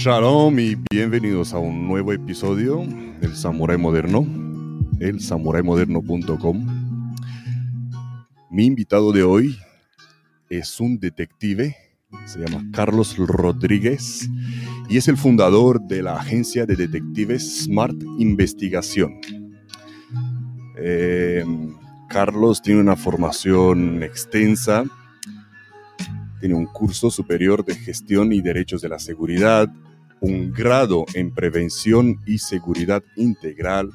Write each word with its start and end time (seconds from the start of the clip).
Shalom 0.00 0.56
y 0.60 0.76
bienvenidos 0.92 1.52
a 1.52 1.58
un 1.58 1.88
nuevo 1.88 2.12
episodio 2.12 2.86
del 3.20 3.34
Samurai 3.34 3.76
Moderno, 3.76 4.24
el 5.00 5.20
samuraimoderno.com. 5.20 6.66
Mi 8.48 8.66
invitado 8.66 9.10
de 9.10 9.24
hoy 9.24 9.58
es 10.50 10.78
un 10.78 11.00
detective, 11.00 11.74
se 12.26 12.38
llama 12.38 12.64
Carlos 12.72 13.16
Rodríguez 13.16 14.30
y 14.88 14.98
es 14.98 15.08
el 15.08 15.16
fundador 15.16 15.80
de 15.80 16.04
la 16.04 16.14
agencia 16.14 16.64
de 16.64 16.76
detectives 16.76 17.64
Smart 17.64 17.96
Investigación. 18.20 19.20
Eh, 20.76 21.44
Carlos 22.08 22.62
tiene 22.62 22.82
una 22.82 22.94
formación 22.94 24.04
extensa 24.04 24.84
tiene 26.38 26.54
un 26.54 26.66
curso 26.66 27.10
superior 27.10 27.64
de 27.64 27.74
gestión 27.74 28.32
y 28.32 28.40
derechos 28.40 28.80
de 28.80 28.88
la 28.88 28.98
seguridad, 28.98 29.68
un 30.20 30.52
grado 30.52 31.04
en 31.14 31.32
prevención 31.32 32.20
y 32.26 32.38
seguridad 32.38 33.02
integral, 33.16 33.90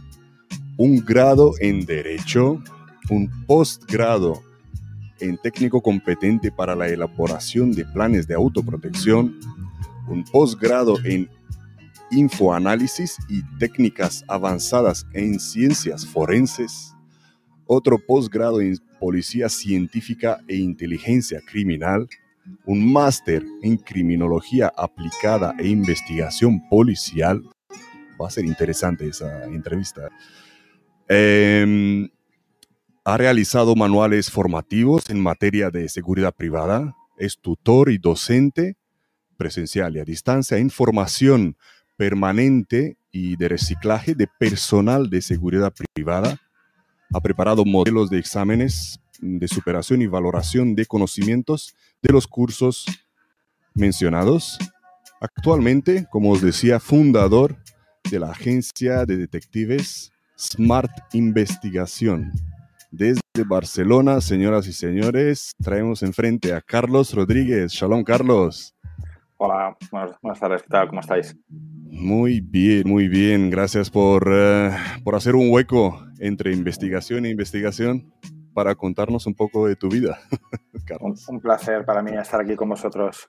un 0.77 1.03
grado 1.03 1.53
en 1.59 1.85
derecho, 1.85 2.61
un 3.09 3.29
postgrado 3.45 4.41
en 5.19 5.37
técnico 5.37 5.81
competente 5.81 6.51
para 6.51 6.75
la 6.75 6.87
elaboración 6.87 7.71
de 7.71 7.85
planes 7.85 8.27
de 8.27 8.35
autoprotección, 8.35 9.39
un 10.07 10.23
postgrado 10.25 10.97
en 11.03 11.29
infoanálisis 12.11 13.17
y 13.29 13.41
técnicas 13.57 14.23
avanzadas 14.27 15.05
en 15.13 15.39
ciencias 15.39 16.05
forenses, 16.05 16.93
otro 17.65 17.97
postgrado 17.97 18.61
en 18.61 18.77
policía 18.99 19.49
científica 19.49 20.39
e 20.47 20.57
inteligencia 20.57 21.41
criminal, 21.45 22.07
un 22.65 22.91
máster 22.91 23.43
en 23.61 23.77
criminología 23.77 24.71
aplicada 24.75 25.55
e 25.59 25.67
investigación 25.67 26.67
policial. 26.69 27.43
Va 28.21 28.27
a 28.27 28.31
ser 28.31 28.45
interesante 28.45 29.07
esa 29.07 29.45
entrevista. 29.45 30.09
Em, 31.07 32.09
ha 33.05 33.17
realizado 33.17 33.75
manuales 33.75 34.31
formativos 34.31 35.09
en 35.09 35.19
materia 35.19 35.69
de 35.69 35.89
seguridad 35.89 36.33
privada. 36.33 36.95
Es 37.17 37.37
tutor 37.39 37.91
y 37.91 37.97
docente 37.97 38.77
presencial 39.37 39.95
y 39.95 39.99
a 39.99 40.05
distancia 40.05 40.57
en 40.57 40.69
formación 40.69 41.57
permanente 41.97 42.97
y 43.11 43.35
de 43.35 43.49
reciclaje 43.49 44.15
de 44.15 44.27
personal 44.39 45.09
de 45.09 45.21
seguridad 45.21 45.73
privada. 45.93 46.39
Ha 47.13 47.21
preparado 47.21 47.65
modelos 47.65 48.09
de 48.09 48.19
exámenes 48.19 48.99
de 49.19 49.47
superación 49.47 50.01
y 50.01 50.07
valoración 50.07 50.75
de 50.75 50.85
conocimientos 50.85 51.75
de 52.03 52.13
los 52.13 52.27
cursos 52.27 52.85
mencionados. 53.73 54.59
Actualmente, 55.19 56.05
como 56.11 56.31
os 56.31 56.41
decía, 56.41 56.79
fundador 56.79 57.55
de 58.11 58.19
la 58.19 58.31
agencia 58.31 59.05
de 59.05 59.17
detectives 59.17 60.11
Smart 60.37 60.91
Investigación. 61.13 62.31
Desde 62.91 63.21
Barcelona, 63.47 64.21
señoras 64.21 64.67
y 64.67 64.73
señores, 64.73 65.53
traemos 65.63 66.03
enfrente 66.03 66.53
a 66.53 66.61
Carlos 66.61 67.13
Rodríguez. 67.13 67.71
Shalom, 67.71 68.03
Carlos. 68.03 68.75
Hola, 69.37 69.75
buenas, 70.21 70.39
tardes, 70.39 70.61
¿qué 70.61 70.69
tal? 70.69 70.89
¿Cómo 70.89 70.99
estáis? 70.99 71.35
Muy 71.49 72.41
bien, 72.41 72.83
muy 72.85 73.07
bien. 73.07 73.49
Gracias 73.49 73.89
por, 73.89 74.29
eh, 74.31 74.71
por 75.03 75.15
hacer 75.15 75.35
un 75.35 75.49
hueco 75.49 76.05
entre 76.19 76.53
investigación 76.53 77.25
e 77.25 77.29
investigación 77.29 78.13
para 78.53 78.75
contarnos 78.75 79.25
un 79.25 79.33
poco 79.33 79.67
de 79.67 79.75
tu 79.75 79.89
vida. 79.89 80.19
Un, 80.99 81.39
placer 81.39 81.85
para 81.85 82.01
mí 82.01 82.11
estar 82.11 82.41
aquí 82.41 82.55
con 82.55 82.69
vosotros. 82.69 83.25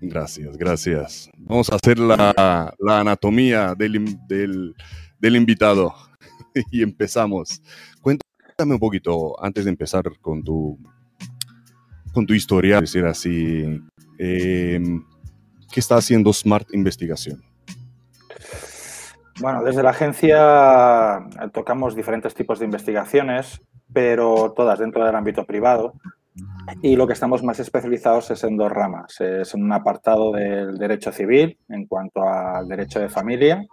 Gracias, 0.00 0.56
gracias. 0.56 1.30
Vamos 1.38 1.70
a 1.70 1.76
hacer 1.76 1.98
la, 1.98 2.74
anatomía 2.88 3.74
del, 3.74 4.74
del, 5.18 5.36
invitado 5.36 5.94
y 6.70 6.82
empezamos. 6.82 7.62
Cuéntame 8.00 8.74
un 8.74 8.78
poquito, 8.78 9.42
antes 9.42 9.64
de 9.64 9.70
empezar 9.70 10.04
con 10.20 10.42
tu, 10.42 10.78
con 12.12 12.26
tu 12.26 12.34
historia, 12.34 12.80
decir 12.80 13.04
así, 13.04 13.80
em, 14.18 15.04
¿qué 15.72 15.80
está 15.80 15.96
haciendo 15.96 16.32
Smart 16.32 16.68
Investigación? 16.72 17.42
Bueno, 19.40 19.62
desde 19.62 19.82
la 19.82 19.90
agencia 19.90 21.26
tocamos 21.52 21.94
diferentes 21.94 22.34
tipos 22.34 22.58
de 22.58 22.66
investigaciones 22.66 23.62
pero 23.92 24.52
todas 24.52 24.78
dentro 24.78 25.04
del 25.04 25.14
ámbito 25.14 25.44
privado. 25.44 25.94
Y 26.82 26.96
lo 26.96 27.06
que 27.06 27.14
estamos 27.14 27.42
más 27.42 27.58
especializados 27.58 28.30
es 28.30 28.44
en 28.44 28.56
dos 28.56 28.70
ramas. 28.70 29.20
Es 29.20 29.54
en 29.54 29.64
un 29.64 29.72
apartado 29.72 30.32
del 30.32 30.78
derecho 30.78 31.12
civil 31.12 31.58
en 31.68 31.86
cuanto 31.86 32.22
al 32.22 32.68
derecho 32.68 33.00
de 33.00 33.08
familia 33.08 33.66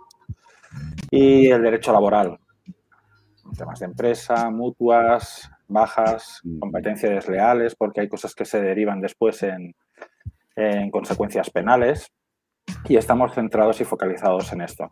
y 1.11 1.47
el 1.47 1.61
derecho 1.61 1.93
laboral. 1.93 2.37
Temas 3.57 3.79
de 3.79 3.85
empresa, 3.85 4.49
mutuas, 4.49 5.49
bajas, 5.67 6.41
competencias 6.59 7.11
desleales, 7.11 7.75
porque 7.75 8.01
hay 8.01 8.09
cosas 8.09 8.35
que 8.35 8.45
se 8.45 8.61
derivan 8.61 8.99
después 8.99 9.41
en, 9.43 9.73
en 10.55 10.91
consecuencias 10.91 11.49
penales. 11.49 12.11
Y 12.89 12.97
estamos 12.97 13.33
centrados 13.33 13.79
y 13.79 13.85
focalizados 13.85 14.51
en 14.51 14.61
esto. 14.61 14.91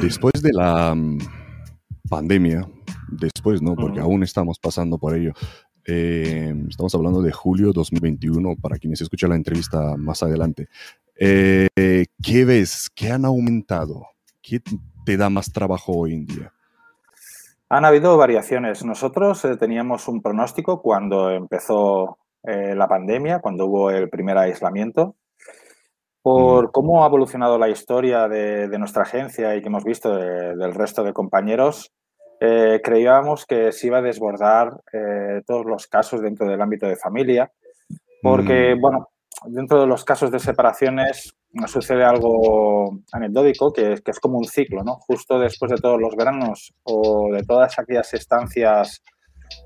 Después 0.00 0.42
de 0.42 0.52
la 0.52 0.94
mm, 0.94 1.18
pandemia, 2.08 2.66
después, 3.08 3.62
¿no? 3.62 3.74
Porque 3.74 4.00
aún 4.00 4.22
estamos 4.22 4.58
pasando 4.58 4.98
por 4.98 5.14
ello. 5.14 5.32
Eh, 5.86 6.54
estamos 6.68 6.94
hablando 6.94 7.22
de 7.22 7.32
julio 7.32 7.72
2021, 7.72 8.56
para 8.60 8.76
quienes 8.76 9.00
escuchan 9.00 9.30
la 9.30 9.36
entrevista 9.36 9.96
más 9.96 10.22
adelante. 10.22 10.68
Eh, 11.16 11.68
¿Qué 12.22 12.44
ves? 12.44 12.90
¿Qué 12.94 13.10
han 13.10 13.24
aumentado? 13.24 14.06
¿Qué 14.42 14.60
te 15.04 15.16
da 15.16 15.30
más 15.30 15.50
trabajo 15.50 15.92
hoy 15.92 16.14
en 16.14 16.26
día? 16.26 16.52
Han 17.70 17.84
habido 17.84 18.16
variaciones. 18.16 18.84
Nosotros 18.84 19.44
eh, 19.44 19.56
teníamos 19.56 20.08
un 20.08 20.20
pronóstico 20.20 20.82
cuando 20.82 21.30
empezó 21.30 22.18
la 22.44 22.88
pandemia, 22.88 23.40
cuando 23.40 23.66
hubo 23.66 23.90
el 23.90 24.08
primer 24.08 24.38
aislamiento, 24.38 25.16
por 26.22 26.72
cómo 26.72 27.02
ha 27.02 27.06
evolucionado 27.06 27.58
la 27.58 27.68
historia 27.68 28.28
de, 28.28 28.78
nuestra 28.78 29.02
agencia 29.02 29.54
y 29.54 29.60
que 29.60 29.68
hemos 29.68 29.84
visto 29.84 30.16
del 30.16 30.74
resto 30.74 31.02
de 31.04 31.12
compañeros, 31.12 31.92
eh, 32.40 32.80
creíamos 32.82 33.46
que 33.46 33.72
se 33.72 33.88
iba 33.88 33.98
a 33.98 34.02
desbordar 34.02 34.80
eh, 34.92 35.42
todos 35.46 35.66
los 35.66 35.86
casos 35.86 36.20
dentro 36.20 36.46
del 36.46 36.60
ámbito 36.60 36.86
de 36.86 36.96
familia, 36.96 37.50
porque, 38.22 38.74
mm. 38.74 38.80
bueno, 38.80 39.08
dentro 39.46 39.80
de 39.80 39.86
los 39.86 40.04
casos 40.04 40.30
de 40.30 40.38
separaciones 40.38 41.34
sucede 41.66 42.04
algo 42.04 42.98
anecdótico, 43.12 43.72
que, 43.72 43.96
que, 44.04 44.10
es 44.10 44.20
como 44.20 44.38
un 44.38 44.44
ciclo, 44.44 44.84
¿no? 44.84 44.96
Justo 44.96 45.38
después 45.38 45.70
de 45.70 45.78
todos 45.78 46.00
los 46.00 46.14
veranos 46.14 46.72
o 46.84 47.32
de 47.32 47.42
todas 47.42 47.78
aquellas 47.78 48.12
estancias 48.14 49.02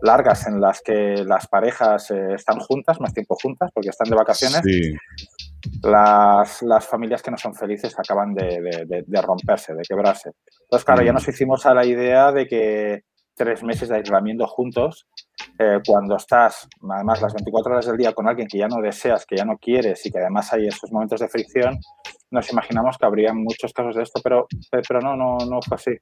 largas 0.01 0.47
en 0.47 0.61
las 0.61 0.81
que 0.81 1.25
las 1.25 1.47
parejas 1.47 2.11
eh, 2.11 2.35
están 2.35 2.59
juntas, 2.61 3.01
más 3.01 3.13
tiempo 3.13 3.37
juntas, 3.41 3.71
porque 3.73 3.91
están 3.91 4.09
de 4.09 4.17
vacaciones, 4.17 4.63
las, 5.83 6.63
las, 6.63 6.87
familias 6.87 7.23
que 7.23 7.31
no 7.31 7.37
son 7.37 7.55
felices 7.55 7.99
acaban 7.99 8.35
de, 8.35 9.05
de, 9.07 9.23
romperse, 9.23 9.75
de 9.75 9.83
quebrarse. 9.83 10.31
Entonces, 10.65 10.85
claro, 10.85 11.03
ya 11.03 11.13
mm. 11.13 11.15
nos 11.15 11.29
hicimos 11.29 11.67
a 11.67 11.75
la 11.75 11.85
idea 11.85 12.33
de 12.33 12.47
que 12.47 13.03
tres 13.35 13.63
meses 13.63 13.89
de 13.89 13.97
aislamiento 13.97 14.47
juntos, 14.47 15.07
eh, 15.59 15.79
cuando 15.87 16.17
estás, 16.17 16.69
además, 16.91 17.23
las 17.23 17.35
24 17.35 17.73
horas 17.73 17.87
del 17.87 17.97
día 17.97 18.13
con 18.13 18.29
alguien 18.29 18.47
que 18.47 18.59
ya 18.59 18.69
no 18.69 18.81
deseas, 18.81 19.25
que 19.27 19.37
ya 19.37 19.45
no 19.45 19.57
quieres 19.59 20.05
y 20.07 20.11
que 20.11 20.19
además 20.19 20.53
hay 20.53 20.67
esos 20.67 20.93
momentos 20.93 21.21
de 21.21 21.29
fricción, 21.29 21.79
nos 22.31 22.51
imaginamos 22.53 22.97
que 22.99 23.07
habría 23.07 23.33
muchos 23.33 23.73
casos 23.73 23.95
de 23.97 24.03
esto, 24.03 24.21
pero, 24.23 24.47
pero 24.71 25.01
no, 25.01 25.17
no, 25.17 25.37
no 25.39 25.61
fue 25.63 25.75
así. 25.77 25.93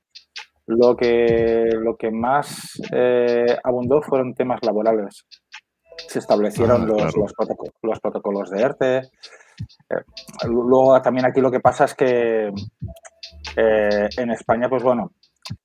Lo 0.66 0.96
que, 0.96 1.68
lo 1.72 1.96
que 1.96 2.10
más 2.12 2.80
eh, 2.92 3.56
abundó 3.64 4.00
fueron 4.02 4.34
temas 4.34 4.60
laborales. 4.62 5.26
Se 6.06 6.20
establecieron 6.20 6.82
ah, 6.82 6.86
los, 6.86 7.16
los, 7.82 8.00
protocolos, 8.00 8.50
de 8.50 8.62
ERTE. 8.62 9.02
Eh, 9.88 10.48
luego 10.48 11.00
también 11.02 11.26
aquí 11.26 11.40
lo 11.40 11.50
que 11.50 11.60
pasa 11.60 11.84
es 11.84 11.94
que 11.94 12.52
eh, 13.56 14.08
en 14.16 14.30
España, 14.30 14.68
pues 14.68 14.82
bueno, 14.82 15.12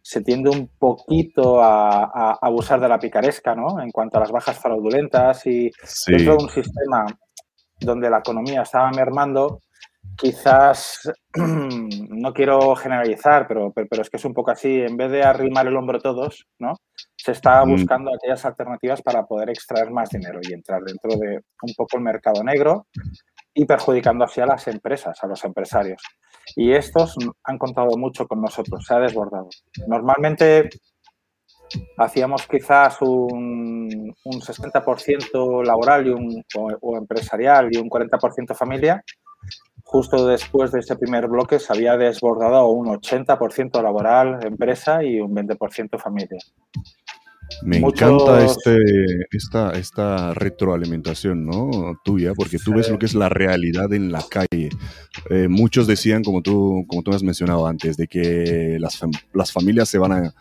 se 0.02 0.22
tiende 0.22 0.50
un 0.50 0.70
poquito 0.80 1.62
a, 1.62 2.38
abusar 2.42 2.80
de 2.80 2.90
la 2.90 3.00
picaresca, 3.00 3.56
¿no? 3.56 3.80
En 3.82 3.92
cuanto 3.92 4.18
a 4.18 4.22
las 4.22 4.32
bajas 4.32 4.60
fraudulentas 4.60 5.46
y 5.46 5.72
dentro 6.08 6.38
de 6.38 6.44
un 6.44 6.50
sistema 6.50 7.06
donde 7.80 8.10
la 8.10 8.20
economía 8.20 8.62
estaba 8.62 8.90
mermando, 8.92 9.60
quizás, 10.18 11.12
no 11.36 12.34
quiero 12.34 12.76
generalizar, 12.76 13.48
pero, 13.48 13.72
pero, 13.74 14.02
es 14.02 14.10
que 14.10 14.18
es 14.18 14.26
un 14.26 14.34
poco 14.34 14.52
así, 14.52 14.82
en 14.82 14.96
vez 14.98 15.12
de 15.12 15.24
arrimar 15.24 15.68
el 15.68 15.76
hombro 15.76 16.00
todos, 16.00 16.48
¿no? 16.60 16.74
Se 17.16 17.32
está 17.32 17.66
mm. 17.66 17.70
buscando 17.70 18.12
aquellas 18.14 18.46
alternativas 18.46 19.02
para 19.02 19.24
poder 19.24 19.50
extraer 19.50 19.92
más 19.92 20.10
dinero 20.10 20.40
y 20.42 20.54
entrar 20.54 20.82
dentro 20.84 21.20
de 21.20 21.42
un 21.62 21.74
poco 21.76 21.98
el 21.98 22.04
mercado 22.04 22.44
negro 22.44 22.88
y 23.56 23.66
perjudicando 23.66 24.26
así 24.26 24.42
a 24.42 24.46
las 24.46 24.68
empresas, 24.68 25.18
a 25.24 25.28
los 25.28 25.44
empresarios. 25.44 26.02
Y 26.56 26.74
estos 26.74 27.16
han 27.44 27.58
contado 27.58 27.98
mucho 27.98 28.28
con 28.28 28.42
nosotros, 28.42 28.86
se 28.86 28.94
ha 28.94 29.00
desbordado. 29.00 29.50
Normalmente 29.88 30.70
hacíamos 31.98 32.46
quizás 32.46 33.02
un, 33.02 34.14
un 34.24 34.42
60% 34.42 35.66
laboral 35.66 36.06
y 36.06 36.10
un, 36.12 36.44
o, 36.56 36.68
o 36.82 36.98
empresarial 36.98 37.70
y 37.72 37.78
un 37.78 37.90
40% 37.90 38.54
familia 38.56 39.04
justo 39.86 40.28
después 40.28 40.72
de 40.72 40.80
ese 40.80 40.96
primer 40.96 41.28
bloque 41.28 41.60
se 41.60 41.72
había 41.72 41.96
desbordado 41.96 42.68
un 42.68 42.88
80% 42.88 43.82
laboral 43.82 44.40
empresa 44.44 45.04
y 45.04 45.20
un 45.22 45.34
20% 45.34 46.00
familia. 46.00 46.40
Me 47.64 47.78
encanta 47.78 48.44
este, 48.44 48.78
esta, 49.32 49.72
esta 49.74 50.34
retroalimentación 50.34 51.46
¿no? 51.46 52.00
tuya, 52.04 52.34
porque 52.34 52.58
tú 52.58 52.74
ves 52.74 52.90
lo 52.90 53.00
que 53.00 53.06
es 53.06 53.14
la 53.14 53.30
realidad 53.30 53.92
en 53.94 54.12
la 54.12 54.24
calle. 54.30 54.70
Eh, 55.30 55.48
muchos 55.48 55.88
decían, 55.88 56.24
como 56.24 56.42
tú, 56.42 56.86
como 56.88 57.04
tú 57.04 57.12
has 57.12 57.24
mencionado 57.24 57.68
antes, 57.68 57.98
de 57.98 58.08
que 58.08 58.78
las, 58.80 59.00
las 59.34 59.52
familias 59.52 59.90
se 59.90 59.98
van 59.98 60.12
a, 60.12 60.34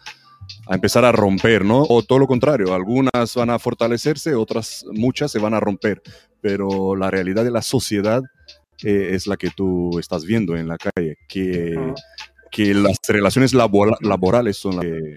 a, 0.67 0.75
empezar 0.75 1.05
a 1.05 1.13
romper, 1.13 1.65
¿no? 1.65 1.83
O 1.89 2.03
todo 2.03 2.19
lo 2.19 2.27
contrario, 2.27 2.75
algunas 2.75 3.35
van 3.35 3.51
a 3.51 3.59
fortalecerse, 3.59 4.35
otras, 4.35 4.85
muchas 4.93 5.31
se 5.31 5.39
van 5.39 5.55
a 5.55 5.61
romper. 5.61 6.03
Pero 6.41 6.97
la 6.97 7.11
realidad 7.11 7.45
de 7.45 7.51
la 7.51 7.63
sociedad 7.63 8.23
eh, 8.83 9.11
es 9.13 9.27
la 9.27 9.37
que 9.37 9.51
tú 9.51 9.99
estás 9.99 10.25
viendo 10.25 10.57
en 10.57 10.69
la 10.69 10.79
calle, 10.79 11.17
que, 11.29 11.77
que 12.51 12.75
las 12.75 12.99
relaciones 13.09 13.55
laborales 13.55 14.57
son 14.57 14.77
las 14.77 14.85
que 14.85 15.17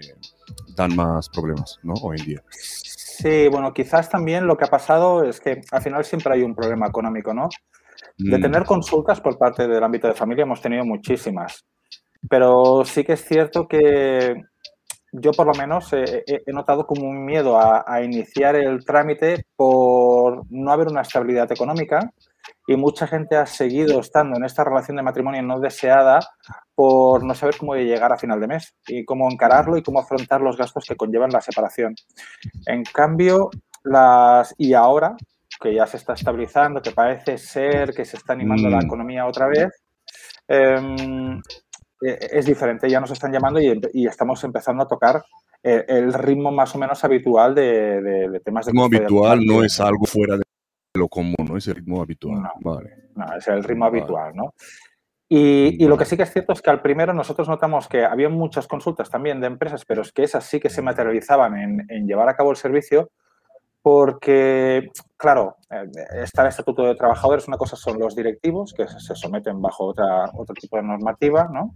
dan 0.74 0.94
más 0.96 1.28
problemas, 1.28 1.78
¿no? 1.82 1.94
Hoy 2.02 2.18
en 2.20 2.26
día. 2.26 2.42
Sí, 2.50 3.48
bueno, 3.48 3.72
quizás 3.72 4.08
también 4.08 4.46
lo 4.46 4.56
que 4.56 4.64
ha 4.64 4.68
pasado 4.68 5.24
es 5.24 5.40
que 5.40 5.60
al 5.72 5.82
final 5.82 6.04
siempre 6.04 6.34
hay 6.34 6.42
un 6.42 6.54
problema 6.54 6.86
económico, 6.86 7.34
¿no? 7.34 7.48
De 8.16 8.38
mm. 8.38 8.42
tener 8.42 8.64
consultas 8.64 9.20
por 9.20 9.38
parte 9.38 9.66
del 9.66 9.82
ámbito 9.82 10.06
de 10.06 10.14
familia 10.14 10.42
hemos 10.42 10.60
tenido 10.60 10.84
muchísimas, 10.84 11.64
pero 12.28 12.84
sí 12.84 13.04
que 13.04 13.14
es 13.14 13.24
cierto 13.24 13.66
que 13.66 14.42
yo 15.12 15.32
por 15.32 15.46
lo 15.46 15.54
menos 15.54 15.92
he, 15.92 16.24
notado 16.48 16.86
como 16.86 17.08
un 17.08 17.24
miedo 17.24 17.58
a, 17.58 17.84
a, 17.86 18.02
iniciar 18.02 18.56
el 18.56 18.84
trámite 18.84 19.46
por 19.56 20.44
no 20.50 20.70
haber 20.70 20.88
una 20.88 21.00
estabilidad 21.00 21.50
económica 21.50 22.12
y 22.66 22.76
mucha 22.76 23.06
gente 23.06 23.36
ha 23.36 23.46
seguido 23.46 24.00
estando 24.00 24.36
en 24.36 24.44
esta 24.44 24.64
relación 24.64 24.96
de 24.96 25.02
matrimonio 25.02 25.42
no 25.42 25.58
deseada 25.60 26.20
por 26.74 27.24
no 27.24 27.34
saber 27.34 27.56
cómo 27.56 27.74
llegar 27.74 28.12
a 28.12 28.18
final 28.18 28.40
de 28.40 28.46
mes 28.46 28.74
y 28.86 29.04
cómo 29.04 29.30
encararlo 29.30 29.76
y 29.76 29.82
cómo 29.82 30.00
afrontar 30.00 30.40
los 30.40 30.56
gastos 30.56 30.84
que 30.86 30.96
conllevan 30.96 31.30
la 31.30 31.40
separación. 31.40 31.94
En 32.66 32.84
cambio, 32.84 33.50
las 33.84 34.54
y 34.58 34.74
ahora 34.74 35.16
que 35.60 35.74
ya 35.74 35.86
se 35.86 35.96
está 35.96 36.12
estabilizando, 36.12 36.80
que 36.80 36.92
parece 36.92 37.38
ser 37.38 37.92
que 37.92 38.04
se 38.04 38.16
está 38.16 38.32
animando 38.32 38.68
la 38.68 38.78
mm. 38.78 38.84
economía 38.84 39.26
otra 39.26 39.48
vez, 39.48 39.70
em, 40.46 41.40
e, 42.00 42.18
es 42.32 42.46
diferente. 42.46 42.88
Ya 42.88 43.00
nos 43.00 43.10
están 43.10 43.32
llamando 43.32 43.60
y, 43.60 44.06
estamos 44.06 44.42
empezando 44.44 44.84
a 44.84 44.88
tocar 44.88 45.24
eh, 45.62 45.84
el, 45.88 46.12
ritmo 46.12 46.52
más 46.52 46.74
o 46.74 46.78
menos 46.78 47.02
habitual 47.04 47.54
de, 47.54 48.40
temas 48.44 48.66
de... 48.66 48.70
El 48.70 48.76
ritmo 48.76 48.84
habitual 48.84 49.44
no 49.44 49.64
es 49.64 49.80
algo 49.80 50.06
fuera 50.06 50.36
de 50.36 50.44
lo 50.98 51.08
común, 51.08 51.36
¿no? 51.48 51.56
Es 51.56 51.66
el 51.68 51.76
ritmo 51.76 52.02
habitual. 52.02 52.42
No, 53.14 53.36
es 53.36 53.48
el 53.48 53.64
ritmo 53.64 53.86
habitual, 53.86 54.34
¿no? 54.34 54.54
Y, 55.30 55.86
lo 55.86 55.98
que 55.98 56.06
sí 56.06 56.16
que 56.16 56.22
es 56.22 56.32
cierto 56.32 56.54
es 56.54 56.62
que 56.62 56.70
al 56.70 56.80
primero 56.80 57.12
nosotros 57.12 57.48
notamos 57.48 57.86
que 57.86 58.04
había 58.04 58.30
muchas 58.30 58.66
consultas 58.66 59.10
también 59.10 59.40
de 59.40 59.46
empresas, 59.46 59.84
pero 59.84 60.00
es 60.00 60.10
que 60.10 60.22
esas 60.22 60.44
sí 60.44 60.58
que 60.58 60.70
se 60.70 60.80
materializaban 60.80 61.84
en, 61.88 62.06
llevar 62.06 62.30
a 62.30 62.36
cabo 62.36 62.50
el 62.50 62.56
servicio, 62.56 63.10
porque, 63.82 64.88
claro, 65.16 65.56
eh, 65.70 65.84
está 66.22 66.42
el 66.42 66.48
Estatuto 66.48 66.82
de 66.84 66.94
Trabajadores, 66.94 67.46
una 67.46 67.58
cosa 67.58 67.76
son 67.76 67.98
los 67.98 68.16
directivos, 68.16 68.72
que 68.72 68.88
se 68.88 69.14
someten 69.14 69.60
bajo 69.60 69.84
otra, 69.84 70.30
otro 70.34 70.54
tipo 70.54 70.76
de 70.76 70.82
normativa, 70.82 71.48
¿no? 71.52 71.74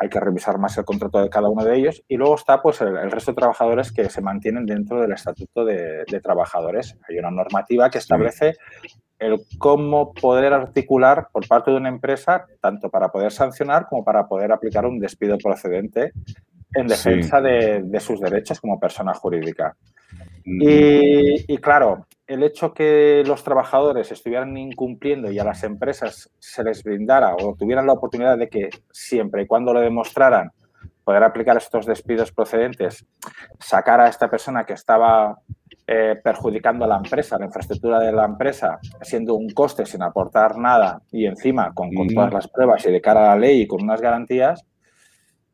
Hay 0.00 0.08
que 0.08 0.20
revisar 0.20 0.58
más 0.58 0.78
el 0.78 0.84
contrato 0.84 1.20
de 1.20 1.28
cada 1.28 1.48
uno 1.48 1.64
de 1.64 1.76
ellos. 1.76 2.04
Y 2.06 2.16
luego 2.16 2.36
está 2.36 2.62
pues, 2.62 2.80
el, 2.80 3.10
resto 3.10 3.32
de 3.32 3.36
trabajadores 3.36 3.90
que 3.90 4.08
se 4.08 4.22
mantienen 4.22 4.64
dentro 4.64 5.00
del 5.00 5.12
Estatuto 5.12 5.64
de, 5.64 6.04
Trabajadores. 6.22 6.96
Hay 7.08 7.18
una 7.18 7.32
normativa 7.32 7.90
que 7.90 7.98
establece 7.98 8.54
el 9.18 9.40
cómo 9.58 10.12
poder 10.14 10.52
articular 10.52 11.28
por 11.32 11.48
parte 11.48 11.72
de 11.72 11.78
una 11.78 11.88
empresa, 11.88 12.46
tanto 12.60 12.90
para 12.90 13.08
poder 13.08 13.32
sancionar 13.32 13.86
como 13.88 14.04
para 14.04 14.28
poder 14.28 14.52
aplicar 14.52 14.86
un 14.86 15.00
despido 15.00 15.36
procedente 15.36 16.12
en 16.74 16.86
defensa 16.86 17.40
de, 17.40 18.00
sus 18.00 18.20
derechos 18.20 18.60
como 18.60 18.78
persona 18.78 19.14
jurídica. 19.14 19.76
Y, 20.44 21.58
claro, 21.58 22.06
el 22.26 22.42
hecho 22.42 22.72
que 22.72 23.22
los 23.26 23.44
trabajadores 23.44 24.10
estuvieran 24.12 24.56
incumpliendo 24.56 25.30
y 25.30 25.38
a 25.38 25.44
las 25.44 25.62
empresas 25.64 26.30
se 26.38 26.64
les 26.64 26.82
brindara 26.82 27.34
o 27.34 27.54
tuvieran 27.54 27.86
la 27.86 27.92
oportunidad 27.92 28.38
de 28.38 28.48
que 28.48 28.70
siempre 28.90 29.42
y 29.42 29.46
cuando 29.46 29.72
lo 29.72 29.80
demostraran 29.80 30.50
poder 31.04 31.22
aplicar 31.22 31.56
estos 31.56 31.86
despidos 31.86 32.32
procedentes, 32.32 33.06
sacar 33.58 34.00
a 34.00 34.08
esta 34.08 34.28
persona 34.28 34.64
que 34.64 34.74
estaba 34.74 35.38
eh, 35.86 36.16
perjudicando 36.22 36.84
a 36.84 36.88
la 36.88 36.96
empresa, 36.96 37.38
la 37.38 37.46
infraestructura 37.46 37.98
de 37.98 38.12
la 38.12 38.26
empresa, 38.26 38.78
siendo 39.00 39.34
un 39.34 39.48
coste 39.50 39.86
sin 39.86 40.02
aportar 40.02 40.58
nada 40.58 41.00
y 41.10 41.24
encima 41.24 41.72
con, 41.72 41.94
con 41.94 42.08
todas 42.08 42.32
las 42.32 42.48
pruebas 42.48 42.84
y 42.84 42.92
de 42.92 43.00
cara 43.00 43.20
a 43.32 43.34
la 43.34 43.40
ley 43.40 43.62
y 43.62 43.66
con 43.66 43.82
unas 43.82 44.02
garantías, 44.02 44.66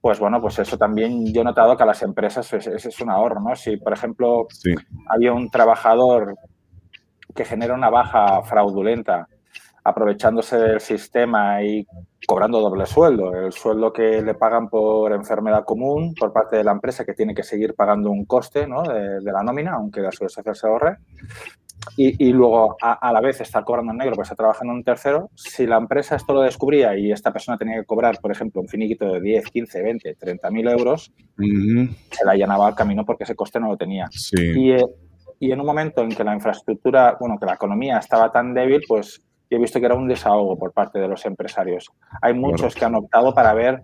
pues 0.05 0.19
bueno, 0.19 0.39
pues 0.39 0.59
eso 0.59 0.77
también 0.77 1.33
yo 1.33 1.41
he 1.41 1.45
notado 1.45 1.79
que 1.79 1.83
a 1.83 1.87
las 1.87 2.03
empresas 2.03 2.53
es, 2.53 2.67
es 2.67 3.01
un 3.01 3.09
ahorro, 3.09 3.41
¿no? 3.41 3.57
Si, 3.57 3.79
por 3.79 3.95
ejemplo, 3.95 4.47
había 5.09 5.33
un 5.33 5.49
trabajador 5.49 6.37
que 7.35 7.47
genera 7.47 7.73
una 7.73 7.89
baja 7.89 8.43
fraudulenta 8.43 9.27
aprovechándose 9.83 10.59
del 10.59 10.81
sistema 10.81 11.63
y 11.63 11.87
cobrando 12.27 12.61
doble 12.61 12.85
sueldo, 12.85 13.35
el 13.35 13.53
sueldo 13.53 13.95
que 13.95 14.21
le 14.21 14.35
pagan 14.35 14.69
por 14.69 15.11
enfermedad 15.15 15.65
común 15.65 16.13
por 16.21 16.35
parte 16.35 16.59
de 16.59 16.65
la 16.65 16.73
empresa 16.73 17.07
que 17.07 17.15
tiene 17.15 17.35
que 17.35 17.43
seguir 17.43 17.75
pagando 17.75 18.11
un 18.11 18.27
coste 18.27 18.67
¿no? 18.67 18.83
de, 18.83 19.21
de, 19.21 19.33
la 19.33 19.43
nómina, 19.43 19.73
aunque 19.73 20.03
la 20.03 20.13
social 20.13 20.55
se 20.55 20.67
ahorre, 20.67 20.99
y, 21.97 22.33
luego 22.33 22.77
a, 22.81 23.13
la 23.13 23.21
vez 23.21 23.41
estar 23.41 23.65
cobrando 23.65 23.93
en 23.93 23.99
negro 23.99 24.15
porque 24.15 24.27
está 24.27 24.35
trabajando 24.35 24.73
en 24.73 24.79
un 24.79 24.85
tercero, 24.85 25.31
si 25.35 25.67
la 25.67 25.77
empresa 25.77 26.17
esto 26.17 26.35
lo 26.35 26.41
descubría 26.41 26.97
y 26.97 27.13
esta 27.13 27.33
persona 27.33 27.57
tenía 27.57 27.81
que 27.81 27.87
cobrar, 27.87 28.19
por 28.21 28.31
ejemplo, 28.31 28.61
un 28.61 28.69
finiquito 28.69 29.07
de 29.07 29.21
10, 29.21 29.45
15, 29.51 29.83
20, 29.83 30.15
30 30.15 30.51
mil 30.51 30.69
euros, 30.69 31.13
se 31.37 32.25
la 32.25 32.33
allanaba 32.33 32.67
al 32.67 32.75
camino 32.75 33.05
porque 33.05 33.25
ese 33.25 33.35
coste 33.35 33.61
no 33.61 33.69
lo 33.69 33.77
tenía. 33.77 34.09
Y, 34.33 34.73
eh, 34.73 34.85
y, 35.41 35.53
en 35.53 35.61
un 35.61 35.67
momento 35.67 36.03
en 36.03 36.11
que 36.11 36.25
la 36.25 36.35
infraestructura, 36.35 37.17
bueno, 37.21 37.39
que 37.39 37.47
la 37.47 37.55
economía 37.55 37.99
estaba 37.99 38.31
tan 38.33 38.55
débil, 38.55 38.83
pues 38.87 39.23
he 39.51 39.59
visto 39.59 39.79
que 39.79 39.87
era 39.87 39.95
un 39.95 40.09
desahogo 40.09 40.59
por 40.59 40.73
parte 40.73 40.99
de 40.99 41.09
los 41.09 41.25
empresarios. 41.27 41.91
Hay 42.21 42.35
muchos 42.35 42.75
que 42.75 42.85
han 42.85 42.95
optado 42.95 43.35
para 43.35 43.55
ver 43.55 43.83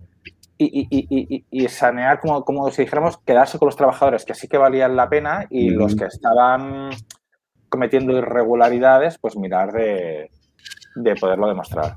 y, 0.59 0.87
y, 0.91 1.45
y, 1.51 1.69
sanear, 1.69 2.21
como, 2.21 2.45
como 2.45 2.71
si 2.71 2.83
dijéramos, 2.83 3.19
quedarse 3.19 3.59
con 3.59 3.67
los 3.67 3.77
trabajadores 3.77 4.25
que 4.25 4.35
sí 4.35 4.47
que 4.47 4.59
valían 4.59 4.95
la 4.95 5.09
pena 5.09 5.47
y 5.49 5.71
los 5.71 5.97
que 5.97 6.05
estaban 6.05 6.91
cometiendo 7.71 8.13
irregularidades, 8.19 9.17
pues 9.19 9.37
mirar 9.37 9.73
de, 9.73 10.29
poderlo 11.19 11.49
demostrar. 11.49 11.97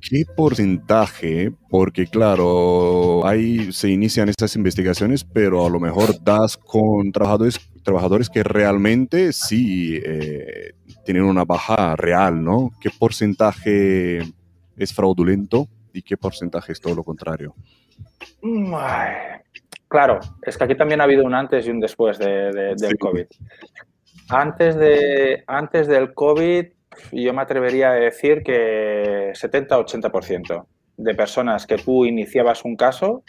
¿Qué 0.00 0.22
porcentaje? 0.36 1.52
Porque 1.68 2.06
claro, 2.06 3.26
ahí 3.26 3.72
se 3.72 3.88
inician 3.88 4.28
estas 4.28 4.54
investigaciones, 4.56 5.24
pero 5.24 5.66
a 5.66 5.70
lo 5.70 5.80
mejor 5.80 6.22
das 6.22 6.56
con 6.56 7.12
trabajadores, 7.12 7.60
trabajadores 7.82 8.30
que 8.30 8.42
realmente 8.42 9.32
sí 9.32 10.00
eh, 10.04 10.74
tienen 11.04 11.24
una 11.24 11.44
baja 11.44 11.96
real, 11.96 12.42
¿no? 12.42 12.70
¿Qué 12.80 12.90
porcentaje 12.96 14.20
es 14.76 14.94
fraudulento 14.94 15.66
y 15.92 16.02
qué 16.02 16.16
porcentaje 16.16 16.72
es 16.72 16.80
todo 16.80 16.94
lo 16.94 17.02
contrario? 17.02 17.54
Mm, 18.42 18.74
claro, 19.88 20.20
es 20.42 20.56
que 20.56 20.64
aquí 20.64 20.76
también 20.76 21.00
ha 21.00 21.04
habido 21.04 21.24
un 21.24 21.34
antes 21.34 21.66
y 21.66 21.70
un 21.70 21.80
después 21.80 22.18
de, 22.18 22.74
del 22.76 22.98
COVID. 22.98 23.26
Antes, 24.30 24.76
de, 24.76 25.44
antes 25.46 25.86
del 25.86 26.14
COVID, 26.14 26.66
yo 27.12 27.34
me 27.34 27.42
atrevería 27.42 27.90
a 27.90 27.94
decir 27.94 28.42
que 28.42 29.32
70-80% 29.32 30.66
de 30.96 31.14
personas 31.14 31.66
que 31.66 31.76
tú 31.76 32.04
iniciabas 32.04 32.64
un 32.64 32.76
caso, 32.76 33.24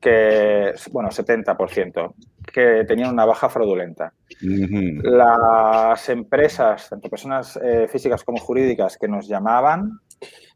que, 0.00 0.72
bueno, 0.92 1.10
70%, 1.10 2.14
que 2.52 2.84
tenían 2.86 3.12
una 3.12 3.24
baja 3.24 3.48
fraudulenta. 3.48 4.12
Las 4.40 6.08
empresas, 6.08 6.88
tanto 6.88 7.08
personas 7.08 7.58
eh, 7.62 7.86
físicas 7.88 8.24
como 8.24 8.38
jurídicas, 8.38 8.96
que 8.96 9.08
nos 9.08 9.28
llamaban, 9.28 10.00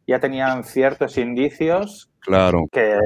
ya 0.06 0.18
tenían 0.18 0.64
ciertos 0.64 1.18
indicios 1.18 2.10
claro. 2.20 2.68
que, 2.70 2.98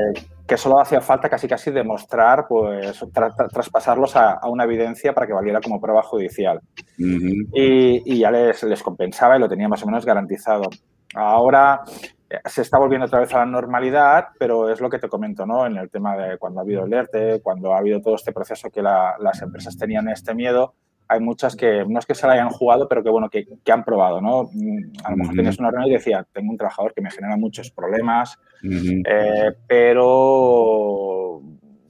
que 0.49 0.57
solo 0.57 0.81
hacía 0.81 1.03
falta 1.03 1.29
casi 1.29 1.47
casi 1.47 1.71
demostrar, 1.71 2.47
pues 2.49 3.05
traspasarlos 3.53 4.17
a, 4.17 4.41
una 4.49 4.65
evidencia 4.65 5.13
para 5.13 5.27
que 5.27 5.35
valiera 5.35 5.61
como 5.61 5.79
prueba 5.79 6.03
judicial. 6.03 6.61
y, 6.97 8.19
ya 8.19 8.31
les, 8.31 8.63
les, 8.63 8.83
compensaba 8.83 9.37
y 9.37 9.41
lo 9.41 9.49
tenía 9.49 9.69
más 9.69 9.83
o 9.83 9.87
menos 9.87 10.07
garantizado. 10.07 10.71
Ahora 11.15 11.83
eh, 12.31 12.39
se 12.47 12.63
está 12.63 12.79
volviendo 12.79 13.07
otra 13.07 13.21
vez 13.21 13.35
a 13.35 13.39
la 13.39 13.47
normalidad, 13.47 14.29
pero 14.39 14.71
es 14.71 14.81
lo 14.81 14.89
que 14.89 14.99
te 14.99 15.09
comento, 15.09 15.45
¿no? 15.45 15.67
En 15.67 15.77
el 15.77 15.91
tema 15.91 16.17
de 16.17 16.39
cuando 16.39 16.61
ha 16.61 16.63
habido 16.63 16.85
el 16.85 16.93
ERTE, 16.95 17.43
cuando 17.43 17.75
ha 17.75 17.79
habido 17.79 18.01
todo 18.01 18.15
este 18.15 18.33
proceso 18.33 18.71
que 18.71 18.81
las 18.83 19.43
empresas 19.43 19.77
tenían 19.77 20.09
este 20.09 20.35
miedo, 20.35 20.75
hay 21.09 21.21
muchas 21.21 21.57
que 21.57 21.85
no 21.89 21.99
es 21.99 22.07
que 22.07 22.15
se 22.15 22.27
la 22.27 22.35
hayan 22.35 22.51
jugado, 22.51 22.87
pero 22.87 23.03
que 23.03 23.11
bueno, 23.11 23.31
que, 23.31 23.47
que 23.65 23.73
han 23.73 23.85
probado, 23.85 24.21
¿no? 24.21 24.45
Mm, 24.53 24.93
a 25.03 25.11
lo 25.11 25.17
mejor 25.17 25.35
tenías 25.35 25.59
una 25.59 25.71
reunión 25.71 25.91
y 25.91 25.95
decía, 25.95 26.27
tengo 26.33 26.51
un 26.51 26.59
trabajador 26.59 26.93
que 26.93 27.01
me 27.01 27.11
genera 27.11 27.37
muchos 27.37 27.71
problemas, 27.71 28.39
eh, 28.63 29.53
pero 29.67 31.41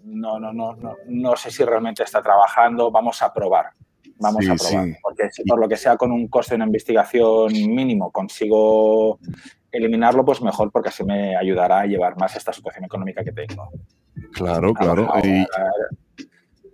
no, 0.04 0.38
no, 0.38 0.52
no, 0.52 0.76
no, 0.76 0.96
no 1.06 1.36
sé 1.36 1.50
si 1.50 1.64
realmente 1.64 2.04
está 2.04 2.22
trabajando, 2.22 2.90
vamos 2.90 3.20
a 3.22 3.32
probar. 3.32 3.66
Vamos 4.20 4.48
a 4.48 4.54
probar. 4.54 4.88
Porque 5.02 5.30
si 5.30 5.44
por 5.44 5.60
lo 5.60 5.68
que 5.68 5.76
sea 5.76 5.96
con 5.96 6.12
un 6.12 6.28
coste 6.28 6.54
de 6.54 6.56
una 6.56 6.66
investigación 6.66 7.52
mínimo 7.52 8.10
consigo 8.10 9.18
eliminarlo, 9.70 10.24
pues 10.24 10.40
mejor, 10.42 10.70
porque 10.70 10.88
así 10.88 11.04
me 11.04 11.36
ayudará 11.36 11.80
a 11.80 11.86
llevar 11.86 12.16
más 12.18 12.34
esta 12.36 12.52
situación 12.52 12.84
económica 12.84 13.22
que 13.22 13.32
tengo. 13.32 13.68
Claro, 14.32 14.72
claro. 14.74 15.08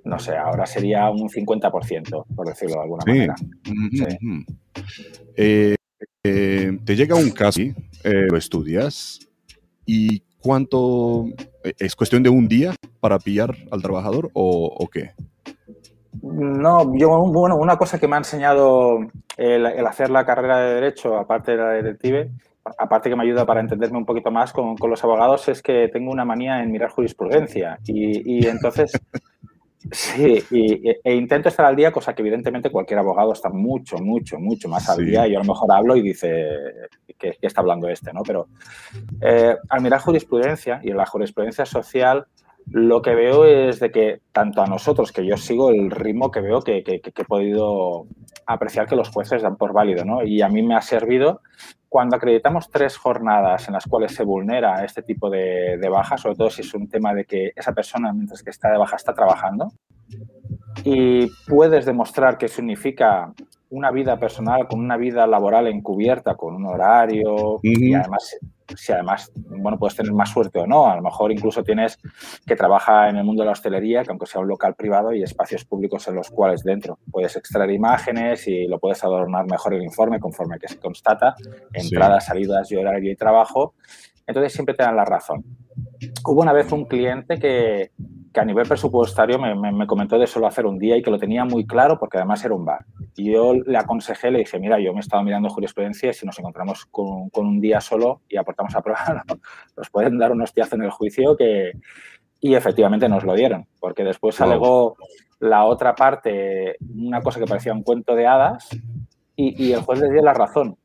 No 0.04 0.18
sé, 0.18 0.36
ahora 0.36 0.66
sería 0.66 1.10
un 1.10 1.28
50%, 1.28 2.24
por 2.34 2.46
decirlo 2.46 2.76
de 2.76 2.82
alguna 2.82 3.04
manera. 3.06 3.34
Eh, 5.36 5.76
eh, 6.22 6.78
te 6.84 6.96
llega 6.96 7.16
un 7.16 7.30
caso, 7.30 7.60
eh, 7.60 8.26
lo 8.30 8.36
estudias, 8.36 9.20
¿y 9.86 10.20
cuánto? 10.40 11.26
¿Es 11.78 11.96
cuestión 11.96 12.22
de 12.22 12.28
un 12.28 12.46
día 12.46 12.74
para 13.00 13.18
pillar 13.18 13.54
al 13.70 13.82
trabajador 13.82 14.30
o, 14.34 14.88
qué? 14.92 15.12
No, 16.22 16.96
yo, 16.96 17.08
bueno, 17.08 17.56
una 17.56 17.76
cosa 17.76 17.98
que 17.98 18.06
me 18.06 18.14
ha 18.14 18.18
enseñado 18.18 18.98
el, 19.36 19.86
hacer 19.86 20.10
la 20.10 20.24
carrera 20.24 20.58
de 20.60 20.74
Derecho, 20.74 21.16
aparte 21.16 21.52
de 21.52 21.56
la 21.56 21.70
de 21.70 21.82
detective, 21.82 22.30
aparte 22.78 23.10
que 23.10 23.16
me 23.16 23.24
ayuda 23.24 23.44
para 23.44 23.60
entenderme 23.60 23.98
un 23.98 24.06
poquito 24.06 24.30
más 24.30 24.52
con, 24.52 24.76
los 24.88 25.04
abogados, 25.04 25.48
es 25.48 25.62
que 25.62 25.88
tengo 25.88 26.10
una 26.10 26.24
manía 26.24 26.62
en 26.62 26.70
mirar 26.70 26.90
jurisprudencia. 26.90 27.78
Y, 27.84 28.46
entonces, 28.46 28.92
sí, 29.90 30.42
e 31.04 31.14
intento 31.14 31.48
estar 31.48 31.66
al 31.66 31.76
día, 31.76 31.92
cosa 31.92 32.14
que 32.14 32.22
evidentemente 32.22 32.70
cualquier 32.70 32.98
abogado 32.98 33.32
está 33.32 33.50
mucho, 33.50 33.98
mucho, 33.98 34.38
mucho 34.38 34.68
más 34.68 34.88
al 34.88 35.04
día. 35.04 35.26
Yo 35.26 35.38
a 35.38 35.42
lo 35.42 35.52
mejor 35.52 35.72
hablo 35.72 35.96
y 35.96 36.02
dice 36.02 36.48
que, 37.18 37.36
está 37.40 37.60
hablando 37.60 37.88
este, 37.88 38.12
¿no? 38.12 38.22
Pero 38.22 38.48
eh, 39.20 39.56
al 39.68 39.82
mirar 39.82 40.00
jurisprudencia 40.00 40.80
y 40.82 40.90
en 40.90 40.96
la 40.96 41.06
jurisprudencia 41.06 41.66
social, 41.66 42.26
lo 42.66 43.02
que 43.02 43.14
veo 43.14 43.44
es 43.44 43.78
de 43.80 43.90
que 43.90 44.20
tanto 44.32 44.62
a 44.62 44.66
nosotros, 44.66 45.12
que 45.12 45.26
yo 45.26 45.36
sigo 45.36 45.70
el 45.70 45.90
ritmo 45.90 46.30
que 46.30 46.40
veo 46.40 46.62
que, 46.62 46.82
que, 46.82 47.00
he 47.04 47.24
podido 47.24 48.06
apreciar 48.46 48.86
que 48.86 48.96
los 48.96 49.10
jueces 49.10 49.42
dan 49.42 49.56
por 49.56 49.72
válido, 49.72 50.04
¿no? 50.04 50.22
Y 50.24 50.40
a 50.42 50.48
mí 50.48 50.62
me 50.62 50.74
ha 50.74 50.82
servido 50.82 51.40
cuando 51.94 52.16
acreditamos 52.16 52.68
tres 52.70 52.96
jornadas 52.96 53.68
en 53.68 53.74
las 53.74 53.84
cuales 53.84 54.12
se 54.12 54.24
vulnera 54.24 54.84
este 54.84 55.02
tipo 55.02 55.30
de, 55.30 55.78
de 55.80 55.88
baja, 55.88 56.18
sobre 56.18 56.34
todo 56.34 56.50
si 56.50 56.62
es 56.62 56.74
un 56.74 56.88
tema 56.88 57.14
de 57.14 57.24
que 57.24 57.52
esa 57.54 57.72
persona, 57.72 58.12
mientras 58.12 58.42
que 58.42 58.50
está 58.50 58.72
de 58.72 58.78
baja, 58.78 58.96
está 58.96 59.14
trabajando, 59.14 59.68
y 60.82 61.28
puedes 61.46 61.86
demostrar 61.86 62.36
que 62.36 62.48
significa 62.48 63.32
una 63.70 63.92
vida 63.92 64.18
personal 64.18 64.66
con 64.66 64.80
una 64.80 64.96
vida 64.96 65.24
laboral 65.28 65.68
encubierta, 65.68 66.34
con 66.34 66.56
un 66.56 66.66
horario 66.66 67.60
y 67.62 67.94
además 67.94 68.40
si 68.76 68.92
además, 68.92 69.30
bueno, 69.34 69.78
puedes 69.78 69.96
tener 69.96 70.12
más 70.12 70.30
suerte 70.30 70.58
o 70.58 70.66
no. 70.66 70.86
A 70.86 70.96
lo 70.96 71.02
mejor 71.02 71.32
incluso 71.32 71.62
tienes 71.62 71.98
que 72.46 72.56
trabajar 72.56 73.10
en 73.10 73.16
el 73.16 73.24
mundo 73.24 73.42
de 73.42 73.46
la 73.46 73.52
hostelería, 73.52 74.02
que 74.02 74.10
aunque 74.10 74.26
sea 74.26 74.40
un 74.40 74.48
local 74.48 74.74
privado 74.74 75.12
y 75.12 75.22
espacios 75.22 75.64
públicos 75.64 76.06
en 76.08 76.14
los 76.14 76.30
cuales 76.30 76.62
dentro 76.62 76.98
puedes 77.10 77.36
extraer 77.36 77.70
imágenes 77.70 78.46
y 78.48 78.66
lo 78.66 78.78
puedes 78.78 79.02
adornar 79.04 79.46
mejor 79.46 79.74
el 79.74 79.82
informe 79.82 80.20
conforme 80.20 80.58
que 80.58 80.68
se 80.68 80.78
constata, 80.78 81.34
entradas, 81.72 82.26
salidas 82.26 82.70
y 82.72 82.76
horario 82.76 83.12
y 83.12 83.16
trabajo. 83.16 83.74
Entonces 84.26 84.52
siempre 84.52 84.74
te 84.74 84.82
dan 84.82 84.96
la 84.96 85.04
razón. 85.04 85.44
Hubo 86.24 86.40
una 86.40 86.52
vez 86.52 86.72
un 86.72 86.86
cliente 86.86 87.38
que, 87.38 87.90
que 88.34 88.40
a 88.40 88.44
nivel 88.44 88.66
presupuestario 88.66 89.38
me, 89.38 89.54
me, 89.54 89.86
comentó 89.86 90.18
de 90.18 90.26
solo 90.26 90.48
hacer 90.48 90.66
un 90.66 90.76
día 90.76 90.96
y 90.96 91.02
que 91.02 91.10
lo 91.10 91.18
tenía 91.18 91.44
muy 91.44 91.64
claro 91.64 91.96
porque 92.00 92.16
además 92.18 92.44
era 92.44 92.52
un 92.52 92.64
bar. 92.64 92.84
Y 93.16 93.32
yo 93.32 93.54
le 93.54 93.78
aconsejé, 93.78 94.32
le 94.32 94.40
dije, 94.40 94.58
mira, 94.58 94.80
yo 94.80 94.92
me 94.92 94.98
he 94.98 95.00
estado 95.00 95.22
mirando 95.22 95.48
jurisprudencia 95.48 96.10
y 96.10 96.14
si 96.14 96.26
nos 96.26 96.36
encontramos 96.40 96.84
con, 96.86 97.30
con 97.30 97.46
un 97.46 97.60
día 97.60 97.80
solo 97.80 98.22
y 98.28 98.36
aportamos 98.36 98.74
a 98.74 98.82
prueba, 98.82 99.22
nos 99.76 99.88
pueden 99.88 100.18
dar 100.18 100.32
un 100.32 100.42
hostiazo 100.42 100.74
en 100.74 100.82
el 100.82 100.90
juicio 100.90 101.36
que... 101.36 101.72
Y 102.40 102.56
efectivamente 102.56 103.08
nos 103.08 103.24
lo 103.24 103.34
dieron, 103.34 103.66
porque 103.80 104.02
después 104.02 104.38
alegó 104.40 104.96
la 105.38 105.64
otra 105.64 105.94
parte, 105.94 106.76
una 106.94 107.22
cosa 107.22 107.38
que 107.38 107.46
parecía 107.46 107.72
un 107.72 107.82
cuento 107.82 108.14
de 108.14 108.26
hadas, 108.26 108.68
y, 109.34 109.64
y 109.64 109.72
el 109.72 109.80
juez 109.80 110.00
le 110.00 110.10
dio 110.10 110.22
la 110.22 110.34
razón. 110.34 110.76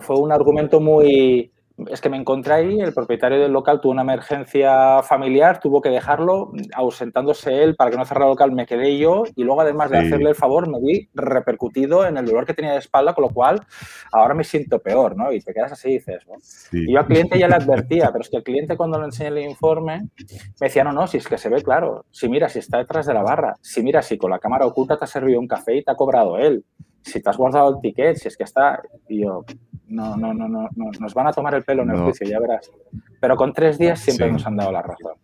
Fue 0.00 0.18
un 0.18 0.32
argumento 0.32 0.80
muy, 0.80 1.50
es 1.88 2.00
que 2.00 2.08
me 2.08 2.16
encontré 2.16 2.54
ahí, 2.54 2.80
el 2.80 2.92
propietario 2.92 3.40
del 3.40 3.52
local 3.52 3.80
tuvo 3.80 3.92
una 3.92 4.02
emergencia 4.02 5.02
familiar, 5.02 5.60
tuvo 5.60 5.80
que 5.80 5.88
dejarlo, 5.88 6.52
ausentándose 6.74 7.62
él 7.62 7.76
para 7.76 7.90
que 7.90 7.96
no 7.96 8.04
cerrara 8.04 8.26
el 8.26 8.30
local, 8.30 8.52
me 8.52 8.66
quedé 8.66 8.98
yo 8.98 9.24
y 9.34 9.44
luego 9.44 9.60
además 9.60 9.90
de 9.90 9.98
hacerle 9.98 10.30
el 10.30 10.34
favor 10.34 10.68
me 10.68 10.80
vi 10.80 11.08
repercutido 11.14 12.06
en 12.06 12.16
el 12.16 12.26
dolor 12.26 12.46
que 12.46 12.54
tenía 12.54 12.72
de 12.72 12.78
espalda, 12.78 13.14
con 13.14 13.22
lo 13.22 13.30
cual 13.30 13.60
ahora 14.12 14.34
me 14.34 14.44
siento 14.44 14.78
peor, 14.80 15.16
¿no? 15.16 15.32
Y 15.32 15.40
te 15.40 15.52
quedas 15.52 15.72
así 15.72 15.90
y 15.90 15.92
dices, 15.94 16.26
¿no? 16.26 16.34
Y 16.72 16.92
yo 16.92 16.98
al 16.98 17.06
cliente 17.06 17.38
ya 17.38 17.48
le 17.48 17.54
advertía, 17.54 18.10
pero 18.12 18.22
es 18.22 18.30
que 18.30 18.36
el 18.36 18.42
cliente 18.42 18.76
cuando 18.76 18.98
le 18.98 19.06
enseñé 19.06 19.28
el 19.28 19.50
informe 19.50 20.08
me 20.60 20.66
decía, 20.66 20.84
no, 20.84 20.92
no, 20.92 21.06
si 21.06 21.18
es 21.18 21.26
que 21.26 21.38
se 21.38 21.48
ve 21.48 21.62
claro, 21.62 22.04
si 22.10 22.28
mira, 22.28 22.48
si 22.48 22.58
está 22.58 22.78
detrás 22.78 23.06
de 23.06 23.14
la 23.14 23.22
barra, 23.22 23.56
si 23.60 23.82
mira, 23.82 24.02
si 24.02 24.18
con 24.18 24.30
la 24.30 24.38
cámara 24.38 24.66
oculta 24.66 24.98
te 24.98 25.04
ha 25.04 25.08
servido 25.08 25.40
un 25.40 25.48
café 25.48 25.76
y 25.76 25.84
te 25.84 25.90
ha 25.90 25.96
cobrado 25.96 26.38
él, 26.38 26.64
si 27.02 27.20
te 27.20 27.30
has 27.30 27.36
guardado 27.36 27.74
el 27.74 27.80
ticket, 27.80 28.16
si 28.16 28.28
es 28.28 28.36
que 28.36 28.44
está, 28.44 28.80
y 29.08 29.22
yo, 29.22 29.44
no, 29.88 30.16
no, 30.16 30.32
no, 30.32 30.48
no, 30.48 30.68
nos 30.74 31.14
van 31.14 31.26
a 31.26 31.32
tomar 31.32 31.54
el 31.54 31.64
pelo 31.64 31.82
en 31.82 31.90
el 31.90 31.98
juicio, 31.98 32.26
ya 32.26 32.40
verás. 32.40 32.70
Pero 33.20 33.36
con 33.36 33.52
tres 33.52 33.78
días 33.78 34.00
siempre 34.00 34.30
nos 34.30 34.46
han 34.46 34.56
dado 34.56 34.72
la 34.72 34.82
razón. 34.82 35.14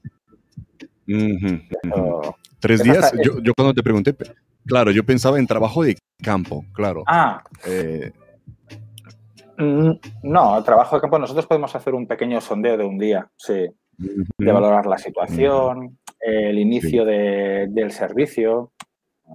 tres 2.61 2.83
días, 2.83 3.13
yo, 3.23 3.53
cuando 3.57 3.75
te 3.75 3.83
pregunté, 3.83 4.15
claro, 4.67 4.91
yo 4.91 5.05
pensaba 5.05 5.39
en 5.39 5.47
trabajo 5.47 5.83
de 5.83 5.97
campo, 6.23 6.65
claro. 6.73 7.03
Ah. 7.07 7.43
Eh, 7.67 8.13
mm, 9.57 9.91
no, 10.25 10.63
trabajo 10.63 10.97
de 10.97 11.01
campo, 11.01 11.19
nosotros 11.19 11.47
podemos 11.47 11.75
hacer 11.75 11.95
un 11.95 12.07
pequeño 12.07 12.41
sondeo 12.41 12.77
de 12.77 12.85
un 12.85 12.99
día, 12.99 13.31
sí, 13.37 13.67
de 13.97 14.53
valorar 14.53 14.87
la 14.87 14.99
situación, 14.99 15.99
el 16.21 16.59
inicio 16.59 17.05
del 17.05 17.91
servicio, 17.91 18.73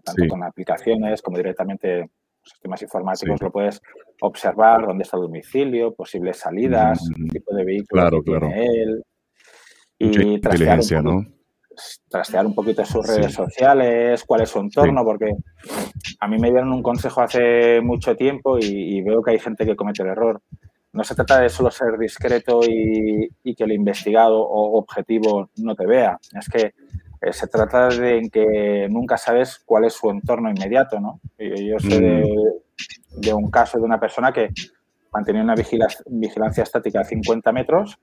tanto 0.03 0.27
con 0.27 0.43
aplicaciones 0.43 1.21
como 1.21 1.37
directamente 1.37 2.09
sistemas 2.43 2.81
informáticos 2.81 3.41
lo 3.41 3.51
puedes 3.51 3.81
observar, 4.21 4.85
dónde 4.85 5.03
está 5.03 5.17
el 5.17 5.23
domicilio, 5.23 5.93
posibles 5.93 6.37
salidas, 6.37 7.01
mm, 7.17 7.27
tipo 7.29 7.55
de 7.55 7.65
vehículo 7.65 8.01
claro, 8.01 8.23
claro. 8.23 8.49
él. 8.53 9.03
Y 9.99 10.39
trastear 10.39 10.79
un, 10.79 11.03
¿no? 11.03 11.25
trastear 12.09 12.45
un 12.45 12.53
poquito 12.53 12.85
sus 12.85 13.07
redes 13.07 13.33
sociales, 13.33 14.23
cuál 14.25 14.41
es 14.41 14.49
su 14.49 14.59
entorno, 14.59 15.03
porque 15.03 15.31
a 16.19 16.27
mí 16.27 16.37
me 16.37 16.49
dieron 16.49 16.71
un 16.71 16.83
consejo 16.83 17.21
hace 17.21 17.81
mucho 17.81 18.15
tiempo 18.15 18.57
y, 18.59 19.01
veo 19.01 19.21
que 19.21 19.31
hay 19.31 19.39
gente 19.39 19.65
que 19.65 19.75
comete 19.75 20.03
el 20.03 20.09
error. 20.09 20.41
No 20.91 21.03
se 21.03 21.15
trata 21.15 21.41
de 21.41 21.49
solo 21.49 21.71
ser 21.71 21.97
discreto 21.97 22.61
y, 22.63 23.27
y 23.43 23.55
que 23.55 23.63
el 23.63 23.71
investigado 23.71 24.39
o 24.41 24.77
objetivo 24.77 25.49
no 25.57 25.75
te 25.75 25.87
vea. 25.87 26.19
Es 26.39 26.47
que 26.47 26.73
eh, 27.23 27.33
se 27.33 27.47
trata 27.47 27.87
de 27.87 28.29
que 28.31 28.87
nunca 28.89 29.17
sabes 29.17 29.61
cuál 29.65 29.85
es 29.85 29.93
su 29.93 30.09
entorno 30.09 30.49
inmediato, 30.49 30.99
¿no? 30.99 31.21
Yo 31.37 31.79
sé 31.79 31.99
mm. 31.99 33.21
de, 33.21 33.33
un 33.33 33.49
caso 33.49 33.77
de 33.77 33.85
una 33.85 33.99
persona 33.99 34.31
que 34.31 34.49
mantenía 35.11 35.43
una 35.43 35.55
vigilancia, 35.55 36.63
estática 36.63 36.99
de 36.99 37.05
50 37.05 37.51
metros, 37.51 37.99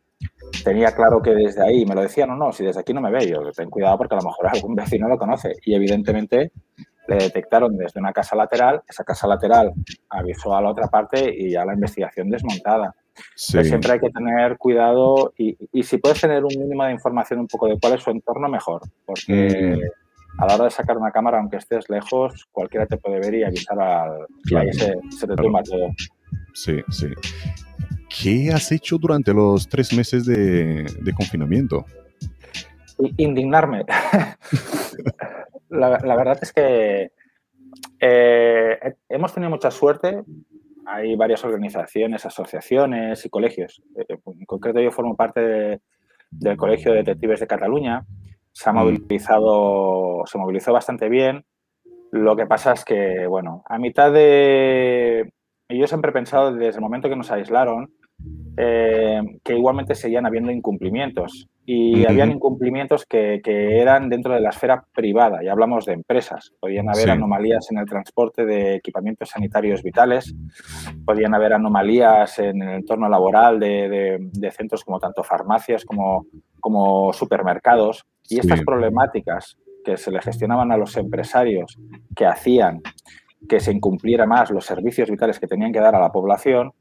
tenía 0.65 0.93
claro 0.93 1.21
que 1.21 1.35
desde 1.35 1.63
ahí, 1.63 1.85
me 1.85 1.95
lo 1.95 2.03
decía, 2.03 2.27
no, 2.27 2.37
no, 2.37 2.53
si 2.53 2.65
desde 2.65 2.81
aquí 2.81 2.95
no 2.95 3.01
me 3.01 3.11
ve, 3.11 3.29
yo 3.29 3.51
ten 3.53 3.69
cuidado 3.69 3.99
porque 3.99 4.15
a 4.15 4.19
lo 4.19 4.25
mejor 4.25 4.49
algún 4.55 4.75
vecino 4.75 5.09
lo 5.09 5.19
conoce. 5.19 5.53
Y 5.65 5.75
evidentemente 5.75 6.53
le 7.09 7.17
detectaron 7.17 7.77
desde 7.77 8.01
una 8.01 8.13
casa 8.13 8.37
lateral, 8.37 8.83
esa 8.89 9.05
casa 9.05 9.27
lateral 9.27 9.73
avisó 10.09 10.55
a 10.55 10.63
la 10.63 10.71
otra 10.71 10.87
parte 10.87 11.35
y 11.37 11.51
ya 11.51 11.65
la 11.65 11.75
investigación 11.75 12.31
desmontada 12.31 12.95
siempre 13.35 13.93
hay 13.93 14.01
que 14.01 14.11
tener 14.11 14.57
cuidado 14.59 15.33
y, 15.37 15.57
si 15.83 15.99
puedes 15.99 16.21
tener 16.21 16.45
un 16.45 16.55
mínimo 16.59 16.85
de 16.85 16.93
información 16.93 17.41
un 17.41 17.49
poco 17.49 17.69
de 17.69 17.79
cuál 17.79 17.95
es 17.95 18.03
su 18.03 18.11
entorno, 18.11 18.49
mejor. 18.49 18.83
Porque 19.05 19.77
mm. 19.77 20.41
a 20.43 20.47
la 20.47 20.55
hora 20.55 20.65
de 20.65 20.71
sacar 20.71 20.97
una 20.97 21.11
cámara, 21.11 21.39
aunque 21.39 21.57
estés 21.57 21.89
lejos, 21.89 22.49
cualquiera 22.53 22.87
te 22.87 22.97
puede 22.97 23.21
ver 23.21 23.35
y 23.35 23.45
avisar 23.45 23.81
al... 23.81 24.27
Claro. 24.45 24.67
Y 24.67 24.69
ahí 24.69 24.73
se, 24.73 25.27
te 25.27 25.37
tumba 25.37 25.63
todo. 25.63 25.89
Sí, 26.55 26.81
sí. 26.91 27.09
¿Qué 28.11 28.51
has 28.53 28.73
hecho 28.73 28.99
durante 28.99 29.33
los 29.33 29.69
tres 29.69 29.93
meses 29.93 30.27
de, 30.27 30.85
confinamiento? 31.17 31.85
Indignarme. 33.17 33.85
la, 35.71 35.89
verdad 35.89 36.39
es 36.43 36.53
que 36.53 37.13
eh, 38.01 38.95
hemos 39.09 39.33
tenido 39.33 39.51
mucha 39.51 39.71
suerte 39.71 40.25
hay 40.91 41.15
varias 41.17 41.45
organizaciones, 41.45 42.27
asociaciones 42.27 43.25
y 43.25 43.31
colegios. 43.31 43.83
Eh, 43.97 44.07
en 44.09 44.45
concreto, 44.45 44.81
yo 44.81 44.91
formo 44.91 45.17
parte 45.17 45.81
del 46.31 46.57
Colegio 46.57 46.93
de 46.93 46.99
Detectives 46.99 47.41
de 47.41 47.47
Cataluña. 47.47 48.05
Se 48.53 48.69
ha 48.69 48.73
mm. 48.73 48.77
movilizado, 48.77 50.23
se 50.27 50.39
movilizó 50.39 50.73
bastante 50.73 51.09
bien. 51.09 51.45
Lo 52.11 52.35
que 52.37 52.47
pasa 52.47 52.73
es 52.73 52.85
que, 52.85 53.27
bueno, 53.27 53.63
a 53.67 53.79
mitad 53.79 54.13
de... 54.13 55.33
Yo 55.69 55.87
siempre 55.87 56.11
he 56.11 56.15
pensado 56.15 56.53
desde 56.53 56.79
el 56.79 56.83
momento 56.83 57.09
que 57.09 57.15
nos 57.15 57.31
aislaron 57.31 57.93
eh, 58.57 59.21
que 59.45 59.57
igualmente 59.57 59.95
seguían 59.95 60.27
habiendo 60.27 60.51
incumplimientos 60.51 61.49
y 61.73 62.05
habían 62.05 62.33
incumplimientos 62.33 63.07
que, 63.07 63.41
eran 63.45 64.09
dentro 64.09 64.35
de 64.35 64.41
la 64.41 64.51
esfera 64.51 64.85
privada, 64.93 65.45
y 65.45 65.47
hablamos 65.47 65.87
de 65.87 65.93
empresas. 65.93 66.53
Podían 66.59 66.89
haber 66.89 67.11
anomalías 67.11 67.71
en 67.71 67.79
el 67.79 67.87
transporte 67.87 68.45
de 68.45 68.75
equipamientos 68.75 69.29
sanitarios 69.29 69.81
vitales, 69.85 70.35
podían 71.07 71.33
haber 71.33 71.53
anomalías 71.53 72.41
en 72.41 72.61
el 72.63 72.71
entorno 72.81 73.09
laboral 73.09 73.61
de, 73.61 74.51
centros 74.51 74.83
como 74.83 74.99
tanto 74.99 75.23
farmacias 75.23 75.85
como, 75.85 76.27
como 76.59 77.13
supermercados. 77.13 78.05
Y 78.29 78.41
estas 78.41 78.63
problemáticas 78.63 79.57
que 79.85 79.97
se 79.97 80.11
le 80.11 80.21
gestionaban 80.21 80.73
a 80.73 80.77
los 80.77 80.97
empresarios 80.97 81.79
que 82.17 82.27
hacían 82.27 82.83
que 83.49 83.61
se 83.61 83.73
incumpliera 83.73 84.27
más 84.27 84.51
los 84.51 84.67
servicios 84.67 85.09
vitales 85.09 85.39
que 85.39 85.47
tenían 85.47 85.73
que 85.73 85.81
dar 85.81 85.95
a 85.95 86.01
la 86.01 86.11
población, 86.11 86.73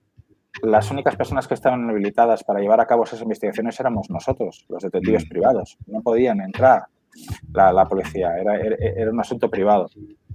las 0.63 0.89
únicas 0.91 1.15
personas 1.15 1.48
que 1.48 1.53
estaban 1.53 1.89
habilitadas 1.89 2.44
para 2.44 2.60
llevar 2.60 2.79
a 2.82 2.86
cabo 2.88 3.03
esas 3.03 3.22
investigaciones 3.22 3.79
éramos 3.79 4.10
nosotros, 4.10 4.65
los 4.70 4.84
detectives 4.84 5.25
Mm. 5.25 5.29
privados. 5.29 5.77
No 5.88 6.01
podían 6.01 6.41
entrar 6.41 6.84
la, 7.53 7.72
la 7.74 7.86
policía, 7.86 8.38
era, 8.38 8.56
era, 8.56 8.75
era 8.79 9.12
un 9.12 9.20
asunto 9.20 9.50
privado. 9.50 9.88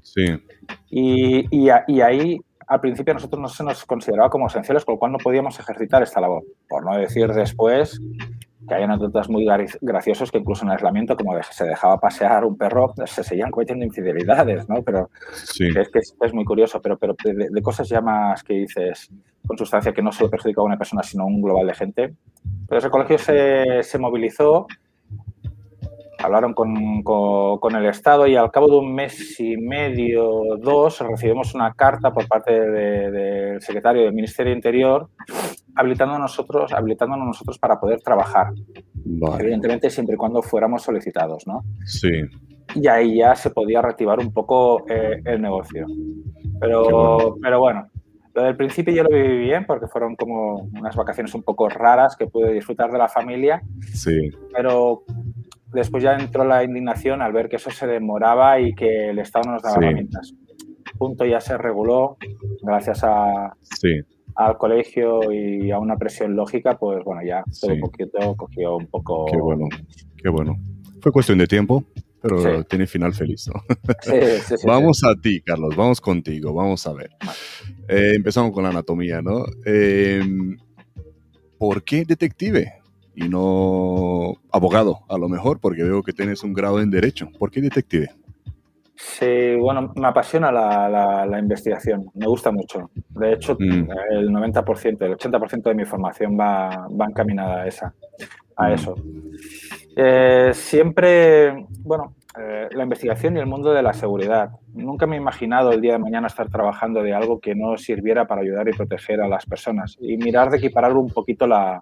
Sí. 0.02 0.24
Y, 0.90 1.46
y, 1.56 1.68
a- 1.70 1.84
y 1.86 2.00
ahí, 2.00 2.40
al 2.66 2.80
principio, 2.80 3.12
a 3.12 3.14
nosotros 3.14 3.40
no 3.40 3.48
se 3.48 3.64
nos 3.64 3.84
consideraba 3.84 4.30
como 4.30 4.46
esenciales, 4.46 4.84
con 4.84 4.94
lo 4.94 4.98
cual 4.98 5.12
no 5.12 5.18
podíamos 5.18 5.58
ejercitar 5.58 6.02
esta 6.02 6.20
labor. 6.20 6.42
Por 6.68 6.84
no 6.84 6.96
decir 6.96 7.28
después 7.32 8.00
que 8.66 8.74
hay 8.74 8.82
anécdotas 8.84 9.28
muy 9.28 9.44
graciosas 9.80 10.30
que 10.30 10.38
incluso 10.38 10.62
en 10.64 10.68
el 10.68 10.74
aislamiento, 10.76 11.16
como 11.16 11.34
de- 11.36 11.42
se 11.42 11.64
dejaba 11.64 11.98
pasear 11.98 12.44
un 12.44 12.56
perro, 12.56 12.92
se 13.06 13.22
seguían 13.22 13.50
cometiendo 13.50 13.84
infidelidades, 13.84 14.68
¿no? 14.68 14.82
Pero 14.82 15.10
Sí. 15.32 15.68
es 15.76 15.88
que 15.90 15.98
es, 15.98 16.16
es 16.20 16.34
muy 16.34 16.44
curioso, 16.44 16.80
pero, 16.80 16.96
pero 16.96 17.14
de, 17.24 17.48
de 17.50 17.62
cosas 17.62 17.88
ya 17.88 18.00
más 18.00 18.42
que 18.42 18.54
dices 18.54 19.10
con 19.46 19.58
sustancia 19.58 19.92
que 19.92 20.00
no 20.02 20.10
solo 20.12 20.30
perjudica 20.30 20.60
a 20.62 20.64
una 20.64 20.78
persona, 20.78 21.02
sino 21.02 21.24
a 21.24 21.26
un 21.26 21.42
global 21.42 21.66
de 21.66 21.74
gente. 21.74 22.14
Entonces 22.62 22.84
el 22.84 22.90
colegio 22.90 23.18
se, 23.18 23.82
se 23.82 23.98
movilizó, 23.98 24.66
hablaron 26.18 26.54
con, 26.54 27.02
con- 27.02 27.58
con 27.58 27.74
el 27.76 27.84
Estado 27.86 28.26
y 28.26 28.36
al 28.36 28.50
cabo 28.50 28.68
de 28.68 28.76
un 28.78 28.94
mes 28.94 29.38
y 29.40 29.56
medio, 29.58 30.56
dos, 30.58 31.00
recibimos 31.00 31.54
una 31.54 31.74
carta 31.74 32.12
por 32.12 32.26
parte 32.26 32.52
de- 32.58 33.10
del 33.10 33.60
secretario 33.60 34.02
del 34.04 34.14
Ministerio 34.14 34.52
de 34.52 34.56
Interior 34.56 35.08
habilitándonos 35.76 36.20
nosotros, 36.20 36.72
habilitándonos 36.72 37.26
nosotros 37.26 37.58
para 37.58 37.78
poder 37.80 38.00
trabajar, 38.00 38.48
Vale. 38.94 39.42
evidentemente 39.42 39.90
siempre 39.90 40.14
y 40.14 40.18
cuando 40.18 40.42
fuéramos 40.42 40.82
solicitados, 40.82 41.46
¿no? 41.46 41.62
Sí. 41.84 42.10
y 42.76 42.88
ahí 42.88 43.18
ya 43.18 43.34
se 43.34 43.50
podía 43.50 43.82
reactivar 43.82 44.18
un 44.18 44.32
poco 44.32 44.84
eh, 44.88 45.20
el 45.24 45.40
negocio. 45.42 45.86
Pero, 46.60 46.82
bueno. 46.82 47.34
pero 47.42 47.58
bueno, 47.60 47.86
lo 48.34 48.42
del 48.42 48.56
principio 48.56 48.92
yo 48.94 49.02
lo 49.04 49.10
viví 49.10 49.38
bien 49.38 49.64
porque 49.66 49.86
fueron 49.86 50.16
como 50.16 50.62
unas 50.78 50.96
vacaciones 50.96 51.34
un 51.34 51.42
poco 51.42 51.68
raras 51.68 52.16
que 52.16 52.26
pude 52.26 52.52
disfrutar 52.52 52.90
de 52.90 52.98
la 52.98 53.08
familia, 53.08 53.62
Sí. 53.80 54.30
pero 54.52 55.02
después 55.72 56.02
ya 56.02 56.14
entró 56.16 56.44
la 56.44 56.64
indignación 56.64 57.20
al 57.22 57.32
ver 57.32 57.48
que 57.48 57.56
eso 57.56 57.70
se 57.70 57.86
demoraba 57.86 58.58
y 58.60 58.74
que 58.74 59.10
el 59.10 59.18
Estado 59.18 59.44
no 59.46 59.52
nos 59.54 59.62
daba 59.62 59.74
Sí. 59.76 59.84
herramientas. 59.84 60.34
Punto 60.98 61.24
ya 61.26 61.40
se 61.40 61.58
reguló 61.58 62.16
gracias 62.62 63.04
a, 63.04 63.52
Sí. 63.62 64.00
Al 64.36 64.58
colegio 64.58 65.30
y 65.32 65.70
a 65.70 65.78
una 65.78 65.96
presión 65.96 66.34
lógica, 66.34 66.76
pues 66.78 67.04
bueno, 67.04 67.22
ya 67.24 67.42
todo 67.60 67.70
Sí. 67.70 67.72
un 67.72 67.80
poquito 67.80 68.36
cogió 68.36 68.76
un 68.76 68.86
poco... 68.86 69.26
Qué 69.26 69.36
bueno. 69.36 69.66
Qué 70.16 70.28
bueno. 70.28 70.56
Fue 71.00 71.12
cuestión 71.12 71.38
de 71.38 71.46
tiempo, 71.46 71.84
pero 72.20 72.38
Sí. 72.38 72.66
tiene 72.68 72.86
final 72.86 73.12
feliz, 73.14 73.48
¿no? 73.52 73.62
Sí. 74.02 74.54
Vamos 74.66 75.02
a 75.04 75.14
ti, 75.14 75.40
Carlos, 75.40 75.76
vamos 75.76 76.00
contigo, 76.00 76.52
vamos 76.52 76.86
a 76.86 76.92
ver. 76.94 77.10
Eh, 77.88 78.12
empezamos 78.16 78.52
con 78.52 78.62
la 78.64 78.70
anatomía, 78.70 79.20
¿no? 79.22 79.44
Eh, 79.66 80.22
¿Por 81.58 81.84
qué 81.84 82.04
detective 82.04 82.72
y 83.14 83.28
no 83.28 84.34
abogado? 84.50 85.00
A 85.08 85.16
lo 85.18 85.28
mejor, 85.28 85.60
porque 85.60 85.82
veo 85.84 86.02
que 86.02 86.12
tienes 86.12 86.42
un 86.42 86.52
grado 86.52 86.80
en 86.80 86.90
Derecho. 86.90 87.28
¿Por 87.38 87.50
qué 87.50 87.60
detective? 87.60 88.08
Sí, 88.96 89.56
bueno, 89.56 89.92
me 89.96 90.06
apasiona 90.06 90.52
la, 90.52 90.88
la- 90.88 91.26
la 91.26 91.38
investigación, 91.38 92.06
me 92.14 92.26
gusta 92.26 92.52
mucho. 92.52 92.90
De 93.08 93.32
hecho, 93.32 93.56
Mm. 93.58 93.88
el 94.12 94.30
90%, 94.30 95.04
el 95.04 95.12
80% 95.16 95.68
de 95.70 95.74
mi 95.74 95.84
formación 95.84 96.38
va, 96.38 96.86
va 96.88 97.06
encaminada 97.06 97.62
a 97.62 97.66
esa, 97.66 97.92
a 98.56 98.68
Mm. 98.68 98.72
eso. 98.72 98.94
Eh, 99.96 100.50
siempre, 100.54 101.66
bueno, 101.80 102.14
eh, 102.38 102.68
la 102.72 102.82
investigación 102.84 103.36
y 103.36 103.40
el 103.40 103.46
mundo 103.46 103.72
de 103.72 103.82
la 103.82 103.92
seguridad. 103.92 104.50
Nunca 104.74 105.06
me 105.06 105.16
he 105.16 105.20
imaginado 105.20 105.72
el 105.72 105.80
día 105.80 105.92
de 105.92 105.98
mañana 106.00 106.26
estar 106.28 106.48
trabajando 106.48 107.02
de 107.02 107.14
algo 107.14 107.38
que 107.40 107.54
no 107.54 107.76
sirviera 107.76 108.26
para 108.26 108.42
ayudar 108.42 108.68
y 108.68 108.72
proteger 108.72 109.20
a 109.20 109.28
las 109.28 109.44
personas 109.46 109.96
y 110.00 110.16
mirar 110.16 110.50
de 110.50 110.58
equiparar 110.58 110.92
un 110.96 111.10
poquito 111.10 111.46
la, 111.46 111.80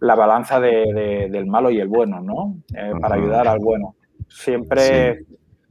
la 0.00 0.14
balanza 0.14 0.60
de- 0.60 0.92
de- 0.94 1.28
del 1.30 1.46
malo 1.46 1.70
y 1.70 1.80
el 1.80 1.88
bueno, 1.88 2.20
¿no? 2.20 2.56
Eh, 2.76 2.92
para 3.00 3.16
ayudar 3.16 3.48
al 3.48 3.58
bueno. 3.58 3.94
Siempre 4.28 5.24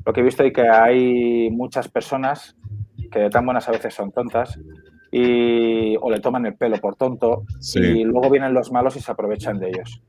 lo 0.07 0.13
que 0.13 0.21
he 0.21 0.23
visto 0.23 0.41
es 0.43 0.53
que 0.53 0.61
hay 0.67 1.49
muchas 1.51 1.89
personas 1.89 2.55
que 3.11 3.19
de 3.19 3.29
tan 3.29 3.43
buenas 3.45 3.67
a 3.67 3.73
veces 3.73 3.93
son 3.93 4.11
tontas 4.13 4.57
y 5.11 5.97
o 5.97 6.09
le 6.09 6.21
toman 6.21 6.45
el 6.45 6.55
pelo 6.55 6.77
por 6.77 6.95
tonto 6.95 7.43
Sí. 7.59 7.79
y 7.81 8.03
luego 8.05 8.29
vienen 8.29 8.53
los 8.53 8.71
malos 8.71 8.95
y 8.95 9.01
se 9.01 9.11
aprovechan 9.11 9.59
de 9.59 9.67
ellos. 9.69 10.01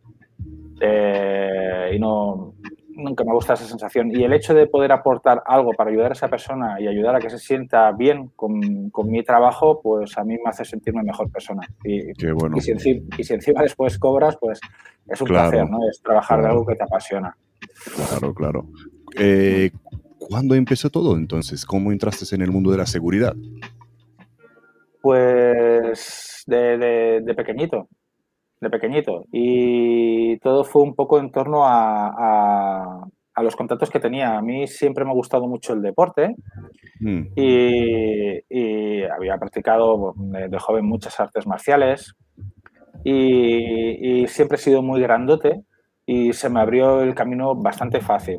Eh, 0.81 1.91
y 1.95 1.99
no 1.99 2.55
nunca 2.95 3.23
me 3.25 3.33
gusta 3.33 3.55
esa 3.55 3.65
sensación. 3.65 4.11
Y 4.15 4.23
el 4.25 4.33
hecho 4.33 4.55
de 4.55 4.67
poder 4.67 4.91
aportar 4.93 5.43
algo 5.47 5.73
para 5.73 5.91
ayudar 5.91 6.11
a 6.11 6.15
esa 6.15 6.29
persona 6.29 6.81
y 6.81 6.87
ayudar 6.89 7.15
a 7.17 7.21
que 7.21 7.31
se 7.31 7.39
sienta 7.39 7.91
bien 7.93 8.31
con, 8.37 8.91
con 8.91 9.09
mi 9.11 9.23
trabajo, 9.23 9.81
pues 9.81 10.17
a 10.19 10.25
mí 10.25 10.35
me 10.35 10.51
hace 10.51 10.65
sentirme 10.65 11.03
mejor 11.05 11.31
persona. 11.31 11.63
Y, 11.85 12.13
Qué 12.15 12.33
bueno. 12.33 12.57
y 12.57 12.61
si, 12.61 12.73
enci- 12.73 13.05
y 13.17 13.23
si 13.25 13.35
encima 13.35 13.63
después 13.63 13.99
cobras, 13.99 14.37
pues 14.41 14.61
es 15.09 15.21
un 15.21 15.29
Claro, 15.29 15.51
placer, 15.51 15.71
¿no? 15.71 15.79
Es 15.89 16.01
trabajar 16.03 16.41
de 16.43 16.49
algo 16.49 16.67
que 16.67 16.75
te 16.75 16.83
apasiona. 16.85 17.37
Claro, 18.09 18.35
claro. 18.35 18.67
Eh, 19.17 19.71
¿Cuándo 20.29 20.55
empezó 20.55 20.91
todo 20.91 21.17
entonces? 21.17 21.65
¿Cómo 21.65 21.91
entraste 21.93 22.35
en 22.35 22.43
el 22.43 22.51
mundo 22.53 22.71
de 22.71 22.79
la 22.79 22.87
seguridad? 22.87 23.35
Pues 25.01 26.43
de, 26.47 26.77
de- 26.79 27.21
de 27.23 27.35
pequeñito, 27.35 27.89
de 28.61 28.71
pequeñito. 28.71 29.25
Y 29.33 30.39
todo 30.39 30.65
fue 30.65 30.83
un 30.83 30.95
poco 30.95 31.19
en 31.19 31.31
torno 31.31 31.65
a, 31.65 32.09
a- 32.09 33.09
a 33.35 33.43
los 33.43 33.55
contactos 33.57 33.91
que 33.91 34.01
tenía. 34.01 34.37
A 34.37 34.43
mí 34.43 34.67
siempre 34.67 35.05
me 35.05 35.11
ha 35.11 35.15
gustado 35.15 35.47
mucho 35.47 35.73
el 35.73 35.83
deporte 35.83 36.35
Mm, 37.01 37.27
y, 37.37 38.39
y 38.51 39.03
había 39.05 39.39
practicado 39.39 40.15
de, 40.17 40.49
de 40.49 40.59
joven 40.59 40.85
muchas 40.85 41.19
artes 41.21 41.47
marciales 41.47 42.13
y, 43.05 44.23
y 44.23 44.27
siempre 44.27 44.57
he 44.57 44.61
sido 44.61 44.83
muy 44.83 45.01
grandote 45.01 45.63
y 46.05 46.33
se 46.33 46.49
me 46.51 46.59
abrió 46.61 47.03
el 47.03 47.15
camino 47.15 47.55
bastante 47.55 48.01
fácil. 48.01 48.39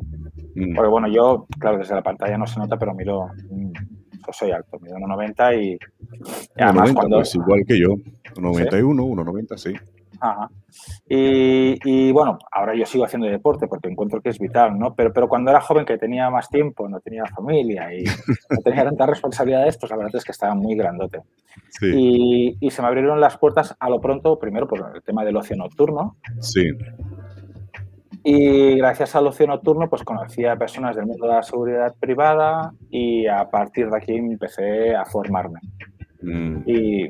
Mm. 0.66 0.74
Porque 0.74 0.90
bueno, 0.90 1.08
yo, 1.08 1.46
claro, 1.58 1.78
desde 1.78 1.94
la 1.94 2.02
pantalla 2.02 2.36
no 2.38 2.46
se 2.46 2.58
nota, 2.58 2.76
pero 2.76 2.94
miro, 2.94 3.28
yo 3.50 4.32
soy 4.32 4.50
alto, 4.50 4.78
mido 4.80 4.96
1,90 4.96 5.62
y, 5.62 5.72
y 5.72 5.78
además 6.62 6.90
1,90, 6.90 6.94
cuando... 6.94 7.16
pues 7.16 7.34
igual 7.34 7.60
que 7.66 7.78
yo. 7.78 7.88
1,91, 8.34 8.80
1,90, 8.80 9.56
sí. 9.56 9.74
Ajá. 10.20 10.50
Y, 11.08 11.78
y, 11.82 12.12
bueno, 12.12 12.38
ahora 12.52 12.74
yo 12.76 12.84
sigo 12.84 13.04
haciendo 13.04 13.26
deporte 13.26 13.66
porque 13.66 13.88
encuentro 13.88 14.20
que 14.20 14.28
es 14.28 14.38
vital, 14.38 14.78
¿no? 14.78 14.94
Pero, 14.94 15.12
pero 15.12 15.28
cuando 15.28 15.50
era 15.50 15.60
joven, 15.60 15.86
que 15.86 15.96
tenía 15.96 16.28
más 16.28 16.48
tiempo, 16.48 16.88
no 16.88 17.00
tenía 17.00 17.24
familia 17.24 17.92
y 17.94 18.04
no 18.50 18.58
tenía 18.62 18.84
tantas 18.84 19.08
responsabilidades, 19.08 19.78
pues 19.78 19.90
la 19.90 19.96
verdad 19.96 20.16
es 20.16 20.24
que 20.24 20.32
estaba 20.32 20.54
muy 20.54 20.76
grandote. 20.76 21.20
Sí, 21.70 21.86
Y, 21.94 22.56
y 22.60 22.70
se 22.70 22.82
me 22.82 22.88
abrieron 22.88 23.20
las 23.20 23.38
puertas 23.38 23.74
a 23.80 23.88
lo 23.88 24.00
pronto, 24.00 24.38
primero 24.38 24.68
por 24.68 24.92
el 24.94 25.02
tema 25.02 25.24
del 25.24 25.36
ocio 25.36 25.56
nocturno. 25.56 26.16
sí. 26.40 26.64
Y 28.22 28.76
gracias 28.76 29.16
al 29.16 29.26
ocio 29.26 29.46
nocturno, 29.46 29.88
pues 29.88 30.04
conocí 30.04 30.44
a 30.44 30.56
personas 30.56 30.94
del 30.96 31.06
mundo 31.06 31.26
de 31.26 31.32
la 31.32 31.42
seguridad 31.42 31.94
privada 31.98 32.72
y 32.90 33.26
a 33.26 33.48
partir 33.48 33.88
de 33.88 33.96
aquí 33.96 34.14
empecé 34.14 34.94
a 34.94 35.04
formarme. 35.04 35.60
Mm, 36.22 36.62
y, 36.66 37.08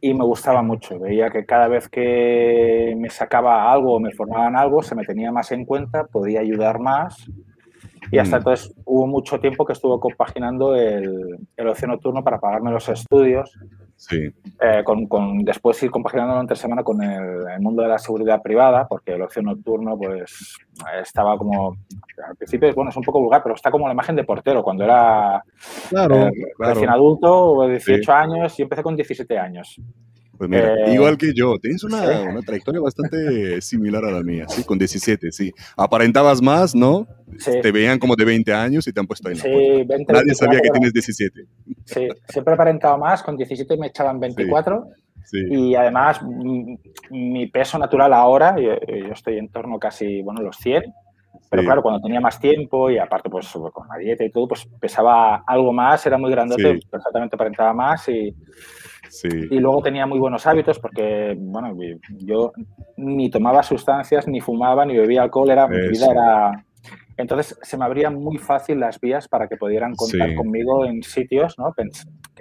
y 0.00 0.14
me 0.14 0.24
gustaba 0.24 0.62
mucho. 0.62 0.98
Veía 0.98 1.30
que 1.30 1.44
cada 1.44 1.68
vez 1.68 1.88
que 1.88 2.94
me 2.96 3.10
sacaba 3.10 3.70
algo 3.70 3.94
o 3.94 4.00
me 4.00 4.12
formaban 4.12 4.56
algo, 4.56 4.82
se 4.82 4.94
me 4.94 5.04
tenía 5.04 5.30
más 5.32 5.52
en 5.52 5.64
cuenta, 5.64 6.04
podía 6.04 6.40
ayudar 6.40 6.78
más. 6.78 7.30
Y 8.10 8.18
hasta 8.18 8.36
Mm. 8.36 8.40
entonces 8.40 8.74
hubo 8.84 9.06
mucho 9.06 9.38
tiempo 9.40 9.64
que 9.64 9.72
estuve 9.72 9.98
compaginando 10.00 10.74
el, 10.74 11.38
el 11.56 11.68
ocio 11.68 11.88
nocturno 11.88 12.22
para 12.24 12.38
pagarme 12.40 12.70
los 12.70 12.88
estudios, 12.88 13.58
Sí, 14.00 14.16
eh, 14.60 14.82
con, 14.84 15.06
con- 15.08 15.38
después 15.44 15.82
ir 15.82 15.90
compaginándolo 15.90 16.40
entre 16.40 16.54
semana 16.56 16.84
con 16.84 17.02
el, 17.02 17.48
el 17.52 17.60
mundo 17.60 17.82
de 17.82 17.88
la 17.88 17.98
seguridad 17.98 18.40
privada, 18.40 18.86
porque 18.86 19.14
el 19.14 19.22
ocio 19.22 19.42
nocturno 19.42 19.98
pues 19.98 20.56
estaba 21.02 21.36
como, 21.36 21.76
al 22.24 22.36
principio, 22.36 22.72
bueno, 22.76 22.90
es 22.90 22.96
un 22.96 23.02
poco 23.02 23.18
vulgar, 23.20 23.42
pero 23.42 23.56
está 23.56 23.72
como 23.72 23.88
la 23.88 23.94
imagen 23.94 24.14
de 24.14 24.22
portero, 24.22 24.62
cuando 24.62 24.84
era 24.84 25.42
claro, 25.90 26.14
eh, 26.28 26.30
claro. 26.56 26.74
recién 26.74 26.90
adulto, 26.90 27.52
o 27.54 27.66
18 27.66 28.02
Sí. 28.04 28.10
años, 28.12 28.56
y 28.60 28.62
empecé 28.62 28.84
con 28.84 28.94
17 28.94 29.36
años. 29.36 29.80
Pues 30.38 30.48
mira, 30.48 30.72
Eh, 30.86 30.94
igual 30.94 31.18
que 31.18 31.32
yo, 31.34 31.58
tienes 31.58 31.82
una, 31.82 32.00
sí. 32.06 32.26
una 32.30 32.40
trayectoria 32.42 32.80
bastante 32.80 33.60
similar 33.60 34.04
a 34.04 34.12
la 34.12 34.22
mía, 34.22 34.46
sí, 34.48 34.62
con 34.64 34.78
17, 34.78 35.32
sí. 35.32 35.52
Aparentabas 35.76 36.40
más, 36.40 36.74
¿no? 36.76 37.06
Sí, 37.38 37.50
Te 37.60 37.72
veían 37.72 37.98
como 37.98 38.14
de 38.14 38.24
20 38.24 38.52
años 38.54 38.86
y 38.86 38.92
te 38.92 39.00
han 39.00 39.06
puesto 39.06 39.28
ahí 39.28 39.34
en 39.34 39.38
la 39.38 39.44
sí, 39.44 39.50
puerta. 39.50 39.94
20, 39.96 40.12
Nadie 40.12 40.34
sabía 40.34 40.60
que 40.60 40.70
24, 40.70 40.72
tienes 40.80 40.92
17. 40.92 41.40
Sí, 41.84 42.08
siempre 42.28 42.52
he 42.52 42.54
aparentado 42.54 42.96
más, 42.98 43.22
con 43.22 43.36
17 43.36 43.76
me 43.76 43.88
echaban 43.88 44.20
24 44.20 44.86
Sí, 45.24 45.38
y 45.50 45.74
además 45.74 46.20
mi 47.10 47.46
peso 47.48 47.78
natural 47.78 48.14
ahora, 48.14 48.56
yo, 48.58 48.76
yo 48.86 49.12
estoy 49.12 49.36
en 49.36 49.48
torno 49.50 49.78
casi, 49.78 50.22
bueno, 50.22 50.40
los 50.40 50.56
100, 50.56 50.84
pero 51.50 51.62
claro, 51.64 51.82
cuando 51.82 52.00
tenía 52.00 52.18
más 52.20 52.40
tiempo 52.40 52.88
y 52.90 52.96
aparte 52.96 53.28
pues 53.28 53.46
con 53.72 53.86
la 53.88 53.98
dieta 53.98 54.24
y 54.24 54.30
todo, 54.30 54.48
pues 54.48 54.66
pesaba 54.80 55.44
algo 55.46 55.70
más, 55.72 56.06
era 56.06 56.16
muy 56.16 56.30
grandote, 56.30 56.62
Sí. 56.80 56.80
exactamente 56.92 57.36
aparentaba 57.36 57.74
más 57.74 58.08
y, 58.08 58.34
sí. 59.08 59.28
y 59.28 59.58
luego 59.58 59.82
tenía 59.82 60.06
muy 60.06 60.18
buenos 60.18 60.46
hábitos 60.46 60.78
porque, 60.78 61.34
bueno, 61.38 61.76
yo 62.18 62.52
ni 62.96 63.30
tomaba 63.30 63.62
sustancias, 63.62 64.26
ni 64.28 64.40
fumaba, 64.40 64.84
ni 64.84 64.96
bebía 64.96 65.22
alcohol, 65.22 65.50
era, 65.50 65.66
mi 65.66 65.88
vida 65.88 66.06
era, 66.10 66.64
Entonces 67.16 67.58
se 67.62 67.76
me 67.76 67.84
abrían 67.84 68.14
muy 68.14 68.38
fácil 68.38 68.80
las 68.80 69.00
vías 69.00 69.28
para 69.28 69.48
que 69.48 69.56
pudieran 69.56 69.94
contar 69.94 70.34
conmigo 70.34 70.84
en 70.84 71.02
sitios, 71.02 71.58
¿no? 71.58 71.74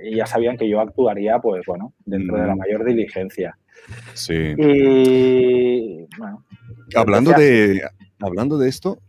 Y 0.02 0.16
ya 0.16 0.26
sabían 0.26 0.58
que 0.58 0.70
yo 0.70 0.80
actuaría, 0.80 1.40
pues 1.40 1.66
bueno, 1.66 1.94
dentro 2.06 2.40
de 2.40 2.48
la 2.48 2.56
mayor 2.56 2.86
diligencia. 2.86 3.58
Sí. 4.14 4.54
Y 4.58 6.06
bueno. 6.18 6.44
Hablando 6.96 7.32
de, 7.32 7.82
hablando 8.20 8.58
de 8.58 8.70
esto, 8.70 9.00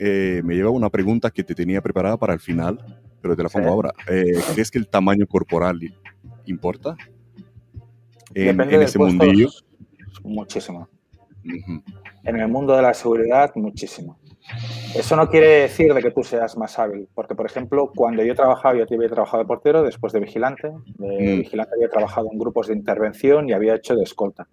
eh, 0.00 0.42
me 0.44 0.54
lleva 0.54 0.70
una 0.70 0.90
pregunta 0.90 1.30
que 1.30 1.44
te 1.44 1.54
tenía 1.54 1.80
preparada 1.80 2.16
para 2.16 2.34
el 2.34 2.40
final, 2.40 2.78
pero 3.20 3.36
te 3.36 3.42
la 3.42 3.48
pongo 3.48 3.68
ahora. 3.68 3.92
Eh, 4.08 4.32
¿Crees 4.52 4.70
que 4.70 4.78
el 4.78 4.88
tamaño 4.88 5.26
corporal 5.26 5.78
importa? 6.46 6.96
En, 8.34 8.60
en 8.60 8.82
ese 8.82 8.98
mundillo. 8.98 9.48
Muchísimo. 10.22 10.88
En 12.24 12.40
el 12.40 12.48
mundo 12.48 12.74
de 12.74 12.82
la 12.82 12.94
seguridad, 12.94 13.52
muchísimo. 13.54 14.18
Eso 14.94 15.16
no 15.16 15.28
quiere 15.28 15.62
decir 15.62 15.92
de 15.92 16.02
que 16.02 16.10
tú 16.10 16.22
seas 16.22 16.56
más 16.56 16.78
hábil, 16.78 17.08
porque 17.14 17.34
por 17.34 17.46
ejemplo, 17.46 17.90
cuando 17.94 18.22
yo 18.22 18.34
trabajaba, 18.34 18.76
yo 18.76 18.84
había 18.88 19.08
trabajado 19.08 19.42
de 19.42 19.46
portero, 19.46 19.82
después 19.82 20.12
de 20.12 20.20
vigilante, 20.20 20.70
de 20.98 21.34
mm. 21.36 21.38
vigilante 21.38 21.72
había 21.74 21.88
trabajado 21.88 22.28
en 22.30 22.38
grupos 22.38 22.68
de 22.68 22.74
intervención 22.74 23.48
y 23.48 23.52
había 23.52 23.74
hecho 23.74 23.96
de 23.96 24.04
escolta. 24.04 24.46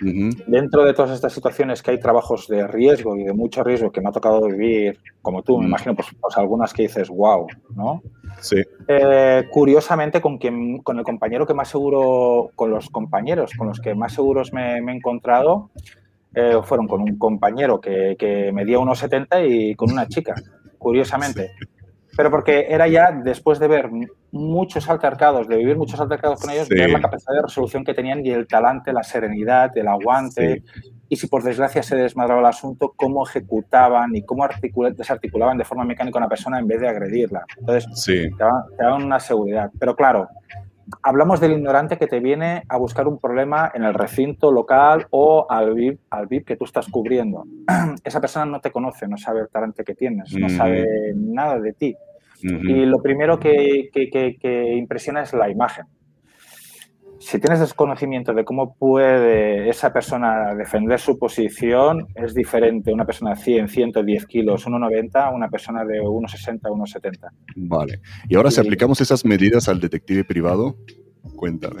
Dentro 0.00 0.84
de 0.84 0.92
todas 0.92 1.12
estas 1.12 1.32
situaciones 1.32 1.82
que 1.82 1.92
hay 1.92 2.00
trabajos 2.00 2.48
de 2.48 2.66
riesgo 2.66 3.16
y 3.16 3.22
de 3.22 3.32
mucho 3.32 3.62
riesgo 3.62 3.92
que 3.92 4.00
me 4.00 4.08
ha 4.08 4.12
tocado 4.12 4.46
vivir, 4.46 4.98
como 5.22 5.42
tú, 5.42 5.58
me 5.58 5.66
imagino, 5.66 5.94
pues, 5.94 6.08
pues, 6.20 6.36
algunas 6.36 6.72
que 6.72 6.82
dices, 6.82 7.08
wow, 7.08 7.46
¿no? 7.76 8.02
Sí. 8.40 8.56
Eh, 8.88 9.44
curiosamente, 9.50 10.20
con, 10.20 10.38
quien, 10.38 10.78
con 10.78 10.98
el 10.98 11.04
compañero 11.04 11.46
que 11.46 11.54
más 11.54 11.68
seguro, 11.68 12.50
con 12.56 12.70
los 12.70 12.90
compañeros 12.90 13.52
con 13.56 13.68
los 13.68 13.80
que 13.80 13.94
más 13.94 14.12
seguros 14.12 14.52
me, 14.52 14.80
me 14.82 14.92
he 14.92 14.96
encontrado, 14.96 15.70
eh, 16.34 16.58
fueron 16.64 16.88
con 16.88 17.00
un 17.02 17.16
compañero 17.16 17.80
que, 17.80 18.16
que 18.18 18.50
medía 18.52 18.80
unos 18.80 18.98
70 18.98 19.44
y 19.44 19.74
con 19.76 19.92
una 19.92 20.08
chica, 20.08 20.34
curiosamente. 20.78 21.52
Pero 22.16 22.30
porque 22.30 22.66
era 22.68 22.86
ya 22.88 23.12
después 23.12 23.58
de 23.58 23.68
ver 23.68 23.90
muchos 24.30 24.88
altercados, 24.88 25.48
de 25.48 25.56
vivir 25.56 25.76
muchos 25.76 26.00
altercados 26.00 26.40
con 26.40 26.50
ellos, 26.50 26.68
ver 26.68 26.90
la 26.90 27.00
capacidad 27.00 27.34
de 27.34 27.42
resolución 27.42 27.84
que 27.84 27.94
tenían 27.94 28.24
y 28.24 28.30
el 28.30 28.46
talante, 28.46 28.92
la 28.92 29.02
serenidad, 29.02 29.76
el 29.76 29.88
aguante. 29.88 30.62
Y 31.08 31.16
si 31.16 31.26
por 31.26 31.42
desgracia 31.42 31.82
se 31.82 31.96
desmadraba 31.96 32.40
el 32.40 32.46
asunto, 32.46 32.92
cómo 32.96 33.26
ejecutaban 33.26 34.14
y 34.16 34.22
cómo 34.22 34.48
desarticulaban 34.96 35.58
de 35.58 35.64
forma 35.64 35.84
mecánica 35.84 36.18
a 36.18 36.22
una 36.22 36.28
persona 36.28 36.58
en 36.58 36.66
vez 36.66 36.80
de 36.80 36.88
agredirla. 36.88 37.44
Entonces, 37.58 38.04
te 38.04 38.82
daban 38.82 39.04
una 39.04 39.20
seguridad. 39.20 39.70
Pero 39.78 39.94
claro, 39.94 40.28
hablamos 41.02 41.40
del 41.40 41.52
ignorante 41.52 41.96
que 41.96 42.06
te 42.06 42.20
viene 42.20 42.62
a 42.68 42.76
buscar 42.76 43.08
un 43.08 43.18
problema 43.18 43.70
en 43.74 43.84
el 43.84 43.94
recinto 43.94 44.52
local 44.52 45.06
o 45.10 45.46
al 45.48 45.74
VIP, 45.74 46.00
al 46.10 46.26
VIP 46.26 46.46
que 46.46 46.56
tú 46.56 46.64
estás 46.64 46.88
cubriendo. 46.88 47.44
Esa 48.04 48.20
persona 48.20 48.44
no 48.46 48.60
te 48.60 48.70
conoce, 48.70 49.08
no 49.08 49.16
sabe 49.16 49.40
el 49.40 49.48
talante 49.48 49.84
que 49.84 49.94
tienes, 49.94 50.34
no 50.34 50.48
sabe 50.48 50.86
nada 51.14 51.58
de 51.58 51.72
ti. 51.72 51.96
Y 52.42 52.84
lo 52.84 52.98
primero 52.98 53.38
que, 53.38 53.88
que, 53.92 54.74
impresiona 54.76 55.22
es 55.22 55.32
la 55.32 55.48
imagen 55.50 55.86
si 57.24 57.38
tienes 57.38 57.58
desconocimiento 57.58 58.34
de 58.34 58.44
cómo 58.44 58.76
puede 58.76 59.68
esa 59.70 59.92
persona 59.92 60.54
defender 60.54 61.00
su 61.00 61.18
posición, 61.18 62.06
es 62.14 62.34
diferente 62.34 62.92
una 62.92 63.06
persona 63.06 63.30
de 63.30 63.40
100, 63.40 63.68
110 63.68 64.26
kilos, 64.26 64.66
1,90 64.66 65.10
a 65.14 65.30
una 65.30 65.48
persona 65.48 65.84
de 65.86 66.00
1,60, 66.02 66.60
1,70. 66.60 67.30
Vale. 67.56 68.00
Y 68.28 68.36
ahora 68.36 68.50
si 68.50 68.60
aplicamos 68.60 69.00
esas 69.00 69.24
medidas 69.24 69.68
al 69.68 69.80
detective 69.80 70.24
privado, 70.24 70.76
cuéntame. 71.34 71.80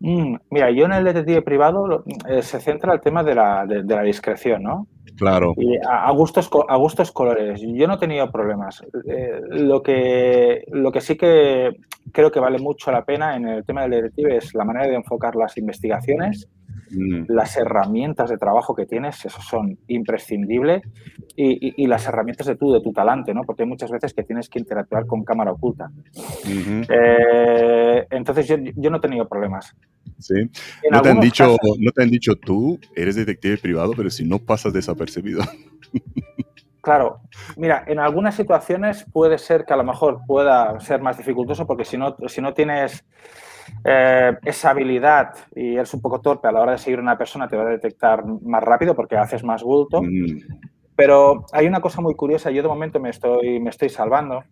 Mm, 0.00 0.36
mira, 0.50 0.70
yo 0.70 0.84
en 0.84 0.92
el 0.92 1.04
detective 1.04 1.42
privado 1.42 2.04
eh, 2.28 2.42
se 2.42 2.60
centra 2.60 2.94
el 2.94 3.00
tema 3.00 3.22
de 3.24 3.34
la, 3.34 3.66
de 3.66 3.82
la 3.82 4.02
discreción, 4.02 4.62
¿no? 4.62 4.86
Claro. 5.18 5.52
Y 5.56 5.76
a, 5.76 6.10
gustos, 6.12 6.48
a 6.68 6.76
gustos 6.76 7.10
colores. 7.10 7.60
Yo 7.60 7.88
no 7.88 7.94
he 7.94 7.98
tenido 7.98 8.30
problemas. 8.30 8.84
Eh, 9.08 9.40
lo, 9.50 9.82
que, 9.82 10.64
lo 10.70 10.92
que 10.92 11.00
sí 11.00 11.16
que 11.16 11.72
creo 12.12 12.30
que 12.30 12.38
vale 12.38 12.58
mucho 12.58 12.92
la 12.92 13.04
pena 13.04 13.34
en 13.36 13.48
el 13.48 13.64
tema 13.64 13.82
del 13.82 13.90
detective 13.90 14.36
es 14.36 14.54
la 14.54 14.64
manera 14.64 14.86
de 14.86 14.94
enfocar 14.94 15.34
las 15.34 15.58
investigaciones, 15.58 16.48
mm. 16.92 17.24
las 17.28 17.56
herramientas 17.56 18.30
de 18.30 18.38
trabajo 18.38 18.76
que 18.76 18.86
tienes, 18.86 19.24
eso 19.24 19.42
son 19.42 19.76
imprescindibles, 19.88 20.82
y, 21.34 21.86
las 21.86 22.06
herramientas 22.06 22.46
de 22.46 22.56
tú, 22.56 22.72
de 22.72 22.80
tu 22.80 22.92
talante, 22.92 23.32
¿no? 23.32 23.42
Porque 23.44 23.62
hay 23.62 23.68
muchas 23.68 23.90
veces 23.90 24.12
que 24.12 24.24
tienes 24.24 24.48
que 24.48 24.58
interactuar 24.58 25.06
con 25.06 25.22
cámara 25.22 25.52
oculta. 25.52 25.88
Eh, 26.46 28.06
entonces 28.10 28.48
yo, 28.48 28.56
yo 28.74 28.90
no 28.90 28.96
he 28.96 29.00
tenido 29.00 29.28
problemas. 29.28 29.74
Sí. 30.18 30.34
No 30.90 31.02
te, 31.02 31.10
han 31.10 31.20
dicho, 31.20 31.56
no 31.78 31.92
te 31.92 32.02
han 32.02 32.10
dicho 32.10 32.34
tú 32.36 32.78
eres 32.94 33.16
detective 33.16 33.58
privado, 33.58 33.92
pero 33.96 34.10
si 34.10 34.24
no 34.24 34.38
pasas 34.38 34.72
desapercibido. 34.72 35.42
Claro, 36.80 37.20
mira, 37.56 37.84
en 37.86 37.98
algunas 37.98 38.34
situaciones 38.34 39.04
puede 39.12 39.36
ser 39.36 39.66
que 39.66 39.74
a 39.74 39.76
lo 39.76 39.84
mejor 39.84 40.20
pueda 40.26 40.80
ser 40.80 41.02
más 41.02 41.18
dificultoso 41.18 41.66
porque 41.66 41.84
si 41.84 41.98
no, 41.98 42.16
si 42.28 42.40
no 42.40 42.54
tienes 42.54 43.04
eh, 43.84 44.32
esa 44.44 44.70
habilidad 44.70 45.34
y 45.54 45.74
eres 45.74 45.92
un 45.92 46.00
poco 46.00 46.22
torpe 46.22 46.48
a 46.48 46.52
la 46.52 46.62
hora 46.62 46.72
de 46.72 46.78
seguir 46.78 47.00
a 47.00 47.02
una 47.02 47.18
persona, 47.18 47.46
te 47.46 47.58
va 47.58 47.64
a 47.64 47.70
detectar 47.70 48.24
más 48.24 48.62
rápido 48.62 48.94
porque 48.94 49.18
haces 49.18 49.44
más 49.44 49.62
bulto. 49.62 50.02
Mm. 50.02 50.38
Pero 50.96 51.44
hay 51.52 51.66
una 51.66 51.82
cosa 51.82 52.00
muy 52.00 52.14
curiosa, 52.14 52.50
yo 52.50 52.62
de 52.62 52.68
momento 52.68 52.98
me 53.00 53.10
estoy, 53.10 53.60
me 53.60 53.68
estoy 53.68 53.90
salvando 53.90 54.44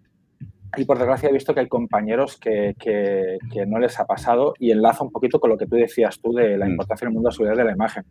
y 0.76 0.84
por 0.84 0.98
desgracia 0.98 1.28
he 1.28 1.32
visto 1.32 1.54
que 1.54 1.60
hay 1.60 1.68
compañeros 1.68 2.36
que, 2.36 2.74
que, 2.78 3.38
no 3.66 3.78
les 3.78 3.98
ha 3.98 4.04
pasado 4.04 4.54
y 4.58 4.70
enlaza 4.70 5.04
un 5.04 5.10
poquito 5.10 5.40
con 5.40 5.50
lo 5.50 5.56
que 5.56 5.66
tú 5.66 5.76
decías 5.76 6.20
tú 6.20 6.32
de 6.32 6.56
la 6.56 6.66
mm. 6.66 6.70
importancia 6.70 7.04
en 7.04 7.08
el 7.08 7.14
mundo 7.14 7.28
de 7.28 7.32
la 7.32 7.36
seguridad 7.36 7.56
de 7.56 7.64
la 7.64 7.72
imagen. 7.72 8.04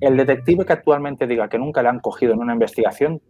El 0.00 0.16
detective 0.16 0.64
que 0.64 0.72
actualmente 0.72 1.26
diga 1.26 1.48
que 1.48 1.58
nunca 1.58 1.82
le 1.82 1.88
han 1.88 2.00
cogido 2.00 2.32
en 2.32 2.40
una 2.40 2.52
investigación 2.52 3.20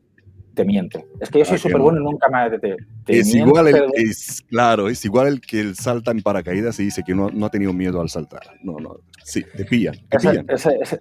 te 0.55 0.65
miente. 0.65 1.05
Es 1.21 1.31
que 1.31 1.41
yo 1.41 1.45
soy 1.45 1.59
súper 1.59 1.81
bueno 1.81 2.01
y 2.01 2.05
nunca 2.05 2.29
me 2.29 2.39
ha 2.39 2.59
te, 2.59 2.77
es 3.07 3.35
igual 3.35 3.69
el, 3.69 3.85
es, 3.95 4.43
claro, 4.49 4.89
es 4.89 5.05
igual 5.05 5.27
el 5.27 5.41
que 5.41 5.75
salta 5.75 6.11
en 6.11 6.23
paracaídas 6.23 6.79
y 6.81 6.85
dice 6.85 7.03
que 7.05 7.15
no, 7.15 7.29
no 7.31 7.47
ha 7.47 7.51
tenido 7.51 7.73
miedo 7.73 8.01
al 8.01 8.09
saltar. 8.09 8.43
No, 8.63 8.79
no, 8.79 8.97
sí, 9.23 9.45
te 9.57 9.65
pillan. 9.65 9.97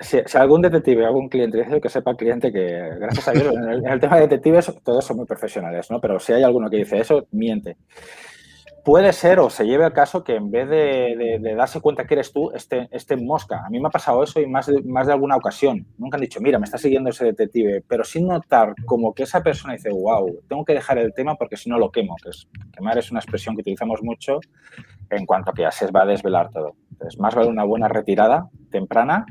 si, 0.02 0.38
algún 0.38 0.62
detective, 0.62 1.06
algún 1.06 1.30
cliente 1.30 1.58
dice 1.58 1.80
que 1.80 1.90
sepa 1.90 2.12
el 2.12 2.18
cliente 2.18 2.52
que, 2.52 2.90
gracias 3.00 3.28
a 3.28 3.32
Dios, 3.32 3.56
en 3.56 3.88
el, 3.88 4.00
tema 4.00 4.16
de 4.16 4.24
detectives 4.24 4.72
todos 4.84 5.06
son 5.06 5.18
muy 5.18 5.26
profesionales, 5.26 5.90
¿no? 5.90 6.02
Pero 6.02 6.20
si 6.20 6.34
hay 6.34 6.44
alguno 6.44 6.70
que 6.70 6.78
dice 6.78 7.00
eso, 7.00 7.28
miente 7.32 7.78
puede 8.84 9.14
ser 9.14 9.40
o 9.40 9.50
se 9.50 9.66
lleve 9.66 9.86
al 9.86 9.94
caso 9.94 10.24
que 10.24 10.36
en 10.36 10.52
vez 10.52 10.70
de, 10.70 11.40
darse 11.56 11.80
cuenta 11.80 12.06
que 12.06 12.16
eres 12.16 12.32
tú, 12.32 12.52
esté, 12.52 12.88
esté, 12.92 13.14
en 13.14 13.26
mosca. 13.26 13.64
A 13.66 13.70
mí 13.70 13.80
me 13.80 13.88
ha 13.88 13.92
pasado 13.92 14.24
eso 14.24 14.42
y 14.42 14.48
más 14.48 14.68
de, 14.68 14.82
más 14.84 15.08
de 15.08 15.14
alguna 15.14 15.38
ocasión. 15.38 15.86
Nunca 15.98 16.18
han 16.18 16.22
dicho, 16.22 16.40
mira, 16.42 16.60
me 16.60 16.66
está 16.66 16.78
siguiendo 16.78 17.10
ese 17.10 17.26
detective, 17.26 17.84
pero 17.88 18.04
sin 18.04 18.28
notar 18.28 18.74
como 18.86 19.14
que 19.14 19.24
esa 19.24 19.42
persona 19.42 19.74
dice, 19.74 19.90
wow, 19.90 20.40
tengo 20.48 20.66
que 20.66 20.74
dejar 20.74 20.98
el 20.98 21.14
tema 21.14 21.36
porque 21.36 21.58
si 21.58 21.70
no 21.70 21.78
lo 21.78 21.92
quemo. 21.92 22.16
Que 22.22 22.30
es, 22.30 22.48
quemar 22.74 22.98
es 22.98 23.12
una 23.12 23.20
expresión 23.20 23.56
que 23.56 23.62
utilizamos 23.62 24.02
mucho 24.04 24.40
en 25.10 25.26
cuanto 25.26 25.52
a 25.52 25.54
que 25.54 25.62
ya 25.62 25.72
se 25.72 25.90
va 25.92 26.04
a 26.04 26.06
desvelar 26.06 26.50
todo. 26.52 26.76
Entonces, 26.92 27.20
más 27.20 27.34
vale 27.34 27.50
una 27.50 27.64
buena 27.64 27.88
retirada 27.88 28.50
temprana 28.74 29.26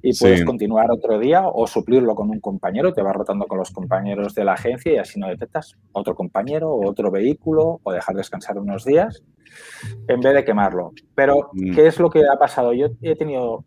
y 0.00 0.16
puedes 0.18 0.44
continuar 0.44 0.90
otro 0.90 1.18
día 1.18 1.42
o 1.46 1.66
suplirlo 1.66 2.14
con 2.14 2.30
un 2.30 2.40
compañero, 2.40 2.94
te 2.94 3.02
vas 3.02 3.14
rotando 3.14 3.46
con 3.46 3.58
los 3.58 3.70
compañeros 3.70 4.34
de 4.34 4.44
la 4.44 4.54
agencia 4.54 4.92
y 4.92 4.96
así 4.96 5.20
no 5.20 5.28
detectas 5.28 5.76
otro 5.92 6.14
compañero 6.14 6.70
o 6.70 6.88
otro 6.88 7.10
vehículo 7.10 7.80
o 7.82 7.92
dejar 7.92 8.14
descansar 8.14 8.56
unos 8.58 8.84
días 8.84 9.22
en 10.06 10.20
vez 10.20 10.34
de 10.34 10.44
quemarlo. 10.44 10.92
Pero, 11.14 11.50
mm. 11.52 11.74
¿qué 11.74 11.86
es 11.88 11.98
lo 11.98 12.08
que 12.08 12.20
ha 12.20 12.38
pasado? 12.38 12.72
Yo 12.72 12.86
he 13.02 13.16
tenido, 13.16 13.64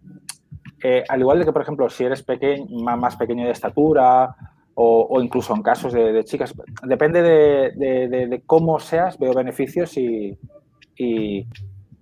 eh, 0.83 1.03
al 1.07 1.19
igual 1.19 1.39
de 1.39 1.45
que, 1.45 1.53
por 1.53 1.61
ejemplo, 1.61 1.89
si 1.89 2.05
eres 2.05 2.23
pequeño, 2.23 2.65
más 2.79 3.15
pequeño 3.17 3.45
de 3.45 3.51
estatura 3.51 4.35
o, 4.73 5.21
incluso 5.21 5.53
en 5.53 5.61
casos 5.61 5.93
de, 5.93 6.23
chicas, 6.23 6.55
depende 6.83 7.21
de, 7.21 8.43
cómo 8.47 8.79
seas, 8.79 9.19
veo 9.19 9.33
beneficios 9.33 9.95
y, 9.97 10.37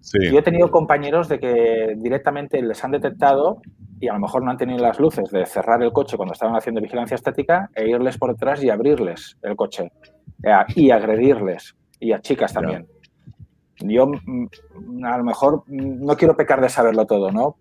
yo 0.02 0.40
he 0.40 0.42
tenido 0.42 0.72
compañeros 0.72 1.28
de 1.28 1.40
que 1.40 1.96
directamente 1.98 2.62
les 2.62 2.84
han 2.84 2.92
detectado 2.92 3.62
y 4.00 4.08
a 4.08 4.14
lo 4.14 4.20
mejor 4.20 4.44
no 4.44 4.52
han 4.52 4.58
tenido 4.58 4.80
las 4.80 5.00
luces 5.00 5.30
de 5.30 5.46
cerrar 5.46 5.84
el 5.84 5.92
coche 5.92 6.16
cuando 6.16 6.34
estaban 6.34 6.56
haciendo 6.56 6.82
vigilancia 6.82 7.16
estática 7.16 7.70
e 7.76 7.90
irles 7.90 8.18
por 8.18 8.32
detrás 8.32 8.64
y 8.64 8.70
abrirles 8.70 9.38
el 9.42 9.56
coche 9.56 9.92
eh, 10.44 10.54
y 10.76 10.92
agredirles 10.92 11.76
y 12.00 12.14
a 12.14 12.20
chicas 12.20 12.54
también. 12.54 12.88
Yo 13.82 14.08
mm, 14.08 15.04
a 15.06 15.18
lo 15.18 15.24
mejor 15.24 15.64
mm, 15.68 16.06
no 16.06 16.16
quiero 16.16 16.36
pecar 16.36 16.62
de 16.62 16.70
saberlo 16.70 17.06
todo, 17.06 17.32
¿no? 17.32 17.58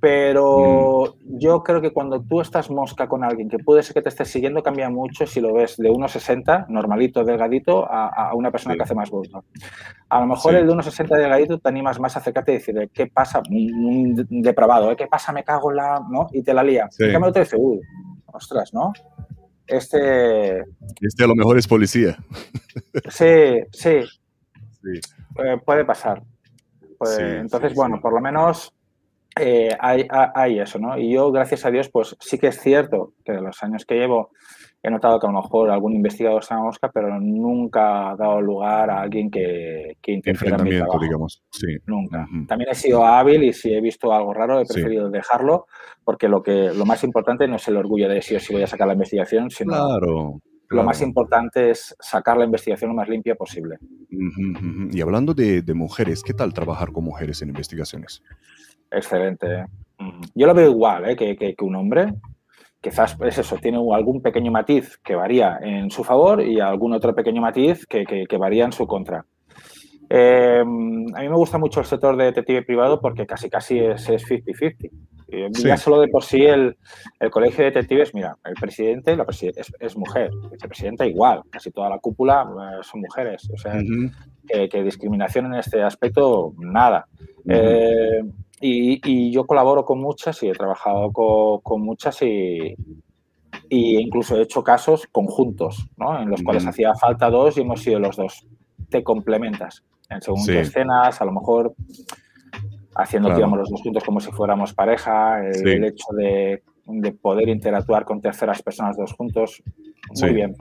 Pero 0.00 1.16
mm. 1.24 1.38
yo 1.38 1.62
creo 1.62 1.80
que 1.82 1.92
cuando 1.92 2.22
tú 2.22 2.40
estás 2.40 2.70
mosca 2.70 3.06
con 3.06 3.22
alguien 3.22 3.48
que 3.48 3.58
puede 3.58 3.82
ser 3.82 3.94
que 3.94 4.02
te 4.02 4.08
esté 4.08 4.24
siguiendo, 4.24 4.62
cambia 4.62 4.88
mucho 4.88 5.26
si 5.26 5.40
lo 5.40 5.52
ves 5.52 5.76
de 5.76 5.90
1,60, 5.90 6.66
normalito, 6.68 7.22
delgadito, 7.22 7.86
a, 7.90 8.34
una 8.34 8.50
persona 8.50 8.76
que 8.76 8.82
hace 8.82 8.94
más 8.94 9.10
bulto. 9.10 9.44
A 10.08 10.20
lo 10.20 10.26
mejor 10.26 10.54
el 10.54 10.66
de 10.66 10.72
1,60 10.72 11.16
delgadito 11.16 11.58
te 11.58 11.68
animas 11.68 12.00
más 12.00 12.16
a 12.16 12.20
acercarte 12.20 12.52
y 12.52 12.54
decir, 12.54 12.90
¿qué 12.94 13.06
pasa? 13.08 13.42
Un, 13.50 14.26
depravado, 14.30 14.90
¿eh? 14.90 14.96
¿qué 14.96 15.06
pasa? 15.06 15.32
Me 15.32 15.44
cago 15.44 15.70
en 15.70 15.76
la... 15.76 16.00
¿no? 16.10 16.28
Y 16.32 16.42
te 16.42 16.54
la 16.54 16.62
lía. 16.62 16.88
Sí. 16.90 17.04
En 17.04 17.12
cambio 17.12 17.32
te 17.32 17.40
dice, 17.40 17.56
uy, 17.58 17.80
ostras, 18.26 18.72
¿no? 18.72 18.92
Este... 19.66 20.60
Este 21.00 21.24
a 21.24 21.26
lo 21.26 21.34
mejor 21.34 21.58
es 21.58 21.68
policía. 21.68 22.16
Sí, 23.08 23.60
sí. 23.70 24.00
Eh, 25.44 25.58
puede 25.64 25.84
pasar. 25.84 26.22
entonces, 27.18 27.74
bueno, 27.74 28.00
por 28.00 28.12
lo 28.14 28.20
menos 28.20 28.74
eh, 29.38 29.70
hay, 29.78 30.06
hay, 30.10 30.58
eso, 30.58 30.78
¿no? 30.78 30.98
Y 30.98 31.12
yo, 31.12 31.30
gracias 31.30 31.64
a 31.64 31.70
Dios, 31.70 31.88
pues 31.88 32.16
sí 32.20 32.38
que 32.38 32.48
es 32.48 32.60
cierto 32.60 33.14
que 33.24 33.32
de 33.32 33.40
los 33.40 33.62
años 33.62 33.84
que 33.84 33.94
llevo 33.94 34.30
he 34.82 34.90
notado 34.90 35.20
que 35.20 35.26
a 35.26 35.30
lo 35.30 35.42
mejor 35.42 35.70
algún 35.70 35.92
investigador 35.92 36.42
se 36.42 36.54
mosca, 36.54 36.90
pero 36.90 37.20
nunca 37.20 38.10
ha 38.10 38.16
dado 38.16 38.40
lugar 38.40 38.88
a 38.90 39.02
alguien 39.02 39.30
que, 39.30 39.98
que 40.00 40.12
interfiera 40.12 40.56
en 40.56 40.64
mi 40.64 40.70
trabajo. 40.70 40.98
digamos. 41.00 41.42
Sí. 41.50 41.76
Nunca. 41.86 42.26
También 42.48 42.70
he 42.70 42.74
sido 42.74 43.04
hábil 43.04 43.44
y 43.44 43.52
si 43.52 43.74
he 43.74 43.80
visto 43.80 44.12
algo 44.12 44.32
raro 44.32 44.58
he 44.58 44.64
preferido 44.64 45.10
dejarlo 45.10 45.66
porque 46.02 46.28
lo, 46.28 46.42
que, 46.42 46.72
lo 46.72 46.86
más 46.86 47.04
importante 47.04 47.46
no 47.46 47.56
es 47.56 47.68
el 47.68 47.76
orgullo 47.76 48.08
de 48.08 48.22
si 48.22 48.36
o 48.36 48.40
si 48.40 48.54
voy 48.54 48.62
a 48.62 48.66
sacar 48.66 48.86
la 48.86 48.94
investigación, 48.94 49.50
sino 49.50 49.74
claro. 49.74 50.40
Lo 50.70 50.84
más 50.84 51.02
importante 51.02 51.70
es 51.70 51.96
sacar 51.98 52.36
la 52.36 52.44
investigación 52.44 52.90
lo 52.90 52.96
más 52.96 53.08
limpia 53.08 53.34
posible. 53.34 53.78
Y 54.92 55.00
hablando 55.00 55.34
de, 55.34 55.64
mujeres, 55.74 56.22
¿qué 56.22 56.32
tal 56.32 56.54
trabajar 56.54 56.92
con 56.92 57.02
mujeres 57.02 57.42
en 57.42 57.48
investigaciones? 57.48 58.22
Excelente. 58.90 59.66
Yo 60.34 60.46
lo 60.46 60.54
veo 60.54 60.70
igual 60.70 61.10
¿eh? 61.10 61.16
que, 61.16 61.54
un 61.60 61.76
hombre. 61.76 62.12
Quizás 62.80 63.16
es 63.26 63.38
eso, 63.38 63.56
tiene 63.58 63.78
algún 63.94 64.22
pequeño 64.22 64.50
matiz 64.50 64.96
que 65.04 65.14
varía 65.14 65.58
en 65.60 65.90
su 65.90 66.02
favor 66.02 66.40
y 66.42 66.60
algún 66.60 66.94
otro 66.94 67.14
pequeño 67.14 67.42
matiz 67.42 67.84
que, 67.86 68.04
que 68.04 68.36
varía 68.38 68.64
en 68.64 68.72
su 68.72 68.86
contra. 68.86 69.26
Eh, 70.12 70.60
a 70.60 70.64
mí 70.64 71.28
me 71.28 71.36
gusta 71.36 71.56
mucho 71.56 71.78
el 71.78 71.86
sector 71.86 72.16
de 72.16 72.24
detective 72.24 72.62
privado 72.62 73.00
porque 73.00 73.26
casi 73.26 73.48
casi 73.48 73.78
es 73.78 74.08
50-50. 74.08 74.90
Eh, 75.32 75.48
ya 75.52 75.76
solo 75.76 76.00
de 76.00 76.08
por 76.08 76.24
sí 76.24 76.42
el, 76.42 76.76
colegio 77.30 77.58
de 77.58 77.70
detectives, 77.70 78.12
mira, 78.12 78.36
el 78.44 78.54
presidente 78.54 79.14
la 79.14 79.24
es, 79.78 79.96
mujer, 79.96 80.30
el 80.42 80.50
vicepresidenta 80.50 81.06
igual, 81.06 81.42
casi 81.48 81.70
toda 81.70 81.88
la 81.88 82.00
cúpula 82.00 82.42
eh, 82.42 82.78
son 82.82 83.02
mujeres. 83.02 83.48
O 83.54 83.56
sea, 83.56 83.80
que, 84.48 84.82
discriminación 84.82 85.46
en 85.46 85.54
este 85.54 85.80
aspecto, 85.80 86.54
nada. 86.58 87.06
Y, 88.60 89.30
yo 89.30 89.46
colaboro 89.46 89.84
con 89.84 90.00
muchas 90.00 90.42
y 90.42 90.48
he 90.48 90.52
trabajado 90.52 91.12
con, 91.12 91.80
muchas 91.82 92.20
y, 92.22 92.76
incluso 93.68 94.36
he 94.36 94.42
hecho 94.42 94.62
casos 94.62 95.06
conjuntos, 95.10 95.88
¿no? 95.96 96.20
En 96.20 96.30
los 96.30 96.42
cuales 96.42 96.66
hacía 96.66 96.94
falta 96.94 97.30
dos 97.30 97.56
y 97.56 97.62
hemos 97.62 97.82
sido 97.82 97.98
los 97.98 98.16
dos. 98.16 98.46
Te 98.88 99.02
complementas 99.02 99.84
en 100.10 100.20
según 100.20 100.44
qué 100.44 100.60
escenas, 100.60 101.20
a 101.20 101.24
lo 101.24 101.32
mejor 101.32 101.74
haciendo 102.94 103.34
que 103.34 103.40
los 103.40 103.70
dos 103.70 103.82
juntos 103.82 104.04
como 104.04 104.20
si 104.20 104.30
fuéramos 104.32 104.74
pareja, 104.74 105.40
el, 105.46 105.84
hecho 105.84 106.06
de, 106.16 106.62
poder 107.22 107.48
interactuar 107.48 108.04
con 108.04 108.20
terceras 108.20 108.60
personas 108.62 108.96
dos 108.96 109.12
juntos, 109.12 109.62
muy 110.20 110.34
bien. 110.34 110.56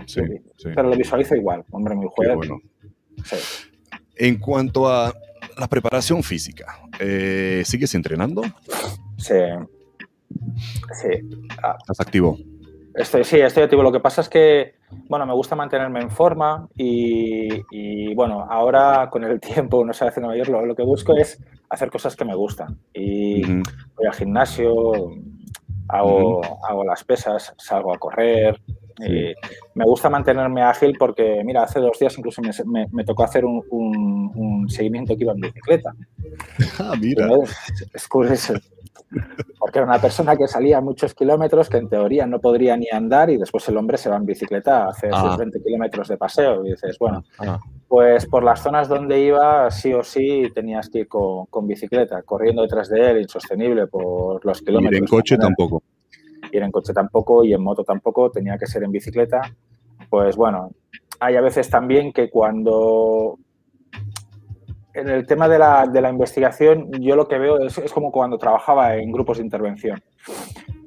Pero 0.63 0.83
lo 0.83 0.95
visualizo 0.95 1.35
igual, 1.35 1.65
hombre, 1.71 1.95
muy 1.95 2.07
juez. 2.09 2.35
Bueno. 2.35 2.59
En 4.15 4.37
cuanto 4.37 4.87
a 4.87 5.13
la 5.59 5.67
preparación 5.67 6.23
física, 6.23 6.79
eh, 6.99 7.63
¿sigues 7.65 7.93
entrenando? 7.95 8.41
Sí. 9.17 9.35
Sí. 10.93 11.09
Ah. 11.63 11.75
¿Estás 11.79 11.99
activo? 11.99 12.37
Estoy, 12.95 13.23
sí, 13.23 13.39
estoy 13.39 13.63
activo. 13.63 13.83
Lo 13.83 13.91
que 13.91 13.99
pasa 13.99 14.21
es 14.21 14.29
que 14.29 14.79
bueno, 15.07 15.25
me 15.25 15.33
gusta 15.33 15.55
mantenerme 15.55 16.01
en 16.01 16.09
forma 16.09 16.67
y, 16.75 18.13
bueno, 18.15 18.45
ahora 18.49 19.09
con 19.09 19.23
el 19.23 19.39
tiempo, 19.39 19.85
no 19.85 19.93
sé 19.93 20.05
haciendo 20.05 20.29
mayor, 20.29 20.49
lo, 20.49 20.65
lo, 20.65 20.75
que 20.75 20.83
busco 20.83 21.15
es 21.15 21.41
hacer 21.69 21.89
cosas 21.91 22.15
que 22.15 22.25
me 22.25 22.35
gustan. 22.35 22.79
Y 22.93 23.43
voy 23.43 24.07
al 24.07 24.15
gimnasio, 24.15 25.11
hago, 25.87 26.41
hago, 26.67 26.83
las 26.83 27.03
pesas, 27.03 27.53
salgo 27.57 27.93
a 27.93 27.97
correr. 27.97 28.59
Me 28.99 29.85
gusta 29.85 30.09
mantenerme 30.09 30.61
ágil 30.61 30.95
porque, 30.97 31.41
mira, 31.43 31.63
hace 31.63 31.79
dos 31.79 31.97
días 31.99 32.17
incluso 32.17 32.41
me, 32.41 32.87
me, 32.91 33.03
tocó 33.03 33.23
hacer 33.23 33.45
un, 33.45 33.63
un, 33.69 34.69
seguimiento 34.69 35.15
que 35.15 35.23
iba 35.23 35.33
en 35.33 35.41
bicicleta. 35.41 35.93
Ah, 36.79 36.93
mira. 36.99 37.27
Es 37.93 38.07
curioso. 38.07 38.53
Porque 39.57 39.79
era 39.79 39.87
una 39.87 39.99
persona 39.99 40.35
que 40.35 40.47
salía 40.47 40.81
muchos 40.81 41.13
kilómetros, 41.13 41.67
que 41.69 41.77
en 41.77 41.89
teoría 41.89 42.25
no 42.25 42.39
podría 42.39 42.77
ni 42.77 42.87
andar, 42.91 43.29
y 43.29 43.37
después 43.37 43.67
el 43.69 43.77
hombre 43.77 43.97
se 43.97 44.09
va 44.09 44.17
en 44.17 44.25
bicicleta 44.25 44.85
a 44.85 44.89
hacer 44.89 45.11
20 45.11 45.57
ah. 45.57 45.61
kilómetros 45.63 46.07
de 46.07 46.17
paseo. 46.17 46.65
Y 46.65 46.71
dices, 46.71 46.97
bueno, 46.99 47.23
ah. 47.39 47.59
pues 47.87 48.25
por 48.27 48.43
las 48.43 48.61
zonas 48.61 48.87
donde 48.87 49.19
iba, 49.19 49.69
sí 49.71 49.93
o 49.93 50.03
sí 50.03 50.51
tenías 50.53 50.89
que 50.89 50.99
ir 50.99 51.07
con, 51.07 51.67
bicicleta, 51.67 52.21
corriendo 52.21 52.61
detrás 52.61 52.89
de 52.89 53.11
él, 53.11 53.21
insostenible 53.21 53.87
por 53.87 54.45
los 54.45 54.61
kilómetros. 54.61 54.97
Ir 54.97 55.03
en 55.03 55.07
coche 55.07 55.37
tampoco. 55.37 55.81
Ir 56.51 56.63
en 56.63 56.71
coche 56.71 56.93
tampoco 56.93 57.43
y 57.43 57.53
en 57.53 57.61
moto 57.61 57.83
tampoco, 57.83 58.31
tenía 58.31 58.57
que 58.57 58.67
ser 58.67 58.83
en 58.83 58.91
bicicleta. 58.91 59.41
Pues 60.09 60.35
bueno, 60.35 60.71
hay 61.19 61.35
a 61.35 61.41
veces 61.41 61.69
también 61.69 62.11
que 62.11 62.29
cuando 62.29 63.37
en 64.93 65.09
el 65.09 65.25
tema 65.25 65.47
de 65.47 65.59
la, 65.59 65.85
de 65.87 66.01
la, 66.01 66.09
investigación, 66.09 66.91
yo 66.99 67.15
lo 67.15 67.27
que 67.27 67.37
veo 67.37 67.59
es, 67.59 67.77
es, 67.77 67.93
como 67.93 68.11
cuando 68.11 68.37
trabajaba 68.37 68.95
en 68.95 69.11
grupos 69.11 69.37
de 69.37 69.43
intervención. 69.43 70.01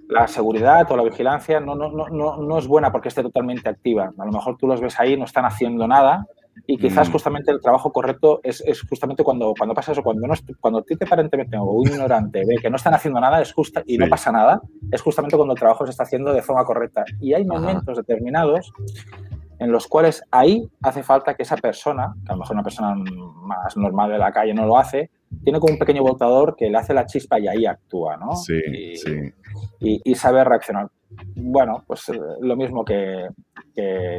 La 0.08 0.26
seguridad 0.26 0.90
o 0.90 0.96
la 0.96 1.04
vigilancia 1.04 1.60
no, 1.60 1.74
no, 1.74 1.90
no, 1.90 2.36
no, 2.36 2.58
es 2.58 2.66
buena 2.66 2.92
porque 2.92 3.08
esté 3.08 3.22
totalmente 3.22 3.68
activa. 3.68 4.12
A 4.18 4.24
lo 4.26 4.32
mejor 4.32 4.56
tú 4.58 4.66
los 4.66 4.80
ves 4.80 4.98
ahí, 4.98 5.16
no 5.16 5.24
están 5.24 5.44
haciendo 5.44 5.86
nada 5.86 6.26
y 6.66 6.76
quizás 6.78 7.08
mm. 7.08 7.12
justamente 7.12 7.50
el 7.50 7.60
trabajo 7.60 7.92
correcto 7.92 8.40
es, 8.42 8.62
es, 8.66 8.82
justamente 8.82 9.24
cuando, 9.24 9.54
cuando 9.56 9.74
pasa 9.74 9.92
eso, 9.92 10.02
cuando, 10.02 10.26
no, 10.26 10.34
cuando 10.60 10.80
a 10.80 10.82
ti 10.82 10.96
te 10.96 11.04
aparentemente 11.04 11.56
o 11.56 11.64
un 11.64 11.88
ignorante 11.88 12.44
ve 12.46 12.56
que 12.60 12.70
no 12.70 12.76
están 12.76 12.94
haciendo 12.94 13.20
nada 13.20 13.40
es 13.40 13.52
justa, 13.52 13.82
y 13.86 13.98
no 13.98 14.08
pasa 14.08 14.30
nada, 14.32 14.60
es 14.90 15.00
justamente 15.00 15.36
cuando 15.36 15.54
el 15.54 15.58
trabajo 15.58 15.84
se 15.84 15.90
está 15.90 16.04
haciendo 16.04 16.32
de 16.32 16.42
forma 16.42 16.64
correcta. 16.64 17.04
Y 17.20 17.34
hay 17.34 17.44
momentos 17.44 17.96
determinados 17.96 18.72
en 19.58 19.70
los 19.70 19.86
cuales 19.86 20.22
ahí 20.30 20.68
hace 20.82 21.02
falta 21.02 21.34
que 21.34 21.44
esa 21.44 21.56
persona, 21.56 22.14
que 22.24 22.32
a 22.32 22.34
lo 22.34 22.40
mejor 22.40 22.56
una 22.56 22.64
persona 22.64 22.94
más 22.96 23.76
normal 23.76 24.10
de 24.10 24.18
la 24.18 24.32
calle 24.32 24.54
no 24.54 24.66
lo 24.66 24.76
hace, 24.76 25.10
tiene 25.44 25.60
como 25.60 25.72
un 25.72 25.78
pequeño 25.78 26.02
voltador 26.02 26.56
que 26.56 26.68
le 26.68 26.78
hace 26.78 26.92
la 26.92 27.06
chispa 27.06 27.38
y 27.38 27.48
ahí 27.48 27.66
actúa, 27.66 28.16
¿no? 28.16 28.34
Sí, 28.34 28.54
y, 28.54 28.96
sí. 28.96 29.32
Y, 29.82 30.14
sabe 30.14 30.44
reaccionar. 30.44 30.88
Bueno, 31.34 31.82
pues 31.86 32.08
eh, 32.08 32.18
lo 32.40 32.56
mismo 32.56 32.84
que, 32.84 33.28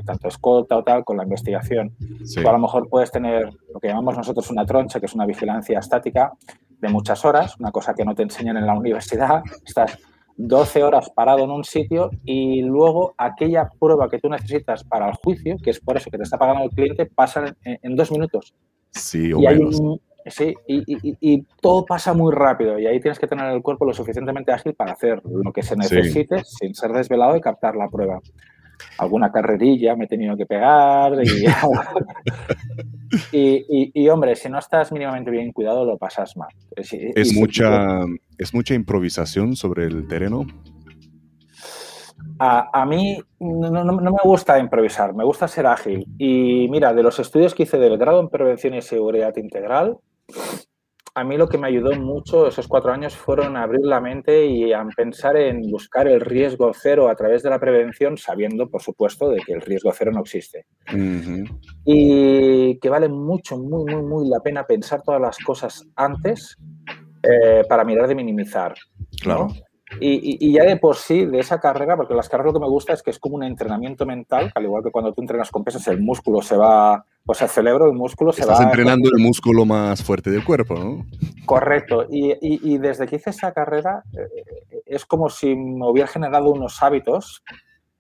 tanto 0.06 0.28
escolta 0.28 0.78
o 0.78 0.84
tal 0.84 1.04
con 1.04 1.18
la 1.18 1.24
investigación. 1.24 1.96
Tú 2.34 2.48
a 2.48 2.52
lo 2.52 2.60
mejor 2.60 2.90
puedes 2.90 3.12
tener 3.12 3.50
lo 3.74 3.80
que 3.80 3.88
llamamos 3.88 4.18
nosotros 4.18 4.50
una 4.50 4.66
troncha, 4.66 5.00
que 5.00 5.06
es 5.06 5.14
una 5.14 5.26
vigilancia 5.26 5.80
estática 5.80 6.34
de 6.70 6.90
muchas 6.90 7.24
horas, 7.24 7.58
una 7.60 7.72
cosa 7.72 7.94
que 7.94 8.04
no 8.04 8.14
te 8.14 8.24
enseñan 8.24 8.58
en 8.58 8.66
la 8.66 8.74
universidad. 8.78 9.42
Estás 9.66 9.98
12 10.38 10.84
horas 10.84 11.10
parado 11.12 11.44
en 11.44 11.52
un 11.52 11.64
sitio 11.64 12.10
y 12.24 12.62
luego 12.62 13.14
aquella 13.18 13.70
prueba 13.80 14.10
que 14.10 14.20
tú 14.20 14.30
necesitas 14.30 14.84
para 14.84 15.08
el 15.08 15.16
juicio, 15.16 15.56
que 15.64 15.70
es 15.70 15.80
por 15.80 15.98
eso 15.98 16.10
que 16.10 16.18
te 16.18 16.24
está 16.24 16.38
pagando 16.38 16.64
el 16.64 16.72
cliente, 16.72 17.06
pasa 17.06 17.56
en, 17.64 17.96
dos 17.96 18.12
minutos. 18.12 18.54
Sí, 18.92 19.32
o 19.34 19.40
menos. 19.40 19.82
Sí, 20.28 20.54
y, 20.68 21.44
todo 21.62 21.86
pasa 21.86 22.14
muy 22.14 22.34
rápido 22.34 22.78
y 22.80 22.88
ahí 22.88 23.00
tienes 23.00 23.20
que 23.20 23.28
tener 23.28 23.52
el 23.52 23.62
cuerpo 23.62 23.86
lo 23.86 23.94
suficientemente 23.94 24.52
ágil 24.52 24.74
para 24.74 24.94
hacer 24.94 25.22
lo 25.26 25.52
que 25.52 25.64
se 25.64 25.76
necesite 25.76 26.44
sin 26.44 26.74
ser 26.76 26.92
desvelado 26.92 27.36
y 27.36 27.42
captar 27.42 27.76
la 27.76 27.90
prueba 27.90 28.20
alguna 28.98 29.32
carrerilla 29.32 29.96
me 29.96 30.06
he 30.06 30.08
tenido 30.08 30.36
que 30.36 30.46
pegar 30.46 31.14
y, 31.24 31.46
y, 33.94 34.10
hombre, 34.10 34.36
si 34.36 34.50
no 34.50 34.60
estás 34.60 34.92
mínimamente 34.92 35.32
bien 35.32 35.52
cuidado 35.52 35.86
lo 35.86 35.98
pasas 35.98 36.36
mal. 36.38 36.50
Es, 36.76 37.34
mucha, 37.34 38.02
¿Es 38.38 38.54
mucha 38.54 38.74
improvisación 38.74 39.56
sobre 39.56 39.86
el 39.86 40.08
terreno? 40.08 40.46
A, 42.40 42.82
a 42.82 42.86
mí 42.86 43.20
no, 43.40 43.70
no, 43.70 43.84
no, 43.84 44.12
me 44.12 44.20
gusta 44.24 44.58
improvisar, 44.58 45.14
me 45.14 45.24
gusta 45.24 45.48
ser 45.48 45.68
ágil. 45.68 46.06
Y 46.18 46.68
mira, 46.70 46.94
de 46.94 47.04
los 47.04 47.20
estudios 47.20 47.54
que 47.54 47.64
hice 47.64 47.78
del 47.78 47.98
grado 47.98 48.20
en 48.20 48.30
Prevención 48.30 48.74
y 48.74 48.82
Seguridad 48.82 49.36
Integral, 49.38 49.98
a 51.16 51.24
mí 51.24 51.38
lo 51.38 51.48
que 51.48 51.60
me 51.60 51.68
ayudó 51.68 51.92
mucho 51.94 52.48
esos 52.48 52.68
cuatro 52.68 52.92
años 52.92 53.16
fueron 53.16 53.56
abrir 53.56 53.86
la 53.86 54.02
mente 54.02 54.48
y 54.48 54.74
a 54.74 54.84
pensar 54.96 55.38
en 55.38 55.62
buscar 55.70 56.08
el 56.08 56.22
riesgo 56.22 56.72
cero 56.74 57.08
a 57.08 57.16
través 57.16 57.44
de 57.44 57.52
la 57.52 57.60
prevención, 57.60 58.18
sabiendo, 58.18 58.68
por 58.68 58.82
supuesto, 58.82 59.30
de 59.30 59.42
que 59.42 59.54
el 59.54 59.62
riesgo 59.62 59.92
cero 59.94 60.12
no 60.12 60.22
existe. 60.22 60.66
Y 61.86 62.80
que 62.80 62.90
vale 62.90 63.10
mucho, 63.10 63.58
muy, 63.58 63.94
muy, 63.94 64.02
muy 64.02 64.28
la 64.28 64.40
pena 64.40 64.66
pensar 64.66 65.04
todas 65.04 65.22
las 65.22 65.38
cosas 65.38 65.88
antes 65.96 66.58
eh, 67.22 67.64
para 67.70 67.84
mirar 67.84 68.08
de 68.08 68.16
minimizar. 68.16 68.74
Claro. 69.22 69.50
Y, 70.00 70.52
ya 70.52 70.64
de 70.64 70.78
por 70.78 70.96
sí, 70.96 71.28
de 71.28 71.40
esa 71.40 71.60
carrera, 71.60 71.96
porque 71.96 72.16
las 72.16 72.28
carreras 72.28 72.54
lo 72.54 72.60
que 72.60 72.66
me 72.66 72.70
gusta 72.70 72.94
es 72.94 73.04
que 73.04 73.12
es 73.12 73.20
como 73.20 73.36
un 73.36 73.44
entrenamiento 73.44 74.08
mental, 74.08 74.52
al 74.56 74.64
igual 74.64 74.84
que 74.84 74.90
cuando 74.90 75.14
tú 75.14 75.22
entrenas 75.22 75.52
con 75.52 75.64
pesas, 75.64 75.88
el 75.88 76.02
músculo 76.02 76.42
se 76.42 76.58
va, 76.58 77.06
pues 77.26 77.42
el 77.42 77.50
cerebro, 77.50 77.86
el 77.86 77.94
músculo 77.94 78.34
se 78.34 78.46
va... 78.46 78.54
Estás 78.54 78.66
entrenando 78.66 79.10
el 79.16 79.22
músculo 79.22 79.66
más 79.66 80.04
fuerte 80.04 80.30
del 80.30 80.44
cuerpo, 80.44 80.76
¿no? 80.76 81.06
Correcto. 81.46 82.06
Y, 82.10 82.78
desde 82.78 83.08
que 83.08 83.16
hice 83.16 83.30
esa 83.30 83.54
carrera, 83.54 84.04
eh, 84.14 84.82
es 84.86 85.06
como 85.06 85.30
si 85.30 85.56
me 85.56 85.88
hubiera 85.88 86.08
generado 86.08 86.52
unos 86.52 86.84
hábitos 86.84 87.44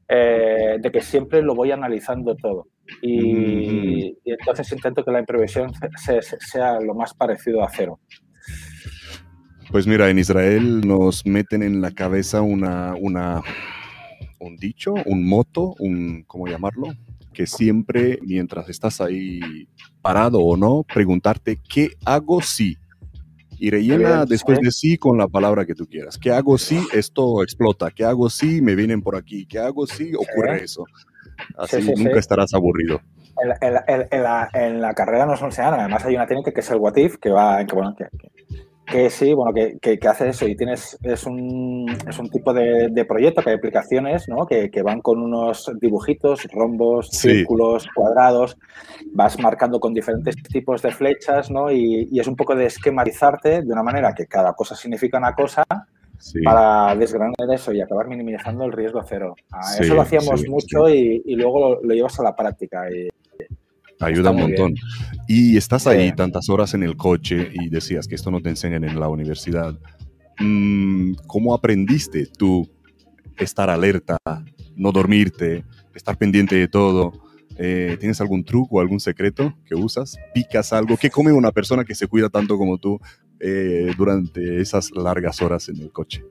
eh, 0.09 0.77
de 0.79 0.91
que 0.91 1.01
siempre 1.01 1.41
lo 1.41 1.55
voy 1.55 1.71
analizando 1.71 2.35
todo. 2.35 2.67
Y, 3.01 4.17
entonces 4.25 4.71
intento 4.73 5.05
que 5.05 5.11
la 5.11 5.19
imprevisión 5.19 5.71
sea 6.39 6.79
lo 6.81 6.93
más 6.93 7.13
parecido 7.13 7.63
a 7.63 7.69
cero. 7.69 7.99
Pues 9.71 9.87
mira, 9.87 10.09
en 10.09 10.19
Israel 10.19 10.81
nos 10.85 11.25
meten 11.25 11.63
en 11.63 11.81
la 11.81 11.91
cabeza 11.91 12.41
una, 12.41 12.93
una, 12.99 13.41
un 14.39 14.57
dicho, 14.57 14.93
un 15.05 15.25
moto, 15.25 15.73
un, 15.79 16.23
¿cómo 16.27 16.47
llamarlo? 16.47 16.89
Que 17.33 17.47
siempre, 17.47 18.19
mientras 18.21 18.69
estás 18.69 19.01
ahí 19.01 19.39
parado 20.01 20.39
o 20.39 20.55
no, 20.55 20.85
preguntarte, 20.93 21.59
¿qué 21.67 21.89
hago 22.05 22.41
si? 22.41 22.77
y 23.63 23.69
rellena 23.69 24.25
después 24.25 24.59
de 24.59 24.71
sí 24.71 24.97
con 24.97 25.17
la 25.17 25.27
palabra 25.29 25.65
que 25.65 25.73
tú 25.73 25.85
quieras. 25.85 26.17
¿Qué 26.17 26.31
hago 26.31 26.57
si 26.57 26.85
esto 26.93 27.41
explota? 27.41 27.91
¿Qué 27.91 28.03
hago 28.03 28.29
si 28.29 28.61
me 28.61 28.75
vienen 28.75 29.01
por 29.01 29.15
aquí? 29.15 29.45
¿Qué 29.45 29.57
hago 29.57 29.87
si 29.87 30.13
ocurre 30.13 30.65
eso? 30.65 30.83
Así 31.57 31.81
nunca 31.95 32.19
estarás 32.19 32.53
aburrido. 32.53 32.99
En 33.61 34.81
la, 34.81 34.93
carrera 34.93 35.25
nos 35.25 35.41
enseñan, 35.41 35.75
además 35.75 36.03
hay 36.03 36.15
una 36.15 36.27
técnica 36.27 36.51
que 36.51 36.59
es 36.59 36.69
el 36.71 36.77
what 36.77 36.97
if, 36.97 37.15
que 37.17 37.29
va, 37.29 37.65
que, 37.65 37.73
bueno, 37.73 37.95
que, 37.97 38.05
que 38.17 38.32
sí, 39.09 39.33
bueno, 39.33 39.53
que, 39.53 39.99
que, 39.99 40.07
hace 40.07 40.29
eso 40.29 40.47
y 40.47 40.55
tienes, 40.55 40.97
es 41.03 41.25
un, 41.25 41.85
es 42.07 42.19
un 42.19 42.29
tipo 42.29 42.53
de, 42.53 42.89
de 42.89 43.05
proyecto 43.05 43.41
que 43.41 43.51
hay 43.51 43.55
aplicaciones, 43.55 44.27
¿no? 44.27 44.45
Que, 44.45 44.69
que, 44.69 44.81
van 44.81 45.01
con 45.01 45.21
unos 45.21 45.71
dibujitos, 45.79 46.47
rombos, 46.51 47.09
círculos, 47.09 47.87
cuadrados, 47.95 48.57
vas 49.13 49.39
marcando 49.39 49.79
con 49.79 49.93
diferentes 49.93 50.35
tipos 50.43 50.81
de 50.81 50.91
flechas, 50.91 51.49
¿no? 51.49 51.71
Y, 51.71 52.07
y, 52.11 52.19
es 52.19 52.27
un 52.27 52.35
poco 52.35 52.55
de 52.55 52.65
esquematizarte 52.65 53.61
de 53.61 53.71
una 53.71 53.83
manera 53.83 54.13
que 54.13 54.27
cada 54.27 54.53
cosa 54.53 54.75
significa 54.75 55.17
una 55.17 55.33
cosa 55.33 55.63
para 56.43 56.95
desgranar 56.95 57.33
eso 57.53 57.73
y 57.73 57.81
acabar 57.81 58.07
minimizando 58.07 58.65
el 58.65 58.71
riesgo 58.71 59.01
cero. 59.03 59.35
Ah, 59.51 59.59
eso 59.79 59.93
lo 59.93 60.01
hacíamos 60.01 60.47
mucho 60.47 60.89
y, 60.89 61.21
y, 61.25 61.35
luego 61.35 61.59
lo, 61.59 61.83
lo, 61.83 61.93
llevas 61.93 62.19
a 62.19 62.23
la 62.23 62.35
práctica. 62.35 62.89
Y, 62.89 63.09
Ayuda 63.99 64.31
un 64.31 64.39
montón. 64.41 64.73
Y 65.27 65.57
estás 65.57 65.87
ahí 65.87 66.13
tantas 66.13 66.49
horas 66.49 66.73
en 66.73 66.83
el 66.83 66.97
coche 66.97 67.49
y 67.53 67.69
decías 67.69 68.07
que 68.07 68.15
esto 68.15 68.31
no 68.31 68.41
te 68.41 68.49
enseñan 68.49 68.83
en 68.83 68.99
la 68.99 69.07
universidad. 69.07 69.77
Mm, 70.39 71.13
¿Cómo 71.27 71.53
aprendiste 71.53 72.25
tú 72.25 72.69
estar 73.37 73.69
alerta, 73.69 74.17
no 74.75 74.91
dormirte, 74.91 75.63
estar 75.93 76.17
pendiente 76.17 76.55
de 76.55 76.67
todo? 76.67 77.13
Eh, 77.57 77.97
¿Tienes 77.99 78.19
algún 78.19 78.43
truco, 78.43 78.79
algún 78.81 78.99
secreto 78.99 79.53
que 79.65 79.75
usas? 79.75 80.17
¿Picas 80.33 80.73
algo? 80.73 80.97
¿Qué 80.97 81.09
come 81.09 81.31
una 81.31 81.51
persona 81.51 81.83
que 81.83 81.93
se 81.93 82.07
cuida 82.07 82.29
tanto 82.29 82.57
como 82.57 82.77
tú 82.77 82.99
eh, 83.39 83.93
durante 83.97 84.59
esas 84.59 84.91
largas 84.91 85.41
horas 85.41 85.69
en 85.69 85.77
el 85.77 85.91
coche? 85.91 86.23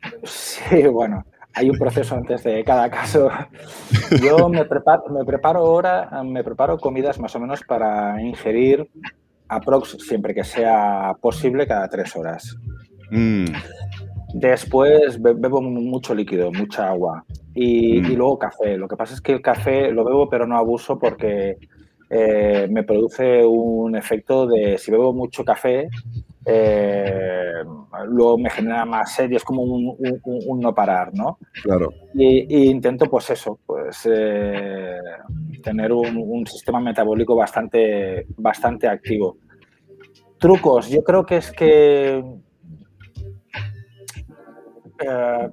Sí, 0.24 0.86
bueno, 0.86 1.24
hay 1.58 1.70
un 1.70 1.76
proceso 1.76 2.14
antes 2.14 2.44
de 2.44 2.62
cada 2.62 2.88
caso. 2.88 3.28
Yo 4.22 4.48
me 4.48 4.64
preparo, 4.64 5.08
me 5.10 5.24
preparo 5.24 5.60
ahora, 5.60 6.22
me 6.24 6.44
preparo 6.44 6.78
comidas 6.78 7.18
más 7.18 7.34
o 7.34 7.40
menos 7.40 7.62
para 7.66 8.22
ingerir 8.22 8.88
aprox 9.48 9.96
siempre 10.00 10.34
que 10.34 10.44
sea 10.44 11.14
posible 11.20 11.66
cada 11.66 11.88
tres 11.88 12.14
horas. 12.14 12.56
Mm. 13.10 13.46
Después 14.34 15.20
bebo 15.20 15.60
mucho 15.60 16.14
líquido, 16.14 16.52
mucha 16.52 16.88
agua 16.90 17.24
y, 17.54 18.00
mm. 18.00 18.04
y, 18.12 18.16
luego 18.16 18.38
café. 18.38 18.76
Lo 18.76 18.86
que 18.86 18.96
pasa 18.96 19.14
es 19.14 19.20
que 19.20 19.32
el 19.32 19.42
café 19.42 19.90
lo 19.90 20.04
bebo 20.04 20.28
pero 20.28 20.46
no 20.46 20.56
abuso 20.56 20.98
porque 20.98 21.56
eh, 22.10 22.68
me 22.70 22.84
produce 22.84 23.44
un 23.44 23.96
efecto 23.96 24.46
de 24.46 24.78
si 24.78 24.90
bebo 24.90 25.12
mucho 25.12 25.44
café 25.44 25.88
eh, 26.44 27.37
luego 28.06 28.38
me 28.38 28.50
genera 28.50 28.84
más 28.84 29.14
serio, 29.14 29.36
es 29.36 29.44
como 29.44 29.62
un, 29.62 30.60
no 30.60 30.74
parar, 30.74 31.14
¿no? 31.14 31.38
Claro. 31.62 31.92
Y, 32.14 32.68
intento, 32.68 33.06
pues 33.06 33.30
eso, 33.30 33.58
pues 33.64 34.08
eh, 34.10 34.98
tener 35.62 35.92
un, 35.92 36.46
sistema 36.46 36.80
metabólico 36.80 37.34
bastante, 37.34 38.26
bastante 38.36 38.88
activo. 38.88 39.38
Trucos, 40.38 40.88
yo 40.88 41.02
creo 41.02 41.26
que 41.26 41.36
es 41.36 41.50
que 41.50 42.24
eh, 45.00 45.50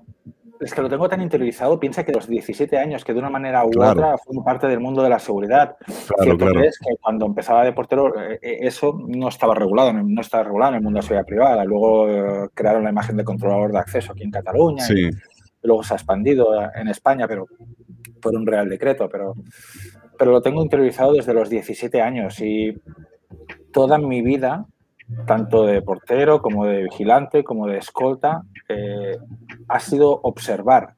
es 0.59 0.73
que 0.73 0.81
lo 0.81 0.89
tengo 0.89 1.09
tan 1.09 1.21
interiorizado, 1.21 1.79
piensa 1.79 2.03
que 2.03 2.11
los 2.11 2.27
17 2.27 2.77
años 2.77 3.03
que 3.03 3.13
de 3.13 3.19
una 3.19 3.29
manera 3.29 3.65
u 3.65 3.69
otra 3.69 4.17
formo 4.17 4.43
parte 4.43 4.67
del 4.67 4.79
mundo 4.79 5.03
de 5.03 5.09
la 5.09 5.19
seguridad. 5.19 5.75
Claro, 6.07 6.37
claro. 6.37 6.63
es 6.63 6.79
que 6.79 6.95
cuando 7.01 7.25
empezaba 7.25 7.63
de 7.63 7.73
portero 7.73 8.19
eh, 8.19 8.39
eh, 8.41 8.57
eso 8.61 8.97
no 9.07 9.27
estaba 9.27 9.55
regulado, 9.55 9.93
no 9.93 10.21
estaba 10.21 10.43
regulado 10.43 10.71
en 10.71 10.77
el 10.77 10.83
mundo 10.83 10.97
de 10.97 11.01
la 11.01 11.07
seguridad 11.07 11.25
privada. 11.25 11.65
Luego 11.65 12.09
eh, 12.09 12.49
crearon 12.53 12.83
la 12.83 12.89
imagen 12.89 13.17
de 13.17 13.23
controlador 13.23 13.71
de 13.71 13.79
acceso 13.79 14.11
aquí 14.11 14.23
en 14.23 14.31
Cataluña 14.31 14.85
y, 14.89 15.09
luego 15.63 15.83
se 15.83 15.95
ha 15.95 15.97
expandido 15.97 16.49
en 16.75 16.87
España, 16.89 17.27
pero 17.27 17.47
por 18.21 18.35
un 18.35 18.45
real 18.45 18.69
decreto. 18.69 19.09
Pero, 19.09 19.33
pero 20.17 20.31
lo 20.31 20.41
tengo 20.41 20.61
interiorizado 20.61 21.13
desde 21.13 21.33
los 21.33 21.49
17 21.49 22.01
años 22.01 22.39
y 22.39 22.79
toda 23.73 23.97
mi 23.97 24.21
vida 24.21 24.67
tanto 25.25 25.65
de 25.65 25.81
portero 25.81 26.41
como 26.41 26.65
de 26.65 26.83
vigilante, 26.83 27.43
como 27.43 27.67
de 27.67 27.77
escolta, 27.77 28.43
eh, 28.69 29.17
ha 29.67 29.79
sido 29.79 30.19
observar 30.23 30.95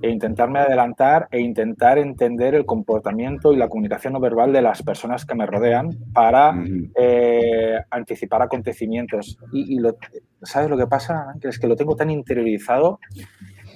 e 0.00 0.10
intentarme 0.10 0.60
adelantar 0.60 1.26
e 1.32 1.40
intentar 1.40 1.98
entender 1.98 2.54
el 2.54 2.64
comportamiento 2.64 3.52
y 3.52 3.56
la 3.56 3.68
comunicación 3.68 4.12
no 4.12 4.20
verbal 4.20 4.52
de 4.52 4.62
las 4.62 4.82
personas 4.82 5.24
que 5.24 5.34
me 5.34 5.46
rodean 5.46 5.90
para 6.12 6.54
eh, 6.94 7.78
anticipar 7.90 8.42
acontecimientos. 8.42 9.38
Y, 9.52 9.80
lo, 9.80 9.96
¿sabes 10.42 10.70
lo 10.70 10.76
que 10.76 10.86
pasa? 10.86 11.34
Que 11.40 11.48
es 11.48 11.58
que 11.58 11.66
lo 11.66 11.74
tengo 11.74 11.96
tan 11.96 12.10
interiorizado 12.10 13.00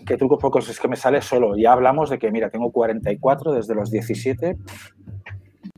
que 0.06 0.16
trucos 0.16 0.38
pocos 0.40 0.68
es 0.68 0.78
que 0.78 0.88
me 0.88 0.96
sale 0.96 1.22
solo. 1.22 1.56
Ya 1.56 1.72
hablamos 1.72 2.10
de 2.10 2.18
que, 2.18 2.30
mira, 2.30 2.50
tengo 2.50 2.70
44 2.70 3.52
desde 3.52 3.74
los 3.74 3.90
17. 3.90 4.56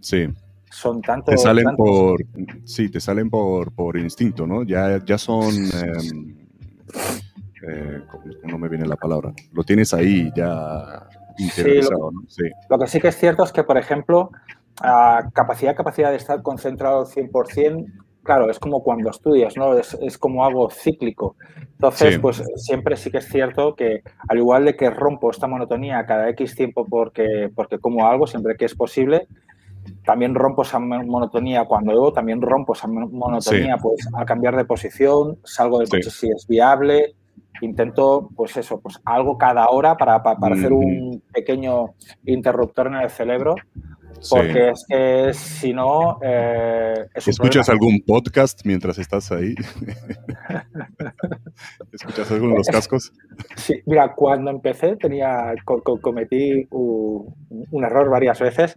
Sí 0.01 0.29
son 0.75 1.01
tanto... 1.01 1.31
Te 1.31 1.39
salen 1.39 1.77
por... 1.77 2.21
Sí, 2.65 2.89
te 2.89 3.01
salen 3.01 3.31
por, 3.31 3.73
por 3.73 3.97
instinto, 3.97 4.47
¿no? 4.47 4.65
Ya, 4.65 5.03
ya 5.05 5.19
son... 5.19 5.55
Em, 5.55 6.37
eh, 7.67 8.03
no 8.45 8.59
me 8.59 8.69
viene 8.69 8.87
la 8.87 8.97
palabra. 8.97 9.33
Lo 9.53 9.63
tienes 9.63 9.95
ahí 9.95 10.31
ya 10.35 11.07
interiorizado, 11.39 12.11
¿no? 12.11 12.23
Sí. 12.29 12.43
Lo 12.69 12.79
que 12.79 12.87
sí 12.89 13.01
que 13.01 13.09
es 13.09 13.17
cierto 13.17 13.45
es 13.45 13.53
que, 13.53 13.63
por 13.63 13.79
ejemplo, 13.79 14.31
capacidad, 15.33 15.77
capacidad 15.77 16.11
de 16.11 16.17
estar 16.17 16.43
concentrado 16.43 17.01
al 17.01 17.07
100%, 17.07 17.87
claro, 18.23 18.51
es 18.51 18.59
como 18.59 18.83
cuando 18.83 19.11
estudias, 19.11 19.57
¿no? 19.57 19.79
Es, 19.79 19.97
es 20.03 20.19
como 20.19 20.45
algo 20.45 20.71
cíclico. 20.71 21.37
Entonces, 21.73 22.19
pues 22.19 22.43
siempre 22.57 22.97
sí 22.97 23.11
que 23.11 23.19
es 23.19 23.29
cierto 23.29 23.75
que, 23.77 24.03
al 24.29 24.39
igual 24.39 24.65
de 24.65 24.77
que 24.77 24.91
rompo 24.91 25.31
esta 25.31 25.47
monotonía 25.47 26.05
cada 26.07 26.29
X 26.31 26.57
tiempo 26.57 26.87
porque, 26.89 27.51
porque 27.55 27.79
como 27.79 28.07
algo, 28.07 28.27
siempre 28.27 28.57
que 28.57 28.65
es 28.65 28.75
posible, 28.75 29.29
también 30.05 30.35
rompo 30.35 30.63
esa 30.63 30.79
monotonía 30.79 31.65
cuando 31.65 31.93
debo, 31.93 32.13
también 32.13 32.41
rompo 32.41 32.73
esa 32.75 32.89
monotonía 32.89 33.77
pues 33.79 34.09
a 34.15 34.25
cambiar 34.25 34.57
de 34.57 34.65
posición, 34.65 35.39
salgo 35.45 35.79
del 35.79 35.89
coche 35.89 36.11
si 36.11 36.29
es 36.31 36.47
viable, 36.47 37.15
intento 37.61 38.29
pues 38.35 38.57
eso, 38.57 38.81
pues 38.81 39.01
algo 39.05 39.39
cada 39.39 39.69
hora 39.69 39.97
para, 39.97 40.23
para, 40.23 40.55
hacer 40.55 40.73
un 40.73 41.23
pequeño 41.33 41.95
interruptor 42.25 42.89
en 42.89 42.95
el 42.95 43.11
cerebro 43.11 43.55
porque 44.31 44.71
es 44.71 44.85
que 44.89 45.35
si 45.35 45.73
no... 45.73 46.19
Eh, 46.23 47.07
¿Escuchas 47.15 47.69
algún 47.69 48.01
podcast 48.07 48.61
mientras 48.65 48.99
estás 48.99 49.31
ahí? 49.33 49.55
¿Escuchas 51.93 52.31
algo 52.31 52.47
en 52.47 52.55
los 52.55 52.69
cascos? 52.69 53.13
Sí, 53.57 53.81
mira, 53.87 54.15
cuando 54.15 54.51
empecé 54.51 54.97
tenía 54.97 55.55
cometí 55.65 56.67
un, 56.71 57.85
error 57.85 58.11
varias 58.11 58.41
veces 58.41 58.77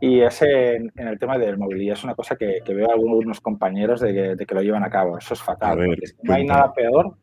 y 0.00 0.20
es 0.20 0.42
en, 0.42 0.92
el 0.96 1.18
tema 1.18 1.38
del 1.38 1.58
móvil 1.58 1.82
y 1.82 1.90
es 1.90 2.04
una 2.04 2.14
cosa 2.14 2.36
que, 2.36 2.60
veo 2.66 2.90
a 2.90 2.94
algunos 2.94 3.40
compañeros 3.40 4.00
de 4.00 4.36
que, 4.46 4.54
lo 4.54 4.62
llevan 4.62 4.84
a 4.84 4.90
cabo. 4.90 5.18
Eso 5.18 5.34
es 5.34 5.42
fatal. 5.42 5.78
no 6.22 6.34
hay 6.34 6.44
nada 6.44 6.72
peor, 6.72 7.16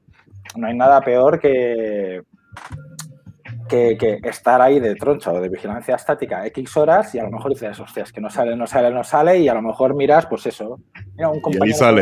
no 0.56 0.68
hay 0.68 0.76
nada 0.76 1.02
peor 1.02 1.40
que 1.40 2.22
que, 3.72 4.20
estar 4.24 4.62
ahí 4.62 4.80
de 4.80 4.96
troncho 4.96 5.32
o 5.32 5.40
de 5.40 5.50
vigilancia 5.50 5.96
estática 5.96 6.46
X 6.48 6.78
horas 6.78 7.16
y 7.16 7.20
a 7.20 7.24
lo 7.24 7.32
mejor 7.32 7.52
dices, 7.52 7.80
hostias, 7.80 8.12
que 8.12 8.20
no 8.20 8.30
sale, 8.30 8.56
no 8.56 8.68
sale, 8.68 8.92
no 8.92 9.04
sale 9.04 9.40
y 9.40 9.48
a 9.48 9.54
lo 9.54 9.62
mejor 9.62 9.96
miras, 9.96 10.26
pues 10.26 10.46
eso, 10.46 10.80
mira, 11.16 11.30
un 11.30 11.40
compañero 11.40 11.78
sale. 11.78 12.02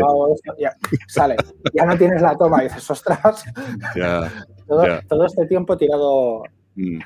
ya, 0.58 0.76
sale, 1.06 1.36
ya 1.72 1.84
no 1.84 1.96
tienes 1.96 2.20
la 2.22 2.36
toma 2.36 2.62
y 2.62 2.68
dices, 2.68 2.90
ostras, 2.90 3.44
todo, 5.08 5.26
este 5.26 5.46
tiempo 5.46 5.76
tirado, 5.76 6.42
Mm. 6.76 7.00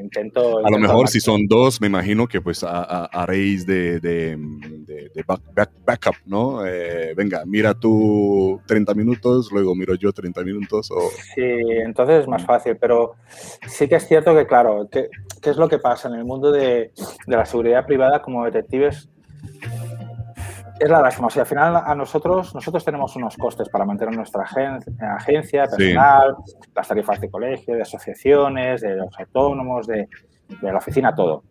intento, 0.00 0.66
A 0.66 0.70
lo 0.70 0.78
mejor 0.78 1.08
si 1.08 1.20
son 1.20 1.46
dos, 1.46 1.80
me 1.80 1.86
imagino 1.88 2.26
que 2.26 2.40
pues 2.40 2.64
haréis 2.64 3.66
de, 3.66 4.00
de, 4.00 4.38
backup, 5.84 6.16
¿no? 6.24 6.66
Eh, 6.66 7.12
venga, 7.14 7.44
mira 7.44 7.74
tú 7.74 8.60
30 8.66 8.94
minutos, 8.94 9.52
luego 9.52 9.74
miro 9.74 9.94
yo 9.94 10.12
30 10.12 10.42
minutos. 10.42 10.90
O... 10.90 11.10
Sí, 11.34 11.42
entonces 11.84 12.22
es 12.22 12.28
más 12.28 12.44
fácil, 12.44 12.76
pero 12.76 13.16
sí 13.66 13.88
que 13.88 13.96
es 13.96 14.08
cierto 14.08 14.34
que, 14.34 14.46
claro, 14.46 14.88
¿qué, 14.90 15.08
qué 15.42 15.50
es 15.50 15.56
lo 15.56 15.68
que 15.68 15.78
pasa 15.78 16.08
en 16.08 16.14
el 16.14 16.24
mundo 16.24 16.50
de, 16.50 16.92
de 17.26 17.36
la 17.36 17.44
seguridad 17.44 17.86
privada 17.86 18.22
como 18.22 18.44
detectives? 18.44 19.08
Es 20.78 20.88
la 20.88 21.00
lástima. 21.00 21.28
al 21.34 21.46
final 21.46 21.76
a 21.76 21.94
nosotros, 21.94 22.54
nosotros 22.54 22.84
tenemos 22.84 23.14
unos 23.16 23.36
costes 23.36 23.68
para 23.68 23.84
mantener 23.84 24.16
nuestra 24.16 24.42
agencia, 24.42 25.64
personal, 25.66 26.36
las 26.74 26.88
tarifas 26.88 27.20
de 27.20 27.30
colegio, 27.30 27.74
de 27.74 27.82
asociaciones, 27.82 28.80
de 28.80 28.96
los 28.96 29.18
autónomos, 29.18 29.86
de, 29.86 30.08
la 30.62 30.78
oficina, 30.78 31.14
todo. 31.14 31.44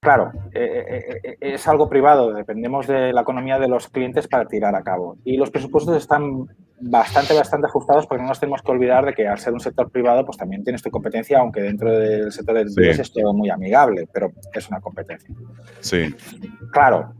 Claro, 0.00 0.30
eh, 0.52 0.84
eh, 0.88 1.20
eh, 1.24 1.36
es 1.40 1.66
algo 1.66 1.88
privado, 1.88 2.32
dependemos 2.32 2.86
de 2.86 3.12
la 3.12 3.22
economía 3.22 3.58
de 3.58 3.66
los 3.66 3.88
clientes 3.88 4.28
para 4.28 4.46
tirar 4.46 4.76
a 4.76 4.82
cabo. 4.82 5.16
Y 5.24 5.36
los 5.36 5.50
presupuestos 5.50 5.96
están 5.96 6.46
bastante, 6.80 7.34
bastante 7.34 7.66
ajustados 7.66 8.06
porque 8.06 8.22
no 8.22 8.28
nos 8.28 8.38
tenemos 8.38 8.62
que 8.62 8.70
olvidar 8.70 9.04
de 9.04 9.14
que 9.14 9.26
al 9.26 9.38
ser 9.38 9.52
un 9.52 9.60
sector 9.60 9.90
privado, 9.90 10.24
pues 10.24 10.36
también 10.36 10.62
tienes 10.62 10.82
tu 10.82 10.90
competencia, 10.90 11.40
aunque 11.40 11.62
dentro 11.62 11.90
del 11.90 12.30
sector 12.30 12.54
del 12.54 12.70
sí. 12.70 12.82
es 12.84 13.12
todo 13.12 13.32
muy 13.32 13.50
amigable, 13.50 14.08
pero 14.12 14.30
es 14.52 14.68
una 14.68 14.80
competencia. 14.80 15.34
Sí. 15.80 16.14
Claro, 16.70 17.14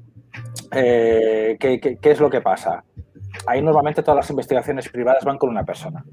eh, 0.73 1.57
¿qué, 1.59 1.99
es 2.03 2.21
lo 2.21 2.31
que 2.31 2.41
pasa? 2.41 2.85
ahí 3.47 3.63
normalmente 3.63 4.03
todas 4.03 4.17
las 4.17 4.31
investigaciones 4.31 4.89
privadas 4.89 5.25
van 5.25 5.39
con 5.39 5.49
una 5.49 5.65
persona. 5.65 6.05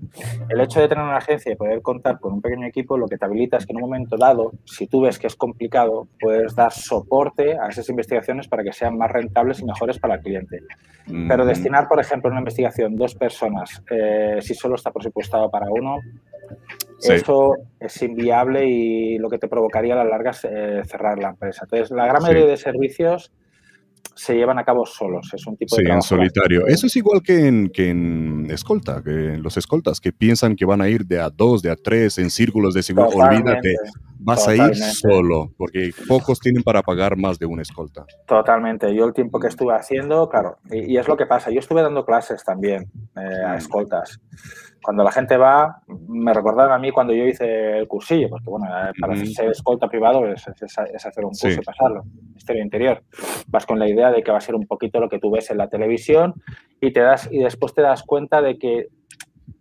El 0.49 0.59
hecho 0.61 0.79
de 0.79 0.87
tener 0.87 1.03
una 1.03 1.17
agencia 1.17 1.51
y 1.51 1.55
poder 1.55 1.81
contar 1.81 2.19
con 2.19 2.33
un 2.33 2.41
pequeño 2.41 2.67
equipo 2.67 2.97
lo 2.97 3.07
que 3.07 3.17
te 3.17 3.25
habilita 3.25 3.57
es 3.57 3.65
que 3.65 3.73
en 3.73 3.77
un 3.77 3.83
momento 3.83 4.17
dado, 4.17 4.51
si 4.65 4.87
tú 4.87 5.01
ves 5.01 5.17
que 5.19 5.27
es 5.27 5.35
complicado, 5.35 6.07
puedes 6.19 6.55
dar 6.55 6.71
soporte 6.71 7.57
a 7.59 7.67
esas 7.69 7.89
investigaciones 7.89 8.47
para 8.47 8.63
que 8.63 8.73
sean 8.73 8.97
más 8.97 9.11
rentables 9.11 9.59
y 9.59 9.65
mejores 9.65 9.99
para 9.99 10.15
el 10.15 10.21
cliente. 10.21 10.61
Pero 11.27 11.45
destinar, 11.45 11.87
por 11.87 11.99
ejemplo, 11.99 12.31
una 12.31 12.39
investigación 12.39 12.95
dos 12.95 13.13
personas, 13.13 13.83
eh, 13.91 14.39
si 14.41 14.55
solo 14.55 14.75
está 14.75 14.91
presupuestado 14.91 15.49
para 15.51 15.67
uno, 15.69 15.99
eso 16.99 17.55
es 17.79 18.01
inviable 18.01 18.65
y 18.65 19.17
lo 19.19 19.29
que 19.29 19.37
te 19.37 19.47
provocaría 19.47 19.93
a 19.93 19.97
la 19.97 20.05
larga 20.05 20.31
es 20.31 20.45
eh, 20.45 20.81
cerrar 20.85 21.19
la 21.19 21.29
empresa. 21.29 21.65
Entonces, 21.65 21.91
la 21.91 22.07
gran 22.07 22.23
mayoría 22.23 22.47
de 22.47 22.57
servicios 22.57 23.31
se 24.15 24.35
llevan 24.35 24.57
a 24.59 24.63
cabo 24.63 24.85
solos. 24.85 25.29
Es 25.33 25.45
un 25.45 25.57
tipo 25.57 25.75
sí, 25.75 25.83
de. 25.83 25.91
en 25.91 26.01
solitario. 26.01 26.65
Eso 26.67 26.87
es 26.87 26.95
igual 26.95 27.21
que 27.21 27.47
en, 27.47 27.69
que 27.69 27.89
en 27.89 28.47
escolta, 28.49 29.01
que 29.03 29.37
los 29.37 29.57
escoltas 29.57 29.99
que 29.99 30.11
piensan 30.11 30.55
que 30.55 30.65
van 30.65 30.81
a 30.81 30.89
ir 30.89 31.05
de 31.05 31.19
a 31.19 31.29
dos, 31.29 31.61
de 31.61 31.71
a 31.71 31.75
tres 31.75 32.17
en 32.17 32.29
círculos 32.29 32.73
de 32.73 32.83
seguridad. 32.83 33.29
Olvídate, 33.29 33.75
vas 34.19 34.47
a 34.47 34.55
ir 34.55 34.75
solo, 34.75 35.51
porque 35.57 35.91
pocos 36.07 36.39
tienen 36.39 36.63
para 36.63 36.81
pagar 36.81 37.17
más 37.17 37.37
de 37.37 37.45
una 37.45 37.61
escolta. 37.61 38.05
Totalmente. 38.25 38.93
Yo 38.95 39.05
el 39.05 39.13
tiempo 39.13 39.39
que 39.39 39.47
estuve 39.47 39.73
haciendo, 39.73 40.29
claro, 40.29 40.57
y, 40.71 40.97
es 40.97 41.07
lo 41.07 41.17
que 41.17 41.25
pasa. 41.25 41.51
Yo 41.51 41.59
estuve 41.59 41.81
dando 41.81 42.05
clases 42.05 42.43
también 42.43 42.85
eh, 43.15 43.45
a 43.45 43.55
escoltas 43.57 44.19
cuando 44.85 45.03
la 45.03 45.11
gente 45.11 45.35
va, 45.35 45.81
me 45.87 46.31
recordaron 46.31 46.71
a 46.71 46.77
mí 46.77 46.91
cuando 46.91 47.11
yo 47.11 47.25
hice 47.25 47.79
el 47.79 47.87
cursillo, 47.87 48.29
porque 48.29 48.47
bueno, 48.47 48.67
eh, 48.67 48.91
para 49.01 49.15
ser 49.25 49.49
escolta 49.49 49.87
privado 49.87 50.27
es, 50.27 50.47
hacer 50.47 51.25
un 51.25 51.31
curso 51.31 51.49
y 51.49 51.65
pasarlo, 51.65 52.03
historia 52.35 52.63
interior. 52.63 53.03
Vas 53.47 53.65
con 53.65 53.79
la 53.79 53.89
idea 53.89 54.11
de 54.11 54.21
que 54.21 54.31
va 54.31 54.37
a 54.37 54.41
ser 54.41 54.53
un 54.53 54.67
poquito 54.67 54.99
lo 54.99 55.09
que 55.09 55.17
tú 55.17 55.31
ves 55.31 55.49
en 55.49 55.57
la 55.57 55.69
televisión 55.69 56.35
y 56.79 56.93
te 56.93 56.99
das 56.99 57.27
y 57.31 57.39
después 57.39 57.73
te 57.73 57.81
das 57.81 58.03
cuenta 58.03 58.43
de 58.43 58.59
que 58.59 58.89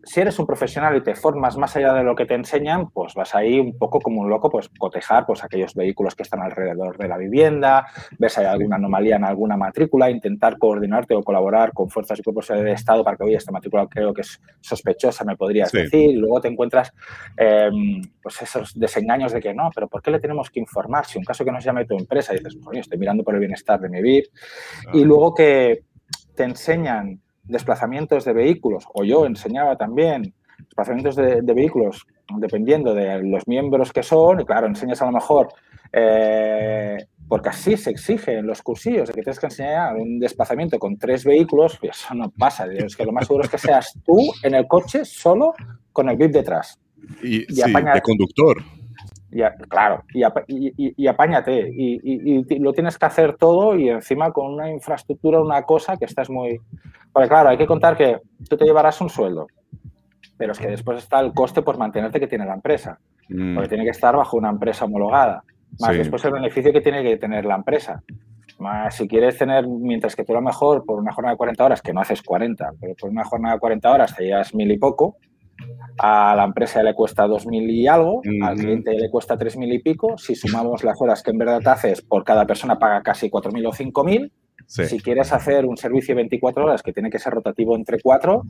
si 0.04 0.20
eres 0.20 0.38
un 0.38 0.46
profesional 0.46 0.96
y 0.96 1.02
te 1.02 1.14
formas 1.14 1.56
más 1.56 1.76
allá 1.76 1.92
de 1.94 2.02
lo 2.02 2.14
que 2.14 2.26
te 2.26 2.34
enseñan, 2.34 2.90
pues 2.90 3.14
vas 3.14 3.34
ahí 3.34 3.58
un 3.58 3.76
poco 3.78 4.00
como 4.00 4.20
un 4.20 4.28
loco, 4.28 4.50
pues 4.50 4.68
cotejar 4.78 5.26
pues, 5.26 5.42
aquellos 5.42 5.74
vehículos 5.74 6.14
que 6.14 6.22
están 6.22 6.40
alrededor 6.40 6.96
de 6.98 7.08
la 7.08 7.16
vivienda, 7.16 7.86
ver 8.18 8.30
si 8.30 8.40
hay 8.40 8.46
alguna 8.46 8.76
anomalía 8.76 9.16
en 9.16 9.24
alguna 9.24 9.56
matrícula, 9.56 10.10
intentar 10.10 10.58
coordinarte 10.58 11.14
o 11.14 11.22
colaborar 11.22 11.72
con 11.72 11.88
fuerzas 11.88 12.18
y 12.18 12.22
cuerpos 12.22 12.48
de 12.48 12.72
Estado 12.72 13.04
para 13.04 13.16
que, 13.16 13.24
oye, 13.24 13.36
esta 13.36 13.52
matrícula 13.52 13.86
creo 13.86 14.12
que 14.12 14.22
es 14.22 14.40
sospechosa, 14.60 15.24
me 15.24 15.36
podrías 15.36 15.72
decir, 15.72 16.10
y 16.10 16.16
luego 16.16 16.40
te 16.40 16.48
encuentras 16.48 16.92
em, 17.36 18.02
pues 18.22 18.42
esos 18.42 18.78
desengaños 18.78 19.32
de 19.32 19.40
que 19.40 19.54
no, 19.54 19.70
pero 19.74 19.88
¿por 19.88 20.02
qué 20.02 20.10
le 20.10 20.20
tenemos 20.20 20.50
que 20.50 20.60
informar? 20.60 21.06
Si 21.06 21.18
un 21.18 21.24
caso 21.24 21.44
que 21.44 21.52
nos 21.52 21.64
llame 21.64 21.86
tu 21.86 21.96
empresa, 21.96 22.34
y 22.34 22.38
dices, 22.38 22.56
coño, 22.62 22.80
estoy 22.80 22.98
mirando 22.98 23.24
por 23.24 23.34
el 23.34 23.40
bienestar 23.40 23.80
de 23.80 23.88
mi 23.88 24.02
VIP, 24.02 24.26
y 24.92 25.04
luego 25.04 25.34
que 25.34 25.84
te 26.34 26.44
enseñan 26.44 27.20
desplazamientos 27.44 28.24
de 28.24 28.32
vehículos, 28.32 28.84
o 28.92 29.04
yo 29.04 29.26
enseñaba 29.26 29.76
también 29.76 30.34
desplazamientos 30.58 31.16
de, 31.16 31.40
vehículos 31.42 32.06
dependiendo 32.36 32.94
de 32.94 33.22
los 33.22 33.46
miembros 33.46 33.92
que 33.92 34.02
son, 34.02 34.40
y 34.40 34.44
claro, 34.44 34.66
enseñas 34.66 35.02
a 35.02 35.06
lo 35.06 35.12
mejor, 35.12 35.48
eh, 35.92 36.96
porque 37.28 37.50
así 37.50 37.76
se 37.76 37.90
exige 37.90 38.38
en 38.38 38.46
los 38.46 38.62
cursillos, 38.62 39.08
de 39.08 39.14
que 39.14 39.22
tienes 39.22 39.38
que 39.38 39.46
enseñar 39.46 39.96
un 39.96 40.18
desplazamiento 40.18 40.78
con 40.78 40.96
tres 40.96 41.24
vehículos, 41.24 41.78
pues 41.80 41.98
eso 41.98 42.14
no 42.14 42.30
pasa. 42.30 42.66
Es 42.72 42.96
que 42.96 43.04
lo 43.04 43.12
más 43.12 43.26
seguro 43.26 43.44
es 43.44 43.50
que 43.50 43.58
seas 43.58 43.98
tú 44.04 44.32
en 44.42 44.54
el 44.54 44.66
coche 44.66 45.04
solo 45.04 45.54
con 45.92 46.08
el 46.08 46.16
VIP 46.16 46.32
detrás. 46.32 46.80
Y, 47.22 47.44
de 47.46 48.00
conductor. 48.02 48.62
Ya, 49.34 49.52
claro, 49.68 50.04
y, 50.14 50.22
y, 50.96 51.06
apáñate. 51.08 51.68
Y, 51.68 52.58
lo 52.60 52.72
tienes 52.72 52.96
que 52.96 53.06
hacer 53.06 53.36
todo 53.36 53.76
y 53.76 53.88
encima 53.88 54.30
con 54.30 54.52
una 54.52 54.70
infraestructura, 54.70 55.40
una 55.40 55.62
cosa 55.62 55.96
que 55.96 56.04
estás 56.04 56.30
muy... 56.30 56.60
Porque 57.12 57.28
claro, 57.28 57.48
hay 57.48 57.56
que 57.56 57.66
contar 57.66 57.96
que 57.96 58.20
tú 58.48 58.56
te 58.56 58.64
llevarás 58.64 59.00
un 59.00 59.10
sueldo, 59.10 59.48
pero 60.36 60.52
es 60.52 60.58
que 60.60 60.68
después 60.68 60.98
está 60.98 61.18
el 61.18 61.32
coste 61.32 61.62
por 61.62 61.78
mantenerte 61.78 62.20
que 62.20 62.28
tiene 62.28 62.46
la 62.46 62.54
empresa. 62.54 63.00
Mm. 63.28 63.56
Porque 63.56 63.70
tiene 63.70 63.82
que 63.82 63.90
estar 63.90 64.16
bajo 64.16 64.36
una 64.36 64.50
empresa 64.50 64.84
homologada. 64.84 65.42
Más 65.80 65.96
después 65.96 66.24
el 66.24 66.32
beneficio 66.32 66.72
que 66.72 66.80
tiene 66.80 67.02
que 67.02 67.16
tener 67.16 67.44
la 67.44 67.56
empresa. 67.56 68.04
Más 68.60 68.94
si 68.94 69.08
quieres 69.08 69.36
tener, 69.36 69.66
mientras 69.66 70.14
que 70.14 70.22
tú 70.22 70.30
a 70.30 70.36
lo 70.36 70.42
mejor 70.42 70.84
por 70.84 71.00
una 71.00 71.12
jornada 71.12 71.32
de 71.32 71.38
40 71.38 71.64
horas, 71.64 71.82
que 71.82 71.92
no 71.92 72.02
haces 72.02 72.22
40, 72.22 72.70
pero 72.80 72.94
por 73.00 73.10
una 73.10 73.24
jornada 73.24 73.54
de 73.54 73.60
40 73.60 73.90
horas 73.90 74.14
te 74.14 74.26
llevas 74.26 74.54
mil 74.54 74.70
y 74.70 74.78
poco, 74.78 75.16
a 75.98 76.34
la 76.36 76.44
empresa 76.44 76.82
le 76.82 76.94
cuesta 76.94 77.26
2.000 77.26 77.70
y 77.70 77.86
algo, 77.86 78.22
al 78.42 78.56
cliente 78.56 78.92
le 78.94 79.10
cuesta 79.10 79.36
3.000 79.36 79.74
y 79.74 79.78
pico. 79.80 80.16
Si 80.18 80.34
sumamos 80.34 80.84
las 80.84 81.00
horas 81.00 81.22
que 81.22 81.30
en 81.30 81.38
verdad 81.38 81.66
haces, 81.68 82.02
por 82.02 82.24
cada 82.24 82.46
persona 82.46 82.78
paga 82.78 83.02
casi 83.02 83.30
4.000 83.30 83.68
o 83.68 83.72
5.000. 83.72 84.30
Si 84.66 84.98
quieres 84.98 85.32
hacer 85.32 85.66
un 85.66 85.76
servicio 85.76 86.14
de 86.14 86.22
24 86.22 86.64
horas 86.64 86.82
que 86.82 86.92
tiene 86.92 87.10
que 87.10 87.18
ser 87.18 87.32
rotativo 87.32 87.76
entre 87.76 88.00
4, 88.00 88.42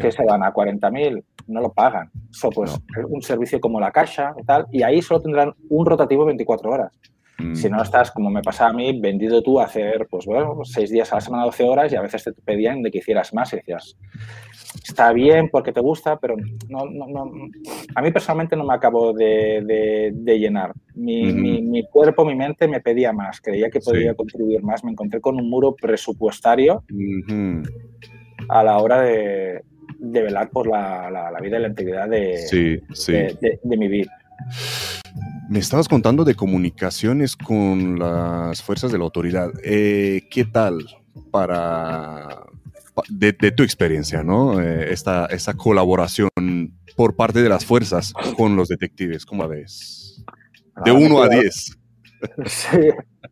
que 0.00 0.10
se 0.10 0.24
van 0.24 0.42
a 0.42 0.52
40.000, 0.52 1.22
no 1.48 1.60
lo 1.60 1.72
pagan. 1.72 2.10
Eso 2.30 2.50
pues 2.50 2.80
un 3.08 3.20
servicio 3.20 3.60
como 3.60 3.78
la 3.78 3.90
caja 3.90 4.34
y 4.40 4.44
tal, 4.44 4.66
y 4.70 4.82
ahí 4.82 5.02
solo 5.02 5.20
tendrán 5.20 5.52
un 5.68 5.86
rotativo 5.86 6.24
24 6.24 6.70
horas. 6.70 6.98
Mm. 7.38 7.54
Si 7.54 7.68
no 7.68 7.82
estás, 7.82 8.10
como 8.10 8.30
me 8.30 8.42
pasa 8.42 8.68
a 8.68 8.72
mí, 8.72 8.98
vendido 9.00 9.42
tú 9.42 9.60
a 9.60 9.64
hacer, 9.64 10.06
pues 10.08 10.24
bueno, 10.26 10.60
6 10.64 10.90
días 10.90 11.12
a 11.12 11.16
la 11.16 11.20
semana, 11.20 11.44
12 11.44 11.64
horas 11.64 11.92
y 11.92 11.96
a 11.96 12.02
veces 12.02 12.24
te 12.24 12.32
pedían 12.32 12.82
de 12.82 12.90
que 12.90 12.98
hicieras 12.98 13.34
más 13.34 13.52
y 13.52 13.56
decías, 13.56 13.96
está 14.82 15.12
bien 15.12 15.48
porque 15.50 15.72
te 15.72 15.80
gusta, 15.80 16.18
pero 16.18 16.36
no, 16.68 16.86
no, 16.86 17.06
no, 17.06 17.32
a 17.94 18.02
mí 18.02 18.10
personalmente 18.12 18.56
no 18.56 18.64
me 18.64 18.74
acabo 18.74 19.12
de, 19.12 20.12
de, 20.12 20.38
llenar. 20.38 20.72
Mi, 20.94 21.32
mi, 21.32 21.84
cuerpo, 21.88 22.24
mi 22.24 22.34
mente 22.34 22.68
me 22.68 22.80
pedía 22.80 23.12
más, 23.12 23.40
creía 23.40 23.70
que 23.70 23.80
podía 23.80 24.14
contribuir 24.14 24.62
más. 24.62 24.84
Me 24.84 24.92
encontré 24.92 25.20
con 25.20 25.36
un 25.36 25.48
muro 25.48 25.74
presupuestario 25.74 26.84
a 28.48 28.62
la 28.62 28.78
hora 28.78 29.00
de, 29.02 29.62
de 29.98 30.22
velar 30.22 30.50
por 30.50 30.66
la, 30.66 31.10
la, 31.10 31.40
vida 31.40 31.58
y 31.58 31.62
la 31.62 31.68
integridad 31.68 32.08
de, 32.08 32.80
de, 33.62 33.76
mi 33.76 33.88
vida. 33.88 34.12
Me 35.48 35.58
estabas 35.58 35.88
contando 35.88 36.24
de 36.24 36.34
comunicaciones 36.34 37.36
con 37.36 37.98
las 37.98 38.62
fuerzas 38.62 38.90
de 38.92 38.98
la 38.98 39.04
autoridad. 39.04 39.50
Eh, 39.62 40.26
¿Qué 40.30 40.44
tal 40.44 40.84
para 41.30 42.46
de, 43.08 43.32
tu 43.32 43.62
experiencia, 43.62 44.22
¿no? 44.22 44.60
Eh, 44.60 44.92
esta, 44.92 45.26
esa 45.26 45.54
colaboración 45.54 46.30
por 46.96 47.16
parte 47.16 47.42
de 47.42 47.48
las 47.48 47.64
fuerzas 47.64 48.12
con 48.36 48.56
los 48.56 48.68
detectives, 48.68 49.26
¿cómo 49.26 49.46
ves? 49.48 50.24
De 50.84 50.92
1 50.92 51.22
a 51.22 51.28
10. 51.28 51.78
Sí, 52.46 52.78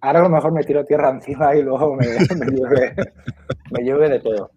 ahora 0.00 0.20
a 0.20 0.22
lo 0.22 0.28
mejor 0.28 0.52
me 0.52 0.64
tiro 0.64 0.84
tierra 0.84 1.10
encima 1.10 1.54
y 1.54 1.62
luego 1.62 1.96
me, 1.96 2.06
me, 3.70 3.84
llueve, 3.84 4.08
de 4.10 4.20
todo. 4.20 4.50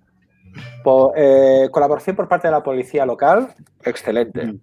Eh, 1.16 1.70
colaboración 1.72 2.16
por 2.16 2.28
parte 2.28 2.50
de 2.50 2.52
la 2.52 2.64
policía 2.64 3.06
local, 3.06 3.54
excelente. 3.84 4.46
Mm. 4.46 4.60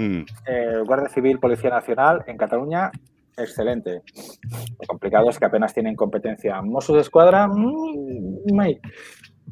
Mm. 0.00 0.24
Eh, 0.46 0.82
Guardia 0.86 1.10
Civil, 1.10 1.38
Policía 1.38 1.68
Nacional 1.68 2.24
en 2.26 2.38
Cataluña, 2.38 2.90
excelente. 3.36 4.00
Lo 4.80 4.86
complicado 4.86 5.28
es 5.28 5.38
que 5.38 5.44
apenas 5.44 5.74
tienen 5.74 5.94
competencia. 5.94 6.62
Mossos 6.62 6.96
de 6.96 7.02
Escuadra, 7.02 7.46
mm, 7.46 8.60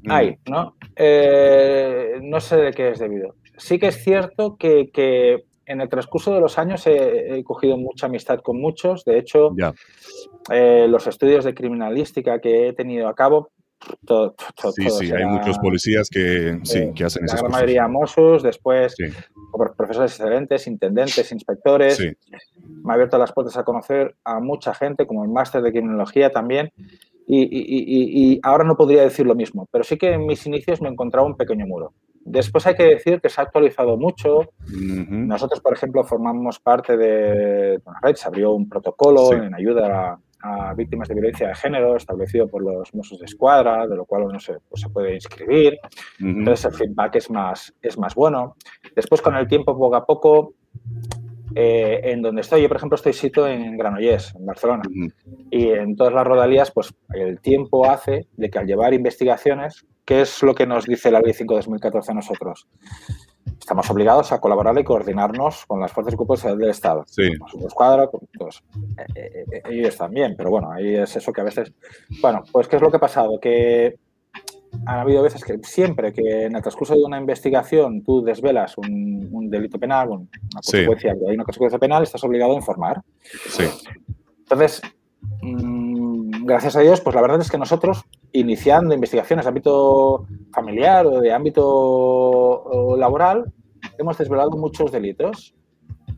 hay, 0.08 0.30
mm. 0.30 0.50
¿no? 0.50 0.74
Eh, 0.96 2.18
no 2.22 2.40
sé 2.40 2.56
de 2.56 2.72
qué 2.72 2.90
es 2.90 2.98
debido. 2.98 3.34
Sí 3.58 3.78
que 3.78 3.88
es 3.88 4.02
cierto 4.02 4.56
que, 4.56 4.90
en 5.66 5.82
el 5.82 5.88
transcurso 5.90 6.32
de 6.32 6.40
los 6.40 6.56
años 6.56 6.86
he, 6.86 7.42
cogido 7.44 7.76
mucha 7.76 8.06
amistad 8.06 8.38
con 8.40 8.58
muchos. 8.58 9.04
De 9.04 9.18
hecho, 9.18 9.50
eh, 10.50 10.86
los 10.88 11.06
estudios 11.06 11.44
de 11.44 11.52
criminalística 11.52 12.40
que 12.40 12.68
he 12.68 12.72
tenido 12.72 13.06
a 13.06 13.14
cabo, 13.14 13.50
sí, 14.74 14.90
sí, 14.90 15.12
hay 15.12 15.24
muchos 15.24 15.58
policías 15.58 16.08
que, 16.10 16.58
sí, 16.64 16.92
que 16.94 17.04
hacen 17.04 17.24
esas 17.24 17.42
La 17.42 17.48
mayoría 17.48 17.88
Mossos, 17.88 18.42
después 18.42 18.94
profesores 19.76 20.12
excelentes, 20.12 20.66
intendentes, 20.66 21.32
inspectores. 21.32 21.98
Me 22.00 22.92
ha 22.92 22.94
abierto 22.94 23.18
las 23.18 23.32
puertas 23.32 23.56
a 23.56 23.64
conocer 23.64 24.16
a 24.24 24.40
mucha 24.40 24.74
gente, 24.74 25.06
como 25.06 25.24
el 25.24 25.30
máster 25.30 25.62
de 25.62 25.72
criminología 25.72 26.30
también 26.30 26.72
y, 27.30 28.40
ahora 28.42 28.64
no 28.64 28.76
podría 28.76 29.02
decir 29.02 29.26
lo 29.26 29.34
mismo, 29.34 29.68
pero 29.70 29.84
sí 29.84 29.98
que 29.98 30.12
en 30.12 30.26
mis 30.26 30.46
inicios 30.46 30.80
me 30.80 30.88
encontraba 30.88 31.26
un 31.26 31.36
pequeño 31.36 31.66
muro. 31.66 31.92
Después 32.24 32.66
hay 32.66 32.74
que 32.74 32.84
decir 32.84 33.20
que 33.20 33.28
se 33.28 33.40
ha 33.40 33.44
actualizado 33.44 33.96
mucho. 33.96 34.50
Nosotros, 34.68 35.60
por 35.60 35.72
ejemplo, 35.72 36.04
formamos 36.04 36.58
parte 36.58 36.96
de 36.96 37.80
una 37.84 38.00
red, 38.02 38.16
se 38.16 38.28
abrió 38.28 38.52
un 38.52 38.68
protocolo 38.68 39.32
en 39.32 39.54
ayuda 39.54 40.12
a, 40.12 40.20
víctimas 40.76 41.08
de 41.08 41.14
violencia 41.14 41.48
de 41.48 41.54
género 41.54 41.96
establecido 41.96 42.48
por 42.48 42.62
los 42.62 42.94
Mossos 42.94 43.18
de 43.18 43.26
Escuadra, 43.26 43.86
de 43.86 43.96
lo 43.96 44.04
cual 44.04 44.24
uno 44.24 44.38
se, 44.38 44.54
pues, 44.68 44.80
se 44.80 44.88
puede 44.88 45.14
inscribir. 45.14 45.78
Entonces 46.20 46.66
el 46.66 46.74
feedback 46.74 47.16
es 47.16 47.30
más, 47.30 47.74
es 47.82 47.98
más 47.98 48.14
bueno. 48.14 48.56
Después, 48.94 49.20
con 49.20 49.36
el 49.36 49.48
tiempo, 49.48 49.76
poco 49.76 49.96
a 49.96 50.06
poco, 50.06 50.54
eh, 51.54 52.00
en 52.04 52.22
donde 52.22 52.42
estoy, 52.42 52.62
yo 52.62 52.68
por 52.68 52.76
ejemplo 52.76 52.96
estoy 52.96 53.12
sito 53.12 53.46
en 53.48 53.76
Granollers, 53.76 54.34
en 54.34 54.46
Barcelona, 54.46 54.82
y 55.50 55.68
en 55.70 55.96
todas 55.96 56.12
las 56.12 56.26
rodalías, 56.26 56.70
pues 56.70 56.94
el 57.14 57.40
tiempo 57.40 57.88
hace 57.88 58.26
de 58.36 58.50
que 58.50 58.58
al 58.58 58.66
llevar 58.66 58.94
investigaciones, 58.94 59.86
¿qué 60.04 60.20
es 60.20 60.42
lo 60.42 60.54
que 60.54 60.66
nos 60.66 60.86
dice 60.86 61.10
la 61.10 61.20
Ley 61.20 61.32
5-2014 61.32 62.10
a 62.10 62.14
nosotros? 62.14 62.68
Estamos 63.58 63.90
obligados 63.90 64.32
a 64.32 64.40
colaborar 64.40 64.78
y 64.78 64.84
coordinarnos 64.84 65.66
con 65.66 65.80
las 65.80 65.92
fuerzas 65.92 66.14
y 66.14 66.16
cuerpos 66.16 66.42
del 66.42 66.70
Estado. 66.70 67.04
Sí. 67.06 67.36
Con 67.38 67.62
escuadra, 67.62 68.08
pues, 68.10 68.62
eh, 69.14 69.44
eh, 69.52 69.62
ellos 69.70 69.96
también, 69.96 70.34
pero 70.36 70.50
bueno, 70.50 70.70
ahí 70.72 70.94
es 70.94 71.16
eso 71.16 71.32
que 71.32 71.40
a 71.40 71.44
veces... 71.44 71.72
Bueno, 72.20 72.42
pues 72.50 72.68
¿qué 72.68 72.76
es 72.76 72.82
lo 72.82 72.90
que 72.90 72.96
ha 72.96 73.00
pasado? 73.00 73.38
Que 73.40 73.98
ha 74.86 75.00
habido 75.00 75.22
veces 75.22 75.44
que 75.44 75.58
siempre 75.62 76.12
que 76.12 76.44
en 76.44 76.56
el 76.56 76.62
transcurso 76.62 76.94
de 76.94 77.04
una 77.04 77.18
investigación 77.18 78.02
tú 78.02 78.22
desvelas 78.22 78.76
un, 78.78 79.48
delito 79.50 79.78
penal, 79.78 80.10
una 80.10 80.26
consecuencia, 80.54 81.12
hay 81.12 81.34
una 81.34 81.44
consecuencia 81.44 81.78
penal, 81.78 82.02
estás 82.02 82.22
obligado 82.24 82.52
a 82.52 82.56
informar. 82.56 83.02
Sí. 83.48 83.64
Entonces, 84.40 84.82
mm, 85.42 85.77
gracias 86.48 86.76
a 86.76 86.80
Dios, 86.80 87.00
pues 87.00 87.14
la 87.14 87.22
verdad 87.22 87.40
es 87.40 87.50
que 87.50 87.58
nosotros, 87.58 88.04
iniciando 88.32 88.94
investigaciones 88.94 89.44
de 89.44 89.50
ámbito 89.50 90.26
familiar 90.52 91.06
o 91.06 91.20
de 91.20 91.32
ámbito 91.32 92.96
laboral, 92.96 93.52
hemos 93.98 94.18
desvelado 94.18 94.50
muchos 94.50 94.90
delitos 94.90 95.54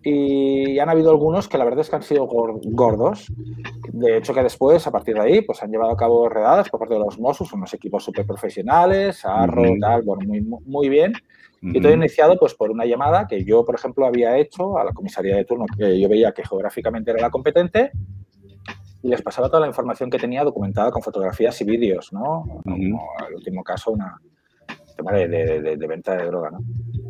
y 0.03 0.79
han 0.79 0.89
habido 0.89 1.11
algunos 1.11 1.49
que 1.49 1.59
la 1.59 1.65
verdad 1.65 1.81
es 1.81 1.91
que 1.91 1.97
han 1.97 2.03
sido 2.03 2.27
gordos. 2.27 3.31
De 3.93 4.17
hecho, 4.17 4.33
que 4.33 4.43
después, 4.43 4.87
a 4.87 4.91
partir 4.91 5.15
de 5.15 5.21
ahí, 5.21 5.43
pues 5.43 5.63
han 5.63 5.71
llevado 5.71 5.91
a 5.91 5.97
cabo 5.97 6.29
redadas 6.29 6.71
por 6.71 6.81
parte 6.81 6.95
de 6.95 7.01
los 7.01 7.19
Mossos, 7.19 7.53
unos 7.53 7.75
equipos 7.75 8.05
súper 8.05 8.25
profesionales, 8.25 9.25
Arro, 9.25 9.65
tal, 9.79 10.03
bueno, 10.03 10.27
muy, 10.27 10.41
muy 10.41 10.89
bien. 10.89 11.13
Y 11.63 11.79
todo 11.79 11.93
iniciado 11.93 12.39
pues 12.39 12.55
por 12.55 12.71
una 12.71 12.87
llamada 12.87 13.27
que 13.27 13.45
yo, 13.45 13.67
por 13.67 13.75
ejemplo, 13.75 14.07
había 14.07 14.39
hecho 14.39 14.79
a 14.79 14.85
la 14.85 14.93
comisaría 14.93 15.37
de 15.37 15.45
turno, 15.45 15.67
que 15.77 16.01
yo 16.01 16.09
veía 16.09 16.33
que 16.33 16.43
geográficamente 16.43 17.11
era 17.11 17.21
la 17.21 17.31
competente, 17.31 17.91
y 19.03 19.09
les 19.09 19.23
pasaba 19.23 19.49
toda 19.49 19.61
la 19.61 19.67
información 19.67 20.11
que 20.11 20.19
tenía 20.19 20.45
documentada 20.45 20.91
con 20.91 21.03
fotografías 21.03 21.61
y 21.61 21.65
vídeos, 21.65 22.13
¿no? 22.13 22.61
Como 22.63 23.01
el 23.29 23.35
último 23.35 23.63
caso, 23.65 23.93
una 23.93 24.21
tema 25.01 25.13
de, 25.13 25.29
de, 25.29 25.77
de, 25.77 25.87
venta 25.87 26.17
de 26.17 26.27
droga, 26.27 26.51
¿no? 26.51 26.61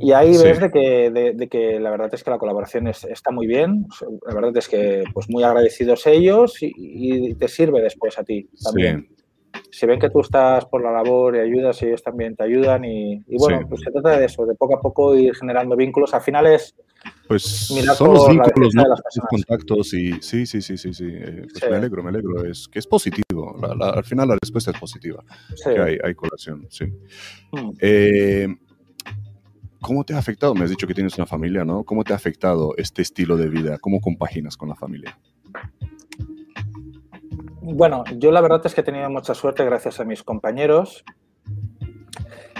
Y 0.00 0.12
ahí 0.12 0.30
ves 0.42 0.60
de 0.60 0.70
que, 0.70 1.10
de, 1.10 1.48
que, 1.48 1.78
la 1.78 1.90
verdad 1.90 2.08
es 2.12 2.24
que 2.24 2.30
la 2.30 2.38
colaboración 2.38 2.86
está 2.86 3.30
muy 3.30 3.46
bien. 3.46 3.86
La 4.26 4.34
verdad 4.34 4.56
es 4.56 4.68
que 4.68 5.04
pues 5.12 5.28
muy 5.28 5.42
agradecidos 5.42 6.06
ellos 6.06 6.56
y, 6.60 7.34
te 7.34 7.48
sirve 7.48 7.82
después 7.82 8.18
a 8.18 8.24
ti 8.24 8.48
también. 8.64 9.08
Si 9.70 9.86
ven 9.86 10.00
que 10.00 10.10
tú 10.10 10.20
estás 10.20 10.64
por 10.64 10.82
la 10.82 10.90
labor 10.90 11.36
y 11.36 11.40
ayudas, 11.40 11.82
ellos 11.82 12.02
también 12.02 12.34
te 12.34 12.44
ayudan. 12.44 12.84
Y, 12.84 13.22
bueno, 13.38 13.66
pues 13.68 13.82
se 13.82 13.90
trata 13.90 14.18
de 14.18 14.24
eso, 14.24 14.46
de 14.46 14.54
poco 14.54 14.76
a 14.76 14.80
poco 14.80 15.14
ir 15.14 15.34
generando 15.34 15.76
vínculos. 15.76 16.14
Al 16.14 16.22
final 16.22 16.46
es. 16.46 16.74
Pues 17.30 17.44
son 17.96 18.12
los 18.12 18.28
vínculos, 18.28 18.74
¿no? 18.74 18.82
los 18.88 19.00
contactos 19.30 19.94
y 19.94 20.20
sí, 20.20 20.46
sí, 20.46 20.60
sí, 20.60 20.76
sí, 20.76 20.92
sí. 20.92 21.06
Eh, 21.08 21.46
pues 21.52 21.70
me 21.70 21.76
alegro, 21.76 22.02
me 22.02 22.08
alegro. 22.08 22.44
Es 22.44 22.66
que 22.66 22.80
es 22.80 22.88
positivo. 22.88 23.56
al 23.62 24.02
final 24.02 24.30
la 24.30 24.36
respuesta 24.42 24.72
es 24.72 24.80
positiva. 24.80 25.22
Que 25.62 25.80
hay, 25.80 25.96
hay 26.02 26.14
colación, 26.16 26.66
sí. 26.70 26.86
Hmm. 27.52 27.70
Eh, 27.80 28.48
¿Cómo 29.80 30.02
te 30.02 30.12
ha 30.12 30.18
afectado? 30.18 30.56
Me 30.56 30.64
has 30.64 30.70
dicho 30.70 30.88
que 30.88 30.94
tienes 30.94 31.16
una 31.18 31.26
familia, 31.26 31.64
¿no? 31.64 31.84
¿Cómo 31.84 32.02
te 32.02 32.12
ha 32.14 32.16
afectado 32.16 32.74
este 32.76 33.02
estilo 33.02 33.36
de 33.36 33.48
vida? 33.48 33.78
¿Cómo 33.78 34.00
compaginas 34.00 34.56
con 34.56 34.68
la 34.68 34.74
familia? 34.74 35.16
Bueno, 37.60 38.02
yo 38.16 38.32
la 38.32 38.40
verdad 38.40 38.60
es 38.64 38.74
que 38.74 38.80
he 38.80 38.84
tenido 38.84 39.08
mucha 39.08 39.34
suerte 39.34 39.64
gracias 39.64 40.00
a 40.00 40.04
mis 40.04 40.24
compañeros 40.24 41.04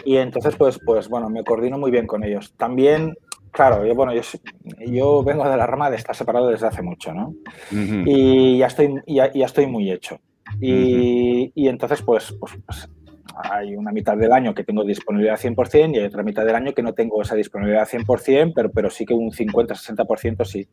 y 0.04 0.18
entonces 0.18 0.54
pues, 0.54 0.78
pues 0.86 1.08
bueno, 1.08 1.28
me 1.28 1.42
coordino 1.42 1.76
muy 1.76 1.90
bien 1.90 2.06
con 2.06 2.22
ellos. 2.22 2.54
También, 2.56 3.16
claro, 3.50 3.86
yo, 3.86 3.94
bueno, 3.94 4.12
yo, 4.14 5.22
vengo 5.24 5.48
de 5.48 5.56
la 5.56 5.66
rama 5.66 5.90
de 5.90 5.96
estar 5.96 6.14
separado 6.14 6.48
desde 6.48 6.66
hace 6.66 6.82
mucho, 6.82 7.12
¿no? 7.12 7.34
Y 7.70 8.58
ya 8.58 8.66
estoy, 8.66 8.94
ya, 9.06 9.26
estoy 9.26 9.66
muy 9.66 9.90
hecho. 9.90 10.20
Y, 10.60 11.52
y 11.54 11.68
entonces 11.68 12.02
pues, 12.02 12.34
pues, 12.40 12.54
pues 12.66 12.88
hay 13.34 13.76
una 13.76 13.92
mitad 13.92 14.16
del 14.16 14.32
año 14.32 14.54
que 14.54 14.64
tengo 14.64 14.84
disponibilidad 14.84 15.38
100% 15.38 15.94
y 15.94 15.98
hay 15.98 16.06
otra 16.06 16.22
mitad 16.22 16.44
del 16.44 16.54
año 16.54 16.72
que 16.72 16.82
no 16.82 16.92
tengo 16.92 17.22
esa 17.22 17.34
disponibilidad 17.34 17.88
100%, 17.88 18.52
pero, 18.54 18.70
pero 18.70 18.90
sí 18.90 19.06
que 19.06 19.14
un 19.14 19.30
50-60% 19.30 20.44
sí. 20.44 20.68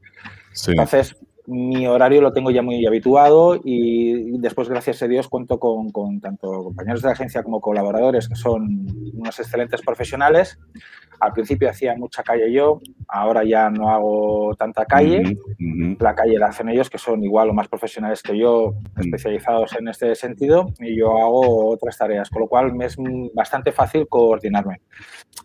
sí. 0.52 0.72
Entonces, 0.72 1.16
mi 1.48 1.88
horario 1.88 2.22
lo 2.22 2.34
tengo 2.34 2.52
ya 2.52 2.62
muy 2.62 2.86
habituado 2.86 3.60
y 3.64 4.38
después, 4.38 4.68
gracias 4.68 5.02
a 5.02 5.08
Dios, 5.08 5.30
cuento 5.30 5.60
con, 5.60 5.92
con, 5.92 6.20
tanto 6.20 6.64
compañeros 6.64 7.02
de 7.02 7.08
la 7.08 7.14
agencia 7.14 7.42
como 7.42 7.62
colaboradores 7.62 8.28
que 8.28 8.36
son 8.36 8.86
unos 9.14 9.40
excelentes 9.40 9.82
profesionales. 9.82 10.60
Al 11.20 11.32
principio 11.32 11.70
hacía 11.70 11.96
mucha 11.96 12.22
calle 12.22 12.52
yo, 12.52 12.80
ahora 13.08 13.44
ya 13.44 13.70
no 13.70 13.90
hago 13.90 14.56
tanta 14.56 14.86
calle. 14.86 15.38
La 16.00 16.14
calle 16.14 16.38
la 16.38 16.48
hacen 16.48 16.70
ellos, 16.70 16.90
que 16.90 16.98
son 16.98 17.24
igual 17.24 17.50
o 17.50 17.54
más 17.54 17.68
profesionales 17.68 18.22
que 18.22 18.38
yo, 18.38 18.76
especializados 18.98 19.76
en 19.80 19.88
este 19.88 20.14
sentido, 20.16 20.68
y 20.80 20.96
yo 20.96 21.18
hago 21.18 21.70
otras 21.70 21.98
tareas, 21.98 22.30
con 22.30 22.42
lo 22.42 22.48
cual 22.48 22.74
me 22.74 22.86
es 22.86 22.98
bastante 23.34 23.72
fácil 23.72 24.08
coordinarme. 24.08 24.82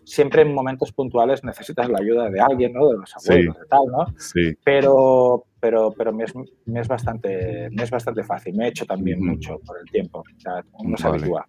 Siempre 0.03 0.43
en 0.43 0.53
momentos 0.53 0.91
puntuales 0.91 1.43
necesitas 1.43 1.89
la 1.89 1.99
ayuda 1.99 2.29
de 2.29 2.39
alguien, 2.39 2.73
¿no? 2.73 2.89
De 2.89 2.97
los 2.97 3.15
abuelos, 3.15 3.57
y 3.65 3.69
tal, 3.69 3.85
¿no? 3.87 4.05
Sí. 4.19 4.53
Pero, 4.63 5.45
pero, 5.63 5.93
pero 5.97 6.11
me, 6.11 6.25
es, 6.25 6.33
me, 6.65 6.81
es 6.81 6.89
bastante, 6.89 7.69
me 7.71 7.83
es 7.83 7.89
bastante 7.89 8.21
fácil. 8.21 8.53
Me 8.53 8.65
he 8.65 8.67
hecho 8.67 8.85
también 8.85 9.25
mucho 9.25 9.57
por 9.65 9.79
el 9.79 9.89
tiempo. 9.89 10.19
O 10.19 10.39
sea, 10.41 10.61
uno 10.73 10.97
se 10.97 11.03
vale. 11.05 11.19
habitúa. 11.19 11.47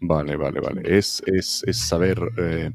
Vale, 0.00 0.36
vale, 0.36 0.60
vale. 0.60 0.82
Es, 0.84 1.20
es, 1.26 1.64
es 1.66 1.76
saber 1.76 2.20
eh, 2.38 2.70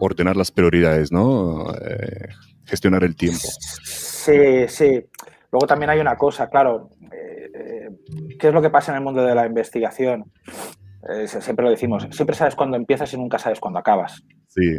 ordenar 0.00 0.36
las 0.36 0.50
prioridades, 0.50 1.10
¿no? 1.10 1.72
Eh, 1.76 2.28
gestionar 2.66 3.04
el 3.04 3.16
tiempo. 3.16 3.48
Sí, 3.84 4.68
sí. 4.68 5.02
Luego 5.50 5.66
también 5.66 5.88
hay 5.88 6.00
una 6.00 6.16
cosa, 6.16 6.50
claro. 6.50 6.90
Eh, 7.10 7.88
¿Qué 8.38 8.48
es 8.48 8.52
lo 8.52 8.60
que 8.60 8.68
pasa 8.68 8.92
en 8.92 8.98
el 8.98 9.04
mundo 9.04 9.24
de 9.24 9.34
la 9.34 9.46
investigación? 9.46 10.30
siempre 11.26 11.64
lo 11.64 11.70
decimos. 11.70 12.06
Siempre 12.10 12.36
sabes 12.36 12.54
cuándo 12.54 12.76
empiezas 12.76 13.10
y 13.14 13.16
nunca 13.16 13.38
sabes 13.38 13.60
cuándo 13.60 13.78
acabas. 13.78 14.22
Sí. 14.48 14.78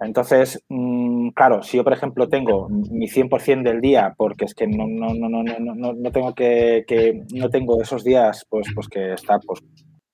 Entonces, 0.00 0.62
mmm, 0.68 1.30
claro, 1.30 1.62
si 1.62 1.76
yo, 1.76 1.84
por 1.84 1.92
ejemplo, 1.92 2.28
tengo 2.28 2.68
mi 2.68 3.08
100% 3.08 3.62
del 3.62 3.80
día, 3.80 4.14
porque 4.16 4.44
es 4.44 4.54
que 4.54 4.66
no, 4.66 4.86
no, 4.86 5.12
no, 5.14 5.28
no, 5.28 5.42
no, 5.42 5.92
no 5.92 6.12
tengo 6.12 6.34
que, 6.34 6.84
que, 6.86 7.24
no 7.34 7.48
tengo 7.50 7.80
esos 7.82 8.04
días, 8.04 8.46
pues, 8.48 8.68
pues 8.74 8.88
que 8.88 9.14
está, 9.14 9.38
pues, 9.40 9.60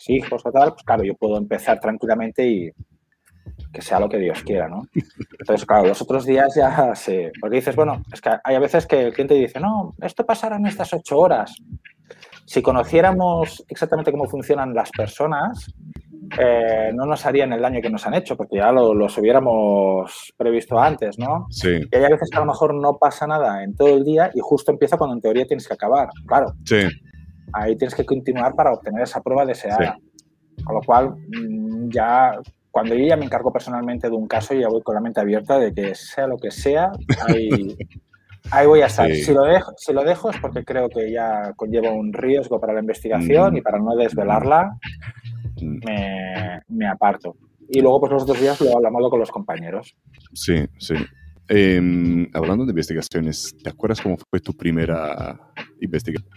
hijos 0.08 0.42
o 0.44 0.52
tal, 0.52 0.70
pues 0.70 0.82
claro, 0.84 1.04
yo 1.04 1.14
puedo 1.14 1.36
empezar 1.38 1.80
tranquilamente 1.80 2.46
y 2.46 2.70
que 3.72 3.82
sea 3.82 4.00
lo 4.00 4.08
que 4.08 4.18
Dios 4.18 4.42
quiera, 4.42 4.68
¿no? 4.68 4.82
Entonces, 5.38 5.66
claro, 5.66 5.88
los 5.88 6.00
otros 6.00 6.24
días 6.24 6.54
ya 6.54 6.94
se... 6.94 7.30
Porque 7.40 7.56
dices, 7.56 7.76
bueno, 7.76 8.02
es 8.12 8.20
que 8.20 8.30
hay 8.42 8.54
a 8.54 8.60
veces 8.60 8.86
que 8.86 9.02
el 9.02 9.12
cliente 9.12 9.34
dice, 9.34 9.60
no, 9.60 9.94
esto 10.00 10.24
pasará 10.24 10.56
en 10.56 10.66
estas 10.66 10.92
ocho 10.94 11.18
horas. 11.18 11.54
Si 12.46 12.62
conociéramos 12.62 13.64
exactamente 13.68 14.12
cómo 14.12 14.26
funcionan 14.26 14.74
las 14.74 14.90
personas, 14.90 15.72
eh, 16.38 16.90
no 16.94 17.06
nos 17.06 17.24
harían 17.26 17.52
el 17.52 17.62
daño 17.62 17.80
que 17.80 17.90
nos 17.90 18.06
han 18.06 18.14
hecho, 18.14 18.36
porque 18.36 18.56
ya 18.56 18.72
lo, 18.72 18.94
los 18.94 19.16
hubiéramos 19.18 20.32
previsto 20.36 20.78
antes, 20.78 21.18
¿no? 21.18 21.46
Sí. 21.50 21.80
Y 21.90 21.96
hay 21.96 22.12
veces 22.12 22.28
que 22.30 22.36
a 22.36 22.40
lo 22.40 22.46
mejor 22.46 22.74
no 22.74 22.96
pasa 22.98 23.26
nada 23.26 23.62
en 23.62 23.74
todo 23.74 23.88
el 23.88 24.04
día 24.04 24.30
y 24.34 24.40
justo 24.40 24.72
empieza 24.72 24.96
cuando 24.96 25.14
en 25.14 25.22
teoría 25.22 25.46
tienes 25.46 25.66
que 25.66 25.74
acabar, 25.74 26.08
claro. 26.26 26.52
Sí. 26.64 26.86
Ahí 27.52 27.76
tienes 27.76 27.94
que 27.94 28.04
continuar 28.04 28.54
para 28.54 28.72
obtener 28.72 29.02
esa 29.02 29.20
prueba 29.20 29.44
deseada. 29.44 29.96
Sí. 29.96 30.64
Con 30.64 30.74
lo 30.76 30.80
cual, 30.82 31.10
mm, 31.10 31.90
ya 31.90 32.38
cuando 32.74 32.96
yo 32.96 33.06
ya 33.06 33.16
me 33.16 33.24
encargo 33.24 33.52
personalmente 33.52 34.08
de 34.08 34.16
un 34.16 34.26
caso, 34.26 34.52
ya 34.52 34.66
voy 34.68 34.82
con 34.82 34.96
la 34.96 35.00
mente 35.00 35.20
abierta 35.20 35.60
de 35.60 35.72
que 35.72 35.94
sea 35.94 36.26
lo 36.26 36.36
que 36.36 36.50
sea, 36.50 36.90
ahí, 37.28 37.48
ahí 38.50 38.66
voy 38.66 38.82
a 38.82 38.86
estar. 38.86 39.08
Sí. 39.10 39.22
Si, 39.22 39.32
lo 39.32 39.44
dejo, 39.44 39.72
si 39.76 39.92
lo 39.92 40.02
dejo 40.02 40.30
es 40.30 40.40
porque 40.40 40.64
creo 40.64 40.88
que 40.88 41.12
ya 41.12 41.52
conlleva 41.54 41.92
un 41.92 42.12
riesgo 42.12 42.58
para 42.60 42.72
la 42.72 42.80
investigación 42.80 43.54
mm. 43.54 43.56
y 43.58 43.60
para 43.60 43.78
no 43.78 43.94
desvelarla, 43.94 44.76
me, 45.64 46.60
me, 46.68 46.86
aparto. 46.86 47.36
Y 47.68 47.80
luego, 47.80 48.00
pues 48.00 48.12
los 48.12 48.22
otros 48.24 48.40
días 48.40 48.60
lo 48.60 48.76
hablamos 48.76 49.10
con 49.10 49.20
los 49.20 49.30
compañeros. 49.30 49.96
Sí, 50.32 50.66
sí. 50.78 50.94
Eh, 51.48 52.28
hablando 52.32 52.64
de 52.64 52.70
investigaciones, 52.70 53.54
¿te 53.62 53.70
acuerdas 53.70 54.00
cómo 54.00 54.16
fue 54.16 54.40
tu 54.40 54.54
primera 54.54 55.38
investigación? 55.80 56.30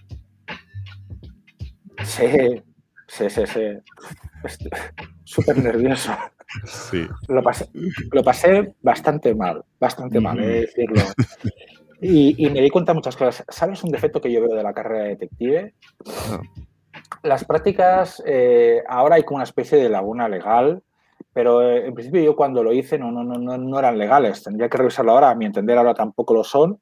Sí, 2.04 2.26
sí, 3.08 3.30
sí, 3.30 3.42
sí. 3.48 3.62
Súper 5.24 5.58
nervioso. 5.58 6.12
Sí. 6.66 7.06
Lo 7.28 7.42
pasé, 7.44 7.70
lo 8.12 8.24
pasé 8.24 8.76
bastante 8.82 9.36
mal, 9.36 9.64
bastante 9.80 10.20
mal, 10.20 10.40
he 10.40 10.48
de 10.48 10.62
decirlo. 10.62 11.02
Y, 12.02 12.46
y, 12.46 12.50
me 12.50 12.62
di 12.62 12.70
cuenta 12.70 12.92
de 12.92 12.98
muchas 12.98 13.18
cosas. 13.18 13.44
¿Sabes 13.50 13.84
un 13.84 13.92
defecto 13.92 14.22
que 14.22 14.32
yo 14.32 14.42
veo 14.42 14.56
de 14.56 14.64
la 14.64 14.74
carrera 14.74 15.04
de 15.04 15.10
detective? 15.10 15.74
Ah. 16.30 16.42
Las 17.24 17.46
prácticas, 17.46 18.22
eh, 18.26 18.84
ahora 18.88 19.16
hay 19.16 19.24
como 19.24 19.38
una 19.38 19.44
especie 19.44 19.78
de 19.78 19.90
laguna 19.90 20.30
legal, 20.30 20.82
pero 21.34 21.62
eh, 21.62 21.88
en 21.88 21.94
principio 21.94 22.22
yo 22.22 22.36
cuando 22.36 22.64
lo 22.64 22.74
hice 22.74 22.98
no, 22.98 23.12
no, 23.12 23.24
no, 23.24 23.58
no 23.58 23.80
eran 23.80 23.98
legales. 23.98 24.44
Tendría 24.44 24.70
que 24.70 24.78
revisarlo 24.78 25.12
ahora, 25.12 25.30
a 25.30 25.36
mi 25.36 25.46
entender 25.46 25.78
ahora 25.78 25.94
tampoco 25.94 26.34
lo 26.34 26.44
son, 26.44 26.80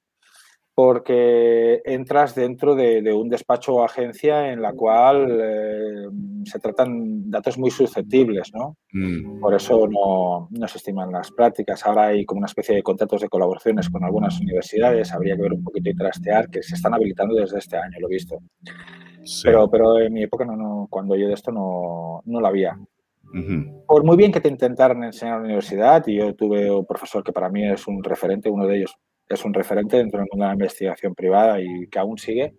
porque 0.76 1.82
entras 1.86 2.36
dentro 2.36 2.76
de, 2.76 3.01
de 3.01 3.13
un 3.13 3.30
despacho 3.30 3.76
o 3.76 3.84
agencia 3.86 4.51
en 4.51 4.61
la 4.61 4.73
cual 4.73 5.39
eh, 5.41 6.09
se 6.43 6.59
tratan 6.59 7.32
datos 7.32 7.57
muy 7.57 7.71
susceptibles, 7.71 8.51
¿no? 8.53 8.76
Mm. 8.91 9.39
Por 9.39 9.55
eso 9.55 9.88
no, 9.88 10.49
no, 10.51 10.67
se 10.67 10.78
estiman 10.78 11.13
las 11.13 11.32
prácticas. 11.32 11.86
Ahora 11.86 12.07
hay 12.07 12.26
como 12.26 12.39
una 12.39 12.47
especie 12.47 12.76
de 12.76 12.84
contratos 12.84 13.21
de 13.21 13.30
colaboraciones 13.30 13.89
con 13.89 14.03
algunas 14.03 14.38
universidades, 14.41 15.13
habría 15.13 15.38
que 15.38 15.43
ver 15.43 15.53
un 15.53 15.63
poquito 15.63 15.89
y 15.89 15.95
trastear, 15.95 16.49
que 16.49 16.61
se 16.61 16.76
están 16.76 16.93
habilitando 16.93 17.36
desde 17.36 17.59
este 17.59 17.78
año, 17.78 17.97
lo 18.01 18.07
he 18.07 18.13
visto. 18.13 18.38
Sí. 19.26 19.41
Pero, 19.45 19.69
pero 19.69 19.99
en 19.99 20.13
mi 20.13 20.23
época, 20.23 20.45
no, 20.45 20.55
no, 20.55 20.88
cuando 20.89 21.15
yo 21.15 21.28
de 21.28 21.34
esto 21.34 21.51
no, 21.51 22.21
no 22.26 22.39
lo 22.39 22.47
había. 22.47 22.78
Uh 23.34 23.38
-huh. 23.38 23.86
Por 23.88 24.03
muy 24.03 24.17
bien 24.17 24.32
que 24.32 24.39
te 24.39 24.49
intentaran 24.49 25.03
enseñar 25.03 25.36
en 25.36 25.39
la 25.41 25.45
universidad, 25.45 26.03
y 26.07 26.17
yo 26.17 26.36
tuve 26.36 26.71
un 26.71 26.86
profesor 26.86 27.23
que 27.23 27.34
para 27.34 27.49
mí 27.49 27.67
es 27.67 27.88
un 27.88 28.03
referente, 28.03 28.49
uno 28.49 28.67
de 28.67 28.78
ellos 28.78 28.95
es 29.28 29.43
un 29.43 29.53
referente 29.53 29.97
dentro 29.97 30.19
del 30.19 30.28
mundo 30.32 30.45
de 30.45 30.49
la 30.49 30.53
investigación 30.53 31.15
privada 31.15 31.59
y 31.59 31.88
que 31.88 31.99
aún 31.99 32.17
sigue, 32.17 32.53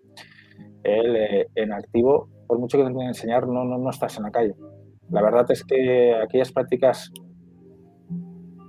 él 0.83 1.17
eh, 1.17 1.47
en 1.55 1.73
activo, 1.73 2.29
por 2.47 2.59
mucho 2.59 2.77
que 2.77 2.85
te 2.85 2.91
intenten 2.91 3.09
enseñar, 3.09 3.47
no, 3.47 3.65
no, 3.65 3.79
no 3.79 3.91
estás 3.91 4.17
en 4.17 4.25
la 4.25 4.31
calle. 4.31 4.55
La 5.11 5.23
verdad 5.23 5.49
es 5.51 5.65
que 5.65 6.15
aquellas 6.15 6.53
prácticas 6.53 7.13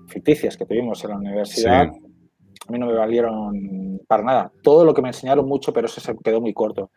ficticias 0.08 0.56
que 0.56 0.66
tuvimos 0.66 1.04
en 1.04 1.10
la 1.10 1.18
universidad 1.18 1.91
a 2.68 2.72
mí 2.72 2.80
no 2.80 2.88
me 2.88 2.93
valieron 2.93 3.99
para 4.07 4.24
nada. 4.24 4.51
Todo 4.61 4.84
lo 4.84 4.93
que 4.93 5.01
me 5.01 5.09
enseñaron 5.09 5.47
mucho, 5.47 5.74
pero 5.74 5.88
eso 5.88 6.01
se 6.01 6.15
quedó 6.24 6.41
muy 6.41 6.53
corto. 6.53 6.91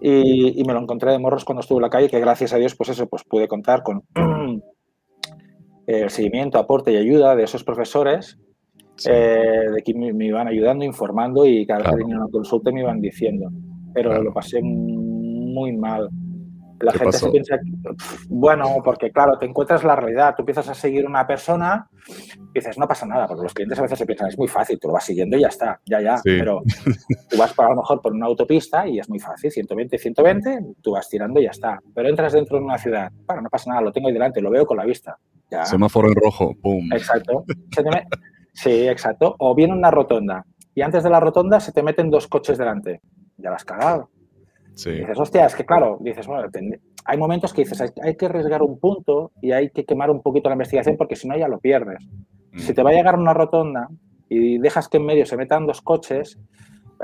Y, 0.00 0.62
me 0.64 0.72
lo 0.72 0.80
encontré 0.80 1.12
de 1.12 1.18
morros 1.18 1.44
cuando 1.44 1.60
estuve 1.60 1.78
en 1.78 1.82
la 1.82 1.90
calle, 1.90 2.08
que 2.08 2.20
gracias 2.20 2.52
a 2.52 2.56
Dios, 2.56 2.74
pues 2.74 2.90
eso, 2.90 3.06
pues 3.06 3.24
pude 3.24 3.48
contar 3.48 3.82
con 3.82 4.02
el 5.86 6.10
seguimiento, 6.10 6.58
aporte 6.58 6.92
y 6.92 6.96
ayuda 6.96 7.36
de 7.36 7.44
esos 7.44 7.64
profesores, 7.64 8.38
eh, 9.06 9.66
de 9.74 9.82
que 9.82 9.94
me, 9.94 10.24
iban 10.24 10.48
ayudando, 10.48 10.84
informando 10.84 11.46
y 11.46 11.66
cada 11.66 11.80
vez 11.80 11.90
que 11.90 11.96
tenía 11.96 12.16
una 12.16 12.28
consulta 12.30 12.70
me 12.70 12.80
iban 12.80 13.00
diciendo. 13.00 13.50
Pero 13.92 14.22
lo 14.22 14.32
pasé 14.32 14.60
muy 14.62 15.76
mal. 15.76 16.08
La 16.82 16.92
gente 16.92 17.12
se 17.12 17.30
piensa, 17.30 17.58
bueno, 18.28 18.76
porque 18.84 19.10
claro, 19.10 19.38
te 19.38 19.46
encuentras 19.46 19.84
la 19.84 19.96
realidad, 19.96 20.34
tú 20.36 20.42
empiezas 20.42 20.68
a 20.68 20.74
seguir 20.74 21.06
una 21.06 21.26
persona 21.26 21.88
y 22.08 22.58
dices, 22.58 22.78
no 22.78 22.86
pasa 22.88 23.06
nada, 23.06 23.26
porque 23.26 23.44
los 23.44 23.54
clientes 23.54 23.78
a 23.78 23.82
veces 23.82 23.98
se 23.98 24.06
piensan, 24.06 24.28
es 24.28 24.38
muy 24.38 24.48
fácil, 24.48 24.78
tú 24.78 24.88
lo 24.88 24.94
vas 24.94 25.04
siguiendo 25.04 25.36
y 25.36 25.42
ya 25.42 25.48
está, 25.48 25.80
ya, 25.86 26.00
ya, 26.00 26.20
pero 26.24 26.62
tú 27.30 27.36
vas 27.36 27.52
para 27.54 27.68
a 27.68 27.70
lo 27.72 27.82
mejor 27.82 28.00
por 28.00 28.12
una 28.12 28.26
autopista 28.26 28.86
y 28.86 28.98
es 28.98 29.08
muy 29.08 29.18
fácil, 29.18 29.50
120, 29.50 29.98
120, 29.98 30.60
tú 30.82 30.92
vas 30.92 31.08
tirando 31.08 31.40
y 31.40 31.44
ya 31.44 31.50
está, 31.50 31.78
pero 31.94 32.08
entras 32.08 32.32
dentro 32.32 32.58
de 32.58 32.64
una 32.64 32.78
ciudad, 32.78 33.10
bueno, 33.26 33.42
no 33.42 33.48
pasa 33.48 33.70
nada, 33.70 33.82
lo 33.82 33.92
tengo 33.92 34.08
ahí 34.08 34.14
delante, 34.14 34.40
lo 34.40 34.50
veo 34.50 34.66
con 34.66 34.76
la 34.76 34.84
vista. 34.84 35.16
Semáforo 35.64 36.08
en 36.08 36.14
rojo, 36.14 36.54
pum. 36.60 36.92
Exacto. 36.92 37.44
Sí, 38.54 38.86
exacto. 38.86 39.34
O 39.38 39.54
viene 39.54 39.72
una 39.72 39.90
rotonda 39.90 40.44
y 40.74 40.82
antes 40.82 41.02
de 41.02 41.10
la 41.10 41.20
rotonda 41.20 41.58
se 41.58 41.72
te 41.72 41.82
meten 41.82 42.10
dos 42.10 42.28
coches 42.28 42.58
delante. 42.58 43.00
Ya 43.38 43.50
las 43.50 43.62
has 43.62 43.64
cagado. 43.64 44.10
Dices, 44.74 45.18
hostia, 45.18 45.46
es 45.46 45.54
que 45.54 45.64
claro, 45.64 45.98
dices, 46.00 46.26
bueno, 46.26 46.48
hay 47.04 47.18
momentos 47.18 47.52
que 47.52 47.62
dices, 47.62 47.92
hay, 48.02 48.16
que 48.16 48.26
arriesgar 48.26 48.62
un 48.62 48.78
punto 48.78 49.32
y 49.40 49.52
hay 49.52 49.70
que 49.70 49.84
quemar 49.84 50.10
un 50.10 50.22
poquito 50.22 50.48
la 50.48 50.54
investigación 50.54 50.96
porque 50.96 51.16
si 51.16 51.28
no 51.28 51.36
ya 51.36 51.48
lo 51.48 51.58
pierdes. 51.58 52.08
Si 52.56 52.72
mm. 52.72 52.74
te 52.74 52.82
va 52.82 52.90
a 52.90 52.94
llegar 52.94 53.16
una 53.16 53.34
rotonda 53.34 53.88
y 54.28 54.58
dejas 54.58 54.88
que 54.88 54.98
en 54.98 55.06
medio 55.06 55.26
se 55.26 55.36
metan 55.36 55.66
dos 55.66 55.82
coches, 55.82 56.38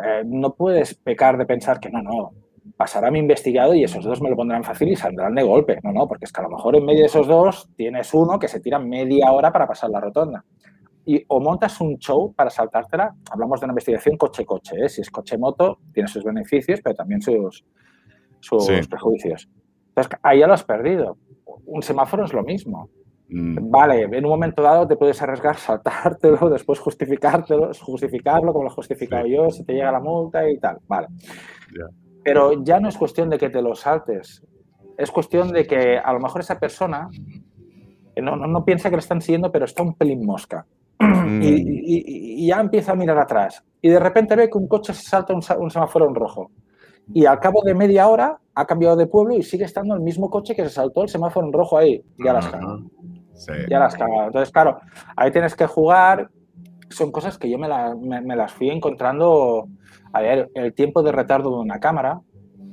eh, 0.03 0.23
no 0.25 0.55
puedes 0.55 0.95
pecar 0.95 1.37
de 1.37 1.47
pensar 1.47 1.81
que 1.81 1.91
no, 1.91 2.03
no, 2.03 2.33
pasará 2.77 3.11
mi 3.11 3.19
investigado 3.19 3.75
y 3.75 3.85
esos 3.85 4.05
dos 4.05 4.23
me 4.23 4.31
lo 4.31 4.37
pondrán 4.37 4.65
fácil 4.65 4.89
y 4.89 4.97
saldrán 4.97 5.35
de 5.35 5.43
golpe. 5.43 5.79
No, 5.83 5.93
no, 5.93 6.07
porque 6.07 6.25
es 6.25 6.33
que 6.33 6.41
a 6.41 6.45
lo 6.45 6.51
mejor 6.51 6.77
en 6.77 6.85
medio 6.85 7.01
de 7.01 7.07
esos 7.07 7.27
dos 7.27 7.69
tienes 7.77 8.13
uno 8.15 8.39
que 8.39 8.49
se 8.49 8.61
tira 8.61 8.79
media 8.79 9.31
hora 9.33 9.53
para 9.53 9.67
pasar 9.67 9.91
la 9.91 10.01
rotonda. 10.01 10.45
Y 11.09 11.25
o 11.29 11.41
montas 11.41 11.81
un 11.81 11.97
show 11.97 12.35
para 12.35 12.51
saltártela, 12.51 13.15
hablamos 13.31 13.61
de 13.61 13.65
una 13.65 13.73
investigación 13.73 14.19
coche-coche, 14.19 14.77
¿eh? 14.85 14.89
si 14.91 15.01
es 15.01 15.11
coche-moto, 15.11 15.79
tiene 15.91 16.07
sus 16.07 16.23
beneficios, 16.23 16.81
pero 16.85 16.97
también 16.97 17.23
sus, 17.23 17.65
sus 18.41 18.89
prejuicios. 18.89 19.49
Entonces, 19.89 20.19
ahí 20.23 20.41
ya 20.41 20.47
lo 20.47 20.53
has 20.53 20.65
perdido. 20.65 21.17
Un 21.65 21.81
semáforo 21.81 22.27
es 22.27 22.35
lo 22.35 22.43
mismo. 22.43 22.91
Mm. 23.31 23.71
Vale, 23.71 24.03
en 24.03 24.25
un 24.27 24.31
momento 24.31 24.63
dado 24.63 24.87
te 24.87 24.97
puedes 24.97 25.21
arriesgar, 25.23 25.57
saltártelo, 25.57 26.51
después 26.51 26.79
justificártelo, 26.79 27.71
justificarlo 27.73 28.53
como 28.53 28.65
lo 28.65 28.71
he 28.71 28.75
justificado 28.75 29.27
yo, 29.27 29.49
si 29.49 29.65
te 29.65 29.73
llega 29.73 29.91
la 29.91 30.01
multa 30.01 30.47
y 30.47 30.59
tal. 30.59 30.77
Vale. 30.87 31.09
Pero 32.23 32.63
ya 32.63 32.81
no 32.81 32.89
es 32.91 32.99
cuestión 32.99 33.31
de 33.31 33.39
que 33.39 33.49
te 33.49 33.63
lo 33.63 33.75
saltes. 33.75 34.45
Es 34.99 35.11
cuestión 35.11 35.53
de 35.53 35.67
que 35.67 35.97
a 35.97 36.13
lo 36.13 36.21
mejor 36.21 36.43
esa 36.43 36.59
persona 36.59 37.09
no, 38.21 38.37
no, 38.37 38.65
piensa 38.65 38.91
que 38.91 38.97
le 38.97 39.01
están 39.01 39.21
siguiendo, 39.21 39.51
pero 39.51 39.65
está 39.65 39.83
un 39.83 39.95
pelín 39.95 40.25
mosca. 40.25 40.67
Mm. 40.99 41.43
Y, 41.43 42.47
ya 42.47 42.61
empieza 42.61 42.93
a 42.93 42.95
mirar 42.95 43.19
atrás. 43.19 43.63
Y 43.81 43.89
de 43.89 44.01
repente 44.01 44.35
ve 44.35 44.49
que 44.51 44.59
un 44.59 44.67
coche 44.67 44.93
se 44.95 45.03
salta 45.03 45.35
un, 45.35 45.43
un 45.59 45.71
semáforo 45.71 46.09
en 46.09 46.15
rojo. 46.15 46.51
Y 47.13 47.25
al 47.27 47.41
cabo 47.41 47.63
de 47.65 47.75
media 47.75 48.09
hora 48.09 48.39
ha 48.55 48.67
cambiado 48.67 48.97
de 48.97 49.07
pueblo 49.07 49.35
y 49.37 49.43
sigue 49.43 49.65
estando 49.65 49.95
el 49.95 50.01
mismo 50.01 50.31
coche 50.31 50.55
que 50.55 50.65
se 50.65 50.71
saltó 50.71 51.03
el 51.03 51.09
semáforo 51.09 51.47
en 51.47 51.53
rojo 51.53 51.79
ahí. 51.79 52.03
Ya 52.23 52.33
las 52.33 52.49
cagado. 52.49 52.83
Ya 53.69 53.79
las 53.79 53.95
cagado. 53.95 54.27
Entonces, 54.27 54.53
claro, 54.53 54.79
ahí 55.17 55.31
tienes 55.31 55.55
que 55.55 55.67
jugar. 55.67 56.31
Son 56.91 57.13
cosas 57.13 57.39
que 57.39 57.51
yo 57.51 57.59
me, 57.59 57.69
me, 58.21 58.37
las 58.37 58.53
fui 58.53 58.71
encontrando. 58.71 59.69
A 60.13 60.21
ver, 60.21 60.51
el 60.55 60.75
tiempo 60.75 61.03
de 61.03 61.13
retardo 61.13 61.51
de 61.51 61.61
una 61.61 61.81
cámara. 61.81 62.21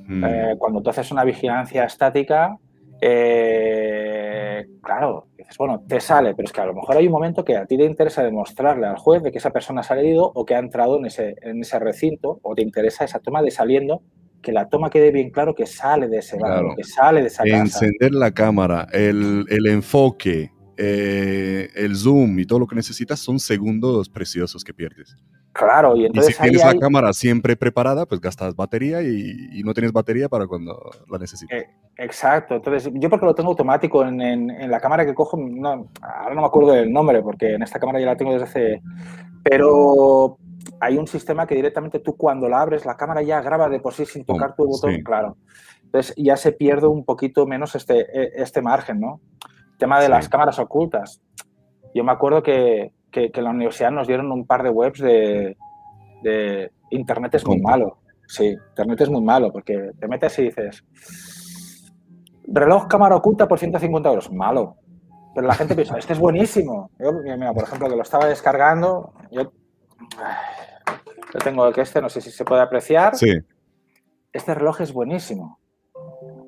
Mm. 0.08 0.24
Eh, 0.24 0.56
cuando 0.58 0.82
tú 0.82 0.90
haces 0.90 1.12
una 1.12 1.24
vigilancia 1.24 1.84
estática, 1.84 2.58
eh, 3.02 4.66
claro, 4.82 5.28
dices, 5.38 5.58
bueno, 5.58 5.84
te 5.88 6.00
sale, 6.00 6.34
pero 6.36 6.46
es 6.46 6.52
que 6.52 6.62
a 6.62 6.66
lo 6.66 6.74
mejor 6.74 6.98
hay 6.98 7.06
un 7.08 7.12
momento 7.12 7.44
que 7.44 7.58
a 7.58 7.66
ti 7.66 7.78
te 7.78 7.86
interesa 7.86 8.24
demostrarle 8.24 8.88
al 8.88 8.98
juez 8.98 9.24
de 9.24 9.32
que 9.32 9.38
esa 9.38 9.52
persona 9.52 9.82
ha 9.82 9.84
salido 9.84 10.32
o 10.34 10.46
que 10.46 10.56
ha 10.56 10.60
entrado 10.60 10.98
en 10.98 11.06
ese, 11.06 11.36
en 11.42 11.62
ese 11.62 11.80
recinto, 11.80 12.40
o 12.42 12.56
te 12.56 12.62
interesa 12.62 13.06
esa 13.06 13.20
toma 13.20 13.42
de 13.42 13.52
saliendo 13.52 14.02
que 14.42 14.52
la 14.52 14.70
toma 14.70 14.92
quede 14.92 15.12
bien 15.12 15.32
claro 15.32 15.56
que 15.56 15.66
sale 15.66 16.08
de 16.08 16.20
ese 16.20 16.38
barrio, 16.38 16.76
que 16.78 16.84
sale 16.84 17.22
de 17.22 17.28
esa 17.28 17.44
casa. 17.44 17.56
Encender 17.58 18.14
la 18.14 18.32
cámara, 18.32 18.88
el, 18.92 19.46
el 19.50 19.66
enfoque, 19.66 20.52
eh, 20.78 21.70
el 21.74 21.96
zoom 21.96 22.38
y 22.38 22.46
todo 22.46 22.60
lo 22.60 22.68
que 22.68 22.76
necesitas 22.76 23.20
son 23.20 23.40
segundos 23.40 24.08
preciosos 24.08 24.64
que 24.64 24.74
pierdes. 24.74 25.16
Claro, 25.56 25.96
y 25.96 26.06
entonces. 26.06 26.32
Y 26.32 26.34
si 26.34 26.42
tienes 26.42 26.66
la 26.66 26.78
cámara 26.78 27.14
siempre 27.14 27.56
preparada, 27.56 28.06
pues 28.06 28.20
gastas 28.20 28.58
batería 28.58 29.02
y, 29.02 29.62
no 29.64 29.74
tienes 29.74 29.94
batería 29.94 30.28
para 30.28 30.48
cuando 30.48 30.78
la 31.10 31.18
necesites. 31.18 31.64
Eh, 31.64 31.70
exacto. 31.96 32.56
Entonces, 32.56 32.92
yo 32.94 33.10
porque 33.10 33.26
lo 33.26 33.34
tengo 33.34 33.52
automático 33.52 34.06
en, 34.06 34.20
en, 34.22 34.70
la 34.70 34.82
cámara 34.82 35.06
que 35.06 35.16
cojo, 35.16 35.38
no, 35.38 35.90
ahora 36.02 36.36
no 36.36 36.42
me 36.42 36.48
acuerdo 36.48 36.74
del 36.74 36.92
nombre, 36.92 37.22
porque 37.22 37.54
en 37.54 37.64
esta 37.64 37.80
cámara 37.80 38.02
ya 38.02 38.08
la 38.08 38.18
tengo 38.18 38.34
desde 38.34 38.44
hace. 38.44 38.82
Pero 39.44 40.38
hay 40.82 40.98
un 40.98 41.08
sistema 41.08 41.48
que 41.48 41.56
directamente 41.56 42.00
tú 42.00 42.18
cuando 42.18 42.50
la 42.50 42.60
abres, 42.60 42.86
la 42.86 42.98
cámara 42.98 43.22
ya 43.22 43.40
graba 43.40 43.70
de 43.70 43.80
por 43.80 43.94
sí 43.94 44.06
sin 44.06 44.26
tocar 44.26 44.58
tu 44.58 44.66
botón, 44.66 45.02
claro. 45.04 45.38
Entonces 45.86 46.14
ya 46.18 46.36
se 46.36 46.52
pierde 46.52 46.88
un 46.88 47.06
poquito 47.06 47.48
menos 47.48 47.76
este, 47.76 48.02
e, 48.02 48.34
este 48.36 48.62
margen, 48.62 49.00
¿no? 49.00 49.22
El 49.72 49.78
tema 49.78 50.02
de 50.02 50.10
las 50.10 50.28
cámaras 50.28 50.60
ocultas. 50.60 51.22
Yo 51.94 52.04
me 52.04 52.12
acuerdo 52.12 52.44
que, 52.44 52.92
que, 53.16 53.32
en 53.34 53.44
la 53.44 53.52
universidad 53.52 53.92
nos 53.92 54.08
dieron 54.08 54.32
un 54.32 54.46
par 54.46 54.64
de 54.64 54.70
webs 54.70 55.00
de, 55.00 55.58
de 56.22 56.72
Internet 56.92 57.36
es 57.36 57.48
muy 57.48 57.60
malo. 57.62 58.00
Sí, 58.28 58.56
Internet 58.70 59.02
es 59.02 59.10
muy 59.10 59.22
malo 59.22 59.52
porque 59.52 59.92
te 60.00 60.08
metes 60.08 60.38
y 60.40 60.44
dices, 60.44 60.84
reloj 62.48 62.88
cámara 62.88 63.16
oculta 63.16 63.48
por 63.48 63.60
150 63.60 64.10
euros. 64.10 64.32
Malo. 64.32 64.76
Pero 65.34 65.48
la 65.48 65.56
gente 65.56 65.76
piensa, 65.76 65.98
este 65.98 66.14
es 66.14 66.20
buenísimo. 66.20 66.92
Yo, 66.98 67.12
mira, 67.12 67.54
por 67.54 67.64
ejemplo, 67.64 67.90
que 67.90 67.96
lo 67.96 68.04
estaba 68.04 68.26
descargando, 68.26 69.14
yo 69.32 69.52
yo 71.34 71.40
tengo 71.40 71.68
el 71.68 71.74
que 71.74 71.82
este, 71.82 72.02
no 72.02 72.10
sé 72.10 72.22
si 72.22 72.32
se 72.32 72.46
puede 72.46 72.62
apreciar. 72.62 73.16
Sí. 73.16 73.34
Este 74.32 74.54
reloj 74.54 74.80
es 74.80 74.94
buenísimo. 74.94 75.60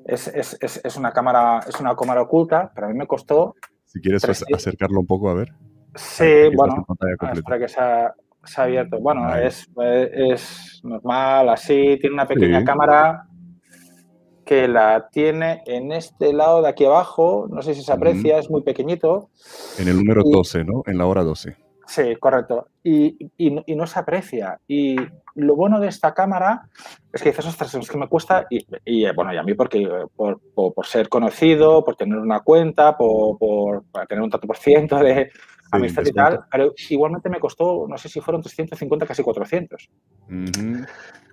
Es, 0.06 0.28
es, 0.28 0.56
es, 0.60 0.80
es, 0.82 0.96
una 0.96 1.12
cámara, 1.12 1.60
es 1.68 1.78
una 1.78 1.94
cámara 1.94 2.22
oculta, 2.22 2.72
pero 2.74 2.86
a 2.86 2.90
mí 2.90 2.96
me 2.96 3.06
costó. 3.06 3.54
Si 3.84 4.00
quieres 4.00 4.24
acercarlo 4.24 5.00
un 5.00 5.06
poco, 5.06 5.28
a 5.28 5.34
ver. 5.34 5.48
Sí, 5.98 6.48
bueno, 6.54 6.86
para 7.44 7.58
que 7.58 7.68
se 7.68 7.80
ha, 7.80 8.14
se 8.44 8.60
ha 8.60 8.64
abierto. 8.64 8.98
Bueno, 9.00 9.34
es, 9.36 9.68
es, 10.12 10.80
normal, 10.84 11.48
así, 11.48 11.98
tiene 12.00 12.14
una 12.14 12.26
pequeña 12.26 12.64
cámara 12.64 13.24
que 14.44 14.66
la 14.66 15.08
tiene 15.10 15.62
en 15.66 15.92
este 15.92 16.32
lado 16.32 16.62
de 16.62 16.68
aquí 16.68 16.84
abajo, 16.84 17.46
no 17.50 17.60
sé 17.60 17.74
si 17.74 17.82
se 17.82 17.92
aprecia, 17.92 18.38
es 18.38 18.48
muy 18.48 18.62
pequeñito. 18.62 19.28
En 19.78 19.88
el 19.88 19.96
número 19.96 20.22
12, 20.24 20.64
¿no? 20.64 20.82
En 20.86 20.96
la 20.96 21.06
hora 21.06 21.22
12. 21.22 21.54
Sí, 21.88 22.16
correcto. 22.20 22.68
Y, 22.84 23.30
y, 23.38 23.74
no 23.74 23.86
se 23.86 23.98
aprecia. 23.98 24.60
Y 24.68 24.96
lo 25.34 25.56
bueno 25.56 25.80
de 25.80 25.88
esta 25.88 26.12
cámara 26.12 26.68
es 27.12 27.22
que 27.22 27.30
dices, 27.30 27.46
ostras, 27.46 27.74
es 27.74 27.90
que 27.90 27.96
me 27.96 28.08
cuesta, 28.08 28.46
y, 28.50 28.66
y 28.84 29.10
bueno, 29.12 29.32
y 29.32 29.38
a 29.38 29.42
mí 29.42 29.54
porque 29.54 29.88
por, 30.14 30.38
por, 30.54 30.86
ser 30.86 31.08
conocido, 31.08 31.82
por 31.82 31.96
tener 31.96 32.18
una 32.18 32.40
cuenta, 32.40 32.96
por, 32.96 33.38
por 33.38 33.84
tener 34.06 34.22
un 34.22 34.28
tanto 34.28 34.46
por 34.46 34.58
ciento 34.58 34.96
de 34.96 35.30
amistad 35.70 36.02
y 36.06 36.12
tal, 36.12 36.40
pero 36.50 36.72
igualmente 36.90 37.28
me 37.28 37.40
costó, 37.40 37.86
no 37.88 37.98
sé 37.98 38.08
si 38.08 38.20
fueron 38.20 38.42
350, 38.42 39.06
casi 39.06 39.22
400. 39.22 39.90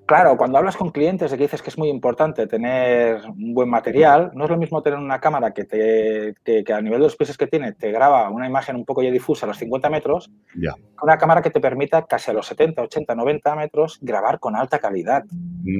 Claro, 0.05 0.37
cuando 0.37 0.59
hablas 0.59 0.77
con 0.77 0.91
clientes 0.91 1.31
de 1.31 1.37
que 1.37 1.43
dices 1.45 1.63
que 1.63 1.71
es 1.71 1.79
muy 1.79 1.89
importante 1.89 2.45
tener 2.45 3.21
un 3.25 3.55
buen 3.55 3.67
material, 3.67 4.29
no 4.35 4.43
es 4.43 4.51
lo 4.51 4.57
mismo 4.57 4.83
tener 4.83 4.99
una 4.99 5.19
cámara 5.19 5.51
que, 5.51 5.63
te, 5.63 6.35
que, 6.43 6.73
a 6.73 6.79
nivel 6.79 6.99
de 6.99 7.05
los 7.05 7.15
pisos 7.15 7.37
que 7.37 7.47
tiene 7.47 7.73
te 7.73 7.91
graba 7.91 8.29
una 8.29 8.47
imagen 8.47 8.75
un 8.75 8.85
poco 8.85 9.01
ya 9.01 9.09
difusa 9.09 9.47
a 9.47 9.49
los 9.49 9.57
50 9.57 9.89
metros, 9.89 10.29
que 10.53 10.69
una 11.01 11.17
cámara 11.17 11.41
que 11.41 11.49
te 11.49 11.59
permita 11.59 12.05
casi 12.05 12.29
a 12.29 12.35
los 12.35 12.45
70, 12.45 12.83
80, 12.83 13.15
90 13.15 13.55
metros 13.55 13.97
grabar 13.99 14.39
con 14.39 14.55
alta 14.55 14.77
calidad. 14.77 15.23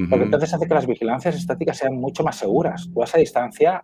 Porque 0.10 0.26
entonces 0.26 0.51
hace 0.51 0.68
que 0.68 0.74
las 0.74 0.88
vigilancias 0.88 1.36
estáticas 1.36 1.78
sean 1.78 1.95
mucho 1.95 2.24
más 2.24 2.38
seguras. 2.38 2.89
Tú 2.91 3.03
a 3.03 3.06
esa 3.06 3.20
distancia 3.20 3.84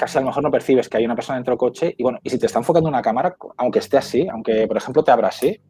casi 0.00 0.16
a 0.16 0.22
lo 0.22 0.28
mejor 0.28 0.42
no 0.42 0.50
percibes 0.50 0.88
que 0.88 0.96
hay 0.96 1.04
una 1.04 1.14
persona 1.14 1.36
dentro 1.36 1.52
del 1.52 1.58
coche 1.58 1.94
y 1.96 2.02
bueno, 2.02 2.18
y 2.22 2.30
si 2.30 2.38
te 2.38 2.46
está 2.46 2.58
enfocando 2.58 2.88
una 2.88 3.02
cámara, 3.02 3.36
aunque 3.58 3.80
esté 3.80 3.98
así, 3.98 4.26
aunque 4.28 4.66
por 4.66 4.78
ejemplo 4.78 5.04
te 5.04 5.10
abra 5.10 5.28
así, 5.28 5.60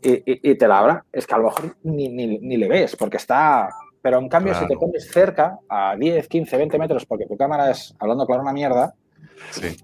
y, 0.00 0.54
te 0.54 0.68
la 0.68 0.78
abra, 0.78 1.04
es 1.12 1.26
que 1.26 1.34
a 1.34 1.38
lo 1.38 1.44
mejor 1.44 1.76
ni, 1.82 2.08
ni, 2.08 2.56
le 2.56 2.68
ves 2.68 2.96
porque 2.96 3.16
está... 3.16 3.68
Pero 4.02 4.18
en 4.18 4.28
cambio, 4.28 4.54
si 4.54 4.66
te 4.66 4.76
pones 4.76 5.10
cerca, 5.10 5.58
a 5.68 5.94
10, 5.94 6.26
15, 6.26 6.56
20 6.56 6.78
metros, 6.78 7.04
porque 7.04 7.26
tu 7.26 7.36
cámara 7.36 7.70
es, 7.70 7.94
hablando 7.98 8.24
claro, 8.24 8.40
una 8.40 8.52
mierda, 8.52 8.94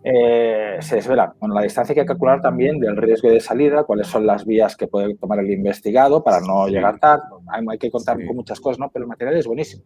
eh, 0.05 0.77
se 0.81 0.97
desvela. 0.97 1.35
Bueno, 1.39 1.55
la 1.55 1.63
distancia 1.63 1.93
hay 1.93 2.01
que 2.01 2.07
calcular 2.07 2.41
también 2.41 2.79
del 2.79 2.97
riesgo 2.97 3.29
de 3.29 3.41
salida, 3.41 3.85
cuáles 3.85 4.07
son 4.07 4.27
las 4.27 4.45
vías 4.45 4.77
que 4.77 4.87
puede 4.87 5.15
tomar 5.17 5.39
el 5.41 5.51
investigado 5.51 6.23
para 6.23 6.41
no 6.41 6.69
llegar 6.69 6.99
tarde. 6.99 7.25
Hay, 7.49 7.79
que 7.79 7.91
contar 7.91 8.17
con 8.25 8.37
muchas 8.37 8.61
cosas, 8.61 8.79
¿no? 8.79 8.91
Pero 8.91 9.05
el 9.05 9.09
material 9.09 9.37
es 9.37 9.47
buenísimo. 9.47 9.85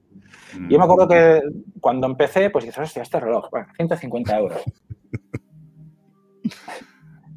Yo 0.68 0.79
me 0.79 0.85
acuerdo 0.85 1.09
que 1.09 1.43
cuando 1.81 2.07
empecé, 2.07 2.51
pues 2.51 2.64
dices, 2.64 2.83
hostia, 2.83 3.03
este 3.03 3.21
reloj, 3.21 3.49
bueno, 3.51 3.66
150 3.77 4.39
euros. 4.39 4.62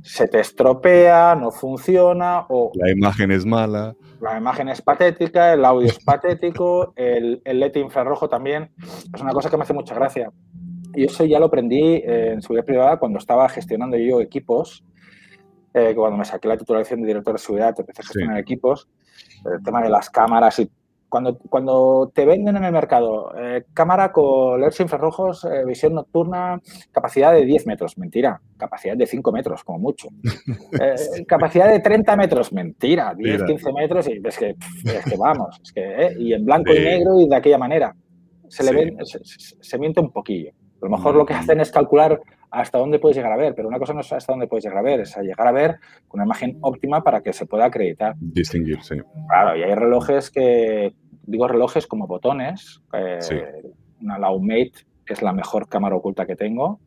se 0.04 0.28
te 0.28 0.40
estropea, 0.40 1.36
no 1.36 1.50
funciona 1.50 2.46
o... 2.50 2.72
La 2.76 2.92
imagen 2.92 3.32
es 3.32 3.46
mala. 3.46 3.96
La 4.22 4.38
imagen 4.38 4.70
es 4.70 4.82
patética, 4.82 5.54
el 5.54 5.66
audio 5.66 5.88
es 5.88 6.04
patético, 6.04 6.94
el, 6.96 7.42
el 7.46 7.60
LED 7.60 7.78
infrarrojo 7.78 8.28
también. 8.28 8.72
Es 9.14 9.22
una 9.22 9.32
cosa 9.32 9.50
que 9.50 9.58
me 9.58 9.64
hace 9.64 9.74
mucha 9.74 9.96
gracia. 9.96 10.32
Y 10.96 11.06
eso 11.06 11.26
ya 11.26 11.40
lo 11.40 11.46
aprendí 11.46 12.02
en 12.06 12.42
seguridad 12.42 12.66
privada 12.66 12.98
cuando 12.98 13.20
estaba 13.20 13.48
gestionando 13.50 13.98
yo 13.98 14.22
equipos. 14.22 14.84
Eh, 15.74 15.94
cuando 15.96 16.18
me 16.18 16.26
saqué 16.26 16.48
la 16.48 16.58
titulación 16.58 17.02
de 17.02 17.08
director 17.08 17.34
de 17.34 17.40
seguridad, 17.40 17.76
empecé 17.78 18.02
a 18.02 18.06
gestionar 18.06 18.38
equipos. 18.38 18.88
El 19.46 19.64
tema 19.64 19.82
de 19.82 19.90
las 19.90 20.10
cámaras 20.10 20.60
y 20.60 20.70
cuando, 21.14 21.38
cuando 21.38 22.12
te 22.12 22.26
venden 22.26 22.58
en 22.58 22.64
el 22.64 22.72
mercado 22.72 23.36
eh, 23.38 23.66
cámara 23.72 24.12
con 24.12 24.60
LEDs 24.60 24.80
infrarrojos, 24.80 25.46
eh, 25.46 25.64
visión 25.64 25.94
nocturna, 25.94 26.60
capacidad 26.92 27.32
de 27.32 27.46
10 27.46 27.68
metros, 27.68 28.00
mentira, 28.00 28.42
capacidad 28.58 28.98
de 28.98 29.06
5 29.06 29.32
metros, 29.32 29.64
como 29.64 29.78
mucho. 29.78 30.08
Eh, 30.82 31.24
capacidad 31.28 31.70
de 31.70 31.82
30 31.82 32.16
metros, 32.16 32.52
mentira, 32.52 33.14
10, 33.16 33.44
15 33.44 33.74
metros, 33.74 34.08
y 34.08 34.20
es 34.26 34.38
que, 34.38 34.56
es 34.86 35.06
que 35.06 35.18
vamos, 35.18 35.60
es 35.62 35.72
que, 35.72 36.16
y 36.18 36.34
en 36.34 36.46
blanco 36.46 36.74
y 36.74 36.80
negro 36.80 37.20
y 37.20 37.28
de 37.30 37.36
aquella 37.36 37.60
manera. 37.60 37.96
Se, 38.48 38.64
le 38.64 38.96
se, 39.06 39.78
miente 39.78 40.00
un 40.00 40.12
poquillo. 40.12 40.52
A 40.84 40.90
lo 40.90 40.98
mejor 40.98 41.16
lo 41.16 41.26
que 41.26 41.34
hacen 41.34 41.62
es 41.62 41.72
calcular 41.72 42.22
hasta 42.52 42.78
dónde 42.78 43.00
puedes 43.00 43.16
llegar 43.16 43.32
a 43.32 43.38
ver, 43.38 43.56
pero 43.56 43.70
una 43.70 43.80
cosa 43.80 43.94
no 43.94 44.02
es 44.02 44.12
hasta 44.12 44.34
dónde 44.34 44.48
puedes 44.48 44.66
llegar 44.66 44.80
a 44.80 44.82
ver, 44.82 45.00
es 45.00 45.16
a 45.16 45.22
llegar 45.22 45.48
a 45.48 45.54
ver 45.54 45.78
con 46.10 46.20
una 46.20 46.26
imagen 46.26 46.58
óptima 46.60 47.02
para 47.02 47.22
que 47.22 47.32
se 47.32 47.46
pueda 47.46 47.66
acreditar. 47.66 48.16
Distinguir, 48.20 48.84
sí. 48.84 48.98
Claro, 49.30 49.56
y 49.56 49.64
hay 49.64 49.74
relojes 49.76 50.30
que 50.30 50.94
digo 51.26 51.48
relojes 51.48 51.88
como 51.88 52.06
botones. 52.06 52.82
Eh, 52.92 53.20
una 54.02 54.20
Laumate 54.20 54.74
es 55.06 55.22
la 55.22 55.32
mejor 55.32 55.70
cámara 55.70 55.96
oculta 55.96 56.26
que 56.26 56.36
tengo. 56.36 56.82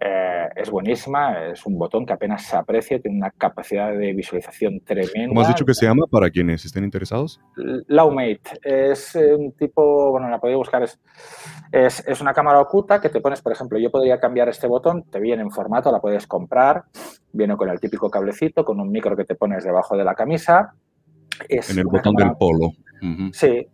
Eh, 0.00 0.48
es 0.54 0.70
buenísima, 0.70 1.46
es 1.46 1.66
un 1.66 1.78
botón 1.78 2.06
que 2.06 2.12
apenas 2.12 2.44
se 2.44 2.56
aprecia, 2.56 3.00
tiene 3.00 3.16
una 3.16 3.30
capacidad 3.30 3.90
de 3.92 4.12
visualización 4.12 4.80
tremenda. 4.80 5.28
¿Cómo 5.28 5.40
has 5.40 5.48
dicho 5.48 5.64
que 5.64 5.74
se 5.74 5.86
llama 5.86 6.04
para 6.10 6.30
quienes 6.30 6.64
estén 6.64 6.84
interesados? 6.84 7.40
Laumate 7.88 8.40
es 8.62 9.14
un 9.16 9.52
tipo, 9.52 10.10
bueno, 10.10 10.28
la 10.28 10.38
podéis 10.38 10.58
buscar, 10.58 10.82
es, 10.82 11.00
es, 11.72 12.06
es, 12.06 12.20
una 12.20 12.32
cámara 12.32 12.60
oculta 12.60 13.00
que 13.00 13.08
te 13.08 13.20
pones, 13.20 13.42
por 13.42 13.52
ejemplo, 13.52 13.78
yo 13.78 13.90
podría 13.90 14.20
cambiar 14.20 14.48
este 14.48 14.68
botón, 14.68 15.04
te 15.10 15.18
viene 15.18 15.42
en 15.42 15.50
formato, 15.50 15.90
la 15.90 16.00
puedes 16.00 16.26
comprar, 16.26 16.84
viene 17.32 17.56
con 17.56 17.68
el 17.68 17.80
típico 17.80 18.08
cablecito, 18.08 18.64
con 18.64 18.80
un 18.80 18.90
micro 18.90 19.16
que 19.16 19.24
te 19.24 19.34
pones 19.34 19.64
debajo 19.64 19.96
de 19.96 20.04
la 20.04 20.14
camisa. 20.14 20.74
Es 21.48 21.70
en 21.70 21.78
el 21.78 21.84
botón 21.84 22.14
del 22.14 22.32
polo. 22.38 22.72
Sí, 23.32 23.68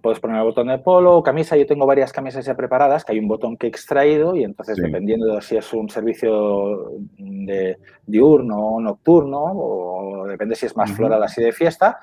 puedes 0.00 0.20
poner 0.20 0.38
el 0.38 0.44
botón 0.44 0.68
de 0.68 0.78
polo, 0.78 1.22
camisa. 1.22 1.56
Yo 1.56 1.66
tengo 1.66 1.86
varias 1.86 2.12
camisas 2.12 2.44
ya 2.44 2.54
preparadas, 2.54 3.04
que 3.04 3.12
hay 3.12 3.18
un 3.18 3.28
botón 3.28 3.56
que 3.56 3.66
he 3.66 3.70
extraído 3.70 4.36
y 4.36 4.44
entonces 4.44 4.76
dependiendo 4.76 5.34
de 5.34 5.42
si 5.42 5.56
es 5.56 5.72
un 5.72 5.88
servicio 5.88 6.92
de 7.18 7.78
diurno 8.06 8.58
o 8.58 8.80
nocturno 8.80 9.40
o 9.40 10.26
depende 10.26 10.54
si 10.54 10.66
es 10.66 10.76
más 10.76 10.92
floral 10.92 11.22
así 11.22 11.42
de 11.42 11.52
fiesta, 11.52 11.98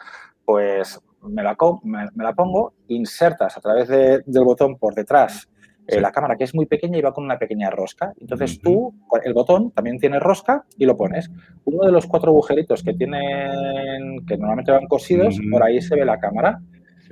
pues 0.45 0.99
me 1.22 1.43
la, 1.43 1.55
me, 1.84 2.24
la 2.24 2.34
pongo, 2.34 2.74
insertas 2.88 3.57
a 3.57 3.62
través 3.62 3.88
del 3.89 4.43
botón 4.43 4.78
por 4.78 4.95
detrás 4.95 5.49
eh, 5.97 6.01
la 6.01 6.11
cámara 6.11 6.35
que 6.35 6.43
es 6.43 6.55
muy 6.55 6.65
pequeña 6.65 6.97
y 6.97 7.01
va 7.01 7.13
con 7.13 7.23
una 7.23 7.37
pequeña 7.37 7.69
rosca. 7.69 8.13
Entonces 8.19 8.59
tú, 8.61 8.93
el 9.23 9.33
botón 9.33 9.71
también 9.71 9.97
tiene 9.99 10.19
rosca 10.19 10.65
y 10.77 10.85
lo 10.85 10.95
pones. 10.95 11.29
Uno 11.65 11.85
de 11.85 11.91
los 11.91 12.07
cuatro 12.07 12.31
agujeritos 12.31 12.83
que 12.83 12.93
tienen, 12.93 14.25
que 14.27 14.37
normalmente 14.37 14.71
van 14.71 14.87
cosidos, 14.87 15.39
por 15.51 15.63
ahí 15.63 15.81
se 15.81 15.95
ve 15.95 16.05
la 16.05 16.19
cámara. 16.19 16.59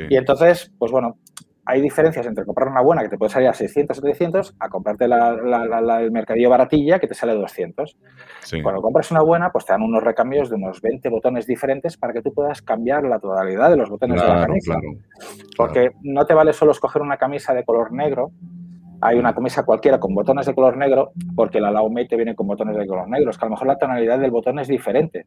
Y 0.10 0.16
entonces, 0.16 0.72
pues 0.78 0.92
bueno, 0.92 1.18
hay 1.70 1.82
diferencias 1.82 2.26
entre 2.26 2.46
comprar 2.46 2.70
una 2.70 2.82
buena 2.82 3.02
que 3.04 3.10
te 3.10 3.18
puede 3.18 3.30
salir 3.30 3.50
a 3.50 3.54
600, 3.54 3.98
700 3.98 4.56
a 4.58 4.70
comprarte 4.70 5.06
la, 5.06 6.00
el 6.02 6.12
mercadillo 6.12 6.50
baratilla 6.50 6.98
que 6.98 7.08
te 7.08 7.14
sale 7.14 7.34
a 7.34 7.36
200. 7.36 7.98
Cuando 8.64 8.82
compras 8.82 9.12
una 9.12 9.22
buena, 9.22 9.52
pues 9.52 9.66
te 9.66 9.74
dan 9.74 9.82
unos 9.82 10.02
recambios 10.02 10.50
de 10.50 10.56
unos 10.56 10.82
20 10.82 11.10
botones 11.10 11.46
diferentes 11.46 11.98
para 11.98 12.14
que 12.14 12.22
tú 12.22 12.34
puedas 12.34 12.62
cambiar 12.62 13.04
la 13.04 13.20
totalidad 13.20 13.70
de 13.70 13.76
los 13.76 13.90
botones 13.90 14.22
de 14.22 14.28
la 14.28 14.46
camisa. 14.46 14.76
Porque 15.58 15.92
no 16.04 16.26
te 16.26 16.34
vale 16.34 16.54
solo 16.54 16.72
escoger 16.72 17.02
una 17.02 17.18
camisa 17.18 17.54
de 17.54 17.66
color 17.66 17.92
negro. 17.92 18.32
Hay 19.02 19.18
una 19.18 19.34
camisa 19.34 19.64
cualquiera 19.64 20.00
con 20.00 20.14
botones 20.14 20.46
de 20.46 20.56
color 20.56 20.78
negro, 20.78 21.12
porque 21.36 21.60
la 21.60 21.72
Laumate 21.72 22.16
viene 22.16 22.36
con 22.36 22.48
botones 22.48 22.76
de 22.76 22.88
color 22.88 23.08
negro. 23.08 23.32
Es 23.32 23.38
que 23.38 23.46
a 23.46 23.48
lo 23.48 23.52
mejor 23.52 23.68
la 23.68 23.78
tonalidad 23.78 24.20
del 24.20 24.32
botón 24.32 24.60
es 24.60 24.68
diferente. 24.68 25.26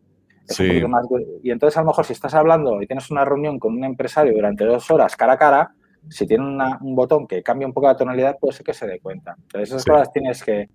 Y 1.43 1.51
entonces 1.51 1.77
a 1.77 1.83
lo 1.83 1.89
mejor 1.89 2.05
si 2.05 2.13
estás 2.13 2.35
hablando 2.35 2.83
y 2.83 2.87
tienes 2.87 3.11
una 3.11 3.25
reunión 3.25 3.59
con 3.59 3.75
un 3.75 3.85
empresario 3.85 4.33
durante 4.33 4.65
dos 4.65 4.91
horas 4.91 5.17
cara 5.17 5.35
a 5.35 5.39
cara, 5.39 5.75
si 6.09 6.27
tiene 6.27 6.45
un 6.81 6.95
botón 6.97 7.27
que 7.27 7.43
cambia 7.43 7.67
un 7.67 7.73
poco 7.73 7.87
la 7.87 7.97
tonalidad, 7.97 8.37
puede 8.41 8.55
ser 8.55 8.65
que 8.65 8.75
se 8.75 8.87
dé 8.87 8.99
cuenta. 9.01 9.37
Entonces 9.43 9.69
esas 9.71 9.85
cosas 9.85 10.13
tienes 10.13 10.43
que... 10.43 10.69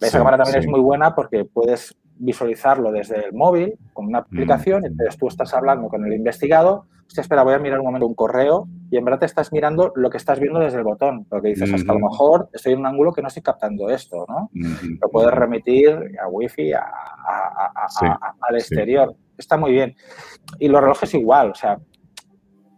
Esa 0.00 0.18
cámara 0.18 0.36
también 0.36 0.58
es 0.58 0.66
muy 0.66 0.80
buena 0.80 1.14
porque 1.14 1.46
puedes 1.46 1.96
visualizarlo 2.18 2.92
desde 2.92 3.24
el 3.24 3.32
móvil 3.32 3.78
con 3.94 4.06
una 4.06 4.18
aplicación 4.18 4.82
y 4.82 4.86
entonces 4.88 5.16
tú 5.16 5.28
estás 5.28 5.54
hablando 5.54 5.88
con 5.88 6.04
el 6.04 6.12
investigado, 6.12 6.84
hostia, 7.06 7.22
espera, 7.22 7.42
voy 7.42 7.54
a 7.54 7.58
mirar 7.58 7.78
un 7.78 7.86
momento 7.86 8.06
un 8.06 8.14
correo 8.14 8.68
y 8.90 8.96
en 8.96 9.04
verdad 9.04 9.20
te 9.20 9.26
estás 9.26 9.52
mirando 9.52 9.92
lo 9.96 10.10
que 10.10 10.16
estás 10.16 10.38
viendo 10.38 10.60
desde 10.60 10.78
el 10.78 10.84
botón, 10.84 11.24
porque 11.24 11.48
dices, 11.48 11.72
hasta 11.72 11.92
a 11.92 11.94
lo 11.94 12.08
mejor 12.08 12.48
estoy 12.52 12.74
en 12.74 12.80
un 12.80 12.86
ángulo 12.86 13.12
que 13.12 13.22
no 13.22 13.28
estoy 13.28 13.42
captando 13.42 13.90
esto, 13.90 14.24
¿no? 14.28 14.50
Lo 15.00 15.08
puedes 15.10 15.32
remitir 15.32 15.98
a 16.22 16.28
wifi, 16.28 16.72
a, 16.72 16.84
al 18.40 18.56
exterior. 18.56 19.14
Está 19.36 19.56
muy 19.56 19.72
bien. 19.72 19.96
Y 20.58 20.68
los 20.68 20.80
relojes 20.80 21.12
igual, 21.14 21.50
o 21.50 21.54
sea, 21.54 21.78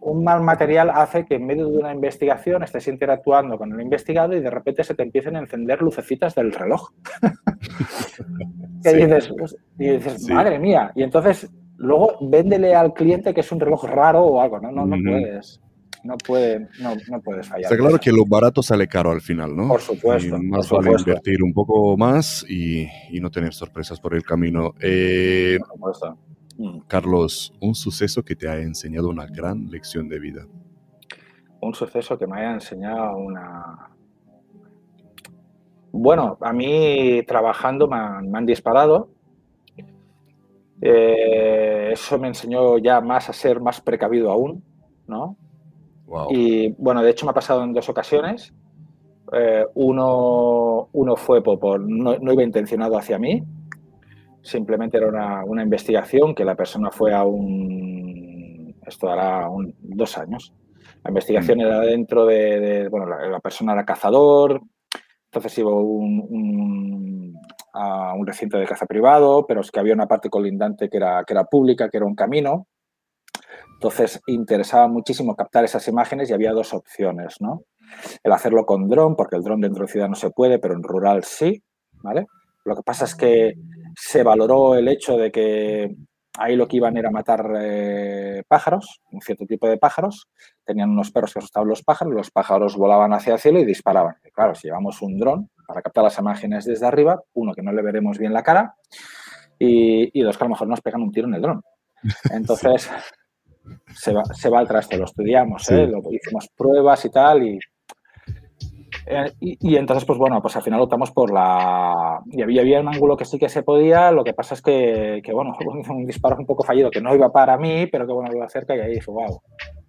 un 0.01 0.25
mal 0.25 0.43
material 0.43 0.91
hace 0.91 1.27
que 1.27 1.35
en 1.35 1.47
medio 1.47 1.69
de 1.69 1.77
una 1.77 1.93
investigación 1.93 2.63
estés 2.63 2.89
interactuando 2.89 3.59
con 3.59 3.73
el 3.73 3.81
investigado 3.81 4.35
y 4.35 4.41
de 4.41 4.51
repente 4.51 4.85
se 4.85 4.95
te 4.95 5.03
empiecen 5.03 5.37
a 5.37 5.41
encender 5.41 5.83
lucecitas 5.83 6.35
del 6.35 6.53
reloj. 6.53 6.91
y 9.79 9.91
dices, 9.91 10.29
madre 10.31 10.59
mía. 10.59 10.93
Y 10.95 11.03
entonces 11.03 11.51
luego 11.77 12.17
véndele 12.21 12.75
al 12.75 12.95
cliente 12.95 13.35
que 13.35 13.41
es 13.41 13.53
un 13.53 13.61
reloj 13.61 13.85
raro 13.85 14.25
o 14.25 14.41
algo, 14.41 14.61
¿no? 14.61 14.71
No, 14.71 14.87
no 14.87 14.97
puedes. 15.03 15.61
No, 16.09 16.17
puede, 16.17 16.61
no, 16.81 16.95
no 17.11 17.21
puedes 17.21 17.47
fallar. 17.47 17.65
Está 17.65 17.77
claro 17.77 17.99
que 18.01 18.11
lo 18.11 18.25
barato 18.25 18.63
sale 18.63 18.89
caro 18.89 19.11
al 19.11 19.21
final, 19.21 19.55
¿no? 19.55 19.69
Por 19.69 19.83
supuesto. 19.83 20.39
más 20.43 20.71
vale 20.71 20.93
invertir 20.99 21.43
un 21.43 21.53
poco 21.53 21.99
más 21.99 22.47
y, 22.49 22.89
y, 23.11 23.21
no 23.21 23.31
tener 23.31 23.53
sorpresas 23.53 24.01
por 24.01 24.15
el 24.15 24.23
camino. 24.23 24.73
Eh, 24.81 25.59
por 25.59 25.69
supuesto. 25.69 26.19
Mm. 26.57 26.79
Carlos, 26.87 27.53
un 27.61 27.75
suceso 27.75 28.23
que 28.23 28.35
te 28.35 28.49
ha 28.49 28.57
enseñado 28.57 29.11
una 29.11 29.27
gran 29.27 29.71
lección 29.71 30.09
de 30.09 30.19
vida. 30.19 30.47
Un 31.61 31.75
suceso 31.75 32.17
que 32.17 32.27
me 32.27 32.39
haya 32.39 32.55
enseñado 32.55 33.19
una... 33.19 33.91
Bueno, 35.93 36.39
a 36.41 36.55
mí 36.55 37.23
trabajando 37.27 37.87
me 37.87 37.99
han, 38.39 38.47
disparado. 38.47 39.11
Eh, 40.81 41.91
eso 41.93 42.19
me 42.19 42.29
enseñó 42.29 42.79
ya 42.79 43.03
más 43.03 43.29
a 43.29 43.35
ser 43.35 43.61
más 43.61 43.83
precavido 43.83 44.31
aún, 44.31 44.65
¿no? 45.07 45.37
Y 46.31 46.73
bueno, 46.79 47.03
de 47.03 47.11
hecho 47.11 47.27
me 47.27 47.31
ha 47.31 47.35
pasado 47.35 47.63
en 47.63 47.73
dos 47.73 47.89
ocasiones. 47.89 48.53
Eh, 49.33 49.67
uno, 49.75 50.89
uno 50.93 51.17
fue 51.17 51.43
por, 51.43 51.81
no, 51.81 52.17
no, 52.19 52.33
iba 52.33 52.43
intencionado 52.43 52.97
hacia 52.97 53.19
mí, 53.19 53.43
simplemente 54.43 54.97
era 54.97 55.45
una, 55.45 55.63
investigación 55.63 56.35
que 56.35 56.47
la 56.47 56.55
persona 56.55 56.91
fue 56.91 57.13
a 57.13 57.25
un, 57.25 58.75
esto 58.87 59.11
hará 59.11 59.49
dos 59.81 60.17
años. 60.17 60.55
La 61.05 61.11
investigación 61.11 61.59
mm. 61.59 61.61
era 61.61 61.81
dentro 61.81 62.25
de, 62.25 62.89
bueno, 62.89 63.07
la, 63.07 63.41
persona 63.41 63.75
era 63.75 63.85
cazador, 63.85 64.63
entonces 65.27 65.59
iba 65.59 65.73
un, 65.73 67.39
a 67.75 68.15
un 68.15 68.27
recinto 68.27 68.57
de 68.57 68.67
caza 68.67 68.87
privado, 68.87 69.47
pero 69.47 69.61
es 69.61 69.71
que 69.71 69.81
había 69.81 69.95
una 69.95 70.09
parte 70.09 70.31
colindante 70.31 70.89
que 70.89 70.97
era, 70.97 71.23
que 71.25 71.35
era 71.35 71.45
pública, 71.45 71.91
que 71.91 71.99
era 71.99 72.07
un 72.07 72.15
camino. 72.15 72.67
Entonces 73.79 74.21
interesaba 74.27 74.89
muchísimo 74.89 75.37
captar 75.37 75.65
esas 75.65 75.87
imágenes 75.87 76.29
y 76.29 76.33
había 76.33 76.51
dos 76.51 76.75
opciones, 76.75 77.37
¿no? 77.41 77.63
El 78.25 78.33
hacerlo 78.33 78.67
con 78.67 78.89
dron, 78.89 79.15
porque 79.15 79.37
el 79.37 79.45
dron 79.45 79.61
dentro 79.61 79.87
de 79.87 79.93
ciudad 79.93 80.09
no 80.09 80.17
se 80.17 80.31
puede, 80.31 80.59
pero 80.59 80.75
en 80.75 80.83
rural 80.83 81.23
sí, 81.23 81.63
¿vale? 82.03 82.27
Lo 82.65 82.75
que 82.75 82.83
pasa 82.83 83.05
es 83.05 83.15
que 83.15 83.55
se 83.97 84.25
valoró 84.25 84.75
el 84.75 84.89
hecho 84.89 85.17
de 85.17 85.31
que 85.31 85.95
ahí 86.39 86.57
lo 86.57 86.67
que 86.67 86.79
iban 86.79 86.97
era 86.97 87.13
matar 87.13 87.53
eh, 87.61 88.43
pájaros, 88.49 89.01
un 89.13 89.21
cierto 89.21 89.47
tipo 89.47 89.69
de 89.69 89.79
pájaros. 89.79 90.29
Tenían 90.65 90.91
unos 90.91 91.13
perros 91.13 91.33
que 91.33 91.39
asustaban 91.39 91.69
los 91.69 91.85
pájaros, 91.85 92.13
los 92.13 92.33
pájaros 92.33 92.77
volaban 92.77 93.13
hacia 93.13 93.35
el 93.35 93.39
cielo 93.39 93.61
y 93.61 93.65
disparaban. 93.65 94.17
claro, 94.33 94.57
si 94.57 94.67
llevamos 94.67 95.01
un 95.03 95.19
dron 95.19 95.51
para 95.69 95.83
captar 95.83 96.03
las 96.03 96.19
imágenes 96.19 96.65
desde 96.65 96.85
arriba, 96.85 97.23
uno 97.35 97.55
que 97.55 97.63
no 97.63 97.73
le 97.73 97.83
veremos 97.83 98.19
bien 98.19 98.33
la 98.33 98.43
cara 98.43 98.75
y, 99.57 100.21
dos 100.21 100.37
que 100.37 100.45
a 100.45 100.47
lo 100.47 100.51
mejor 100.51 100.69
nos 100.69 100.81
pegan 100.81 101.03
un 101.03 101.13
tiro 101.13 101.29
en 101.29 101.35
el 101.35 101.43
dron. 101.43 101.63
Entonces, 102.33 102.91
se, 103.95 104.13
va, 104.13 104.25
se 104.25 104.49
va 104.49 104.61
al 104.61 104.69
traste, 104.69 104.97
lo 104.97 105.05
estudiamos, 105.05 105.71
¿eh? 105.71 105.87
lo, 105.87 106.01
hicimos 106.13 106.49
pruebas 106.57 107.05
y 107.05 107.11
tal 107.11 107.43
y 107.43 107.59
Eh, 109.11 109.33
y, 109.41 109.77
entonces, 109.77 110.05
pues 110.05 110.19
bueno, 110.19 110.43
pues 110.43 110.55
al 110.57 110.63
final 110.63 110.83
optamos 110.83 111.11
por 111.13 111.33
la... 111.33 112.21
Y 112.31 112.43
había, 112.43 112.61
había 112.61 112.81
un 112.81 112.89
ángulo 112.89 113.17
que 113.17 113.25
sí 113.25 113.39
que 113.39 113.49
se 113.49 113.63
podía, 113.63 114.11
lo 114.13 114.23
que 114.23 114.35
pasa 114.35 114.55
es 114.55 114.61
que, 114.61 115.23
que 115.25 115.33
bueno, 115.33 115.57
un 115.89 116.05
disparo 116.05 116.37
un 116.37 116.45
poco 116.45 116.63
fallido, 116.63 116.91
que 116.91 117.01
no 117.01 117.15
iba 117.15 117.33
para 117.33 117.57
mí, 117.57 117.87
pero 117.87 118.07
que 118.07 118.13
bueno, 118.13 118.31
iba 118.35 118.47
cerca 118.51 118.77
y 118.77 118.81
ahí 118.81 118.95
dije, 118.95 119.11
wow, 119.11 119.41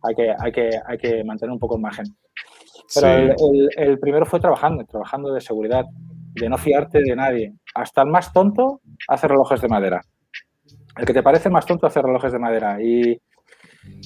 hay 0.03 0.15
que, 0.15 0.33
hay 0.39 0.51
que, 0.53 0.69
hay 0.85 0.97
que 0.97 1.23
mantener 1.25 1.51
un 1.51 1.59
poco 1.59 1.75
el 1.75 1.81
margen. 1.81 2.05
Pero 2.95 3.07
el, 3.07 3.69
el, 3.75 3.99
primero 3.99 4.25
fue 4.25 4.39
trabajando, 4.39 4.85
trabajando 4.85 5.33
de 5.33 5.41
seguridad, 5.41 5.85
de 6.39 6.49
no 6.49 6.57
fiarte 6.57 7.01
de 7.01 7.15
nadie. 7.15 7.53
Hasta 7.75 8.03
el 8.03 8.07
más 8.07 8.31
tonto 8.31 8.79
hace 9.09 9.27
relojes 9.27 9.61
de 9.61 9.67
madera. 9.67 10.01
El 10.97 11.05
que 11.05 11.13
te 11.13 11.23
parece 11.23 11.49
más 11.49 11.65
tonto 11.65 11.87
hace 11.87 12.01
relojes 12.01 12.31
de 12.31 12.39
madera. 12.39 12.81
Y, 12.81 13.19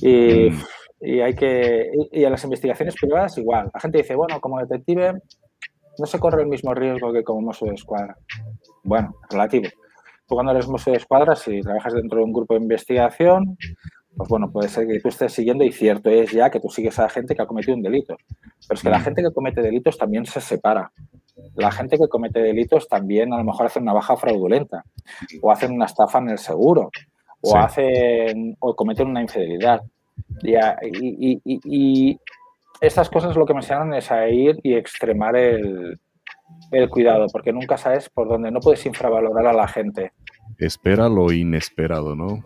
y, 0.01 0.49
mm. 0.49 0.61
y 1.01 1.19
hay 1.21 1.35
que. 1.35 1.91
Y, 2.11 2.23
a 2.23 2.29
las 2.29 2.43
investigaciones 2.43 2.95
privadas 2.95 3.37
igual. 3.37 3.69
La 3.73 3.79
gente 3.79 3.99
dice, 3.99 4.15
bueno, 4.15 4.39
como 4.39 4.59
detective 4.59 5.13
no 5.99 6.05
se 6.05 6.19
corre 6.19 6.41
el 6.41 6.47
mismo 6.47 6.73
riesgo 6.73 7.13
que 7.13 7.23
como 7.23 7.41
mozo 7.41 7.65
de 7.65 7.75
escuadra. 7.75 8.17
Bueno, 8.83 9.15
relativo. 9.29 9.67
Tú 10.27 10.35
cuando 10.35 10.51
eres 10.51 10.67
mozo 10.67 10.91
de 10.91 10.97
escuadra, 10.97 11.35
si 11.35 11.61
trabajas 11.61 11.93
dentro 11.93 12.19
de 12.19 12.23
un 12.23 12.33
grupo 12.33 12.55
de 12.55 12.61
investigación, 12.61 13.57
pues 14.15 14.29
bueno, 14.29 14.51
puede 14.51 14.69
ser 14.69 14.87
que 14.87 14.99
tú 14.99 15.09
estés 15.09 15.33
siguiendo 15.33 15.63
y 15.63 15.71
cierto 15.71 16.09
es 16.09 16.31
ya 16.31 16.49
que 16.49 16.59
tú 16.59 16.69
sigues 16.69 16.97
a 16.99 17.03
la 17.03 17.09
gente 17.09 17.35
que 17.35 17.41
ha 17.41 17.45
cometido 17.45 17.75
un 17.75 17.83
delito. 17.83 18.15
Pero 18.67 18.75
es 18.75 18.81
que 18.81 18.89
la 18.89 18.99
mm. 18.99 19.03
gente 19.03 19.23
que 19.23 19.31
comete 19.31 19.61
delitos 19.61 19.97
también 19.97 20.25
se 20.25 20.41
separa. 20.41 20.91
La 21.55 21.71
gente 21.71 21.97
que 21.97 22.07
comete 22.07 22.39
delitos 22.39 22.87
también 22.87 23.33
a 23.33 23.37
lo 23.37 23.43
mejor 23.43 23.65
hace 23.65 23.79
una 23.79 23.93
baja 23.93 24.15
fraudulenta 24.15 24.83
o 25.41 25.51
hacen 25.51 25.71
una 25.71 25.85
estafa 25.85 26.19
en 26.19 26.29
el 26.29 26.37
seguro 26.37 26.91
o 27.43 27.57
hacen 27.57 28.55
o 28.59 28.75
cometen 28.75 29.07
una 29.07 29.21
infidelidad. 29.21 29.81
Y, 30.41 31.41
y, 31.43 32.19
estas 32.81 33.09
cosas 33.09 33.35
lo 33.37 33.45
que 33.45 33.53
me 33.53 33.59
enseñan 33.59 33.93
es 33.93 34.11
a 34.11 34.27
ir 34.27 34.59
y 34.61 34.73
extremar 34.73 35.37
el, 35.37 35.99
el 36.71 36.89
cuidado, 36.89 37.27
porque 37.31 37.53
nunca 37.53 37.77
sabes 37.77 38.09
por 38.09 38.27
dónde, 38.27 38.51
no 38.51 38.59
puedes 38.59 38.85
infravalorar 38.85 39.47
a 39.47 39.53
la 39.53 39.67
gente. 39.67 40.11
Espera 40.57 41.07
lo 41.07 41.31
inesperado, 41.31 42.15
¿no? 42.15 42.43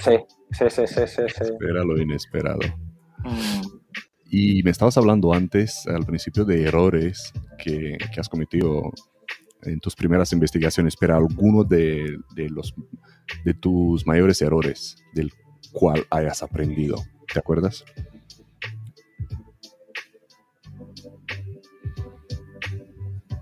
Sí, 0.00 0.18
Sí, 0.54 0.66
sí, 0.70 0.86
sí, 0.86 1.06
sí. 1.06 1.22
Espera 1.22 1.82
lo 1.84 2.00
inesperado. 2.00 2.60
Mm. 3.24 3.62
Y 4.30 4.62
me 4.62 4.70
estabas 4.70 4.96
hablando 4.96 5.32
antes, 5.32 5.86
al 5.86 6.06
principio, 6.06 6.44
de 6.44 6.64
errores 6.64 7.32
que, 7.58 7.96
has 8.16 8.28
cometido 8.28 8.92
en 9.66 9.80
tus 9.80 9.94
primeras 9.94 10.32
investigaciones, 10.32 10.96
pero 10.96 11.16
alguno 11.16 11.64
de, 11.64 12.18
los, 12.50 12.74
de 13.44 13.54
tus 13.54 14.06
mayores 14.06 14.40
errores 14.42 14.96
del 15.12 15.32
cual 15.72 16.06
hayas 16.10 16.42
aprendido. 16.42 16.96
¿Te 17.32 17.38
acuerdas? 17.38 17.84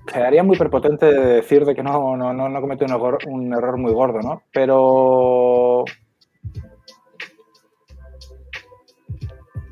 Quedaría 0.06 0.42
muy 0.42 0.58
prepotente 0.58 1.06
decir 1.06 1.64
de 1.64 1.74
que 1.74 1.82
no, 1.82 2.16
no, 2.16 2.34
no, 2.34 2.48
no 2.48 2.60
cometí 2.60 2.84
un 2.84 2.90
error, 2.90 3.18
un 3.26 3.52
error 3.54 3.78
muy 3.78 3.92
gordo, 3.92 4.20
¿no? 4.20 4.42
Pero 4.52 5.84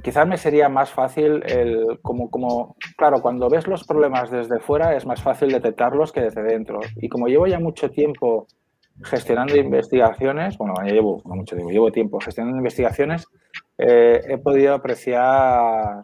quizás 0.03 0.27
me 0.27 0.39
sería 0.39 0.69
más 0.69 0.91
fácil 0.91 1.43
el, 1.45 1.99
como, 2.03 2.31
como, 2.31 2.77
claro, 3.01 3.23
cuando 3.23 3.49
ves 3.49 3.67
los 3.67 3.85
problemas 3.85 4.31
desde 4.31 4.61
fuera 4.61 4.95
es 4.95 5.07
más 5.07 5.23
fácil 5.23 5.51
detectarlos 5.51 6.13
que 6.13 6.21
desde 6.21 6.43
dentro. 6.43 6.81
Y 6.97 7.09
como 7.09 7.29
llevo 7.29 7.47
ya 7.47 7.59
mucho 7.59 7.89
tiempo 7.91 8.47
gestionando 9.03 9.57
investigaciones, 9.57 10.59
bueno, 10.59 10.75
ya 10.85 10.93
llevo, 10.93 11.23
no 11.25 11.35
mucho 11.35 11.57
tiempo, 11.57 11.73
llevo 11.73 11.91
tiempo 11.91 12.21
gestionando 12.21 12.59
investigaciones, 12.59 13.27
eh, 13.79 14.21
he 14.29 14.37
podido 14.37 14.75
apreciar 14.75 16.03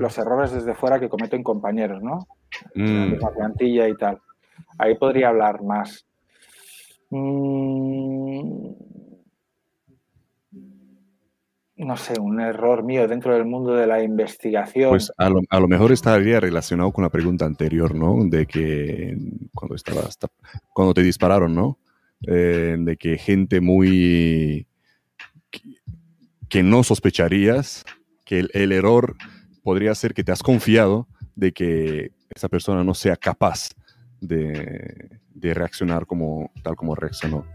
los 0.00 0.18
errores 0.18 0.50
desde 0.50 0.74
fuera 0.74 0.98
que 0.98 1.08
cometen 1.08 1.44
compañeros, 1.44 2.02
¿no? 2.02 2.26
Mm. 2.74 3.20
La 3.20 3.30
plantilla 3.30 3.88
y 3.88 3.94
tal. 3.96 4.18
Ahí 4.76 4.96
podría 4.96 5.28
hablar 5.28 5.62
más. 5.62 6.04
Mm, 7.10 8.70
no 11.78 11.96
sé, 11.96 12.18
un 12.18 12.40
error 12.40 12.82
mío 12.82 13.06
dentro 13.06 13.32
del 13.34 13.44
mundo 13.44 13.74
de 13.74 13.86
la 13.86 14.02
investigación. 14.02 14.90
Pues 14.90 15.12
a 15.16 15.30
lo, 15.30 15.40
a 15.48 15.60
lo 15.60 15.68
mejor 15.68 15.92
estaría 15.92 16.40
relacionado 16.40 16.92
con 16.92 17.04
la 17.04 17.10
pregunta 17.10 17.44
anterior, 17.44 17.94
¿no? 17.94 18.24
De 18.24 18.46
que 18.46 19.16
cuando 19.54 19.76
estabas, 19.76 20.18
cuando 20.72 20.92
te 20.92 21.02
dispararon, 21.02 21.54
¿no? 21.54 21.78
Eh, 22.26 22.76
de 22.78 22.96
que 22.96 23.16
gente 23.16 23.60
muy 23.60 24.66
que, 26.48 26.62
no 26.64 26.82
sospecharías 26.82 27.84
que 28.24 28.40
el, 28.52 28.72
error 28.72 29.14
podría 29.62 29.94
ser 29.94 30.14
que 30.14 30.24
te 30.24 30.32
has 30.32 30.42
confiado 30.42 31.06
de 31.36 31.52
que 31.52 32.10
esa 32.34 32.48
persona 32.48 32.82
no 32.82 32.94
sea 32.94 33.14
capaz 33.14 33.68
de, 34.20 35.20
de 35.32 35.54
reaccionar 35.54 36.06
como 36.06 36.50
tal 36.64 36.74
como 36.74 36.96
reaccionó. 36.96 37.46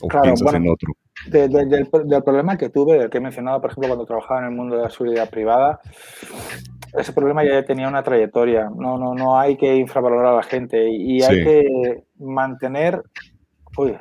O 0.00 0.08
piensas 0.08 0.54
en 0.54 0.68
otro 0.68 0.96
del, 1.24 1.88
problema 2.24 2.56
que 2.56 2.68
tuve, 2.68 3.08
que 3.10 3.18
he 3.18 3.20
mencionado, 3.20 3.60
por 3.60 3.70
ejemplo, 3.70 3.88
cuando 3.88 4.06
trabajaba 4.06 4.40
en 4.40 4.46
el 4.46 4.52
mundo 4.52 4.76
de 4.76 4.82
la 4.82 4.90
seguridad 4.90 5.28
privada, 5.28 5.80
ese 6.96 7.12
problema 7.12 7.44
ya 7.44 7.64
tenía 7.64 7.88
una 7.88 8.02
trayectoria. 8.02 8.70
No, 8.74 8.98
no, 8.98 9.14
no 9.14 9.38
hay 9.38 9.56
que 9.56 9.74
infravalorar 9.76 10.32
a 10.32 10.36
la 10.36 10.42
gente 10.42 10.88
y, 10.88 11.22
hay 11.22 11.44
que 11.44 12.04
mantener. 12.18 13.02
Uy, 13.76 13.96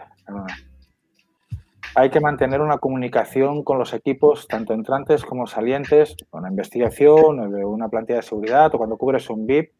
Hay 1.95 2.09
que 2.09 2.19
mantener 2.19 2.61
una 2.61 2.77
comunicación 2.77 3.63
con 3.63 3.79
los 3.79 3.93
equipos, 3.93 4.47
tanto 4.47 4.73
entrantes 4.73 5.25
como 5.25 5.47
salientes, 5.47 6.15
con 6.29 6.43
la 6.43 6.49
investigación, 6.49 7.51
de 7.51 7.65
una 7.65 7.89
plantilla 7.89 8.17
de 8.17 8.23
seguridad 8.23 8.73
o 8.73 8.77
cuando 8.77 8.97
cubres 8.97 9.29
un 9.29 9.45
VIP 9.45 9.71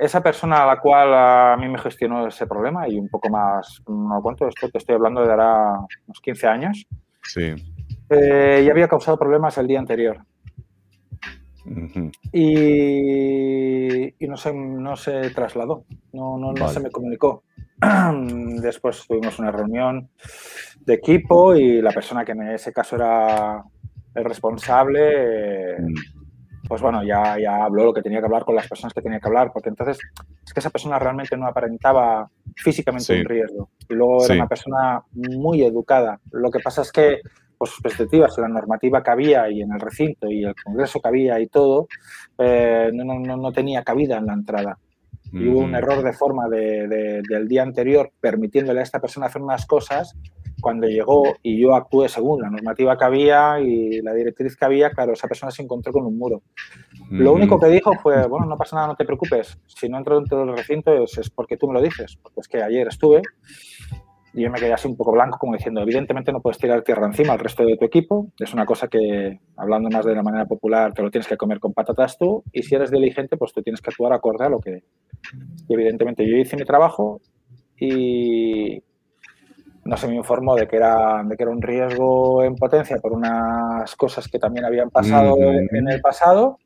esa 0.00 0.22
persona 0.22 0.62
a 0.62 0.66
la 0.66 0.80
cual 0.80 1.12
a 1.14 1.56
mí 1.58 1.68
me 1.68 1.78
gestionó 1.78 2.26
ese 2.26 2.46
problema 2.46 2.88
y 2.88 2.98
un 2.98 3.08
poco 3.08 3.28
más, 3.30 3.82
no 3.86 4.20
cuento 4.22 4.46
esto, 4.48 4.68
te 4.68 4.78
estoy 4.78 4.94
hablando 4.94 5.22
de 5.22 5.30
ahora 5.30 5.72
unos 6.06 6.20
15 6.22 6.46
años. 6.46 6.86
Sí. 7.22 7.54
Eh, 8.10 8.62
ya 8.64 8.72
había 8.72 8.88
causado 8.88 9.18
problemas 9.18 9.58
el 9.58 9.66
día 9.66 9.78
anterior. 9.78 10.24
y, 12.32 14.14
no, 14.26 14.36
se, 14.36 14.54
no 14.54 14.96
se 14.96 15.30
trasladó, 15.30 15.84
no, 16.12 16.38
no, 16.38 16.52
no 16.52 16.68
se 16.68 16.80
me 16.80 16.90
comunicó. 16.90 17.44
Después 18.62 19.06
tuvimos 19.06 19.38
una 19.38 19.50
reunión 19.50 20.08
de 20.80 20.94
equipo 20.94 21.54
y 21.54 21.82
la 21.82 21.92
persona 21.92 22.24
que 22.24 22.32
en 22.32 22.42
ese 22.48 22.72
caso 22.72 22.96
era 22.96 23.62
el 24.14 24.24
responsable 24.24 25.76
mm 25.78 26.17
pues 26.68 26.82
bueno, 26.82 27.02
ya, 27.02 27.38
ya 27.38 27.64
habló 27.64 27.86
lo 27.86 27.94
que 27.94 28.02
tenía 28.02 28.20
que 28.20 28.26
hablar 28.26 28.44
con 28.44 28.54
las 28.54 28.68
personas 28.68 28.92
que 28.92 29.00
tenía 29.00 29.18
que 29.18 29.26
hablar, 29.26 29.50
porque 29.52 29.70
entonces 29.70 29.98
es 30.44 30.52
que 30.52 30.60
esa 30.60 30.70
persona 30.70 30.98
realmente 30.98 31.36
no 31.36 31.46
aparentaba 31.46 32.28
físicamente 32.54 33.18
un 33.18 33.24
riesgo. 33.24 33.70
Y 33.88 33.94
luego 33.94 34.24
era 34.24 34.34
una 34.34 34.46
persona 34.46 35.02
muy 35.12 35.62
educada. 35.62 36.20
Lo 36.32 36.50
que 36.50 36.60
pasa 36.60 36.82
es 36.82 36.92
que, 36.92 37.20
por 37.56 37.68
sus 37.68 37.80
perspectivas, 37.80 38.36
la 38.38 38.48
normativa 38.48 39.02
que 39.02 39.10
había 39.10 39.50
y 39.50 39.62
en 39.62 39.72
el 39.72 39.80
recinto 39.80 40.30
y 40.30 40.44
el 40.44 40.54
congreso 40.62 41.00
que 41.00 41.08
había 41.08 41.40
y 41.40 41.46
todo, 41.46 41.88
eh, 42.36 42.90
no, 42.92 43.04
no, 43.04 43.36
no, 43.36 43.52
tenía 43.52 43.82
cabida 43.82 44.18
en 44.18 44.26
la 44.26 44.34
entrada. 44.34 44.78
Y 45.32 45.48
hubo 45.48 45.60
un 45.60 45.74
error 45.74 46.02
de 46.02 46.12
forma 46.12 46.48
de, 46.48 47.22
del 47.28 47.48
día 47.48 47.62
anterior 47.62 48.10
permitiéndole 48.20 48.80
a 48.80 48.82
esta 48.82 49.00
persona 49.00 49.26
hacer 49.26 49.42
unas 49.42 49.66
cosas 49.66 50.16
cuando 50.60 50.86
llegó 50.86 51.24
y 51.42 51.60
yo 51.60 51.74
actué 51.74 52.08
según 52.08 52.42
la 52.42 52.50
normativa 52.50 52.96
que 52.96 53.04
había 53.04 53.60
y 53.60 54.00
la 54.02 54.14
directriz 54.14 54.56
que 54.56 54.64
había, 54.64 54.90
claro, 54.90 55.12
esa 55.12 55.28
persona 55.28 55.50
se 55.50 55.62
encontró 55.62 55.92
con 55.92 56.06
un 56.06 56.18
muro. 56.18 56.42
Lo 57.10 57.32
único 57.32 57.58
que 57.58 57.68
dijo 57.68 57.92
fue, 58.02 58.26
bueno, 58.26 58.46
no 58.46 58.56
pasa 58.56 58.76
nada, 58.76 58.88
no 58.88 58.96
te 58.96 59.04
preocupes, 59.04 59.58
si 59.66 59.88
no 59.88 59.98
entro 59.98 60.16
dentro 60.16 60.38
del 60.38 60.56
recinto 60.56 60.92
es, 60.92 61.30
porque 61.30 61.56
tú 61.56 61.68
me 61.68 61.74
lo 61.74 61.82
dices, 61.82 62.18
porque 62.22 62.40
es 62.40 62.48
que 62.48 62.62
ayer 62.62 62.88
estuve 62.88 63.22
y 64.34 64.42
yo 64.42 64.50
me 64.50 64.58
quedé 64.58 64.72
así 64.72 64.86
un 64.86 64.96
poco 64.96 65.12
blanco 65.12 65.38
como 65.38 65.54
diciendo, 65.54 65.80
evidentemente 65.80 66.32
no 66.32 66.40
puedes 66.40 66.58
tirar 66.58 66.82
tierra 66.82 67.06
encima 67.06 67.32
al 67.32 67.38
resto 67.38 67.64
de 67.64 67.76
tu 67.76 67.84
equipo, 67.84 68.30
es 68.38 68.52
una 68.52 68.66
cosa 68.66 68.88
que, 68.88 69.40
hablando 69.56 69.88
más 69.90 70.04
de 70.04 70.14
la 70.14 70.22
manera 70.22 70.44
popular, 70.44 70.92
te 70.92 71.02
lo 71.02 71.10
tienes 71.10 71.26
que 71.26 71.36
comer 71.36 71.58
con 71.58 71.72
patatas 71.72 72.18
tú. 72.18 72.44
Y 72.52 72.62
si 72.62 72.74
eres 72.74 72.90
diligente, 72.90 73.36
pues 73.36 73.52
tú 73.52 73.62
tienes 73.62 73.80
que 73.80 73.90
actuar 73.90 74.12
acorde 74.12 74.44
a 74.44 74.48
lo 74.48 74.60
que... 74.60 74.84
Y 75.68 75.74
evidentemente 75.74 76.28
yo 76.28 76.36
hice 76.36 76.56
mi 76.56 76.64
trabajo 76.64 77.20
y, 77.80 78.82
no 79.88 79.96
se 79.96 80.06
me 80.06 80.16
informó 80.16 80.54
de 80.54 80.68
que 80.68 80.76
era, 80.76 81.22
de 81.24 81.34
que 81.34 81.42
era 81.42 81.50
un 81.50 81.62
riesgo 81.62 82.44
en 82.44 82.56
potencia 82.56 82.98
por 82.98 83.12
unas 83.12 83.96
cosas 83.96 84.28
que 84.28 84.38
también 84.38 84.66
habían 84.66 84.90
pasado 84.90 85.34
en 85.38 85.88
el 85.88 86.00
pasado. 86.02 86.58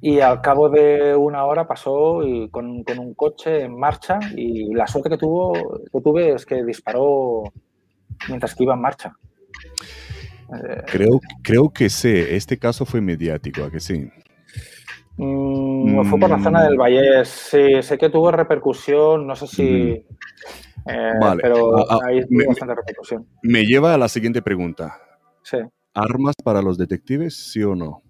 Y 0.00 0.20
al 0.20 0.40
cabo 0.40 0.70
de 0.70 1.14
una 1.14 1.44
hora 1.44 1.68
pasó 1.68 2.22
y 2.22 2.48
con, 2.48 2.82
con, 2.84 2.98
un 2.98 3.12
coche 3.12 3.64
en 3.64 3.78
marcha 3.78 4.18
y 4.34 4.72
la 4.72 4.86
suerte 4.86 5.10
que, 5.10 5.18
tuvo, 5.18 5.52
que 5.92 6.00
tuve 6.00 6.32
es 6.32 6.46
que 6.46 6.64
disparó 6.64 7.42
mientras 8.28 8.54
que 8.54 8.64
iba 8.64 8.72
en 8.72 8.80
marcha. 8.80 9.14
Creo, 10.86 11.20
creo 11.42 11.70
que 11.70 11.90
sé, 11.90 12.34
este 12.34 12.58
caso 12.58 12.86
fue 12.86 13.02
mediático, 13.02 13.62
¿a 13.62 13.70
que 13.70 13.78
sí? 13.78 14.10
Mm, 15.18 16.02
fue 16.04 16.18
por 16.18 16.30
la 16.30 16.42
zona 16.42 16.64
del 16.64 16.76
mm. 16.76 16.80
Valle, 16.80 17.24
sí, 17.26 17.82
sé 17.82 17.98
que 17.98 18.08
tuvo 18.08 18.32
repercusión, 18.32 19.26
no 19.26 19.36
sé 19.36 19.46
si... 19.46 20.06
Eh, 20.86 21.12
vale. 21.20 21.42
Pero 21.42 21.78
ah, 21.78 21.86
ah, 21.90 21.98
ahí 22.06 22.20
me, 22.28 22.46
bastante 22.46 22.74
repercusión. 22.74 23.26
Me 23.42 23.64
lleva 23.64 23.94
a 23.94 23.98
la 23.98 24.08
siguiente 24.08 24.42
pregunta. 24.42 24.98
Sí. 25.42 25.58
¿Armas 25.94 26.34
para 26.42 26.62
los 26.62 26.78
detectives, 26.78 27.52
sí 27.52 27.62
o 27.62 27.74
no? 27.74 28.02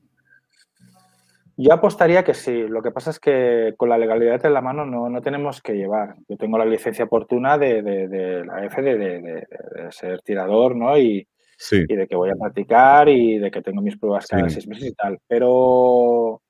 Yo 1.56 1.72
apostaría 1.72 2.24
que 2.24 2.34
sí. 2.34 2.66
Lo 2.68 2.82
que 2.82 2.90
pasa 2.90 3.10
es 3.10 3.20
que 3.20 3.74
con 3.76 3.88
la 3.88 3.98
legalidad 3.98 4.44
en 4.46 4.54
la 4.54 4.60
mano 4.60 4.86
no, 4.86 5.08
no 5.08 5.20
tenemos 5.20 5.60
que 5.60 5.74
llevar. 5.74 6.14
Yo 6.28 6.36
tengo 6.36 6.58
la 6.58 6.64
licencia 6.64 7.04
oportuna 7.04 7.58
de, 7.58 7.82
de, 7.82 8.44
la 8.44 8.64
F 8.64 8.80
de, 8.80 8.96
de, 8.96 9.46
ser 9.90 10.22
tirador, 10.22 10.74
¿no? 10.74 10.96
Y, 10.96 11.26
y, 11.70 11.94
de 11.94 12.06
que 12.06 12.16
voy 12.16 12.30
a 12.30 12.36
practicar 12.36 13.08
y 13.08 13.38
de 13.38 13.50
que 13.50 13.62
tengo 13.62 13.82
mis 13.82 13.98
pruebas 13.98 14.26
cada 14.26 14.48
seis 14.48 14.66
meses 14.66 14.88
y 14.88 14.94
tal. 14.94 15.18
Pero 15.28 16.40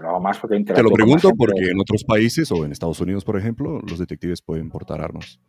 lo 0.00 0.08
hago 0.08 0.20
más 0.20 0.38
porque 0.38 0.62
Te 0.62 0.82
lo 0.82 0.90
pregunto 0.90 1.30
porque 1.36 1.70
en 1.70 1.80
otros 1.80 2.04
países 2.04 2.50
o 2.52 2.64
en 2.64 2.72
Estados 2.72 3.00
Unidos, 3.00 3.24
por 3.24 3.38
ejemplo, 3.38 3.80
los 3.80 3.98
detectives 3.98 4.42
pueden 4.42 4.70
portar 4.70 5.00
armas. 5.00 5.40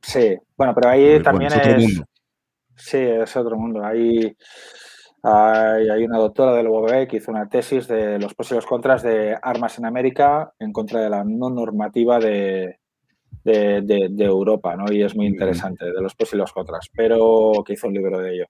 Sí, 0.00 0.36
bueno, 0.56 0.74
pero 0.74 0.90
ahí 0.90 1.22
también 1.22 1.52
es... 1.52 1.58
Otro 1.58 1.78
mundo. 1.78 2.04
Sí, 2.76 2.98
es 2.98 3.36
otro 3.36 3.56
mundo. 3.56 3.84
Ahí 3.84 4.36
hay, 5.22 6.04
una 6.04 6.18
doctora 6.18 6.54
del 6.54 6.66
UOB 6.66 7.06
que 7.06 7.18
hizo 7.18 7.30
una 7.30 7.48
tesis 7.48 7.86
de 7.86 8.18
los 8.18 8.34
posibles 8.34 8.66
contras 8.66 9.02
de 9.02 9.36
armas 9.40 9.78
en 9.78 9.86
América 9.86 10.52
en 10.58 10.72
contra 10.72 11.00
de 11.00 11.10
la 11.10 11.22
no 11.24 11.48
normativa 11.48 12.18
de, 12.18 12.78
de, 13.44 14.24
Europa, 14.24 14.76
¿no? 14.76 14.92
Y 14.92 15.02
es 15.02 15.14
muy 15.14 15.26
interesante, 15.26 15.84
de 15.84 16.02
los 16.02 16.14
posibles 16.14 16.52
contras, 16.52 16.88
pero 16.92 17.52
que 17.64 17.74
hizo 17.74 17.86
un 17.86 17.94
libro 17.94 18.18
de 18.18 18.34
ello. 18.34 18.46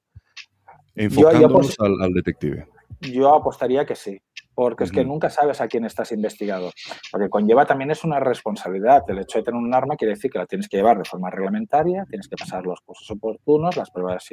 Enfocándonos 0.94 1.76
al 1.78 2.12
detective. 2.12 2.66
Yo 3.00 3.34
apostaría 3.34 3.84
que 3.84 3.94
sí 3.94 4.18
porque 4.54 4.84
es 4.84 4.92
que 4.92 5.04
nunca 5.04 5.30
sabes 5.30 5.60
a 5.60 5.68
quién 5.68 5.84
estás 5.84 6.12
investigado. 6.12 6.70
Porque 7.10 7.28
conlleva 7.28 7.66
también 7.66 7.90
es 7.90 8.04
una 8.04 8.20
responsabilidad. 8.20 9.02
El 9.08 9.20
hecho 9.20 9.38
de 9.38 9.44
tener 9.44 9.60
un 9.60 9.74
arma 9.74 9.96
quiere 9.96 10.14
decir 10.14 10.30
que 10.30 10.38
la 10.38 10.46
tienes 10.46 10.68
que 10.68 10.76
llevar 10.76 10.98
de 10.98 11.04
forma 11.04 11.30
reglamentaria, 11.30 12.04
tienes 12.08 12.28
que 12.28 12.36
pasar 12.36 12.64
los 12.64 12.80
cursos 12.80 13.10
oportunos, 13.10 13.76
las 13.76 13.90
pruebas 13.90 14.26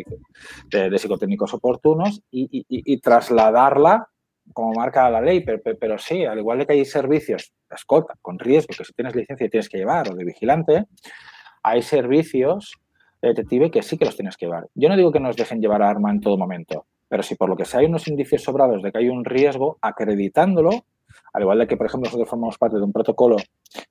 de, 0.69 0.97
psicotécnicos 0.97 1.53
oportunos 1.53 2.21
y, 2.31 2.99
trasladarla 3.01 4.07
como 4.53 4.73
marca 4.73 5.09
la 5.09 5.21
ley. 5.21 5.41
Pero, 5.41 5.61
pero, 5.79 5.97
sí, 5.97 6.25
al 6.25 6.39
igual 6.39 6.59
de 6.59 6.65
que 6.65 6.73
hay 6.73 6.85
servicios 6.85 7.53
de 7.69 7.75
escolta 7.75 8.15
con 8.21 8.39
riesgo, 8.39 8.73
que 8.77 8.83
si 8.83 8.93
tienes 8.93 9.15
licencia 9.15 9.49
tienes 9.49 9.69
que 9.69 9.77
llevar, 9.77 10.11
o 10.11 10.15
de 10.15 10.25
vigilante, 10.25 10.85
hay 11.63 11.81
servicios 11.81 12.73
de 13.21 13.29
detective 13.29 13.71
que 13.71 13.83
sí 13.83 13.97
que 13.97 14.05
los 14.05 14.15
tienes 14.15 14.37
que 14.37 14.45
llevar. 14.45 14.67
Yo 14.75 14.89
no 14.89 14.97
digo 14.97 15.11
que 15.11 15.19
nos 15.19 15.35
dejen 15.35 15.61
llevar 15.61 15.81
arma 15.81 16.11
en 16.11 16.19
todo 16.19 16.37
momento, 16.37 16.85
pero 17.09 17.23
si 17.23 17.35
por 17.35 17.49
lo 17.49 17.57
que 17.57 17.65
sea 17.65 17.81
hay 17.81 17.87
unos 17.87 18.07
indicios 18.07 18.43
sobrados 18.43 18.81
de 18.81 18.91
que 18.91 18.99
hay 18.99 19.09
un 19.09 19.25
riesgo, 19.25 19.77
acreditándolo, 19.81 20.85
al 21.33 21.41
igual 21.41 21.59
de 21.59 21.67
que, 21.67 21.77
por 21.77 21.87
ejemplo, 21.87 22.07
nosotros 22.07 22.29
formamos 22.29 22.57
parte 22.57 22.77
de 22.77 22.83
un 22.83 22.93
protocolo 22.93 23.37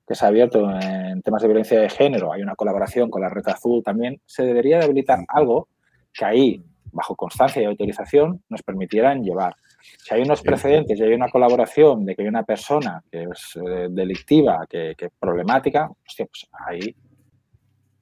que 0.07 0.15
se 0.15 0.25
ha 0.25 0.29
abierto 0.29 0.69
en 0.69 1.21
temas 1.21 1.41
de 1.41 1.47
violencia 1.47 1.79
de 1.79 1.89
género, 1.89 2.33
hay 2.33 2.41
una 2.41 2.55
colaboración 2.55 3.09
con 3.09 3.21
la 3.21 3.29
Red 3.29 3.47
Azul 3.47 3.83
también, 3.83 4.19
se 4.25 4.43
debería 4.43 4.79
de 4.79 4.85
habilitar 4.85 5.19
algo 5.27 5.67
que 6.13 6.25
ahí, 6.25 6.63
bajo 6.91 7.15
constancia 7.15 7.61
y 7.61 7.65
autorización, 7.65 8.41
nos 8.49 8.63
permitieran 8.63 9.23
llevar. 9.23 9.55
Si 9.81 10.13
hay 10.13 10.21
unos 10.21 10.41
precedentes 10.41 10.99
y 10.99 11.03
hay 11.03 11.13
una 11.13 11.29
colaboración 11.29 12.05
de 12.05 12.15
que 12.15 12.23
hay 12.23 12.27
una 12.27 12.43
persona 12.43 13.03
que 13.11 13.23
es 13.23 13.55
eh, 13.55 13.87
delictiva, 13.89 14.65
que, 14.67 14.91
es 14.97 15.11
problemática, 15.19 15.89
hostia, 16.05 16.25
pues 16.25 16.47
ahí, 16.65 16.95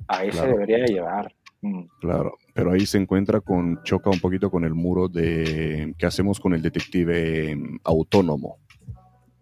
ahí 0.08 0.32
se 0.32 0.48
debería 0.48 0.78
de 0.78 0.88
llevar. 0.88 1.34
Mm. 1.62 1.84
Claro, 2.00 2.38
pero 2.54 2.72
ahí 2.72 2.86
se 2.86 2.98
encuentra 2.98 3.42
con, 3.42 3.82
choca 3.84 4.10
un 4.10 4.20
poquito 4.20 4.52
con 4.52 4.64
el 4.64 4.74
muro 4.74 5.08
de 5.08 5.94
qué 5.98 6.06
hacemos 6.06 6.40
con 6.40 6.54
el 6.54 6.62
detective 6.62 7.52
em, 7.52 7.80
autónomo 7.84 8.60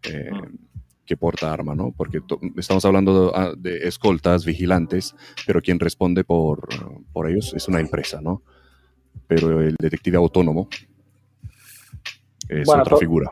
eh, 0.03 0.31
mm. 0.31 0.57
que 1.05 1.17
porta 1.17 1.51
arma, 1.51 1.75
¿no? 1.75 1.91
Porque 1.91 2.21
estamos 2.55 2.85
hablando 2.85 3.33
ah, 3.35 3.53
de, 3.57 3.87
escoltas, 3.87 4.45
vigilantes, 4.45 5.15
pero 5.45 5.61
quien 5.61 5.79
responde 5.79 6.23
por, 6.23 6.67
por 7.11 7.29
ellos 7.29 7.53
es 7.53 7.67
una 7.67 7.79
empresa, 7.79 8.21
¿no? 8.21 8.41
Pero 9.27 9.61
el 9.61 9.75
detective 9.77 10.17
autónomo 10.17 10.69
es 12.47 12.69
otra 12.69 12.97
figura. 12.97 13.31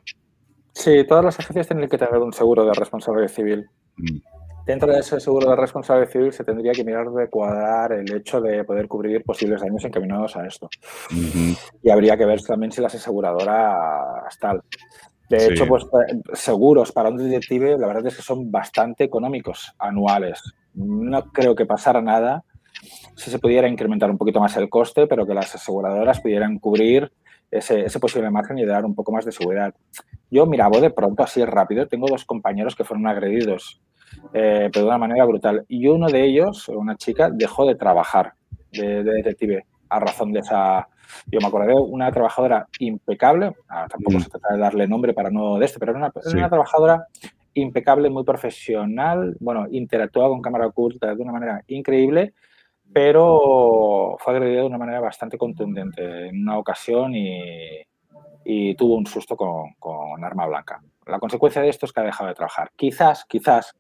Sí, 0.74 1.06
todas 1.08 1.24
las 1.24 1.40
agencias 1.40 1.68
tienen 1.68 1.88
que 1.88 1.98
tener 1.98 2.18
un 2.18 2.34
seguro 2.34 2.66
de 2.66 2.74
responsabilidad 2.74 3.30
civil. 3.30 3.70
Mm. 3.96 4.18
Dentro 4.66 4.94
de 4.94 5.00
ese 5.00 5.20
seguro 5.20 5.50
de 5.50 5.56
responsabilidad 5.58 6.12
civil 6.12 6.32
se 6.32 6.46
tendría 6.46 6.72
que 6.72 6.86
mirar 6.86 7.10
de 7.10 7.30
cuadrar 7.30 7.92
el 7.92 8.16
hecho 8.16 8.40
de 8.40 8.64
poder 8.64 8.88
cubrir 8.88 9.24
posibles 9.24 9.62
daños 9.62 9.84
encaminados 9.84 10.38
a 10.38 10.46
esto. 10.46 10.70
Y 11.82 11.90
habría 11.90 12.16
que 12.16 12.26
ver 12.26 12.42
también 12.42 12.72
si 12.72 12.82
las 12.82 12.96
aseguradoras 12.96 14.40
tal. 14.40 14.62
De 15.30 15.48
hecho, 15.48 15.68
pues 15.68 15.84
eh, 15.84 16.22
seguros 16.34 16.92
para 16.92 17.10
un 17.10 17.18
detective, 17.18 17.78
la 17.78 17.88
verdad 17.88 18.08
es 18.08 18.18
que 18.18 18.22
son 18.22 18.52
bastante 18.52 19.04
económicos 19.04 19.74
anuales. 19.80 20.42
No 20.76 21.32
creo 21.32 21.56
que 21.56 21.66
pasara 21.66 22.02
nada 22.02 22.44
si 23.16 23.32
se 23.32 23.40
pudiera 23.40 23.68
incrementar 23.68 24.10
un 24.10 24.18
poquito 24.18 24.40
más 24.40 24.56
el 24.58 24.70
coste, 24.70 25.08
pero 25.08 25.26
que 25.26 25.34
las 25.34 25.54
aseguradoras 25.56 26.22
pudieran 26.22 26.60
cubrir 26.60 27.12
ese, 27.52 27.86
ese 27.86 28.00
posible 28.00 28.30
margen 28.32 28.58
y 28.58 28.66
dar 28.66 28.86
un 28.86 28.96
poco 28.96 29.12
más 29.12 29.26
de 29.26 29.32
seguridad. 29.32 29.74
Yo, 30.32 30.46
mira, 30.46 30.70
de 30.70 30.90
pronto, 30.90 31.24
así 31.24 31.44
rápido, 31.46 31.88
tengo 31.88 32.08
dos 32.08 32.26
compañeros 32.26 32.76
que 32.76 32.84
fueron 32.84 33.08
agredidos 33.08 33.82
eh, 34.34 34.70
pero 34.72 34.86
de 34.86 34.90
una 34.90 34.98
manera 34.98 35.26
brutal. 35.26 35.66
Y 35.68 35.88
uno 35.88 36.08
de 36.08 36.24
ellos, 36.24 36.68
una 36.70 36.96
chica, 36.96 37.30
dejó 37.32 37.66
de 37.66 37.76
trabajar 37.76 38.34
de, 38.72 39.04
detective 39.04 39.66
a 39.90 40.00
razón 40.00 40.32
de 40.32 40.40
esa... 40.40 40.88
Yo 41.28 41.40
me 41.42 41.48
acordé, 41.48 41.74
una 41.76 42.12
trabajadora 42.12 42.68
impecable, 42.80 43.54
ah, 43.70 43.86
tampoco 43.90 44.18
mm. 44.18 44.22
se 44.22 44.30
trata 44.30 44.54
de 44.54 44.60
darle 44.60 44.88
nombre 44.88 45.14
para 45.14 45.30
no 45.30 45.60
de 45.60 45.66
este, 45.66 45.80
pero 45.80 45.92
era 45.92 46.00
una, 46.00 46.12
una 46.34 46.50
trabajadora 46.50 47.08
impecable, 47.54 48.10
muy 48.10 48.24
profesional, 48.24 49.36
bueno, 49.40 49.68
interactuaba 49.70 50.30
con 50.30 50.42
cámara 50.42 50.68
oculta 50.68 51.14
de 51.14 51.22
una 51.22 51.32
manera 51.32 51.64
increíble, 51.68 52.34
pero 52.92 54.18
fue 54.20 54.34
agredida 54.34 54.62
de 54.62 54.68
una 54.68 54.78
manera 54.78 55.00
bastante 55.00 55.38
contundente 55.38 56.30
en 56.30 56.42
una 56.42 56.58
ocasión 56.58 57.14
y, 57.16 57.82
y 58.46 58.76
tuvo 58.76 58.96
un 58.96 59.06
susto 59.06 59.36
con, 59.36 59.74
con, 59.80 60.24
arma 60.24 60.46
blanca. 60.46 60.82
La 61.06 61.20
consecuencia 61.20 61.62
de 61.62 61.70
esto 61.70 61.86
es 61.86 61.92
que 61.92 62.02
ha 62.02 62.04
dejado 62.04 62.30
de 62.30 62.36
trabajar. 62.36 62.72
Quizás, 62.76 63.26
quizás 63.26 63.76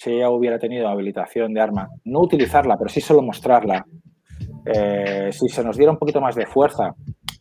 si 0.00 0.12
ella 0.12 0.30
hubiera 0.30 0.58
tenido 0.58 0.88
habilitación 0.88 1.52
de 1.52 1.60
arma, 1.60 1.90
no 2.04 2.20
utilizarla, 2.20 2.78
pero 2.78 2.88
sí 2.88 3.02
solo 3.02 3.20
mostrarla, 3.20 3.84
eh, 4.64 5.28
si 5.30 5.46
se 5.50 5.62
nos 5.62 5.76
diera 5.76 5.92
un 5.92 5.98
poquito 5.98 6.22
más 6.22 6.34
de 6.34 6.46
fuerza, 6.46 6.94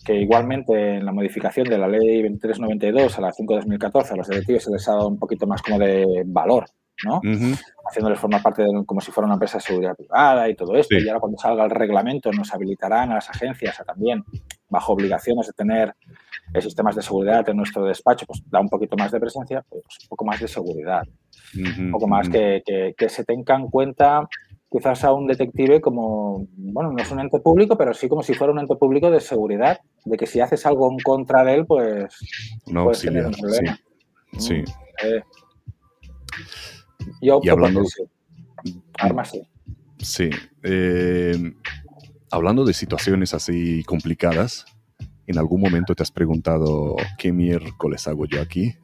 que 0.03 0.15
igualmente 0.15 0.97
en 0.97 1.05
la 1.05 1.13
modificación 1.13 1.69
de 1.69 1.77
la 1.77 1.87
ley 1.87 2.21
2392 2.21 3.17
a 3.17 3.21
la 3.21 3.31
5 3.31 3.53
de 3.53 3.59
2014 3.59 4.13
a 4.13 4.17
los 4.17 4.27
detectives 4.27 4.65
se 4.65 4.71
les 4.71 4.89
ha 4.89 4.91
dado 4.91 5.07
un 5.07 5.17
poquito 5.17 5.47
más 5.47 5.61
como 5.61 5.79
de 5.79 6.23
valor, 6.25 6.65
¿no? 7.05 7.21
Haciéndoles 7.87 8.19
formar 8.19 8.41
parte 8.41 8.63
de 8.63 8.85
como 8.85 9.01
si 9.01 9.11
fuera 9.11 9.25
una 9.25 9.35
empresa 9.35 9.57
de 9.57 9.63
seguridad 9.63 9.95
privada 9.95 10.49
y 10.49 10.55
todo 10.55 10.75
esto. 10.75 10.97
Y 10.97 11.07
ahora 11.07 11.19
cuando 11.19 11.37
salga 11.37 11.63
el 11.63 11.71
reglamento 11.71 12.31
nos 12.31 12.53
habilitarán 12.53 13.11
a 13.11 13.15
las 13.15 13.29
agencias 13.29 13.79
a 13.79 13.83
también, 13.83 14.23
bajo 14.69 14.93
obligaciones 14.93 15.47
de 15.47 15.53
tener 15.53 15.95
eh, 16.53 16.61
sistemas 16.61 16.95
de 16.95 17.01
seguridad 17.01 17.47
en 17.49 17.57
nuestro 17.57 17.83
despacho, 17.83 18.25
pues 18.25 18.41
da 18.49 18.59
un 18.59 18.69
poquito 18.69 18.95
más 18.97 19.11
de 19.11 19.19
presencia, 19.19 19.63
pues 19.67 19.83
un 20.03 20.09
poco 20.09 20.25
más 20.25 20.39
de 20.39 20.47
seguridad 20.47 21.03
un 21.57 21.91
poco 21.91 22.07
más 22.07 22.29
que, 22.29 22.63
se 23.07 23.23
tenga 23.23 23.55
en 23.55 23.67
cuenta 23.69 24.27
quizás 24.71 25.03
a 25.03 25.13
un 25.13 25.25
detective 25.25 25.81
como, 25.81 26.45
bueno, 26.55 26.91
no 26.91 27.01
es 27.01 27.11
un 27.11 27.19
ente 27.19 27.39
público, 27.39 27.75
pero 27.75 27.93
sí 27.93 28.07
como 28.07 28.21
si 28.21 28.33
fuera 28.33 28.53
un 28.53 28.59
ente 28.59 28.75
público 28.75 29.09
de 29.09 29.19
seguridad, 29.19 29.79
de 30.05 30.17
que 30.17 30.27
si 30.27 30.39
haces 30.41 30.65
algo 30.65 30.91
en 30.91 30.99
contra 30.99 31.43
de 31.43 31.55
él, 31.55 31.65
pues 31.65 32.15
no, 32.67 32.83
puedes 32.83 33.01
tener 33.01 33.25
un 33.25 33.33
problema. 33.33 33.79
Sí. 34.37 34.55
Mm, 34.59 34.65
eh, 35.05 35.23
yo 37.21 37.39
y 37.43 37.49
hablando... 37.49 37.83
Armas 38.97 39.31
sí. 39.31 39.41
Sí. 39.99 40.29
Eh, 40.63 41.53
hablando 42.31 42.65
de 42.65 42.73
situaciones 42.73 43.33
así 43.33 43.83
complicadas, 43.83 44.65
¿en 45.27 45.37
algún 45.37 45.61
momento 45.61 45.95
te 45.95 46.03
has 46.03 46.11
preguntado 46.11 46.95
qué 47.17 47.31
miércoles 47.31 48.07
hago 48.07 48.25
yo 48.25 48.41
aquí? 48.41 48.75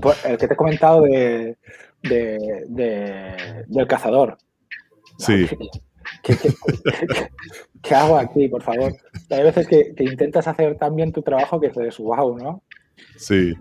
Pues, 0.00 0.24
el 0.24 0.38
que 0.38 0.48
te 0.48 0.54
he 0.54 0.56
comentado 0.56 1.02
de, 1.02 1.56
del 2.02 3.86
cazador. 3.86 4.38
Sí. 5.18 5.46
¿Qué, 7.82 7.94
hago 7.94 8.18
aquí, 8.18 8.48
por 8.48 8.62
favor? 8.62 8.92
Hay 9.30 9.42
veces 9.42 9.66
que, 9.66 9.94
intentas 9.98 10.46
hacer 10.46 10.76
tan 10.76 10.94
bien 10.96 11.12
tu 11.12 11.22
trabajo 11.22 11.60
que 11.60 11.68
dices, 11.68 11.98
wow, 11.98 12.36
¿no? 12.36 12.62
Sí. 13.16 13.54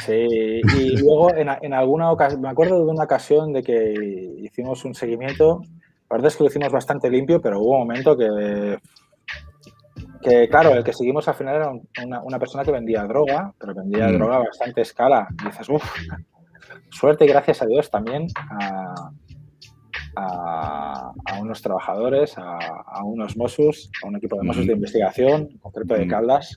Sí, 0.00 0.60
y 0.76 0.96
luego 1.00 1.34
en, 1.34 1.48
en, 1.60 1.72
alguna 1.72 2.10
ocasión, 2.10 2.40
me 2.40 2.48
acuerdo 2.48 2.84
de 2.84 2.90
una 2.90 3.04
ocasión 3.04 3.52
de 3.52 3.62
que 3.62 3.92
hicimos 4.38 4.84
un 4.84 4.94
seguimiento, 4.94 5.60
la 6.10 6.16
verdad 6.16 6.28
es 6.28 6.36
que 6.36 6.44
lo 6.44 6.50
hicimos 6.50 6.72
bastante 6.72 7.10
limpio, 7.10 7.40
pero 7.40 7.60
hubo 7.60 7.72
un 7.72 7.80
momento 7.80 8.16
que 8.16 8.78
que 10.22 10.48
claro, 10.48 10.70
el 10.70 10.84
que 10.84 10.92
seguimos 10.92 11.26
al 11.28 11.34
final 11.34 11.56
era 11.56 12.22
una, 12.22 12.38
persona 12.38 12.64
que 12.64 12.70
vendía 12.70 13.04
droga, 13.04 13.52
pero 13.58 13.74
vendía 13.74 14.08
mm. 14.08 14.14
droga 14.14 14.36
a 14.36 14.38
bastante 14.38 14.80
escala. 14.80 15.26
Y 15.42 15.46
dices, 15.46 15.68
uff, 15.68 15.84
suerte 16.90 17.24
y 17.24 17.28
gracias 17.28 17.60
a 17.62 17.66
Dios 17.66 17.90
también 17.90 18.28
a, 20.16 21.12
unos 21.40 21.60
trabajadores, 21.60 22.34
a, 22.36 23.02
unos 23.04 23.36
Mossos, 23.36 23.90
a 24.02 24.08
un 24.08 24.16
equipo 24.16 24.36
de 24.36 24.42
Mossos 24.44 24.66
de 24.66 24.74
investigación, 24.74 25.48
en 25.50 25.58
concreto 25.58 25.94
de 25.94 26.06
Caldas, 26.06 26.56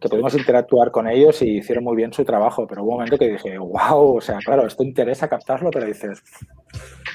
que 0.00 0.08
pudimos 0.08 0.34
interactuar 0.34 0.90
con 0.90 1.08
ellos 1.08 1.40
y 1.42 1.58
hicieron 1.58 1.84
muy 1.84 1.96
bien 1.96 2.12
su 2.12 2.24
trabajo. 2.24 2.66
Pero 2.66 2.82
hubo 2.82 2.90
un 2.92 2.96
momento 2.96 3.18
que 3.18 3.30
dije, 3.32 3.58
wow, 3.58 4.16
o 4.16 4.20
sea, 4.20 4.38
claro, 4.38 4.66
esto 4.66 4.82
interesa 4.82 5.28
captarlo, 5.28 5.70
pero 5.70 5.86
dices, 5.86 6.22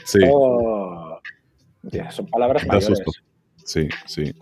sí. 0.06 0.20
Oh, 0.32 1.20
son 2.10 2.28
palabras 2.28 2.66
mayores. 2.68 3.02
Sí, 3.72 3.88
sí. 4.06 4.34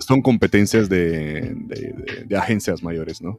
son, 0.00 0.20
competencias 0.20 0.90
de, 0.90 1.56
agencias 2.36 2.82
mayores, 2.82 3.22
¿no? 3.22 3.38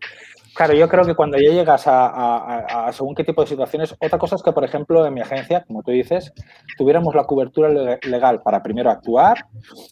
Claro, 0.55 0.73
yo 0.73 0.89
creo 0.89 1.05
que 1.05 1.13
cuando 1.13 1.37
ya 1.37 1.51
llegas 1.51 1.83
a, 1.85 2.89
según 2.91 3.13
qué 3.13 3.23
tipo 3.23 3.41
de 3.41 3.47
situaciones, 3.47 3.95
otra 3.99 4.17
cosa 4.17 4.35
es 4.35 4.43
que, 4.43 4.51
por 4.51 4.63
ejemplo, 4.65 5.05
en 5.05 5.13
mi 5.13 5.21
agencia, 5.21 5.63
como 5.65 5.83
tú 5.83 5.91
dices, 5.91 6.33
tuviéramos 6.77 7.13
la 7.13 7.25
cobertura 7.25 7.69
legal 8.01 8.41
para 8.41 8.63
primero 8.63 8.89
actuar, 8.89 9.45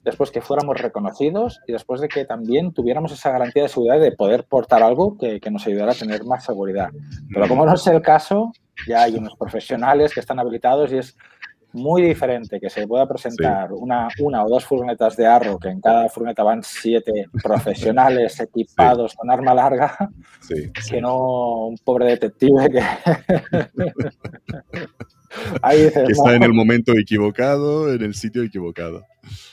después 0.03 0.31
que 0.31 0.41
fuéramos 0.41 0.81
reconocidos 0.81 1.61
y 1.67 1.73
después 1.73 2.01
de 2.01 2.07
que 2.07 2.25
también 2.25 2.73
tuviéramos 2.73 3.11
esa 3.11 3.31
garantía 3.31 3.63
de 3.63 3.69
seguridad 3.69 3.99
de 3.99 4.11
poder 4.11 4.45
portar 4.45 4.81
algo 4.81 5.17
que, 5.17 5.39
que 5.39 5.51
nos 5.51 5.67
ayudara 5.67 5.91
a 5.91 5.95
tener 5.95 6.25
más 6.25 6.43
seguridad. 6.43 6.89
Pero 7.31 7.47
como 7.47 7.63
no 7.65 7.75
es 7.75 7.85
el 7.85 8.01
caso, 8.01 8.51
ya 8.87 9.03
hay 9.03 9.15
unos 9.15 9.35
profesionales 9.35 10.13
que 10.13 10.19
están 10.19 10.39
habilitados 10.39 10.91
y 10.91 10.97
es 10.97 11.15
muy 11.77 12.01
diferente 12.01 12.59
que 12.59 12.69
se 12.69 12.85
pueda 12.87 13.07
presentar 13.07 13.71
una, 13.71 14.09
una 14.19 14.43
o 14.43 14.49
dos 14.49 14.65
furgonetas 14.65 15.15
de 15.15 15.25
arro, 15.25 15.57
que 15.57 15.69
en 15.69 15.79
cada 15.79 16.09
furgoneta 16.09 16.43
van 16.43 16.61
siete 16.63 17.27
profesionales 17.43 18.37
equipados 18.39 19.15
con 19.15 19.31
arma 19.31 19.53
larga, 19.53 19.95
que 20.89 21.01
no 21.01 21.67
un 21.67 21.77
pobre 21.77 22.07
detective 22.07 22.69
que... 22.69 22.79
está 26.09 26.35
en 26.35 26.43
el 26.43 26.53
momento 26.53 26.93
equivocado, 26.93 27.93
en 27.93 28.01
el 28.01 28.15
sitio 28.15 28.43
equivocado. 28.43 29.03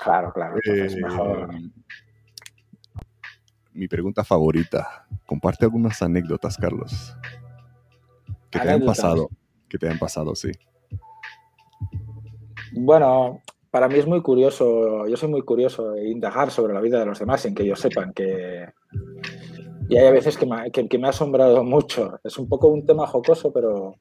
Claro, 0.03 0.33
claro. 0.33 0.57
Eh, 0.65 0.89
mi 3.75 3.89
pregunta 3.89 4.25
favorita. 4.25 5.07
Comparte 5.27 5.65
algunas 5.65 6.01
anécdotas, 6.01 6.57
Carlos. 6.57 7.17
Que 8.51 8.61
te 8.61 8.71
han 8.71 8.85
pasado. 8.85 9.29
Que 9.69 9.79
te 9.79 9.89
han 9.89 9.99
pasado, 9.99 10.35
sí. 10.35 10.53
Bueno, 12.77 13.41
para 13.71 13.89
mí 13.89 13.97
es 13.97 14.07
muy 14.07 14.23
curioso, 14.23 15.07
yo 15.07 15.17
soy 15.17 15.29
muy 15.29 15.43
curioso 15.43 15.97
indagar 15.97 16.51
sobre 16.51 16.75
la 16.75 16.81
vida 16.81 17.01
de 17.01 17.07
los 17.07 17.19
demás 17.19 17.41
sin 17.43 17.55
que 17.55 17.63
ellos 17.63 17.81
sepan 17.81 18.13
que... 18.13 18.67
Y 19.89 19.97
hay 19.97 20.13
veces 20.13 20.37
que 20.39 20.47
me, 20.47 20.71
que, 20.71 20.99
me 20.99 21.07
ha 21.07 21.11
asombrado 21.11 21.63
mucho. 21.63 22.19
Es 22.25 22.39
un 22.39 22.49
poco 22.49 22.69
un 22.69 22.87
tema 22.87 23.07
jocoso, 23.07 23.53
pero 23.53 23.97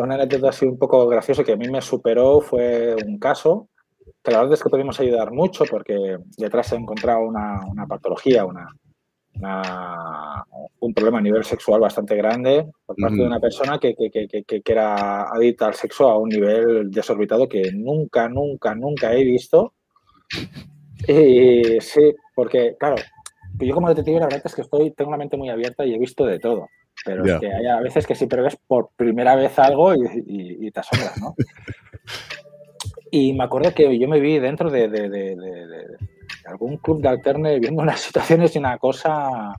una 0.00 0.14
anécdota 0.14 0.48
así 0.48 0.64
un 0.64 0.78
poco 0.78 1.06
gracioso 1.08 1.44
que 1.44 1.52
a 1.52 1.56
mí 1.56 1.68
me 1.68 1.82
superó 1.82 2.40
fue 2.40 2.96
un 3.06 3.18
caso 3.18 3.68
la 4.32 4.38
verdad 4.38 4.54
es 4.54 4.62
que 4.62 4.70
pudimos 4.70 4.98
ayudar 5.00 5.32
mucho 5.32 5.64
porque 5.70 6.18
detrás 6.38 6.68
se 6.68 6.76
ha 6.76 6.78
encontrado 6.78 7.20
una, 7.20 7.60
una 7.66 7.86
patología, 7.86 8.44
una, 8.44 8.66
un 9.40 10.94
problema 10.94 11.18
a 11.18 11.22
nivel 11.22 11.44
sexual 11.44 11.80
bastante 11.80 12.16
grande 12.16 12.66
por 12.86 12.96
parte 12.96 13.16
de 13.16 13.26
una 13.26 13.40
persona 13.40 13.78
que, 13.78 13.94
que, 13.94 14.10
que, 14.10 14.44
que, 14.44 14.62
era 14.72 15.28
adicta 15.28 15.66
al 15.66 15.74
sexo 15.74 16.08
a 16.08 16.18
un 16.18 16.28
nivel 16.28 16.90
desorbitado 16.90 17.48
que 17.48 17.72
nunca, 17.72 18.28
nunca, 18.28 18.74
nunca 18.74 19.12
he 19.12 19.24
visto. 19.24 19.74
Y 21.06 21.80
sí, 21.80 22.14
porque, 22.34 22.76
claro, 22.78 22.96
yo 23.58 23.74
como 23.74 23.88
detective 23.88 24.20
la 24.20 24.26
verdad 24.26 24.42
es 24.44 24.54
que 24.54 24.62
estoy, 24.62 24.90
tengo 24.92 25.10
la 25.10 25.18
mente 25.18 25.36
muy 25.36 25.48
abierta 25.48 25.84
y 25.84 25.94
he 25.94 25.98
visto 25.98 26.24
de 26.24 26.38
todo. 26.38 26.68
Pero 27.04 27.24
es 27.24 27.40
que 27.40 27.52
hay 27.52 27.66
a 27.66 27.80
veces 27.80 28.06
que 28.06 28.14
sí 28.14 28.26
pero 28.26 28.44
ves 28.44 28.56
por 28.68 28.90
primera 28.96 29.34
vez 29.34 29.58
algo 29.58 29.94
y, 29.94 30.66
y, 30.66 30.70
te 30.70 30.80
asombras, 30.80 31.20
¿no? 31.20 31.34
y 33.10 33.32
me 33.32 33.44
acuerdo 33.44 33.74
que 33.74 33.98
yo 33.98 34.08
me 34.08 34.20
vi 34.20 34.38
dentro 34.38 34.70
de, 34.70 34.88
de, 34.88 35.08
de 35.08 35.36
algún 36.46 36.76
club 36.78 37.00
de 37.00 37.08
alterne 37.08 37.58
viendo 37.58 37.82
unas 37.82 38.00
situaciones 38.00 38.54
y 38.54 38.58
una 38.58 38.78
cosa 38.78 39.54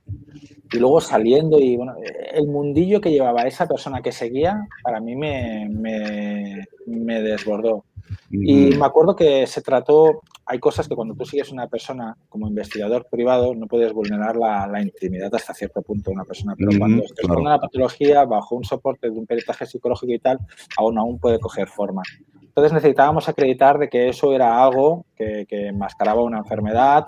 y 0.72 0.78
luego 0.78 1.00
saliendo 1.00 1.58
y 1.58 1.76
bueno, 1.76 1.94
el 2.32 2.46
mundillo 2.48 3.00
que 3.00 3.10
llevaba 3.10 3.42
esa 3.42 3.66
persona 3.66 4.02
que 4.02 4.12
seguía 4.12 4.66
para 4.82 5.00
mí 5.00 5.14
me, 5.14 5.68
me, 5.68 7.22
desbordó. 7.22 7.84
Y 8.30 8.70
me 8.76 8.84
acuerdo 8.84 9.14
que 9.14 9.46
se 9.46 9.62
trató, 9.62 10.22
hay 10.46 10.60
cosas 10.60 10.86
que 10.88 10.94
cuando 10.94 11.14
tú 11.14 11.24
sigues 11.24 11.50
una 11.50 11.66
persona 11.66 12.16
como 12.28 12.46
investigador 12.46 13.06
privado 13.10 13.54
no 13.54 13.66
puedes 13.66 13.92
vulnerar 13.92 14.36
la, 14.36 14.66
la 14.68 14.80
intimidad 14.80 15.34
hasta 15.34 15.52
cierto 15.52 15.82
punto 15.82 16.10
de 16.10 16.14
una 16.14 16.24
persona, 16.24 16.54
pero 16.56 16.70
cuando 16.78 17.02
se 17.02 17.14
claro. 17.14 17.40
una 17.40 17.58
patología 17.58 18.24
bajo 18.24 18.54
un 18.54 18.64
soporte 18.64 19.10
de 19.10 19.18
un 19.18 19.26
peritaje 19.26 19.66
psicológico 19.66 20.12
y 20.12 20.20
tal, 20.20 20.38
aún 20.76 20.98
aún 20.98 21.18
puede 21.18 21.40
coger 21.40 21.68
forma. 21.68 22.02
Entonces 22.40 22.72
necesitábamos 22.72 23.28
acreditar 23.28 23.78
de 23.78 23.88
que 23.88 24.08
eso 24.08 24.32
era 24.32 24.62
algo 24.62 25.04
que, 25.16 25.46
que 25.48 25.66
enmascaraba 25.66 26.22
una 26.22 26.38
enfermedad, 26.38 27.06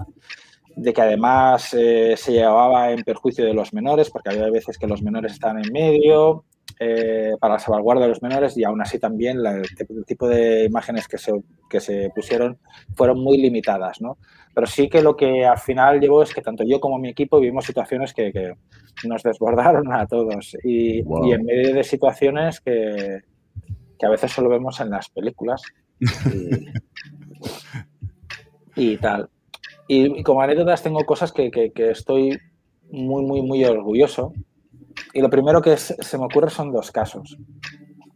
de 0.75 0.93
que 0.93 1.01
además 1.01 1.73
eh, 1.75 2.15
se 2.17 2.33
llevaba 2.33 2.91
en 2.91 3.03
perjuicio 3.03 3.45
de 3.45 3.55
los 3.55 3.73
menores, 3.73 4.11
porque 4.11 4.31
había 4.31 4.51
veces 4.51 4.79
que 4.79 4.87
los 4.87 5.03
menores 5.03 5.33
estaban 5.33 5.65
en 5.65 5.73
medio, 5.73 6.45
eh, 6.81 7.33
para 7.41 7.55
la 7.55 7.59
salvaguarda 7.61 8.03
de 8.03 8.09
los 8.09 8.23
menores 8.23 8.57
y 8.57 8.63
aún 8.63 8.81
así 8.81 8.99
también 8.99 9.43
la, 9.43 9.57
el 9.57 10.05
tipo 10.07 10.29
de 10.29 10.65
imágenes 10.65 11.09
que 11.09 11.19
se, 11.19 11.33
que 11.69 11.81
se 11.81 12.11
pusieron 12.15 12.59
fueron 12.97 13.23
muy 13.23 13.39
limitadas, 13.39 14.01
¿no? 14.01 14.19
Pero 14.55 14.67
sí 14.67 14.89
que 14.89 15.03
lo 15.03 15.17
que 15.17 15.45
al 15.45 15.59
final 15.59 16.01
llevó 16.01 16.23
es 16.23 16.35
que 16.35 16.43
tanto 16.43 16.65
yo 16.65 16.81
como 16.81 16.99
mi 16.99 17.11
equipo 17.11 17.39
vivimos 17.39 17.65
situaciones 17.65 18.13
que, 18.13 18.33
que 18.33 18.55
nos 19.09 19.23
desbordaron 19.23 19.93
a 19.93 20.07
todos 20.07 20.57
y, 20.65 20.99
y 20.99 21.33
en 21.33 21.45
medio 21.45 21.75
de 21.75 21.85
situaciones 21.85 22.61
que, 22.61 23.21
que 23.99 24.07
a 24.07 24.11
veces 24.11 24.33
solo 24.33 24.49
vemos 24.49 24.81
en 24.81 24.91
las 24.91 25.09
películas. 25.11 25.63
Y, 28.77 28.97
tal. 28.99 29.29
Y, 29.89 30.23
como 30.23 30.41
anécdotas 30.43 30.83
tengo 30.83 31.05
cosas 31.05 31.33
que, 31.33 31.73
estoy 31.77 32.39
muy, 32.91 33.25
muy, 33.25 33.43
muy 33.43 33.65
orgulloso. 33.65 34.33
Y 35.13 35.21
lo 35.21 35.31
primero 35.31 35.61
que 35.61 35.77
se 35.77 36.19
me 36.19 36.25
ocurre 36.25 36.51
son 36.51 36.73
dos 36.73 36.91
casos. 36.91 37.37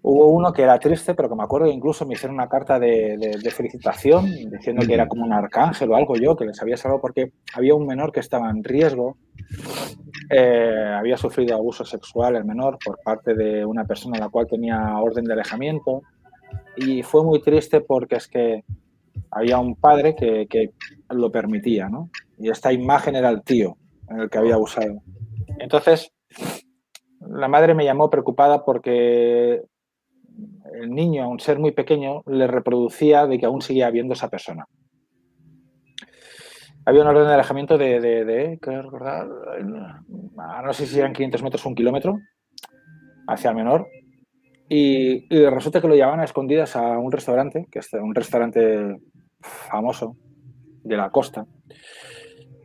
Hubo 0.04 0.26
uno 0.26 0.52
que 0.52 0.62
era 0.62 0.80
triste, 0.80 1.14
pero 1.14 1.28
que 1.28 1.36
me 1.36 1.44
acuerdo 1.44 1.68
que 1.68 1.72
incluso 1.72 2.04
me 2.04 2.14
hicieron 2.14 2.34
una 2.34 2.48
carta 2.48 2.80
de, 2.80 3.38
felicitación 3.54 4.26
diciendo 4.50 4.84
que 4.84 4.94
era 4.94 5.06
como 5.06 5.24
un 5.24 5.32
arcángel 5.32 5.92
o 5.92 5.96
algo 5.96 6.16
yo, 6.16 6.34
que 6.34 6.44
les 6.44 6.60
había 6.60 6.76
salvado 6.76 7.00
porque 7.00 7.32
había 7.54 7.76
un 7.76 7.86
menor 7.86 8.10
que 8.10 8.18
estaba 8.18 8.50
en 8.50 8.64
riesgo. 8.64 9.16
Eh, 10.28 10.94
había 10.98 11.16
sufrido 11.16 11.54
abuso 11.54 11.84
sexual 11.84 12.34
el 12.34 12.44
menor 12.44 12.78
por 12.84 12.98
parte 13.04 13.34
de 13.34 13.64
una 13.64 13.84
persona 13.84 14.16
a 14.18 14.22
la 14.22 14.28
cual 14.28 14.48
tenía 14.48 14.98
orden 14.98 15.24
de 15.24 15.34
alejamiento. 15.34 16.02
Y 16.76 17.04
fue 17.04 17.22
muy 17.22 17.40
triste 17.40 17.80
porque 17.80 18.16
es 18.16 18.26
que 18.26 18.64
había 19.30 19.58
un 19.58 19.76
padre 19.76 20.16
que, 20.16 20.48
que 20.48 20.70
lo 21.10 21.30
permitía, 21.30 21.88
¿no? 21.88 22.10
Y 22.38 22.50
esta 22.50 22.72
imagen 22.72 23.14
era 23.14 23.30
el 23.30 23.42
tío 23.42 23.76
en 24.08 24.20
el 24.20 24.30
que 24.30 24.38
había 24.38 24.54
abusado. 24.54 25.00
Entonces, 25.60 26.12
la 27.20 27.46
madre 27.46 27.74
me 27.74 27.84
llamó 27.84 28.10
preocupada 28.10 28.64
porque 28.64 29.62
el 30.74 30.90
niño, 30.90 31.24
a 31.24 31.28
un 31.28 31.40
ser 31.40 31.58
muy 31.58 31.72
pequeño, 31.72 32.22
le 32.26 32.46
reproducía 32.46 33.26
de 33.26 33.38
que 33.38 33.46
aún 33.46 33.62
seguía 33.62 33.90
viendo 33.90 34.14
esa 34.14 34.28
persona. 34.28 34.66
Había 36.84 37.02
un 37.02 37.08
orden 37.08 37.28
de 37.28 37.34
alejamiento 37.34 37.78
de, 37.78 38.00
de, 38.00 38.24
de 38.24 38.58
recordar, 38.60 39.28
ah, 40.38 40.62
no 40.64 40.72
sé 40.72 40.86
si 40.86 40.98
eran 40.98 41.12
500 41.12 41.42
metros 41.42 41.64
o 41.64 41.68
un 41.68 41.74
kilómetro 41.74 42.18
hacia 43.28 43.50
el 43.50 43.56
menor. 43.56 43.86
Y, 44.68 45.28
resulta 45.50 45.80
que 45.80 45.88
lo 45.88 45.94
llevaban 45.94 46.20
a 46.20 46.24
escondidas 46.24 46.76
a 46.76 46.98
un 46.98 47.12
restaurante, 47.12 47.66
que 47.70 47.80
es 47.80 47.92
un 47.92 48.14
restaurante 48.14 48.96
famoso 49.40 50.16
de 50.82 50.96
la 50.96 51.10
costa, 51.10 51.46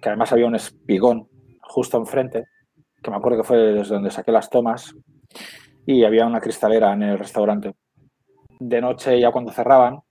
que 0.02 0.10
además 0.10 0.32
había 0.32 0.48
un 0.48 0.56
espigón 0.56 1.28
justo 1.62 1.98
enfrente, 1.98 2.46
que 3.04 3.12
me 3.12 3.18
acuerdo 3.18 3.40
que 3.40 3.48
fue 3.48 3.58
desde 3.58 3.96
donde 3.96 4.10
saqué 4.10 4.32
las 4.32 4.50
tomas, 4.50 4.96
y 5.88 6.04
había 6.04 6.28
una 6.28 6.42
cristalera 6.42 6.92
en 6.92 7.02
el 7.02 7.18
restaurante 7.18 7.74
de 8.60 8.82
noche, 8.82 9.20
ya 9.22 9.32
cuando 9.32 9.54
cerraban, 9.54 10.02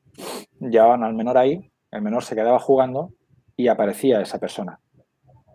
llevaban 0.59 1.05
al 1.05 1.13
menor 1.13 1.37
ahí, 1.37 1.71
el 1.91 2.01
menor 2.01 2.25
se 2.25 2.35
quedaba 2.35 2.59
jugando 2.59 3.11
y 3.57 3.69
aparecía 3.69 4.23
esa 4.23 4.39
persona. 4.39 4.81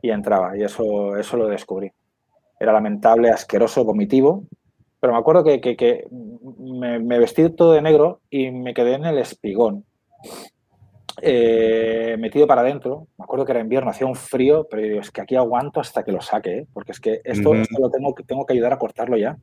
Y 0.04 0.12
entraba, 0.12 0.56
y 0.56 0.62
eso, 0.62 1.18
eso 1.18 1.38
lo 1.38 1.48
descubrí. 1.48 1.92
Era 2.60 2.72
lamentable, 2.72 3.32
asqueroso, 3.32 3.84
vomitivo, 3.84 4.44
pero 5.00 5.14
me 5.14 5.20
acuerdo 5.20 5.44
que, 5.44 5.60
que, 5.60 6.08
me, 6.60 7.18
vestí 7.18 7.50
todo 7.50 7.74
de 7.74 7.82
negro 7.82 8.22
y 8.30 8.52
me 8.52 8.76
quedé 8.76 8.94
en 8.94 9.06
el 9.06 9.18
espigón, 9.18 9.86
eh, 11.20 12.16
metido 12.20 12.46
para 12.46 12.62
adentro. 12.62 13.08
Me 13.18 13.24
acuerdo 13.24 13.46
que 13.46 13.54
era 13.54 13.62
invierno, 13.62 13.90
hacía 13.90 14.06
un 14.06 14.16
frío, 14.16 14.68
pero 14.70 15.02
es 15.02 15.10
que 15.10 15.22
aquí 15.22 15.36
aguanto 15.36 15.80
hasta 15.80 16.04
que 16.04 16.12
lo 16.12 16.22
saque, 16.22 16.60
¿eh? 16.60 16.68
porque 16.72 16.92
es 16.92 17.00
que 17.00 17.22
esto, 17.24 17.56
esto, 17.56 17.80
lo 17.80 17.90
tengo, 17.90 18.14
tengo 18.28 18.46
que 18.46 18.54
ayudar 18.54 18.74
a 18.74 18.78
cortarlo 18.78 19.18
ya. 19.18 19.36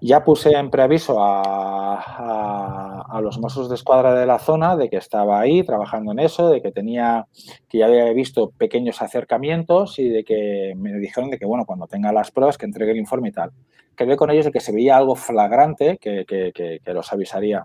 Ya 0.00 0.24
puse 0.24 0.50
en 0.50 0.68
preaviso 0.70 1.22
a, 1.22 3.04
a, 3.12 3.20
los 3.20 3.38
mozos 3.38 3.68
de 3.68 3.76
escuadra 3.76 4.14
de 4.14 4.26
la 4.26 4.38
zona 4.38 4.76
de 4.76 4.90
que 4.90 4.96
estaba 4.96 5.38
ahí 5.40 5.62
trabajando 5.62 6.10
en 6.10 6.18
eso, 6.18 6.48
de 6.50 6.60
que 6.60 6.72
tenía, 6.72 7.26
que 7.68 7.78
ya 7.78 7.86
había 7.86 8.12
visto 8.12 8.50
pequeños 8.50 9.00
acercamientos 9.00 9.98
y 9.98 10.08
de 10.08 10.24
que 10.24 10.72
me 10.76 10.92
dijeron 10.98 11.30
de 11.30 11.38
que, 11.38 11.46
bueno, 11.46 11.64
cuando 11.66 11.86
tenga 11.86 12.12
las 12.12 12.32
pruebas 12.32 12.58
que 12.58 12.66
entregue 12.66 12.92
el 12.92 12.98
informe 12.98 13.28
y 13.28 13.32
tal. 13.32 13.52
Quedé 13.96 14.16
con 14.16 14.30
ellos 14.30 14.46
de 14.46 14.50
que 14.50 14.60
se 14.60 14.72
veía 14.72 14.96
algo 14.96 15.14
flagrante 15.14 15.98
que, 15.98 16.24
que, 16.26 16.52
que, 16.52 16.92
los 16.92 17.12
avisaría. 17.12 17.64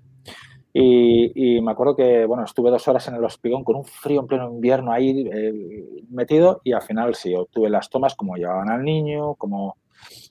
Y, 0.74 1.32
y, 1.34 1.62
me 1.62 1.72
acuerdo 1.72 1.96
que, 1.96 2.26
bueno, 2.26 2.44
estuve 2.44 2.70
dos 2.70 2.88
horas 2.88 3.08
en 3.08 3.16
el 3.16 3.24
hospigón 3.24 3.64
con 3.64 3.78
un 3.78 3.86
frío 3.86 4.20
en 4.20 4.28
pleno 4.28 4.52
invierno 4.52 4.92
ahí 4.92 5.28
eh, 5.32 6.04
metido 6.10 6.62
y 6.64 6.74
al 6.74 6.84
final 6.84 7.16
sí, 7.16 7.34
obtuve 7.34 7.70
las 7.70 7.90
tomas 7.90 8.14
como 8.14 8.36
llevaban 8.36 8.70
al 8.70 8.84
niño, 8.84 9.34
como 9.36 9.78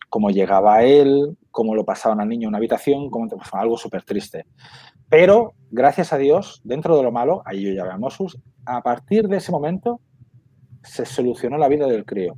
cómo 0.08 0.30
llegaba 0.30 0.82
él, 0.82 1.36
cómo 1.50 1.74
lo 1.74 1.84
pasaban 1.84 2.20
al 2.20 2.28
niño 2.28 2.44
en 2.44 2.48
una 2.48 2.58
habitación, 2.58 3.10
cómo 3.10 3.28
pasaba 3.28 3.62
algo 3.62 3.76
súper 3.76 4.02
triste. 4.02 4.46
Pero, 5.08 5.54
gracias 5.70 6.12
a 6.12 6.18
Dios, 6.18 6.60
dentro 6.64 6.96
de 6.96 7.02
lo 7.02 7.12
malo, 7.12 7.42
ahí 7.44 7.62
yo 7.62 7.72
ya 7.72 7.84
veamos, 7.84 8.38
a 8.64 8.82
partir 8.82 9.28
de 9.28 9.38
ese 9.38 9.52
momento 9.52 10.00
se 10.82 11.04
solucionó 11.04 11.58
la 11.58 11.68
vida 11.68 11.86
del 11.86 12.04
crío. 12.04 12.36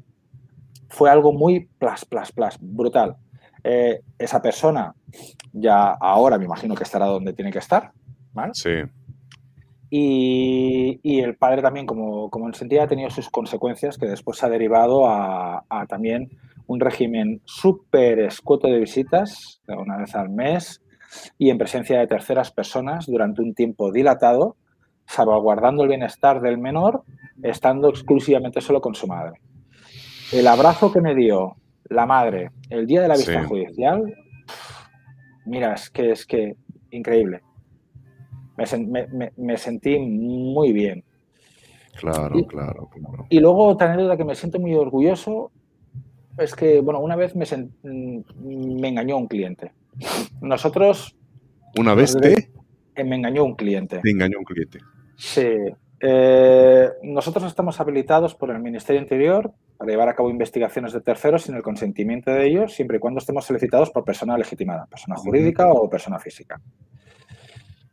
Fue 0.88 1.10
algo 1.10 1.32
muy 1.32 1.68
plas, 1.78 2.04
plas, 2.04 2.32
plas, 2.32 2.58
brutal. 2.60 3.16
Eh, 3.64 4.00
esa 4.18 4.40
persona 4.40 4.94
ya 5.52 5.90
ahora 5.90 6.38
me 6.38 6.44
imagino 6.44 6.74
que 6.74 6.84
estará 6.84 7.06
donde 7.06 7.32
tiene 7.32 7.50
que 7.50 7.58
estar, 7.58 7.92
¿vale? 8.32 8.52
Sí. 8.54 8.70
Y, 9.90 11.20
el 11.20 11.36
padre 11.36 11.62
también, 11.62 11.86
como, 11.86 12.30
como 12.30 12.46
en 12.46 12.54
sentido, 12.54 12.82
ha 12.82 12.88
tenido 12.88 13.10
sus 13.10 13.30
consecuencias 13.30 13.96
que 13.96 14.06
después 14.06 14.42
ha 14.42 14.48
derivado 14.48 15.08
a, 15.08 15.64
también 15.88 16.30
un 16.68 16.78
régimen 16.78 17.42
súper 17.44 18.20
escueto 18.20 18.68
de 18.68 18.78
visitas, 18.78 19.60
una 19.66 19.96
vez 19.96 20.14
al 20.14 20.30
mes, 20.30 20.80
y 21.36 21.50
en 21.50 21.58
presencia 21.58 21.98
de 21.98 22.06
terceras 22.06 22.52
personas 22.52 23.06
durante 23.06 23.42
un 23.42 23.54
tiempo 23.54 23.90
dilatado, 23.90 24.56
salvaguardando 25.06 25.82
el 25.82 25.88
bienestar 25.88 26.40
del 26.40 26.58
menor, 26.58 27.02
estando 27.42 27.88
exclusivamente 27.88 28.60
solo 28.60 28.80
con 28.80 28.94
su 28.94 29.08
madre. 29.08 29.40
El 30.32 30.46
abrazo 30.46 30.92
que 30.92 31.00
me 31.00 31.16
dio 31.16 31.56
la 31.88 32.06
madre 32.06 32.52
el 32.70 32.86
día 32.86 33.00
de 33.02 33.08
la 33.08 33.16
vista 33.16 33.42
judicial, 33.44 34.14
mira, 35.46 35.74
es 35.74 35.90
que 35.90 36.12
es 36.12 36.24
que 36.24 36.54
increíble 36.90 37.42
me, 39.36 39.56
sentí 39.56 39.98
muy 39.98 40.72
bien. 40.72 41.04
Claro, 41.98 42.34
claro, 42.46 42.88
claro. 42.90 43.26
Y 43.28 43.40
luego 43.40 43.66
otra 43.66 43.92
anécdota 43.92 44.16
que 44.16 44.24
me 44.24 44.34
siento 44.34 44.58
muy 44.58 44.74
orgulloso 44.74 45.50
es 46.38 46.54
que, 46.54 46.80
bueno, 46.80 47.00
una 47.00 47.16
vez 47.16 47.34
me, 47.34 47.44
me 47.82 48.88
engañó 48.88 49.16
un 49.16 49.26
cliente. 49.26 49.72
Nosotros... 50.40 51.16
¿Una 51.76 51.94
vez 51.94 52.16
te? 52.16 52.50
Me 53.04 53.16
engañó 53.16 53.44
un 53.44 53.54
cliente. 53.54 54.00
Me 54.02 54.10
engañó 54.10 54.38
un 54.38 54.44
cliente. 54.44 54.78
Sí. 55.16 55.46
Eh, 56.00 56.88
nosotros 57.02 57.44
estamos 57.44 57.80
habilitados 57.80 58.34
por 58.34 58.50
el 58.50 58.60
Ministerio 58.60 59.00
Interior 59.00 59.52
para 59.76 59.90
llevar 59.90 60.08
a 60.08 60.14
cabo 60.14 60.30
investigaciones 60.30 60.92
de 60.92 61.00
terceros 61.00 61.42
sin 61.42 61.54
el 61.54 61.62
consentimiento 61.62 62.30
de 62.30 62.46
ellos, 62.46 62.72
siempre 62.72 62.98
y 62.98 63.00
cuando 63.00 63.18
estemos 63.18 63.44
solicitados 63.44 63.90
por 63.90 64.04
persona 64.04 64.36
legitimada, 64.38 64.86
persona 64.86 65.16
jurídica 65.16 65.70
o 65.72 65.88
persona 65.88 66.18
física. 66.18 66.60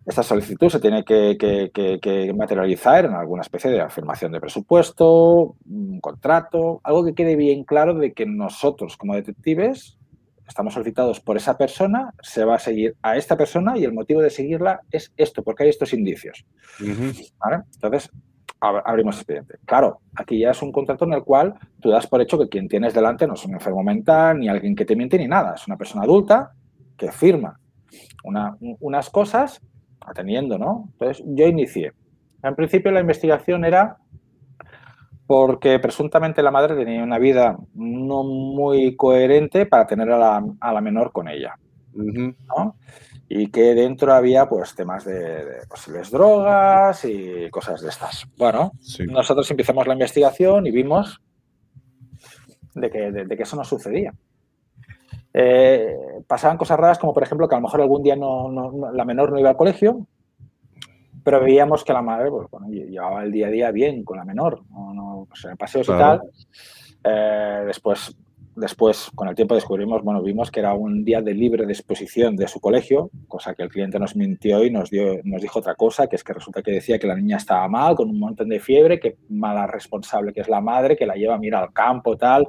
Esta 0.06 0.22
solicitud 0.22 0.69
se 0.69 0.80
tiene 0.80 1.03
que, 1.03 2.34
materializar 2.36 3.06
en 3.06 3.14
alguna 3.14 3.41
especie 3.41 3.72
de 3.72 3.82
afirmación 3.82 4.32
de 4.32 4.40
presupuesto, 4.40 5.56
un 5.68 5.99
contrato, 5.99 6.80
algo 6.84 7.03
que 7.03 7.15
quede 7.15 7.36
bien 7.36 7.64
claro 7.64 7.95
de 7.95 8.14
que 8.14 8.26
nosotros 8.26 8.98
como 8.98 9.15
detectives 9.15 9.98
estamos 10.48 10.76
solicitados 10.76 11.19
por 11.19 11.38
esa 11.38 11.57
persona, 11.57 12.14
se 12.22 12.45
va 12.45 12.56
a 12.56 12.60
seguir 12.60 12.95
a 13.02 13.18
esta 13.18 13.36
persona 13.36 13.80
y 13.80 13.84
el 13.84 13.94
motivo 13.94 14.22
de 14.22 14.30
seguirla 14.30 14.82
es 14.91 15.11
esto, 15.18 15.41
porque 15.41 15.64
hay 15.64 15.69
estos 15.69 15.91
indicios. 15.91 16.45
Entonces, 17.73 18.11
abrimos 18.60 19.15
expediente. 19.15 19.57
Claro, 19.65 20.02
aquí 20.15 20.40
ya 20.40 20.52
es 20.52 20.61
un 20.61 20.72
contrato 20.72 21.06
en 21.06 21.14
el 21.14 21.23
cual 21.23 21.56
tú 21.82 21.90
das 21.90 22.06
por 22.06 22.22
hecho 22.22 22.38
que 22.38 22.48
quien 22.48 22.68
tienes 22.68 22.94
delante 22.94 23.26
no 23.26 23.34
es 23.34 23.44
un 23.44 23.53
enfermo 23.53 23.82
mental, 23.82 24.40
ni 24.40 24.48
alguien 24.48 24.76
que 24.76 24.86
te 24.86 24.95
miente, 24.95 25.18
ni 25.18 25.27
nada. 25.27 25.56
Es 25.56 25.65
una 25.65 25.77
persona 25.77 26.03
adulta 26.03 26.52
que 26.95 27.11
firma 27.11 27.60
unas 28.23 29.10
cosas 29.10 29.61
atendiendo, 30.01 30.57
¿no? 30.57 30.89
Entonces 30.93 31.23
yo 31.27 31.47
inicié. 31.47 31.93
En 32.43 32.55
principio 32.55 32.91
la 32.91 32.99
investigación 32.99 33.65
era 33.65 33.97
porque 35.27 35.80
presuntamente 35.80 36.43
la 36.43 36.51
madre 36.51 36.76
tenía 36.76 37.03
una 37.03 37.17
vida 37.17 37.57
no 37.73 38.23
muy 38.23 38.95
coherente 38.95 39.65
para 39.65 39.88
tener 39.88 40.11
a 40.11 40.41
la, 40.61 40.81
menor 40.81 41.11
con 41.11 41.27
ella. 41.27 41.55
¿no? 41.93 42.76
Y 43.27 43.49
que 43.49 43.73
dentro 43.73 44.13
había 44.13 44.47
pues 44.47 44.76
temas 44.76 45.05
de, 45.05 45.65
posibles 45.67 46.11
drogas 46.11 47.03
y 47.05 47.49
cosas 47.49 47.81
de 47.81 47.89
estas. 47.89 48.27
Bueno, 48.38 48.73
nosotros 49.07 49.49
empezamos 49.49 49.88
la 49.88 49.93
investigación 49.93 50.67
y 50.67 50.72
vimos 50.72 51.19
de 52.76 52.89
que, 52.91 53.11
de 53.11 53.35
que 53.35 53.43
eso 53.43 53.55
no 53.55 53.63
sucedía. 53.63 54.13
Eh, 55.37 56.23
pasaban 56.25 56.57
cosas 56.57 56.79
raras 56.79 56.97
como, 56.97 57.13
por 57.13 57.23
ejemplo, 57.23 57.47
que 57.49 57.55
a 57.55 57.57
lo 57.57 57.63
mejor 57.63 57.81
algún 57.81 58.01
día 58.01 58.15
no, 58.15 58.71
la 58.93 59.03
menor 59.03 59.33
no 59.33 59.39
iba 59.39 59.49
al 59.49 59.57
colegio, 59.57 60.07
pero 61.25 61.41
veíamos 61.41 61.83
que 61.83 61.91
la 61.91 62.01
madre 62.01 62.31
pues, 62.31 62.47
llevaba 62.69 63.23
el 63.23 63.33
día 63.33 63.47
a 63.47 63.49
día 63.49 63.71
bien 63.71 64.05
con 64.05 64.17
la 64.17 64.23
menor, 64.23 64.61
no, 64.69 65.27
pues, 65.27 65.45
paseos 65.57 65.89
y 65.89 65.91
tal. 65.91 66.21
Eh, 67.03 67.63
después 67.65 68.15
Después, 68.56 69.11
con 69.15 69.27
el 69.27 69.36
tiempo 69.36 69.53
descubrimos, 69.53 70.02
bueno, 70.02 70.22
vimos 70.22 70.49
que 70.49 70.61
era 70.61 70.73
un 70.73 71.03
día 71.03 71.22
de 71.22 71.34
libre 71.34 71.65
disposición 71.65 72.38
de 72.38 72.48
su 72.48 72.61
colegio, 72.61 73.10
cosa 73.27 73.53
que 73.53 73.64
el 73.64 73.69
cliente 73.69 73.99
nos 73.99 74.15
mintió 74.15 74.64
y 74.64 74.72
nos, 74.72 74.90
dio, 74.90 75.19
nos 75.26 75.41
dijo 75.41 75.60
otra 75.60 75.76
cosa, 75.76 76.07
que 76.07 76.15
es 76.15 76.23
que 76.23 76.32
resulta 76.32 76.61
que 76.61 76.72
decía 76.72 76.98
que 76.98 77.06
la 77.07 77.15
niña 77.15 77.36
estaba 77.36 77.68
mal, 77.68 77.95
con 77.95 78.10
un 78.10 78.18
montón 78.18 78.48
de 78.48 78.61
fiebre, 78.61 78.99
que 78.99 79.18
mala 79.27 79.68
responsable 79.68 80.32
que 80.32 80.40
es 80.40 80.48
la 80.48 80.61
madre, 80.61 80.95
que 80.95 81.06
la 81.06 81.15
lleva 81.15 81.36
a 81.36 81.38
mirar 81.38 81.64
al 81.64 81.73
campo, 81.73 82.15
tal, 82.15 82.48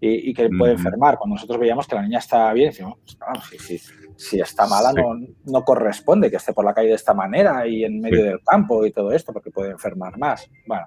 y, 0.00 0.32
que 0.32 0.48
puede 0.48 0.72
enfermar. 0.72 1.18
Cuando 1.18 1.34
nosotros 1.34 1.58
veíamos 1.58 1.86
que 1.86 1.96
la 1.96 2.02
niña 2.02 2.18
estaba 2.18 2.52
bien, 2.54 2.70
decimos, 2.70 2.94
pues, 3.04 3.92
si, 4.16 4.40
está 4.40 4.66
mala 4.66 4.92
no, 4.92 5.18
no 5.44 5.64
corresponde 5.64 6.30
que 6.30 6.36
esté 6.36 6.52
por 6.52 6.64
la 6.64 6.72
calle 6.72 6.88
de 6.88 6.94
esta 6.94 7.12
manera 7.12 7.66
y 7.66 7.84
en 7.84 8.00
medio 8.00 8.24
del 8.24 8.40
campo 8.42 8.86
y 8.86 8.90
todo 8.90 9.12
esto, 9.12 9.32
porque 9.32 9.50
puede 9.50 9.72
enfermar 9.72 10.16
más. 10.16 10.48
Bueno. 10.66 10.86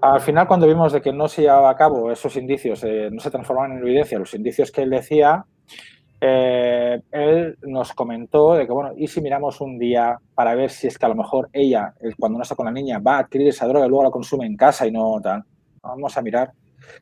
Al 0.00 0.20
final, 0.20 0.46
cuando 0.46 0.66
vimos 0.66 0.92
de 0.92 1.00
que 1.00 1.12
no 1.12 1.26
se 1.26 1.42
llevaba 1.42 1.70
a 1.70 1.76
cabo 1.76 2.10
esos 2.10 2.36
indicios, 2.36 2.84
eh, 2.84 3.08
no 3.10 3.20
se 3.20 3.30
transformaban 3.30 3.72
en 3.72 3.78
evidencia 3.78 4.18
los 4.18 4.34
indicios 4.34 4.70
que 4.70 4.82
él 4.82 4.90
decía, 4.90 5.44
eh, 6.20 7.00
él 7.10 7.58
nos 7.62 7.92
comentó 7.92 8.54
de 8.54 8.66
que, 8.66 8.72
bueno, 8.72 8.92
¿y 8.96 9.06
si 9.08 9.20
miramos 9.20 9.60
un 9.60 9.78
día 9.78 10.18
para 10.34 10.54
ver 10.54 10.70
si 10.70 10.86
es 10.86 10.98
que 10.98 11.06
a 11.06 11.10
lo 11.10 11.14
mejor 11.14 11.48
ella, 11.52 11.94
cuando 12.18 12.38
no 12.38 12.42
está 12.42 12.54
con 12.54 12.66
la 12.66 12.72
niña, 12.72 12.98
va 12.98 13.16
a 13.16 13.20
adquirir 13.20 13.48
esa 13.48 13.66
droga 13.66 13.86
y 13.86 13.88
luego 13.88 14.04
la 14.04 14.10
consume 14.10 14.46
en 14.46 14.56
casa 14.56 14.86
y 14.86 14.92
no 14.92 15.20
tal? 15.22 15.44
Vamos 15.82 16.16
a 16.16 16.22
mirar. 16.22 16.52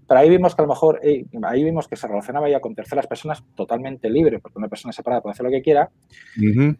Pero 0.07 0.21
ahí 0.21 0.31
vimos 0.31 0.55
que 0.55 0.63
a 0.63 0.65
lo 0.65 0.69
mejor, 0.69 1.01
eh, 1.03 1.27
ahí 1.43 1.65
vimos 1.65 1.89
que 1.89 1.97
se 1.97 2.07
relacionaba 2.07 2.49
ya 2.49 2.61
con 2.61 2.75
terceras 2.75 3.07
personas 3.07 3.43
totalmente 3.55 4.09
libre, 4.09 4.39
porque 4.39 4.59
una 4.59 4.69
persona 4.69 4.93
separada 4.93 5.23
puede 5.23 5.33
hacer 5.33 5.45
lo 5.45 5.51
que 5.51 5.63
quiera. 5.63 5.91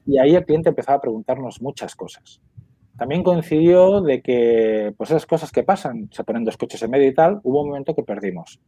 Y 0.07 0.19
ahí 0.19 0.35
el 0.35 0.45
cliente 0.45 0.69
empezaba 0.69 0.99
a 0.99 1.01
preguntarnos 1.01 1.61
muchas 1.61 1.95
cosas. 1.95 2.41
También 2.97 3.23
coincidió 3.23 4.01
de 4.01 4.23
que, 4.23 4.95
pues 4.97 5.11
esas 5.11 5.27
cosas 5.27 5.51
que 5.51 5.65
pasan, 5.65 6.09
se 6.13 6.23
ponen 6.23 6.45
dos 6.45 6.57
coches 6.57 6.83
en 6.83 6.91
medio 6.91 7.09
y 7.09 7.15
tal, 7.15 7.41
hubo 7.43 7.63
un 7.63 7.69
momento 7.69 7.95
que 7.95 8.05
perdimos. 8.05 8.61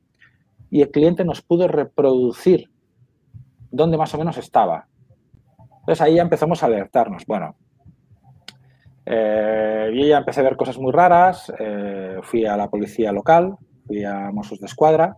Y 0.70 0.82
el 0.82 0.90
cliente 0.90 1.24
nos 1.24 1.42
pudo 1.42 1.68
reproducir 1.68 2.68
dónde 3.70 3.96
más 3.96 4.12
o 4.14 4.18
menos 4.18 4.36
estaba. 4.38 4.88
Entonces 5.80 6.00
ahí 6.00 6.16
ya 6.16 6.22
empezamos 6.22 6.62
a 6.62 6.66
alertarnos. 6.66 7.24
Bueno, 7.26 7.54
eh, 9.04 9.92
yo 9.94 10.04
ya 10.04 10.18
empecé 10.18 10.40
a 10.40 10.44
ver 10.44 10.56
cosas 10.56 10.78
muy 10.78 10.90
raras, 10.90 11.52
eh, 11.60 12.18
fui 12.22 12.44
a 12.44 12.56
la 12.56 12.68
policía 12.68 13.12
local, 13.12 13.56
fui 13.86 14.02
a 14.02 14.32
Mossos 14.32 14.58
de 14.58 14.66
Escuadra, 14.66 15.16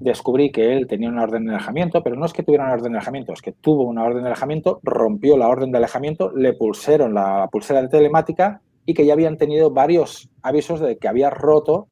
descubrí 0.00 0.50
que 0.50 0.72
él 0.72 0.86
tenía 0.86 1.10
una 1.10 1.22
orden 1.22 1.44
de 1.44 1.54
alejamiento, 1.54 2.02
pero 2.02 2.16
no 2.16 2.24
es 2.24 2.32
que 2.32 2.42
tuviera 2.42 2.64
una 2.64 2.72
orden 2.72 2.92
de 2.92 2.98
alejamiento, 2.98 3.32
es 3.34 3.42
que 3.42 3.52
tuvo 3.52 3.84
una 3.84 4.02
orden 4.02 4.22
de 4.22 4.28
alejamiento, 4.28 4.80
rompió 4.82 5.36
la 5.36 5.48
orden 5.48 5.70
de 5.70 5.78
alejamiento, 5.78 6.32
le 6.34 6.54
pulsaron 6.54 7.14
la 7.14 7.48
pulsera 7.52 7.82
de 7.82 7.88
telemática 7.88 8.62
y 8.86 8.94
que 8.94 9.04
ya 9.04 9.12
habían 9.12 9.36
tenido 9.36 9.70
varios 9.70 10.30
avisos 10.42 10.80
de 10.80 10.96
que 10.96 11.06
había 11.06 11.28
roto 11.28 11.88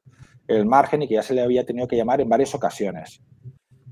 el 0.48 0.64
margen 0.64 1.02
y 1.02 1.08
que 1.08 1.14
ya 1.14 1.22
se 1.22 1.34
le 1.34 1.42
había 1.42 1.66
tenido 1.66 1.86
que 1.86 1.96
llamar 1.96 2.22
en 2.22 2.30
varias 2.30 2.54
ocasiones. 2.54 3.20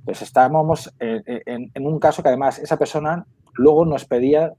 Pues 0.06 0.22
estábamos 0.22 0.94
en, 0.98 1.86
un 1.86 1.98
caso 1.98 2.22
que 2.22 2.28
además 2.30 2.59
esa 2.59 2.78
persona 2.78 3.26
luego 3.52 3.84
nos 3.84 4.06
pedía 4.06 4.55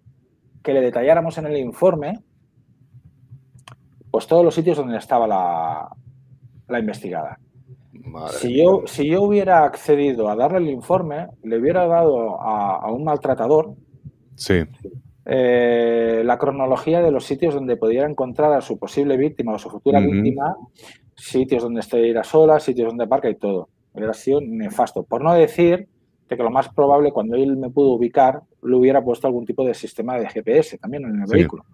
que 0.61 0.73
le 0.73 0.81
detalláramos 0.81 1.37
en 1.39 1.47
el 1.47 1.57
informe 1.57 2.19
pues 4.11 4.27
todos 4.27 4.45
los 4.45 4.53
sitios 4.53 4.77
donde 4.77 4.97
estaba 4.97 5.25
la, 5.25 5.89
la 6.67 6.79
investigada 6.79 7.39
si 8.31 8.57
yo, 8.57 8.83
si 8.85 9.07
yo 9.07 9.23
hubiera 9.23 9.63
accedido 9.63 10.29
a 10.29 10.35
darle 10.35 10.59
el 10.59 10.69
informe, 10.69 11.27
le 11.43 11.57
hubiera 11.57 11.87
dado 11.87 12.41
a, 12.41 12.91
un 12.91 13.03
maltratador 13.03 13.75
sí. 14.35 14.63
Eh, 15.29 16.21
la 16.23 16.37
cronología 16.37 17.01
de 17.01 17.11
los 17.11 17.25
sitios 17.25 17.53
donde 17.53 17.75
pudiera 17.75 18.09
encontrar 18.09 18.53
a 18.53 18.61
su 18.61 18.79
posible 18.79 19.17
víctima 19.17 19.53
o 19.53 19.59
su 19.59 19.69
futura 19.69 19.99
víctima, 19.99 20.55
sitios 21.15 21.63
donde 21.63 21.81
estuviera 21.81 22.23
sola, 22.23 22.61
sitios 22.61 22.87
donde 22.87 23.03
aparca 23.03 23.29
y 23.29 23.35
todo. 23.35 23.67
Hubiera 23.93 24.13
sido 24.13 24.39
nefasto. 24.39 25.03
Por 25.03 25.21
no 25.21 25.33
decir 25.33 25.89
que 26.29 26.35
lo 26.37 26.49
más 26.49 26.69
probable 26.69 27.11
cuando 27.11 27.35
él 27.35 27.57
me 27.57 27.69
pudo 27.69 27.93
ubicar, 27.93 28.41
le 28.63 28.75
hubiera 28.75 29.03
puesto 29.03 29.27
algún 29.27 29.45
tipo 29.45 29.65
de 29.65 29.73
sistema 29.73 30.17
de 30.17 30.29
GPS 30.29 30.77
también 30.77 31.03
en 31.03 31.21
el 31.21 31.27
vehículo. 31.29 31.65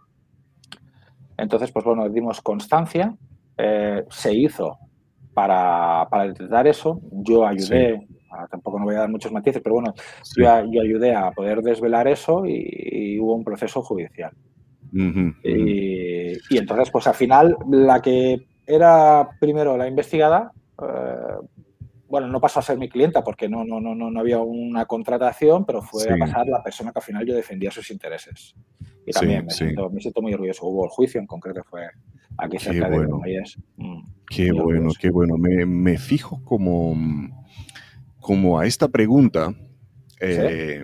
Entonces, 1.38 1.72
pues 1.72 1.85
bueno, 1.85 2.10
dimos 2.10 2.41
constancia, 2.41 3.15
eh, 3.57 4.03
se 4.10 4.34
hizo 4.34 4.80
para, 5.34 6.07
para 6.10 6.27
detectar 6.27 6.68
eso. 6.68 6.99
Yo 7.11 7.45
ayudé, 7.45 8.07
tampoco 8.49 8.80
no 8.80 8.85
voy 8.85 8.95
a 8.95 8.99
dar 8.99 9.10
muchos 9.10 9.31
matices, 9.31 9.61
pero 9.64 9.76
bueno, 9.76 9.93
yo, 10.38 10.51
ayudé 10.51 11.15
a 11.15 11.31
poder 11.31 11.61
desvelar 11.61 12.07
eso 12.07 12.45
y, 12.45 13.19
hubo 13.19 13.35
un 13.35 13.43
proceso 13.43 13.81
judicial. 13.81 14.31
y, 14.91 16.57
entonces, 16.57 16.89
pues 16.91 17.07
al 17.07 17.15
final, 17.15 17.57
la 17.69 18.01
que 18.01 18.45
era 18.65 19.30
primero 19.39 19.77
la 19.77 19.88
investigada, 19.88 20.51
eh, 20.81 21.47
bueno, 22.14 22.27
no 22.27 22.40
pasó 22.40 22.60
a 22.60 22.61
ser 22.61 22.77
mi 22.77 22.90
clienta 22.90 23.23
porque 23.23 23.49
no, 23.49 23.65
no, 23.65 23.81
no, 23.81 23.95
no 23.95 24.19
había 24.19 24.38
una 24.38 24.85
contratación, 24.85 25.65
pero 25.65 25.81
fue 25.81 26.03
a 26.14 26.15
pasar 26.15 26.45
la 26.45 26.61
persona 26.61 26.91
que 26.91 26.99
al 26.99 27.03
final 27.03 27.26
yo 27.26 27.34
defendía 27.34 27.72
sus 27.72 27.90
intereses. 27.90 28.53
Y 29.03 29.11
también 29.11 29.45
me, 29.45 29.52
siento, 29.52 29.90
me, 29.90 29.99
siento, 29.99 30.22
muy 30.22 30.31
orgulloso. 30.31 30.68
Hubo 30.68 30.84
el 30.84 30.91
juicio 30.91 31.19
en 31.19 31.26
concreto, 31.26 31.64
fue 31.68 31.88
aquí 32.38 32.60
cerca 32.60 32.88
de 32.88 32.99
Granollers. 32.99 33.57
Mm, 33.77 34.03
qué 34.30 34.52
bueno, 34.52 34.91
qué 34.99 35.10
bueno. 35.10 35.40
Me, 35.40 35.65
me, 35.65 35.98
fijo 35.98 36.40
como, 36.44 36.95
como 38.19 38.60
a 38.60 38.68
esta 38.68 38.90
pregunta. 38.90 39.52
Eh, 40.22 40.84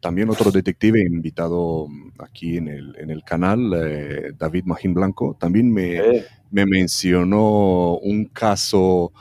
también 0.00 0.30
otro 0.30 0.50
detective 0.50 0.98
invitado 1.02 1.88
aquí 2.18 2.56
en 2.56 2.68
el, 2.68 2.96
en 2.98 3.10
el 3.10 3.22
canal, 3.22 3.70
eh, 3.76 4.32
David 4.38 4.64
Magín 4.64 4.94
Blanco, 4.94 5.36
también 5.38 5.70
me, 5.70 6.24
me 6.50 6.64
mencionó 6.64 7.98
un 7.98 8.24
caso 8.24 9.12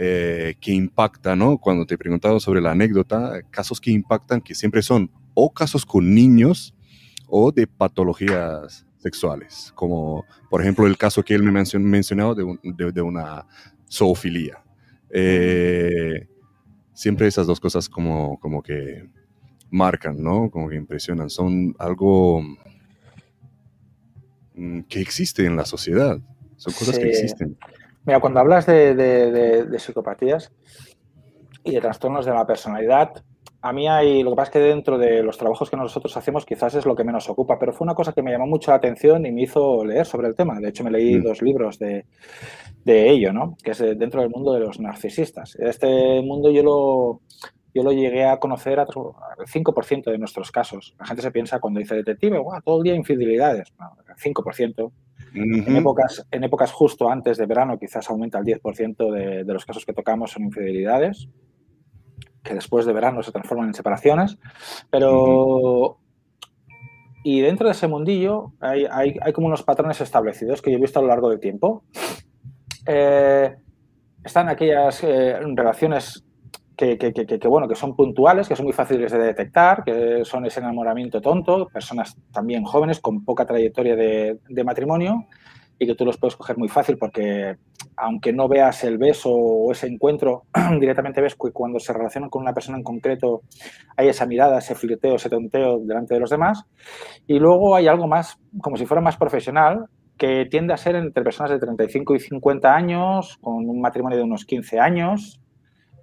eh, 0.00 0.54
que 0.60 0.70
impacta, 0.70 1.34
¿no? 1.34 1.58
Cuando 1.58 1.84
te 1.84 1.96
he 1.96 1.98
preguntado 1.98 2.38
sobre 2.38 2.60
la 2.60 2.70
anécdota, 2.70 3.42
casos 3.50 3.80
que 3.80 3.90
impactan 3.90 4.40
que 4.40 4.54
siempre 4.54 4.80
son 4.80 5.10
o 5.34 5.52
casos 5.52 5.84
con 5.84 6.14
niños 6.14 6.72
o 7.26 7.50
de 7.50 7.66
patologías 7.66 8.86
sexuales, 8.98 9.72
como 9.74 10.24
por 10.50 10.62
ejemplo 10.62 10.86
el 10.86 10.96
caso 10.96 11.24
que 11.24 11.34
él 11.34 11.42
me 11.42 11.50
mencionó, 11.50 11.84
mencionado 11.84 12.36
de, 12.36 12.92
de, 12.92 13.02
una 13.02 13.44
zoofilia. 13.90 14.62
Eh, 15.10 16.28
siempre 16.94 17.26
esas 17.26 17.48
dos 17.48 17.58
cosas 17.58 17.88
como, 17.88 18.38
como 18.38 18.62
que 18.62 19.04
marcan, 19.68 20.22
¿no? 20.22 20.48
Como 20.48 20.68
que 20.68 20.76
impresionan, 20.76 21.28
son 21.28 21.74
algo 21.76 22.40
mm, 24.54 24.82
que 24.82 25.00
existe 25.00 25.44
en 25.44 25.56
la 25.56 25.64
sociedad, 25.64 26.20
son 26.56 26.72
cosas 26.74 27.00
que 27.00 27.08
existen. 27.08 27.58
Mira, 28.08 28.20
cuando 28.20 28.40
hablas 28.40 28.64
de, 28.64 29.68
psicopatías 29.76 30.50
y 31.62 31.72
de 31.72 31.80
trastornos 31.82 32.24
de 32.24 32.32
la 32.32 32.46
personalidad, 32.46 33.22
a 33.60 33.70
mí 33.74 33.86
hay, 33.86 34.22
lo 34.22 34.30
que 34.30 34.36
pasa 34.36 34.48
es 34.48 34.52
que 34.54 34.58
dentro 34.60 34.96
de 34.96 35.22
los 35.22 35.36
trabajos 35.36 35.68
que 35.68 35.76
nosotros 35.76 36.16
hacemos 36.16 36.46
quizás 36.46 36.74
es 36.74 36.86
lo 36.86 36.96
que 36.96 37.04
menos 37.04 37.28
ocupa, 37.28 37.58
pero 37.58 37.74
fue 37.74 37.84
una 37.84 37.94
cosa 37.94 38.14
que 38.14 38.22
me 38.22 38.30
llamó 38.30 38.46
mucho 38.46 38.70
la 38.70 38.78
atención 38.78 39.26
y 39.26 39.30
me 39.30 39.42
hizo 39.42 39.84
leer 39.84 40.06
sobre 40.06 40.26
el 40.26 40.34
tema. 40.34 40.58
De 40.58 40.70
hecho, 40.70 40.84
me 40.84 40.90
leí 40.90 41.16
mm. 41.16 41.22
dos 41.22 41.42
libros 41.42 41.78
de, 41.78 42.06
ello, 42.86 43.34
¿no? 43.34 43.58
Que 43.62 43.72
es 43.72 43.78
dentro 43.78 44.22
del 44.22 44.30
mundo 44.30 44.54
de 44.54 44.60
los 44.60 44.80
narcisistas. 44.80 45.56
Este 45.56 46.22
mundo 46.22 46.50
yo 46.50 46.62
lo, 46.62 47.20
yo 47.74 47.82
lo 47.82 47.92
llegué 47.92 48.24
a 48.24 48.38
conocer 48.38 48.80
al 48.80 48.86
5% 48.86 50.10
de 50.10 50.16
nuestros 50.16 50.50
casos. 50.50 50.94
La 50.98 51.04
gente 51.04 51.20
se 51.20 51.30
piensa 51.30 51.60
cuando 51.60 51.78
dice 51.78 51.94
detective, 51.94 52.42
todo 52.64 52.78
el 52.78 52.84
día 52.84 52.94
infidelidades. 52.94 53.74
No, 53.78 53.90
5%. 54.16 54.92
En, 55.34 55.76
épocas, 55.76 56.26
en 56.30 56.44
épocas 56.44 56.72
justo 56.72 57.10
antes 57.10 57.38
de 57.38 57.46
verano 57.46 57.78
quizás 57.78 58.08
aumenta 58.10 58.38
el 58.38 58.44
10% 58.44 59.12
de, 59.12 59.44
de 59.44 59.52
los 59.52 59.64
casos 59.64 59.84
que 59.84 59.92
tocamos 59.92 60.32
son 60.32 60.44
infidelidades, 60.44 61.28
que 62.42 62.54
después 62.54 62.86
de 62.86 62.92
verano 62.92 63.22
se 63.22 63.32
transforman 63.32 63.68
en 63.68 63.74
separaciones. 63.74 64.38
Pero... 64.90 65.98
Y 67.24 67.40
dentro 67.40 67.66
de 67.66 67.72
ese 67.72 67.88
mundillo 67.88 68.52
hay, 68.60 68.86
hay, 68.90 69.16
hay, 69.20 69.32
como 69.32 69.48
unos 69.48 69.62
patrones 69.62 70.00
establecidos 70.00 70.62
que 70.62 70.70
yo 70.70 70.78
he 70.78 70.80
visto 70.80 70.98
a 70.98 71.02
lo 71.02 71.08
largo 71.08 71.28
del 71.28 71.40
tiempo. 71.40 71.82
Eh, 72.86 73.54
están 74.24 74.48
aquellas 74.48 75.02
eh, 75.02 75.38
relaciones 75.54 76.24
que, 76.78 77.40
bueno, 77.48 77.66
que 77.66 77.74
son 77.74 77.96
puntuales, 77.96 78.46
que 78.46 78.54
son 78.54 78.64
muy 78.64 78.72
fáciles 78.72 79.10
de 79.10 79.18
detectar, 79.18 79.82
que 79.82 80.24
son 80.24 80.46
ese 80.46 80.60
enamoramiento 80.60 81.20
tonto, 81.20 81.66
personas 81.66 82.16
también 82.32 82.62
jóvenes 82.62 83.00
con 83.00 83.24
poca 83.24 83.44
trayectoria 83.44 83.96
de, 83.96 84.64
matrimonio 84.64 85.26
y 85.76 85.86
que 85.86 85.96
tú 85.96 86.04
los 86.04 86.18
puedes 86.18 86.36
coger 86.36 86.56
muy 86.56 86.68
fácil 86.68 86.96
porque 86.96 87.56
aunque 87.96 88.32
no 88.32 88.46
veas 88.48 88.84
el 88.84 88.96
beso 88.96 89.30
o 89.30 89.72
ese 89.72 89.88
encuentro, 89.88 90.44
directamente 90.78 91.20
ves 91.20 91.34
que 91.34 91.50
cuando 91.50 91.80
se 91.80 91.92
relacionan 91.92 92.30
con 92.30 92.42
una 92.42 92.52
persona 92.52 92.78
en 92.78 92.84
concreto 92.84 93.42
hay 93.96 94.08
esa 94.08 94.26
mirada, 94.26 94.58
ese 94.58 94.76
flirteo, 94.76 95.16
ese 95.16 95.30
tonteo 95.30 95.80
delante 95.80 96.14
de 96.14 96.20
los 96.20 96.30
demás. 96.30 96.64
Y 97.26 97.40
luego 97.40 97.74
hay 97.74 97.88
algo 97.88 98.06
más, 98.06 98.38
como 98.62 98.76
si 98.76 98.86
fuera 98.86 99.00
más 99.00 99.16
profesional, 99.16 99.86
que 100.16 100.46
tiende 100.46 100.74
a 100.74 100.76
ser 100.76 100.94
entre 100.94 101.24
personas 101.24 101.50
de 101.50 101.58
35 101.58 102.14
y 102.14 102.20
50 102.20 102.72
años, 102.72 103.38
con 103.40 103.68
un 103.68 103.80
matrimonio 103.80 104.18
de 104.18 104.24
unos 104.24 104.44
15 104.44 104.78
años, 104.78 105.40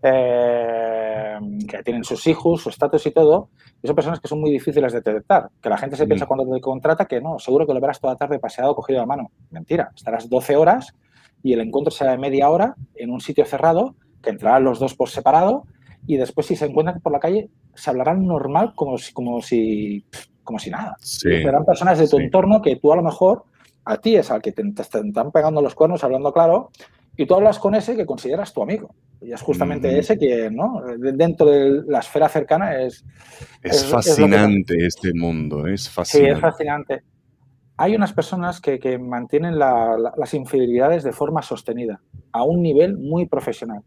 eh, 0.08 1.40
que 1.68 1.84
tienen 1.84 2.04
sus 2.04 2.28
hijos, 2.28 2.62
su 2.62 2.70
estatus 2.70 3.06
y 3.08 3.12
todo, 3.12 3.50
y 3.82 3.88
son 3.88 3.96
personas 3.96 4.20
que 4.20 4.28
son 4.28 4.40
muy 4.40 4.52
difíciles 4.52 4.94
de 4.94 5.02
detectar. 5.02 5.50
Que 5.62 5.70
la 5.70 5.78
gente 5.78 5.96
se 5.96 6.06
piensa 6.06 6.26
mm. 6.26 6.28
cuando 6.28 6.54
te 6.54 6.62
contrata 6.62 7.06
que 7.06 7.20
no, 7.22 7.40
seguro 7.40 7.66
que 7.66 7.74
lo 7.74 7.82
verás 7.82 8.00
toda 8.00 8.14
la 8.14 8.18
tarde 8.18 8.40
paseado 8.40 8.76
cogido 8.76 9.00
de 9.00 9.06
mano. 9.08 9.32
Mentira, 9.50 9.92
estarás 9.96 10.30
12 10.30 10.56
horas 10.56 10.94
y 11.42 11.54
el 11.54 11.62
encuentro 11.62 11.92
será 11.92 12.12
de 12.12 12.18
media 12.18 12.50
hora 12.50 12.76
en 12.94 13.10
un 13.10 13.20
sitio 13.20 13.46
cerrado, 13.46 13.96
que 14.22 14.30
entrarán 14.30 14.64
los 14.64 14.80
dos 14.80 14.96
por 14.96 15.10
separado 15.10 15.66
y 16.08 16.18
después 16.18 16.48
si 16.48 16.56
se 16.56 16.66
encuentran 16.66 17.02
por 17.02 17.12
la 17.12 17.20
calle 17.20 17.50
se 17.74 17.90
hablarán 17.90 18.26
normal 18.26 18.74
como 18.76 18.98
si, 18.98 19.12
como 19.12 19.42
si, 19.42 20.06
como 20.44 20.60
si 20.60 20.70
nada. 20.70 20.96
Serán 21.00 21.66
personas 21.66 22.00
de 22.00 22.08
tu 22.08 22.20
entorno 22.20 22.62
que 22.62 22.76
tú 22.76 22.94
a 22.94 22.96
lo 22.96 23.04
mejor, 23.04 23.44
a 23.86 23.98
ti 23.98 24.16
es 24.16 24.32
al 24.32 24.42
que 24.42 24.52
te, 24.52 24.64
te 24.72 24.82
están 24.82 25.32
pegando 25.32 25.62
los 25.62 25.76
cuernos 25.76 26.04
hablando 26.04 26.32
claro 26.32 26.72
y 27.18 27.26
tú 27.26 27.36
hablas 27.36 27.60
con 27.60 27.76
ese 27.76 27.96
que 27.96 28.06
consideras 28.06 28.54
tu 28.54 28.62
amigo. 28.62 28.94
Y 29.22 29.32
es 29.32 29.42
justamente 29.42 29.98
ese 29.98 30.18
que, 30.18 30.50
¿no? 30.52 30.82
Dentro 30.98 31.48
de 31.48 31.84
la 31.88 32.00
esfera 32.00 32.28
cercana 32.28 32.82
es... 32.82 33.06
Es, 33.62 33.86
fascinante 33.86 34.86
este 34.86 35.14
mundo, 35.14 35.66
es 35.68 35.90
fascinante. 35.90 36.30
Sí, 36.30 36.36
es 36.36 36.42
fascinante. 36.42 37.04
Hay 37.78 37.96
unas 37.96 38.14
personas 38.14 38.60
que, 38.62 38.98
mantienen 39.00 39.58
las 39.58 40.34
infidelidades 40.34 41.04
de 41.04 41.14
forma 41.14 41.42
sostenida, 41.42 42.02
a 42.32 42.44
un 42.44 42.62
nivel 42.62 42.98
muy 42.98 43.26
profesional. 43.28 43.82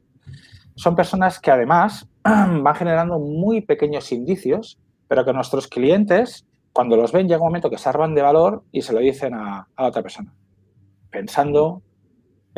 Son 0.75 0.95
personas 0.95 1.39
que 1.39 1.51
además 1.51 2.09
van 2.25 2.75
generando 2.75 3.19
muy 3.19 3.61
pequeños 3.61 4.11
indicios, 4.13 4.79
pero 5.07 5.25
que 5.25 5.33
nuestros 5.33 5.69
clientes, 5.69 6.47
cuando 6.73 6.97
los 6.97 7.13
ven, 7.13 7.29
llega 7.29 7.41
un 7.41 7.49
momento 7.49 7.71
que 7.71 7.79
se 7.79 7.89
arman 7.89 8.15
de 8.15 8.23
valor 8.23 8.63
y 8.73 8.83
se 8.83 8.93
lo 8.93 9.01
dicen 9.01 9.35
a, 9.35 9.69
a 9.75 9.87
otra 9.87 10.03
persona, 10.03 10.35
pensando 11.11 11.83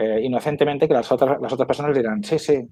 eh, 0.00 0.20
inocentemente 0.22 0.88
que 0.88 0.94
las 0.94 1.10
otras, 1.12 1.40
las 1.40 1.52
otras 1.52 1.66
personas 1.66 1.94
dirán, 1.94 2.24
sí, 2.24 2.38
sí, 2.38 2.66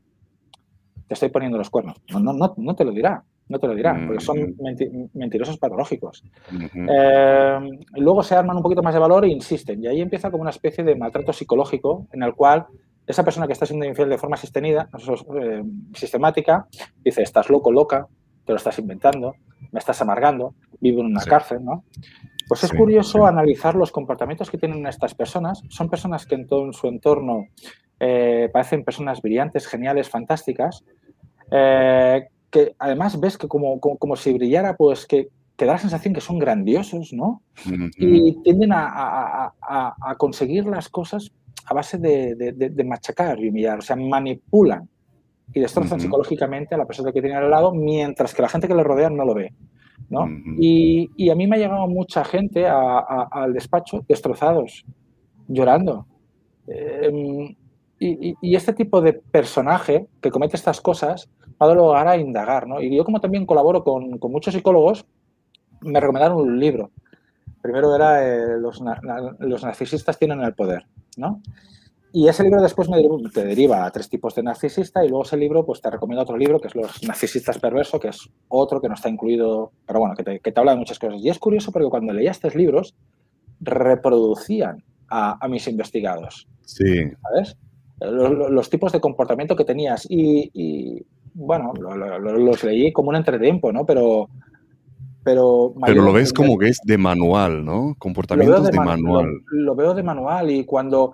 te 1.06 1.14
estoy 1.14 1.28
poniendo 1.28 1.59
los 1.59 1.70
cuernos. 1.70 1.96
No, 2.10 2.20
no, 2.20 2.32
no, 2.32 2.55
no 2.56 2.74
te 2.74 2.84
lo 2.84 2.92
dirá, 2.92 3.22
no 3.48 3.59
te 3.59 3.66
lo 3.66 3.74
dirá, 3.74 3.98
porque 4.06 4.24
son 4.24 4.56
mentirosos 5.14 5.59
patológicos. 5.59 6.24
Eh, 6.74 7.59
luego 7.96 8.22
se 8.22 8.34
arman 8.34 8.56
un 8.56 8.62
poquito 8.62 8.82
más 8.82 8.94
de 8.94 9.00
valor 9.00 9.24
e 9.24 9.28
insisten, 9.28 9.82
y 9.82 9.86
ahí 9.86 10.00
empieza 10.00 10.30
como 10.30 10.42
una 10.42 10.50
especie 10.50 10.84
de 10.84 10.96
maltrato 10.96 11.32
psicológico 11.32 12.06
en 12.12 12.22
el 12.22 12.34
cual 12.34 12.66
esa 13.06 13.24
persona 13.24 13.46
que 13.46 13.55
está 13.55 13.64
siendo 13.66 13.86
infiel 13.86 14.10
de 14.10 14.18
forma 14.18 14.36
sostenida, 14.36 14.88
eh, 15.40 15.62
sistemática, 15.94 16.66
dice, 17.02 17.22
estás 17.22 17.48
loco, 17.48 17.72
loca, 17.72 18.06
te 18.44 18.52
lo 18.52 18.56
estás 18.56 18.78
inventando, 18.78 19.34
me 19.72 19.78
estás 19.78 20.00
amargando, 20.02 20.55
vivo 20.80 21.00
en 21.00 21.06
una 21.06 21.24
cárcel, 21.24 21.64
¿no? 21.64 21.84
Pues 22.48 22.64
es 22.64 22.72
curioso 22.72 23.26
analizar 23.26 23.74
los 23.74 23.92
comportamientos 23.92 24.50
que 24.50 24.56
tienen 24.56 24.86
estas 24.86 25.14
personas. 25.14 25.62
Son 25.68 25.90
personas 25.90 26.24
que 26.24 26.34
en 26.34 26.46
todo 26.46 26.72
su 26.72 26.88
entorno 26.88 27.48
eh, 28.00 28.48
parecen 28.50 28.84
personas 28.84 29.20
brillantes, 29.20 29.66
geniales, 29.66 30.08
fantásticas, 30.08 30.82
eh, 31.50 32.26
que 32.50 32.74
además 32.78 33.20
ves 33.20 33.36
que 33.36 33.48
como, 33.48 33.78
como, 33.78 34.16
si 34.16 34.32
brillara, 34.32 34.76
pues 34.76 35.04
que, 35.04 35.28
da 35.58 35.66
la 35.66 35.78
sensación 35.78 36.14
que 36.14 36.22
son 36.22 36.38
grandiosos, 36.38 37.12
¿no? 37.12 37.42
Y 37.98 38.40
tienden 38.42 38.70
a, 38.72 39.52
conseguir 40.16 40.64
las 40.64 40.88
cosas 40.88 41.30
a 41.66 41.74
base 41.74 41.98
de, 41.98 42.84
machacar 42.86 43.38
y 43.40 43.50
humillar, 43.50 43.80
o 43.80 43.82
sea, 43.82 43.96
manipulan 43.96 44.88
y 45.52 45.60
destrozan 45.60 46.00
psicológicamente 46.00 46.74
a 46.74 46.78
la 46.78 46.86
persona 46.86 47.12
que 47.12 47.20
tiene 47.20 47.36
al 47.36 47.50
lado, 47.50 47.74
mientras 47.74 48.32
que 48.32 48.40
la 48.40 48.48
gente 48.48 48.68
que 48.68 48.74
le 48.74 48.84
rodea 48.84 49.10
no 49.10 49.26
lo 49.26 49.34
ve 49.34 49.52
y, 50.59 51.30
a 51.30 51.35
mí 51.35 51.47
me 51.47 51.56
ha 51.56 51.59
llegado 51.59 51.86
mucha 51.86 52.24
gente 52.24 52.66
al 52.66 53.52
despacho 53.52 54.05
destrozados, 54.09 54.85
llorando. 55.48 56.06
Em, 56.66 57.55
y, 57.98 58.55
este 58.55 58.72
tipo 58.72 59.01
de 59.01 59.12
personaje 59.12 60.06
que 60.20 60.30
comete 60.30 60.56
estas 60.56 60.80
cosas 60.80 61.28
va 61.60 61.70
a 61.70 61.74
lugar 61.74 62.09
a 62.09 62.16
indagar, 62.16 62.66
Y 62.80 62.97
yo 62.97 63.05
como 63.05 63.20
también 63.20 63.47
colaboro 63.47 63.82
con, 63.85 64.18
muchos 64.30 64.55
psicólogos, 64.55 65.05
me 65.80 66.01
recomendaron 66.01 66.39
un 66.39 66.59
libro. 66.59 66.90
Primero 67.60 67.94
era 67.94 68.24
eh, 68.24 68.59
los, 68.59 68.80
los, 69.40 69.64
narcisistas 69.64 70.18
tienen 70.18 70.40
el 70.40 70.55
poder, 70.55 70.86
¿no? 71.16 71.43
Y 72.12 72.26
ese 72.26 72.43
libro 72.43 72.62
después 72.62 72.89
me 72.89 73.02
te 73.32 73.44
deriva 73.44 73.85
a 73.85 73.90
tres 73.90 74.09
tipos 74.09 74.35
de 74.35 74.43
narcisista 74.43 75.05
y 75.05 75.09
luego 75.09 75.24
ese 75.24 75.36
libro 75.36 75.66
pues 75.66 75.80
te 75.80 75.90
recomiendo 75.90 76.22
otro 76.22 76.39
libro 76.39 76.59
que 76.59 76.68
es 76.68 76.74
Los 76.74 77.02
narcisistas 77.02 77.59
perversos, 77.59 78.01
que 78.01 78.09
es 78.09 78.28
otro 78.48 78.80
que 78.80 78.89
no 78.89 78.94
está 78.94 79.10
incluido, 79.10 79.72
pero 79.86 80.01
bueno, 80.01 80.14
que 80.14 80.24
te, 80.24 80.40
que 80.40 80.51
te 80.51 80.59
habla 80.59 80.72
de 80.72 80.78
muchas 80.78 80.98
cosas. 80.98 81.20
Y 81.20 81.28
es 81.28 81.39
curioso 81.39 81.70
porque 81.70 81.89
cuando 81.89 82.12
leía 82.12 82.30
estos 82.30 82.55
libros 82.55 82.94
reproducían 83.60 84.82
a, 85.10 85.47
mis 85.48 85.66
investigados. 85.68 86.48
Sí. 86.62 87.10
¿Sabes? 87.22 87.56
Los, 88.01 88.70
tipos 88.70 88.93
de 88.93 89.01
comportamiento 89.01 89.56
que 89.56 89.64
tenías 89.64 90.06
y, 90.09 91.05
bueno, 91.35 91.72
los 91.74 92.62
leí 92.64 92.93
como 92.93 93.10
un 93.10 93.16
entretiempo, 93.16 93.72
¿no? 93.72 93.85
Pero... 93.85 94.28
Pero, 95.24 95.74
pero 95.85 96.02
lo 96.02 96.12
ves 96.14 96.32
como 96.32 96.56
que 96.56 96.68
es 96.68 96.78
de 96.85 96.97
manual, 96.97 97.62
¿no? 97.62 97.94
Comportamientos 97.98 98.70
de, 98.70 98.78
manual. 98.78 99.26
lo 99.51 99.74
veo 99.74 99.93
de 99.93 100.02
manual 100.02 100.51
y 100.51 100.64
cuando 100.64 101.12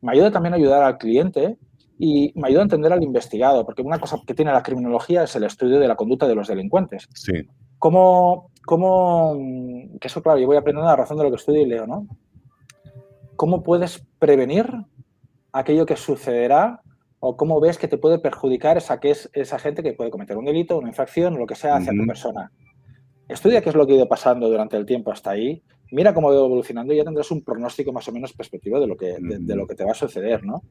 me 0.00 0.12
ayuda 0.12 0.30
también 0.30 0.54
a 0.54 0.56
ayudar 0.56 0.82
al 0.82 0.98
cliente 0.98 1.56
y 1.98 2.32
me 2.34 2.48
ayudó 2.48 2.60
a 2.60 2.64
entender 2.64 2.92
al 2.92 3.02
investigado, 3.02 3.64
porque 3.64 3.82
una 3.82 3.98
cosa 3.98 4.18
que 4.26 4.34
tiene 4.34 4.52
la 4.52 4.62
criminología 4.62 5.22
es 5.22 5.34
el 5.36 5.44
estudio 5.44 5.78
de 5.78 5.88
la 5.88 5.96
conducta 5.96 6.28
de 6.28 6.34
los 6.34 6.48
delincuentes. 6.48 7.08
Sí. 7.14 7.32
¿Cómo, 7.78 8.50
cómo 8.64 9.36
que 10.00 10.08
eso, 10.08 10.22
claro, 10.22 10.38
yo 10.38 10.46
voy 10.46 10.56
aprendiendo 10.56 10.88
la 10.88 10.96
razón 10.96 11.16
de 11.16 11.24
lo 11.24 11.30
que 11.30 11.36
estudio 11.36 11.62
y 11.62 11.66
leo, 11.66 11.86
¿no? 11.86 12.06
¿Cómo 13.36 13.62
puedes 13.62 14.04
prevenir 14.18 14.66
aquello 15.52 15.86
que 15.86 15.96
sucederá 15.96 16.82
o 17.20 17.36
cómo 17.36 17.60
ves 17.60 17.78
que 17.78 17.88
te 17.88 17.98
puede 17.98 18.18
perjudicar 18.18 18.76
esa, 18.76 19.00
que 19.00 19.10
es, 19.10 19.30
esa 19.32 19.58
gente 19.58 19.82
que 19.82 19.94
puede 19.94 20.10
cometer 20.10 20.36
un 20.36 20.44
delito, 20.44 20.78
una 20.78 20.88
infracción 20.88 21.34
o 21.34 21.38
lo 21.38 21.46
que 21.46 21.54
sea 21.54 21.76
hacia 21.76 21.92
tu 21.92 22.06
persona? 22.06 22.52
Estudia 23.28 23.60
qué 23.60 23.70
es 23.70 23.74
lo 23.74 23.86
que 23.86 23.94
ha 23.94 23.96
ido 23.96 24.08
pasando 24.08 24.48
durante 24.48 24.76
el 24.76 24.86
tiempo 24.86 25.10
hasta 25.10 25.30
ahí, 25.30 25.62
mira 25.90 26.14
cómo 26.14 26.32
ido 26.32 26.46
evolucionando 26.46 26.92
y 26.92 26.96
ya 26.96 27.04
tendrás 27.04 27.30
un 27.30 27.42
pronóstico 27.42 27.92
más 27.92 28.06
o 28.08 28.12
menos 28.12 28.32
perspectivo 28.32 28.80
de 28.80 28.86
lo 28.86 28.96
que, 28.96 29.16
de 29.20 29.56
lo 29.56 29.66
que 29.66 29.74
te 29.74 29.84
va 29.84 29.92
a 29.92 29.94
suceder, 29.94 30.44
¿no? 30.44 30.62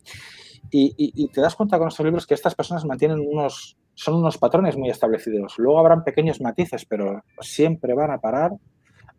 Y, 0.72 1.28
te 1.30 1.42
das 1.42 1.56
cuenta 1.56 1.78
con 1.78 1.88
estos 1.88 2.06
libros 2.06 2.26
que 2.26 2.34
estas 2.34 2.56
personas 2.56 2.86
mantienen 2.86 3.20
unos, 3.20 3.78
son 3.94 4.16
unos 4.16 4.38
patrones 4.38 4.76
muy 4.76 4.90
establecidos. 4.90 5.56
Luego 5.58 5.80
habrán 5.80 6.04
pequeños 6.04 6.42
matices, 6.42 6.86
pero 6.86 7.24
siempre 7.40 7.94
van 7.94 8.12
a 8.12 8.20
parar 8.20 8.52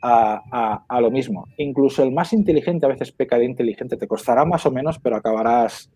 a, 0.03 1.01
lo 1.01 1.11
mismo. 1.11 1.47
Incluso 1.57 2.03
el 2.03 2.13
más 2.13 2.33
inteligente 2.33 2.87
a 2.87 2.91
veces 2.91 3.13
peca 3.13 3.39
de 3.39 3.45
inteligente, 3.45 3.97
te 3.97 4.07
costará 4.07 4.45
más 4.45 4.67
o 4.67 4.71
menos, 4.71 4.99
pero 4.99 5.17
acabarás, 5.17 5.91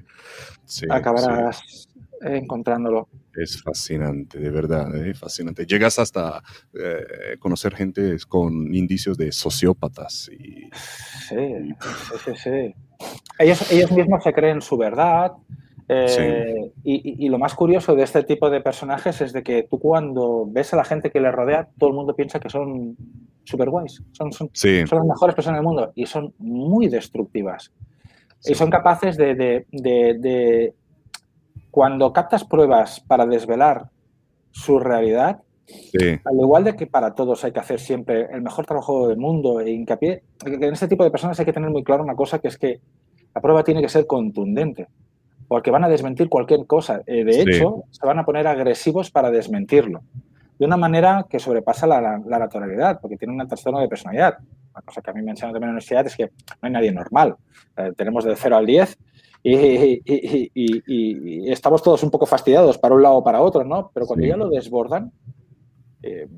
acabarás 0.89 1.89
encontrándolo. 2.21 3.09
Es 3.35 3.63
fascinante, 3.63 4.39
de 4.39 4.51
verdad, 4.51 4.95
¿eh? 4.97 5.15
fascinante. 5.15 5.67
Llegas 5.67 5.99
hasta 5.99 6.43
eh, 6.75 7.37
conocer 7.39 7.75
gente 7.75 8.17
con 8.29 8.75
indicios 8.75 9.17
de 9.17 9.33
sociópatas. 9.33 10.31
Y, 10.33 10.69
sí, 11.29 11.75
sí, 12.25 12.33
sí. 12.37 12.75
Ellos, 13.39 13.73
ellos 13.73 13.91
mismos 13.93 14.23
se 14.23 14.33
creen 14.33 14.61
su 14.61 14.77
verdad. 14.77 15.33
Eh, 15.93 16.71
y, 16.85 17.29
lo 17.29 17.39
más 17.39 17.55
curioso 17.55 17.97
de 17.97 18.05
este 18.05 18.23
tipo 18.23 18.49
de 18.49 18.61
personajes 18.61 19.21
es 19.23 19.33
de 19.33 19.43
que 19.43 19.65
tú 19.65 19.81
cuando 19.81 20.47
ves 20.47 20.73
a 20.73 20.77
la 20.77 20.85
gente 20.85 21.11
que 21.11 21.21
les 21.21 21.33
rodea, 21.33 21.69
todo 21.79 21.91
el 21.91 21.97
mundo 21.97 22.15
piensa 22.15 22.39
que 22.39 22.49
son 22.49 22.97
super 23.43 23.69
guays, 23.71 24.01
son, 24.13 24.31
son, 24.33 24.51
son 24.55 24.99
las 24.99 25.05
mejores 25.05 25.35
personas 25.35 25.59
del 25.59 25.65
mundo 25.65 25.91
y 25.97 26.07
son 26.07 26.33
muy 26.39 26.87
destructivas. 26.87 27.73
Y 28.45 28.55
son 28.55 28.71
capaces 28.71 29.17
de, 29.17 30.75
cuando 31.71 32.13
captas 32.13 32.45
pruebas 32.45 33.01
para 33.01 33.27
desvelar 33.27 33.89
su 34.51 34.79
realidad, 34.79 35.41
al 36.25 36.37
igual 36.37 36.65
de 36.65 36.75
que 36.75 36.87
para 36.87 37.15
todos 37.15 37.45
hay 37.45 37.53
que 37.53 37.61
hacer 37.61 37.81
siempre 37.81 38.29
el 38.33 38.43
mejor 38.43 38.67
trabajo 38.67 39.09
del 39.09 39.19
mundo 39.19 39.61
e 39.61 39.71
hincapié, 39.71 40.23
en 40.45 40.65
este 40.65 40.89
tipo 40.89 41.05
de 41.05 41.11
personas 41.11 41.39
hay 41.39 41.47
que 41.47 41.53
tener 41.53 41.71
muy 41.71 41.85
claro 41.85 42.03
una 42.03 42.15
cosa, 42.15 42.39
que 42.39 42.49
es 42.49 42.59
que 42.59 42.81
la 43.35 43.41
prueba 43.41 43.63
tiene 43.63 43.81
que 43.81 43.89
ser 43.89 44.07
contundente, 44.07 44.89
porque 45.47 45.71
van 45.71 45.85
a 45.85 45.89
desmentir 45.89 46.29
cualquier 46.29 46.67
cosa. 46.67 47.03
Eh, 47.07 47.25
de 47.25 47.43
hecho, 47.43 47.85
se 47.91 48.07
van 48.07 48.19
a 48.19 48.25
poner 48.25 48.47
agresivos 48.47 49.11
para 49.11 49.31
desmentirlo, 49.31 50.03
de 50.59 50.67
una 50.67 50.77
manera 50.77 51.27
que 51.29 51.39
sobrepasa 51.39 51.87
la, 51.87 52.19
naturalidad, 52.19 53.01
porque 53.01 53.17
tienen 53.17 53.41
un 53.41 53.47
trastorno 53.47 53.81
de 53.81 53.89
personalidad. 53.89 54.39
Una 54.73 54.83
cosa 54.83 55.01
que 55.01 55.11
a 55.11 55.15
mí 55.15 55.23
me 55.23 55.31
enseñado 55.31 55.55
también 55.55 55.71
en 55.71 55.75
la 55.75 55.79
universidad 55.79 56.07
es 56.07 56.17
que 56.17 56.25
no 56.25 56.31
hay 56.63 56.71
nadie 56.71 56.93
normal. 56.93 57.37
Eh, 57.77 57.93
tenemos 57.97 58.25
de 58.25 58.35
0 58.35 58.57
al 58.57 58.67
10 58.67 58.99
y, 59.43 60.01
estamos 61.51 61.83
todos 61.83 62.03
un 62.03 62.11
poco 62.11 62.27
fastidiados 62.27 62.79
para 62.79 62.95
un 62.95 63.03
lado 63.03 63.17
o 63.17 63.25
para 63.25 63.41
otro, 63.41 63.65
¿no? 63.65 63.91
Pero 63.95 64.07
cuando 64.07 64.27
ya 64.27 64.37
lo 64.37 64.49
desbordan... 64.49 65.13
Eh, 66.03 66.29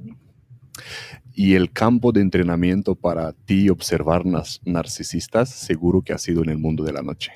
y 1.34 1.54
el 1.54 1.72
campo 1.72 2.12
de 2.12 2.20
entrenamiento 2.20 2.94
para 2.94 3.32
ti 3.32 3.70
observar 3.70 4.24
narcisistas 4.64 5.48
seguro 5.48 6.02
que 6.02 6.12
ha 6.12 6.18
sido 6.18 6.42
en 6.42 6.50
el 6.50 6.58
mundo 6.58 6.84
de 6.84 6.92
la 6.92 7.02
noche. 7.02 7.32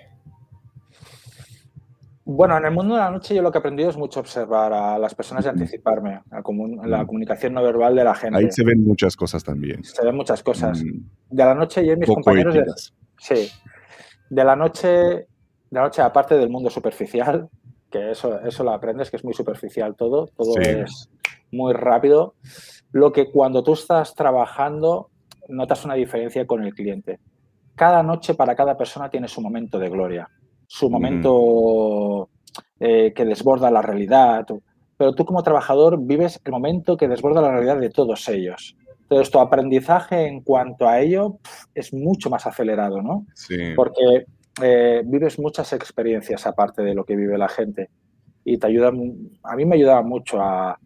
Bueno, 2.25 2.59
en 2.59 2.65
el 2.65 2.73
mundo 2.73 2.95
de 2.95 3.01
la 3.01 3.11
noche 3.11 3.35
yo 3.35 3.41
lo 3.41 3.53
que 3.53 3.59
he 3.59 3.61
aprendido 3.61 3.89
es 3.89 3.97
mucho 3.97 4.19
observar 4.19 4.73
a 4.73 4.99
las 4.99 5.15
personas 5.15 5.45
y 5.47 5.49
anticiparme 5.49 6.21
a 6.31 6.43
la 6.87 7.07
comunicación 7.07 7.55
no 7.55 7.63
verbal 7.63 7.95
de 7.95 8.03
la 8.03 8.15
gente. 8.15 8.37
Ahí 8.37 8.51
se 8.51 8.65
ven 8.65 8.85
muchas 8.85 9.17
cosas 9.17 9.45
también. 9.45 9.85
Se 9.85 10.05
ven 10.05 10.17
muchas 10.17 10.43
cosas. 10.43 10.83
De 10.83 11.45
la 11.45 11.55
noche 11.55 11.87
yo 11.87 11.93
y 11.93 11.97
mis 11.97 12.09
compañeros... 12.09 12.93
sí. 13.19 13.49
De 14.29 14.45
la 14.45 14.57
noche 14.57 15.29
la 15.71 15.83
noche, 15.83 16.03
aparte 16.03 16.37
del 16.37 16.51
mundo 16.51 16.71
superficial, 16.71 17.49
que 17.91 18.11
eso, 18.11 18.41
eso 18.41 18.65
lo 18.65 18.73
aprendes, 18.73 19.11
que 19.11 19.17
es 19.17 19.25
muy 19.25 19.35
superficial 19.35 19.95
todo, 19.97 20.27
todo 20.27 20.59
es 20.59 21.09
muy 21.51 21.73
rápido, 21.73 22.35
lo 22.93 23.13
que 23.13 23.31
cuando 23.31 23.63
tú 23.63 23.75
estás 23.75 24.15
trabajando 24.15 25.11
notas 25.49 25.85
una 25.85 25.95
diferencia 25.95 26.47
con 26.47 26.65
el 26.65 26.75
cliente. 26.75 27.21
Cada 27.75 28.03
noche 28.03 28.35
para 28.35 28.57
cada 28.57 28.77
persona 28.77 29.11
tiene 29.11 29.29
su 29.29 29.41
momento 29.41 29.79
de 29.79 29.89
gloria, 29.89 30.29
su 30.67 30.91
momento 30.91 32.31
eh, 32.81 33.13
que 33.15 33.25
desborda 33.25 33.71
la 33.71 33.83
realidad, 33.83 34.47
pero 34.97 35.15
tú 35.15 35.25
como 35.25 35.43
trabajador 35.43 35.99
vives 36.01 36.41
el 36.45 36.53
momento 36.53 36.97
que 36.97 37.09
desborda 37.09 37.43
la 37.43 37.51
realidad 37.51 37.79
de 37.79 37.91
todos 37.91 38.29
ellos. 38.29 38.77
Entonces, 39.03 39.31
tu 39.31 39.39
aprendizaje 39.39 40.27
en 40.27 40.41
cuanto 40.41 40.89
a 40.89 41.01
ello 41.01 41.39
es 41.75 41.93
mucho 41.93 42.29
más 42.29 42.45
acelerado, 42.47 43.03
¿no? 43.03 43.25
Sí. 43.35 43.57
Porque 43.77 44.27
eh, 44.62 45.03
vives 45.05 45.39
muchas 45.39 45.73
experiencias 45.73 46.47
aparte 46.47 46.83
de 46.83 46.95
lo 46.95 47.05
que 47.05 47.16
vive 47.16 47.37
la 47.37 47.49
gente 47.49 47.91
y 48.45 48.59
te 48.59 48.69
ayuda, 48.69 48.89
a 48.89 49.57
mí 49.57 49.65
me 49.65 49.74
ayudaba 49.74 50.03
mucho 50.03 50.41
a, 50.41 50.78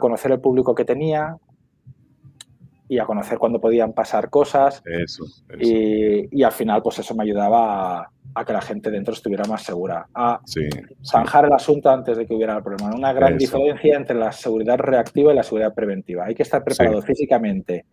conocer 0.00 0.32
el 0.32 0.40
público 0.40 0.74
que 0.74 0.84
tenía 0.84 1.36
y 2.88 2.98
a 2.98 3.04
conocer 3.04 3.38
cuándo 3.38 3.60
podían 3.60 3.92
pasar 3.92 4.30
cosas. 4.30 4.82
Eso, 4.84 5.24
Y, 5.60 6.42
al 6.42 6.52
final, 6.52 6.82
pues 6.82 6.98
eso 6.98 7.14
me 7.14 7.22
ayudaba 7.22 8.10
a, 8.34 8.44
que 8.44 8.52
la 8.52 8.60
gente 8.60 8.90
dentro 8.90 9.14
estuviera 9.14 9.44
más 9.44 9.62
segura, 9.62 10.08
a 10.12 10.40
zanjar 11.04 11.46
el 11.46 11.52
asunto 11.52 11.88
antes 11.88 12.16
de 12.16 12.26
que 12.26 12.34
hubiera 12.34 12.56
el 12.56 12.62
problema. 12.64 12.94
Una 12.94 13.12
gran 13.12 13.38
diferencia 13.38 13.96
entre 13.96 14.16
la 14.16 14.32
seguridad 14.32 14.76
reactiva 14.76 15.32
y 15.32 15.36
la 15.36 15.44
seguridad 15.44 15.72
preventiva. 15.72 16.24
Hay 16.26 16.34
que 16.34 16.42
estar 16.42 16.64
preparado 16.64 17.00
físicamente 17.00 17.86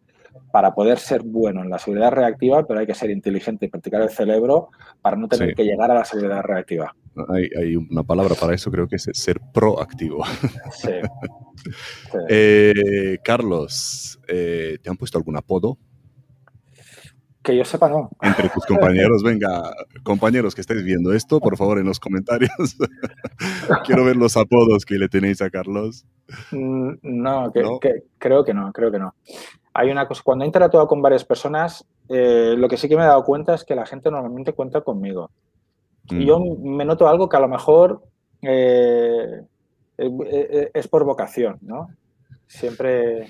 para 0.53 0.75
poder 0.75 0.99
ser 0.99 1.23
bueno 1.23 1.63
en 1.63 1.69
la 1.71 1.79
seguridad 1.79 2.11
reactiva, 2.11 2.63
pero 2.67 2.79
hay 2.79 2.85
que 2.85 2.93
ser 2.93 3.09
inteligente 3.09 3.65
y 3.65 3.69
practicar 3.69 4.03
el 4.03 4.11
cerebro 4.11 4.69
para 5.01 5.17
no 5.17 5.27
tener 5.27 5.55
que 5.55 5.63
llegar 5.63 5.89
a 5.89 5.95
la 5.95 6.05
seguridad 6.05 6.43
reactiva. 6.43 6.95
Hay, 7.29 7.75
una 7.75 8.03
palabra 8.03 8.35
para 8.39 8.53
eso, 8.53 8.69
creo 8.69 8.87
que 8.87 8.97
es 8.97 9.09
ser 9.13 9.39
proactivo. 9.51 10.23
Sí. 10.73 10.91
Eh, 12.29 13.17
Carlos, 13.23 14.19
eh, 14.27 14.77
¿te 14.81 14.89
han 14.91 14.97
puesto 14.97 15.17
algún 15.17 15.37
apodo? 15.37 15.77
Que 17.41 17.57
yo 17.57 17.65
sepa, 17.65 17.89
no. 17.89 18.11
Entre 18.21 18.49
tus 18.49 18.65
compañeros, 18.65 19.23
venga, 19.23 19.73
compañeros 20.03 20.53
que 20.53 20.61
estáis 20.61 20.83
viendo 20.83 21.13
esto, 21.13 21.39
por 21.39 21.57
favor, 21.57 21.79
en 21.79 21.85
los 21.85 21.99
comentarios. 21.99 22.51
Quiero 23.85 24.05
ver 24.05 24.17
los 24.17 24.37
apodos 24.37 24.85
que 24.85 24.95
le 24.95 25.07
tenéis 25.09 25.41
a 25.41 25.49
Carlos. 25.49 26.05
Mm, 26.51 26.93
no, 27.01 27.51
creo 27.51 27.79
que 27.79 28.53
no, 28.53 28.71
creo 28.71 28.91
que 28.91 28.99
no 28.99 29.15
hay 29.73 29.89
una 29.89 30.07
cosa, 30.07 30.21
cuando 30.23 30.43
he 30.43 30.47
interactuado 30.47 30.87
con 30.87 31.01
varias 31.01 31.25
personas, 31.25 31.85
eh, 32.09 32.55
lo 32.57 32.67
que 32.67 32.77
sí 32.77 32.87
que 32.87 32.95
me 32.95 33.03
he 33.03 33.07
dado 33.07 33.23
cuenta 33.23 33.55
es 33.55 33.63
que 33.63 33.75
la 33.75 33.85
gente 33.85 34.11
normalmente 34.11 34.53
cuenta 34.53 34.81
conmigo. 34.81 35.31
Y 36.09 36.25
yo 36.25 36.39
mm. 36.39 36.75
me 36.75 36.85
noto 36.85 37.07
algo 37.07 37.27
que 37.27 37.37
a 37.37 37.39
lo 37.39 37.47
mejor 37.47 38.03
eh, 38.41 39.41
eh, 39.97 40.71
es 40.73 40.87
por 40.87 41.05
vocación, 41.05 41.57
¿no? 41.61 41.87
Siempre 42.45 43.27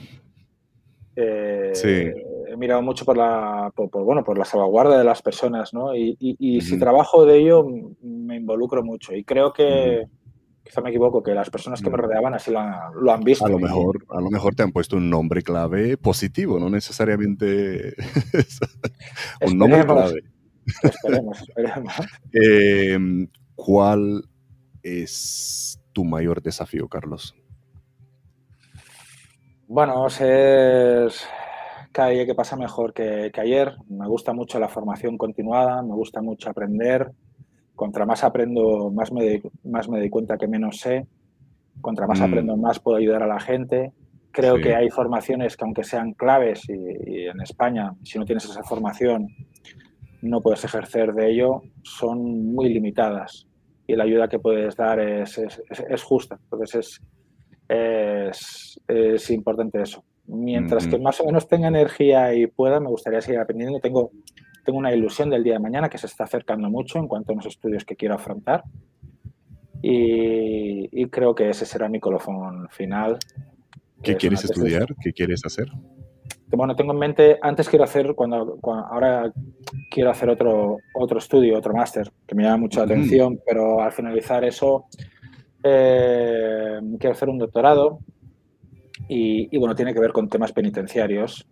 he 1.15 2.57
mirado 2.57 2.81
mucho 2.81 3.05
por 3.05 3.15
la, 3.15 3.71
bueno, 3.75 4.23
por 4.23 4.37
la 4.37 4.45
salvaguarda 4.45 4.97
de 4.97 5.03
las 5.03 5.21
personas, 5.21 5.73
¿no? 5.73 5.95
Y, 5.95 6.61
si 6.61 6.79
trabajo 6.79 7.25
de 7.25 7.37
ello, 7.37 7.65
me 8.01 8.35
involucro 8.37 8.83
mucho. 8.83 9.15
Y 9.15 9.23
creo 9.23 9.53
que 9.53 10.07
quizá 10.64 10.81
me 10.81 10.90
equivoco, 10.90 11.22
que 11.22 11.34
las 11.34 11.49
personas 11.49 11.81
que 11.81 11.90
me 11.90 11.98
mm. 11.98 11.99
rodeaban 11.99 12.34
así 12.34 12.52
lo 12.52 13.11
han, 13.11 13.23
visto. 13.23 13.45
A 13.45 13.49
lo, 13.49 13.60
mejor, 13.60 14.06
a 14.10 14.22
lo 14.22 14.30
mejor 14.30 14.56
te 14.56 14.64
han 14.64 14.72
puesto 14.72 14.95
un 14.95 15.10
nombre 15.10 15.41
clave 15.41 15.98
positivo, 15.98 16.60
no 16.60 16.69
necesariamente 16.69 17.94
un 19.45 19.57
nombre 19.57 19.85
clave. 19.85 20.23
Esperemos, 20.81 21.41
esperemos. 21.41 21.94
Em, 22.31 23.27
¿Cuál 23.56 24.23
es 24.81 25.80
tu 25.91 26.06
mayor 26.06 26.41
desafío, 26.41 26.88
Carlos? 26.88 27.35
Bueno, 29.68 30.10
ser 30.10 31.11
cada 31.91 32.10
día 32.10 32.26
que 32.26 32.35
pasa 32.35 32.56
mejor 32.56 32.94
que, 32.94 33.31
que 33.34 33.41
ayer. 33.41 33.76
Me 33.88 34.07
gusta 34.07 34.34
mucho 34.34 34.60
la 34.60 34.69
formación 34.69 35.18
continuada, 35.18 35.84
me 35.84 35.94
gusta 35.94 36.22
mucho 36.22 36.49
aprender 36.49 37.11
contra 37.75 38.05
más 38.05 38.23
aprendo, 38.23 38.91
más 38.91 39.11
me, 39.11 39.41
más 39.63 39.89
me 39.89 39.99
doy 39.99 40.09
cuenta 40.09 40.37
que 40.37 40.47
menos 40.47 40.77
sé. 40.77 41.05
Contra 41.81 42.07
más 42.07 42.19
mm. 42.19 42.23
aprendo, 42.23 42.57
más 42.57 42.79
puedo 42.79 42.97
ayudar 42.97 43.23
a 43.23 43.27
la 43.27 43.39
gente. 43.39 43.91
Creo 44.31 44.55
que 44.55 44.75
hay 44.75 44.89
formaciones 44.89 45.55
que 45.55 45.63
aunque 45.63 45.83
sean 45.83 46.13
claves 46.13 46.63
y, 46.67 47.27
en 47.27 47.39
España, 47.41 47.93
si 48.03 48.17
no 48.17 48.25
tienes 48.25 48.45
esa 48.45 48.63
formación, 48.63 49.27
no 50.23 50.41
puedes 50.41 50.63
ejercer 50.63 51.13
de 51.13 51.31
ello, 51.31 51.61
son 51.83 52.53
muy 52.53 52.69
limitadas 52.69 53.45
y 53.85 53.95
la 53.95 54.05
ayuda 54.05 54.27
que 54.27 54.39
puedes 54.39 54.75
dar 54.75 54.99
es, 54.99 55.37
es, 55.37 56.03
justa. 56.03 56.39
Entonces 56.45 56.99
es, 57.67 58.81
es, 58.87 59.29
importante 59.29 59.81
eso. 59.81 60.03
Mientras 60.25 60.87
que 60.87 60.97
más 60.97 61.19
o 61.21 61.25
menos 61.25 61.47
tenga 61.47 61.67
energía 61.67 62.33
y 62.33 62.47
pueda, 62.47 62.79
me 62.79 62.87
gustaría 62.87 63.21
seguir 63.21 63.39
aprendiendo. 63.39 63.79
Tengo 63.79 64.09
tengo 64.64 64.80
una 64.80 64.94
ilusión 64.94 65.30
del 65.30 65.44
día 65.44 65.53
de 65.53 65.60
mañana 65.60 65.90
que 65.90 65.98
se 65.98 66.07
está 66.07 66.23
acercando 66.23 66.69
mucho 66.69 66.99
en 66.99 67.07
cuanto 67.07 67.31
a 67.34 67.35
los 67.35 67.45
estudios 67.45 67.85
que 67.85 67.95
quiero 67.95 68.15
afrontar. 68.15 68.64
y, 69.81 71.06
creo 71.07 71.35
que 71.35 71.49
ese 71.49 71.65
será 71.65 71.90
mi 71.90 71.99
colofón 71.99 72.69
final. 72.69 73.19
¿Qué 74.02 74.15
quieres 74.15 74.44
estudiar? 74.44 74.88
¿Qué 75.02 75.14
quieres 75.14 75.41
hacer? 75.45 75.68
Bueno, 76.56 76.76
tengo 76.76 76.94
en 76.94 76.99
mente, 76.99 77.40
antes 77.41 77.68
quiero 77.68 77.84
hacer, 77.84 78.14
cuando, 78.14 78.60
ahora 78.64 79.31
quiero 79.90 80.11
hacer 80.11 80.30
otro, 80.30 80.77
otro 80.94 81.18
estudio, 81.18 81.57
otro 81.57 81.73
máster, 81.73 82.11
que 82.27 82.35
me 82.35 82.44
llama 82.44 82.57
mucho 82.57 82.80
la 82.80 82.85
atención, 82.85 83.40
pero 83.45 83.81
al 83.81 83.91
finalizar 83.91 84.44
eso 84.44 84.85
eh, 85.64 86.80
quiero 86.99 87.14
hacer 87.14 87.30
un 87.30 87.40
doctorado 87.40 87.99
y, 89.07 89.57
bueno, 89.57 89.73
tiene 89.76 89.94
que 89.94 89.99
ver 89.99 90.11
con 90.11 90.30
temas 90.30 90.52
penitenciarios. 90.52 91.48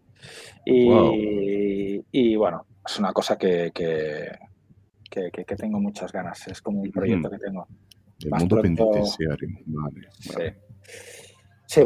Y, 0.65 2.35
bueno, 2.35 2.65
es 2.91 2.99
una 2.99 3.13
cosa 3.13 3.37
que, 3.37 3.71
que, 3.73 5.45
tengo 5.57 5.79
muchas 5.79 6.11
ganas, 6.11 6.47
es 6.47 6.61
como 6.61 6.81
un 6.81 6.91
proyecto 6.91 7.29
que 7.29 7.37
tengo. 7.37 7.67
El 8.23 8.31
mundo 8.31 8.61
penitenciario, 8.61 9.49
vale. 9.65 10.07
Sí. 11.67 11.81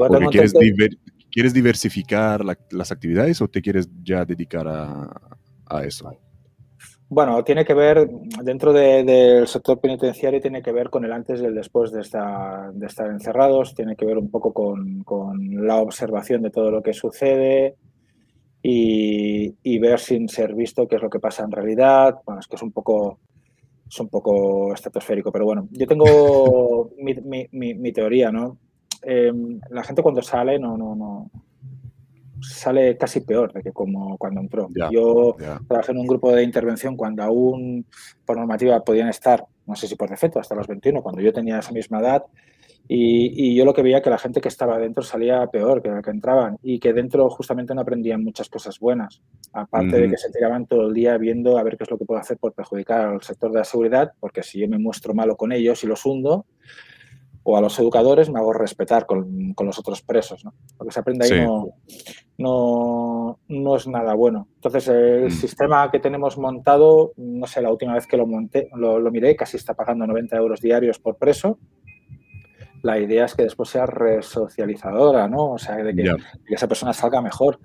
quieres, 1.32 1.54
diversificar 1.54 2.44
las 2.44 2.92
actividades 2.92 3.42
o 3.42 3.48
te 3.48 3.62
quieres 3.62 3.90
ya 4.04 4.26
dedicar 4.26 4.68
a, 4.68 5.84
eso? 5.84 6.12
Bueno, 7.08 7.44
tiene 7.44 7.64
que 7.64 7.74
ver, 7.74 8.10
dentro 8.44 8.74
del 8.74 9.48
sector 9.48 9.80
penitenciario, 9.80 10.42
tiene 10.42 10.62
que 10.62 10.72
ver 10.72 10.90
con 10.90 11.06
el 11.06 11.14
antes 11.14 11.40
y 11.42 11.46
el 11.46 11.54
después 11.54 11.92
de, 11.92 12.02
estar 12.02 12.74
encerrados, 13.12 13.76
tiene 13.76 13.96
que 13.96 14.06
ver 14.06 14.18
un 14.18 14.32
poco 14.32 14.54
con, 14.54 15.04
la 15.66 15.76
observación 15.78 16.42
de 16.42 16.50
todo 16.50 16.72
lo 16.72 16.82
que 16.82 16.94
sucede 16.94 17.76
y, 18.68 19.56
y, 19.62 19.78
ver 19.78 20.00
sin 20.00 20.28
ser 20.28 20.56
visto 20.56 20.88
qué 20.88 20.96
es 20.96 21.02
lo 21.02 21.10
que 21.10 21.20
pasa 21.20 21.44
en 21.44 21.52
realidad. 21.52 22.16
Bueno, 22.26 22.40
es 22.40 22.48
que 22.48 22.56
es 22.56 22.62
un 22.64 22.72
poco 22.72 23.20
es 23.88 24.00
un 24.00 24.10
poco 24.10 24.74
estratosférico, 24.74 25.32
pero 25.32 25.46
bueno, 25.46 25.68
yo 25.70 25.86
tengo 25.86 26.90
mi, 26.98 27.92
teoría, 27.92 28.32
¿no? 28.32 28.58
Em, 29.04 29.60
la 29.70 29.84
gente 29.84 30.02
cuando 30.02 30.24
sale 30.24 30.58
no, 30.58 30.76
no, 30.78 30.96
no 30.96 31.30
sale 32.42 32.98
casi 32.98 33.22
peor 33.22 33.54
de 33.54 33.62
que 33.62 33.72
como 33.72 34.18
cuando 34.18 34.42
entró. 34.42 34.70
yo 34.92 35.36
trabajé 35.68 35.92
en 35.92 36.00
un 36.00 36.08
grupo 36.08 36.32
de 36.32 36.44
intervención 36.44 36.98
cuando 36.98 37.22
aún 37.22 37.86
por 38.26 38.36
normativa 38.38 38.84
podían 38.84 39.10
estar, 39.10 39.46
no 39.68 39.76
sé 39.76 39.88
si 39.88 39.96
por 39.96 40.10
defecto, 40.10 40.40
hasta 40.40 40.56
los 40.56 40.68
21, 40.68 41.04
cuando 41.04 41.22
yo 41.22 41.32
tenía 41.32 41.60
esa 41.60 41.72
misma 41.72 42.00
edad, 42.00 42.24
y, 42.88 43.56
yo 43.56 43.66
lo 43.66 43.74
que 43.74 43.82
veía 43.82 44.02
que 44.02 44.10
la 44.10 44.18
gente 44.18 44.42
que 44.42 44.48
estaba 44.48 44.78
dentro 44.78 45.04
salía 45.04 45.48
peor 45.48 45.82
que 45.82 45.90
la 45.90 46.02
que 46.02 46.12
entraban 46.12 46.58
y 46.62 46.80
que 46.80 46.94
dentro 46.94 47.30
justamente 47.30 47.74
no 47.74 47.82
aprendían 47.82 48.24
muchas 48.24 48.50
cosas 48.50 48.80
buenas. 48.80 49.22
Aparte 49.54 50.00
de 50.00 50.10
que 50.10 50.18
se 50.18 50.32
tiraban 50.32 50.68
todo 50.68 50.88
el 50.88 50.94
día 50.94 51.18
viendo 51.18 51.58
a 51.58 51.64
ver 51.64 51.78
qué 51.78 51.84
es 51.86 51.92
lo 51.92 51.98
que 51.98 52.06
puedo 52.06 52.20
hacer 52.20 52.38
por 52.38 52.54
perjudicar 52.54 53.08
al 53.08 53.22
sector 53.22 53.52
de 53.52 53.60
la 53.60 53.64
seguridad, 53.64 54.14
porque 54.20 54.44
si 54.44 54.60
yo 54.60 54.68
me 54.68 54.78
muestro 54.78 55.14
malo 55.14 55.36
con 55.36 55.52
ellos 55.52 55.84
y 55.84 55.88
los 55.88 56.06
hundo, 56.06 56.46
o 57.48 57.56
a 57.56 57.62
los 57.62 57.78
educadores 57.80 58.30
me 58.30 58.40
hago 58.40 58.54
respetar 58.54 59.06
con, 59.06 59.54
con 59.54 59.68
los 59.68 59.78
otros 59.78 60.02
presos. 60.02 60.44
¿no? 60.44 60.54
Lo 60.80 60.86
que 60.86 60.92
se 60.92 61.00
aprende 61.00 61.26
ahí 61.26 61.46
no, 61.46 61.68
no, 62.40 63.40
no, 63.48 63.76
es 63.76 63.88
nada 63.88 64.16
bueno. 64.16 64.48
Entonces, 64.56 64.88
el 64.88 65.26
mm. 65.26 65.32
sistema 65.32 65.92
que 65.92 66.00
tenemos 66.00 66.40
montado, 66.40 67.14
no 67.18 67.46
sé, 67.46 67.62
la 67.62 67.72
última 67.72 67.94
vez 67.94 68.08
que 68.08 68.18
lo 68.18 68.26
monté, 68.26 68.68
lo, 68.76 69.00
lo 69.00 69.12
miré, 69.12 69.36
casi 69.36 69.58
está 69.58 69.76
pagando 69.76 70.08
90 70.08 70.36
euros 70.38 70.60
diarios 70.60 70.98
por 70.98 71.18
preso 71.18 71.60
la 72.86 73.00
idea 73.00 73.26
es 73.26 73.34
que 73.34 73.42
después 73.42 73.68
sea 73.70 73.88
resocializadora, 73.88 75.28
¿no? 75.28 75.54
O 75.54 75.58
sea, 75.58 75.78
de 75.78 75.96
que, 75.96 76.16
esa 76.54 76.68
persona 76.68 76.94
salga 76.94 77.20
mejor. 77.20 77.60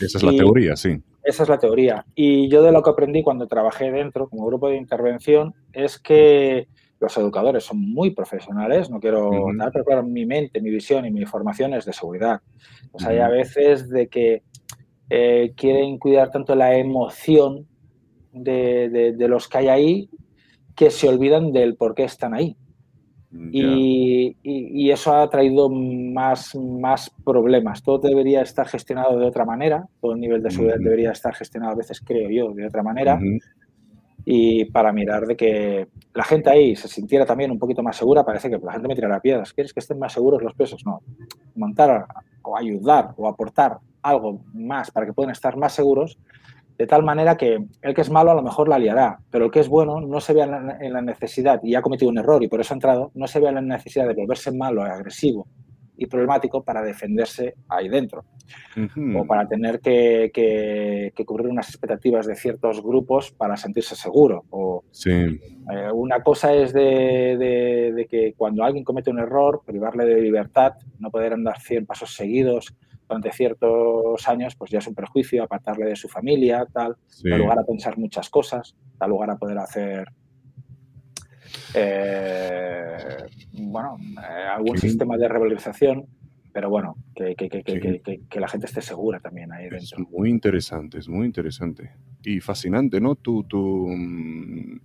Esa 0.00 0.18
es 0.18 0.22
la 0.22 0.30
teoría, 0.30 0.76
sí. 0.76 0.96
Esa 1.24 1.42
es 1.42 1.48
la 1.48 1.58
teoría. 1.58 2.06
Y 2.14 2.48
yo 2.48 2.62
de 2.62 2.70
lo 2.70 2.80
que 2.80 2.90
aprendí 2.90 3.24
cuando 3.24 3.48
trabajé 3.48 3.90
dentro, 3.90 4.28
como 4.28 4.46
grupo 4.46 4.68
de 4.68 4.76
intervención, 4.76 5.54
es 5.72 5.98
que 5.98 6.68
los 7.00 7.16
educadores 7.16 7.64
son 7.64 7.80
muy 7.80 8.12
profesionales, 8.12 8.90
no 8.90 9.00
quiero 9.00 9.32
dar, 9.58 9.72
pero 9.72 9.84
claro, 9.84 10.04
mi 10.04 10.24
mente, 10.24 10.60
mi 10.60 10.70
visión 10.70 11.04
y 11.04 11.10
mi 11.10 11.26
formación 11.26 11.74
es 11.74 11.84
de 11.84 11.92
seguridad. 11.92 12.40
Pues 12.92 13.04
hay 13.06 13.18
a 13.18 13.28
veces 13.28 13.88
de 13.88 14.06
que 14.06 14.44
eh, 15.08 15.52
quieren 15.56 15.98
cuidar 15.98 16.30
tanto 16.30 16.54
la 16.54 16.76
emoción 16.76 17.66
de, 18.32 19.14
de, 19.16 19.28
los 19.28 19.48
que 19.48 19.58
hay 19.58 19.68
ahí 19.68 20.10
que 20.76 20.92
se 20.92 21.08
olvidan 21.08 21.50
del 21.50 21.74
por 21.74 21.96
qué 21.96 22.04
están 22.04 22.34
ahí. 22.34 22.56
Y, 23.32 24.90
eso 24.90 25.14
ha 25.14 25.28
traído 25.30 25.70
más, 25.70 26.54
más 26.56 27.10
problemas. 27.24 27.82
Todo 27.82 27.98
debería 27.98 28.42
estar 28.42 28.66
gestionado 28.66 29.18
de 29.18 29.26
otra 29.26 29.44
manera, 29.44 29.86
todo 30.00 30.14
el 30.14 30.20
nivel 30.20 30.42
de 30.42 30.50
seguridad 30.50 30.78
debería 30.78 31.12
estar 31.12 31.34
gestionado 31.34 31.72
a 31.72 31.76
veces, 31.76 32.00
creo 32.00 32.28
yo, 32.28 32.52
de 32.52 32.66
otra 32.66 32.82
manera. 32.82 33.20
Y 34.24 34.64
para 34.66 34.92
mirar 34.92 35.26
de 35.26 35.36
que 35.36 35.88
la 36.12 36.24
gente 36.24 36.50
ahí 36.50 36.76
se 36.76 36.88
sintiera 36.88 37.24
también 37.24 37.50
un 37.50 37.58
poquito 37.58 37.82
más 37.82 37.96
segura, 37.96 38.24
parece 38.24 38.50
que 38.50 38.58
la 38.58 38.72
gente 38.72 38.88
me 38.88 38.94
tirará 38.94 39.20
piedras. 39.20 39.52
¿Quieres 39.52 39.72
que 39.72 39.80
estén 39.80 39.98
más 39.98 40.12
seguros 40.12 40.42
los 40.42 40.54
presos? 40.54 40.84
No. 40.84 41.00
Montar 41.54 42.06
o 42.42 42.56
ayudar 42.56 43.14
o 43.16 43.28
aportar 43.28 43.78
algo 44.02 44.42
más 44.52 44.90
para 44.90 45.06
que 45.06 45.12
puedan 45.12 45.30
estar 45.30 45.56
más 45.56 45.72
seguros 45.72 46.18
de 46.80 46.86
tal 46.86 47.02
manera 47.02 47.36
que 47.36 47.58
el 47.82 47.94
que 47.94 48.00
es 48.00 48.08
malo 48.08 48.30
a 48.30 48.34
lo 48.34 48.40
mejor 48.42 48.66
la 48.66 48.78
liará, 48.78 49.18
pero 49.30 49.44
el 49.44 49.50
que 49.50 49.60
es 49.60 49.68
bueno 49.68 50.00
no 50.00 50.18
se 50.18 50.32
ve 50.32 50.40
en 50.40 50.92
la 50.94 51.02
necesidad 51.02 51.60
y 51.62 51.74
ha 51.74 51.82
cometido 51.82 52.10
un 52.10 52.16
error 52.16 52.42
y 52.42 52.48
por 52.48 52.58
eso 52.58 52.72
ha 52.72 52.76
entrado, 52.76 53.10
no 53.14 53.26
se 53.26 53.38
ve 53.38 53.48
en 53.48 53.56
la 53.56 53.60
necesidad 53.60 54.08
de 54.08 54.14
volverse 54.14 54.50
malo, 54.50 54.82
agresivo 54.82 55.46
y 55.98 56.06
problemático 56.06 56.64
para 56.64 56.80
defenderse 56.80 57.56
ahí 57.68 57.90
dentro. 57.90 58.24
O 59.14 59.26
para 59.26 59.46
tener 59.46 59.80
que, 59.80 61.12
cubrir 61.26 61.48
unas 61.48 61.68
expectativas 61.68 62.26
de 62.26 62.34
ciertos 62.34 62.82
grupos 62.82 63.30
para 63.30 63.58
sentirse 63.58 63.94
seguro. 63.94 64.44
O, 64.48 64.82
eh, 65.04 65.38
una 65.92 66.22
cosa 66.22 66.54
es 66.54 66.72
de, 66.72 67.92
de, 67.94 68.06
que 68.08 68.32
cuando 68.38 68.64
alguien 68.64 68.84
comete 68.84 69.10
un 69.10 69.18
error, 69.18 69.60
privarle 69.66 70.06
de 70.06 70.22
libertad, 70.22 70.72
no 70.98 71.10
poder 71.10 71.34
andar 71.34 71.60
100 71.60 71.84
pasos 71.84 72.14
seguidos, 72.14 72.74
durante 73.10 73.32
ciertos 73.32 74.28
años, 74.28 74.54
pues 74.54 74.70
ya 74.70 74.78
es 74.78 74.86
un 74.86 74.94
perjuicio, 74.94 75.42
apartarle 75.42 75.86
de 75.86 75.96
su 75.96 76.08
familia, 76.08 76.64
tal, 76.72 76.96
da 77.24 77.36
lugar 77.36 77.58
a 77.58 77.64
pensar 77.64 77.98
muchas 77.98 78.30
cosas, 78.30 78.76
da 78.98 79.08
lugar 79.08 79.30
a 79.30 79.36
poder 79.36 79.58
hacer 79.58 80.06
eh, 81.74 83.16
bueno, 83.52 83.96
eh, 84.16 84.46
algún 84.54 84.78
sistema 84.78 85.16
de 85.16 85.26
revalorización, 85.26 86.06
pero 86.52 86.70
bueno, 86.70 86.96
que, 87.14 87.34
que, 87.34 88.40
la 88.40 88.48
gente 88.48 88.66
esté 88.66 88.80
segura 88.80 89.18
también 89.18 89.52
ahí 89.52 89.68
dentro. 89.68 89.78
Es 89.78 90.08
muy 90.08 90.30
interesante, 90.30 90.98
es 90.98 91.08
muy 91.08 91.26
interesante. 91.26 91.90
Y 92.22 92.38
fascinante, 92.40 93.00
¿no? 93.00 93.16
Tu, 93.16 93.42
tu 93.44 93.88
mm, 93.88 94.80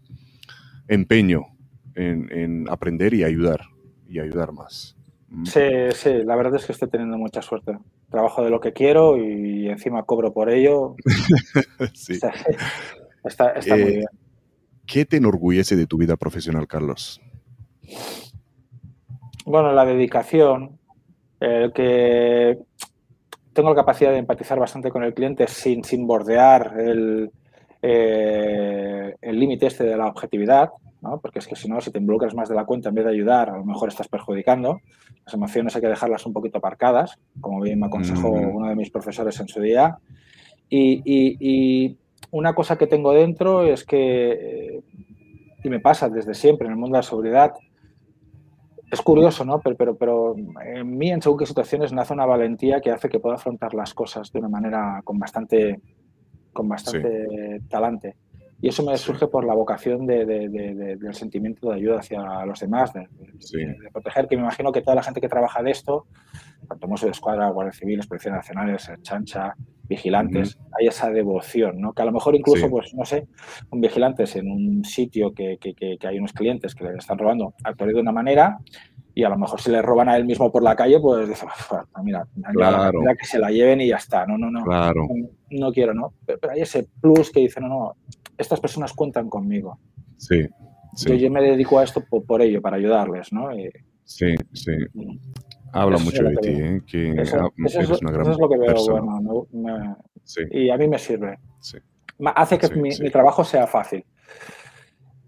empeño 0.88 1.46
en, 1.94 2.32
en, 2.32 2.70
aprender 2.70 3.14
y 3.14 3.24
ayudar, 3.24 3.62
y 4.08 4.20
ayudar 4.20 4.52
más. 4.52 4.96
Mm. 5.30 5.46
Sí, 5.46 5.62
sí, 5.94 6.24
la 6.24 6.36
verdad 6.36 6.56
es 6.56 6.66
que 6.66 6.72
estoy 6.72 6.90
teniendo 6.90 7.20
mucha 7.20 7.44
suerte 7.44 7.78
trabajo 8.16 8.42
de 8.46 8.50
lo 8.50 8.62
que 8.62 8.72
quiero 8.72 9.18
y 9.18 9.68
encima 9.68 10.04
cobro 10.04 10.32
por 10.32 10.50
ello. 10.50 10.96
sí. 11.94 12.18
Está, 13.26 13.54
muy 13.68 13.82
eh, 13.82 13.86
bien. 13.86 14.06
¿Qué 14.88 15.04
te 15.04 15.18
enorgullece 15.18 15.76
de 15.76 15.86
tu 15.86 15.98
vida 15.98 16.16
profesional, 16.16 16.66
Carlos? 16.66 17.20
Bueno, 19.46 19.74
la 19.74 19.84
dedicación, 19.84 20.80
el 21.42 21.74
que 21.74 22.58
tengo 23.52 23.70
la 23.70 23.76
capacidad 23.76 24.12
de 24.12 24.20
empatizar 24.20 24.58
bastante 24.60 24.92
con 24.92 25.04
el 25.04 25.14
cliente 25.14 25.46
sin, 25.48 25.84
sin 25.84 26.08
bordear 26.08 26.80
el 26.80 27.32
eh, 27.82 29.14
límite 29.24 29.68
este 29.68 29.84
de 29.84 29.98
la 29.98 30.08
objetividad, 30.08 30.70
porque 31.22 31.40
es 31.40 31.48
que 31.48 31.56
si 31.56 31.68
no, 31.70 31.80
si 31.82 31.92
te 31.92 32.00
involucras 32.00 32.34
más 32.34 32.50
de 32.50 32.56
la 32.56 32.66
cuenta 32.66 32.90
en 32.90 32.96
vez 32.96 33.06
de 33.06 33.12
ayudar, 33.12 33.50
a 33.50 33.58
lo 33.58 33.66
mejor 33.66 33.90
estás 33.90 34.08
perjudicando. 34.08 34.82
Las 35.26 35.34
emociones 35.34 35.76
hay 35.76 35.82
que 35.82 35.88
dejarlas 35.88 36.26
un 36.26 36.34
poquito 36.34 36.58
aparcadas, 36.58 37.18
como 37.40 37.62
bien 37.62 37.80
me 37.80 37.88
aconsejó 37.88 38.30
uno 38.30 38.68
de 38.68 38.76
mis 38.76 38.90
profesores 38.90 39.40
en 39.40 39.48
su 39.48 39.62
día. 39.62 39.98
Y, 40.70 41.98
una 42.32 42.54
cosa 42.54 42.78
que 42.78 42.88
tengo 42.88 43.14
dentro 43.14 43.64
es 43.64 43.86
que, 43.86 44.82
y 45.64 45.70
me 45.70 45.80
pasa 45.80 46.10
desde 46.10 46.34
siempre 46.34 46.68
en 46.68 46.74
el 46.74 46.80
mundo 46.80 46.96
de 46.96 47.00
la 47.00 47.08
seguridad, 47.08 47.54
es 48.92 49.02
curioso, 49.02 49.46
¿no? 49.46 49.62
Pero, 49.62 49.76
pero, 49.76 49.96
pero 49.96 50.36
en 50.66 50.98
mí, 50.98 51.12
en 51.12 51.22
según 51.22 51.38
qué 51.40 51.46
situaciones, 51.46 51.94
nace 51.94 52.14
una 52.14 52.26
valentía 52.26 52.82
que 52.82 52.92
hace 52.92 53.10
que 53.10 53.20
pueda 53.20 53.36
afrontar 53.36 53.74
las 53.74 53.94
cosas 53.94 54.32
de 54.32 54.40
una 54.40 54.50
manera 54.50 55.02
con 55.04 55.18
bastante, 55.18 55.80
con 56.52 56.68
bastante 56.68 57.62
talante. 57.70 58.16
Y 58.66 58.70
eso 58.70 58.82
me 58.82 58.98
surge 58.98 59.28
por 59.28 59.46
la 59.46 59.54
vocación 59.54 60.08
del 60.08 61.14
sentimiento 61.14 61.70
de 61.70 61.76
ayuda 61.76 62.00
hacia 62.00 62.44
los 62.48 62.60
demás, 62.60 62.92
de, 62.94 63.08
proteger, 63.94 64.28
que 64.28 64.38
me 64.38 64.42
imagino 64.42 64.72
que 64.72 64.82
toda 64.82 64.96
la 64.96 65.04
gente 65.04 65.22
que 65.22 65.30
trabaja 65.30 65.62
de 65.62 65.70
esto, 65.70 66.08
tanto 66.68 66.88
Mossos 66.88 67.06
de 67.06 67.12
Escuadra, 67.12 67.48
Guardias 67.52 67.78
Civiles, 67.78 68.08
Policía 68.08 68.32
Nacionales, 68.32 68.92
Chancha, 69.04 69.54
vigilantes, 69.84 70.58
hay 70.80 70.88
esa 70.88 71.12
devoción, 71.12 71.80
¿no? 71.80 71.94
Que 71.94 72.02
a 72.02 72.06
lo 72.06 72.12
mejor 72.12 72.34
incluso, 72.34 72.68
pues 72.68 72.92
no 72.96 73.06
sé, 73.06 73.28
un 73.70 73.82
vigilantes 73.82 74.36
en 74.36 74.50
un 74.50 74.84
sitio 74.84 75.32
que, 75.32 75.60
hay 76.02 76.18
unos 76.18 76.34
clientes 76.34 76.74
que 76.74 76.86
le 76.86 76.98
están 76.98 77.20
robando, 77.20 77.54
actuar 77.64 77.92
de 77.92 78.02
una 78.02 78.12
manera 78.12 78.58
y 79.14 79.24
a 79.24 79.30
lo 79.30 79.38
mejor 79.38 79.62
si 79.62 79.70
le 79.70 79.84
roban 79.84 80.10
a 80.10 80.18
él 80.18 80.26
mismo 80.26 80.52
por 80.52 80.64
la 80.64 80.76
calle, 80.76 81.00
pues 81.00 81.30
dice, 81.30 81.46
mira, 82.04 82.26
mira, 82.34 83.16
que 83.16 83.26
se 83.28 83.38
la 83.38 83.52
lleven 83.52 83.82
y 83.82 83.90
ya 83.90 83.98
está, 83.98 84.26
no, 84.26 84.40
no, 84.40 84.50
no, 84.50 84.66
no, 84.66 84.94
no, 85.52 85.72
quiero, 85.72 85.94
¿no? 85.94 86.14
Pero, 86.26 86.40
hay 86.50 86.62
ese 86.62 86.88
plus 87.00 87.32
que 87.32 87.42
dice, 87.42 87.62
no, 87.62 87.68
no, 87.68 87.96
estas 88.38 88.60
personas 88.60 88.94
cuentan 88.94 89.30
conmigo. 89.30 89.80
Sí. 90.18 90.48
yo, 91.18 91.30
me 91.30 91.42
dedico 91.42 91.80
a 91.80 91.84
esto 91.84 92.04
por, 92.06 92.42
ello, 92.42 92.62
para 92.62 92.78
ayudarles, 92.78 93.32
¿no? 93.32 93.50
sí, 94.04 94.34
sí. 94.54 94.72
Habla 95.74 95.98
mucho 95.98 96.24
de 96.24 96.36
ti, 96.38 96.50
¿eh? 96.50 96.82
Que 96.88 97.22
eso, 97.22 97.52
es, 97.58 98.02
una 98.02 98.12
gran 98.12 98.30
lo 98.38 98.48
que 98.48 98.58
veo, 98.58 98.76
bueno, 99.52 99.98
y 100.52 100.70
a 100.70 100.78
mí 100.78 100.88
me 100.88 100.98
sirve. 100.98 101.38
Hace 102.34 102.58
que 102.58 102.70
mi, 102.76 102.92
trabajo 103.12 103.44
sea 103.44 103.68
fácil. 103.68 104.06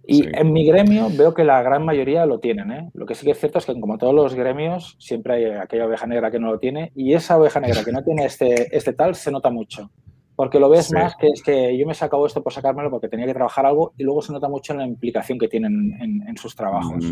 Y 0.09 0.25
en 0.33 0.53
mi 0.53 0.65
gremio 0.65 1.09
veo 1.09 1.33
que 1.33 1.43
la 1.43 1.61
gran 1.61 1.83
mayoría 1.83 2.25
lo 2.25 2.39
tienen. 2.39 2.71
¿eh? 2.71 2.89
Lo 2.93 3.05
que 3.05 3.13
sí 3.13 3.25
que 3.25 3.31
es 3.31 3.39
cierto 3.39 3.57
es 3.57 3.65
que 3.65 3.77
como 3.77 3.97
todos 3.97 4.15
los 4.15 4.35
gremios, 4.35 4.95
siempre 4.99 5.33
hay 5.33 5.45
aquella 5.59 5.85
oveja 5.85 6.07
negra 6.07 6.31
que 6.31 6.39
no 6.39 6.47
lo 6.49 6.59
tiene 6.59 6.93
y 6.95 7.13
esa 7.13 7.37
oveja 7.37 7.59
negra 7.59 7.83
que 7.83 7.91
no 7.91 8.01
tiene 8.03 8.23
este, 8.23 8.75
este 8.75 8.93
tal 8.93 9.15
se 9.15 9.31
nota 9.31 9.49
mucho. 9.49 9.91
Porque 10.37 10.59
lo 10.59 10.69
ves 10.69 10.93
más 10.93 11.15
que 11.15 11.29
es 11.29 11.41
que 11.41 11.75
yo 11.75 11.87
me 11.87 11.93
he 11.93 11.95
sacado 11.95 12.23
esto 12.27 12.43
por 12.43 12.53
sacármelo 12.53 12.91
porque 12.91 13.09
tenía 13.09 13.25
que 13.25 13.33
trabajar 13.33 13.65
algo 13.65 13.93
y 13.97 14.03
luego 14.03 14.21
se 14.21 14.31
nota 14.31 14.47
mucho 14.47 14.71
en 14.71 14.79
la 14.79 14.85
implicación 14.85 15.39
que 15.39 15.47
tienen 15.47 15.97
en, 15.99 16.37
sus 16.37 16.55
trabajos. 16.55 17.03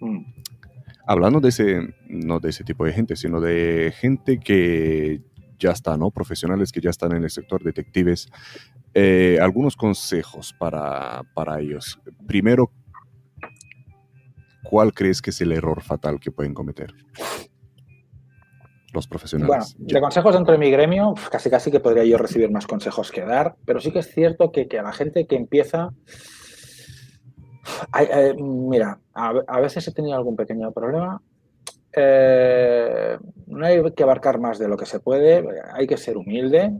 Mm. 0.00 0.18
Hablando 1.06 1.38
de 1.38 1.50
ese, 1.50 1.94
no 2.08 2.40
de 2.40 2.50
ese 2.50 2.64
tipo 2.64 2.84
de 2.84 2.92
gente, 2.92 3.14
sino 3.14 3.40
de 3.40 3.94
gente 3.96 4.40
que 4.40 5.22
ya 5.60 5.70
está, 5.70 5.96
¿no? 5.96 6.10
Profesionales 6.10 6.72
que 6.72 6.80
ya 6.80 6.90
están 6.90 7.14
en 7.14 7.22
el 7.22 7.30
sector, 7.30 7.62
detectives. 7.62 8.28
Eh, 8.94 9.38
algunos 9.40 9.76
consejos 9.76 10.52
para, 10.58 11.22
para 11.34 11.60
ellos. 11.60 12.00
Primero, 12.26 12.72
¿cuál 14.64 14.92
crees 14.92 15.22
que 15.22 15.30
es 15.30 15.40
el 15.40 15.52
error 15.52 15.82
fatal 15.82 16.18
que 16.18 16.32
pueden 16.32 16.52
cometer? 16.52 16.92
Los 18.92 19.06
profesionales. 19.06 19.74
Bueno, 19.76 19.92
de 19.92 20.00
consejos 20.00 20.34
dentro 20.34 20.52
de 20.52 20.58
mi 20.58 20.70
gremio, 20.70 21.14
casi 21.30 21.50
casi 21.50 21.70
que 21.70 21.80
podría 21.80 22.04
yo 22.04 22.16
recibir 22.16 22.50
más 22.50 22.66
consejos 22.66 23.10
que 23.10 23.22
dar, 23.22 23.56
pero 23.64 23.80
sí 23.80 23.92
que 23.92 23.98
es 23.98 24.10
cierto 24.10 24.50
que, 24.50 24.66
a 24.78 24.82
la 24.82 24.92
gente 24.92 25.26
que 25.26 25.36
empieza, 25.36 25.90
eh, 27.98 28.34
mira, 28.38 28.98
a, 29.12 29.60
veces 29.60 29.86
he 29.88 29.92
tenido 29.92 30.16
algún 30.16 30.36
pequeño 30.36 30.72
problema 30.72 31.20
eh, 31.92 33.18
no 33.46 33.66
hay 33.66 33.92
que 33.92 34.02
abarcar 34.02 34.38
más 34.38 34.58
de 34.58 34.68
lo 34.68 34.76
que 34.76 34.86
se 34.86 35.00
puede, 35.00 35.44
hay 35.72 35.86
que 35.86 35.96
ser 35.96 36.16
humilde 36.16 36.72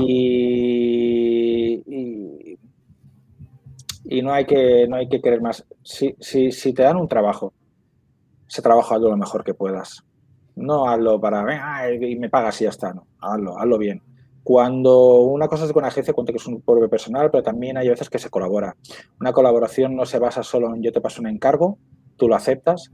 y, 0.00 1.82
y, 4.04 4.22
no, 4.22 4.32
hay 4.32 4.46
que, 4.46 4.86
no 4.88 4.96
hay 4.96 5.08
que 5.08 5.20
querer 5.20 5.40
más. 5.40 5.64
Si, 5.84 6.16
si, 6.18 6.72
te 6.72 6.82
dan 6.82 6.96
un 6.96 7.08
trabajo, 7.08 7.52
ese 8.48 8.62
trabajo 8.62 8.94
hazlo 8.94 9.10
lo 9.10 9.16
mejor 9.16 9.44
que 9.44 9.54
puedas. 9.54 10.04
No 10.60 10.88
hazlo 10.88 11.20
para, 11.20 11.94
y 11.94 12.16
me 12.16 12.28
pagas 12.28 12.60
y 12.60 12.64
ya 12.64 12.70
está, 12.70 12.92
no, 12.92 13.06
hazlo, 13.20 13.58
hazlo 13.58 13.78
bien. 13.78 14.02
Cuando 14.42 15.20
una 15.20 15.48
cosa 15.48 15.64
es 15.64 15.72
con 15.72 15.84
agencia, 15.84 16.14
cuento 16.14 16.32
que 16.32 16.38
es 16.38 16.46
un 16.46 16.62
pueblo 16.62 16.88
personal, 16.88 17.30
pero 17.30 17.42
también 17.42 17.76
hay 17.76 17.88
veces 17.88 18.08
que 18.08 18.18
se 18.18 18.30
colabora. 18.30 18.76
Una 19.20 19.32
colaboración 19.32 19.94
no 19.94 20.06
se 20.06 20.18
basa 20.18 20.42
solo 20.42 20.74
en 20.74 20.82
yo 20.82 20.92
te 20.92 21.00
paso 21.00 21.20
un 21.20 21.28
encargo, 21.28 21.78
tú 22.16 22.28
lo 22.28 22.34
aceptas, 22.34 22.90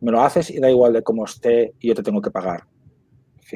me 0.00 0.12
lo 0.12 0.22
haces 0.22 0.50
y 0.50 0.60
da 0.60 0.70
igual 0.70 0.92
de 0.92 1.02
cómo 1.02 1.24
esté 1.24 1.74
y 1.80 1.88
yo 1.88 1.94
te 1.94 2.02
tengo 2.02 2.20
que 2.20 2.30
pagar. 2.30 2.64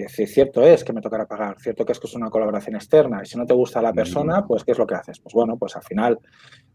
Si, 0.08 0.26
cierto 0.26 0.62
es 0.62 0.84
que 0.84 0.92
me 0.92 1.00
tocará 1.00 1.26
pagar, 1.26 1.58
cierto 1.58 1.84
que 1.84 1.92
es 1.92 1.98
que 1.98 2.06
es 2.06 2.14
una 2.14 2.30
colaboración 2.30 2.76
externa 2.76 3.22
y 3.22 3.26
si 3.26 3.38
no 3.38 3.46
te 3.46 3.54
gusta 3.54 3.80
la 3.80 3.92
persona, 3.92 4.46
pues 4.46 4.62
¿qué 4.62 4.72
es 4.72 4.78
lo 4.78 4.86
que 4.86 4.94
haces? 4.94 5.18
Pues 5.18 5.34
bueno, 5.34 5.56
pues 5.56 5.76
al 5.76 5.82
final 5.82 6.18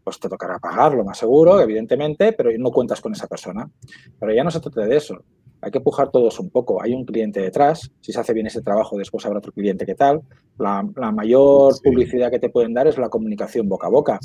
pues 0.02 0.18
te 0.18 0.28
tocará 0.28 0.58
pagar, 0.58 0.94
lo 0.94 1.04
más 1.04 1.18
seguro, 1.18 1.60
evidentemente, 1.60 2.32
pero 2.32 2.50
no 2.58 2.70
cuentas 2.70 3.00
con 3.00 3.12
esa 3.12 3.26
persona. 3.26 3.70
Pero 4.18 4.34
ya 4.34 4.44
no 4.44 4.50
se 4.50 4.60
trata 4.60 4.82
de 4.82 4.96
eso. 4.96 5.24
Hay 5.60 5.70
que 5.70 5.80
pujar 5.80 6.10
todos 6.10 6.38
un 6.40 6.50
poco. 6.50 6.82
Hay 6.82 6.92
un 6.92 7.04
cliente 7.04 7.40
detrás. 7.40 7.90
Si 8.00 8.12
se 8.12 8.20
hace 8.20 8.32
bien 8.34 8.46
ese 8.46 8.60
trabajo, 8.62 8.98
después 8.98 9.24
habrá 9.24 9.38
otro 9.38 9.52
cliente 9.52 9.86
que 9.86 9.94
tal. 9.94 10.22
La, 10.58 10.82
mayor 11.12 11.74
publicidad 11.82 12.30
que 12.30 12.38
te 12.38 12.50
pueden 12.50 12.74
dar 12.74 12.86
es 12.86 12.98
la 12.98 13.08
comunicación 13.08 13.68
boca 13.68 13.86
a 13.86 13.90
boca. 13.90 14.18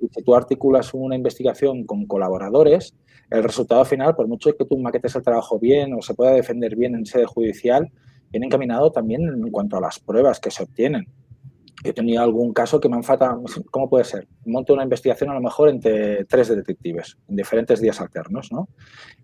Y 0.00 0.08
si 0.08 0.22
tú 0.24 0.34
articulas 0.34 0.92
una 0.92 1.16
investigación 1.16 1.84
con 1.84 2.06
colaboradores, 2.06 2.94
el 3.30 3.42
resultado 3.42 3.84
final, 3.84 4.14
por 4.14 4.28
mucho 4.28 4.54
que 4.54 4.64
tú 4.66 4.76
maquetes 4.78 5.16
el 5.16 5.22
trabajo 5.22 5.58
bien 5.58 5.94
o 5.94 6.02
se 6.02 6.14
pueda 6.14 6.32
defender 6.32 6.76
bien 6.76 6.94
en 6.94 7.06
sede 7.06 7.24
judicial, 7.24 7.90
viene 8.30 8.46
encaminado 8.46 8.92
también 8.92 9.22
en 9.22 9.50
cuanto 9.50 9.78
a 9.78 9.80
las 9.80 9.98
pruebas 9.98 10.38
que 10.40 10.50
se 10.50 10.62
obtienen. 10.62 11.06
He 11.84 11.92
tenido 11.92 12.22
algún 12.22 12.52
caso 12.52 12.78
que 12.78 12.88
me 12.88 12.96
han 12.96 13.02
faltado, 13.02 13.42
¿cómo 13.70 13.88
puede 13.88 14.04
ser? 14.04 14.28
Monto 14.44 14.72
una 14.72 14.84
investigación 14.84 15.30
a 15.30 15.34
lo 15.34 15.40
mejor 15.40 15.68
entre 15.68 16.24
tres 16.26 16.48
detectives 16.48 17.18
en 17.28 17.36
diferentes 17.36 17.80
días 17.80 18.00
alternos, 18.00 18.52
¿no? 18.52 18.68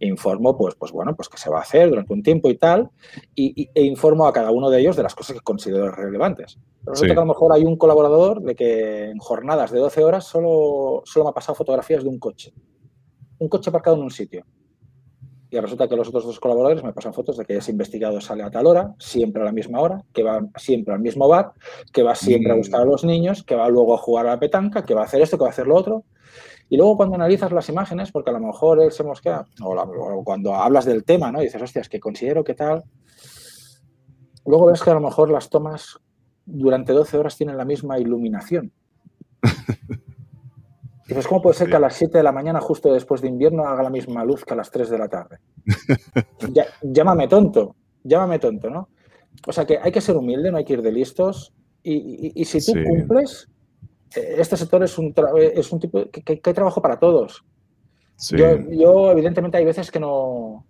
informo, 0.01 0.57
pues, 0.57 0.75
pues 0.75 0.91
bueno, 0.91 1.15
pues 1.15 1.29
que 1.29 1.39
se 1.39 1.51
va 1.51 1.59
a 1.59 1.63
hacer 1.63 1.89
durante 1.89 2.13
un 2.13 2.23
tiempo 2.23 2.51
y 2.51 2.57
tal, 2.57 2.91
y, 3.35 3.69
e 3.75 3.83
informo 3.83 4.27
a 4.27 4.33
cada 4.33 4.51
uno 4.51 4.71
de 4.71 4.81
ellos 4.81 4.97
de 4.97 5.03
las 5.03 5.15
cosas 5.15 5.37
que 5.37 5.43
considero 5.43 5.91
relevantes. 5.91 6.59
Pero 6.81 6.93
resulta 6.93 7.15
que 7.15 7.21
a 7.21 7.25
lo 7.25 7.33
mejor 7.33 7.53
hay 7.53 7.65
un 7.65 7.77
colaborador 7.77 8.43
de 8.43 8.55
que 8.55 9.11
en 9.11 9.19
jornadas 9.19 9.71
de 9.71 9.79
12 9.79 10.05
horas 10.05 10.25
solo, 10.25 11.03
solo 11.05 11.25
me 11.25 11.31
ha 11.31 11.35
pasado 11.35 11.55
fotografías 11.55 12.03
de 12.03 12.09
un 12.09 12.19
coche 12.19 12.53
un 13.39 13.49
coche 13.49 13.71
aparcado 13.71 13.97
en 13.97 14.03
un 14.03 14.11
sitio. 14.11 14.45
Y 15.51 15.59
resulta 15.59 15.89
que 15.89 15.97
los 15.97 16.09
otros 16.09 16.27
dos 16.27 16.41
colaboradores 16.41 16.85
me 16.85 16.93
pasan 16.93 17.15
fotos 17.15 17.39
de 17.39 17.45
que 17.45 17.57
ese 17.57 17.71
investigado 17.71 18.21
sale 18.21 18.43
a 18.43 18.51
tal 18.51 18.67
hora, 18.67 18.95
siempre 18.99 19.41
a 19.41 19.47
la 19.47 19.53
misma 19.53 19.81
hora, 19.81 20.05
que 20.13 20.23
va 20.23 20.47
siempre 20.57 20.93
al 20.93 21.01
mismo 21.01 21.27
bar, 21.27 21.53
que 21.93 22.03
va 22.03 22.15
siempre 22.15 22.53
a 22.53 22.55
mm. 22.55 22.59
buscar 22.59 22.83
a 22.83 22.85
los 22.85 23.05
niños, 23.05 23.43
que 23.45 23.55
va 23.55 23.69
luego 23.69 23.95
a 23.95 23.99
jugar 23.99 24.27
a 24.27 24.31
la 24.31 24.39
petanca, 24.39 24.85
que 24.85 24.95
va 24.95 25.03
a 25.03 25.05
hacer 25.05 25.23
esto, 25.23 25.39
que 25.39 25.45
va 25.45 25.49
a 25.49 25.53
hacer 25.53 25.67
lo 25.67 25.77
otro. 25.77 26.05
Y 26.69 26.77
luego 26.77 26.99
cuando 26.99 27.15
analizas 27.15 27.51
las 27.51 27.69
imágenes, 27.71 28.13
porque 28.13 28.29
a 28.29 28.35
lo 28.35 28.41
mejor 28.41 28.83
él 28.83 28.93
se 28.93 29.05
mosquea, 29.05 29.47
o, 29.63 29.75
o 29.75 30.25
cuando 30.25 30.55
hablas 30.55 30.85
del 30.85 31.05
tema, 31.05 31.33
¿no? 31.33 31.41
Y 31.41 31.47
dices, 31.47 31.63
hostias, 31.63 31.89
que 31.89 31.99
considero 31.99 32.45
que 32.45 32.55
tal. 32.55 32.85
Luego 34.45 34.67
ves 34.67 34.83
que 34.83 34.91
a 34.91 34.95
lo 34.95 35.01
mejor 35.01 35.31
las 35.31 35.49
tomas 35.49 35.99
durante 36.45 36.93
12 36.93 37.17
horas 37.17 37.37
tienen 37.37 37.57
la 37.57 37.65
misma 37.65 37.99
iluminación. 37.99 38.73
Dices, 41.09 41.27
¿cómo 41.27 41.41
puede 41.41 41.57
ser 41.57 41.71
que 41.71 41.77
a 41.77 41.81
las 41.81 41.95
7 41.95 42.19
de 42.19 42.23
la 42.23 42.33
mañana, 42.33 42.61
justo 42.61 42.93
después 42.93 43.23
de 43.23 43.29
invierno, 43.29 43.65
haga 43.65 43.83
la 43.83 43.89
misma 43.89 44.23
luz 44.25 44.45
que 44.45 44.53
a 44.53 44.57
las 44.57 44.71
3 44.71 44.91
de 44.91 44.99
la 44.99 45.09
tarde? 45.09 45.39
llámame 46.83 47.27
tonto, 47.29 47.77
llámame 48.05 48.39
tonto, 48.39 48.69
¿no? 48.69 48.91
O 49.47 49.53
sea 49.53 49.65
que 49.65 49.79
hay 49.79 49.91
que 49.91 50.03
ser 50.03 50.17
humilde, 50.17 50.51
no 50.51 50.59
hay 50.59 50.67
que 50.67 50.75
ir 50.75 50.83
de 50.83 50.93
listos. 50.93 51.55
Y, 51.83 52.45
si 52.45 52.61
tú 52.61 52.79
cumples, 52.87 53.49
eh, 54.15 54.35
este 54.37 54.59
sector 54.59 54.83
es 54.83 54.99
un, 54.99 55.15
es 55.55 55.73
un 55.73 55.81
tipo 55.81 56.05
que, 56.11 56.43
hay 56.45 56.55
trabajo 56.55 56.83
para 56.83 56.99
todos. 56.99 57.43
Yo, 58.31 59.11
evidentemente, 59.11 59.57
hay 59.57 59.65
veces 59.65 59.91
que 59.91 60.01
no, 60.01 60.67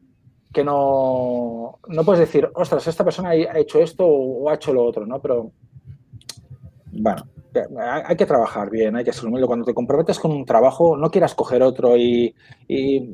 que 0.52 0.62
no, 0.62 1.80
no 1.88 2.04
puedes 2.04 2.20
decir, 2.20 2.48
ostras, 2.54 2.86
esta 2.86 3.02
persona 3.02 3.30
ha 3.30 3.58
hecho 3.58 3.80
esto 3.80 4.06
o 4.06 4.48
ha 4.48 4.54
hecho 4.54 4.72
lo 4.72 4.84
otro, 4.84 5.04
¿no? 5.04 5.20
Pero, 5.20 5.50
bueno, 6.92 7.24
hay 8.06 8.16
que 8.16 8.26
trabajar 8.26 8.70
bien, 8.70 8.96
hay 8.96 9.04
que 9.04 9.12
humilde. 9.24 9.46
Cuando 9.46 9.64
te 9.64 9.74
comprometes 9.74 10.18
con 10.18 10.32
un 10.32 10.44
trabajo, 10.44 10.96
no 10.96 11.10
quieras 11.10 11.34
coger 11.34 11.62
otro 11.62 11.96
y, 11.96 12.34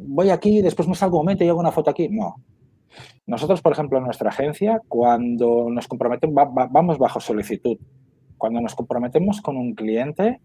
voy 0.06 0.30
aquí, 0.30 0.62
después 0.62 0.88
me 0.88 0.94
salgo 0.94 1.18
un 1.18 1.24
momento 1.24 1.44
y 1.44 1.48
hago 1.48 1.60
una 1.60 1.72
foto 1.72 1.90
aquí. 1.90 2.08
No. 2.08 2.36
Nosotros, 3.26 3.62
por 3.62 3.72
ejemplo, 3.72 3.98
en 3.98 4.04
nuestra 4.04 4.30
agencia, 4.30 4.80
cuando 4.88 5.68
nos 5.70 5.88
comprometemos, 5.88 6.34
vamos 6.70 6.98
bajo 6.98 7.20
solicitud. 7.20 7.78
Cuando 8.36 8.60
nos 8.60 8.74
comprometemos 8.74 9.40
con 9.40 9.56
un 9.56 9.74
cliente, 9.74 10.40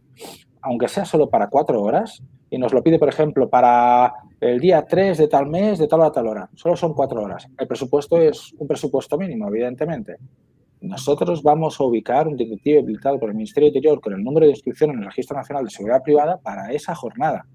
aunque 0.61 0.87
sea 0.87 1.05
solo 1.05 1.29
para 1.29 1.47
cuatro 1.47 1.81
horas, 1.81 2.21
y 2.49 2.57
nos 2.57 2.73
lo 2.73 2.83
pide, 2.83 2.97
por 2.97 3.09
ejemplo, 3.09 3.49
para 3.49 4.13
el 4.39 4.59
día 4.59 4.85
3 4.85 5.17
de 5.17 5.27
tal 5.27 5.47
mes, 5.47 5.77
de 5.77 5.87
tal 5.87 6.01
a 6.01 6.11
tal 6.11 6.27
hora, 6.27 6.49
solo 6.55 6.75
son 6.75 6.93
cuatro 6.93 7.21
horas. 7.21 7.47
El 7.57 7.67
presupuesto 7.67 8.17
es 8.17 8.53
un 8.57 8.67
presupuesto 8.67 9.17
mínimo, 9.17 9.47
evidentemente. 9.47 10.17
Nosotros 10.81 11.43
vamos 11.43 11.79
a 11.79 11.83
ubicar 11.83 12.27
un 12.27 12.37
detective 12.37 12.79
habilitado 12.79 13.19
por 13.19 13.29
el 13.29 13.35
Ministerio 13.35 13.65
de 13.65 13.77
Interior 13.77 13.99
con 13.99 14.13
el 14.13 14.23
número 14.23 14.45
de 14.45 14.53
inscripción 14.53 14.91
en 14.91 14.99
el 14.99 15.05
Registro 15.05 15.35
Nacional 15.35 15.65
de 15.65 15.71
Seguridad 15.71 16.01
Privada 16.01 16.37
para 16.37 16.71
esa 16.71 16.95
jornada, 16.95 17.45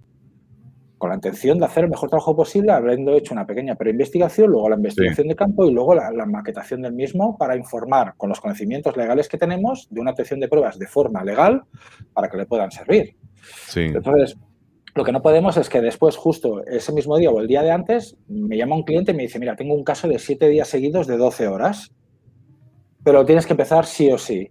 con 0.98 1.08
la 1.08 1.16
intención 1.16 1.58
de 1.58 1.64
hacer 1.64 1.84
el 1.84 1.90
mejor 1.90 2.10
trabajo 2.10 2.36
posible, 2.36 2.72
habiendo 2.72 3.14
hecho 3.14 3.32
una 3.32 3.46
pequeña 3.46 3.76
preinvestigación, 3.76 4.50
luego 4.50 4.68
la 4.68 4.76
investigación 4.76 5.28
de 5.28 5.36
campo 5.36 5.64
y 5.64 5.72
luego 5.72 5.94
la, 5.94 6.26
maquetación 6.26 6.82
del 6.82 6.92
mismo 6.92 7.38
para 7.38 7.56
informar 7.56 8.14
con 8.18 8.28
los 8.28 8.40
conocimientos 8.40 8.94
legales 8.96 9.28
que 9.28 9.38
tenemos 9.38 9.88
de 9.90 10.00
una 10.00 10.10
atención 10.10 10.38
de 10.38 10.48
pruebas 10.48 10.78
de 10.78 10.86
forma 10.86 11.24
legal 11.24 11.62
para 12.12 12.28
que 12.28 12.36
le 12.36 12.44
puedan 12.44 12.70
servir. 12.70 13.16
Entonces, 13.74 14.36
lo 14.94 15.02
que 15.02 15.12
no 15.12 15.22
podemos 15.22 15.56
es 15.56 15.70
que 15.70 15.80
después, 15.80 16.16
justo 16.16 16.64
ese 16.66 16.92
mismo 16.92 17.16
día 17.16 17.30
o 17.30 17.40
el 17.40 17.48
día 17.48 17.62
de 17.62 17.70
antes, 17.70 18.16
me 18.28 18.56
llama 18.58 18.76
un 18.76 18.82
cliente 18.82 19.12
y 19.12 19.14
me 19.14 19.22
dice, 19.22 19.38
mira, 19.38 19.56
tengo 19.56 19.74
un 19.74 19.82
caso 19.82 20.08
de 20.08 20.18
siete 20.18 20.48
días 20.48 20.68
seguidos 20.68 21.06
de 21.06 21.16
12 21.16 21.48
horas 21.48 21.90
pero 23.04 23.24
tienes 23.24 23.46
que 23.46 23.52
empezar 23.52 23.86
sí 23.86 24.10
o 24.10 24.18
sí. 24.18 24.48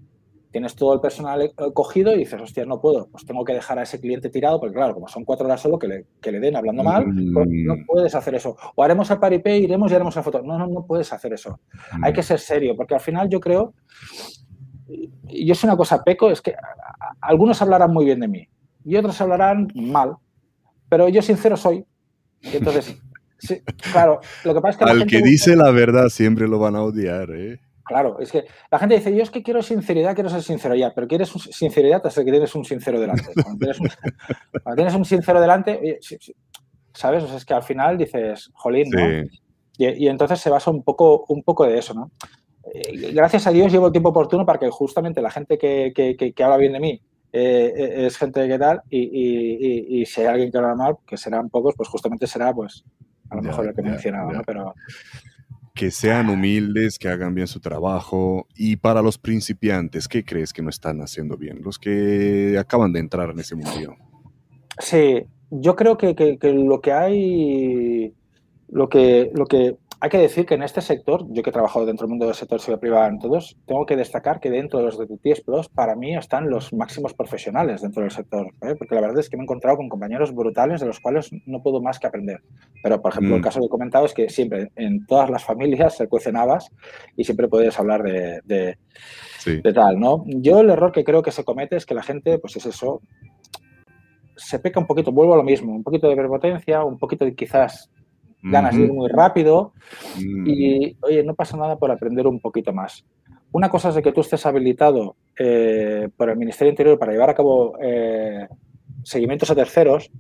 Tienes 0.52 0.76
todo 0.76 0.94
el 0.94 1.00
personal 1.02 1.42
eh, 1.42 1.52
cogido 1.74 2.14
y 2.14 2.20
dices, 2.20 2.40
hostia, 2.40 2.64
no 2.66 2.80
puedo, 2.80 3.08
pues 3.10 3.26
tengo 3.26 3.44
que 3.44 3.54
dejar 3.54 3.80
a 3.80 3.84
ese 3.84 4.00
cliente 4.00 4.30
tirado, 4.30 4.60
porque 4.60 4.76
claro, 4.76 4.94
como 4.94 5.08
son 5.08 5.26
cuatro 5.26 5.48
horas 5.48 5.60
solo 5.60 5.80
que 5.80 5.88
le, 5.88 6.06
que 6.22 6.32
le 6.32 6.40
den 6.40 6.56
hablando 6.56 6.84
mal, 6.84 7.04
pues 7.06 7.48
no 7.50 7.76
Mm. 7.76 7.86
puedes 7.88 8.14
hacer 8.14 8.36
eso. 8.36 8.56
O 8.76 8.84
haremos 8.84 9.10
el 9.10 9.18
paripé, 9.18 9.58
iremos 9.58 9.92
y 9.92 9.96
haremos 9.96 10.16
la 10.16 10.22
foto. 10.22 10.44
No, 10.44 10.60
no, 10.60 10.68
no 10.68 10.86
puedes 10.86 11.12
hacer 11.12 11.34
eso. 11.34 11.60
Hay 12.04 12.12
Mm. 12.12 12.16
que 12.16 12.22
ser 12.24 12.40
serio, 12.40 12.76
porque 12.78 12.94
al 12.94 13.02
final 13.02 13.28
yo 13.30 13.40
creo, 13.40 13.74
y 15.28 15.46
yo 15.46 15.56
soy 15.56 15.70
una 15.70 15.78
cosa 15.78 16.04
peco, 16.04 16.30
es 16.30 16.42
que 16.42 16.52
a- 16.52 16.56
a- 16.56 17.16
algunos 17.22 17.62
hablarán 17.62 17.92
muy 17.92 18.06
bien 18.06 18.20
de 18.20 18.28
mí 18.28 18.48
y 18.86 18.96
otros 18.96 19.20
hablarán 19.22 19.70
mal, 19.74 20.18
pero 20.90 21.10
yo 21.10 21.22
sincero 21.22 21.58
soy. 21.58 21.84
Y 22.42 22.58
entonces, 22.58 23.02
sí, 23.40 23.62
claro, 23.92 24.20
lo 24.44 24.54
que 24.54 24.62
pasa 24.62 24.72
es 24.72 24.78
que 24.78 24.84
Al 24.84 25.00
gente 25.00 25.18
que 25.18 25.24
dice 25.24 25.56
la 25.56 25.72
verdad 25.72 26.10
siempre 26.10 26.48
lo 26.48 26.60
van 26.60 26.76
a 26.76 26.84
odiar, 26.84 27.32
¿eh? 27.32 27.60
Claro, 27.86 28.20
es 28.20 28.32
que 28.32 28.46
la 28.72 28.80
gente 28.80 28.96
dice, 28.96 29.14
yo 29.16 29.24
es 29.24 29.30
que 29.30 29.44
quiero 29.44 29.62
sinceridad, 29.62 30.16
quiero 30.16 30.30
ser 30.30 30.42
sincero 30.42 30.74
ya, 30.76 30.94
pero 30.94 31.08
quieres 31.08 31.30
sinceridad 31.30 32.06
hasta 32.06 32.24
que 32.24 32.32
tienes 32.32 32.56
un 32.56 32.64
sincero 32.64 33.00
delante. 33.00 33.26
Cuando 33.44 34.76
tienes 34.76 34.96
un, 34.96 35.04
sincero 35.04 35.42
delante, 35.42 36.00
¿sabes? 36.94 37.24
es 37.30 37.46
que 37.46 37.54
al 37.54 37.64
final 37.64 37.98
dices, 37.98 38.52
jolín, 38.54 38.90
¿no? 38.90 39.28
Y, 39.78 40.08
entonces 40.08 40.40
se 40.40 40.50
basa 40.50 40.72
un 40.72 40.84
poco, 40.84 41.26
un 41.28 41.44
poco 41.44 41.66
de 41.66 41.78
eso, 41.78 41.94
¿no? 41.94 42.12
Eh, 42.74 43.12
gracias 43.14 43.48
a 43.48 43.52
Dios 43.52 43.72
llevo 43.72 43.88
el 43.88 43.92
tiempo 43.92 44.10
oportuno 44.10 44.46
para 44.46 44.60
que 44.60 44.70
justamente 44.70 45.22
la 45.22 45.32
gente 45.32 45.58
que, 45.58 45.92
que, 45.94 46.44
habla 46.44 46.58
bien 46.58 46.74
de 46.74 46.80
mí 46.80 47.02
eh, 47.34 47.74
eh, 47.76 48.06
es 48.06 48.18
gente 48.18 48.48
que 48.48 48.58
tal 48.58 48.82
y, 48.90 50.00
y, 50.02 50.06
si 50.06 50.22
hay 50.22 50.28
alguien 50.28 50.52
que 50.52 50.58
habla 50.58 50.76
mal, 50.76 50.96
que 51.06 51.18
serán 51.18 51.50
pocos, 51.50 51.74
pues 51.76 51.90
justamente 51.90 52.28
será 52.28 52.54
pues 52.54 52.86
a 53.30 53.36
lo 53.36 53.42
mejor 53.42 53.68
el 53.68 53.76
que 53.76 53.82
mencionaba, 53.82 54.32
¿no? 54.32 54.42
Pero, 54.46 54.74
que 55.74 55.90
sean 55.90 56.30
humildes, 56.30 57.00
que 57.00 57.10
hagan 57.10 57.34
bien 57.34 57.48
su 57.48 57.60
trabajo. 57.60 58.48
Y 58.56 58.76
para 58.76 59.02
los 59.02 59.18
principiantes, 59.18 60.08
¿qué 60.08 60.24
crees 60.24 60.54
que 60.54 60.62
no 60.62 60.70
están 60.70 61.02
haciendo 61.02 61.36
bien? 61.38 61.62
Los 61.64 61.80
que 61.80 62.58
acaban 62.60 62.94
de 62.94 63.00
entrar 63.00 63.32
en 63.32 63.40
ese 63.40 63.56
mundo. 63.56 63.96
Sí, 64.80 65.24
yo 65.50 65.76
creo 65.76 65.98
que, 65.98 66.14
lo 66.42 66.82
que 66.82 66.92
hay, 66.92 68.14
lo 68.70 68.88
que, 68.90 69.32
lo 69.34 69.46
que 69.46 69.78
hay 70.04 70.10
que 70.10 70.18
decir 70.18 70.46
que 70.46 70.56
en 70.56 70.64
este 70.64 70.82
sector, 70.82 71.26
yo 71.30 71.42
que 71.42 71.50
he 71.50 71.54
trabajado 71.54 71.86
dentro 71.86 72.06
del 72.06 72.10
mundo 72.10 72.26
del 72.26 72.36
sector 72.36 72.60
seguridad 72.60 72.82
privada 72.82 73.08
en 73.08 73.20
todos, 73.20 73.56
tengo 73.66 73.86
que 73.86 73.96
destacar 73.96 74.42
que 74.42 74.50
dentro 74.50 74.80
de 74.80 74.86
los 74.88 75.00
detectives 75.00 75.40
plus, 75.40 75.70
para 75.70 75.96
mí 75.96 76.14
están 76.14 76.50
los 76.50 76.74
máximos 76.74 77.14
profesionales 77.14 77.82
dentro 77.82 78.02
del 78.02 78.12
sector, 78.12 78.48
¿eh? 78.64 78.76
porque 78.78 78.96
la 78.96 79.00
verdad 79.00 79.20
es 79.20 79.30
que 79.30 79.38
me 79.38 79.44
he 79.44 79.46
encontrado 79.46 79.78
con 79.78 79.88
compañeros 79.88 80.36
brutales 80.36 80.82
de 80.82 80.88
los 80.88 81.00
cuales 81.00 81.32
no 81.46 81.64
puedo 81.64 81.82
más 81.82 82.00
que 82.00 82.08
aprender. 82.08 82.42
Pero, 82.84 83.02
por 83.02 83.14
ejemplo, 83.14 83.36
el 83.36 83.40
mm. 83.40 83.44
caso 83.46 83.62
que 83.62 83.68
he 83.68 83.70
comentado 83.70 84.06
es 84.06 84.14
que 84.14 84.28
siempre, 84.28 84.72
en 84.76 85.06
todas 85.06 85.30
las 85.30 85.46
familias 85.46 85.96
se 85.96 86.10
cuecen 86.10 86.36
habas 86.36 86.70
y 87.16 87.24
siempre 87.24 87.48
puedes 87.48 87.80
hablar 87.80 88.04
de, 88.04 88.42
de, 88.44 89.74
tal, 89.74 90.02
¿no? 90.02 90.26
Yo 90.26 90.60
el 90.60 90.70
error 90.70 90.92
que 90.92 91.06
creo 91.06 91.24
que 91.24 91.32
se 91.32 91.46
comete 91.46 91.78
es 91.78 91.86
que 91.86 91.96
la 91.96 92.04
gente, 92.04 92.40
pues 92.40 92.58
es 92.58 92.66
eso, 92.66 93.00
se 94.36 94.60
peca 94.60 94.82
un 94.82 94.86
poquito, 94.86 95.14
vuelvo 95.14 95.36
a 95.36 95.38
lo 95.38 95.44
mismo, 95.44 95.74
un 95.74 95.84
poquito 95.84 96.10
de 96.10 96.16
verbotencia, 96.16 96.84
un 96.84 97.00
poquito 97.00 97.24
de 97.24 97.36
quizás 97.36 97.90
ganas 98.44 98.76
de 98.76 98.84
ir 98.84 98.94
muy 98.94 99.10
rápido 99.10 99.74
mm. 100.18 100.48
y, 100.48 100.98
oye, 101.02 101.24
no 101.24 101.34
pasa 101.34 101.58
nada 101.58 101.78
por 101.78 101.92
aprender 101.92 102.28
un 102.28 102.40
poquito 102.40 102.74
más. 102.74 103.06
Una 103.52 103.70
cosa 103.70 103.90
es 103.90 103.96
de 103.96 104.02
que 104.02 104.12
tú 104.12 104.22
estés 104.22 104.46
habilitado 104.46 105.16
eh, 105.38 106.10
por 106.18 106.30
el 106.30 106.38
Ministerio 106.38 106.72
Interior 106.72 107.00
para 107.00 107.12
llevar 107.12 107.30
a 107.30 107.36
cabo 107.36 107.78
eh, 107.82 108.48
seguimientos 109.04 109.50
a 109.52 109.56
terceros, 109.56 110.12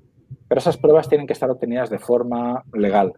pero 0.47 0.59
esas 0.59 0.77
pruebas 0.77 1.09
tienen 1.09 1.27
que 1.27 1.33
estar 1.33 1.49
obtenidas 1.49 1.89
de 1.89 1.99
forma 1.99 2.63
legal. 2.73 3.13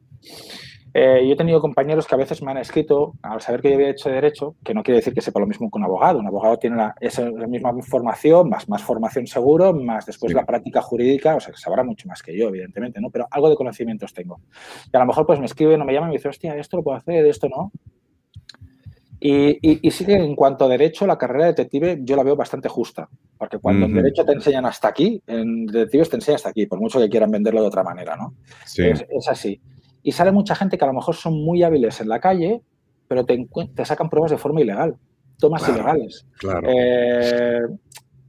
Eh, 0.97 1.27
yo 1.27 1.33
he 1.33 1.35
tenido 1.35 1.59
compañeros 1.59 2.07
que 2.07 2.15
a 2.15 2.17
veces 2.17 2.41
me 2.41 2.51
han 2.51 2.57
escrito, 2.57 3.15
al 3.21 3.41
saber 3.41 3.61
que 3.61 3.67
yo 3.67 3.75
había 3.75 3.89
hecho 3.89 4.09
derecho, 4.09 4.55
que 4.63 4.73
no 4.73 4.81
quiere 4.81 4.99
decir 4.99 5.13
que 5.13 5.19
sepa 5.19 5.41
lo 5.41 5.45
mismo 5.45 5.69
que 5.69 5.77
un 5.77 5.83
abogado. 5.83 6.19
Un 6.19 6.27
abogado 6.27 6.57
tiene 6.57 6.77
la, 6.77 6.95
esa, 7.01 7.29
misma 7.31 7.73
formación, 7.83 8.47
más, 8.47 8.69
más 8.69 8.81
formación 8.81 9.27
seguro, 9.27 9.73
más 9.73 10.05
después 10.05 10.33
la 10.33 10.45
práctica 10.45 10.81
jurídica, 10.81 11.35
o 11.35 11.41
sea, 11.41 11.51
que 11.51 11.59
sabrá 11.59 11.83
mucho 11.83 12.07
más 12.07 12.23
que 12.23 12.37
yo, 12.37 12.47
evidentemente, 12.47 13.01
¿no? 13.01 13.09
Pero 13.09 13.27
algo 13.29 13.49
de 13.49 13.57
conocimientos 13.57 14.13
tengo. 14.13 14.39
Y 14.85 14.95
a 14.95 15.01
lo 15.01 15.05
mejor 15.05 15.25
pues 15.25 15.37
me 15.37 15.47
escribe, 15.47 15.77
no 15.77 15.83
me 15.83 15.91
llama 15.91 16.07
y 16.07 16.11
me 16.11 16.15
dice, 16.15 16.29
hostia, 16.29 16.55
esto 16.55 16.77
lo 16.77 16.83
puedo 16.83 16.95
hacer, 16.95 17.25
esto 17.25 17.49
no. 17.49 17.73
Y, 19.19 19.85
y, 19.85 19.91
sí 19.91 20.05
que 20.05 20.13
en 20.13 20.35
cuanto 20.35 20.63
a 20.63 20.69
derecho, 20.69 21.05
la 21.05 21.17
carrera 21.17 21.45
de 21.45 21.51
detective 21.51 21.99
yo 22.03 22.15
la 22.15 22.23
veo 22.23 22.37
bastante 22.37 22.69
justa, 22.69 23.09
porque 23.37 23.57
cuando 23.57 23.85
en 23.87 23.95
derecho 23.95 24.23
te 24.23 24.31
enseñan 24.31 24.65
hasta 24.65 24.87
aquí, 24.87 25.21
en 25.27 25.65
detectives 25.65 26.09
te 26.09 26.15
enseñan 26.17 26.35
hasta 26.35 26.49
aquí, 26.49 26.67
por 26.67 26.79
mucho 26.79 26.99
que 26.99 27.09
quieran 27.09 27.31
venderlo 27.31 27.59
de 27.59 27.67
otra 27.67 27.83
manera, 27.83 28.15
¿no? 28.15 28.35
Sí. 28.65 28.83
es 28.83 29.27
así. 29.27 29.59
Y 30.05 30.11
sale 30.11 30.31
mucha 30.31 30.53
gente 30.53 30.77
que 30.77 30.83
a 30.85 30.87
lo 30.87 30.93
mejor 30.93 31.15
son 31.15 31.33
muy 31.43 31.63
hábiles 31.63 31.99
en 31.99 32.09
la 32.09 32.19
calle, 32.19 32.61
pero 33.07 33.25
te, 33.25 33.47
te 33.73 33.85
sacan 33.85 34.07
pruebas 34.07 34.29
de 34.29 34.37
forma 34.37 34.61
ilegal, 34.61 34.97
tomas 35.39 35.67
ilegales. 35.67 36.27
Claro. 36.37 36.61
Eh, 36.69 37.61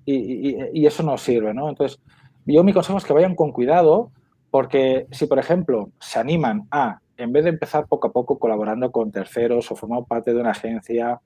y, 0.07 0.87
eso 0.87 1.03
no 1.03 1.19
sirve, 1.19 1.53
¿no? 1.53 1.69
Entonces, 1.69 2.01
yo 2.47 2.65
mi 2.65 2.73
consejo 2.73 2.97
es 2.97 3.05
que 3.05 3.13
vayan 3.13 3.35
con 3.35 3.53
cuidado, 3.53 4.11
porque 4.51 5.07
si, 5.11 5.27
por 5.27 5.39
ejemplo, 5.39 5.91
se 6.01 6.19
animan 6.19 6.67
a, 6.71 7.01
en 7.19 7.31
vez 7.31 7.45
de 7.45 7.51
empezar 7.51 7.87
poco 7.87 8.09
a 8.09 8.13
poco 8.13 8.39
colaborando 8.39 8.91
con 8.91 9.13
terceros 9.13 9.71
o 9.71 9.77
formando 9.77 10.07
parte 10.07 10.33
de 10.33 10.41
una 10.41 10.53
agencia 10.53 11.21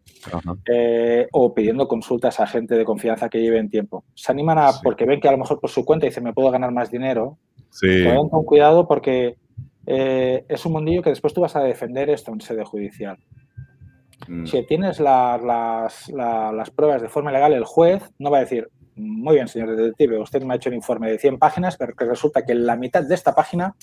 eh, 0.64 1.28
o 1.30 1.54
pidiendo 1.54 1.86
consultas 1.86 2.40
a 2.40 2.48
gente 2.48 2.74
de 2.74 2.84
confianza 2.84 3.28
que 3.28 3.40
lleven 3.40 3.70
tiempo, 3.70 4.02
se 4.14 4.32
animan 4.32 4.58
a, 4.58 4.72
porque 4.82 5.06
ven 5.06 5.20
que 5.20 5.28
a 5.28 5.32
lo 5.32 5.38
mejor 5.38 5.60
por 5.60 5.70
su 5.70 5.84
cuenta 5.84 6.06
dicen, 6.06 6.24
me 6.24 6.32
puedo 6.32 6.50
ganar 6.50 6.72
más 6.72 6.90
dinero, 6.90 7.38
sí. 7.70 8.04
vayan 8.04 8.28
con 8.28 8.44
cuidado 8.44 8.88
porque 8.88 9.36
eh, 9.86 10.44
es 10.48 10.64
un 10.66 10.72
mundillo 10.72 11.02
que 11.02 11.10
después 11.10 11.34
tú 11.34 11.40
vas 11.40 11.56
a 11.56 11.60
defender 11.60 12.10
esto 12.10 12.32
en 12.32 12.40
sede 12.40 12.64
judicial. 12.64 13.18
Mm. 14.28 14.46
Si 14.46 14.66
tienes 14.66 15.00
las, 15.00 16.10
pruebas 16.74 17.02
de 17.02 17.08
forma 17.08 17.32
legal, 17.32 17.52
el 17.52 17.64
juez 17.64 18.02
no 18.18 18.30
va 18.30 18.38
a 18.38 18.40
decir, 18.40 18.68
muy 18.96 19.34
bien, 19.34 19.48
señor 19.48 19.74
detective, 19.74 20.18
usted 20.18 20.42
me 20.42 20.54
ha 20.54 20.56
hecho 20.56 20.68
un 20.68 20.76
informe 20.76 21.10
de 21.10 21.18
100 21.18 21.38
páginas, 21.38 21.76
pero 21.76 21.94
que 21.94 22.04
resulta 22.04 22.44
que 22.44 22.52
en 22.52 22.66
la 22.66 22.76
mitad 22.76 23.02
de 23.02 23.14
esta 23.14 23.34
página 23.34 23.74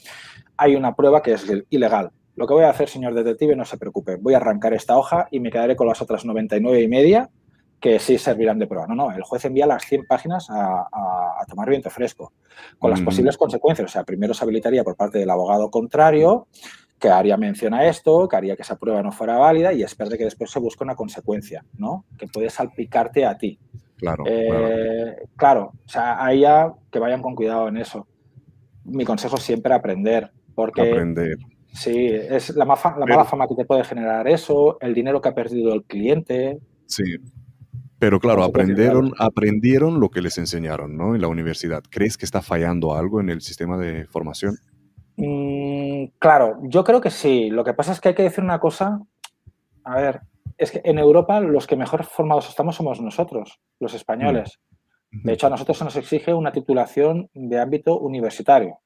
hay 0.58 0.76
una 0.76 0.96
prueba 0.96 1.22
que 1.22 1.34
es 1.34 1.46
ilegal. 1.70 2.12
Lo 2.36 2.46
que 2.46 2.54
voy 2.54 2.66
a 2.66 2.70
hacer, 2.70 2.88
señor 2.88 3.16
detective, 3.16 3.56
no 3.56 3.66
se 3.66 3.80
preocupe, 3.80 4.16
voy 4.18 4.36
a 4.36 4.38
arrancar 4.38 4.74
esta 4.74 4.96
hoja 4.96 5.28
y 5.32 5.40
me 5.40 5.50
quedaré 5.50 5.76
con 5.76 5.88
las 5.88 6.02
otras 6.04 6.24
99 6.24 6.82
y 6.82 6.88
media 6.88 7.30
que 7.80 8.00
sí 8.00 8.18
servirán 8.18 8.60
de 8.60 8.68
prueba. 8.68 8.88
No, 8.88 8.96
no, 8.96 9.12
el 9.12 9.22
juez 9.24 9.46
envía 9.46 9.68
las 9.68 9.86
100 9.86 10.06
páginas 10.06 10.48
a, 10.50 10.88
tomar 11.48 11.70
viento 11.70 11.90
fresco, 11.90 12.34
con 12.80 12.92
las 12.92 13.02
posibles 13.02 13.38
consecuencias. 13.38 13.90
O 13.90 13.92
sea, 13.92 14.04
primero 14.04 14.34
se 14.34 14.44
habilitaría 14.44 14.84
por 14.84 14.96
parte 14.96 15.20
del 15.20 15.30
abogado 15.30 15.70
contrario, 15.70 16.48
que 17.00 17.10
haría 17.10 17.38
mención 17.38 17.74
a 17.74 17.88
esto, 17.88 18.28
que 18.28 18.36
haría 18.36 18.56
que 18.56 18.64
esa 18.64 18.78
prueba 18.78 19.04
no 19.04 19.12
fuera 19.12 19.38
válida 19.38 19.72
y 19.72 19.84
espera 19.84 20.18
que 20.18 20.24
después 20.24 20.50
se 20.50 20.60
busque 20.60 20.84
una 20.84 20.96
consecuencia, 20.96 21.64
¿no? 21.78 22.06
Que 22.18 22.28
puede 22.28 22.50
salpicarte 22.50 23.26
a 23.26 23.38
ti. 23.38 23.60
Claro, 23.98 24.24
eh, 24.28 25.16
claro. 25.36 25.74
o 25.86 25.90
sea, 25.90 26.24
ahí 26.24 26.42
ya 26.42 26.74
que 26.92 27.00
vayan 27.00 27.22
con 27.22 27.36
cuidado 27.36 27.68
en 27.68 27.78
eso. 27.78 28.08
Mi 28.84 29.06
consejo 29.06 29.38
es 29.38 29.44
siempre 29.44 29.74
aprender, 29.74 30.32
porque... 30.56 30.82
Aprender. 30.82 31.38
Sí, 31.74 32.08
es 32.08 32.56
la, 32.56 32.66
la 32.66 33.06
mala 33.06 33.26
fama 33.26 33.48
que 33.48 33.56
te 33.56 33.66
puede 33.66 33.84
generar 33.84 34.28
eso, 34.28 34.80
el 34.82 34.96
dinero 34.96 35.22
que 35.22 35.30
ha 35.30 35.36
perdido 35.36 35.74
el 35.74 35.84
cliente. 35.84 36.60
Sí, 36.88 37.04
pero 38.00 38.20
claro, 38.20 38.44
aprendieron, 38.44 39.14
aprendieron 39.18 40.00
lo 40.00 40.10
que 40.10 40.22
les 40.22 40.38
enseñaron, 40.38 40.96
¿no? 40.96 41.16
En 41.16 41.22
la 41.22 41.28
universidad. 41.28 41.84
¿Crees 41.90 42.18
que 42.18 42.26
está 42.26 42.42
fallando 42.42 42.96
algo 42.96 43.20
en 43.20 43.30
el 43.30 43.42
sistema 43.42 43.78
de 43.78 44.06
formación? 44.06 44.58
Mm, 45.16 46.06
claro, 46.20 46.60
yo 46.64 46.84
creo 46.84 47.02
que 47.02 47.10
sí. 47.10 47.50
Lo 47.50 47.64
que 47.64 47.74
pasa 47.74 47.92
es 47.92 48.00
que 48.00 48.10
hay 48.10 48.16
que 48.16 48.24
decir 48.24 48.44
una 48.44 48.60
cosa. 48.60 49.02
A 49.84 49.96
ver, 49.96 50.22
es 50.58 50.72
que 50.72 50.82
en 50.84 51.00
Europa 51.00 51.40
los 51.40 51.66
que 51.66 51.76
mejor 51.76 52.04
formados 52.04 52.50
estamos 52.50 52.76
somos 52.76 53.02
nosotros, 53.02 53.60
los 53.80 53.94
españoles. 53.96 54.60
Mm. 55.12 55.24
De 55.24 55.34
hecho, 55.34 55.48
a 55.48 55.50
nosotros 55.50 55.78
se 55.78 55.84
nos 55.84 55.96
exige 55.96 56.34
una 56.34 56.52
titulación 56.52 57.30
de 57.34 57.60
ámbito 57.60 57.98
universitario, 58.00 58.80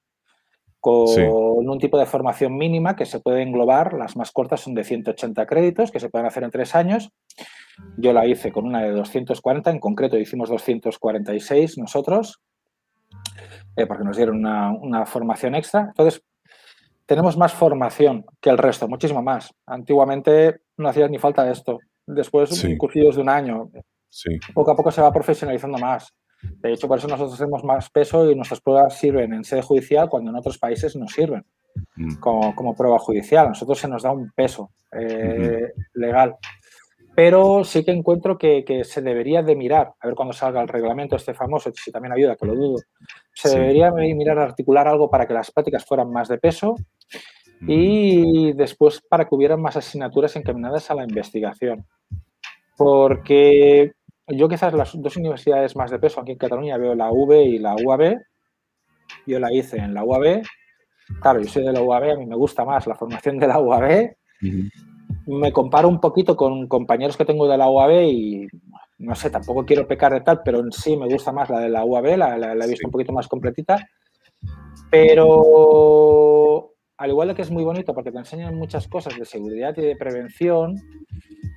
con 0.81 1.69
un 1.69 1.79
tipo 1.79 1.97
de 1.97 2.05
formación 2.05 2.57
mínima 2.57 2.95
que 2.95 3.05
se 3.05 3.19
puede 3.19 3.43
englobar. 3.43 3.93
Las 3.93 4.17
más 4.17 4.31
cortas 4.31 4.59
son 4.59 4.73
de 4.73 4.83
180 4.83 5.45
créditos, 5.45 5.91
que 5.91 5.99
se 5.99 6.09
pueden 6.09 6.27
hacer 6.27 6.43
en 6.43 6.51
tres 6.51 6.75
años 6.75 7.13
yo 7.97 8.13
la 8.13 8.25
hice 8.25 8.51
con 8.51 8.65
una 8.65 8.81
de 8.81 8.91
240, 8.91 9.69
en 9.69 9.79
concreto 9.79 10.17
hicimos 10.17 10.49
246 10.49 11.77
nosotros, 11.77 12.41
eh, 13.75 13.85
porque 13.85 14.03
nos 14.03 14.17
dieron 14.17 14.37
una, 14.37 15.05
formación 15.05 15.55
extra. 15.55 15.87
Entonces, 15.87 16.23
tenemos 17.05 17.37
más 17.37 17.53
formación 17.53 18.25
que 18.39 18.49
el 18.49 18.57
resto, 18.57 18.87
muchísimo 18.87 19.21
más. 19.21 19.53
Antiguamente 19.65 20.61
no 20.77 20.89
hacía 20.89 21.07
ni 21.07 21.17
falta 21.17 21.49
esto. 21.49 21.79
Después, 22.05 22.49
sí. 22.49 22.77
cursillos 22.77 23.15
de 23.15 23.21
un 23.21 23.29
año. 23.29 23.69
Poco 24.53 24.71
a 24.71 24.75
poco 24.75 24.91
se 24.91 25.01
va 25.01 25.11
profesionalizando 25.11 25.77
más. 25.77 26.13
De 26.41 26.73
hecho, 26.73 26.87
por 26.87 26.97
eso 26.97 27.07
nosotros 27.07 27.37
tenemos 27.37 27.63
más 27.63 27.89
peso 27.89 28.29
y 28.29 28.35
nuestras 28.35 28.61
pruebas 28.61 28.97
sirven 28.97 29.33
en 29.33 29.43
sede 29.43 29.61
judicial 29.61 30.09
cuando 30.09 30.31
en 30.31 30.37
otros 30.37 30.57
países 30.57 30.95
no 30.95 31.07
sirven 31.07 31.45
mm. 31.95 32.15
como, 32.19 32.75
prueba 32.75 32.99
judicial. 32.99 33.47
A 33.47 33.49
nosotros 33.49 33.79
se 33.79 33.87
nos 33.87 34.03
da 34.03 34.11
un 34.11 34.31
peso 34.31 34.71
eh, 34.91 35.71
legal 35.93 36.37
pero 37.15 37.63
sí 37.63 37.83
que 37.83 37.91
encuentro 37.91 38.37
que, 38.37 38.83
se 38.83 39.01
debería 39.01 39.43
de 39.43 39.55
mirar, 39.55 39.93
a 39.99 40.07
ver 40.07 40.15
cuando 40.15 40.33
salga 40.33 40.61
el 40.61 40.67
reglamento 40.67 41.15
este 41.15 41.33
famoso, 41.33 41.71
si 41.73 41.91
también 41.91 42.13
ayuda, 42.13 42.35
que 42.35 42.45
lo 42.45 42.55
dudo, 42.55 42.77
se 43.33 43.49
debería 43.49 43.91
mirar 43.91 44.39
articular 44.39 44.87
algo 44.87 45.09
para 45.09 45.27
que 45.27 45.33
las 45.33 45.51
prácticas 45.51 45.85
fueran 45.85 46.11
más 46.11 46.29
de 46.29 46.37
peso 46.37 46.75
y 47.67 48.53
después 48.53 49.01
para 49.01 49.25
que 49.25 49.35
hubieran 49.35 49.61
más 49.61 49.77
asignaturas 49.77 50.35
encaminadas 50.35 50.89
a 50.89 50.95
la 50.95 51.03
investigación. 51.03 51.85
Porque 52.77 53.91
yo 54.27 54.47
quizás 54.47 54.73
las 54.73 54.99
dos 55.01 55.17
universidades 55.17 55.75
más 55.75 55.91
de 55.91 55.99
peso 55.99 56.21
aquí 56.21 56.31
en 56.31 56.37
Cataluña 56.37 56.77
veo 56.77 56.95
la 56.95 57.11
UB 57.11 57.33
y 57.33 57.59
la 57.59 57.75
UAB. 57.75 58.17
Yo 59.27 59.39
la 59.39 59.51
hice 59.51 59.77
en 59.77 59.93
la 59.93 60.03
UAB. 60.03 60.41
Claro, 61.21 61.41
yo 61.41 61.49
soy 61.49 61.63
de 61.63 61.73
la 61.73 61.81
UAB, 61.81 62.11
a 62.11 62.15
mí 62.15 62.25
me 62.25 62.35
gusta 62.35 62.63
más 62.63 62.87
la 62.87 62.95
formación 62.95 63.37
de 63.37 63.47
la 63.47 63.59
UAB 63.59 64.15
me 65.27 65.51
comparo 65.51 65.87
un 65.87 65.99
poquito 65.99 66.35
con 66.35 66.67
compañeros 66.67 67.17
que 67.17 67.25
tengo 67.25 67.47
de 67.47 67.57
la 67.57 67.69
UAB 67.69 68.03
y 68.03 68.47
no 68.99 69.15
sé, 69.15 69.29
tampoco 69.29 69.65
quiero 69.65 69.87
pecar 69.87 70.13
de 70.13 70.21
tal, 70.21 70.41
pero 70.43 70.59
en 70.59 70.71
sí 70.71 70.95
me 70.95 71.07
gusta 71.07 71.31
más 71.31 71.49
la 71.49 71.59
de 71.59 71.69
la 71.69 71.83
UAB, 71.83 72.17
la, 72.17 72.53
he 72.53 72.67
visto 72.67 72.87
un 72.87 72.91
poquito 72.91 73.13
más 73.13 73.27
completita. 73.27 73.87
Pero 74.89 76.73
al 76.97 77.09
igual 77.09 77.29
de 77.29 77.35
que 77.35 77.41
es 77.41 77.51
muy 77.51 77.63
bonito 77.63 77.93
porque 77.93 78.11
te 78.11 78.19
enseñan 78.19 78.55
muchas 78.55 78.87
cosas 78.87 79.17
de 79.17 79.25
seguridad 79.25 79.75
y 79.77 79.81
de 79.81 79.95
prevención, 79.95 80.75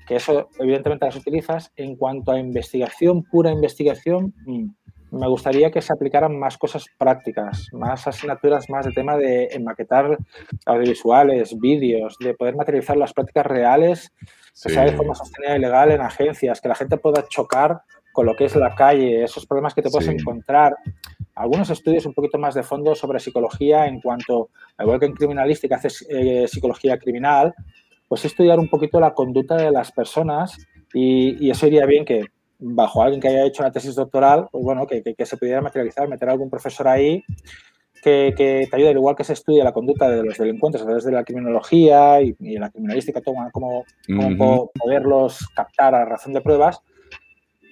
que 0.07 0.17
eso 0.17 0.49
evidentemente 0.59 1.07
las 1.07 1.17
utilizas. 1.17 1.73
En 1.77 1.97
cuanto 1.97 2.33
a 2.33 2.39
investigación, 2.39 3.23
pura 3.25 3.51
investigación, 3.51 4.35
mm, 4.47 4.69
me 5.15 5.29
gustaría 5.29 5.71
que 5.71 5.81
se 5.81 5.93
aplicaran 5.93 6.39
más 6.39 6.59
cosas 6.59 6.87
prácticas, 6.99 7.69
más 7.73 8.07
asignaturas 8.07 8.69
más 8.69 8.85
de 8.85 8.93
tema 8.93 9.17
de 9.17 9.49
maquetar 9.63 10.19
audiovisuales, 10.67 11.59
vídeos, 11.59 12.17
de 12.19 12.35
poder 12.35 12.57
materializar 12.57 12.97
las 12.97 13.13
prácticas 13.13 13.47
reales, 13.47 14.13
que 14.63 14.71
sea 14.71 14.85
de 14.85 14.93
forma 14.93 15.15
sostenida 15.15 15.57
y 15.57 15.61
legal 15.61 15.91
en 15.93 16.01
agencias, 16.01 16.61
que 16.61 16.69
la 16.69 16.75
gente 16.75 16.97
pueda 16.97 17.27
chocar 17.29 17.83
con 18.13 18.27
lo 18.27 18.37
que 18.37 18.45
es 18.45 18.55
la 18.55 18.75
calle, 18.75 19.25
esos 19.25 19.45
problemas 19.47 19.75
que 19.75 19.83
te 19.83 19.91
puedes 19.91 20.09
encontrar. 20.09 20.77
Algunos 21.35 21.69
estudios 21.71 22.07
un 22.07 22.15
poquito 22.15 22.39
más 22.39 22.55
de 22.55 22.63
fondo 22.63 22.95
sobre 22.95 23.19
psicología 23.19 23.87
en 23.87 24.01
cuanto, 24.01 24.51
igual 24.79 25.01
que 25.01 25.07
en 25.07 25.15
criminalística 25.15 25.77
haces 25.77 26.07
eh, 26.09 26.47
psicología 26.47 26.97
criminal, 26.97 27.53
pues 28.09 28.25
estudiar 28.25 28.59
un 28.59 28.69
poquito 28.69 29.01
la 29.01 29.15
conducta 29.15 29.57
de 29.57 29.71
las 29.71 29.93
personas 29.93 30.57
y, 30.93 31.51
eso 31.51 31.67
iría 31.67 31.87
bien 31.87 32.05
que 32.05 32.27
bajo 32.59 33.03
alguien 33.03 33.21
que 33.21 33.29
haya 33.29 33.45
hecho 33.45 33.63
una 33.63 33.73
tesis 33.73 33.95
doctoral, 33.95 34.49
pues 34.51 34.65
bueno, 34.65 34.87
que, 34.87 35.03
se 35.25 35.37
pudiera 35.37 35.61
materializar, 35.61 36.09
meter 36.09 36.29
a 36.29 36.33
algún 36.33 36.51
profesor 36.51 36.89
ahí 36.89 37.23
que, 38.03 38.35
te 38.37 38.77
ayude, 38.77 38.93
igual 38.93 39.17
que 39.17 39.25
se 39.25 39.33
estudia 39.33 39.65
la 39.65 39.73
conducta 39.73 40.09
de 40.09 40.23
los 40.23 40.37
delincuentes 40.37 40.83
a 40.83 40.85
través 40.85 41.05
de 41.05 41.13
la 41.13 41.25
criminología 41.25 42.21
y, 42.21 42.35
la 42.59 42.71
criminalística, 42.71 43.21
toma 43.21 43.51
cómo, 43.51 43.85
poderlos 44.75 45.49
captar 45.55 45.95
a 45.95 46.05
razón 46.05 46.35
de 46.35 46.43
pruebas, 46.43 46.81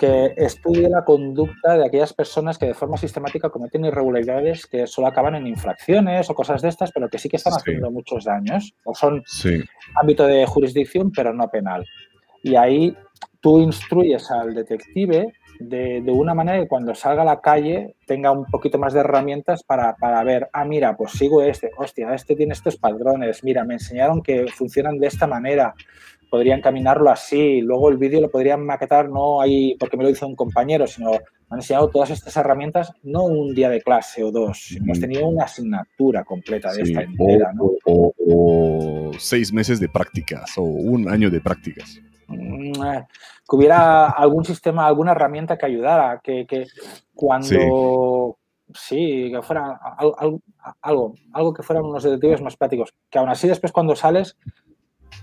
que 0.02 0.34
estudie 0.36 0.88
la 0.88 1.04
conducta 1.04 1.76
de 1.76 1.86
aquellas 1.86 2.12
personas 2.12 2.58
que 2.58 2.66
de 2.66 2.74
forma 2.74 2.96
sistemática 2.96 3.50
cometen 3.50 3.84
irregularidades 3.84 4.66
que 4.66 4.88
solo 4.88 5.06
acaban 5.06 5.36
en 5.36 5.46
infracciones 5.46 6.28
o 6.28 6.34
cosas 6.34 6.60
de 6.60 6.70
estas, 6.70 6.90
pero 6.90 7.08
que 7.08 7.18
sí 7.18 7.28
que 7.28 7.36
están 7.36 7.52
haciendo 7.52 7.88
muchos 7.88 8.24
daños 8.24 8.74
o 8.82 8.96
son 8.96 9.22
ámbito 9.94 10.26
de 10.26 10.44
jurisdicción, 10.44 11.12
pero 11.12 11.32
no 11.32 11.48
penal. 11.48 11.86
Y 12.42 12.56
ahí 12.56 12.96
tú 13.40 13.60
instruyes 13.60 14.28
al 14.32 14.56
detective 14.56 15.34
de, 15.60 16.02
de, 16.02 16.10
una 16.10 16.34
manera 16.34 16.58
que 16.58 16.66
cuando 16.66 16.96
salga 16.96 17.22
a 17.22 17.24
la 17.24 17.40
calle 17.40 17.94
tenga 18.04 18.32
un 18.32 18.46
poquito 18.46 18.80
más 18.80 18.94
de 18.94 19.00
herramientas 19.00 19.62
para, 19.62 19.94
para, 19.94 20.24
ver, 20.24 20.50
ah, 20.52 20.64
mira, 20.64 20.96
pues 20.96 21.12
sigo 21.12 21.42
este, 21.42 21.70
hostia, 21.78 22.12
este 22.12 22.34
tiene 22.34 22.54
estos 22.54 22.76
padrones, 22.76 23.44
mira, 23.44 23.62
me 23.62 23.74
enseñaron 23.74 24.20
que 24.20 24.48
funcionan 24.48 24.98
de 24.98 25.06
esta 25.06 25.28
manera, 25.28 25.76
podrían 26.32 26.62
caminarlo 26.62 27.10
así, 27.10 27.60
luego 27.60 27.90
el 27.90 27.98
vídeo 27.98 28.18
lo 28.22 28.30
podrían 28.30 28.64
maquetar 28.64 29.10
no 29.10 29.42
ahí 29.42 29.76
porque 29.78 29.98
me 29.98 30.02
lo 30.02 30.08
hizo 30.08 30.26
un 30.26 30.34
compañero, 30.34 30.86
sino 30.86 31.10
me 31.10 31.18
han 31.50 31.58
enseñado 31.58 31.90
todas 31.90 32.08
estas 32.08 32.34
herramientas, 32.38 32.90
no 33.02 33.24
un 33.24 33.54
día 33.54 33.68
de 33.68 33.82
clase 33.82 34.24
o 34.24 34.32
dos, 34.32 34.72
hemos 34.74 34.98
tenido 34.98 35.26
una 35.26 35.44
asignatura 35.44 36.24
completa 36.24 36.72
de 36.72 36.84
esta 36.84 37.02
entera. 37.02 37.52
O, 37.58 37.76
o, 37.84 38.14
o, 38.26 39.12
seis 39.18 39.52
meses 39.52 39.78
de 39.78 39.90
prácticas 39.90 40.56
o 40.56 40.62
un 40.62 41.06
año 41.06 41.28
de 41.28 41.42
prácticas. 41.42 42.00
Mm, 42.28 42.80
que 42.80 43.56
hubiera 43.56 44.06
algún 44.06 44.46
sistema, 44.46 44.86
alguna 44.86 45.12
herramienta 45.12 45.58
que 45.58 45.66
ayudara, 45.66 46.18
que, 46.24 46.46
que 46.46 46.64
cuando... 47.14 48.38
Sí. 48.74 49.30
que 49.30 49.42
fuera 49.42 49.78
algo, 49.98 50.40
algo, 50.80 51.14
algo 51.34 51.52
que 51.52 51.62
fueran 51.62 51.84
unos 51.84 52.04
detectives 52.04 52.40
más 52.40 52.56
prácticos. 52.56 52.94
Que 53.10 53.18
aún 53.18 53.28
así 53.28 53.46
después 53.46 53.70
cuando 53.70 53.94
sales 53.94 54.38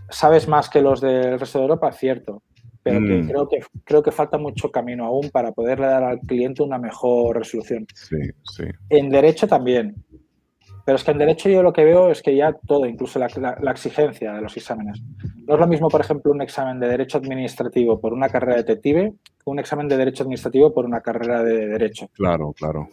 sabes 0.09 0.47
más 0.47 0.69
que 0.69 0.81
los 0.81 1.01
del 1.01 1.39
resto 1.39 1.59
de 1.59 1.65
Europa, 1.65 1.91
cierto, 1.91 2.43
pero 2.83 2.99
mm. 2.99 3.27
creo, 3.27 3.47
que, 3.47 3.59
creo 3.83 4.03
que 4.03 4.11
falta 4.11 4.37
mucho 4.37 4.71
camino 4.71 5.05
aún 5.05 5.29
para 5.31 5.51
poderle 5.51 5.87
dar 5.87 6.03
al 6.03 6.19
cliente 6.19 6.63
una 6.63 6.77
mejor 6.77 7.37
resolución. 7.37 7.85
Sí, 7.93 8.17
sí. 8.55 8.63
En 8.89 9.09
derecho 9.09 9.47
también. 9.47 9.95
Pero 10.85 10.95
es 10.95 11.03
que 11.03 11.11
en 11.11 11.19
derecho 11.19 11.49
yo 11.49 11.61
lo 11.61 11.71
que 11.71 11.83
veo 11.83 12.09
es 12.09 12.23
que 12.23 12.35
ya 12.35 12.51
todo, 12.65 12.87
incluso 12.87 13.19
la, 13.19 13.27
exigencia 13.71 14.33
de 14.33 14.41
los 14.41 14.57
exámenes. 14.57 14.99
No 15.45 15.53
es 15.53 15.59
lo 15.59 15.67
mismo, 15.67 15.87
por 15.87 16.01
ejemplo, 16.01 16.31
un 16.31 16.41
examen 16.41 16.79
de 16.79 16.87
derecho 16.87 17.19
administrativo 17.19 17.99
por 17.99 18.11
una 18.11 18.27
carrera 18.29 18.55
de 18.55 18.63
detective 18.63 19.13
que 19.21 19.49
un 19.49 19.59
examen 19.59 19.87
de 19.87 19.97
derecho 19.97 20.23
administrativo 20.23 20.73
por 20.73 20.85
una 20.85 21.01
carrera 21.01 21.43
de 21.43 21.67
derecho. 21.67 22.07
Claro, 22.13 22.53
claro. 22.53 22.87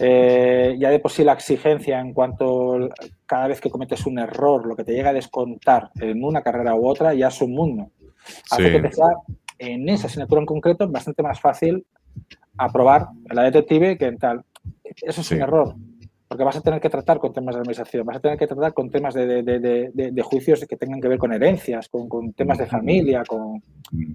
Eh, 0.00 0.76
ya 0.78 0.90
de 0.90 1.00
por 1.00 1.10
sí 1.10 1.24
la 1.24 1.32
exigencia 1.32 1.98
en 2.00 2.12
cuanto 2.12 2.88
cada 3.26 3.48
vez 3.48 3.60
que 3.60 3.70
cometes 3.70 4.06
un 4.06 4.18
error, 4.18 4.66
lo 4.66 4.76
que 4.76 4.84
te 4.84 4.92
llega 4.92 5.10
a 5.10 5.14
descontar 5.14 5.90
en 6.00 6.22
una 6.22 6.42
carrera 6.42 6.74
u 6.74 6.86
otra, 6.86 7.14
ya 7.14 7.28
es 7.28 7.40
un 7.40 7.52
mundo. 7.52 7.90
Hace 8.50 8.70
que 8.70 8.80
te 8.80 8.92
sea, 8.92 9.06
en 9.58 9.88
esa 9.88 10.06
asignatura 10.06 10.40
en 10.40 10.46
concreto, 10.46 10.88
bastante 10.88 11.22
más 11.22 11.40
fácil 11.40 11.84
aprobar 12.56 13.08
en 13.28 13.36
la 13.36 13.42
detective 13.44 13.96
que 13.96 14.06
en 14.06 14.18
tal. 14.18 14.44
Eso 15.02 15.20
es 15.20 15.30
un 15.30 15.42
error 15.42 15.74
porque 16.28 16.44
vas 16.44 16.56
a 16.56 16.60
tener 16.60 16.78
que 16.78 16.90
tratar 16.90 17.18
con 17.18 17.32
temas 17.32 17.54
de 17.54 17.60
administración, 17.60 18.04
vas 18.04 18.18
a 18.18 18.20
tener 18.20 18.36
que 18.38 18.46
tratar 18.46 18.74
con 18.74 18.90
temas 18.90 19.14
de, 19.14 19.42
de, 19.42 19.90
de, 19.90 20.22
juicios 20.22 20.64
que 20.68 20.76
tengan 20.76 21.00
que 21.00 21.08
ver 21.08 21.16
con 21.16 21.32
herencias, 21.32 21.88
con, 21.88 22.06
con 22.06 22.34
temas 22.34 22.58
de 22.58 22.66
familia, 22.66 23.22
con, 23.26 23.62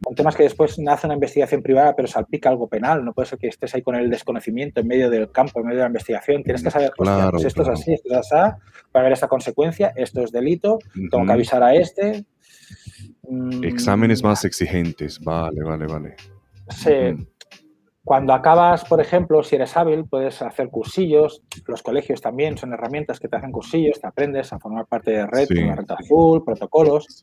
con, 0.03 0.15
temas 0.15 0.35
que 0.35 0.43
después 0.43 0.77
nace 0.77 1.07
una 1.07 1.15
investigación 1.15 1.63
privada 1.63 1.95
pero 1.95 2.07
salpica 2.07 2.49
algo 2.49 2.67
penal. 2.67 3.03
No 3.03 3.13
puede 3.13 3.29
ser 3.29 3.39
que 3.39 3.47
estés 3.47 3.73
ahí 3.73 3.81
con 3.81 3.95
el 3.95 4.11
desconocimiento 4.11 4.79
en 4.79 4.87
medio 4.87 5.09
del 5.09 5.31
campo, 5.31 5.59
en 5.59 5.65
medio 5.65 5.79
de 5.79 5.83
la 5.85 5.89
investigación. 5.89 6.43
Tienes 6.43 6.61
que 6.61 6.69
saber, 6.69 6.91
claro, 6.91 7.31
pues 7.31 7.45
esto 7.45 7.63
es 7.63 7.69
así, 7.69 7.93
esto 7.93 8.09
es 8.11 8.31
así, 8.31 8.57
para 8.91 9.05
ver 9.05 9.13
esta 9.13 9.27
consecuencia, 9.27 9.91
esto 9.95 10.21
es 10.21 10.31
delito, 10.31 10.77
tengo 11.09 11.25
que 11.25 11.31
avisar 11.31 11.63
a 11.63 11.73
este. 11.73 12.25
Exámenes 13.63 14.21
mm, 14.21 14.27
más 14.27 14.45
exigentes, 14.45 15.19
vale, 15.19 15.63
vale, 15.63 15.87
vale. 15.87 16.15
Sí. 16.69 17.25
Cuando 18.03 18.33
acabas, 18.33 18.83
por 18.83 18.99
ejemplo, 18.99 19.43
si 19.43 19.55
eres 19.55 19.77
hábil, 19.77 20.05
puedes 20.05 20.41
hacer 20.41 20.69
cursillos. 20.69 21.41
Los 21.67 21.81
colegios 21.81 22.21
también 22.21 22.57
son 22.57 22.73
herramientas 22.73 23.19
que 23.19 23.29
te 23.29 23.37
hacen 23.37 23.51
cursillos, 23.51 23.99
te 24.01 24.07
aprendes 24.07 24.51
a 24.51 24.59
formar 24.59 24.87
parte 24.87 25.11
de 25.11 25.25
red, 25.25 25.45
sí. 25.47 25.55
la 25.55 25.75
red 25.75 25.89
azul, 25.89 26.43
protocolos. 26.43 27.21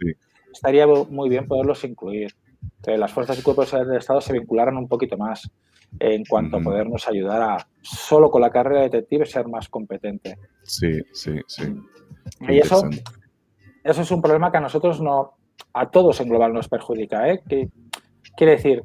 Estaría 0.51 0.87
muy 0.87 1.29
bien 1.29 1.47
poderlos 1.47 1.85
incluir. 1.85 2.35
Que 2.83 2.97
las 2.97 3.13
fuerzas 3.13 3.39
y 3.39 3.43
cuerpos 3.43 3.73
del 3.73 3.97
Estado 3.97 4.21
se 4.21 4.33
vincularan 4.33 4.77
un 4.77 4.89
poquito 4.89 5.19
más 5.19 5.51
en 5.99 6.25
cuanto 6.25 6.57
a 6.57 6.61
podernos 6.61 7.07
ayudar 7.09 7.43
a, 7.43 7.67
solo 7.83 8.31
con 8.31 8.41
la 8.41 8.51
carrera 8.51 8.81
de 8.81 8.89
detective, 8.89 9.27
ser 9.27 9.49
más 9.49 9.69
competente. 9.69 10.39
Sí, 10.63 11.01
sí, 11.13 11.41
sí. 11.47 11.65
y 12.49 12.59
eso, 12.59 12.89
eso 13.85 14.03
es 14.03 14.11
un 14.11 14.23
problema 14.23 14.51
que 14.51 14.59
a 14.59 14.63
nosotros 14.63 15.01
no, 15.01 15.35
a 15.75 15.91
todos 15.91 16.21
en 16.21 16.29
global 16.29 16.53
nos 16.53 16.69
perjudica. 16.69 17.29
¿eh? 17.29 17.43
Que, 17.47 17.69
quiere 18.37 18.53
decir, 18.53 18.83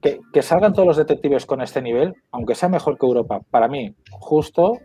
que, 0.00 0.42
salgan 0.42 0.72
todos 0.72 0.86
los 0.86 0.96
detectives 0.96 1.46
con 1.46 1.60
este 1.60 1.82
nivel, 1.82 2.14
aunque 2.30 2.54
sea 2.54 2.68
mejor 2.68 2.98
que 2.98 3.06
Europa, 3.06 3.40
para 3.50 3.68
mí, 3.68 3.94
justo, 4.10 4.78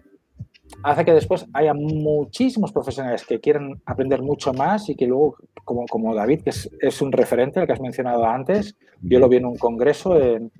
hace 0.83 1.05
que 1.05 1.13
después 1.13 1.45
haya 1.53 1.73
muchísimos 1.73 2.71
profesionales 2.71 3.25
que 3.25 3.39
quieren 3.39 3.81
aprender 3.85 4.21
mucho 4.21 4.53
más 4.53 4.89
y 4.89 4.95
que 4.95 5.07
luego, 5.07 5.35
como, 5.63 5.85
como 5.85 6.15
David, 6.15 6.41
que 6.43 6.49
es, 6.49 7.01
un 7.01 7.11
referente, 7.11 7.59
el 7.59 7.67
que 7.67 7.73
has 7.73 7.81
mencionado 7.81 8.25
antes, 8.25 8.75
yo 9.01 9.19
lo 9.19 9.29
vi 9.29 9.37
en 9.37 9.45
un 9.45 9.57
congreso 9.57 10.19
en, 10.19 10.51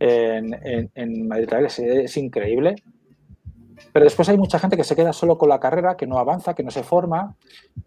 en, 0.00 1.28
Madrid, 1.28 1.48
es 1.52 2.16
increíble 2.16 2.76
pero 3.92 4.04
después 4.04 4.28
hay 4.28 4.38
mucha 4.38 4.58
gente 4.58 4.76
que 4.76 4.84
se 4.84 4.96
queda 4.96 5.12
solo 5.12 5.36
con 5.36 5.48
la 5.48 5.60
carrera, 5.60 5.96
que 5.96 6.06
no 6.06 6.18
avanza, 6.18 6.54
que 6.54 6.62
no 6.62 6.70
se 6.70 6.82
forma 6.82 7.36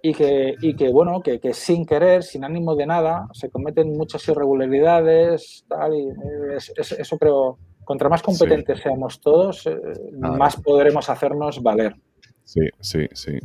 y 0.01 0.13
que, 0.13 0.55
y 0.61 0.75
que 0.75 0.89
bueno, 0.89 1.21
que, 1.21 1.39
que, 1.39 1.53
sin 1.53 1.85
querer, 1.85 2.23
sin 2.23 2.43
ánimo 2.43 2.75
de 2.75 2.85
nada, 2.85 3.27
se 3.33 3.49
cometen 3.49 3.97
muchas 3.97 4.27
irregularidades, 4.27 5.65
tal, 5.67 5.95
y 5.95 6.07
eso 6.55 7.17
creo, 7.17 7.57
contra 7.83 8.09
más 8.09 8.21
competentes 8.21 8.81
seamos 8.81 9.19
todos, 9.19 9.65
eh, 9.67 9.77
más 10.19 10.55
podremos 10.57 11.09
hacernos 11.09 11.61
valer. 11.61 11.95
Sí, 12.43 12.61
sí, 12.79 13.07
sí. 13.13 13.39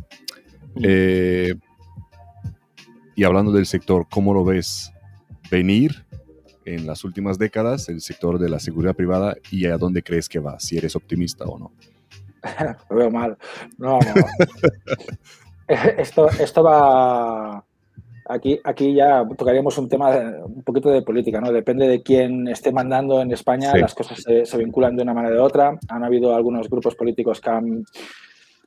Eh, 0.83 1.55
y 3.15 3.25
hablando 3.25 3.53
del 3.53 3.67
sector, 3.67 4.07
¿cómo 4.11 4.35
lo 4.35 4.45
ves 4.45 4.93
venir 5.51 6.05
en 6.65 6.87
las 6.87 7.05
últimas 7.05 7.39
décadas, 7.39 7.89
el 7.89 8.01
sector 8.01 8.39
de 8.39 8.49
la 8.49 8.59
seguridad 8.61 8.95
privada 8.95 9.37
y 9.51 9.67
a 9.67 9.79
dónde 9.79 10.03
crees 10.03 10.29
que 10.29 10.39
va, 10.39 10.61
si 10.61 10.77
eres 10.77 10.95
optimista 10.95 11.45
o 11.45 11.59
no? 11.59 11.73
Lo 12.91 12.97
veo 12.97 13.11
mal. 13.11 13.37
No, 13.79 13.99
esto, 15.69 16.29
esto 16.29 16.63
va. 16.63 17.65
Aquí, 18.29 18.61
aquí 18.63 18.95
ya 18.95 19.25
tocaríamos 19.37 19.77
un 19.79 19.89
tema, 19.89 20.11
un 20.45 20.63
poquito 20.63 20.89
de 20.89 21.03
política, 21.03 21.41
¿no? 21.41 21.51
Depende 21.51 21.89
de 21.89 22.01
quién 22.01 22.47
esté 22.47 22.71
mandando 22.71 23.21
en 23.21 23.33
España, 23.33 23.75
las 23.75 23.93
cosas 23.93 24.23
se, 24.23 24.59
vinculan 24.59 24.95
de 24.95 25.03
una 25.03 25.15
manera 25.15 25.43
u 25.43 25.45
otra. 25.45 25.77
Han 25.89 26.05
habido 26.05 26.35
algunos 26.35 26.69
grupos 26.71 26.95
políticos 26.95 27.41
que 27.41 27.51
han 27.51 27.85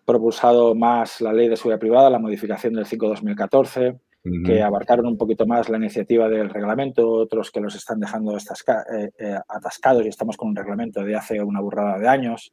propulsado 0.04 0.76
más 0.76 1.22
la 1.22 1.32
ley 1.32 1.48
de 1.48 1.56
seguridad 1.56 1.80
privada, 1.80 2.10
la 2.10 2.20
modificación 2.20 2.74
del 2.74 2.86
5-2014, 2.86 3.98
que 4.45 4.62
abarcaron 4.62 5.06
un 5.06 5.18
poquito 5.18 5.45
más 5.45 5.70
la 5.70 5.78
iniciativa 5.78 6.28
del 6.28 6.50
reglamento, 6.50 7.10
otros 7.10 7.50
que 7.50 7.62
los 7.62 7.76
están 7.76 8.02
dejando 8.02 8.36
eh, 8.36 9.12
eh, 9.18 9.38
atascados 9.48 10.06
y 10.06 10.10
estamos 10.10 10.36
con 10.36 10.50
un 10.50 10.56
reglamento 10.58 11.04
de 11.04 11.16
hace 11.16 11.41
una 11.41 11.62
burrada 11.62 12.00
de 12.00 12.08
años 12.10 12.52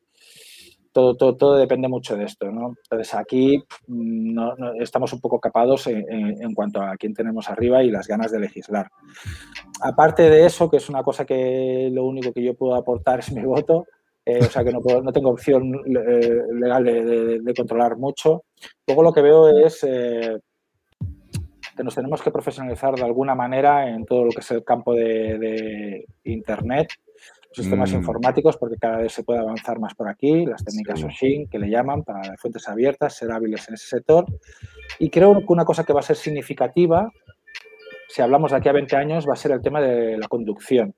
todo, 0.92 1.16
todo, 1.16 1.36
todo, 1.36 1.56
depende 1.56 1.88
mucho 1.88 2.16
de 2.16 2.24
esto. 2.24 2.50
¿no? 2.50 2.74
Entonces 2.82 3.14
aquí 3.14 3.58
mm, 3.86 4.34
no, 4.34 4.54
estamos 4.80 5.12
un 5.12 5.20
poco 5.20 5.38
capados 5.38 5.86
en, 5.86 6.54
cuanto 6.54 6.82
a 6.82 6.96
quién 6.96 7.14
tenemos 7.14 7.48
arriba 7.48 7.82
y 7.82 7.90
las 7.90 8.06
ganas 8.06 8.30
de 8.30 8.40
legislar. 8.40 8.88
Aparte 9.82 10.28
de 10.28 10.46
eso, 10.46 10.70
que 10.70 10.78
es 10.78 10.88
una 10.88 11.02
cosa 11.02 11.24
que 11.24 11.88
lo 11.92 12.04
único 12.04 12.32
que 12.32 12.42
yo 12.42 12.54
puedo 12.54 12.74
aportar 12.74 13.20
es 13.20 13.32
mi 13.32 13.42
voto, 13.42 13.86
eh, 14.24 14.38
o 14.40 14.50
sea 14.50 14.62
que 14.62 14.72
no, 14.72 14.80
no 15.02 15.12
tengo 15.12 15.30
opción 15.30 15.74
eh, 15.86 16.42
legal 16.52 16.84
de, 16.84 17.54
controlar 17.56 17.96
mucho. 17.96 18.44
Luego 18.86 19.02
lo 19.02 19.12
que 19.12 19.22
veo 19.22 19.48
es 19.48 19.82
eh, 19.84 20.38
que 21.76 21.84
nos 21.84 21.94
tenemos 21.94 22.20
que 22.20 22.30
profesionalizar 22.30 22.94
de 22.94 23.04
alguna 23.04 23.34
manera 23.34 23.88
en 23.88 24.04
todo 24.04 24.24
lo 24.24 24.30
que 24.30 24.40
es 24.40 24.50
el 24.50 24.64
campo 24.64 24.94
de, 24.94 26.04
Internet, 26.24 26.88
sistemas 27.52 27.92
mm. 27.92 27.96
informáticos, 27.96 28.56
porque 28.56 28.76
cada 28.76 28.98
vez 28.98 29.12
se 29.12 29.24
puede 29.24 29.40
avanzar 29.40 29.78
más 29.80 29.94
por 29.94 30.08
aquí, 30.08 30.46
las 30.46 30.64
técnicas 30.64 31.02
OSHIN, 31.02 31.48
que 31.48 31.58
le 31.58 31.68
llaman, 31.68 32.02
para 32.02 32.36
fuentes 32.36 32.68
abiertas, 32.68 33.16
ser 33.16 33.32
hábiles 33.32 33.68
en 33.68 33.74
ese 33.74 33.86
sector. 33.86 34.26
Y 34.98 35.10
creo 35.10 35.38
que 35.38 35.52
una 35.52 35.64
cosa 35.64 35.84
que 35.84 35.92
va 35.92 36.00
a 36.00 36.04
ser 36.04 36.16
significativa, 36.16 37.10
si 38.08 38.22
hablamos 38.22 38.50
de 38.50 38.58
aquí 38.58 38.68
a 38.68 38.72
20 38.72 38.96
años, 38.96 39.26
va 39.28 39.34
a 39.34 39.36
ser 39.36 39.52
el 39.52 39.62
tema 39.62 39.80
de 39.80 40.16
la 40.18 40.28
conducción. 40.28 40.94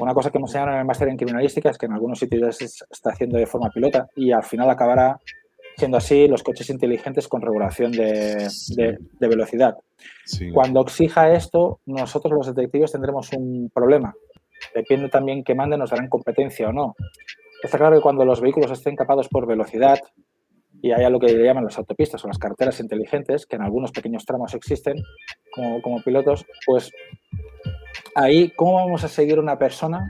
Una 0.00 0.14
cosa 0.14 0.30
que 0.30 0.38
hemos 0.38 0.50
enseñado 0.50 0.72
en 0.72 0.78
el 0.78 0.84
máster 0.84 1.08
en 1.08 1.16
criminalística 1.16 1.70
es 1.70 1.78
que 1.78 1.86
en 1.86 1.92
algunos 1.92 2.18
sitios 2.18 2.56
se 2.56 2.64
está 2.64 3.10
haciendo 3.10 3.38
de 3.38 3.46
forma 3.46 3.70
pilota 3.70 4.08
y 4.14 4.30
al 4.30 4.44
final 4.44 4.70
acabará 4.70 5.18
siendo 5.78 5.96
así 5.96 6.26
los 6.26 6.42
coches 6.42 6.70
inteligentes 6.70 7.28
con 7.28 7.40
regulación 7.40 7.92
de, 7.92 8.48
velocidad. 9.20 9.76
Cuando 10.52 10.82
exija 10.82 11.32
esto, 11.32 11.80
nosotros 11.86 12.32
los 12.34 12.46
detectives 12.54 12.92
tendremos 12.92 13.32
un 13.32 13.70
problema. 13.72 14.12
Depende 14.74 15.08
también 15.08 15.44
que 15.44 15.54
mande, 15.54 15.76
nos 15.76 15.90
darán 15.90 16.08
competencia 16.08 16.68
o 16.68 16.72
no. 16.72 16.94
Está 17.62 17.78
claro 17.78 17.96
que 17.96 18.02
cuando 18.02 18.24
los 18.24 18.40
vehículos 18.40 18.70
estén 18.70 18.96
capados 18.96 19.28
por 19.28 19.46
velocidad, 19.46 19.98
y 20.80 20.92
haya 20.92 21.10
lo 21.10 21.18
que 21.18 21.32
llaman 21.32 21.64
las 21.64 21.78
autopistas 21.78 22.24
o 22.24 22.28
las 22.28 22.38
carreteras 22.38 22.78
inteligentes, 22.80 23.46
que 23.46 23.56
en 23.56 23.62
algunos 23.62 23.90
pequeños 23.90 24.24
tramos 24.24 24.54
existen 24.54 25.02
como, 25.52 25.82
como 25.82 26.02
pilotos, 26.02 26.46
pues 26.64 26.92
ahí, 28.14 28.52
¿cómo 28.54 28.74
vamos 28.74 29.02
a 29.04 29.08
seguir 29.08 29.38
una 29.40 29.58
persona 29.58 30.08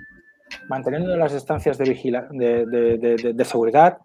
manteniendo 0.68 1.16
las 1.16 1.32
distancias 1.32 1.78
de, 1.78 1.84
de, 3.34 3.44
seguridad, 3.44 3.98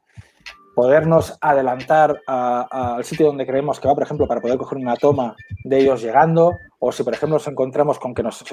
podernos 0.75 1.37
adelantar 1.41 2.21
al 2.27 3.03
sitio 3.03 3.27
donde 3.27 3.45
creemos 3.45 3.79
que 3.79 3.87
va, 3.87 3.93
por 3.93 4.03
ejemplo, 4.03 4.27
para 4.27 4.41
poder 4.41 4.57
coger 4.57 4.77
una 4.77 4.95
toma 4.95 5.35
de 5.63 5.79
ellos 5.79 6.01
llegando, 6.01 6.57
o 6.79 6.91
si, 6.91 7.03
por 7.03 7.13
ejemplo, 7.13 7.35
nos 7.35 7.47
encontramos 7.47 7.99
con 7.99 8.13
que 8.13 8.23
nos, 8.23 8.43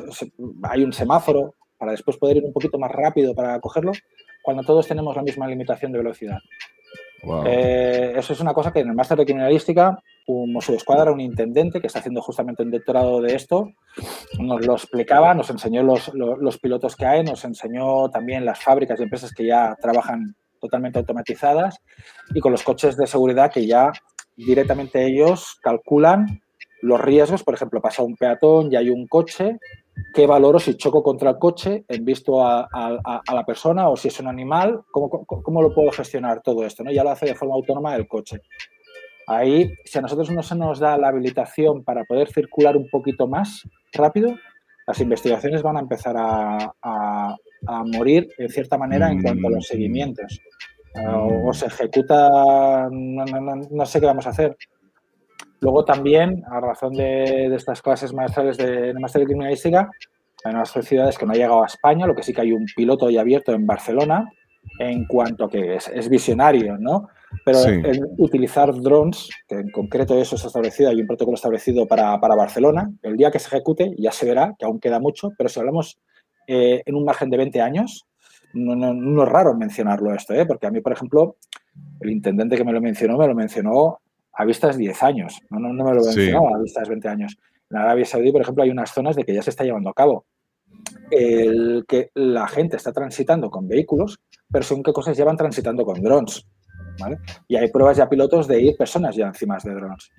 hay 0.62 0.84
un 0.84 0.92
semáforo 0.92 1.54
para 1.80 1.92
después 1.92 2.18
poder 2.18 2.36
ir 2.36 2.44
un 2.44 2.52
poquito 2.52 2.78
más 2.78 2.92
rápido 2.92 3.34
para 3.34 3.58
cogerlo, 3.58 3.92
cuando 4.42 4.62
todos 4.62 4.86
tenemos 4.86 5.16
la 5.16 5.22
misma 5.22 5.48
limitación 5.48 5.90
de 5.92 5.98
velocidad. 5.98 6.38
Eh, 7.46 8.14
eso 8.16 8.34
es 8.34 8.40
una 8.40 8.52
cosa 8.52 8.70
que 8.70 8.80
en 8.80 8.88
el 8.88 8.94
máster 8.94 9.16
de 9.16 9.24
criminalística, 9.24 9.98
un 10.26 10.52
de 10.52 10.76
Escuadra, 10.76 11.10
un 11.10 11.20
intendente 11.20 11.80
que 11.80 11.86
está 11.86 12.00
haciendo 12.00 12.20
justamente 12.20 12.62
un 12.62 12.70
doctorado 12.70 13.22
de 13.22 13.34
esto, 13.34 13.72
nos 14.38 14.64
lo 14.66 14.74
explicaba, 14.74 15.32
nos 15.34 15.48
enseñó 15.48 15.82
los, 15.82 16.12
los, 16.14 16.58
pilotos 16.58 16.96
que 16.96 17.06
hay, 17.06 17.24
nos 17.24 17.44
enseñó 17.44 18.10
también 18.10 18.44
las 18.44 18.62
fábricas 18.62 19.00
y 19.00 19.04
empresas 19.04 19.32
que 19.32 19.46
ya 19.46 19.74
trabajan 19.80 20.34
totalmente 20.60 20.98
automatizadas 20.98 21.80
y 22.34 22.40
con 22.40 22.52
los 22.52 22.62
coches 22.62 22.96
de 22.96 23.06
seguridad 23.06 23.50
que 23.50 23.66
ya 23.66 23.90
directamente 24.36 25.06
ellos 25.06 25.58
calculan 25.62 26.42
los 26.82 27.00
riesgos, 27.00 27.42
por 27.42 27.54
ejemplo, 27.54 27.80
pasa 27.80 28.02
un 28.02 28.16
peatón 28.16 28.72
y 28.72 28.76
hay 28.76 28.88
un 28.90 29.06
coche, 29.06 29.58
¿qué 30.14 30.26
valoro 30.26 30.58
si 30.58 30.76
choco 30.76 31.02
contra 31.02 31.30
el 31.30 31.38
coche 31.38 31.84
en 31.88 32.04
visto 32.04 32.44
a, 32.44 32.68
la 33.32 33.44
persona 33.44 33.88
o 33.88 33.96
si 33.96 34.08
es 34.08 34.20
un 34.20 34.28
animal? 34.28 34.82
¿cómo, 34.90 35.08
¿Cómo, 35.08 35.62
lo 35.62 35.74
puedo 35.74 35.90
gestionar 35.92 36.42
todo 36.42 36.64
esto? 36.64 36.84
¿no? 36.84 36.90
Ya 36.90 37.04
lo 37.04 37.10
hace 37.10 37.26
de 37.26 37.34
forma 37.34 37.54
autónoma 37.54 37.96
el 37.96 38.08
coche. 38.08 38.40
Ahí, 39.26 39.72
si 39.84 39.98
a 39.98 40.02
nosotros 40.02 40.30
no 40.30 40.42
se 40.42 40.56
nos 40.56 40.80
da 40.80 40.98
la 40.98 41.08
habilitación 41.08 41.84
para 41.84 42.04
poder 42.04 42.32
circular 42.32 42.76
un 42.76 42.88
poquito 42.90 43.28
más 43.28 43.62
rápido, 43.92 44.34
las 44.86 45.00
investigaciones 45.00 45.62
van 45.62 45.76
a 45.76 45.80
empezar 45.80 46.16
a, 46.18 47.36
morir 47.84 48.28
en 48.38 48.48
cierta 48.48 48.76
manera 48.76 49.10
en 49.10 49.22
cuanto 49.22 49.46
a 49.46 49.50
los 49.50 49.66
seguimientos. 49.66 50.40
o, 50.96 51.52
se 51.52 51.66
ejecuta, 51.66 52.88
no, 52.90 53.86
sé 53.86 54.00
qué 54.00 54.06
vamos 54.06 54.26
a 54.26 54.30
hacer. 54.30 54.56
Luego 55.60 55.84
también, 55.84 56.42
a 56.50 56.60
razón 56.60 56.94
de, 56.94 57.54
estas 57.54 57.82
clases 57.82 58.12
maestrales 58.12 58.56
de, 58.56 58.92
de 58.92 58.94
máster 58.94 59.20
de 59.20 59.26
criminalística, 59.26 59.90
hay 60.44 60.54
unas 60.54 60.70
ciudades 60.70 61.18
que 61.18 61.26
no 61.26 61.32
ha 61.32 61.36
llegado 61.36 61.62
a 61.62 61.66
España, 61.66 62.06
lo 62.06 62.14
que 62.14 62.22
sí 62.22 62.32
que 62.32 62.40
hay 62.40 62.52
un 62.52 62.64
piloto 62.74 63.10
ya 63.10 63.20
abierto 63.20 63.52
en 63.52 63.66
Barcelona, 63.66 64.30
en 64.78 65.04
cuanto 65.06 65.44
a 65.44 65.50
que 65.50 65.76
es, 65.76 66.08
visionario, 66.08 66.76
¿no? 66.78 67.08
Pero 67.44 67.58
utilizar 68.18 68.74
drones, 68.80 69.28
que 69.46 69.56
en 69.56 69.70
concreto 69.70 70.18
eso 70.18 70.36
está 70.36 70.48
establecido, 70.48 70.90
hay 70.90 71.00
un 71.00 71.06
protocolo 71.06 71.34
establecido 71.34 71.86
para, 71.86 72.16
Barcelona, 72.18 72.90
el 73.02 73.16
día 73.16 73.30
que 73.30 73.38
se 73.38 73.48
ejecute 73.48 73.94
ya 73.98 74.12
se 74.12 74.26
verá, 74.26 74.54
que 74.58 74.64
aún 74.64 74.80
queda 74.80 74.98
mucho, 74.98 75.30
pero 75.36 75.48
si 75.48 75.60
hablamos 75.60 75.98
eh, 76.46 76.82
en 76.84 76.94
un 76.94 77.04
margen 77.04 77.30
de 77.30 77.36
20 77.36 77.60
años, 77.60 78.06
no, 78.52 79.22
es 79.22 79.28
raro 79.28 79.54
mencionarlo 79.54 80.12
esto, 80.14 80.34
¿eh? 80.34 80.44
porque 80.44 80.66
a 80.66 80.70
mí, 80.70 80.80
por 80.80 80.92
ejemplo, 80.92 81.36
el 82.00 82.10
intendente 82.10 82.56
que 82.56 82.64
me 82.64 82.72
lo 82.72 82.80
mencionó, 82.80 83.16
me 83.16 83.28
lo 83.28 83.34
mencionó 83.34 84.00
a 84.32 84.44
vistas 84.44 84.76
10 84.76 85.02
años, 85.02 85.40
no, 85.50 85.58
no, 85.58 85.84
me 85.84 85.94
lo 85.94 86.02
mencionó 86.02 86.54
a 86.54 86.58
vistas 86.58 86.88
20 86.88 87.08
años. 87.08 87.36
En 87.70 87.76
Arabia 87.76 88.04
Saudí, 88.04 88.32
por 88.32 88.42
ejemplo, 88.42 88.64
hay 88.64 88.70
unas 88.70 88.92
zonas 88.92 89.16
de 89.16 89.24
que 89.24 89.34
ya 89.34 89.42
se 89.42 89.50
está 89.50 89.64
llevando 89.64 89.90
a 89.90 89.94
cabo. 89.94 90.26
El 91.10 91.84
que 91.86 92.10
la 92.14 92.48
gente 92.48 92.76
está 92.76 92.92
transitando 92.92 93.50
con 93.50 93.68
vehículos, 93.68 94.20
pero 94.50 94.64
según 94.64 94.82
qué 94.82 94.92
cosas 94.92 95.16
llevan 95.16 95.36
transitando 95.36 95.84
con 95.84 96.00
drones. 96.00 96.46
¿vale? 96.98 97.18
Y 97.48 97.56
hay 97.56 97.70
pruebas 97.70 97.96
ya 97.96 98.08
pilotos 98.08 98.46
de 98.46 98.60
ir 98.60 98.76
personas 98.76 99.16
ya 99.16 99.26
encima 99.26 99.58
de 99.62 99.74
drones. 99.74 100.10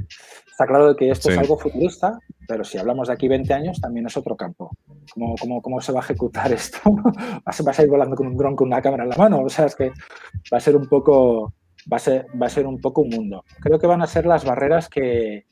Está 0.49 0.65
claro 0.65 0.95
que 0.95 1.09
esto 1.09 1.29
es 1.29 1.37
algo 1.37 1.57
futurista, 1.57 2.17
pero 2.47 2.63
si 2.63 2.77
hablamos 2.77 3.07
de 3.07 3.13
aquí 3.13 3.27
20 3.27 3.53
años, 3.53 3.79
también 3.79 4.05
es 4.05 4.17
otro 4.17 4.35
campo. 4.35 4.71
¿Cómo, 5.13 5.35
cómo, 5.39 5.61
cómo 5.61 5.81
se 5.81 5.91
va 5.91 5.99
a 5.99 6.03
ejecutar 6.03 6.51
esto? 6.51 6.79
¿Vas 7.45 7.79
a 7.79 7.83
ir 7.83 7.89
volando 7.89 8.15
con 8.15 8.27
un 8.27 8.37
dron 8.37 8.55
con 8.55 8.67
una 8.67 8.81
cámara 8.81 9.03
en 9.03 9.09
la 9.09 9.17
mano? 9.17 9.41
O 9.41 9.49
sea, 9.49 9.65
es 9.65 9.75
que 9.75 9.91
va 10.51 10.57
a 10.57 10.59
ser 10.59 10.75
un 10.75 10.87
poco 10.87 11.53
va 11.91 11.97
a 11.97 11.99
ser, 11.99 12.27
va 12.39 12.47
a 12.47 12.49
ser 12.49 12.65
un 12.65 12.79
poco 12.79 13.01
un 13.01 13.09
mundo. 13.09 13.43
Creo 13.59 13.79
que 13.79 13.87
van 13.87 14.01
a 14.01 14.07
ser 14.07 14.25
las 14.25 14.45
barreras 14.45 14.89
que, 14.89 15.45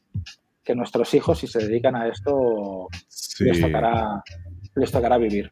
que 0.64 0.76
nuestros 0.76 1.14
hijos, 1.14 1.40
si 1.40 1.48
se 1.48 1.60
dedican 1.60 1.96
a 1.96 2.08
esto, 2.08 2.88
les, 3.40 3.62
tocará, 3.62 4.24
les 4.76 4.92
tocará 4.92 5.18
vivir. 5.18 5.50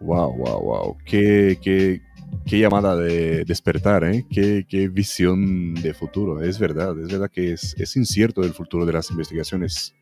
Wow, 0.00 0.36
wow, 0.36 0.62
wow. 0.62 0.96
Qué, 1.04 1.58
qué, 1.62 2.00
qué 2.46 2.58
llamada 2.58 2.96
de 2.96 3.44
despertar, 3.44 4.04
¿eh? 4.04 4.26
Qué, 4.30 4.66
qué, 4.68 4.88
visión 4.88 5.74
de 5.74 5.94
futuro. 5.94 6.42
Es 6.42 6.58
verdad, 6.58 6.98
es 6.98 7.10
verdad 7.10 7.30
que 7.30 7.52
es, 7.52 7.74
es 7.78 7.96
incierto 7.96 8.42
el 8.42 8.52
futuro 8.52 8.84
de 8.84 8.92
las 8.92 9.10
investigaciones. 9.10 9.94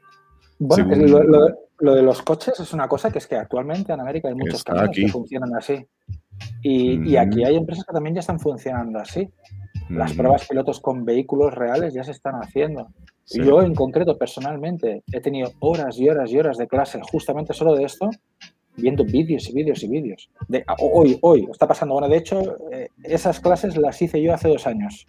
Bueno, 0.58 0.94
lo, 1.78 1.94
de 1.94 2.02
los 2.02 2.20
coches 2.20 2.60
es 2.60 2.74
una 2.74 2.86
cosa 2.86 3.10
que 3.10 3.18
es 3.18 3.26
que 3.26 3.36
actualmente 3.36 3.92
en 3.92 4.00
América 4.00 4.28
hay 4.28 4.34
muchos 4.34 4.62
camiones 4.62 4.94
que 4.94 5.08
funcionan 5.08 5.54
así. 5.56 5.86
Y, 6.62 7.10
y, 7.10 7.16
aquí 7.16 7.44
hay 7.44 7.56
empresas 7.56 7.84
que 7.86 7.92
también 7.92 8.14
ya 8.14 8.20
están 8.20 8.38
funcionando 8.38 8.98
así. 8.98 9.30
Las 9.90 10.14
pruebas 10.14 10.46
pilotos 10.46 10.80
con 10.80 11.04
vehículos 11.04 11.54
reales 11.54 11.94
ya 11.94 12.04
se 12.04 12.12
están 12.12 12.36
haciendo. 12.36 12.88
Yo 13.26 13.62
en 13.62 13.74
concreto, 13.74 14.16
personalmente, 14.16 15.02
he 15.12 15.20
tenido 15.20 15.52
horas 15.60 15.98
y 15.98 16.08
horas 16.08 16.30
y 16.32 16.38
horas 16.38 16.58
de 16.58 16.68
clase 16.68 17.00
justamente 17.10 17.54
solo 17.54 17.74
de 17.74 17.84
esto, 17.84 18.10
viendo 18.76 19.04
vídeos 19.04 19.48
y 19.48 19.52
vídeos 19.52 19.82
y 19.82 19.88
vídeos. 19.88 20.30
De, 20.48 20.64
hoy, 20.78 21.18
hoy, 21.22 21.48
está 21.50 21.66
pasando. 21.66 21.94
Bueno, 21.94 22.08
de 22.08 22.16
hecho, 22.16 22.56
eh, 22.72 22.88
esas 23.04 23.40
clases 23.40 23.76
las 23.76 24.00
hice 24.00 24.22
yo 24.22 24.34
hace 24.34 24.48
dos 24.48 24.66
años. 24.66 25.06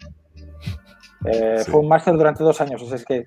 Eh, 1.24 1.62
fue 1.66 1.80
un 1.80 1.88
máster 1.88 2.14
durante 2.14 2.42
dos 2.42 2.60
años, 2.60 2.82
o 2.82 2.86
sea, 2.86 2.96
es 2.96 3.04
que 3.04 3.24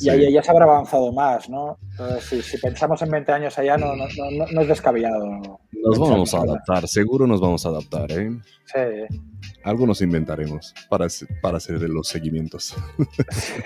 ya, 0.00 0.14
ya, 0.16 0.42
se 0.42 0.50
habrá 0.50 0.64
avanzado 0.64 1.12
más, 1.12 1.48
¿no? 1.48 1.78
si, 2.20 2.42
si, 2.42 2.58
pensamos 2.58 3.00
en 3.02 3.10
20 3.10 3.32
años 3.32 3.58
allá, 3.58 3.76
no, 3.76 3.94
no, 3.96 4.06
no, 4.50 4.60
es 4.60 4.68
descabellado. 4.68 5.26
Nos 5.72 5.98
vamos 5.98 6.34
a 6.34 6.38
adaptar, 6.38 6.88
seguro 6.88 7.26
nos 7.26 7.40
vamos 7.40 7.64
a 7.66 7.70
adaptar, 7.70 8.10
¿eh? 8.12 8.30
Sí. 8.66 9.16
Algo 9.64 9.86
nos 9.86 10.00
inventaremos 10.00 10.74
para, 10.88 11.06
para 11.40 11.58
hacer 11.58 11.80
los 11.82 12.08
seguimientos. 12.08 12.74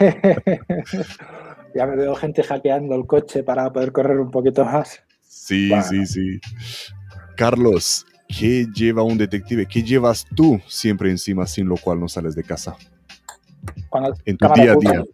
ya 1.75 1.87
me 1.87 1.97
veo 1.97 2.15
gente 2.15 2.43
hackeando 2.43 2.95
el 2.95 3.07
coche 3.07 3.43
para 3.43 3.73
poder 3.73 3.93
correr 3.93 4.19
un 4.19 4.31
poquito 4.31 4.65
más. 4.65 5.03
Sí, 5.23 5.71
sí, 5.89 6.07
sí. 6.07 6.41
Carlos, 7.37 8.07
¿qué 8.29 8.67
lleva 8.75 9.03
un 9.03 9.19
detective? 9.19 9.67
¿Qué 9.67 9.83
llevas 9.83 10.27
tú 10.35 10.61
siempre 10.67 11.11
encima 11.11 11.47
sin 11.47 11.69
lo 11.69 11.77
cual 11.77 12.01
no 12.01 12.09
sales 12.09 12.35
de 12.35 12.43
casa? 12.43 12.77
en 14.25 14.37
tu 14.37 14.49
día 14.55 14.73
a 14.73 14.77
día. 14.77 15.05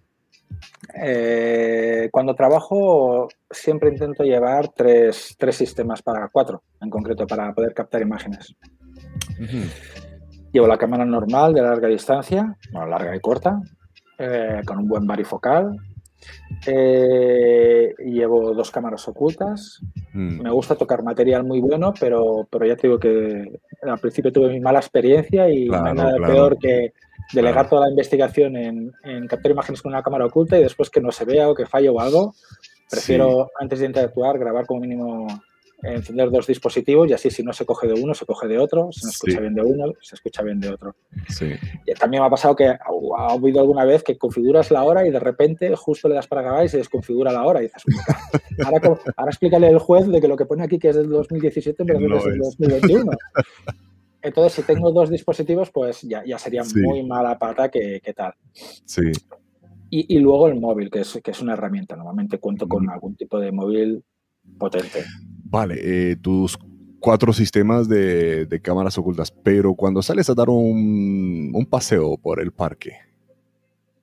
Eh, 0.94 2.08
cuando 2.10 2.34
trabajo 2.34 3.28
siempre 3.50 3.90
intento 3.90 4.24
llevar 4.24 4.68
tres, 4.68 5.36
sistemas 5.52 6.02
para 6.02 6.28
cuatro, 6.28 6.62
en 6.80 6.90
concreto, 6.90 7.26
para 7.26 7.52
poder 7.52 7.74
captar 7.74 8.02
imágenes. 8.02 8.54
Llevo 10.52 10.66
la 10.66 10.78
cámara 10.78 11.04
normal 11.04 11.54
de 11.54 11.62
larga 11.62 11.88
distancia, 11.88 12.56
bueno, 12.72 12.88
larga 12.88 13.16
y 13.16 13.20
corta, 13.20 13.60
eh, 14.18 14.60
con 14.66 14.78
un 14.78 14.88
buen 14.88 15.06
barifocal. 15.06 15.78
Eh, 16.66 17.94
llevo 17.98 18.52
dos 18.54 18.70
cámaras 18.70 19.08
ocultas. 19.08 19.80
Mm. 20.12 20.42
Me 20.42 20.50
gusta 20.50 20.76
tocar 20.76 21.02
material 21.02 21.44
muy 21.44 21.60
bueno, 21.60 21.92
pero, 21.98 22.46
pero 22.50 22.66
ya 22.66 22.76
te 22.76 22.86
digo 22.86 22.98
que 22.98 23.60
al 23.82 23.98
principio 23.98 24.32
tuve 24.32 24.50
mi 24.50 24.60
mala 24.60 24.78
experiencia 24.78 25.48
y 25.48 25.66
no 25.68 25.84
hay 25.84 25.94
nada 25.94 26.16
peor 26.18 26.58
que 26.58 26.92
delegar 27.32 27.68
toda 27.68 27.86
la 27.86 27.90
investigación 27.90 28.56
en, 28.56 28.92
captar 29.28 29.52
imágenes 29.52 29.82
con 29.82 29.92
una 29.92 30.02
cámara 30.02 30.26
oculta 30.26 30.58
y 30.58 30.62
después 30.62 30.90
que 30.90 31.00
no 31.00 31.12
se 31.12 31.24
vea 31.24 31.48
o 31.48 31.54
que 31.54 31.66
falle 31.66 31.88
o 31.88 32.00
algo. 32.00 32.34
Prefiero, 32.90 33.50
antes 33.58 33.80
de 33.80 33.86
interactuar, 33.86 34.38
grabar 34.38 34.66
como 34.66 34.80
mínimo 34.80 35.26
encender 35.82 36.30
dos 36.30 36.46
dispositivos 36.46 37.08
y 37.08 37.12
así 37.12 37.30
si 37.30 37.42
no 37.42 37.52
se 37.52 37.66
coge 37.66 37.88
de 37.88 37.94
uno, 37.94 38.14
se 38.14 38.24
coge 38.24 38.46
de 38.46 38.58
otro, 38.58 38.90
si 38.92 39.04
no 39.04 39.10
se 39.10 39.16
escucha 39.16 39.40
bien 39.40 39.54
de 39.54 39.62
uno, 39.62 39.92
se 40.00 40.14
escucha 40.14 40.42
bien 40.42 40.60
de 40.60 40.70
otro. 40.70 40.94
Sí. 41.28 41.52
Y 41.86 41.92
también 41.94 42.22
me 42.22 42.26
ha 42.26 42.30
pasado 42.30 42.54
que 42.54 42.68
ha, 42.68 42.78
habido 43.28 43.60
alguna 43.60 43.84
vez 43.84 44.02
que 44.02 44.16
configuras 44.16 44.70
la 44.70 44.84
hora 44.84 45.06
y 45.06 45.10
de 45.10 45.18
repente 45.18 45.74
justo 45.74 46.08
le 46.08 46.14
das 46.14 46.28
para 46.28 46.42
acabar 46.42 46.64
y 46.64 46.68
se 46.68 46.78
desconfigura 46.78 47.32
la 47.32 47.44
hora 47.44 47.60
y 47.60 47.64
dices, 47.64 47.82
ahora, 48.64 48.80
ahora 49.16 49.30
explícale 49.30 49.68
al 49.68 49.78
juez 49.78 50.06
de 50.06 50.20
que 50.20 50.28
lo 50.28 50.36
que 50.36 50.46
pone 50.46 50.62
aquí 50.62 50.78
que 50.78 50.90
es 50.90 50.96
del 50.96 51.08
2017 51.08 51.84
pero 51.84 52.00
no 52.00 52.16
es 52.16 52.24
del 52.24 52.38
2021. 52.38 53.12
Entonces, 54.22 54.52
si 54.52 54.62
tengo 54.62 54.92
dos 54.92 55.10
dispositivos, 55.10 55.70
pues 55.70 56.02
ya, 56.02 56.24
ya 56.24 56.38
sería 56.38 56.62
muy 56.74 57.04
mala 57.04 57.38
pata 57.38 57.68
que, 57.70 58.00
tal. 58.16 58.34
Sí. 58.52 59.02
Y, 59.90 60.18
luego 60.20 60.48
el 60.48 60.58
móvil, 60.58 60.90
que 60.90 61.00
es, 61.00 61.20
que 61.22 61.32
es 61.32 61.40
una 61.42 61.52
herramienta. 61.52 61.96
Normalmente 61.96 62.38
cuento 62.38 62.66
con 62.66 62.88
algún 62.88 63.14
tipo 63.14 63.38
de 63.38 63.52
móvil 63.52 64.02
potente. 64.58 65.04
Vale, 65.44 65.76
eh, 65.82 66.16
tus 66.16 66.56
cuatro 67.02 67.32
sistemas 67.32 67.88
de, 67.88 68.60
cámaras 68.62 68.96
ocultas, 68.96 69.30
pero 69.30 69.74
cuando 69.74 70.00
sales 70.02 70.30
a 70.30 70.34
dar 70.34 70.48
un, 70.48 71.66
paseo 71.68 72.16
por 72.16 72.40
el 72.40 72.52
parque, 72.52 72.92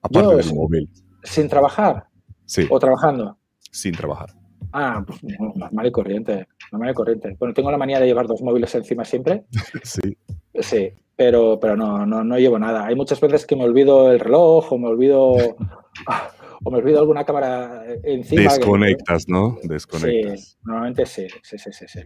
aparte 0.02 0.36
del 0.36 0.54
móvil. 0.54 0.88
¿Sin 1.24 1.48
trabajar? 1.48 2.06
Sí. 2.44 2.66
¿O 2.70 2.78
trabajando? 2.78 3.36
Sin 3.72 3.94
trabajar. 3.94 4.39
Ah, 4.72 5.02
pues 5.06 5.20
normal 5.22 5.86
y 5.86 5.90
corriente, 5.90 6.46
normal 6.72 6.90
y 6.90 6.94
corriente. 6.94 7.36
Bueno, 7.38 7.54
tengo 7.54 7.70
la 7.70 7.78
manía 7.78 8.00
de 8.00 8.06
llevar 8.06 8.26
dos 8.26 8.42
móviles 8.42 8.74
encima 8.74 9.04
siempre. 9.04 9.44
sí. 9.82 10.16
Sí, 10.54 10.92
pero, 11.16 11.58
pero 11.60 11.76
no, 11.76 12.06
no, 12.06 12.24
no 12.24 12.38
llevo 12.38 12.58
nada. 12.58 12.86
Hay 12.86 12.94
muchas 12.94 13.20
veces 13.20 13.46
que 13.46 13.56
me 13.56 13.64
olvido 13.64 14.10
el 14.12 14.20
reloj 14.20 14.72
o 14.72 14.78
me 14.78 14.88
olvido 14.88 15.32
o 16.64 16.70
me 16.70 16.78
olvido 16.78 17.00
alguna 17.00 17.24
cámara 17.24 17.84
encima. 18.02 18.42
Desconectas, 18.42 19.28
¿no? 19.28 19.58
Desconectas. 19.62 20.40
Sí, 20.40 20.56
normalmente 20.64 21.06
sí, 21.06 21.26
sí, 21.42 21.58
sí, 21.58 21.70
sí. 21.72 22.00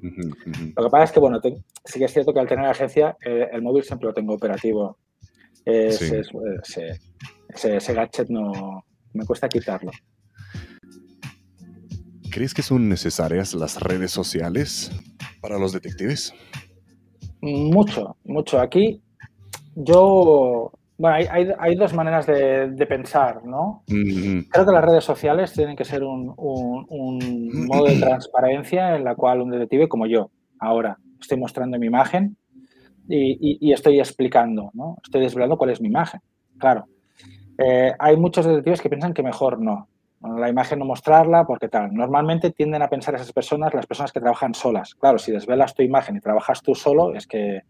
Lo 0.77 0.85
que 0.85 0.91
pasa 0.91 1.05
es 1.05 1.13
que, 1.13 1.21
bueno, 1.21 1.41
sí 1.85 1.99
que 1.99 2.05
es 2.05 2.13
cierto 2.13 2.33
que 2.33 2.41
al 2.41 2.49
tener 2.49 2.67
agencia, 2.67 3.17
eh, 3.25 3.49
el 3.53 3.63
móvil 3.63 3.83
siempre 3.83 4.09
lo 4.09 4.15
tengo 4.15 4.35
operativo. 4.35 4.99
ese, 5.65 6.23
ese, 7.49 7.95
gadget 7.95 8.29
no 8.29 8.85
me 9.13 9.25
cuesta 9.25 9.49
quitarlo. 9.49 9.91
¿Crees 12.35 12.53
que 12.53 12.63
son 12.63 12.89
necesarias 12.89 13.55
las 13.55 13.81
redes 13.81 14.11
sociales 14.11 14.91
para 15.41 15.57
los 15.57 15.73
detectives? 15.73 16.35
Mucho, 17.41 18.17
mucho. 18.25 18.59
Aquí 18.59 19.01
yo 19.77 20.73
bueno, 20.99 21.17
hay, 21.61 21.77
dos 21.77 21.95
maneras 21.95 22.27
de, 22.27 22.87
pensar, 22.89 23.45
¿no? 23.45 23.85
Creo 23.87 24.67
que 24.67 24.73
las 24.73 24.85
redes 24.85 25.05
sociales 25.05 25.53
tienen 25.53 25.77
que 25.77 25.85
ser 25.85 26.03
un, 26.03 26.35
modo 26.37 27.85
de 27.85 28.01
transparencia 28.01 28.97
en 28.97 29.05
la 29.05 29.15
cual 29.15 29.41
un 29.41 29.51
detective 29.53 29.89
como 29.89 30.07
yo, 30.07 30.33
ahora, 30.59 30.99
estoy 31.21 31.39
mostrando 31.39 31.79
mi 31.79 31.87
imagen 31.87 32.37
y, 33.09 33.73
estoy 33.73 34.01
explicando, 34.01 34.73
¿no? 34.75 34.97
Estoy 35.05 35.21
desvelando 35.21 35.57
cuál 35.57 35.71
es 35.71 35.81
mi 35.81 35.87
imagen. 35.87 36.21
Claro. 36.59 36.87
Eh, 37.59 37.93
hay 37.97 38.17
muchos 38.17 38.45
detectives 38.45 38.81
que 38.81 38.89
piensan 38.89 39.15
que 39.15 39.23
mejor 39.23 39.61
no. 39.61 39.87
La 40.25 40.49
imagen 40.49 40.79
no 40.79 40.85
mostrarla 40.87 41.45
porque 41.45 41.69
tal. 41.69 41.93
Normalmente 41.93 42.51
tienden 42.51 42.83
a 42.83 42.89
pensar 42.89 43.15
esas 43.15 43.33
personas, 43.33 43.75
las 43.75 43.87
personas 43.87 44.13
que 44.13 44.21
trabajan 44.21 44.55
solas. 44.55 44.95
Claro, 44.95 45.19
si 45.19 45.33
desvelas 45.33 45.75
tu 45.75 45.83
imagen 45.83 46.17
y 46.17 46.21
trabajas 46.21 46.63
tú 46.63 46.75
solo, 46.75 47.15
es 47.15 47.27
que, 47.27 47.63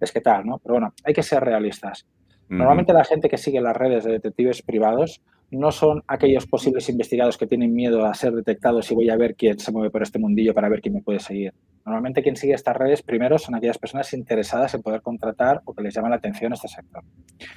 es 0.00 0.12
que 0.12 0.20
tal, 0.20 0.44
¿no? 0.44 0.58
Pero 0.58 0.74
bueno, 0.74 0.92
hay 1.04 1.14
que 1.14 1.22
ser 1.22 1.42
realistas. 1.42 2.06
Normalmente 2.48 2.92
la 2.92 3.04
gente 3.04 3.28
que 3.28 3.38
sigue 3.38 3.60
las 3.60 3.76
redes 3.76 4.04
de 4.04 4.12
detectives 4.12 4.62
privados 4.62 5.20
no 5.50 5.70
son 5.70 6.02
aquellos 6.06 6.46
posibles 6.46 6.88
investigados 6.88 7.38
que 7.38 7.46
tienen 7.46 7.72
miedo 7.72 8.04
a 8.04 8.14
ser 8.14 8.32
detectados 8.32 8.90
y 8.90 8.94
voy 8.94 9.10
a 9.10 9.16
ver 9.16 9.34
quién 9.36 9.58
se 9.58 9.72
mueve 9.72 9.90
por 9.90 10.02
este 10.02 10.18
mundillo 10.18 10.54
para 10.54 10.68
ver 10.68 10.80
quién 10.80 10.94
me 10.94 11.02
puede 11.02 11.20
seguir. 11.20 11.54
Normalmente 11.84 12.22
quien 12.22 12.36
sigue 12.36 12.54
estas 12.54 12.76
redes 12.76 13.02
primero 13.02 13.38
son 13.38 13.54
aquellas 13.54 13.78
personas 13.78 14.12
interesadas 14.12 14.74
en 14.74 14.82
poder 14.82 15.02
contratar 15.02 15.62
o 15.64 15.72
que 15.72 15.82
les 15.82 15.94
llama 15.94 16.08
la 16.08 16.16
atención 16.16 16.52
este 16.52 16.68
sector. 16.68 17.02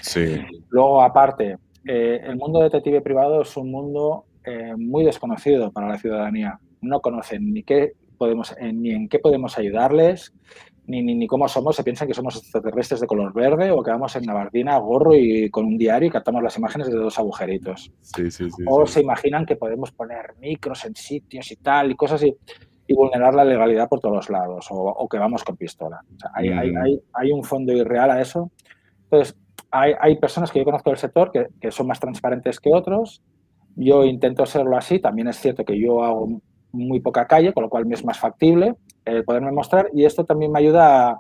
Sí. 0.02 0.38
Luego, 0.70 1.02
aparte, 1.02 1.58
eh, 1.86 2.22
el 2.24 2.36
mundo 2.36 2.62
detective 2.62 3.02
privado 3.02 3.42
es 3.42 3.58
un 3.58 3.72
mundo 3.72 4.26
eh, 4.44 4.74
muy 4.78 5.04
desconocido 5.04 5.72
para 5.72 5.88
la 5.88 5.98
ciudadanía. 5.98 6.60
No 6.82 7.02
conocen 7.02 7.54
ni 7.54 7.64
qué 7.64 7.94
podemos, 8.18 8.56
eh, 8.60 8.72
ni 8.74 8.92
en 8.92 9.10
qué 9.10 9.20
podemos 9.20 9.58
ayudarles, 9.58 10.34
ni, 10.86 11.04
ni, 11.04 11.28
cómo 11.28 11.48
somos, 11.48 11.76
se 11.76 11.84
piensan 11.84 12.08
que 12.08 12.16
somos 12.16 12.36
extraterrestres 12.36 13.00
de 13.00 13.08
color 13.08 13.32
verde 13.32 13.70
o 13.70 13.84
que 13.84 13.92
vamos 13.92 14.16
en 14.16 14.24
Navardina, 14.24 14.78
gorro 14.80 15.16
y 15.16 15.50
con 15.52 15.66
un 15.66 15.78
diario 15.78 16.08
y 16.08 16.12
captamos 16.12 16.42
las 16.42 16.58
imágenes 16.58 16.88
de 16.88 16.96
dos 16.96 17.20
agujeritos. 17.20 17.92
o 18.68 18.86
se 18.88 19.02
imaginan 19.02 19.46
que 19.46 19.56
podemos 19.56 19.92
poner 19.92 20.34
micros 20.40 20.86
en 20.86 20.96
sitios 20.96 21.52
y 21.52 21.58
tal 21.58 21.92
y 21.92 21.96
cosas 21.96 22.24
y, 22.24 22.36
y 22.88 22.94
vulnerar 22.96 23.36
la 23.36 23.46
legalidad 23.46 23.88
por 23.88 24.00
todos 24.00 24.32
lados 24.32 24.68
o, 24.72 25.08
que 25.08 25.20
vamos 25.20 25.44
con 25.44 25.56
pistola. 25.58 26.02
hay, 26.34 26.50
hay, 26.50 26.74
hay, 26.76 27.00
hay, 27.14 27.32
un 27.32 27.44
fondo 27.44 27.72
irreal 27.72 28.10
a 28.10 28.20
eso. 28.20 28.52
Entonces, 29.04 29.38
hay, 29.72 30.16
personas 30.18 30.52
que 30.52 30.60
yo 30.60 30.66
conozco 30.66 30.90
del 30.90 30.98
sector 30.98 31.32
que, 31.32 31.48
que 31.60 31.72
son 31.72 31.88
más 31.88 32.00
transparentes 32.00 32.60
que 32.60 32.72
otros. 32.74 33.22
Yo 33.80 34.04
intento 34.04 34.46
serlo 34.46 34.78
así. 34.78 35.00
También 35.00 35.30
es 35.30 35.38
cierto 35.38 35.64
que 35.64 35.80
yo 35.80 36.04
hago 36.04 36.42
muy 36.72 37.00
poca 37.00 37.26
calle, 37.28 37.54
con 37.54 37.64
lo 37.64 37.70
cual 37.70 37.86
me 37.86 37.96
es 37.96 38.06
más 38.06 38.20
factible 38.20 38.76
eh, 39.06 39.24
poderme 39.24 39.52
mostrar 39.52 39.90
y 39.94 40.06
esto 40.06 40.24
también 40.24 40.52
me 40.52 40.60
ayuda 40.60 41.20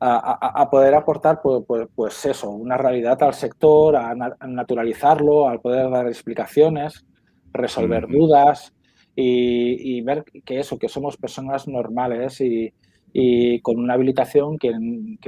a, 0.00 0.68
poder 0.70 0.94
aportar 0.94 1.40
pues, 1.42 1.64
pues, 1.66 1.88
pues, 1.94 2.26
eso, 2.26 2.50
una 2.50 2.76
realidad 2.76 3.20
al 3.22 3.34
sector, 3.34 3.96
a, 3.96 4.14
naturalizarlo, 4.46 5.48
al 5.48 5.60
poder 5.60 5.90
dar 5.90 6.06
explicaciones, 6.06 7.04
resolver 7.52 8.06
dudas 8.06 8.72
y, 9.16 10.00
ver 10.02 10.24
que 10.44 10.60
eso, 10.60 10.78
que 10.78 10.88
somos 10.88 11.16
personas 11.16 11.66
normales 11.66 12.40
y, 12.40 12.72
con 13.62 13.78
una 13.78 13.94
habilitación 13.94 14.58
que, 14.58 14.72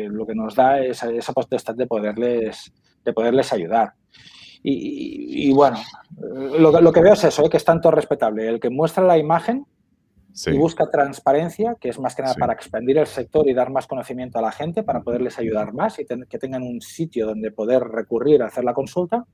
lo 0.09 0.27
que 0.27 0.35
nos 0.35 0.55
da 0.55 0.81
es 0.81 1.03
esa 1.03 1.32
potestad 1.32 1.74
de 1.74 1.87
poderles, 1.87 2.73
de 3.05 3.12
poderles 3.12 3.53
ayudar. 3.53 3.95
Y, 4.62 5.53
bueno, 5.53 5.78
lo, 6.19 6.93
que 6.93 7.01
veo 7.01 7.15
es 7.15 7.24
eso, 7.24 7.45
¿eh? 7.45 7.51
que 7.51 7.57
es 7.57 7.65
tanto 7.65 7.91
respetable. 7.91 8.47
El 8.47 8.61
que 8.61 8.69
muestra 8.69 9.05
la 9.05 9.16
imagen 9.16 9.66
y 10.47 10.57
busca 10.59 10.91
transparencia, 10.91 11.77
que 11.81 11.89
es 11.89 11.99
más 11.99 12.15
que 12.15 12.23
nada 12.23 12.35
para 12.35 12.53
expandir 12.53 12.99
el 12.99 13.07
sector 13.07 13.49
y 13.49 13.55
dar 13.55 13.70
más 13.70 13.87
conocimiento 13.87 14.39
a 14.39 14.43
la 14.43 14.53
gente, 14.53 14.82
para 14.82 15.01
poderles 15.01 15.39
ayudar 15.39 15.73
más 15.73 15.99
y 15.99 16.05
que 16.05 16.39
tengan 16.39 16.62
un 16.62 16.81
sitio 16.81 17.27
donde 17.27 17.51
poder 17.51 17.82
recurrir 17.82 18.43
a 18.43 18.47
hacer 18.47 18.65
la 18.65 18.74
consulta. 18.74 19.24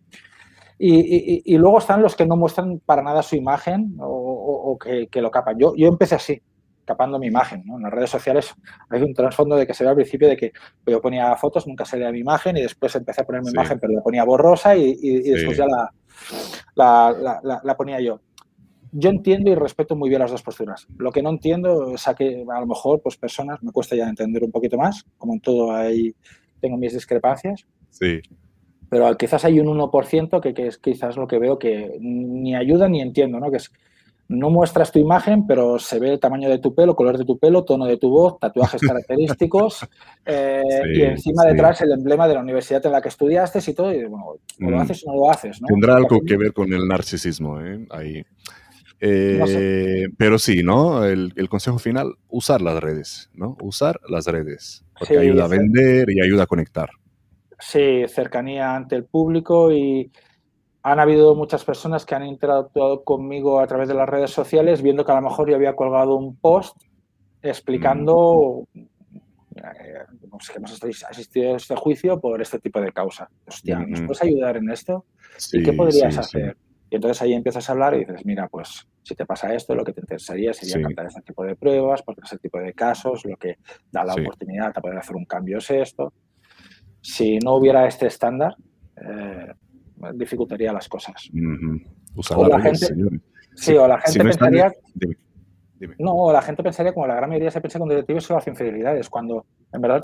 Y, 0.79 1.57
luego 1.57 1.79
están 1.79 2.03
los 2.03 2.15
que 2.17 2.27
no 2.27 2.37
muestran 2.37 2.81
para 2.81 3.03
nada 3.03 3.23
su 3.23 3.35
imagen 3.35 3.97
o, 3.99 4.79
que, 4.79 5.23
lo 5.23 5.31
capan. 5.31 5.59
Yo, 5.59 5.75
yo 5.75 5.89
empecé 5.89 6.17
así, 6.17 6.43
capando 6.87 7.19
mi 7.19 7.27
imagen. 7.27 7.65
En 7.69 7.83
las 7.83 7.93
redes 7.93 8.11
sociales 8.11 8.55
hay 8.89 9.03
un 9.03 9.13
trasfondo 9.13 9.57
de 9.57 9.67
que 9.67 9.75
se 9.75 9.85
ve 9.85 9.91
al 9.91 9.97
principio 9.97 10.29
de 10.29 10.37
que 10.37 10.53
yo 10.87 11.01
ponía 11.03 11.35
fotos, 11.37 11.67
nunca 11.67 11.85
salía 11.85 12.11
mi 12.11 12.21
imagen 12.21 12.57
y 12.57 12.63
después 12.63 12.95
empecé 12.95 13.21
a 13.21 13.25
poner 13.25 13.43
mi 13.43 13.51
imagen, 13.51 13.79
pero 13.79 13.93
la 13.93 14.01
ponía 14.01 14.25
borrosa 14.25 14.75
y, 14.77 14.95
después 15.21 15.59
ya 15.59 15.67
la, 16.75 17.61
la, 17.63 17.77
ponía 17.77 18.01
yo 18.01 18.21
yo 18.93 19.11
entiendo 19.11 19.51
y 19.51 19.55
respeto 19.55 19.95
muy 19.95 20.09
bien 20.09 20.23
las 20.23 20.31
dos 20.31 20.43
posturas. 20.43 20.87
Lo 20.97 21.11
que 21.11 21.23
no 21.23 21.29
entiendo 21.29 21.93
es 21.95 22.09
a 22.09 22.15
que 22.15 22.47
a 22.49 22.61
lo 22.61 22.67
mejor 22.67 23.03
pues 23.03 23.19
personas, 23.19 23.63
me 23.63 23.71
cuesta 23.71 23.95
ya 23.95 24.09
entender 24.09 24.43
un 24.43 24.51
poquito 24.51 24.79
más, 24.79 25.05
como 25.19 25.35
en 25.35 25.41
todo 25.41 25.73
ahí 25.73 26.15
tengo 26.63 26.79
mis 26.79 26.95
discrepancias. 26.95 27.67
Sí. 27.91 28.21
Pero 28.89 29.15
quizás 29.19 29.45
hay 29.45 29.61
un 29.61 29.67
1% 29.67 30.41
que, 30.41 30.55
que 30.55 30.69
es 30.69 30.79
quizás 30.79 31.17
lo 31.17 31.27
que 31.27 31.39
veo 31.39 31.59
que 31.59 31.99
ni 32.01 32.55
ayuda 32.55 32.89
ni 32.89 33.03
entiendo, 33.03 33.39
¿no? 33.39 33.51
Que 33.51 33.59
es, 33.59 33.71
no 34.29 34.51
muestras 34.51 34.91
tu 34.91 34.99
imagen, 34.99 35.47
pero 35.47 35.79
se 35.79 35.99
ve 35.99 36.13
el 36.13 36.21
tamaño 36.21 36.49
de 36.49 36.59
tu 36.59 36.75
pelo, 36.75 36.97
color 36.97 37.19
de 37.19 37.25
tu 37.25 37.39
pelo, 37.39 37.65
tono 37.65 37.87
de 37.87 37.97
tu 37.97 38.11
voz, 38.11 38.39
tatuajes 38.41 38.81
característicos 38.87 39.87
eh, 40.25 40.63
y 40.95 41.03
encima 41.03 41.45
detrás 41.45 41.81
el 41.83 41.93
emblema 41.93 42.27
de 42.27 42.35
la 42.35 42.41
universidad 42.41 42.85
en 42.87 42.93
la 42.93 43.01
que 43.01 43.09
estudiaste 43.09 43.61
y 43.67 43.75
todo. 43.75 43.93
Y 43.93 44.05
bueno, 44.05 44.25
o 44.27 44.39
lo 44.59 44.77
mm. 44.77 44.81
haces 44.81 45.05
o 45.07 45.13
no 45.13 45.19
lo 45.19 45.31
haces. 45.31 45.61
¿no? 45.61 45.69
Tendrá 45.69 45.97
algo 45.97 46.21
que 46.27 46.37
ver 46.37 46.53
con 46.53 46.73
el 46.73 46.87
narcisismo 46.89 47.61
¿eh? 47.61 47.87
ahí. 47.91 48.25
Eh, 49.01 50.07
pero 50.17 50.39
sí, 50.39 50.63
¿no? 50.63 51.05
El, 51.05 51.33
consejo 51.49 51.79
final, 51.79 52.15
usar 52.29 52.63
las 52.63 52.81
redes, 52.83 53.31
¿no? 53.35 53.57
Usar 53.61 54.01
las 54.09 54.27
redes, 54.27 54.85
porque 54.99 55.19
ayuda 55.19 55.45
a 55.45 55.49
vender 55.49 56.09
y 56.11 56.21
ayuda 56.23 56.45
a 56.45 56.47
conectar. 56.47 56.89
Sí, 57.59 58.05
cercanía 58.09 58.75
ante 58.75 58.97
el 58.97 59.05
público 59.05 59.73
y 59.73 60.11
han 60.87 61.01
habido 61.01 61.35
muchas 61.35 61.65
personas 61.65 62.07
que 62.07 62.15
han 62.15 62.25
interactuado 62.25 63.03
conmigo 63.03 63.59
a 63.59 63.67
través 63.67 63.89
de 63.89 63.95
las 63.95 64.09
redes 64.09 64.31
sociales 64.31 64.83
viendo 64.83 65.05
que 65.05 65.11
a 65.11 65.17
lo 65.17 65.23
mejor 65.23 65.51
yo 65.51 65.57
había 65.57 65.75
colgado 65.75 66.15
un 66.15 66.37
post 66.37 66.77
explicando 67.43 68.69
eh, 68.73 68.83
pues 70.31 70.49
que 70.49 70.59
hemos 70.59 70.81
asistido 71.11 71.55
a 71.55 71.57
este 71.57 71.75
juicio 71.75 72.21
por 72.21 72.41
este 72.41 72.61
tipo 72.61 72.81
de 72.81 72.93
causa. 72.93 73.29
Hostia, 73.49 73.81
¿nos 73.81 74.03
puedes 74.03 74.23
ayudar 74.23 74.59
en 74.59 74.71
esto? 74.71 75.05
¿Y 75.53 75.65
qué 75.65 75.73
podrías 75.73 76.19
hacer? 76.19 76.57
Y 76.89 76.95
entonces 76.95 77.21
ahí 77.21 77.33
empiezas 77.33 77.69
a 77.69 77.73
hablar 77.73 77.95
y 77.95 78.05
dices, 78.05 78.25
mira, 78.25 78.47
pues 78.47 78.87
si 79.03 79.17
te 79.17 79.27
pasa 79.27 79.53
esto, 79.53 79.75
lo 79.75 79.83
que 79.83 79.93
te 79.93 80.03
interesaría 80.03 80.55
sería 80.55 80.81
cantar 80.81 81.07
ese 81.07 81.21
tipo 81.23 81.43
de 81.43 81.57
pruebas, 81.57 82.03
porque 82.03 82.21
ese 82.25 82.39
tipo 82.39 82.61
de 82.61 82.73
casos, 82.75 83.25
lo 83.25 83.37
que 83.37 83.57
da 83.91 84.05
la 84.05 84.15
oportunidad 84.15 84.73
de 84.73 84.81
poder 84.81 84.99
hacer 84.99 85.17
un 85.17 85.25
cambio 85.25 85.59
es 85.59 85.69
esto. 85.69 86.13
Si 87.01 87.41
no 87.41 87.57
hubiera 87.57 87.89
este 87.89 88.07
estándar, 88.07 88.55
eh, 88.97 89.53
dificultaría 90.15 90.73
las 90.73 90.89
cosas. 90.89 91.31
Usar 92.15 92.39
la, 92.39 92.61
gente, 92.61 92.87
Sí, 93.55 93.75
o 93.75 93.87
la 93.87 94.01
gente 94.01 94.23
pensaría... 94.23 94.73
No, 95.99 96.33
la 96.33 96.41
gente 96.41 96.63
pensaría, 96.63 96.95
como 96.95 97.07
la 97.07 97.17
gran 97.17 97.29
mayoría 97.29 97.51
se 97.51 97.61
piensa 97.61 97.79
con 97.79 97.89
detectives 97.89 98.25
solo 98.25 98.39
hace 98.39 98.49
infidelidades, 98.49 99.11
cuando 99.11 99.45
en 99.73 99.83
verdad 99.83 100.01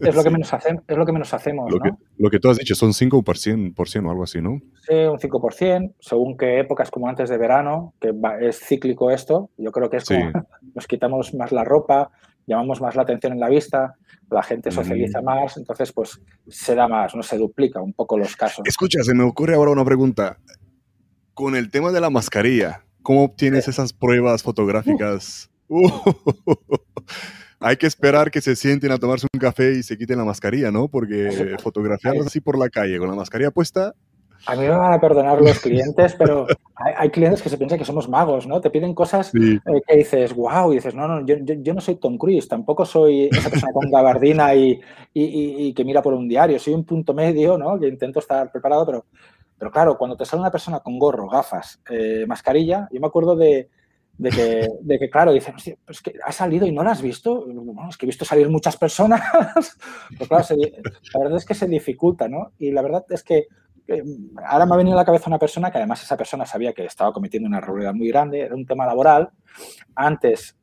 es 0.00 0.16
lo 0.16 0.24
que 0.24 0.30
menos, 0.30 0.52
hacemos, 0.52 0.82
es 0.88 0.96
lo 0.96 1.06
que 1.06 1.12
menos 1.12 1.32
hacemos. 1.32 1.70
Lo, 1.70 1.78
que, 1.78 1.90
lo 2.18 2.28
que 2.28 2.40
tú 2.40 2.50
has 2.50 2.58
dicho 2.58 2.74
son 2.74 2.90
5% 2.90 4.06
o 4.06 4.10
algo 4.10 4.24
así, 4.24 4.40
¿no? 4.42 4.58
Sí, 4.80 4.94
un 4.94 5.18
5%, 5.18 5.94
según 6.00 6.36
qué 6.36 6.58
épocas, 6.58 6.90
como 6.90 7.08
antes 7.08 7.28
de 7.28 7.38
verano, 7.38 7.94
que 8.00 8.12
es 8.40 8.58
cíclico 8.58 9.10
esto. 9.10 9.50
Yo 9.56 9.70
creo 9.70 9.88
que 9.90 9.98
es 9.98 10.04
como 10.06 10.18
nos 10.74 10.86
quitamos 10.88 11.34
más 11.34 11.52
la 11.52 11.62
ropa, 11.62 12.10
llamamos 12.46 12.80
más 12.80 12.94
la 12.94 13.02
atención 13.02 13.32
en 13.32 13.40
la 13.40 13.48
vista, 13.48 13.96
la 14.30 14.42
gente 14.42 14.70
socializa 14.70 15.20
más, 15.20 15.56
entonces 15.56 15.92
pues 15.92 16.20
se 16.48 16.74
da 16.74 16.88
más, 16.88 17.14
no 17.14 17.22
se 17.22 17.36
duplica 17.36 17.80
un 17.80 17.92
poco 17.92 18.16
los 18.18 18.36
casos. 18.36 18.66
Escucha, 18.66 19.02
se 19.02 19.14
me 19.14 19.24
ocurre 19.24 19.54
ahora 19.54 19.72
una 19.72 19.84
pregunta. 19.84 20.38
Con 21.34 21.54
el 21.54 21.70
tema 21.70 21.92
de 21.92 22.00
la 22.00 22.08
mascarilla, 22.08 22.84
¿cómo 23.02 23.24
obtienes 23.24 23.68
esas 23.68 23.92
pruebas 23.92 24.42
fotográficas? 24.42 25.50
hay 27.60 27.76
que 27.76 27.86
esperar 27.86 28.30
que 28.30 28.40
se 28.40 28.56
sienten 28.56 28.92
a 28.92 28.98
tomarse 28.98 29.26
un 29.32 29.40
café 29.40 29.72
y 29.72 29.82
se 29.82 29.98
quiten 29.98 30.18
la 30.18 30.24
mascarilla, 30.24 30.70
¿no? 30.70 30.88
Porque 30.88 31.56
fotografiarlos 31.62 32.26
así 32.26 32.40
por 32.40 32.58
la 32.58 32.70
calle 32.70 32.98
con 32.98 33.08
la 33.08 33.14
mascarilla 33.14 33.50
puesta 33.50 33.94
a 34.46 34.54
mí 34.54 34.62
me 34.62 34.70
van 34.70 34.92
a 34.92 35.00
perdonar 35.00 35.40
los 35.40 35.58
clientes, 35.58 36.14
pero 36.14 36.46
hay, 36.76 37.10
clientes 37.10 37.42
que 37.42 37.48
se 37.48 37.58
piensan 37.58 37.78
que 37.78 37.84
somos 37.84 38.08
magos, 38.08 38.46
¿no? 38.46 38.60
Te 38.60 38.70
piden 38.70 38.94
cosas 38.94 39.32
eh, 39.34 39.60
que 39.86 39.96
dices, 39.96 40.34
wow, 40.34 40.72
y 40.72 40.76
dices, 40.76 40.94
no, 40.94 41.08
no, 41.08 41.26
yo, 41.26 41.74
no 41.74 41.80
soy 41.80 41.96
Tom 41.96 42.16
Cruise, 42.16 42.48
tampoco 42.48 42.84
soy 42.84 43.28
esa 43.32 43.50
persona 43.50 43.72
con 43.72 43.90
gabardina 43.90 44.54
y, 44.54 44.80
y, 45.12 45.72
que 45.74 45.84
mira 45.84 46.02
por 46.02 46.14
un 46.14 46.28
diario, 46.28 46.58
soy 46.58 46.74
un 46.74 46.84
punto 46.84 47.12
medio, 47.12 47.58
¿no? 47.58 47.78
Que 47.78 47.88
intento 47.88 48.20
estar 48.20 48.50
preparado, 48.52 48.86
pero, 48.86 49.04
pero 49.58 49.70
claro, 49.70 49.98
cuando 49.98 50.16
te 50.16 50.24
sale 50.24 50.40
una 50.40 50.52
persona 50.52 50.80
con 50.80 50.98
gorro, 50.98 51.28
gafas, 51.28 51.80
eh, 51.90 52.24
mascarilla, 52.28 52.88
yo 52.92 53.00
me 53.00 53.06
acuerdo 53.08 53.34
de, 53.34 53.68
de 54.18 54.30
que, 54.30 54.68
de 54.80 54.98
que, 54.98 55.10
claro, 55.10 55.32
dicen, 55.32 55.54
pues 55.84 56.00
que 56.00 56.14
ha 56.24 56.32
salido 56.32 56.66
y 56.66 56.72
no 56.72 56.82
la 56.82 56.92
has 56.92 57.02
visto. 57.02 57.46
Bueno, 57.46 57.90
es 57.90 57.96
que 57.96 58.06
he 58.06 58.08
visto 58.08 58.24
salir 58.24 58.48
muchas 58.48 58.76
personas. 58.76 59.20
pues 60.16 60.28
claro, 60.28 60.44
la 60.50 61.20
verdad 61.20 61.38
es 61.38 61.44
que 61.44 61.54
se 61.54 61.66
dificulta, 61.66 62.28
¿no? 62.28 62.52
Y 62.58 62.70
la 62.70 62.82
verdad 62.82 63.04
es 63.10 63.22
que 63.22 63.48
ahora 64.44 64.66
me 64.66 64.74
ha 64.74 64.78
venido 64.78 64.96
a 64.96 65.00
la 65.00 65.04
cabeza 65.04 65.28
una 65.28 65.38
persona 65.38 65.70
que 65.70 65.78
además 65.78 66.02
esa 66.02 66.16
persona 66.16 66.46
sabía 66.46 66.72
que 66.72 66.84
estaba 66.84 67.12
cometiendo 67.12 67.48
una 67.48 67.58
irregularidad 67.58 67.94
muy 67.94 68.08
grande, 68.08 68.40
era 68.40 68.54
un 68.54 68.66
tema 68.66 68.86
laboral. 68.86 69.30
Antes 69.94 70.56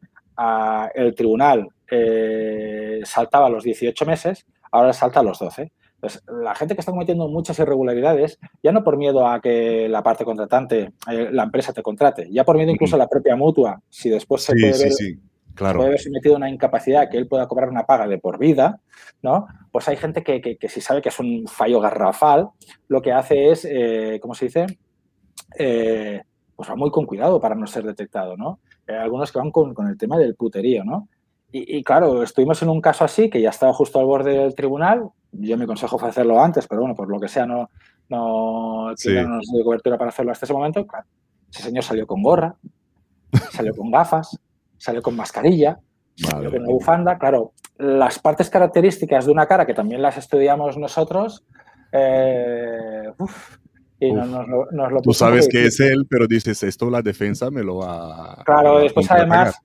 el 0.95 1.15
tribunal 1.15 1.67
eh, 1.89 3.01
saltaba 3.03 3.47
a 3.47 3.49
los 3.49 3.63
18 3.63 4.05
meses, 4.05 4.45
ahora 4.71 4.93
salta 4.93 5.19
a 5.19 5.23
los 5.23 5.39
12. 5.39 5.71
Entonces, 5.95 6.23
la 6.27 6.53
gente 6.53 6.75
que 6.75 6.81
está 6.81 6.91
cometiendo 6.91 7.29
muchas 7.29 7.57
irregularidades, 7.59 8.37
ya 8.61 8.73
no 8.73 8.83
por 8.83 8.97
miedo 8.97 9.25
a 9.25 9.39
que 9.39 9.87
la 9.87 10.03
parte 10.03 10.25
contratante, 10.25 10.91
eh, 11.09 11.29
la 11.31 11.43
empresa 11.43 11.71
te 11.71 11.81
contrate, 11.81 12.27
ya 12.29 12.43
por 12.43 12.57
miedo 12.57 12.71
incluso 12.71 12.95
a 12.95 12.99
la 12.99 13.07
propia 13.07 13.37
mutua, 13.37 13.81
si 13.89 14.09
después 14.09 14.43
se 14.43 14.53
puede 14.53 14.77
ver 14.77 14.91
Claro. 15.55 15.77
puede 15.77 15.89
haberse 15.89 16.09
metido 16.09 16.35
una 16.35 16.49
incapacidad 16.49 17.09
que 17.09 17.17
él 17.17 17.27
pueda 17.27 17.47
cobrar 17.47 17.69
una 17.69 17.85
paga 17.85 18.07
de 18.07 18.17
por 18.17 18.39
vida, 18.39 18.79
¿no? 19.21 19.47
Pues 19.71 19.87
hay 19.87 19.97
gente 19.97 20.23
que, 20.23 20.41
que, 20.41 20.69
si 20.69 20.81
sabe 20.81 21.01
que 21.01 21.09
es 21.09 21.19
un 21.19 21.45
fallo 21.47 21.79
garrafal, 21.79 22.49
lo 22.87 23.01
que 23.01 23.11
hace 23.11 23.51
es, 23.51 23.65
eh, 23.69 24.19
¿cómo 24.21 24.33
se 24.33 24.45
dice? 24.45 24.65
Eh, 25.57 26.21
pues 26.55 26.69
va 26.69 26.75
muy 26.75 26.91
con 26.91 27.05
cuidado 27.05 27.39
para 27.39 27.55
no 27.55 27.67
ser 27.67 27.83
detectado, 27.83 28.35
¿no? 28.35 28.59
Hay 28.87 28.95
algunos 28.95 29.31
que 29.31 29.39
van 29.39 29.51
con, 29.51 29.73
con, 29.73 29.87
el 29.87 29.97
tema 29.97 30.17
del 30.17 30.35
puterío, 30.35 30.83
¿no? 30.83 31.07
Y, 31.51 31.77
y, 31.77 31.83
claro, 31.83 32.23
estuvimos 32.23 32.61
en 32.63 32.69
un 32.69 32.81
caso 32.81 33.05
así 33.05 33.29
que 33.29 33.39
ya 33.39 33.51
estaba 33.51 33.73
justo 33.73 33.99
al 33.99 34.05
borde 34.05 34.39
del 34.39 34.55
tribunal. 34.55 35.09
Yo 35.31 35.55
me 35.55 35.67
consejo 35.67 35.99
fue 35.99 36.09
hacerlo 36.09 36.41
antes, 36.41 36.67
pero 36.67 36.81
bueno, 36.81 36.95
por 36.95 37.07
lo 37.09 37.19
que 37.19 37.27
sea, 37.27 37.45
no, 37.45 37.69
no, 38.09 38.91
sí. 38.95 39.13
no 39.13 39.27
nos 39.27 39.51
dio 39.53 39.63
cobertura 39.63 39.97
para 39.97 40.09
hacerlo 40.09 40.31
hasta 40.31 40.45
ese 40.45 40.53
momento. 40.53 40.85
Claro, 40.87 41.05
ese 41.51 41.63
señor 41.63 41.83
salió 41.83 42.07
con 42.07 42.23
gorra, 42.23 42.55
salió 43.51 43.75
con 43.75 43.91
gafas, 43.91 44.39
salió 44.77 45.01
con 45.01 45.15
mascarilla, 45.15 45.79
salió 46.15 46.51
con 46.51 46.61
una 46.61 46.69
bufanda. 46.69 47.17
Claro, 47.17 47.53
las 47.77 48.19
partes 48.19 48.49
características 48.49 49.25
de 49.25 49.31
una 49.31 49.45
cara, 49.45 49.65
que 49.65 49.73
también 49.73 50.01
las 50.01 50.17
estudiamos 50.17 50.77
nosotros, 50.77 51.45
eh, 51.91 53.11
uf, 53.17 53.57
y 53.99 54.11
nos, 54.11 54.27
lo, 54.27 54.65
nos 54.71 54.91
lo 54.91 55.01
Tú 55.01 55.13
sabes 55.13 55.47
que 55.47 55.65
es 55.65 55.79
él, 55.79 56.05
pero 56.09 56.27
dices, 56.27 56.61
esto 56.63 56.89
la 56.89 57.01
defensa 57.01 57.49
me 57.49 57.63
lo 57.63 57.77
va 57.77 58.41
Claro, 58.45 58.79
después 58.79 59.09
además 59.09 59.57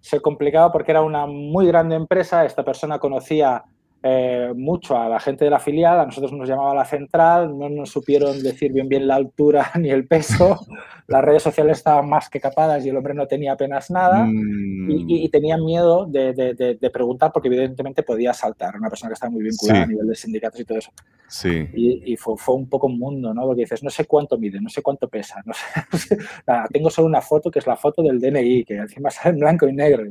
se 0.00 0.20
complicaba 0.20 0.70
porque 0.72 0.90
era 0.92 1.02
una 1.02 1.26
muy 1.26 1.66
grande 1.66 1.94
empresa, 1.94 2.44
esta 2.44 2.64
persona 2.64 2.98
conocía 2.98 3.64
eh, 4.06 4.52
mucho 4.54 4.98
a 4.98 5.08
la 5.08 5.18
gente 5.18 5.46
de 5.46 5.50
la 5.50 5.58
filial, 5.58 5.98
a 5.98 6.04
nosotros 6.04 6.30
nos 6.34 6.46
llamaba 6.46 6.74
la 6.74 6.84
central, 6.84 7.58
no 7.58 7.70
nos 7.70 7.88
supieron 7.88 8.42
decir 8.42 8.70
bien 8.70 8.86
bien 8.86 9.06
la 9.06 9.14
altura 9.14 9.70
ni 9.80 9.88
el 9.88 10.06
peso, 10.06 10.58
las 11.06 11.24
redes 11.24 11.42
sociales 11.42 11.78
estaban 11.78 12.06
más 12.06 12.28
que 12.28 12.38
capadas 12.38 12.84
y 12.84 12.90
el 12.90 12.96
hombre 12.98 13.14
no 13.14 13.26
tenía 13.26 13.52
apenas 13.52 13.90
nada 13.90 14.26
mm. 14.26 14.90
y, 14.90 15.24
y, 15.24 15.28
tenían 15.30 15.64
miedo 15.64 16.04
de, 16.04 16.34
de, 16.34 16.76
de, 16.78 16.90
preguntar 16.90 17.32
porque 17.32 17.48
evidentemente 17.48 18.02
podía 18.02 18.34
saltar, 18.34 18.76
una 18.76 18.90
persona 18.90 19.08
que 19.08 19.14
estaba 19.14 19.30
muy 19.30 19.42
vinculada 19.42 19.80
sí. 19.80 19.84
a 19.84 19.86
nivel 19.86 20.06
de 20.06 20.14
sindicatos 20.14 20.60
y 20.60 20.64
todo 20.66 20.78
eso. 20.78 20.90
Sí. 21.26 21.66
Y, 21.72 22.12
y 22.12 22.16
fue, 22.18 22.36
fue, 22.36 22.56
un 22.56 22.68
poco 22.68 22.88
un 22.88 22.98
mundo, 22.98 23.32
¿no? 23.32 23.46
Porque 23.46 23.62
dices, 23.62 23.82
no 23.82 23.88
sé 23.88 24.04
cuánto 24.04 24.36
mide, 24.36 24.60
no 24.60 24.68
sé 24.68 24.82
cuánto 24.82 25.08
pesa, 25.08 25.42
no 25.46 25.54
sé, 25.54 26.18
nada, 26.46 26.66
tengo 26.70 26.90
solo 26.90 27.08
una 27.08 27.22
foto 27.22 27.50
que 27.50 27.60
es 27.60 27.66
la 27.66 27.76
foto 27.76 28.02
del 28.02 28.20
DNI, 28.20 28.64
que 28.64 28.76
encima 28.76 29.10
sale 29.10 29.30
en 29.30 29.40
blanco 29.40 29.66
y 29.66 29.72
negro 29.72 30.04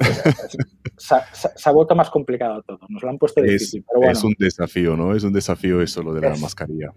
se, 0.00 1.16
se, 1.32 1.48
se, 1.56 1.68
ha 1.68 1.72
vuelto 1.72 1.94
más 1.94 2.10
complicado 2.10 2.62
todo. 2.62 2.80
Nos 2.88 3.02
lo 3.02 3.10
han 3.10 3.18
puesto 3.18 3.42
difícil. 3.42 3.80
Es, 3.80 3.86
pero 3.86 3.98
bueno. 4.00 4.12
es 4.12 4.24
un 4.24 4.34
desafío, 4.38 4.96
¿no? 4.96 5.14
Es 5.14 5.24
un 5.24 5.32
desafío 5.32 5.80
eso, 5.80 6.02
lo 6.02 6.14
de 6.14 6.26
es, 6.26 6.32
la 6.32 6.38
mascarilla. 6.38 6.92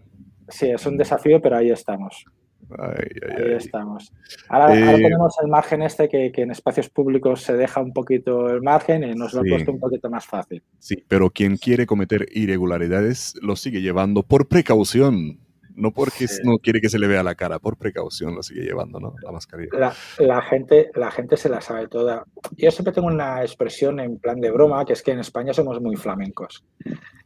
Sí, 0.49 0.69
es 0.69 0.85
un 0.85 0.97
desafío, 0.97 1.41
pero 1.41 1.57
ahí 1.57 1.69
estamos. 1.69 2.25
Ay, 2.69 3.07
ay, 3.23 3.35
ahí 3.37 3.43
ay. 3.51 3.53
estamos. 3.53 4.11
Ahora, 4.49 4.77
eh, 4.77 4.83
ahora, 4.83 4.97
tenemos 4.97 5.35
el 5.41 5.47
margen 5.47 5.81
este 5.81 6.09
que, 6.09 6.31
que, 6.31 6.41
en 6.41 6.51
espacios 6.51 6.89
públicos 6.89 7.41
se 7.41 7.53
deja 7.53 7.81
un 7.81 7.93
poquito 7.93 8.49
el 8.49 8.61
margen 8.61 9.03
y 9.03 9.13
nos 9.13 9.33
lo 9.33 9.41
sí. 9.41 9.47
ha 9.47 9.51
puesto 9.53 9.71
un 9.71 9.79
poquito 9.79 10.09
más 10.09 10.25
fácil. 10.25 10.63
Sí, 10.79 11.03
pero 11.07 11.29
quien 11.29 11.57
quiere 11.57 11.85
cometer 11.85 12.27
irregularidades 12.33 13.35
lo 13.41 13.55
sigue 13.55 13.81
llevando 13.81 14.23
por 14.23 14.47
precaución 14.47 15.39
no 15.77 15.91
porque 15.91 16.27
sí. 16.27 16.41
no 16.43 16.57
quiere 16.57 16.81
que 16.81 16.89
se 16.89 16.97
le 16.97 17.07
vea 17.07 17.23
la 17.23 17.35
cara, 17.35 17.59
por 17.59 17.77
precaución 17.77 18.35
lo 18.35 18.41
sigue 18.41 18.63
llevando, 18.63 18.99
¿no? 18.99 19.13
La 19.23 19.31
mascarilla. 19.31 19.69
La, 19.77 19.93
la, 20.17 20.41
gente, 20.41 20.89
la 20.95 21.11
gente 21.11 21.37
se 21.37 21.49
la 21.49 21.61
sabe 21.61 21.87
toda. 21.87 22.25
Yo 22.57 22.71
siempre 22.71 22.93
tengo 22.93 23.07
una 23.07 23.41
expresión 23.43 23.99
en 23.99 24.17
plan 24.17 24.41
de 24.41 24.49
broma, 24.49 24.83
que 24.85 24.93
es 24.93 25.03
que 25.03 25.11
en 25.11 25.19
España 25.19 25.53
somos 25.53 25.79
muy 25.79 25.95
flamencos. 25.95 26.65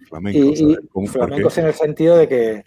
Flamencos, 0.09 0.59
y, 0.59 0.73
y 0.73 1.07
flamencos 1.07 1.57
en 1.57 1.65
el 1.67 1.73
sentido 1.73 2.17
de 2.17 2.27
que, 2.27 2.65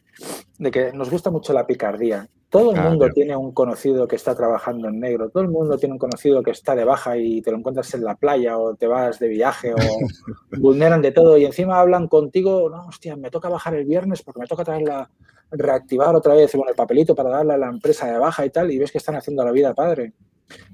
de 0.58 0.70
que 0.70 0.92
nos 0.94 1.10
gusta 1.10 1.30
mucho 1.30 1.52
la 1.52 1.66
picardía. 1.66 2.28
Todo 2.48 2.72
el 2.72 2.80
mundo 2.80 3.06
ah, 3.06 3.10
tiene 3.12 3.36
un 3.36 3.52
conocido 3.52 4.06
que 4.06 4.16
está 4.16 4.34
trabajando 4.34 4.88
en 4.88 5.00
negro, 5.00 5.28
todo 5.28 5.42
el 5.42 5.50
mundo 5.50 5.76
tiene 5.76 5.94
un 5.94 5.98
conocido 5.98 6.40
que 6.42 6.52
está 6.52 6.76
de 6.76 6.84
baja 6.84 7.16
y 7.18 7.42
te 7.42 7.50
lo 7.50 7.58
encuentras 7.58 7.92
en 7.94 8.04
la 8.04 8.14
playa 8.14 8.56
o 8.56 8.76
te 8.76 8.86
vas 8.86 9.18
de 9.18 9.26
viaje 9.26 9.74
o 9.74 9.76
vulneran 10.60 11.02
de 11.02 11.10
todo 11.10 11.36
y 11.36 11.44
encima 11.44 11.80
hablan 11.80 12.06
contigo, 12.06 12.70
no, 12.70 12.86
hostia, 12.86 13.16
me 13.16 13.30
toca 13.32 13.48
bajar 13.48 13.74
el 13.74 13.84
viernes 13.84 14.22
porque 14.22 14.38
me 14.38 14.46
toca 14.46 14.62
traer 14.62 14.82
la, 14.82 15.10
reactivar 15.50 16.14
otra 16.14 16.34
vez 16.34 16.54
bueno, 16.54 16.70
el 16.70 16.76
papelito 16.76 17.14
para 17.14 17.30
darle 17.30 17.54
a 17.54 17.58
la 17.58 17.68
empresa 17.68 18.06
de 18.06 18.18
baja 18.18 18.44
y 18.44 18.50
tal 18.50 18.70
y 18.70 18.78
ves 18.78 18.92
que 18.92 18.98
están 18.98 19.16
haciendo 19.16 19.44
la 19.44 19.52
vida 19.52 19.74
padre. 19.74 20.12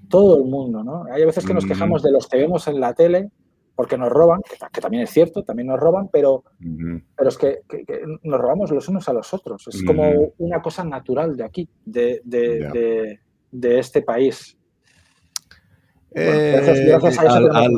Todo 0.09 0.39
el 0.39 0.45
mundo, 0.45 0.83
¿no? 0.83 1.05
Hay 1.13 1.25
veces 1.25 1.45
que 1.45 1.55
nos 1.55 1.65
quejamos 1.65 2.03
de 2.03 2.11
los 2.11 2.27
que 2.27 2.39
vemos 2.39 2.67
en 2.67 2.81
la 2.81 2.95
tele 2.95 3.31
porque 3.81 3.97
nos 3.97 4.11
roban, 4.11 4.43
que, 4.43 4.57
que, 4.71 4.81
también 4.83 5.05
es 5.05 5.11
cierto, 5.11 5.43
también 5.43 5.69
nos 5.69 5.81
roban, 5.81 6.09
pero, 6.13 6.35
uh 6.35 6.43
-huh. 6.61 7.03
pero 7.17 7.29
es 7.31 7.39
que, 7.39 7.61
que, 7.67 7.85
que, 7.87 8.03
nos 8.25 8.39
robamos 8.39 8.71
los 8.73 8.87
unos 8.89 9.09
a 9.09 9.15
los 9.15 9.33
otros. 9.33 9.67
Es 9.69 9.77
uh 9.77 9.79
-huh. 9.79 9.87
como 9.87 10.33
una 10.37 10.61
cosa 10.61 10.85
natural 10.85 11.35
de 11.35 11.45
aquí, 11.45 11.67
de, 11.87 12.21
de, 12.25 12.59
yeah. 12.59 12.73
de, 12.73 13.21
de 13.51 13.79
este 13.79 14.03
país. 14.03 14.59
Eh, 16.15 16.27
bueno, 16.27 16.67
gracias, 16.67 16.87
gracias, 16.87 17.19
a 17.19 17.27
eso 17.27 17.37
al, 17.37 17.57
al, 17.57 17.73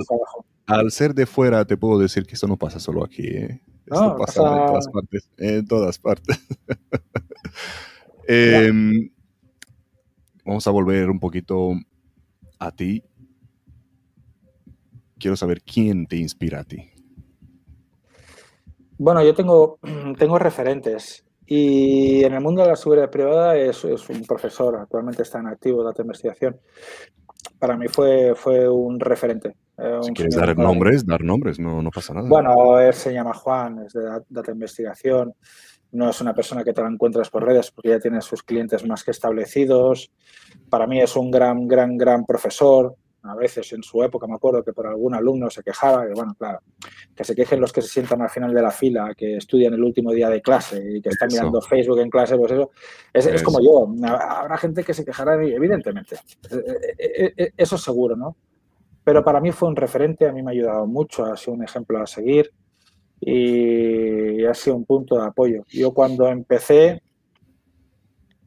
al, 0.75 0.91
ser 0.91 1.15
de 1.15 1.27
fuera, 1.27 1.65
te 1.65 1.77
puedo 1.77 1.99
decir 1.99 2.27
que 2.27 2.35
eso 2.35 2.47
no 2.47 2.57
pasa 2.57 2.81
solo 2.81 3.05
aquí. 3.05 3.27
¿eh? 3.27 3.63
Esto 3.87 4.09
no, 4.09 4.17
pasa, 4.17 4.43
pasa, 4.43 4.57
en 4.59 4.67
todas 4.67 4.89
partes. 4.89 5.31
En 5.39 5.67
todas 5.67 5.99
partes. 5.99 6.41
eh, 8.29 8.73
vamos 10.45 10.67
a 10.67 10.71
volver 10.71 11.11
un 11.11 11.21
poquito 11.21 11.73
a 12.59 12.71
ti 12.71 13.05
quiero 15.23 15.37
saber 15.37 15.63
quién 15.63 16.07
te 16.07 16.17
inspira 16.17 16.61
a 16.61 16.65
ti. 16.65 16.91
Bueno, 18.99 19.23
yo 19.23 19.35
tengo, 19.35 19.79
tengo 20.19 20.39
referentes 20.39 21.25
y 21.47 22.25
en 22.25 22.35
el 22.35 22.41
mundo 22.41 22.63
de 22.63 22.69
la 22.69 22.77
seguridad 22.77 23.09
privada 23.09 23.57
es, 23.57 23.85
es 23.85 24.09
un 24.09 24.25
profesor, 24.25 24.77
actualmente 24.77 25.23
está 25.23 25.39
en 25.39 25.47
activo, 25.47 25.85
data 25.85 26.03
investigación. 26.03 26.61
Para 27.59 27.77
mí 27.77 27.87
fue, 27.87 28.35
fue 28.35 28.69
un 28.69 28.99
referente. 28.99 29.55
Eh, 29.79 29.99
si 30.03 30.13
quieres 30.13 30.37
dar 30.37 30.57
nombres, 30.57 31.07
dar 31.07 31.23
nombres, 31.23 31.59
no, 31.59 31.83
no 31.83 31.91
pasa 31.91 32.13
nada. 32.15 32.29
Bueno, 32.29 32.79
él 32.79 32.93
se 32.93 33.13
llama 33.13 33.35
Juan, 33.35 33.85
es 33.87 33.93
de 33.93 34.03
data 34.29 34.53
investigación. 34.53 35.35
No 35.93 36.09
es 36.09 36.21
una 36.21 36.35
persona 36.35 36.65
que 36.65 36.73
te 36.73 36.81
la 36.81 36.89
encuentras 36.89 37.29
por 37.29 37.45
redes 37.45 37.71
porque 37.71 37.91
ya 37.91 38.01
tiene 38.01 38.21
sus 38.23 38.43
clientes 38.43 38.87
más 38.87 39.05
que 39.05 39.11
establecidos. 39.11 40.11
Para 40.71 40.87
mí 40.87 41.01
es 41.01 41.17
un 41.17 41.31
gran, 41.31 41.69
gran, 41.69 41.99
gran 41.99 42.25
profesor 42.25 42.97
A 43.25 43.35
veces 43.35 43.71
en 43.73 43.83
su 43.83 44.03
época 44.03 44.27
me 44.27 44.35
acuerdo 44.35 44.65
que 44.65 44.73
por 44.73 44.87
algún 44.87 45.15
alumno 45.15 45.51
se 45.51 45.63
quejaba, 45.63 46.07
que 46.07 46.15
bueno, 46.15 46.35
claro, 46.39 46.61
que 47.15 47.25
se 47.25 47.35
quejen 47.35 47.61
los 47.61 47.73
que 47.73 47.83
se 47.83 47.89
sientan 47.89 48.23
al 48.23 48.31
final 48.31 48.55
de 48.55 48.63
la 48.63 48.71
fila, 48.71 49.15
que 49.15 49.37
estudian 49.37 49.75
el 49.75 49.85
último 49.85 50.13
día 50.13 50.31
de 50.31 50.41
clase 50.41 50.83
y 50.97 51.03
que 51.03 51.11
están 51.11 51.29
mirando 51.31 51.61
Facebook 51.61 52.01
en 52.01 52.11
clase, 52.11 52.37
pues 52.37 52.53
eso 53.13 53.31
es, 53.31 53.43
como 53.43 53.61
yo. 53.61 53.87
Habrá 54.07 54.57
gente 54.57 54.83
que 54.83 54.95
se 54.95 55.05
quejará, 55.05 55.35
evidentemente. 55.45 56.17
E, 56.99 57.35
e, 57.37 57.53
eso 57.57 57.77
es 57.77 57.83
seguro, 57.83 58.17
¿no? 58.17 58.37
Pero 59.05 59.25
para 59.25 59.41
mí 59.41 59.53
fue 59.53 59.69
un 59.69 59.77
referente, 59.77 60.27
a 60.27 60.33
mí 60.33 60.43
me 60.43 60.51
ha 60.51 60.55
ayudado 60.55 60.87
mucho, 60.87 61.25
ha 61.25 61.37
sido 61.37 61.55
un 61.55 61.65
ejemplo 61.65 62.01
a 62.01 62.07
seguir 62.07 62.53
y 63.21 64.45
ha 64.45 64.55
sido 64.55 64.77
un 64.77 64.85
punto 64.85 65.17
de 65.17 65.27
apoyo. 65.27 65.65
Yo 65.69 65.93
cuando 65.93 66.29
empecé 66.29 67.03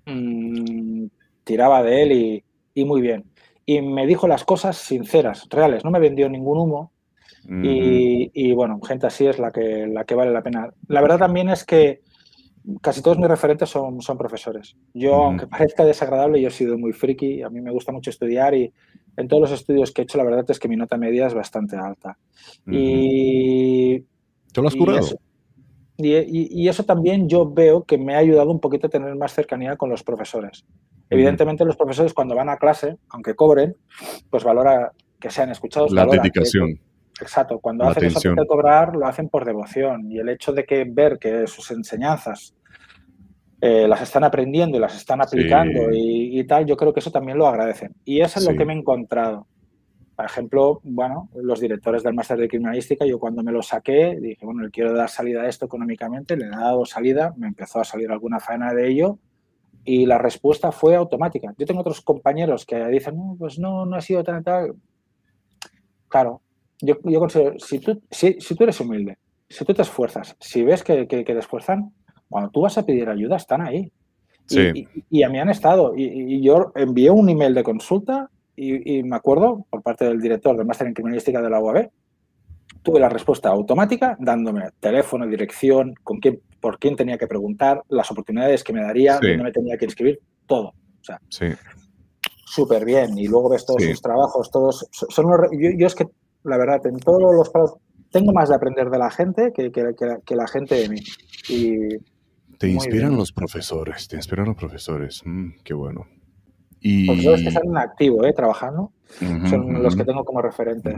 mmm, 0.05 1.05
tiraba 1.43 1.83
de 1.83 2.03
él 2.03 2.43
y, 2.73 2.85
muy 2.85 3.01
bien. 3.01 3.25
Y 3.65 3.81
me 3.81 4.05
dijo 4.05 4.27
las 4.27 4.43
cosas 4.43 4.77
sinceras, 4.77 5.47
reales, 5.49 5.83
no 5.83 5.91
me 5.91 5.99
vendió 5.99 6.29
ningún 6.29 6.57
humo. 6.57 6.91
y, 7.47 8.51
bueno, 8.53 8.79
gente 8.81 9.07
así 9.07 9.27
es 9.27 9.39
la 9.39 9.51
que, 9.51 9.87
la 9.87 10.03
que 10.03 10.15
vale 10.15 10.31
la 10.31 10.41
pena. 10.41 10.69
La 10.87 11.01
verdad 11.01 11.19
también 11.19 11.49
es 11.49 11.63
que 11.63 12.01
casi 12.81 13.01
todos 13.01 13.17
mis 13.17 13.27
referentes 13.27 13.69
son, 13.69 14.01
son 14.01 14.17
profesores. 14.17 14.75
Yo, 14.93 15.15
aunque 15.15 15.47
parezca 15.47 15.85
desagradable, 15.85 16.41
yo 16.41 16.47
he 16.47 16.51
sido 16.51 16.77
muy 16.77 16.93
friki, 16.93 17.41
a 17.41 17.49
mí 17.49 17.61
me 17.61 17.71
gusta 17.71 17.91
mucho 17.91 18.09
estudiar 18.09 18.53
y 18.53 18.73
en 19.17 19.27
todos 19.27 19.41
los 19.41 19.51
estudios 19.51 19.91
que 19.91 20.01
he 20.01 20.03
hecho, 20.03 20.17
la 20.17 20.23
verdad 20.23 20.45
es 20.47 20.59
que 20.59 20.67
mi 20.67 20.75
nota 20.75 20.97
media 20.97 21.27
es 21.27 21.33
bastante 21.33 21.77
alta. 21.77 22.17
Y 22.69 23.99
¿Te 24.51 24.61
lo 24.61 24.67
has 24.67 24.75
curado? 24.75 25.07
Y 25.97 26.67
eso, 26.67 26.83
también 26.83 27.29
yo 27.29 27.49
veo 27.49 27.83
que 27.83 27.97
me 27.97 28.15
ha 28.15 28.17
ayudado 28.17 28.51
un 28.51 28.59
poquito 28.59 28.87
a 28.87 28.89
tener 28.89 29.15
más 29.15 29.33
cercanía 29.33 29.77
con 29.77 29.89
los 29.89 30.03
profesores. 30.03 30.65
Evidentemente 31.09 31.63
los 31.63 31.77
profesores 31.77 32.13
cuando 32.13 32.35
van 32.35 32.49
a 32.49 32.57
clase, 32.57 32.97
aunque 33.09 33.35
cobren, 33.35 33.75
pues 34.29 34.43
valora 34.43 34.91
que 35.19 35.29
sean 35.29 35.51
escuchados. 35.51 35.91
La 35.91 36.05
dedicación. 36.05 36.79
Exacto, 37.21 37.59
cuando 37.59 37.85
hacen 37.85 38.05
eso 38.05 38.19
de 38.19 38.47
cobrar 38.47 38.95
lo 38.95 39.07
hacen 39.07 39.29
por 39.29 39.45
devoción 39.45 40.11
y 40.11 40.19
el 40.19 40.29
hecho 40.29 40.53
de 40.53 40.65
que 40.65 40.85
ver 40.87 41.17
que 41.19 41.47
sus 41.47 41.71
enseñanzas 41.71 42.55
eh, 43.61 43.87
las 43.87 44.01
están 44.01 44.23
aprendiendo 44.23 44.77
y 44.77 44.79
las 44.79 44.95
están 44.95 45.21
aplicando 45.21 45.89
y, 45.91 46.43
tal, 46.45 46.65
yo 46.65 46.75
creo 46.75 46.93
que 46.93 46.99
eso 46.99 47.11
también 47.11 47.37
lo 47.37 47.47
agradecen. 47.47 47.95
Y 48.03 48.21
eso 48.21 48.37
es 48.37 48.47
lo 48.47 48.55
que 48.55 48.65
me 48.65 48.73
he 48.73 48.77
encontrado. 48.77 49.47
Por 50.15 50.25
ejemplo, 50.25 50.81
bueno, 50.83 51.29
los 51.35 51.59
directores 51.59 52.03
del 52.03 52.13
máster 52.13 52.37
de 52.37 52.47
criminalística, 52.47 53.05
yo 53.05 53.17
cuando 53.17 53.43
me 53.43 53.51
lo 53.51 53.61
saqué, 53.61 54.17
dije, 54.21 54.45
bueno, 54.45 54.61
le 54.61 54.69
quiero 54.69 54.93
dar 54.93 55.09
salida 55.09 55.41
a 55.41 55.47
esto 55.47 55.65
económicamente, 55.65 56.37
le 56.37 56.45
he 56.45 56.49
dado 56.49 56.85
salida, 56.85 57.33
me 57.37 57.47
empezó 57.47 57.79
a 57.79 57.85
salir 57.85 58.11
alguna 58.11 58.39
faena 58.39 58.73
de 58.73 58.87
ello 58.87 59.17
y 59.83 60.05
la 60.05 60.17
respuesta 60.17 60.71
fue 60.71 60.95
automática. 60.95 61.53
Yo 61.57 61.65
tengo 61.65 61.81
otros 61.81 62.01
compañeros 62.01 62.65
que 62.65 62.85
dicen, 62.87 63.17
no, 63.17 63.35
pues 63.37 63.57
no, 63.57 63.85
no 63.85 63.95
ha 63.95 64.01
sido 64.01 64.23
tan 64.23 64.43
tal. 64.43 64.75
Claro, 66.07 66.41
yo, 66.81 66.95
yo 67.03 67.19
considero, 67.19 67.59
si 67.59 67.79
tú, 67.79 68.01
si, 68.11 68.37
si, 68.39 68.55
tú 68.55 68.63
eres 68.63 68.79
humilde, 68.79 69.17
si 69.49 69.63
tú 69.65 69.73
te 69.73 69.81
esfuerzas, 69.81 70.35
si 70.39 70.63
ves 70.63 70.83
que, 70.83 71.07
que, 71.07 71.23
te 71.23 71.39
esfuerzan, 71.39 71.93
cuando 72.29 72.49
tú 72.49 72.61
vas 72.61 72.77
a 72.77 72.85
pedir 72.85 73.09
ayuda, 73.09 73.37
están 73.37 73.61
ahí. 73.61 73.91
Sí. 74.47 74.87
Y, 75.09 75.23
a 75.23 75.29
mí 75.29 75.39
han 75.39 75.49
estado. 75.49 75.93
Y, 75.95 76.03
y, 76.35 76.41
yo 76.41 76.71
envié 76.75 77.09
un 77.09 77.29
email 77.29 77.53
de 77.53 77.63
consulta 77.63 78.29
y, 78.55 79.03
me 79.03 79.15
acuerdo, 79.15 79.65
por 79.69 79.81
parte 79.81 80.05
del 80.05 80.21
director 80.21 80.55
del 80.55 80.65
máster 80.65 80.87
en 80.87 80.93
criminalística 80.93 81.41
de 81.41 81.49
la 81.49 81.59
UAB, 81.59 81.89
tuve 82.83 82.99
la 82.99 83.09
respuesta 83.09 83.49
automática 83.49 84.15
dándome 84.19 84.69
teléfono, 84.79 85.27
dirección, 85.27 85.93
con 86.03 86.19
quién, 86.19 86.39
por 86.61 86.79
quién 86.79 86.95
tenía 86.95 87.17
que 87.17 87.27
preguntar, 87.27 87.83
las 87.89 88.09
oportunidades 88.11 88.63
que 88.63 88.73
me 88.73 88.81
daría, 88.81 89.15
dónde 89.15 89.43
me 89.43 89.51
tenía 89.51 89.77
que 89.77 89.85
inscribir, 89.85 90.19
todo. 90.45 90.69
O 90.69 91.03
sea, 91.03 91.19
sí. 91.29 91.47
súper 92.45 92.85
bien. 92.85 93.17
Y 93.17 93.27
luego 93.27 93.49
ves 93.49 93.65
todos 93.65 93.83
sus 93.83 94.01
trabajos, 94.01 94.49
todos. 94.49 94.87
Son 94.91 95.27
yo, 95.51 95.87
es 95.87 95.95
que, 95.95 96.07
la 96.45 96.57
verdad, 96.57 96.85
en 96.85 96.99
todos 96.99 97.21
los 97.21 97.51
tengo 98.11 98.31
más 98.31 98.49
de 98.49 98.55
aprender 98.55 98.89
de 98.89 98.97
la 98.97 99.11
gente 99.11 99.51
que, 99.53 99.71
que, 99.71 99.93
que, 100.25 100.35
la 100.35 100.47
gente 100.47 100.75
de 100.75 100.89
mí. 100.89 100.99
Y, 101.49 101.97
te 102.57 102.69
inspiran 102.69 103.17
los 103.17 103.33
profesores, 103.33 104.07
te 104.07 104.15
inspiran 104.15 104.45
los 104.45 104.55
profesores. 104.55 105.21
Mm, 105.25 105.49
qué 105.63 105.73
bueno. 105.73 106.07
Y... 106.79 107.07
Profesores 107.07 107.41
que 107.41 107.47
están 107.49 107.67
en 107.67 107.77
activo, 107.77 108.23
¿eh? 108.25 108.33
trabajando, 108.33 108.93
son 109.49 109.83
los 109.83 109.95
que 109.95 110.05
tengo 110.05 110.23
como 110.23 110.41
referentes. 110.41 110.95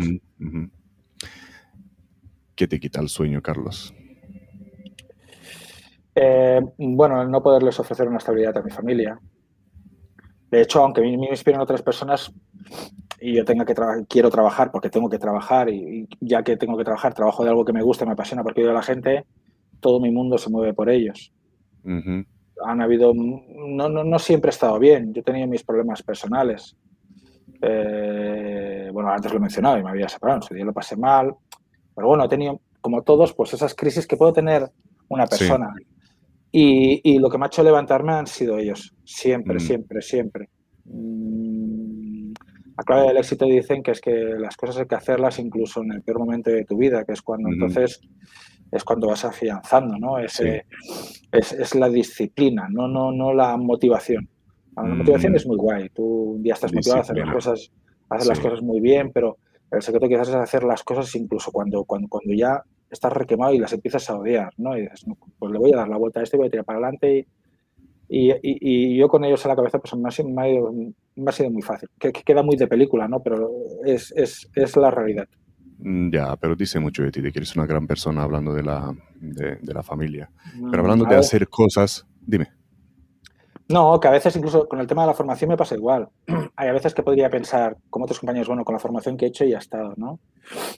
¿Qué 2.56 2.68
te 2.68 2.80
quita 2.80 3.02
el 3.02 3.10
sueño, 3.10 3.42
Carlos? 3.42 3.94
Eh, 6.14 6.62
bueno, 6.78 7.22
el 7.22 7.30
no 7.30 7.42
poderles 7.42 7.80
ofrecer 7.80 8.08
una 8.08 8.18
estabilidad 8.18 8.58
a 8.58 8.62
mi 8.62 8.72
familia. 8.72 9.20
De 10.50 10.62
hecho, 10.62 10.84
aunque 10.84 11.02
a 11.02 11.04
mí 11.04 11.18
me 11.18 11.30
inspiran 11.30 11.62
otras 11.62 11.82
personas 11.82 12.34
y 13.20 13.36
yo 13.36 13.46
tenga 13.46 13.66
que 13.66 13.74
quiero 14.08 14.30
trabajar 14.30 14.72
porque 14.72 14.90
tengo 14.90 15.10
que 15.10 15.18
trabajar 15.18 15.70
y, 15.70 16.08
ya 16.20 16.44
que 16.44 16.58
tengo 16.58 16.78
que 16.78 16.84
trabajar, 16.84 17.14
trabajo 17.14 17.44
de 17.44 17.50
algo 17.50 17.66
que 17.66 17.74
me 17.74 17.82
gusta, 17.82 18.06
me 18.06 18.12
apasiona 18.12 18.44
porque 18.44 18.62
yo 18.62 18.72
a 18.72 18.74
la 18.74 18.82
gente, 18.82 19.26
todo 19.80 20.00
mi 20.00 20.12
mundo 20.12 20.38
se 20.38 20.50
mueve 20.50 20.74
por 20.74 20.90
ellos 20.90 21.32
han 22.64 22.82
habido, 22.82 23.14
no, 23.14 23.90
no, 23.90 24.04
no, 24.04 24.20
siempre 24.20 24.50
he 24.50 24.54
estado 24.54 24.80
bien, 24.80 25.14
yo 25.14 25.22
he 25.22 25.24
tenido 25.24 25.48
mis 25.48 25.64
problemas 25.64 26.02
personales. 26.04 26.76
Eh, 27.62 28.90
bueno, 28.92 29.10
antes 29.10 29.32
lo 29.32 29.38
he 29.38 29.42
mencionado 29.42 29.78
y 29.78 29.84
me 29.84 29.90
había 29.90 30.10
separado, 30.10 30.48
día 30.52 30.66
lo 30.66 30.74
pasé 30.74 30.96
mal, 30.96 31.34
pero 31.96 32.08
bueno, 32.08 32.26
he 32.26 32.30
tenido, 32.30 32.62
como 32.82 33.02
todos, 33.04 33.34
pues 33.34 33.54
esas 33.54 33.74
crisis 33.74 34.08
que 34.08 34.18
puede 34.18 34.34
tener 34.34 34.70
una 35.10 35.26
persona. 35.26 35.74
Y, 36.52 37.02
y, 37.04 37.20
lo 37.20 37.30
que 37.30 37.38
me 37.38 37.46
ha 37.46 37.48
hecho 37.48 37.62
levantarme 37.62 38.14
han 38.14 38.28
sido 38.28 38.58
ellos, 38.58 38.94
siempre, 39.04 39.56
mm. 39.56 39.60
siempre, 39.60 40.02
siempre. 40.02 40.50
La 42.78 42.84
clave 42.84 43.08
del 43.08 43.18
éxito 43.18 43.46
dicen 43.46 43.82
que 43.82 43.92
es 43.92 44.02
que 44.02 44.12
las 44.12 44.56
cosas 44.56 44.78
hay 44.78 44.86
que 44.86 44.96
hacerlas 44.96 45.40
incluso 45.40 45.82
en 45.82 45.94
el 45.94 46.04
peor 46.04 46.20
momento 46.20 46.52
de 46.52 46.64
tu 46.64 46.78
vida, 46.78 47.04
que 47.04 47.14
es 47.14 47.22
cuando 47.22 47.50
entonces 47.50 48.02
es 48.72 48.84
cuando 48.84 49.08
vas 49.08 49.26
afianzando, 49.26 49.98
¿no? 49.98 50.20
es, 50.20 50.42
es, 51.32 51.76
la 51.76 51.90
disciplina, 51.90 52.68
no, 52.70 52.88
no, 52.88 53.12
no 53.12 53.34
la 53.34 53.56
motivación. 53.58 54.30
La 54.76 54.84
mm. 54.84 54.98
motivación 55.00 55.36
es 55.36 55.48
muy 55.48 55.58
guay. 55.58 55.90
Tú 55.90 56.04
un 56.04 56.44
día 56.44 56.54
estás 56.54 56.74
motivado 56.74 57.00
a 57.00 57.02
hacer 57.02 57.18
las 57.18 57.34
cosas, 57.34 57.72
hacer 58.10 58.28
las 58.28 58.40
cosas 58.40 58.62
muy 58.62 58.80
bien, 58.80 59.12
pero 59.12 59.38
el 59.72 59.82
secreto 59.82 60.08
quizás 60.08 60.30
es 60.30 60.36
hacer 60.36 60.64
las 60.64 60.84
cosas 60.84 61.14
incluso 61.16 61.52
cuando, 61.52 61.84
cuando, 61.84 62.08
cuando 62.08 62.34
ya 62.34 62.62
estás 62.90 63.12
requemado 63.12 63.54
y 63.54 63.60
las 63.60 63.74
empiezas 63.74 64.10
a 64.10 64.18
odiar, 64.18 64.54
¿no? 64.58 64.78
Y 64.78 64.82
dices, 64.82 65.06
pues 65.40 65.52
le 65.52 65.60
voy 65.60 65.74
a 65.74 65.78
dar 65.78 65.90
la 65.90 65.98
vuelta 65.98 66.20
a 66.20 66.24
esto 66.24 66.38
y 66.38 66.40
voy 66.40 66.48
a 66.48 66.52
tirar 66.52 66.66
para 66.66 66.80
adelante. 66.80 67.20
Y, 67.20 67.28
y, 68.10 68.98
yo 68.98 69.08
con 69.08 69.26
ellos 69.26 69.46
a 69.46 69.50
la 69.50 69.56
cabeza, 69.56 69.80
pues 69.80 69.94
me 69.96 70.08
ha 70.08 70.12
sido, 70.12 70.30
me 70.30 70.94
ha 71.26 71.32
sido, 71.32 71.50
muy 71.52 71.62
fácil. 71.62 71.90
Que, 72.00 72.12
queda 72.12 72.44
muy 72.44 72.56
de 72.56 72.68
película, 72.68 73.08
¿no? 73.08 73.22
Pero 73.22 73.50
es, 73.86 74.14
es, 74.16 74.50
es 74.56 74.76
la 74.78 74.92
realidad. 74.92 75.28
Mm, 75.80 76.12
ya, 76.12 76.36
pero 76.38 76.56
dice 76.56 76.80
mucho 76.80 77.04
de 77.04 77.12
ti, 77.12 77.22
de 77.22 77.32
que 77.32 77.40
eres 77.40 77.56
una 77.56 77.66
gran 77.66 77.86
persona 77.86 78.24
hablando 78.24 78.54
de 78.54 78.64
la, 78.64 78.94
de, 79.20 79.74
la 79.74 79.84
familia. 79.84 80.30
Pero 80.72 80.82
hablando 80.84 81.06
de 81.06 81.16
hacer 81.16 81.48
cosas, 81.50 82.06
dime. 82.26 82.48
No, 83.70 84.00
que 84.00 84.08
a 84.08 84.12
veces 84.12 84.36
incluso 84.36 84.68
con 84.68 84.80
el 84.80 84.88
tema 84.88 85.02
de 85.02 85.08
la 85.08 85.14
formación 85.14 85.50
me 85.50 85.58
pasa 85.58 85.76
igual. 85.76 86.08
Hay 86.56 86.70
a 86.70 86.74
veces 86.74 86.94
que 86.94 87.04
podría 87.04 87.30
pensar, 87.30 87.78
como 87.90 88.06
otros 88.06 88.20
compañeros, 88.20 88.48
bueno, 88.48 88.64
con 88.64 88.74
la 88.74 88.80
formación 88.80 89.18
que 89.18 89.26
he 89.26 89.28
hecho 89.28 89.44
ya 89.44 89.58
he 89.58 89.60
estado, 89.60 89.94
¿no? 89.98 90.20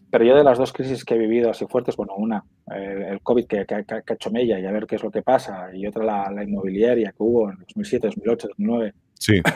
Pero 0.10 0.26
yo 0.26 0.36
de 0.36 0.44
las 0.44 0.58
dos 0.58 0.74
crisis 0.74 1.06
que 1.06 1.14
he 1.14 1.18
vivido 1.18 1.52
así 1.52 1.66
fuertes, 1.68 1.96
bueno, 1.96 2.16
una, 2.18 2.44
el 2.68 3.22
COVID 3.22 3.46
que, 3.46 3.66
que, 3.66 3.76
ha 3.76 4.14
hecho 4.14 4.32
mella 4.32 4.60
y 4.60 4.66
a 4.66 4.72
ver 4.72 4.88
qué 4.88 4.96
es 4.96 5.04
lo 5.04 5.12
que 5.12 5.22
pasa, 5.22 5.70
y 5.74 5.86
otra 5.86 6.04
la, 6.04 6.32
la 6.32 6.44
inmobiliaria 6.44 7.12
que 7.12 7.24
hubo 7.24 7.52
en 7.52 7.60
2007, 7.60 8.08
2008, 8.08 8.48
2009. 8.48 8.94
Sí. 9.14 9.42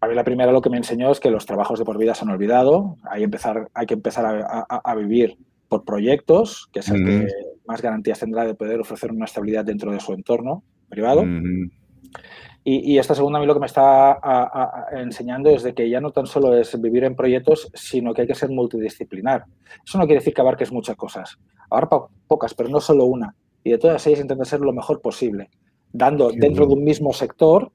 A 0.00 0.06
mí 0.06 0.14
la 0.14 0.24
primera 0.24 0.52
lo 0.52 0.60
que 0.60 0.68
me 0.68 0.76
enseñó 0.76 1.10
es 1.10 1.18
que 1.18 1.30
los 1.30 1.46
trabajos 1.46 1.78
de 1.78 1.86
por 1.86 1.96
vida 1.96 2.14
se 2.14 2.24
han 2.26 2.30
olvidado, 2.30 2.98
hay, 3.10 3.22
empezar, 3.22 3.70
hay 3.72 3.86
que 3.86 3.94
empezar 3.94 4.26
a, 4.26 4.94
vivir 4.96 5.38
por 5.66 5.86
proyectos, 5.86 6.68
que 6.74 6.80
es 6.80 6.90
el 6.90 7.06
que 7.06 7.26
más 7.66 7.80
garantías 7.80 8.18
tendrá 8.18 8.44
de 8.44 8.54
poder 8.54 8.80
ofrecer 8.80 9.10
una 9.12 9.24
estabilidad 9.24 9.64
dentro 9.64 9.92
de 9.92 10.00
su 10.00 10.12
entorno 10.12 10.62
privado. 10.88 11.24
y, 12.64 12.98
esta 12.98 13.14
segunda 13.14 13.38
a 13.38 13.40
mí 13.40 13.46
lo 13.46 13.54
que 13.54 13.60
me 13.60 13.66
está 13.66 14.18
enseñando 14.92 15.50
es 15.50 15.62
de 15.62 15.74
que 15.74 15.88
ya 15.88 16.00
no 16.00 16.10
tan 16.10 16.26
solo 16.26 16.56
es 16.56 16.80
vivir 16.80 17.04
en 17.04 17.16
proyectos, 17.16 17.70
sino 17.74 18.14
que 18.14 18.22
hay 18.22 18.26
que 18.26 18.34
ser 18.34 18.50
multidisciplinar. 18.50 19.44
Eso 19.84 19.98
no 19.98 20.06
quiere 20.06 20.20
decir 20.20 20.34
que 20.34 20.40
abarques 20.40 20.72
muchas 20.72 20.96
cosas. 20.96 21.38
Abarca 21.70 21.98
pocas, 22.26 22.54
pero 22.54 22.68
no 22.68 22.80
solo 22.80 23.04
una. 23.04 23.34
Y 23.62 23.70
de 23.70 23.78
todas 23.78 24.06
ellas 24.06 24.20
intenta 24.20 24.44
ser 24.44 24.60
lo 24.60 24.72
mejor 24.72 25.00
posible, 25.00 25.50
dando 25.92 26.30
dentro 26.30 26.66
de 26.66 26.74
un 26.74 26.84
mismo 26.84 27.12
sector 27.12 27.70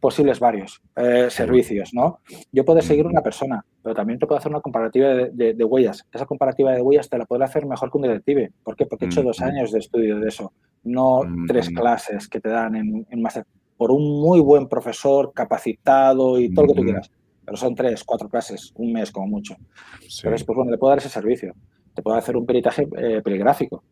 posibles 0.00 0.40
varios 0.40 0.80
eh, 0.96 1.28
servicios, 1.30 1.90
¿no? 1.92 2.20
Yo 2.52 2.64
puedo 2.64 2.80
seguir 2.80 3.06
una 3.06 3.20
persona, 3.20 3.64
pero 3.82 3.94
también 3.94 4.18
te 4.18 4.26
puedo 4.26 4.38
hacer 4.38 4.50
una 4.50 4.60
comparativa 4.60 5.08
de, 5.14 5.64
huellas. 5.64 6.06
Esa 6.12 6.26
comparativa 6.26 6.72
de 6.72 6.80
huellas 6.80 7.08
te 7.08 7.18
la 7.18 7.26
puedo 7.26 7.42
hacer 7.44 7.66
mejor 7.66 7.90
que 7.90 7.98
un 7.98 8.02
detective. 8.02 8.52
¿Por 8.62 8.76
qué? 8.76 8.86
Porque 8.86 9.04
he 9.04 9.08
hecho 9.08 9.22
dos 9.22 9.40
años 9.40 9.72
de 9.72 9.80
estudio 9.80 10.18
de 10.18 10.28
eso, 10.28 10.52
no 10.84 11.20
tres 11.46 11.70
clases 11.70 12.28
que 12.28 12.40
te 12.40 12.48
dan 12.48 12.76
en, 12.76 13.06
en 13.10 13.22
máster. 13.22 13.44
Por 13.76 13.90
un 13.92 14.20
muy 14.20 14.40
buen 14.40 14.68
profesor, 14.68 15.32
capacitado 15.32 16.40
y 16.40 16.52
todo 16.52 16.66
lo 16.66 16.72
que 16.72 16.80
tú 16.80 16.84
quieras. 16.84 17.10
Pero 17.44 17.56
son 17.56 17.74
tres, 17.74 18.04
cuatro 18.04 18.28
clases, 18.28 18.72
un 18.76 18.92
mes 18.92 19.10
como 19.10 19.26
mucho. 19.26 19.56
Entonces, 19.94 20.44
pues 20.44 20.56
bueno, 20.56 20.70
le 20.70 20.78
puedo 20.78 20.90
dar 20.90 20.98
ese 20.98 21.08
servicio. 21.08 21.54
Te 21.94 22.02
puedo 22.02 22.16
hacer 22.16 22.36
un 22.36 22.44
peritaje 22.44 22.88
eh, 22.96 23.20
peligráfico 23.22 23.82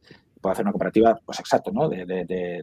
puedo 0.47 0.53
hacer 0.53 0.65
una 0.65 0.71
comparativa, 0.71 1.19
pues 1.27 1.41
exacto, 1.41 1.73
¿no? 1.73 1.89
De, 1.89 2.07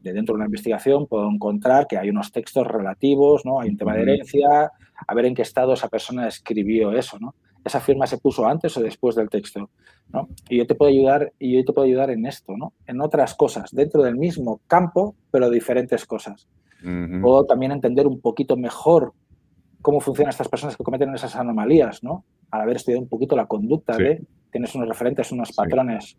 dentro 0.02 0.34
de 0.34 0.38
una 0.38 0.46
investigación 0.46 1.06
puedo 1.06 1.30
encontrar 1.30 1.86
que 1.86 1.98
hay 1.98 2.10
unos 2.10 2.32
textos 2.32 2.66
relativos, 2.66 3.46
¿no? 3.46 3.60
Hay 3.60 3.72
un 3.72 3.78
tema 3.78 3.94
de 3.94 4.04
herencia, 4.04 4.72
a 5.06 5.14
ver 5.14 5.26
en 5.26 5.36
qué 5.36 5.42
estado 5.42 5.74
esa 5.74 5.90
persona 5.90 6.30
escribió 6.30 6.94
eso, 6.94 7.20
¿no? 7.20 7.36
Esa 7.66 7.82
firma 7.82 8.08
se 8.08 8.20
puso 8.20 8.46
antes 8.48 8.78
o 8.78 8.82
después 8.82 9.16
del 9.16 9.28
texto, 9.28 9.70
¿no? 10.14 10.30
Y 10.48 10.60
yo 10.60 10.66
te 10.66 10.76
puedo 10.76 10.92
ayudar, 10.92 11.34
y 11.40 11.58
yo 11.58 11.66
te 11.66 11.74
puedo 11.74 11.86
ayudar 11.86 12.10
en 12.10 12.26
esto, 12.26 12.56
¿no? 12.56 12.72
En 12.88 13.02
otras 13.02 13.36
cosas, 13.36 13.70
dentro 13.74 14.02
del 14.02 14.16
mismo 14.16 14.62
campo, 14.68 15.16
pero 15.30 15.50
diferentes 15.50 16.06
cosas. 16.06 16.48
Puedo 17.22 17.46
también 17.46 17.74
entender 17.74 18.08
un 18.08 18.22
poquito 18.22 18.56
mejor 18.56 19.14
cómo 19.82 20.00
funcionan 20.00 20.30
estas 20.30 20.48
personas 20.48 20.78
que 20.78 20.86
cometen 20.86 21.14
esas 21.14 21.36
anomalías, 21.36 22.02
¿no? 22.02 22.24
Al 22.50 22.62
haber 22.62 22.78
estudiado 22.78 23.04
un 23.04 23.10
poquito 23.10 23.36
la 23.36 23.48
conducta 23.48 23.98
de 23.98 24.22
tienes 24.54 24.74
unos 24.76 24.88
referentes, 24.88 25.32
unos 25.32 25.52
patrones. 25.52 26.16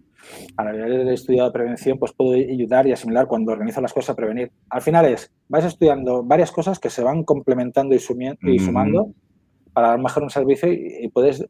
Al 0.56 0.68
haber 0.68 1.08
estudiado 1.08 1.52
prevención, 1.52 1.98
pues 1.98 2.12
puedo 2.12 2.32
ayudar 2.32 2.86
y 2.86 2.92
asimilar 2.92 3.26
cuando 3.26 3.52
organizo 3.52 3.80
las 3.80 3.92
cosas 3.92 4.10
a 4.10 4.16
prevenir. 4.16 4.50
Al 4.68 4.82
final 4.82 5.06
es, 5.06 5.32
vais 5.48 5.64
estudiando 5.64 6.22
varias 6.24 6.50
cosas 6.50 6.78
que 6.80 6.90
se 6.90 7.02
van 7.02 7.22
complementando 7.22 7.94
y, 7.94 8.00
sumando 8.00 9.12
para 9.72 9.88
dar 9.88 10.00
mejor 10.00 10.24
un 10.24 10.30
servicio 10.30 10.70
y, 10.70 11.08
puedes 11.08 11.46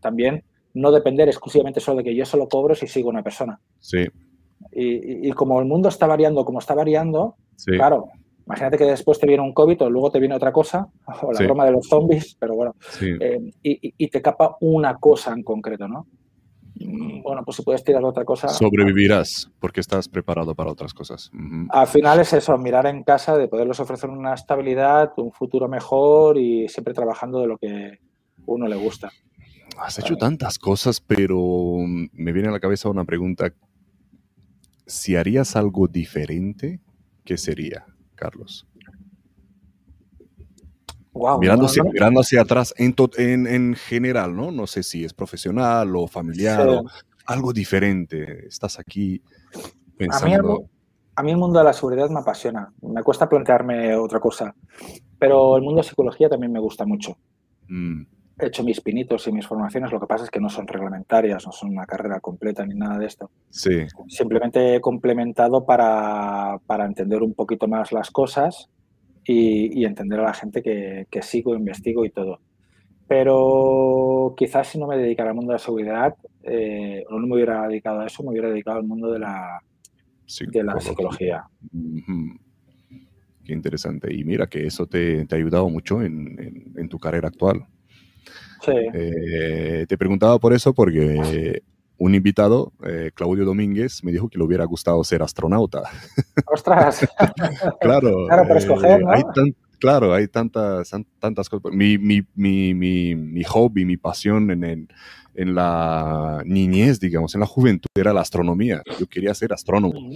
también 0.00 0.44
no 0.74 0.92
depender 0.92 1.28
exclusivamente 1.28 1.80
solo 1.80 1.98
de 1.98 2.04
que 2.04 2.14
yo 2.14 2.24
solo 2.24 2.46
cobro 2.46 2.74
si 2.74 2.86
sigo 2.86 3.08
una 3.08 3.22
persona. 3.22 3.58
Sí. 3.80 4.06
Y, 4.70 5.30
como 5.32 5.58
el 5.60 5.66
mundo 5.66 5.88
está 5.88 6.06
variando 6.06 6.44
como 6.44 6.58
está 6.58 6.74
variando, 6.74 7.36
claro, 7.64 8.10
Imagínate 8.46 8.78
que 8.78 8.84
después 8.84 9.18
te 9.18 9.26
viene 9.26 9.42
un 9.42 9.52
COVID 9.52 9.82
o 9.82 9.90
luego 9.90 10.10
te 10.10 10.18
viene 10.18 10.34
otra 10.34 10.52
cosa, 10.52 10.88
o 11.22 11.32
la 11.32 11.40
broma 11.44 11.64
de 11.64 11.72
los 11.72 11.86
zombies, 11.86 12.36
pero 12.38 12.54
bueno, 12.54 12.74
eh, 13.00 13.38
y, 13.62 14.08
te 14.08 14.20
capa 14.20 14.56
una 14.60 14.96
cosa 14.96 15.32
en 15.32 15.42
concreto, 15.42 15.88
¿no? 15.88 16.06
Mm, 16.74 17.22
bueno, 17.22 17.42
pues 17.44 17.56
si 17.56 17.62
puedes 17.62 17.84
tirar 17.84 18.04
otra 18.04 18.24
cosa. 18.24 18.48
Sobrevivirás 18.48 19.50
porque 19.60 19.80
estás 19.80 20.08
preparado 20.08 20.54
para 20.54 20.70
otras 20.70 20.94
cosas. 20.94 21.30
Al 21.68 21.86
final 21.86 22.20
es 22.20 22.32
eso, 22.32 22.56
mirar 22.58 22.86
en 22.86 23.04
casa, 23.04 23.36
de 23.36 23.48
poderles 23.48 23.78
ofrecer 23.80 24.10
una 24.10 24.34
estabilidad, 24.34 25.12
un 25.16 25.32
futuro 25.32 25.68
mejor 25.68 26.38
y 26.38 26.68
siempre 26.68 26.94
trabajando 26.94 27.40
de 27.40 27.46
lo 27.46 27.58
que 27.58 27.98
uno 28.46 28.66
le 28.66 28.76
gusta. 28.76 29.10
Has 29.78 29.98
hecho 29.98 30.16
tantas 30.16 30.58
cosas, 30.58 31.00
pero 31.00 31.78
me 32.12 32.32
viene 32.32 32.48
a 32.48 32.52
la 32.52 32.60
cabeza 32.60 32.88
una 32.88 33.04
pregunta. 33.04 33.52
Si 34.86 35.16
harías 35.16 35.56
algo 35.56 35.88
diferente, 35.88 36.80
¿qué 37.24 37.38
sería? 37.38 37.86
Carlos? 38.22 38.66
mirando, 41.40 41.66
hacia, 42.20 42.40
atrás 42.40 42.72
en, 42.78 43.46
en, 43.46 43.74
general, 43.74 44.34
¿no? 44.34 44.50
No 44.50 44.66
sé 44.66 44.82
si 44.82 45.04
es 45.04 45.12
profesional 45.12 45.94
o 45.94 46.06
familiar 46.06 46.66
o 46.68 46.84
algo 47.26 47.52
diferente. 47.52 48.46
Estás 48.46 48.78
aquí 48.78 49.22
pensando... 49.96 50.64
A 51.14 51.22
mí, 51.22 51.30
el, 51.30 51.36
mundo 51.36 51.58
de 51.58 51.66
la 51.66 51.74
seguridad 51.74 52.08
me 52.08 52.20
apasiona. 52.20 52.72
Me 52.80 53.02
cuesta 53.02 53.28
plantearme 53.28 53.94
otra 53.94 54.20
cosa. 54.20 54.54
Pero 55.18 55.56
el 55.56 55.62
mundo 55.62 55.82
de 55.82 55.88
psicología 55.88 56.30
también 56.30 56.52
me 56.52 56.60
gusta 56.60 56.86
mucho. 56.86 57.18
Mm 57.68 58.04
he 58.38 58.46
hecho 58.46 58.64
mis 58.64 58.80
pinitos 58.80 59.26
y 59.26 59.32
mis 59.32 59.46
formaciones, 59.46 59.92
lo 59.92 60.00
que 60.00 60.06
pasa 60.06 60.24
es 60.24 60.30
que 60.30 60.40
no 60.40 60.48
son 60.48 60.66
reglamentarias, 60.66 61.44
no 61.46 61.52
son 61.52 61.70
una 61.70 61.86
carrera 61.86 62.20
completa 62.20 62.64
ni 62.64 62.74
nada 62.74 62.98
de 62.98 63.06
esto. 63.06 63.30
Sí. 63.50 63.86
Simplemente 64.08 64.76
he 64.76 64.80
complementado 64.80 65.64
para, 65.64 66.58
entender 66.86 67.22
un 67.22 67.34
poquito 67.34 67.68
más 67.68 67.92
las 67.92 68.10
cosas 68.10 68.68
y, 69.24 69.84
entender 69.84 70.20
a 70.20 70.24
la 70.24 70.34
gente 70.34 70.62
que, 70.62 71.22
sigo, 71.22 71.54
investigo 71.54 72.04
y 72.04 72.10
todo. 72.10 72.40
Pero 73.06 74.34
quizás 74.36 74.68
si 74.68 74.78
no 74.78 74.86
me 74.86 74.96
dedicara 74.96 75.30
al 75.30 75.36
mundo 75.36 75.52
de 75.52 75.56
la 75.56 75.58
seguridad, 75.58 76.14
eh, 76.42 77.04
o 77.10 77.18
no 77.18 77.26
me 77.26 77.34
hubiera 77.34 77.68
dedicado 77.68 78.00
a 78.00 78.06
eso, 78.06 78.22
me 78.22 78.30
hubiera 78.30 78.48
dedicado 78.48 78.78
al 78.78 78.84
mundo 78.84 79.12
de 79.12 79.18
la, 79.18 79.60
de 80.50 80.64
la 80.64 80.80
psicología. 80.80 81.44
Qué 83.44 83.52
interesante. 83.52 84.14
Y 84.14 84.24
mira 84.24 84.46
que 84.46 84.66
eso 84.66 84.86
te, 84.86 85.26
ha 85.30 85.34
ayudado 85.34 85.68
mucho 85.68 86.00
en 86.02 86.88
tu 86.88 86.98
carrera 86.98 87.28
actual. 87.28 87.66
Eh, 88.68 89.86
te 89.88 89.98
preguntaba 89.98 90.38
por 90.38 90.52
eso 90.52 90.72
porque 90.72 91.62
un 92.02 92.16
invitado, 92.16 92.72
eh, 92.84 93.12
Claudio 93.14 93.44
Domínguez, 93.44 94.02
me 94.02 94.10
dijo 94.10 94.28
que 94.28 94.36
le 94.36 94.44
hubiera 94.44 94.64
gustado 94.64 95.02
ser 95.04 95.22
astronauta. 95.22 95.82
¡Ostras! 96.46 97.08
claro. 97.80 98.26
Claro, 98.26 98.48
para 98.48 98.58
escoger, 98.58 99.00
eh, 99.00 99.04
¿no? 99.04 99.12
Hay 99.12 99.22
claro, 99.78 100.12
hay 100.12 100.26
tantas, 100.26 100.90
tantas 101.20 101.48
cosas. 101.48 101.72
Mi, 101.72 101.98
mi, 101.98 102.22
mi, 102.34 102.74
mi, 102.74 103.44
hobby, 103.44 103.84
mi 103.84 103.96
pasión 103.96 104.50
en, 104.50 104.88
en, 105.34 105.54
la 105.54 106.42
niñez, 106.44 106.98
digamos, 106.98 107.34
en 107.34 107.40
la 107.40 107.46
juventud, 107.46 107.88
era 107.94 108.12
la 108.12 108.20
astronomía. 108.22 108.82
Yo 108.98 109.06
quería 109.06 109.32
ser 109.34 109.52
astrónomo. 109.52 110.10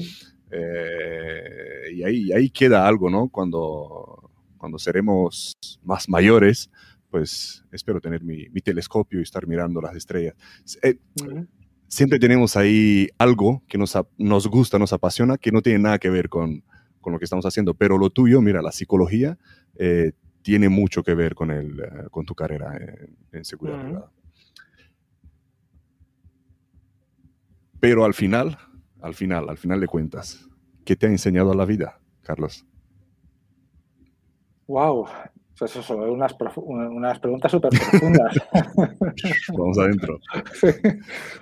y 1.95 2.03
ahí, 2.03 2.33
ahí 2.33 2.51
queda 2.51 2.87
algo, 2.87 3.11
¿no? 3.11 3.29
Cuando, 3.29 4.31
cuando 4.59 4.79
seremos 4.81 5.57
más 5.85 6.09
mayores, 6.09 6.69
pues 7.17 7.65
espero 7.73 7.99
tener 7.99 8.23
mi, 8.23 8.47
telescopio 8.61 9.21
y 9.21 9.23
estar 9.23 9.47
mirando 9.47 9.81
las 9.81 9.97
estrellas. 9.97 10.35
Eh, 10.83 10.99
siempre 11.89 12.19
tenemos 12.19 12.59
ahí 12.59 13.09
algo 13.17 13.63
que 13.69 13.79
nos, 13.79 13.97
nos 14.19 14.47
gusta, 14.49 14.79
nos 14.79 14.93
apasiona, 14.93 15.39
que 15.39 15.51
no 15.51 15.63
tiene 15.63 15.79
nada 15.79 15.99
que 15.99 16.11
ver 16.11 16.29
con, 16.29 16.63
lo 17.07 17.19
que 17.19 17.25
estamos 17.25 17.47
haciendo, 17.47 17.73
pero 17.73 17.97
lo 17.97 18.11
tuyo, 18.11 18.43
mira, 18.43 18.61
la 18.61 18.71
psicología 18.71 19.39
eh, 19.77 20.13
tiene 20.43 20.69
mucho 20.69 21.03
que 21.03 21.15
ver 21.15 21.35
con, 21.35 21.51
el, 21.51 21.81
eh, 21.81 21.91
con 22.11 22.27
tu 22.27 22.35
carrera 22.35 22.79
en, 23.33 23.45
seguridad 23.47 23.83
privada. 23.83 24.13
Pero 27.81 28.05
al 28.05 28.13
final, 28.13 28.59
al 29.01 29.15
final, 29.15 29.49
al 29.49 29.57
final 29.57 29.81
de 29.81 29.87
cuentas, 29.87 30.47
¿qué 30.85 30.97
te 30.97 31.07
ha 31.07 31.09
enseñado 31.09 31.55
la 31.55 31.65
vida, 31.65 31.99
Carlos? 32.21 32.67
Wow, 34.67 35.07
pues 35.59 35.75
eso, 35.77 35.97
unas, 35.97 36.35
unas 36.57 37.19
preguntas 37.19 37.51
súper 37.51 37.71
profundas. 37.71 38.35
Vamos 39.57 39.79
adentro. 39.79 40.19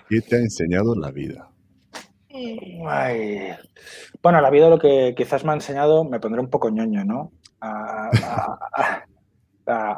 ¿Qué 0.08 0.20
te 0.20 0.36
ha 0.36 0.38
enseñado 0.38 0.94
la 0.94 1.10
vida? 1.10 1.50
Bueno, 4.22 4.40
la 4.40 4.50
vida 4.50 4.68
lo 4.68 4.78
que 4.78 5.14
quizás 5.16 5.44
me 5.44 5.52
ha 5.52 5.54
enseñado, 5.54 6.04
me 6.04 6.20
pondré 6.20 6.40
un 6.40 6.50
poco 6.50 6.70
ñoño, 6.70 7.04
¿no? 7.04 7.32
A, 7.60 8.10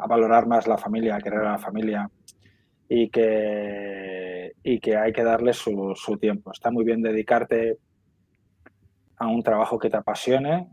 valorar 0.07 0.47
más 0.47 0.67
la 0.67 0.77
familia, 0.77 1.15
a 1.15 1.19
querer 1.19 1.39
a 1.39 1.51
la 1.53 1.57
familia 1.57 2.09
y 2.87 3.09
que, 3.09 4.53
y 4.63 4.79
que 4.79 4.95
hay 4.95 5.11
que 5.11 5.23
darle 5.23 5.51
su, 5.53 5.93
su 5.95 6.17
tiempo. 6.17 6.51
Está 6.53 6.71
muy 6.71 6.85
bien 6.85 7.01
dedicarte 7.01 7.77
a 9.17 9.27
un 9.27 9.43
trabajo 9.43 9.77
que 9.77 9.89
te 9.89 9.97
apasione 9.97 10.69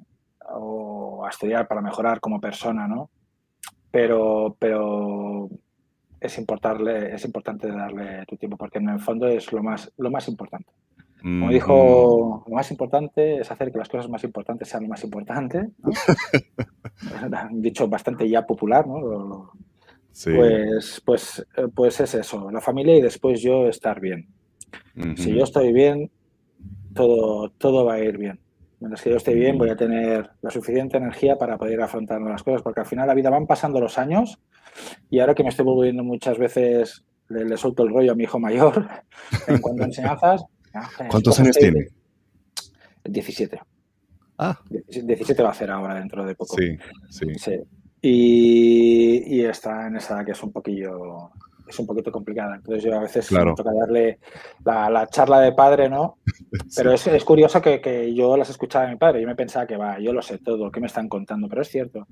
o 0.51 1.25
a 1.27 1.31
estudiar 1.31 1.66
para 1.66 1.81
mejorar 1.81 2.21
como 2.21 2.41
persona, 2.41 2.87
¿no? 2.87 3.11
Pero, 3.95 4.57
pero 4.59 5.49
es, 6.19 6.37
importarle, 6.37 7.15
es 7.15 7.25
importante 7.25 7.69
darle 7.69 8.27
tu 8.27 8.37
tiempo, 8.37 8.57
porque 8.57 8.79
en 8.79 8.89
el 8.89 8.99
fondo 8.99 9.29
es 9.29 9.53
lo 9.53 9.62
más, 9.62 9.93
lo 9.97 10.11
más 10.11 10.27
importante. 10.27 10.73
Como 11.23 11.49
dijo, 11.49 12.43
lo 12.45 12.55
más 12.55 12.69
importante 12.73 13.37
es 13.37 13.51
hacer 13.53 13.71
que 13.71 13.79
las 13.79 13.89
cosas 13.89 14.11
más 14.11 14.25
importantes 14.25 14.69
sean 14.69 14.83
lo 14.83 14.89
más 14.89 15.05
importante. 15.05 15.71
Dicho 17.53 17.87
bastante 17.87 18.29
ya 18.29 18.45
popular, 18.45 18.85
¿no? 18.85 19.53
Pues, 20.25 21.01
pues, 21.05 21.47
eh, 21.57 21.69
pues 21.73 22.01
es 22.01 22.15
eso, 22.16 22.51
la 22.51 22.61
familia 22.61 22.97
y 22.97 23.01
después 23.01 23.41
yo 23.41 23.69
estar 23.69 24.01
bien. 24.01 24.27
Si 25.15 25.33
yo 25.33 25.45
estoy 25.45 25.73
bien, 25.73 26.11
todo, 26.95 27.51
todo 27.51 27.85
va 27.85 27.95
a 27.95 28.01
ir 28.01 28.19
bien. 28.19 28.41
Mientras 28.85 29.01
que 29.01 29.09
yo 29.09 29.16
esté 29.16 29.32
bien, 29.32 29.56
voy 29.56 29.70
a 29.70 29.77
tener 29.77 30.28
la 30.43 30.51
suficiente 30.51 30.98
energía 30.98 31.36
para 31.36 31.56
poder 31.56 31.81
afrontar 31.81 32.20
las 32.20 32.43
cosas, 32.43 32.61
porque 32.61 32.81
al 32.81 32.86
final 32.86 33.06
la 33.06 33.15
vida 33.15 33.31
van 33.31 33.47
pasando 33.47 33.81
los 33.81 33.97
años 33.97 34.39
y 35.09 35.20
ahora 35.20 35.35
que 35.35 35.43
me 35.43 35.48
estoy 35.48 35.65
volviendo 35.65 36.05
muchas 36.05 36.36
veces, 36.36 37.02
le, 37.31 37.56
suelto 37.56 37.82
el 37.85 37.94
rollo 37.94 38.12
a 38.12 38.15
mi 38.15 38.24
hijo 38.24 38.39
mayor 38.39 38.86
en 39.48 39.59
cuanto 39.62 39.85
a 39.85 39.86
enseñanzas. 39.86 40.44
¿Cuántos 41.09 41.40
años 41.40 41.56
tiene? 41.56 41.86
17. 43.05 43.59
Ah. 44.36 44.61
17 44.69 45.43
va 45.43 45.48
a 45.48 45.52
hacer 45.52 45.70
ahora 45.70 45.94
dentro 45.94 46.23
de 46.27 46.35
poco. 46.35 46.55
Sí, 46.59 46.77
sí. 47.39 47.59
Y, 48.02 49.39
y, 49.39 49.44
está 49.47 49.86
en 49.86 49.97
esa 49.97 50.16
edad 50.16 50.27
que 50.27 50.32
es 50.32 50.43
un 50.43 50.52
poquillo 50.52 51.31
es 51.66 51.78
un 51.78 51.86
poquito 51.86 52.12
complicada. 52.12 52.57
Entonces 52.57 52.85
yo 52.85 52.95
a 52.97 53.01
veces 53.01 53.31
me 53.32 53.55
toca 53.55 53.70
darle 53.73 54.19
la, 54.65 55.07
charla 55.09 55.41
de 55.41 55.53
padre, 55.53 55.89
¿no? 55.89 56.19
Pero 56.77 56.93
es, 56.93 57.07
es, 57.07 57.24
curioso 57.24 57.61
que, 57.61 57.81
que, 57.81 58.15
yo 58.15 58.36
las 58.36 58.51
escuchaba 58.51 58.86
de 58.86 58.93
mi 58.93 58.99
padre. 58.99 59.20
Yo 59.20 59.27
me 59.27 59.35
pensaba 59.35 59.66
que 59.66 59.77
va, 59.77 59.99
yo 59.99 60.12
lo 60.12 60.23
sé 60.23 60.39
todo, 60.39 60.70
¿qué 60.70 60.81
me 60.81 60.86
están 60.86 61.09
contando? 61.09 61.49
Pero 61.49 61.62
es 61.62 61.69
cierto. 61.69 62.07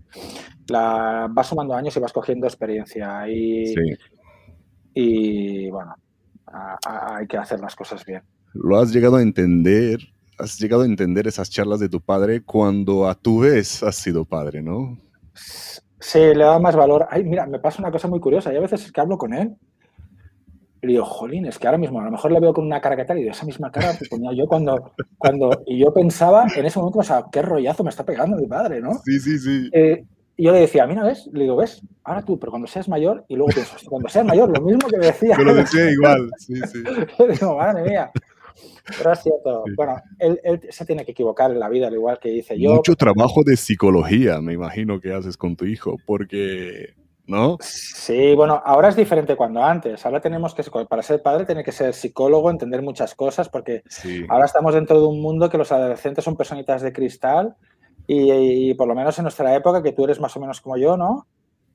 La, 0.69 1.29
vas 1.31 1.47
sumando 1.47 1.75
años 1.75 1.97
y 1.97 2.01
vas 2.01 2.13
cogiendo 2.13 2.47
experiencia. 2.47 3.29
Y, 3.29 3.75
y 4.95 5.71
bueno, 5.71 5.95
hay 6.87 7.27
que 7.27 7.37
hacer 7.37 7.61
las 7.61 7.77
cosas 7.77 8.05
bien. 8.05 8.23
Lo 8.55 8.79
has 8.79 8.93
llegado 8.93 9.17
a 9.17 9.23
entender, 9.23 9.99
has 10.39 10.59
llegado 10.59 10.83
a 10.83 10.87
entender 10.87 11.27
esas 11.27 11.51
charlas 11.51 11.81
de 11.81 11.89
tu 11.89 12.01
padre 12.01 12.43
cuando 12.43 13.09
a 13.09 13.15
tu 13.15 13.41
vez 13.41 13.83
has 13.83 13.97
sido 13.97 14.25
padre, 14.25 14.63
¿no? 14.63 14.99
Sí, 16.03 16.19
le 16.19 16.45
da 16.45 16.59
más 16.59 16.75
valor. 16.75 17.07
Ay, 17.11 17.23
mira, 17.23 17.47
me 17.47 17.61
pasa 17.61 17.81
una 17.81 17.93
cosa 17.93 18.09
muy 18.09 18.19
curiosa. 18.19 18.53
Y 18.53 18.57
a 18.57 18.61
veces 18.61 18.85
es 18.85 18.93
que 18.93 19.01
hablo 19.01 19.17
con 19.17 19.33
él 19.33 19.57
Y 20.83 20.89
digo, 20.89 21.05
jolín, 21.05 21.47
es 21.47 21.61
que 21.61 21.69
ahora 21.69 21.79
mismo 21.79 22.01
a 22.01 22.05
lo 22.05 22.11
mejor 22.11 22.33
le 22.33 22.41
veo 22.41 22.53
con 22.53 22.67
una 22.67 22.81
cara 22.81 22.97
que 22.97 23.05
tal 23.05 23.19
y 23.21 23.23
de 23.23 23.31
esa 23.31 23.47
misma 23.47 23.71
cara 23.71 23.97
que 23.97 24.07
ponía 24.07 24.33
yo 24.33 24.47
cuando, 24.47 24.95
cuando... 25.17 25.63
Y 25.65 25.79
yo 25.79 25.95
pensaba 25.95 26.47
en 26.57 26.67
ese 26.67 26.81
momento, 26.81 26.99
o 26.99 27.05
sea, 27.05 27.25
qué 27.31 27.41
rollazo 27.41 27.85
me 27.85 27.91
está 27.91 28.05
pegando 28.05 28.37
mi 28.37 28.49
padre, 28.49 28.81
¿no? 28.81 28.95
Sí, 29.05 29.21
sí, 29.21 29.39
sí. 29.39 29.71
Eh, 29.73 30.05
y 30.37 30.45
yo 30.45 30.53
le 30.53 30.59
decía, 30.61 30.85
mira, 30.89 31.05
¿ves? 31.05 31.31
Le 31.33 31.45
digo, 31.45 31.55
¿ves? 31.55 31.83
Ahora 32.03 32.23
tú, 32.23 32.37
pero 32.37 32.51
cuando 32.51 32.67
seas 32.67 32.89
mayor, 32.89 33.25
y 33.29 33.37
luego 33.37 33.53
pienso, 33.53 33.77
cuando 33.89 34.09
seas 34.09 34.27
mayor, 34.27 34.51
lo 34.51 34.61
mismo 34.61 34.89
que 34.89 34.99
decía. 34.99 35.37
Yo 35.39 35.45
lo 35.45 35.55
decía 35.55 35.89
igual, 35.89 36.31
sí, 36.37 36.55
sí. 36.67 36.83
digo, 37.31 37.57
madre 37.57 37.89
mía. 37.89 38.11
Pero 38.99 39.13
es 39.13 39.23
cierto. 39.23 39.65
Bueno, 39.77 39.97
él, 40.19 40.41
él, 40.45 40.61
se 40.71 40.85
tiene 40.85 41.05
que 41.05 41.13
equivocar 41.13 41.51
en 41.51 41.61
la 41.61 41.69
vida, 41.69 41.89
al 41.89 41.95
igual 41.95 42.19
que 42.19 42.31
dice 42.31 42.59
yo. 42.59 42.75
Mucho 42.75 42.97
trabajo 42.97 43.43
de 43.45 43.57
psicología, 43.57 44.41
me 44.41 44.53
imagino 44.53 45.01
que 45.01 45.13
haces 45.13 45.37
con 45.37 45.57
tu 45.57 45.65
hijo, 45.65 45.97
porque 46.07 46.95
¿no? 47.27 47.57
Sí, 47.61 48.35
bueno, 48.35 48.61
ahora 48.65 48.89
es 48.89 48.97
diferente 48.97 49.37
cuando 49.37 49.63
antes. 49.63 50.05
Ahora 50.05 50.21
tenemos 50.21 50.55
que, 50.55 50.63
para 50.89 51.03
ser 51.03 51.23
padre, 51.23 51.47
tiene 51.47 51.65
que 51.65 51.73
ser 51.73 51.95
psicólogo, 51.95 52.51
entender 52.51 52.83
muchas 52.83 53.15
cosas, 53.15 53.49
porque 53.49 53.83
ahora 54.29 54.47
estamos 54.47 54.75
dentro 54.75 55.01
de 55.01 55.07
un 55.07 55.21
mundo 55.21 55.49
que 55.49 55.59
los 55.59 55.71
adolescentes 55.73 56.25
son 56.25 56.37
personitas 56.37 56.83
de 56.83 56.93
cristal 56.93 57.55
y, 58.07 58.75
por 58.75 58.89
lo 58.89 58.95
menos 58.95 59.19
en 59.19 59.25
nuestra 59.25 59.55
época, 59.55 59.83
que 59.83 59.93
tú 59.93 60.05
eres 60.05 60.21
más 60.21 60.37
o 60.37 60.41
menos 60.41 60.61
como 60.61 60.77
yo, 60.77 60.97
¿no? 60.97 61.27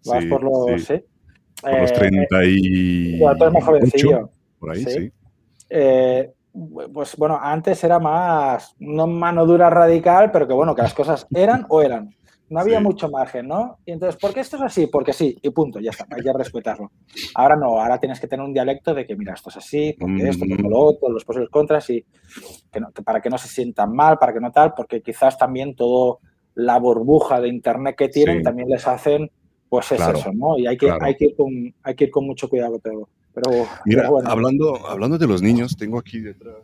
Vas 0.05 0.25
por 0.25 0.43
los... 0.43 0.83
Sí. 0.83 1.01
Por 1.61 1.81
los 1.81 1.93
30 1.93 2.43
eh, 2.43 2.47
y... 2.49 3.19
tú 3.19 3.27
eres 3.27 3.53
más 3.53 3.63
jovencillo. 3.63 4.29
Por 4.59 4.71
ahí, 4.71 4.83
sí. 4.83 5.11
Eh, 5.69 6.31
pues 6.93 7.15
bueno, 7.15 7.39
antes 7.41 7.83
era 7.83 7.99
más, 7.99 8.75
no 8.79 9.07
mano 9.07 9.45
dura 9.45 9.69
radical, 9.69 10.31
pero 10.31 10.47
que 10.47 10.53
bueno, 10.53 10.75
que 10.75 10.81
las 10.81 10.93
cosas 10.93 11.27
eran 11.33 11.65
o 11.69 11.81
eran. 11.81 12.15
No 12.49 12.61
había 12.61 12.79
mucho 12.79 13.09
margen, 13.09 13.49
¿no? 13.49 13.79
Y 13.85 13.91
entonces, 13.91 14.19
¿por 14.19 14.33
qué 14.33 14.39
esto 14.39 14.55
es 14.55 14.61
así? 14.61 14.87
Porque 14.87 15.11
sí, 15.11 15.37
y 15.41 15.49
punto, 15.49 15.81
ya 15.81 15.89
está, 15.91 16.07
hay 16.09 16.23
que 16.23 16.31
respetarlo. 16.31 16.91
Ahora 17.35 17.57
no, 17.57 17.81
ahora 17.81 17.99
tienes 17.99 18.21
que 18.21 18.27
tener 18.27 18.45
un 18.45 18.53
dialecto 18.53 18.93
de 18.93 19.05
que, 19.05 19.17
mira, 19.17 19.33
esto 19.33 19.49
es 19.49 19.57
así, 19.57 19.93
porque 19.99 20.29
esto, 20.29 20.45
porque 20.47 20.63
lo 20.63 20.79
otro, 20.79 21.09
los 21.09 21.25
pros 21.25 21.37
y 21.37 21.39
los 21.41 21.49
contras, 21.49 21.89
y 21.89 22.05
que 22.71 23.01
para 23.03 23.21
que 23.21 23.29
no 23.29 23.37
se 23.37 23.49
sientan 23.49 23.93
mal, 23.93 24.17
para 24.17 24.31
que 24.31 24.39
no 24.39 24.51
tal, 24.51 24.73
porque 24.73 25.01
quizás 25.01 25.37
también 25.37 25.75
todo 25.75 26.19
la 26.55 26.79
burbuja 26.79 27.41
de 27.41 27.49
internet 27.49 27.95
que 27.97 28.07
tienen 28.07 28.41
también 28.41 28.69
les 28.69 28.87
hacen, 28.87 29.29
pues 29.67 29.91
es 29.91 29.99
eso, 29.99 30.31
¿no? 30.33 30.57
Y 30.57 30.67
hay 30.67 30.77
que, 30.77 30.89
hay, 31.01 31.15
que 31.15 31.25
ir 31.25 31.35
con, 31.35 31.51
hay 31.83 31.95
que 31.95 32.05
ir 32.05 32.11
con 32.11 32.25
mucho 32.25 32.47
cuidado 32.47 32.79
todo. 32.79 33.09
Pero, 33.37 33.67
mira, 33.85 34.09
hablando, 34.25 34.87
hablando 34.87 35.17
de 35.19 35.27
los 35.27 35.43
niños, 35.43 35.77
tengo 35.77 35.99
aquí 35.99 36.19
detrás 36.19 36.63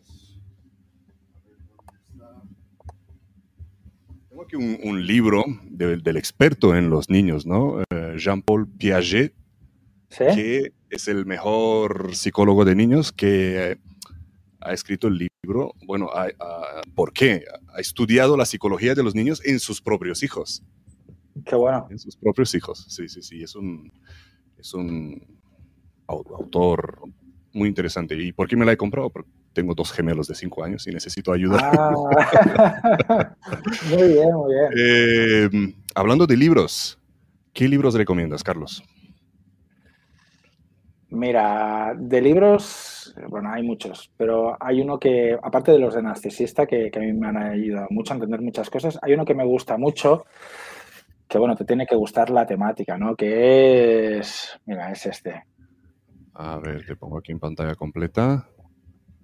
un, 4.55 5.05
libro 5.05 5.43
del 5.69 6.17
experto 6.17 6.75
en 6.75 6.89
los 6.89 7.09
niños, 7.09 7.45
¿no? 7.45 7.81
Eh, 7.81 8.15
Jean-Paul 8.17 8.67
Piaget, 8.67 9.33
que 10.09 10.73
es 10.89 11.07
el 11.07 11.25
mejor 11.25 12.15
psicólogo 12.15 12.65
de 12.65 12.75
niños 12.75 13.11
que 13.11 13.77
ha 14.59 14.73
escrito 14.73 15.07
el 15.07 15.27
libro. 15.43 15.73
Bueno, 15.85 16.09
¿por 16.95 17.13
qué? 17.13 17.45
Ha 17.73 17.79
estudiado 17.79 18.37
la 18.37 18.45
psicología 18.45 18.93
de 18.95 19.03
los 19.03 19.15
niños 19.15 19.41
en 19.45 19.59
sus 19.59 19.81
propios 19.81 20.23
hijos. 20.23 20.63
Qué 21.45 21.55
bueno. 21.55 21.87
En 21.89 21.97
sus 21.97 22.15
propios 22.15 22.53
hijos, 22.53 22.85
sí, 22.89 23.07
sí, 23.09 23.21
sí. 23.21 23.41
Es 23.41 23.55
un, 23.55 23.91
es 24.57 24.73
un 24.73 25.41
autor 26.07 27.01
muy 27.53 27.69
interesante. 27.69 28.15
¿Y 28.15 28.31
por 28.31 28.47
qué 28.47 28.55
me 28.55 28.65
la 28.65 28.73
he 28.73 28.77
comprado? 28.77 29.09
Porque 29.09 29.29
tengo 29.53 29.75
dos 29.75 29.91
gemelos 29.91 30.27
de 30.27 30.35
cinco 30.35 30.63
años 30.63 30.87
y 30.87 30.91
necesito 30.91 31.31
ayuda. 31.31 31.59
Ah. 31.63 33.35
muy 33.89 34.07
bien, 34.07 34.33
muy 34.33 34.53
bien. 34.53 34.69
Eh, 34.77 35.49
hablando 35.95 36.25
de 36.25 36.35
libros, 36.35 36.99
¿qué 37.53 37.67
libros 37.67 37.93
recomiendas, 37.93 38.43
Carlos? 38.43 38.83
Mira, 41.09 41.93
de 41.95 42.21
libros, 42.21 43.13
bueno, 43.29 43.51
hay 43.51 43.61
muchos, 43.61 44.11
pero 44.17 44.57
hay 44.59 44.81
uno 44.81 44.99
que, 44.99 45.37
aparte 45.43 45.71
de 45.71 45.77
los 45.77 45.93
de 45.93 46.01
narcisista, 46.01 46.65
que, 46.65 46.89
que, 46.89 46.97
a 46.97 47.03
mí 47.03 47.13
me 47.13 47.27
han 47.27 47.37
ayudado 47.37 47.85
mucho 47.91 48.13
a 48.13 48.15
entender 48.15 48.41
muchas 48.41 48.67
cosas, 48.71 48.97
hay 48.99 49.13
uno 49.13 49.23
que 49.23 49.35
me 49.35 49.45
gusta 49.45 49.77
mucho, 49.77 50.25
que 51.27 51.37
bueno, 51.37 51.55
te 51.55 51.65
tiene 51.65 51.85
que 51.85 51.95
gustar 51.95 52.31
la 52.31 52.47
temática, 52.47 52.97
¿no? 52.97 53.15
Que 53.15 54.17
es, 54.17 54.59
mira, 54.65 54.91
es 54.91 55.05
este. 55.05 55.43
A 56.35 56.57
ver, 56.57 56.85
te 56.85 56.95
pongo 56.95 57.17
aquí 57.17 57.31
en 57.31 57.39
pantalla 57.39 57.75
completa. 57.75 58.47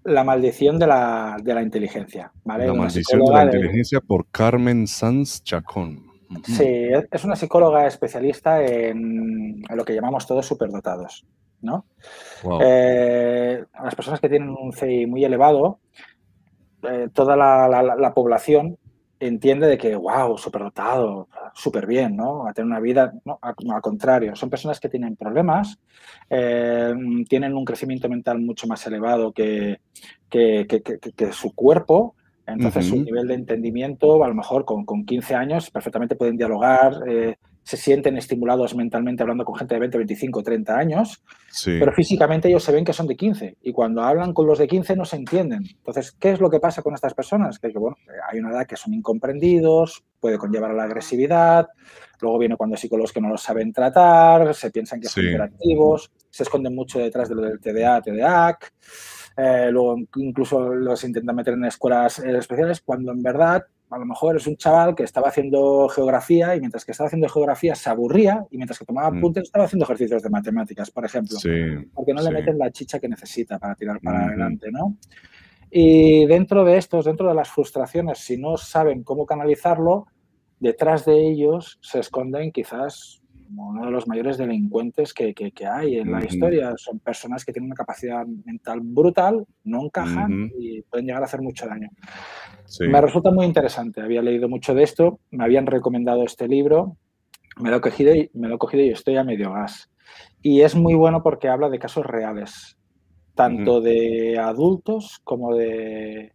La 0.03 0.23
maldición 0.23 0.79
de 0.79 0.87
la, 0.87 1.37
de 1.41 1.53
la 1.53 1.61
inteligencia. 1.61 2.31
¿vale? 2.43 2.67
La 2.67 2.73
maldición 2.73 3.21
de 3.23 3.31
la 3.31 3.43
inteligencia 3.45 3.99
por 3.99 4.27
Carmen 4.29 4.87
Sanz 4.87 5.43
Chacón. 5.43 6.09
Sí, 6.43 6.89
es 7.11 7.23
una 7.25 7.35
psicóloga 7.35 7.87
especialista 7.87 8.63
en, 8.63 9.61
lo 9.69 9.83
que 9.83 9.95
llamamos 9.95 10.27
todos 10.27 10.45
superdotados. 10.45 11.25
¿no? 11.61 11.85
Eh, 12.61 13.63
las 13.83 13.95
personas 13.95 14.19
que 14.19 14.29
tienen 14.29 14.49
un 14.49 14.71
CI 14.71 15.05
muy 15.07 15.25
elevado, 15.25 15.79
eh, 16.83 17.09
toda 17.13 17.35
la, 17.35 17.67
la, 17.67 18.13
población 18.13 18.77
entiende 19.19 19.67
de 19.67 19.77
que, 19.77 19.95
wow, 19.95 20.37
superdotado, 20.37 21.27
súper 21.53 21.85
bien, 21.85 22.15
¿no? 22.15 22.47
A 22.47 22.53
tener 22.53 22.67
una 22.67 22.79
vida, 22.79 23.13
no, 23.25 23.39
al 23.41 23.81
contrario, 23.81 24.35
son 24.35 24.49
personas 24.49 24.79
que 24.79 24.89
tienen 24.89 25.15
problemas, 25.15 25.77
eh, 26.29 26.93
tienen 27.27 27.55
un 27.55 27.65
crecimiento 27.65 28.07
mental 28.07 28.39
mucho 28.39 28.67
más 28.67 28.85
elevado 28.87 29.31
que, 29.33 29.81
que, 30.29 30.65
que, 30.67 31.31
su 31.33 31.53
cuerpo, 31.53 32.15
entonces 32.45 32.87
su 32.87 33.03
nivel 33.03 33.27
de 33.27 33.35
entendimiento, 33.35 34.23
a 34.23 34.27
lo 34.27 34.35
mejor 34.35 34.65
con, 34.65 34.85
con 34.85 35.05
15 35.05 35.35
años, 35.35 35.69
perfectamente 35.69 36.15
pueden 36.15 36.37
dialogar, 36.37 36.93
eh, 37.07 37.37
se 37.69 37.77
sienten 37.77 38.17
estimulados 38.17 38.75
mentalmente 38.75 39.21
hablando 39.21 39.45
con 39.45 39.53
gente 39.53 39.75
de 39.75 39.81
20, 39.81 39.99
25, 39.99 40.41
30 40.41 40.75
años, 40.75 41.23
pero 41.63 41.93
físicamente 41.93 42.47
ellos 42.47 42.63
se 42.63 42.71
ven 42.71 42.83
que 42.83 42.93
son 42.93 43.05
de 43.05 43.15
15 43.15 43.57
y 43.61 43.71
cuando 43.71 44.01
hablan 44.01 44.33
con 44.33 44.47
los 44.47 44.57
de 44.57 44.67
15 44.67 44.95
no 44.95 45.05
se 45.05 45.17
entienden. 45.17 45.61
Entonces, 45.77 46.11
¿qué 46.13 46.31
es 46.31 46.39
lo 46.39 46.49
que 46.49 46.59
pasa 46.59 46.81
con 46.81 46.95
estas 46.95 47.13
personas? 47.13 47.59
Que, 47.59 47.67
bueno, 47.69 47.95
hay 48.27 48.39
una 48.39 48.49
edad 48.49 48.65
que 48.65 48.75
son 48.75 48.95
incomprendidos, 48.95 50.03
puede 50.19 50.39
conllevar 50.39 50.71
a 50.71 50.73
la 50.73 50.85
agresividad, 50.85 51.67
luego 52.19 52.39
viene 52.39 52.57
cuando 52.57 52.73
hay 52.73 52.81
psicólogos 52.81 53.13
que 53.13 53.21
no 53.21 53.29
los 53.29 53.43
saben 53.43 53.71
tratar, 53.71 54.51
se 54.55 54.71
piensan 54.71 54.99
que 54.99 55.07
son 55.07 55.25
hiperactivos, 55.25 56.09
se 56.27 56.41
esconden 56.41 56.73
mucho 56.73 56.97
detrás 56.97 57.29
de 57.29 57.35
lo 57.35 57.43
del 57.43 57.59
TDA, 57.59 58.01
TDAC. 58.01 58.73
Eh, 59.37 59.69
luego 59.71 59.95
incluso 60.15 60.73
los 60.73 61.03
intentan 61.03 61.35
meter 61.35 61.53
en 61.53 61.65
escuelas 61.65 62.17
eh, 62.17 62.35
especiales 62.35 62.81
cuando 62.81 63.11
en 63.11 63.21
verdad 63.21 63.63
a 63.89 63.97
lo 63.97 64.05
mejor 64.05 64.35
es 64.35 64.45
un 64.45 64.55
chaval 64.55 64.95
que 64.95 65.03
estaba 65.03 65.29
haciendo 65.29 65.89
geografía 65.89 66.55
y 66.55 66.59
mientras 66.59 66.85
que 66.85 66.91
estaba 66.91 67.07
haciendo 67.07 67.27
geografía 67.27 67.73
se 67.75 67.89
aburría 67.89 68.45
y 68.51 68.57
mientras 68.57 68.77
que 68.77 68.85
tomaba 68.85 69.09
mm. 69.11 69.17
apuntes 69.17 69.43
estaba 69.43 69.65
haciendo 69.65 69.85
ejercicios 69.85 70.21
de 70.21 70.29
matemáticas, 70.29 70.91
por 70.91 71.05
ejemplo. 71.05 71.37
porque 71.93 72.13
no 72.13 72.21
le 72.21 72.31
meten 72.31 72.57
la 72.57 72.71
chicha 72.71 72.99
que 72.99 73.09
necesita 73.09 73.57
para 73.57 73.75
tirar 73.75 73.99
para 74.01 74.25
adelante, 74.25 74.71
¿no? 74.71 74.97
Y 75.71 76.25
dentro 76.25 76.63
de 76.65 76.77
estos, 76.77 77.05
dentro 77.05 77.27
de 77.27 77.35
las 77.35 77.49
frustraciones, 77.49 78.19
si 78.19 78.37
no 78.37 78.57
saben 78.57 79.03
cómo 79.03 79.25
canalizarlo, 79.25 80.07
detrás 80.59 81.05
de 81.05 81.27
ellos 81.27 81.79
se 81.81 81.99
esconden 81.99 82.51
quizás 82.51 83.18
uno 83.55 83.85
de 83.85 83.91
los 83.91 84.07
mayores 84.07 84.37
delincuentes 84.37 85.13
que, 85.13 85.33
hay 85.65 85.97
en 85.97 86.11
la 86.11 86.23
historia. 86.23 86.73
Son 86.77 86.99
personas 86.99 87.43
que 87.43 87.51
tienen 87.51 87.67
una 87.67 87.75
capacidad 87.75 88.25
mental 88.25 88.79
brutal, 88.81 89.45
no 89.63 89.83
encajan 89.83 90.51
y 90.57 90.81
pueden 90.83 91.07
llegar 91.07 91.21
a 91.21 91.25
hacer 91.25 91.41
mucho 91.41 91.65
daño. 91.67 91.89
Me 92.79 93.01
resulta 93.01 93.31
muy 93.31 93.45
interesante. 93.45 94.01
Había 94.01 94.21
leído 94.21 94.47
mucho 94.47 94.73
de 94.73 94.83
esto, 94.83 95.19
me 95.31 95.43
habían 95.43 95.65
recomendado 95.65 96.23
este 96.23 96.47
libro, 96.47 96.97
me 97.59 97.69
lo 97.69 97.77
he 97.77 97.81
cogido 97.81 98.15
y, 98.15 98.29
me 98.33 98.47
lo 98.47 98.55
he 98.55 98.59
cogido 98.59 98.83
y 98.83 98.89
estoy 98.89 99.17
a 99.17 99.23
medio 99.23 99.51
gas. 99.53 99.89
Y 100.41 100.61
es 100.61 100.75
muy 100.75 100.95
bueno 100.95 101.21
porque 101.23 101.49
habla 101.49 101.69
de 101.69 101.79
casos 101.79 102.05
reales, 102.05 102.77
tanto 103.35 103.81
de 103.81 104.37
adultos 104.39 105.19
como 105.23 105.55
de, 105.55 106.33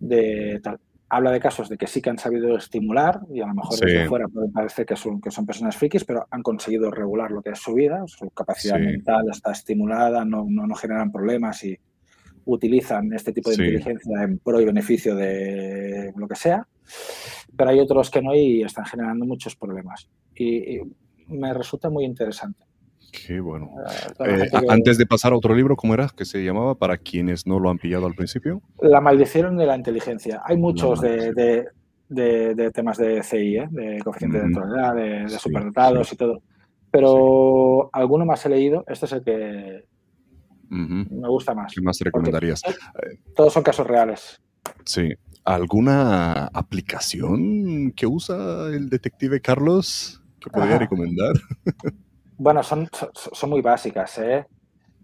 de 0.00 0.60
tal 0.62 0.78
habla 1.10 1.32
de 1.32 1.40
casos 1.40 1.68
de 1.68 1.76
que 1.76 1.86
sí 1.86 2.00
que 2.00 2.10
han 2.10 2.18
sabido 2.18 2.56
estimular 2.56 3.20
y 3.32 3.40
a 3.40 3.46
lo 3.46 3.54
mejor 3.54 3.78
desde 3.78 4.06
fuera 4.06 4.28
puede 4.28 4.48
parecer 4.48 4.86
que 4.86 4.96
son, 4.96 5.20
que 5.20 5.30
son 5.30 5.44
personas 5.44 5.76
frikis, 5.76 6.04
pero 6.04 6.26
han 6.30 6.42
conseguido 6.42 6.90
regular 6.90 7.32
lo 7.32 7.42
que 7.42 7.50
es 7.50 7.58
su 7.58 7.74
vida, 7.74 8.04
su 8.06 8.30
capacidad 8.30 8.78
mental 8.78 9.26
está 9.30 9.50
estimulada, 9.50 10.24
no, 10.24 10.46
no, 10.48 10.66
no, 10.66 10.74
generan 10.76 11.10
problemas 11.10 11.64
y 11.64 11.76
utilizan 12.44 13.12
este 13.12 13.32
tipo 13.32 13.50
de 13.50 13.56
inteligencia 13.56 14.22
en 14.22 14.38
pro 14.38 14.60
y 14.60 14.64
beneficio 14.64 15.16
de 15.16 16.12
lo 16.16 16.28
que 16.28 16.36
sea, 16.36 16.66
pero 17.56 17.70
hay 17.70 17.80
otros 17.80 18.08
que 18.08 18.22
no 18.22 18.34
y 18.34 18.62
están 18.62 18.84
generando 18.84 19.26
muchos 19.26 19.56
problemas. 19.56 20.08
y 20.34 20.80
me 21.26 21.54
resulta 21.54 21.90
muy 21.90 22.04
interesante. 22.04 22.69
Qué 23.10 23.40
bueno. 23.40 23.70
Eh, 24.24 24.50
antes 24.68 24.98
de 24.98 25.06
pasar 25.06 25.32
a 25.32 25.36
otro 25.36 25.54
libro, 25.54 25.76
¿cómo 25.76 25.94
era 25.94 26.08
que 26.14 26.24
se 26.24 26.44
llamaba 26.44 26.74
para 26.74 26.96
quienes 26.96 27.46
no 27.46 27.58
lo 27.58 27.70
han 27.70 27.78
pillado 27.78 28.06
al 28.06 28.14
principio? 28.14 28.62
La 28.80 29.00
maldición 29.00 29.56
de 29.56 29.66
la 29.66 29.76
inteligencia. 29.76 30.42
Hay 30.44 30.56
muchos 30.56 31.00
de, 31.00 31.66
temas 32.72 32.98
de 32.98 33.22
CI, 33.22 33.56
¿eh? 33.56 33.68
de 33.70 33.98
coeficiente 34.02 34.38
de 34.38 34.48
neutralidad, 34.48 34.94
de, 34.94 35.28
superdotados 35.30 36.12
y 36.12 36.16
todo. 36.16 36.42
Pero 36.90 37.90
alguno 37.92 38.24
más 38.24 38.44
he 38.46 38.48
leído. 38.48 38.84
Este 38.86 39.06
es 39.06 39.12
el 39.12 39.22
que 39.22 39.84
me 40.70 41.28
gusta 41.28 41.54
más. 41.54 41.72
¿Qué 41.74 41.80
más 41.80 41.98
recomendarías? 42.00 42.62
Todos 43.34 43.52
son 43.52 43.62
casos 43.62 43.86
reales. 43.86 44.40
Sí. 44.84 45.12
¿Alguna 45.44 46.46
aplicación 46.46 47.92
que 47.92 48.06
usa 48.06 48.68
el 48.68 48.90
detective 48.90 49.40
Carlos 49.40 50.22
que 50.38 50.50
podría 50.50 50.78
recomendar? 50.78 51.34
Bueno, 52.42 52.62
son, 52.62 52.88
son, 53.12 53.50
muy 53.50 53.60
básicas, 53.60 54.16
¿eh? 54.16 54.46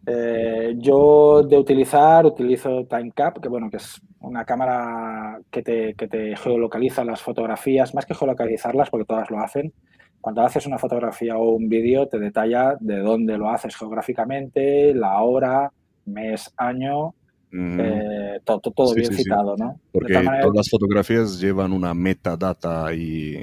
Eh, 0.07 0.75
yo 0.79 1.43
de 1.43 1.59
utilizar, 1.59 2.25
utilizo 2.25 2.87
TimeCap, 2.87 3.41
que 3.43 3.49
bueno, 3.51 3.69
que 3.69 3.77
es 3.77 4.01
una 4.21 4.47
cámara 4.47 5.39
que 5.51 5.63
te, 5.63 5.93
que 5.93 6.09
te 6.09 6.35
geolocaliza 6.35 7.05
las 7.05 7.21
fotografías, 7.21 7.95
más 7.95 8.07
que 8.07 8.15
geolocalizarlas, 8.15 8.89
porque 8.89 9.05
todas 9.05 9.31
lo 9.31 9.41
hacen, 9.41 9.71
cuando 10.19 10.41
haces 10.41 10.67
una 10.67 10.79
fotografía 10.79 11.37
o 11.37 11.51
un 11.51 11.69
vídeo 11.69 12.09
te 12.09 12.19
detalla 12.19 12.75
de 12.81 13.01
dónde 13.01 13.37
lo 13.37 13.51
haces 13.51 13.77
geográficamente, 13.77 14.95
la 14.95 15.21
hora, 15.21 15.71
mes, 16.07 16.55
año, 16.57 17.15
eh, 17.53 18.41
todo, 18.45 18.61
todo 18.61 18.95
bien 18.95 19.13
citado, 19.13 19.57
¿no? 19.57 19.81
Porque 19.93 20.15
todas 20.15 20.57
las 20.57 20.69
fotografías 20.69 21.41
llevan 21.41 21.73
una 21.73 21.95
metadata 21.95 22.87
ahí 22.87 23.35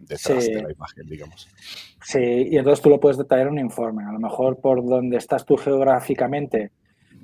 detrás 0.00 0.46
de 0.46 0.62
la 0.62 0.72
imagen, 0.72 1.06
digamos. 1.08 1.48
Sí, 2.02 2.48
y 2.50 2.56
entonces 2.56 2.82
tú 2.82 2.90
lo 2.90 3.00
puedes 3.00 3.18
detallar 3.18 3.48
en 3.48 3.54
un 3.54 3.58
informe. 3.58 4.04
A 4.04 4.12
lo 4.12 4.18
mejor 4.18 4.60
por 4.60 4.84
donde 4.84 5.16
estás 5.16 5.44
tú 5.44 5.56
geográficamente 5.56 6.72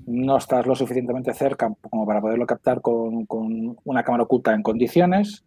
no 0.06 0.36
estás 0.36 0.66
lo 0.66 0.74
suficientemente 0.74 1.32
cerca 1.32 1.72
como 1.88 2.06
para 2.06 2.20
poderlo 2.20 2.46
captar 2.46 2.80
con, 2.80 3.24
con 3.26 3.76
una 3.84 4.02
cámara 4.02 4.24
oculta 4.24 4.52
en 4.52 4.62
condiciones, 4.62 5.44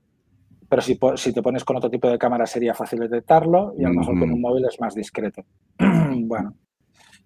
pero 0.70 0.82
si, 0.82 0.98
si, 1.16 1.34
te 1.34 1.42
pones 1.42 1.64
con 1.64 1.78
otro 1.78 1.90
tipo 1.90 2.10
de 2.10 2.18
cámara 2.18 2.46
sería 2.46 2.74
fácil 2.74 3.00
detectarlo 3.00 3.74
y 3.78 3.86
a 3.86 3.90
lo 3.90 3.96
mejor 3.96 4.20
con 4.20 4.32
un 4.32 4.42
móvil 4.42 4.66
es 4.66 4.80
más 4.80 4.96
discreto. 4.96 5.44
bueno. 6.22 6.56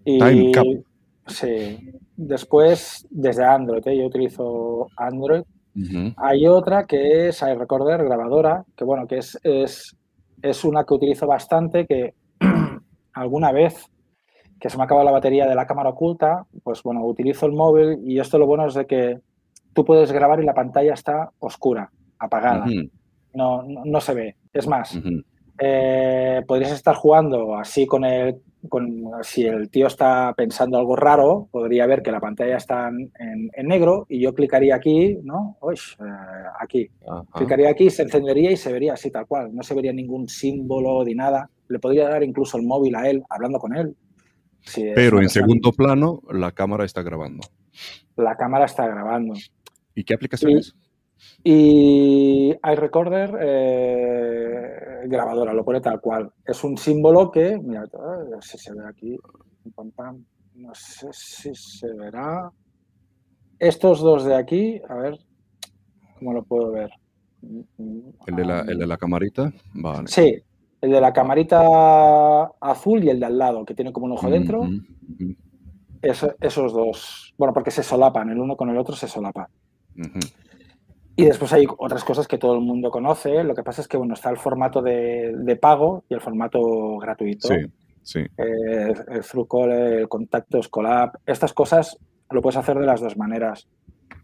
Y, 0.04 0.52
Sí. 1.28 1.92
Después, 2.16 3.08
desde 3.10 3.46
Android, 3.46 3.88
¿eh? 3.88 3.98
yo 3.98 4.06
utilizo 4.06 4.88
Android. 4.98 5.44
Hay 6.18 6.48
otra 6.48 6.86
que 6.86 7.30
es 7.30 7.42
iRecorder, 7.42 8.04
grabadora, 8.04 8.66
que 8.76 8.84
bueno, 8.84 9.08
que 9.08 9.20
es, 9.20 9.40
es, 9.44 9.96
es 10.42 10.66
una 10.66 10.84
que 10.84 10.94
utilizo 10.94 11.26
bastante, 11.28 11.86
que 11.86 12.14
alguna 13.14 13.54
vez 13.54 13.90
que 14.60 14.70
se 14.70 14.78
me 14.78 14.84
ha 14.84 14.86
acabado 14.86 15.06
la 15.06 15.12
batería 15.12 15.48
de 15.48 15.56
la 15.56 15.66
cámara 15.66 15.90
oculta, 15.90 16.46
pues 16.64 16.84
bueno, 16.84 17.04
utilizo 17.06 17.48
el 17.48 17.54
móvil 17.54 18.00
y 18.06 18.20
esto 18.20 18.38
lo 18.38 18.46
bueno 18.46 18.68
es 18.68 18.76
de 18.76 18.86
que 18.86 19.20
tú 19.74 19.84
puedes 19.84 20.12
grabar 20.12 20.40
y 20.40 20.46
la 20.46 20.54
pantalla 20.54 20.94
está 20.94 21.32
oscura, 21.40 21.90
apagada. 22.20 22.66
no, 23.34 23.64
no, 23.64 24.02
se 24.02 24.14
ve. 24.14 24.36
Es 24.54 24.68
más, 24.68 25.00
eh, 25.58 26.44
podrías 26.48 26.72
estar 26.72 26.96
jugando 26.96 27.56
así 27.56 27.88
con 27.88 28.06
el 28.06 28.42
si 29.24 29.46
el 29.46 29.70
tío 29.70 29.88
está 29.88 30.34
pensando 30.36 30.78
algo 30.78 30.96
raro, 30.96 31.48
podría 31.52 31.86
ver 31.88 32.02
que 32.02 32.12
la 32.12 32.20
pantalla 32.20 32.58
está 32.58 32.90
en, 32.90 33.68
negro 33.68 34.06
y 34.10 34.22
yo 34.22 34.34
clicaría 34.34 34.76
aquí, 34.76 35.18
¿no? 35.24 35.58
Uy, 35.62 35.76
eh, 35.76 36.04
aquí. 36.60 36.90
Clicaría 37.34 37.70
aquí, 37.70 37.90
se 37.90 38.04
encendería 38.04 38.52
y 38.52 38.58
se 38.58 38.72
vería 38.72 38.94
así 38.94 39.10
tal 39.12 39.28
cual. 39.28 39.54
No 39.54 39.64
se 39.64 39.74
vería 39.74 39.94
ningún 39.94 40.28
símbolo 40.28 41.04
ni 41.04 41.16
nada. 41.16 41.50
Le 41.68 41.80
podría 41.80 42.10
dar 42.10 42.24
incluso 42.24 42.58
el 42.58 42.64
móvil 42.64 42.96
a 42.96 43.10
él, 43.10 43.24
hablando 43.30 43.60
con 43.60 43.76
él. 43.76 43.96
Pero 44.76 45.22
en 45.22 45.30
segundo 45.30 45.72
plano, 45.72 46.22
la 46.32 46.52
cámara 46.52 46.86
está 46.86 47.02
grabando. 47.02 47.42
La 48.16 48.36
cámara 48.36 48.66
está 48.66 48.88
grabando. 48.88 49.34
¿Y 49.96 50.04
qué 50.04 50.14
aplicaciones? 50.14 50.76
Y 51.44 52.52
iRecorder 52.52 53.38
eh, 53.42 55.08
grabadora, 55.08 55.54
lo 55.54 55.66
pone 55.66 55.82
tal 55.82 56.00
cual. 56.00 56.32
Es 56.46 56.64
un 56.64 56.78
símbolo 56.78 57.32
que, 57.32 57.58
mira, 57.58 57.86
no 58.30 58.42
sé 58.42 58.58
si 58.58 58.66
se 58.66 58.74
ve 58.74 58.88
aquí, 58.88 59.18
no 60.56 60.76
sé 60.76 61.08
si 61.12 61.56
se 61.56 61.94
verá. 61.94 62.52
Estos 63.58 64.02
dos 64.02 64.26
de 64.26 64.36
aquí, 64.36 64.82
a 64.88 64.96
ver, 64.96 65.20
¿cómo 66.20 66.34
lo 66.34 66.44
puedo 66.44 66.72
ver? 66.72 66.92
¿El 67.42 68.36
de 68.36 68.46
la, 68.46 68.62
el 68.62 68.78
de 68.78 68.88
la 68.88 68.98
camarita? 68.98 69.52
Vale. 69.74 70.08
Sí, 70.08 70.36
el 70.82 70.92
de 70.92 71.02
la 71.02 71.14
camarita 71.14 72.52
azul 72.60 73.04
y 73.04 73.10
el 73.10 73.20
de 73.20 73.26
al 73.28 73.38
lado, 73.38 73.66
que 73.66 73.76
tiene 73.76 73.94
como 73.94 74.08
un 74.08 74.14
ojo 74.14 74.30
dentro. 74.30 74.68
esos 76.02 76.74
dos, 76.74 77.34
bueno, 77.38 77.54
porque 77.54 77.72
se 77.72 77.84
solapan, 77.84 78.30
el 78.30 78.40
uno 78.40 78.56
con 78.56 78.70
el 78.70 78.78
otro 78.78 78.96
se 78.96 79.08
solapa. 79.08 79.50
Y 81.16 81.26
después 81.26 81.52
hay 81.54 81.66
otras 81.78 82.04
cosas 82.04 82.28
que 82.28 82.38
todo 82.38 82.56
el 82.56 82.62
mundo 82.62 82.90
conoce. 82.90 83.44
Lo 83.44 83.54
que 83.54 83.64
pasa 83.64 83.82
es 83.82 83.88
que 83.88 83.98
bueno, 83.98 84.14
está 84.14 84.30
el 84.30 84.38
formato 84.38 84.82
de, 84.82 85.58
pago 85.62 86.04
y 86.10 86.14
el 86.14 86.22
formato 86.22 86.98
gratuito. 86.98 87.48
Sí, 87.48 87.56
sí. 88.02 88.20
Eh, 88.20 88.94
el 89.10 89.22
Through 89.22 89.72
el 89.72 90.10
Contactos, 90.10 90.70
Collab. 90.70 91.12
Estas 91.26 91.54
cosas 91.54 91.98
lo 92.30 92.42
puedes 92.42 92.58
hacer 92.58 92.80
de 92.80 92.86
las 92.86 93.02
dos 93.02 93.18
maneras. 93.18 93.68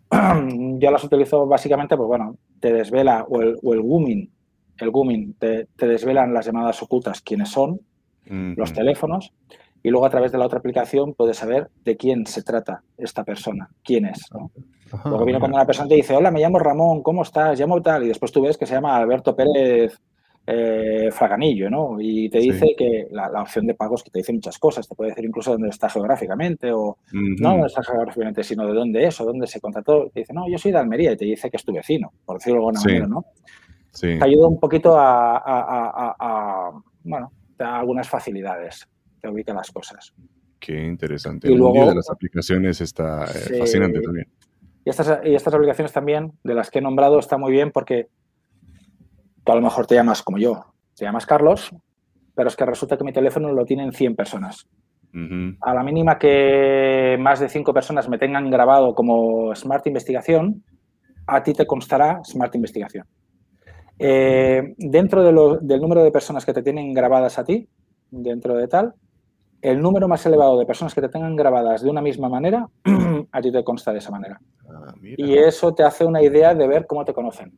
Yo 0.79 0.91
las 0.91 1.03
utilizo 1.03 1.45
básicamente, 1.45 1.97
pues 1.97 2.07
bueno, 2.07 2.37
te 2.59 2.71
desvela, 2.71 3.25
o 3.27 3.41
el, 3.41 3.57
o 3.61 3.73
el 3.73 3.79
Wooming, 3.81 4.31
el 4.77 5.35
te, 5.39 5.67
te, 5.75 5.87
desvelan 5.87 6.33
las 6.33 6.45
llamadas 6.45 6.81
ocultas, 6.81 7.21
quiénes 7.21 7.49
son, 7.49 7.81
los 8.25 8.73
teléfonos, 8.73 9.33
y 9.87 9.89
luego 9.89 10.05
a 10.05 10.09
través 10.09 10.33
de 10.33 10.37
la 10.37 10.45
otra 10.45 10.59
aplicación 10.59 11.13
puedes 11.13 11.37
saber 11.37 11.69
de 11.85 11.95
quién 11.95 12.25
se 12.25 12.43
trata 12.43 12.83
esta 12.97 13.23
persona, 13.23 13.69
quién 13.85 14.05
es. 14.05 14.19
¿no? 14.33 14.51
Luego 15.05 15.23
viene 15.23 15.39
cuando 15.39 15.55
una 15.55 15.65
persona 15.65 15.87
te 15.87 15.95
dice, 15.95 16.13
hola, 16.13 16.29
me 16.29 16.41
llamo 16.41 16.59
Ramón, 16.59 17.01
¿cómo 17.01 17.21
estás? 17.21 17.57
Llamo 17.57 17.81
tal, 17.81 18.03
y 18.03 18.09
después 18.09 18.33
tú 18.33 18.41
ves 18.41 18.57
que 18.57 18.65
se 18.65 18.73
llama 18.73 18.97
Alberto 18.97 19.33
Pérez 19.33 19.97
eh, 20.45 21.07
Fraganillo, 21.09 21.69
¿no? 21.69 22.01
Y 22.01 22.27
te 22.27 22.39
dice 22.39 22.75
que 22.77 23.07
la, 23.11 23.29
opción 23.41 23.65
de 23.65 23.75
pagos 23.75 24.03
que 24.03 24.11
te 24.11 24.19
dice 24.19 24.33
muchas 24.33 24.59
cosas, 24.59 24.85
te 24.85 24.93
puede 24.93 25.11
decir 25.11 25.23
incluso 25.23 25.53
dónde 25.53 25.69
está 25.69 25.87
geográficamente, 25.87 26.69
o 26.73 26.97
no 27.13 27.51
dónde 27.51 27.67
está 27.67 27.81
geográficamente, 27.81 28.43
sino 28.43 28.67
de 28.67 28.73
dónde 28.73 29.05
es 29.05 29.21
o 29.21 29.23
dónde 29.23 29.47
se 29.47 29.61
contrató. 29.61 30.09
Te 30.13 30.19
dice, 30.19 30.33
no, 30.33 30.49
yo 30.49 30.57
soy 30.57 30.73
de 30.73 30.79
Almería, 30.79 31.13
y 31.13 31.15
te 31.15 31.23
dice 31.23 31.49
que 31.49 31.55
es 31.55 31.63
tu 31.63 31.71
vecino, 31.71 32.11
por 32.25 32.39
decirlo 32.39 32.55
de 32.55 32.65
alguna 32.65 32.81
manera, 32.81 33.07
¿no? 33.07 33.23
Te 33.97 34.21
ayuda 34.21 34.49
un 34.49 34.59
poquito 34.59 34.97
a, 34.99 36.71
bueno, 37.05 37.31
te 37.55 37.63
da 37.63 37.79
algunas 37.79 38.09
facilidades, 38.09 38.85
ubica 39.29 39.53
las 39.53 39.71
cosas. 39.71 40.13
Qué 40.59 40.85
interesante. 40.85 41.49
Y 41.49 41.53
el 41.53 41.59
luego, 41.59 41.87
de 41.87 41.95
las 41.95 42.09
aplicaciones 42.09 42.81
está 42.81 43.25
eh, 43.25 43.59
fascinante 43.59 44.01
también. 44.01 44.27
Y 44.83 44.89
estas, 44.89 45.19
y 45.23 45.35
estas 45.35 45.53
aplicaciones 45.53 45.91
también, 45.91 46.31
de 46.43 46.55
las 46.55 46.71
que 46.71 46.79
he 46.79 46.81
nombrado, 46.81 47.19
está 47.19 47.37
muy 47.37 47.51
bien 47.51 47.71
porque 47.71 48.07
tú 49.43 49.51
a 49.51 49.55
lo 49.55 49.61
mejor 49.61 49.85
te 49.85 49.95
llamas 49.95 50.23
como 50.23 50.37
yo, 50.37 50.65
te 50.95 51.05
llamas 51.05 51.25
Carlos, 51.25 51.71
pero 52.33 52.49
es 52.49 52.55
que 52.55 52.65
resulta 52.65 52.97
que 52.97 53.03
mi 53.03 53.13
teléfono 53.13 53.51
lo 53.51 53.65
tienen 53.65 53.91
100 53.91 54.15
personas. 54.15 54.67
A 55.61 55.73
la 55.73 55.83
mínima 55.83 56.19
que 56.19 57.17
más 57.19 57.39
de 57.39 57.49
5 57.49 57.73
personas 57.73 58.07
me 58.07 58.19
tengan 58.19 58.51
grabado 58.51 58.93
como 58.93 59.55
Smart 59.55 59.87
Investigación, 59.87 60.63
a 61.25 61.41
ti 61.41 61.53
te 61.53 61.65
constará 61.65 62.19
Smart 62.23 62.53
Investigación. 62.53 63.05
Eh, 63.97 64.75
dentro 64.77 65.23
del 65.23 65.81
número 65.81 66.03
de 66.03 66.11
personas 66.11 66.45
que 66.45 66.53
te 66.53 66.61
tienen 66.61 66.93
grabadas 66.93 67.39
a 67.39 67.43
ti, 67.43 67.67
dentro 68.11 68.55
de 68.55 68.67
tal, 68.67 68.93
el 69.61 69.81
número 69.81 70.07
más 70.07 70.25
elevado 70.25 70.57
de 70.59 70.65
personas 70.65 70.93
que 70.93 71.01
te 71.01 71.09
tengan 71.09 71.35
grabadas 71.35 71.81
de 71.81 71.89
una 71.89 72.01
misma 72.01 72.29
manera, 72.29 72.67
a 73.31 73.41
ti 73.41 73.51
te 73.51 73.63
consta 73.63 73.91
de 73.91 73.99
esa 73.99 74.11
manera. 74.11 74.39
Ah, 74.69 74.93
y 75.01 75.37
eso 75.37 75.73
te 75.73 75.83
hace 75.83 76.05
una 76.05 76.21
idea 76.21 76.53
de 76.53 76.67
ver 76.67 76.85
cómo 76.85 77.03
te 77.05 77.13
conocen. 77.13 77.53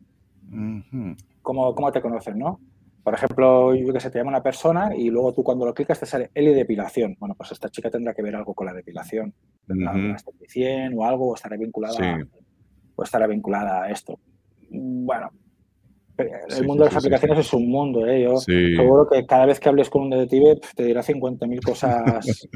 cómo, 1.41 1.91
te 1.91 2.01
conocen, 2.01 2.39
¿no? 2.39 2.59
Por 3.03 3.13
ejemplo, 3.13 3.73
yo 3.73 3.91
que 3.93 3.99
sé, 3.99 4.11
te 4.11 4.19
llama 4.19 4.29
una 4.29 4.43
persona 4.43 4.95
y 4.95 5.09
luego 5.09 5.33
tú 5.33 5.43
cuando 5.43 5.65
lo 5.65 5.73
clicas 5.73 5.99
te 5.99 6.05
sale 6.05 6.29
Eli 6.33 6.53
depilación. 6.53 7.15
Bueno, 7.19 7.35
pues 7.35 7.51
esta 7.51 7.69
chica 7.69 7.89
tendrá 7.89 8.13
que 8.13 8.21
ver 8.21 8.35
algo 8.35 8.53
con 8.53 8.67
la 8.67 8.73
depilación. 8.73 9.33
Tendrá 9.65 9.93
o 9.93 11.05
algo, 11.05 11.29
o 11.29 11.35
estará 11.35 11.57
vinculada, 11.57 12.19
o 12.95 13.03
estará 13.03 13.27
vinculada 13.27 13.83
a 13.83 13.89
esto. 13.89 14.19
Bueno, 14.69 15.31
el 16.19 16.65
mundo 16.65 16.83
de 16.83 16.89
las 16.89 16.97
aplicaciones 16.97 17.39
es 17.39 17.53
un 17.53 17.69
mundo, 17.69 18.05
¿eh? 18.05 18.23
Yo 18.23 18.37
seguro 18.37 19.07
que 19.09 19.25
cada 19.25 19.45
vez 19.45 19.59
que 19.59 19.69
hables 19.69 19.89
con 19.89 20.03
un 20.03 20.09
detective 20.09 20.59
te 20.75 20.83
dirá 20.83 21.01
50.000 21.01 21.63
cosas. 21.63 22.47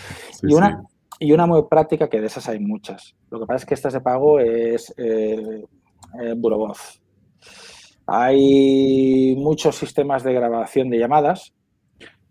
y, 0.42 0.54
una, 0.54 0.82
y 1.18 1.32
una 1.32 1.46
muy 1.46 1.62
práctica, 1.68 2.08
que 2.08 2.20
de 2.20 2.26
esas 2.26 2.48
hay 2.48 2.60
muchas. 2.60 3.14
Lo 3.30 3.40
que 3.40 3.46
pasa 3.46 3.56
es 3.58 3.66
que 3.66 3.74
estas 3.74 3.92
de 3.92 4.00
pago 4.00 4.40
es 4.40 4.92
eh, 4.96 5.64
eh 6.22 6.34
voz. 6.36 7.00
Hay 8.06 9.36
muchos 9.36 9.76
sistemas 9.76 10.24
de 10.24 10.32
grabación 10.32 10.90
de 10.90 10.98
llamadas. 10.98 11.52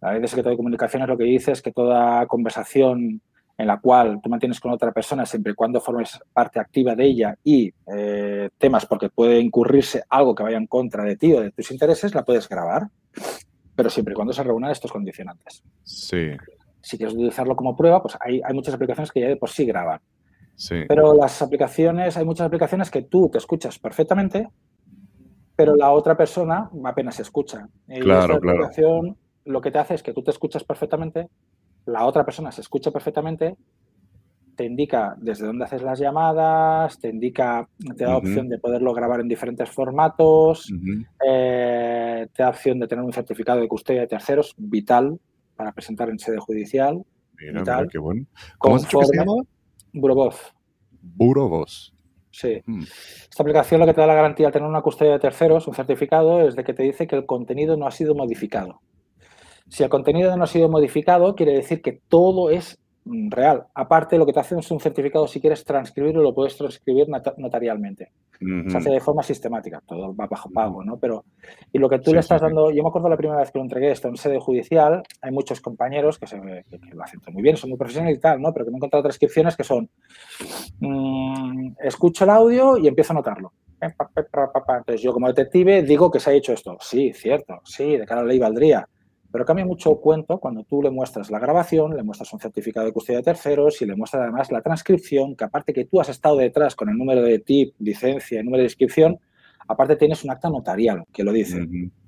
La 0.02 0.14
ley 0.14 0.22
de 0.22 0.28
secreto 0.28 0.50
de 0.50 0.58
comunicaciones 0.58 1.08
lo 1.08 1.18
que 1.18 1.26
dice 1.26 1.52
es 1.52 1.62
que 1.62 1.72
toda 1.72 2.26
conversación 2.28 3.22
en 3.60 3.68
la 3.68 3.78
cual 3.78 4.22
tú 4.24 4.30
mantienes 4.30 4.58
con 4.62 4.72
otra 4.72 4.94
persona 4.94 5.26
siempre 5.26 5.52
y 5.52 5.56
cuando 5.56 5.82
formes 5.82 6.18
parte 6.32 6.62
activa 6.62 6.96
de 6.96 7.06
ella 7.06 7.36
y 7.44 7.70
eh, 7.94 8.50
temas 8.58 8.86
porque 8.86 9.10
puede 9.10 9.38
incurrirse 9.42 10.02
algo 10.08 10.34
que 10.34 10.44
vaya 10.44 10.56
en 10.56 10.66
contra 10.66 11.04
de 11.04 11.18
ti 11.18 11.34
o 11.34 11.42
de 11.42 11.52
tus 11.52 11.70
intereses, 11.70 12.16
la 12.16 12.24
puedes 12.24 12.48
grabar, 12.48 12.88
pero 13.76 13.90
siempre 13.90 14.14
y 14.14 14.16
cuando 14.16 14.32
se 14.32 14.44
reúnan 14.44 14.72
estos 14.72 14.94
condicionantes. 14.94 15.62
Sí. 15.84 16.32
Si 16.80 16.98
quieres 16.98 17.14
utilizarlo 17.14 17.54
como 17.58 17.76
prueba, 17.76 18.02
pues 18.02 18.18
hay, 18.22 18.42
hay 18.46 18.54
muchas 18.54 18.76
aplicaciones 18.76 19.12
que 19.12 19.20
ya 19.20 19.28
de 19.28 19.36
por 19.36 19.50
sí 19.50 19.66
graban. 19.66 20.00
Sí. 20.56 20.86
Pero 20.88 21.14
las 21.14 21.42
aplicaciones, 21.42 22.16
hay 22.16 22.24
muchas 22.24 22.48
aplicaciones 22.48 22.90
que 22.90 23.02
tú 23.02 23.28
te 23.30 23.40
escuchas 23.40 23.78
perfectamente, 23.78 24.48
pero 25.58 25.76
la 25.76 25.92
otra 25.92 26.16
persona 26.16 26.70
apenas 26.86 27.20
escucha. 27.20 27.68
Y 27.90 28.00
claro, 28.00 28.36
esta 28.36 28.38
aplicación 28.38 29.18
lo 29.44 29.60
que 29.60 29.72
te 29.72 29.80
hace 29.80 29.96
es 29.96 30.04
que 30.04 30.14
tú 30.14 30.24
te 30.24 30.32
escuchas 30.32 30.64
perfectamente, 30.64 31.28
la 31.92 32.06
otra 32.06 32.24
persona 32.24 32.52
se 32.52 32.62
escucha 32.62 32.92
perfectamente, 32.92 33.56
te 34.56 34.66
indica 34.66 35.16
desde 35.18 35.46
dónde 35.46 35.64
haces 35.64 35.82
las 35.82 36.00
llamadas, 36.00 37.00
te 37.00 37.08
indica, 37.08 37.70
te 37.96 38.04
da 38.04 38.18
opción 38.18 38.50
de 38.50 38.58
poderlo 38.60 38.94
grabar 38.94 39.22
en 39.22 39.30
diferentes 39.30 39.70
formatos, 39.70 40.70
eh, 41.26 42.28
te 42.34 42.44
da 42.44 42.50
opción 42.50 42.78
de 42.78 42.88
tener 42.88 43.06
un 43.06 43.14
certificado 43.14 43.62
de 43.62 43.70
custodia 43.70 44.02
de 44.02 44.08
terceros, 44.08 44.54
vital 44.58 45.18
para 45.56 45.72
presentar 45.72 46.10
en 46.10 46.20
sede 46.20 46.40
judicial. 46.40 47.02
Mira, 47.38 47.62
mira, 47.62 47.88
qué 47.90 48.00
bueno. 48.00 48.26
¿Cómo 48.58 48.76
has 48.76 48.82
dicho 48.82 49.00
que 49.00 49.06
se 49.06 49.18
llama? 49.18 49.36
Burovoz. 49.94 50.54
Burovoz. 51.02 51.94
Sí. 52.32 52.62
Hmm. 52.66 52.82
Esta 52.82 53.44
aplicación 53.44 53.80
lo 53.80 53.86
que 53.86 53.94
te 53.94 54.02
da 54.02 54.08
la 54.08 54.14
garantía 54.14 54.48
de 54.48 54.52
tener 54.52 54.68
una 54.68 54.82
custodia 54.82 55.14
de 55.14 55.20
terceros, 55.20 55.68
un 55.68 55.74
certificado, 55.74 56.42
es 56.42 56.56
de 56.56 56.64
que 56.64 56.74
te 56.74 56.84
dice 56.84 57.08
que 57.08 57.16
el 57.16 57.26
contenido 57.26 57.78
no 57.78 57.88
ha 57.88 57.92
sido 57.92 58.14
modificado. 58.14 58.82
Si 59.70 59.84
el 59.84 59.90
contenido 59.90 60.36
no 60.36 60.44
ha 60.44 60.48
sido 60.48 60.70
modificado, 60.70 61.36
quiere 61.36 61.54
decir 61.54 61.82
que 61.82 62.02
todo 62.10 62.50
es 62.50 62.80
Mm, 63.10 63.32
real. 63.32 63.66
Aparte, 63.74 64.20
lo 64.20 64.26
que 64.26 64.34
te 64.34 64.40
hacen 64.40 64.60
es 64.60 64.70
un 64.70 64.80
certificado, 64.80 65.28
si 65.28 65.42
quieres 65.42 65.66
transcribirlo, 65.66 66.22
lo 66.22 66.34
puedes 66.34 66.56
transcribir 66.56 67.08
notarialmente. 67.38 68.12
Se 68.68 68.78
hace 68.78 68.92
de 68.92 69.02
forma 69.02 69.22
sistemática, 69.22 69.82
todo 69.86 70.16
va 70.16 70.28
bajo 70.28 70.50
pago, 70.50 70.84
¿no? 70.84 70.98
Pero, 70.98 71.26
y 71.74 71.78
lo 71.78 71.90
que 71.90 72.00
tú 72.00 72.14
le 72.14 72.22
estás 72.22 72.40
dando, 72.40 72.72
yo 72.72 72.84
me 72.84 72.90
acuerdo 72.90 73.10
la 73.10 73.18
primera 73.18 73.40
vez 73.42 73.52
que 73.52 73.58
lo 73.58 73.66
entregué 73.66 73.92
esto 73.92 74.08
en 74.08 74.16
sede 74.16 74.40
judicial, 74.40 75.04
hay 75.22 75.32
muchos 75.32 75.60
compañeros 75.60 76.18
que, 76.18 76.26
se, 76.28 76.38
lo 76.38 77.04
hacen 77.04 77.20
muy 77.34 77.42
bien, 77.44 77.58
son 77.58 77.72
muy 77.72 77.78
profesionales 77.78 78.18
y 78.18 78.22
tal, 78.22 78.42
¿no? 78.42 78.54
Pero 78.54 78.66
que 78.66 78.72
me 78.72 78.76
he 78.76 78.78
encontrado 78.78 79.04
transcripciones 79.04 79.58
que 79.58 79.66
son, 79.66 79.90
mm, 80.80 81.72
escucho 81.84 82.24
el 82.24 82.30
audio 82.30 82.78
y 82.78 82.88
empiezo 82.88 83.12
a 83.12 83.16
notarlo. 83.16 83.52
Entonces 83.82 85.02
yo 85.02 85.12
como 85.12 85.28
detective 85.28 85.84
digo 85.84 86.12
que 86.12 86.20
se 86.20 86.30
ha 86.30 86.34
hecho 86.34 86.54
esto. 86.54 86.78
Sí, 86.80 87.12
cierto, 87.14 87.60
sí, 87.66 87.98
de 87.98 88.06
cara 88.06 88.22
a 88.22 88.24
la 88.24 88.30
ley 88.30 88.40
valdría 88.40 88.88
pero 89.32 89.46
cambia 89.46 89.66
mucho 89.66 89.96
cuento 89.98 90.40
cuando 90.40 90.64
tú 90.64 90.82
le 90.82 90.90
muestras 90.90 91.30
la 91.30 91.40
grabación, 91.40 91.96
le 91.96 92.04
muestras 92.04 92.34
un 92.34 92.40
certificado 92.40 92.86
de 92.86 92.94
custodia 92.94 93.20
de 93.20 93.24
terceros 93.24 93.82
y 93.82 93.86
le 93.86 93.96
muestras 93.96 94.24
además 94.24 94.52
la 94.52 94.62
transcripción, 94.62 95.36
que 95.36 95.44
aparte 95.44 95.74
que 95.74 95.86
tú 95.86 96.02
has 96.02 96.10
estado 96.10 96.38
detrás 96.38 96.76
con 96.76 96.90
el 96.90 96.98
número 96.98 97.22
de 97.22 97.40
TIP, 97.40 97.76
licencia, 97.80 98.42
número 98.42 98.62
de 98.62 98.68
inscripción, 98.68 99.20
aparte 99.68 99.96
tienes 99.96 100.24
un 100.24 100.32
acta 100.32 100.50
notarial 100.50 101.04
que 101.14 101.24
lo 101.24 101.32
dice. 101.32 101.60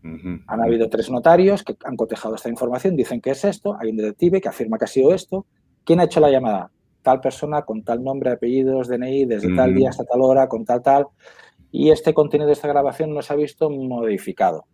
Han 0.03 0.61
habido 0.61 0.90
tres 0.90 1.11
notarios 1.11 1.64
que 1.64 1.75
han 1.83 1.95
cotejado 1.95 2.35
esta 2.35 2.50
información, 2.50 2.95
dicen 2.95 3.22
que 3.22 3.32
es 3.32 3.45
esto, 3.45 3.77
hay 3.80 3.91
un 3.91 3.98
detective 3.98 4.41
que 4.41 4.50
afirma 4.50 4.80
que 4.80 4.85
ha 4.85 4.88
sido 4.88 5.14
esto. 5.14 5.45
¿Quién 5.83 6.00
ha 6.00 6.06
hecho 6.06 6.19
la 6.19 6.32
llamada? 6.32 6.72
Tal 7.03 7.22
persona 7.22 7.64
con 7.64 7.83
tal 7.83 8.03
nombre, 8.03 8.32
apellidos, 8.32 8.88
DNI, 8.88 9.25
desde 9.25 9.56
tal 9.56 9.74
día 9.75 9.90
hasta 9.90 10.06
tal 10.06 10.22
hora, 10.22 10.48
con 10.48 10.66
tal 10.66 10.82
tal. 10.82 11.08
Y 11.72 11.91
este 11.91 12.14
contenido 12.14 12.48
de 12.48 12.53
esta 12.53 12.67
grabación 12.67 13.14
no 13.14 13.22
se 13.22 13.33
ha 13.33 13.35
visto 13.35 13.69
modificado. 13.69 14.66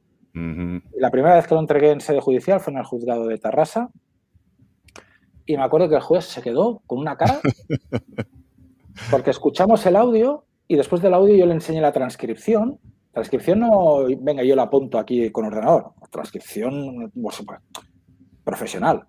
La 0.95 1.11
primera 1.11 1.35
vez 1.35 1.47
que 1.47 1.55
lo 1.55 1.61
entregué 1.61 1.91
en 1.91 2.01
sede 2.01 2.21
judicial 2.21 2.59
fue 2.59 2.73
en 2.73 2.79
el 2.79 2.85
juzgado 2.85 3.27
de 3.27 3.37
Tarrasa. 3.37 3.89
Y 5.45 5.55
me 5.55 5.63
acuerdo 5.63 5.87
que 5.89 5.95
el 5.95 6.01
juez 6.01 6.25
se 6.25 6.41
quedó 6.41 6.81
con 6.85 6.99
una 6.99 7.15
cara 7.15 7.39
porque 9.11 9.31
escuchamos 9.31 9.85
el 9.85 9.95
audio 9.95 10.45
y 10.67 10.75
después 10.75 11.01
del 11.01 11.13
audio 11.13 11.35
yo 11.35 11.45
le 11.45 11.53
enseñé 11.53 11.81
la 11.81 11.93
transcripción. 11.93 12.79
Transcripción 13.11 13.59
no, 13.59 14.05
venga, 14.19 14.43
yo 14.43 14.55
la 14.55 14.63
apunto 14.63 14.99
aquí 14.99 15.31
con 15.31 15.45
ordenador. 15.45 15.93
Transcripción 16.11 17.11
pues, 17.19 17.41
profesional. 18.43 19.03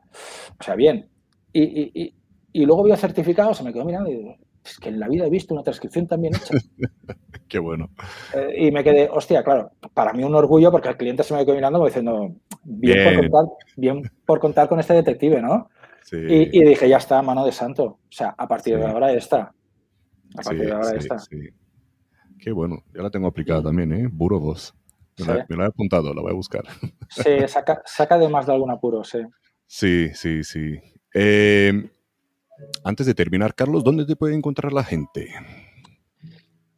O 0.58 0.62
sea, 0.62 0.76
bien. 0.76 1.08
Y, 1.52 2.14
y, 2.52 2.64
luego 2.64 2.84
vio 2.84 2.96
certificado, 2.96 3.54
se 3.54 3.64
me 3.64 3.72
quedó 3.72 3.84
mirando 3.84 4.10
y 4.10 4.16
digo, 4.16 4.36
es 4.70 4.78
que 4.78 4.88
en 4.88 5.00
la 5.00 5.08
vida 5.08 5.26
he 5.26 5.30
visto 5.30 5.54
una 5.54 5.62
transcripción 5.62 6.06
también 6.06 6.34
hecha. 6.34 6.54
Qué 7.48 7.58
bueno. 7.58 7.90
Eh, 8.34 8.66
y 8.66 8.70
me 8.70 8.84
quedé, 8.84 9.08
hostia, 9.10 9.42
claro, 9.42 9.72
para 9.94 10.12
mí 10.12 10.22
un 10.22 10.34
orgullo 10.34 10.70
porque 10.70 10.88
el 10.88 10.96
cliente 10.96 11.22
se 11.22 11.34
me 11.34 11.44
quedó 11.44 11.54
mirando 11.54 11.84
diciendo, 11.84 12.34
bien, 12.62 13.04
Por, 13.04 13.30
contar, 13.30 13.56
bien 13.76 14.02
por 14.26 14.40
contar 14.40 14.68
con 14.68 14.80
este 14.80 14.94
detective, 14.94 15.40
¿no? 15.40 15.70
Sí. 16.02 16.16
Y, 16.20 16.64
dije, 16.64 16.88
ya 16.88 16.96
está, 16.96 17.20
mano 17.22 17.44
de 17.44 17.52
santo. 17.52 17.84
O 17.84 17.98
sea, 18.08 18.34
a 18.36 18.48
partir 18.48 18.78
de 18.78 18.86
ahora 18.86 19.12
está. 19.12 19.52
A 20.38 20.42
partir 20.42 20.66
de 20.66 20.72
ahora 20.72 20.96
está. 20.96 21.16
Qué 22.38 22.52
bueno, 22.52 22.82
ya 22.94 23.02
la 23.02 23.10
tengo 23.10 23.26
aplicada 23.26 23.62
también, 23.62 23.92
¿eh? 23.92 24.08
Buro 24.10 24.40
Voz. 24.40 24.74
Me, 25.18 25.56
la, 25.56 25.64
he 25.64 25.66
apuntado, 25.66 26.14
la 26.14 26.22
voy 26.22 26.30
a 26.30 26.34
buscar. 26.34 26.62
Sí, 27.10 27.46
saca, 27.46 27.82
saca 27.84 28.18
de 28.18 28.28
más 28.28 28.46
de 28.46 28.52
algún 28.52 28.70
apuro, 28.70 29.02
sí. 29.02 29.18
Sí, 29.66 30.10
sí, 30.14 30.44
sí. 30.44 30.78
Eh, 31.12 31.90
antes 32.84 33.06
de 33.06 33.14
terminar, 33.14 33.54
Carlos, 33.54 33.82
¿dónde 33.84 34.06
te 34.06 34.16
puede 34.16 34.34
encontrar 34.34 34.72
la 34.72 34.84
gente? 34.84 35.28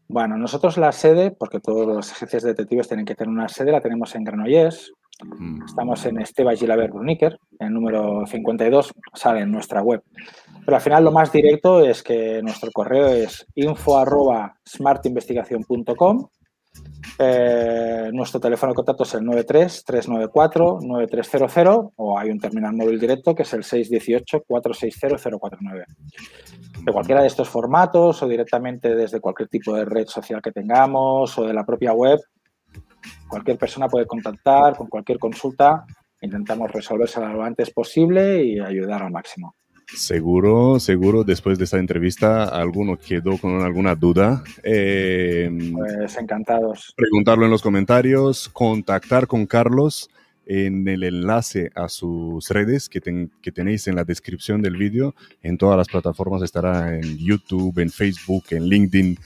Bueno, 0.09 0.37
nosotros 0.37 0.77
la 0.77 0.91
sede, 0.91 1.31
porque 1.31 1.61
todas 1.61 1.87
las 1.87 2.11
agencias 2.13 2.43
detectives 2.43 2.89
tienen 2.89 3.07
que 3.07 3.15
tener 3.15 3.31
una 3.31 3.49
sede, 3.49 3.71
la 3.71 3.81
tenemos 3.81 4.13
en 4.17 4.25
Granollers. 4.25 4.93
Mm. 5.23 5.67
Estamos 5.67 6.05
en 6.07 6.21
Esteba 6.21 6.57
Gilaber 6.57 6.91
Bruniker, 6.91 7.39
el 7.59 7.73
número 7.73 8.27
52, 8.27 8.93
sale 9.15 9.43
en 9.43 9.53
nuestra 9.53 9.83
web. 9.83 10.03
Pero 10.65 10.77
al 10.77 10.83
final 10.83 11.05
lo 11.05 11.13
más 11.13 11.31
directo 11.31 11.85
es 11.85 12.03
que 12.03 12.43
nuestro 12.43 12.73
correo 12.73 13.07
es 13.07 13.47
info.smartinvestigación.com 13.55 16.29
eh, 17.23 18.09
nuestro 18.15 18.41
teléfono 18.41 18.73
de 18.73 18.77
contacto 18.77 19.03
es 19.03 19.13
el 19.13 19.21
93-394-9300 19.23 21.93
o 21.97 22.19
hay 22.19 22.31
un 22.31 22.39
terminal 22.39 22.75
móvil 22.75 22.99
directo 22.99 23.35
que 23.35 23.43
es 23.43 23.53
el 23.53 23.63
618-460-049. 23.63 25.85
De 26.83 26.93
cualquiera 26.93 27.21
de 27.21 27.27
estos 27.27 27.51
formatos 27.51 28.23
o 28.23 28.29
directamente 28.29 28.95
desde 28.95 29.21
cualquier 29.21 29.51
tipo 29.51 29.75
de 29.75 29.85
red 29.85 30.07
social 30.07 30.41
que 30.41 30.53
tengamos 30.53 31.39
o 31.39 31.45
de 31.45 31.53
la 31.53 31.67
propia 31.67 31.93
web, 31.93 32.19
cualquier 33.29 33.59
persona 33.59 33.87
puede 33.87 34.07
contactar 34.07 34.75
con 34.77 34.87
cualquier 34.87 35.19
consulta. 35.19 35.85
Intentamos 36.23 36.71
resolverse 36.71 37.21
lo 37.21 37.43
antes 37.43 37.71
posible 37.71 38.43
y 38.45 38.61
ayudar 38.61 39.03
al 39.03 39.11
máximo. 39.11 39.57
Seguro, 39.95 40.79
seguro, 40.79 41.25
después 41.25 41.59
de 41.59 41.65
esta 41.65 41.79
entrevista, 41.79 42.45
alguno 42.45 42.97
quedó 42.97 43.39
con 43.39 43.63
alguna 43.63 43.95
duda. 43.95 44.43
Em, 44.63 45.73
pues 45.73 46.17
encantados. 46.17 46.93
Preguntarlo 46.97 47.45
en 47.45 47.51
los 47.51 47.63
comentarios, 47.63 48.49
contactar 48.49 49.27
con 49.27 49.47
Carlos 49.47 50.11
en 50.47 50.89
el 50.89 51.05
enlace 51.05 51.71
a 51.75 51.89
sus 51.89 52.49
redes 52.49 52.89
que, 52.89 53.01
que 53.41 53.53
tenéis 53.53 53.87
en 53.87 53.95
la 53.95 54.05
descripción 54.05 54.63
del 54.63 54.77
vídeo. 54.77 55.15
En 55.43 55.59
todas 55.59 55.77
las 55.77 55.89
plataformas 55.89 56.43
estará 56.43 56.97
en 56.97 57.19
YouTube, 57.19 57.79
en 57.79 57.91
Facebook, 57.91 58.45
en 58.51 58.65
LinkedIn, 58.65 59.19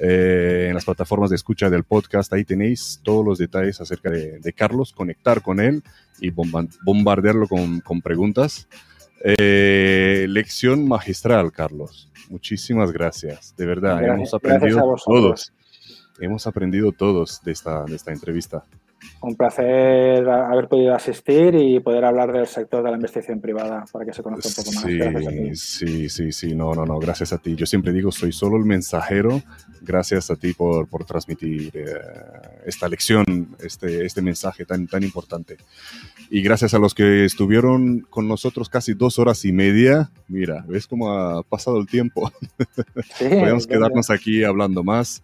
eh, 0.00 0.66
en 0.68 0.74
las 0.74 0.84
plataformas 0.84 1.30
de 1.30 1.36
escucha 1.36 1.70
del 1.70 1.84
podcast. 1.84 2.32
Ahí 2.32 2.44
tenéis 2.44 3.00
todos 3.02 3.24
los 3.24 3.38
detalles 3.38 3.80
acerca 3.80 4.10
de, 4.10 4.52
Carlos, 4.54 4.92
conectar 4.92 5.40
con 5.40 5.60
él 5.60 5.82
y 6.20 6.30
bombardearlo 6.30 7.48
con, 7.48 7.80
con 7.80 8.02
preguntas. 8.02 8.68
Eh, 9.20 10.26
lección 10.28 10.86
magistral, 10.86 11.52
Carlos. 11.52 12.10
Muchísimas 12.28 12.92
gracias. 12.92 13.54
De 13.56 13.66
verdad, 13.66 14.04
hemos 14.04 14.34
aprendido 14.34 14.96
todos. 15.04 15.52
Hemos 16.18 16.46
aprendido 16.46 16.92
todos 16.92 17.40
de 17.42 17.52
esta, 17.52 17.84
de 17.84 17.96
esta 17.96 18.12
entrevista. 18.12 18.64
Un 19.20 19.34
placer 19.34 20.28
haber 20.28 20.68
podido 20.68 20.94
asistir 20.94 21.54
y 21.54 21.80
poder 21.80 22.04
hablar 22.04 22.32
del 22.32 22.46
sector 22.46 22.82
de 22.82 22.90
la 22.90 22.96
investigación 22.96 23.40
privada 23.40 23.84
para 23.92 24.04
que 24.04 24.12
se 24.12 24.22
conozca 24.22 24.48
un 24.48 24.54
poco 24.54 24.72
más. 24.72 24.82
Sí, 24.84 25.56
sí, 25.56 26.08
sí, 26.08 26.32
sí, 26.32 26.54
no, 26.54 26.74
no, 26.74 26.84
no, 26.84 26.98
gracias 26.98 27.32
a 27.32 27.38
ti. 27.38 27.54
Yo 27.56 27.66
siempre 27.66 27.92
digo, 27.92 28.12
soy 28.12 28.32
solo 28.32 28.56
el 28.56 28.64
mensajero. 28.64 29.42
Gracias 29.82 30.30
a 30.30 30.36
ti 30.36 30.52
por, 30.52 30.88
por 30.88 31.04
transmitir 31.04 31.70
eh, 31.74 31.84
esta 32.64 32.88
lección, 32.88 33.56
este, 33.60 34.04
este 34.04 34.22
mensaje 34.22 34.64
tan, 34.64 34.86
tan 34.86 35.02
importante. 35.02 35.56
Y 36.28 36.42
gracias 36.42 36.74
a 36.74 36.78
los 36.78 36.94
que 36.94 37.24
estuvieron 37.24 38.00
con 38.10 38.26
nosotros 38.26 38.68
casi 38.68 38.94
dos 38.94 39.18
horas 39.18 39.44
y 39.44 39.52
media. 39.52 40.10
Mira, 40.28 40.64
¿ves 40.66 40.86
cómo 40.86 41.12
ha 41.12 41.42
pasado 41.44 41.78
el 41.78 41.86
tiempo? 41.86 42.32
Podemos 43.18 43.66
quedarnos 43.66 44.10
aquí 44.10 44.42
hablando 44.42 44.82
más, 44.82 45.22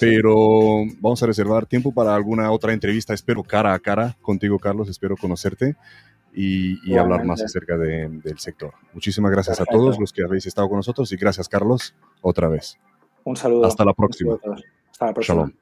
pero 0.00 0.84
vamos 1.00 1.22
a 1.22 1.26
reservar 1.26 1.66
tiempo 1.66 1.92
para 1.92 2.14
alguna 2.14 2.50
otra 2.50 2.72
entrevista 2.72 3.11
espero 3.14 3.42
cara 3.42 3.74
a 3.74 3.78
cara 3.78 4.16
contigo, 4.20 4.58
Carlos, 4.58 4.88
espero 4.88 5.16
conocerte 5.16 5.76
y, 6.34 6.96
hablar 6.96 7.24
más 7.24 7.42
acerca 7.42 7.76
del 7.76 8.38
sector. 8.38 8.74
Muchísimas 8.92 9.30
gracias 9.30 9.60
a 9.60 9.64
todos 9.64 9.98
los 9.98 10.12
que 10.12 10.22
habéis 10.22 10.46
estado 10.46 10.68
con 10.68 10.78
nosotros 10.78 11.12
y 11.12 11.16
gracias, 11.16 11.48
Carlos, 11.48 11.94
otra 12.20 12.48
vez. 12.48 12.78
Un 13.24 13.36
saludo. 13.36 13.66
Hasta 13.66 13.84
la 13.84 13.94
próxima. 13.94 14.34
Hasta 14.90 15.06
la 15.06 15.14
próxima. 15.14 15.36
Shalom. 15.36 15.52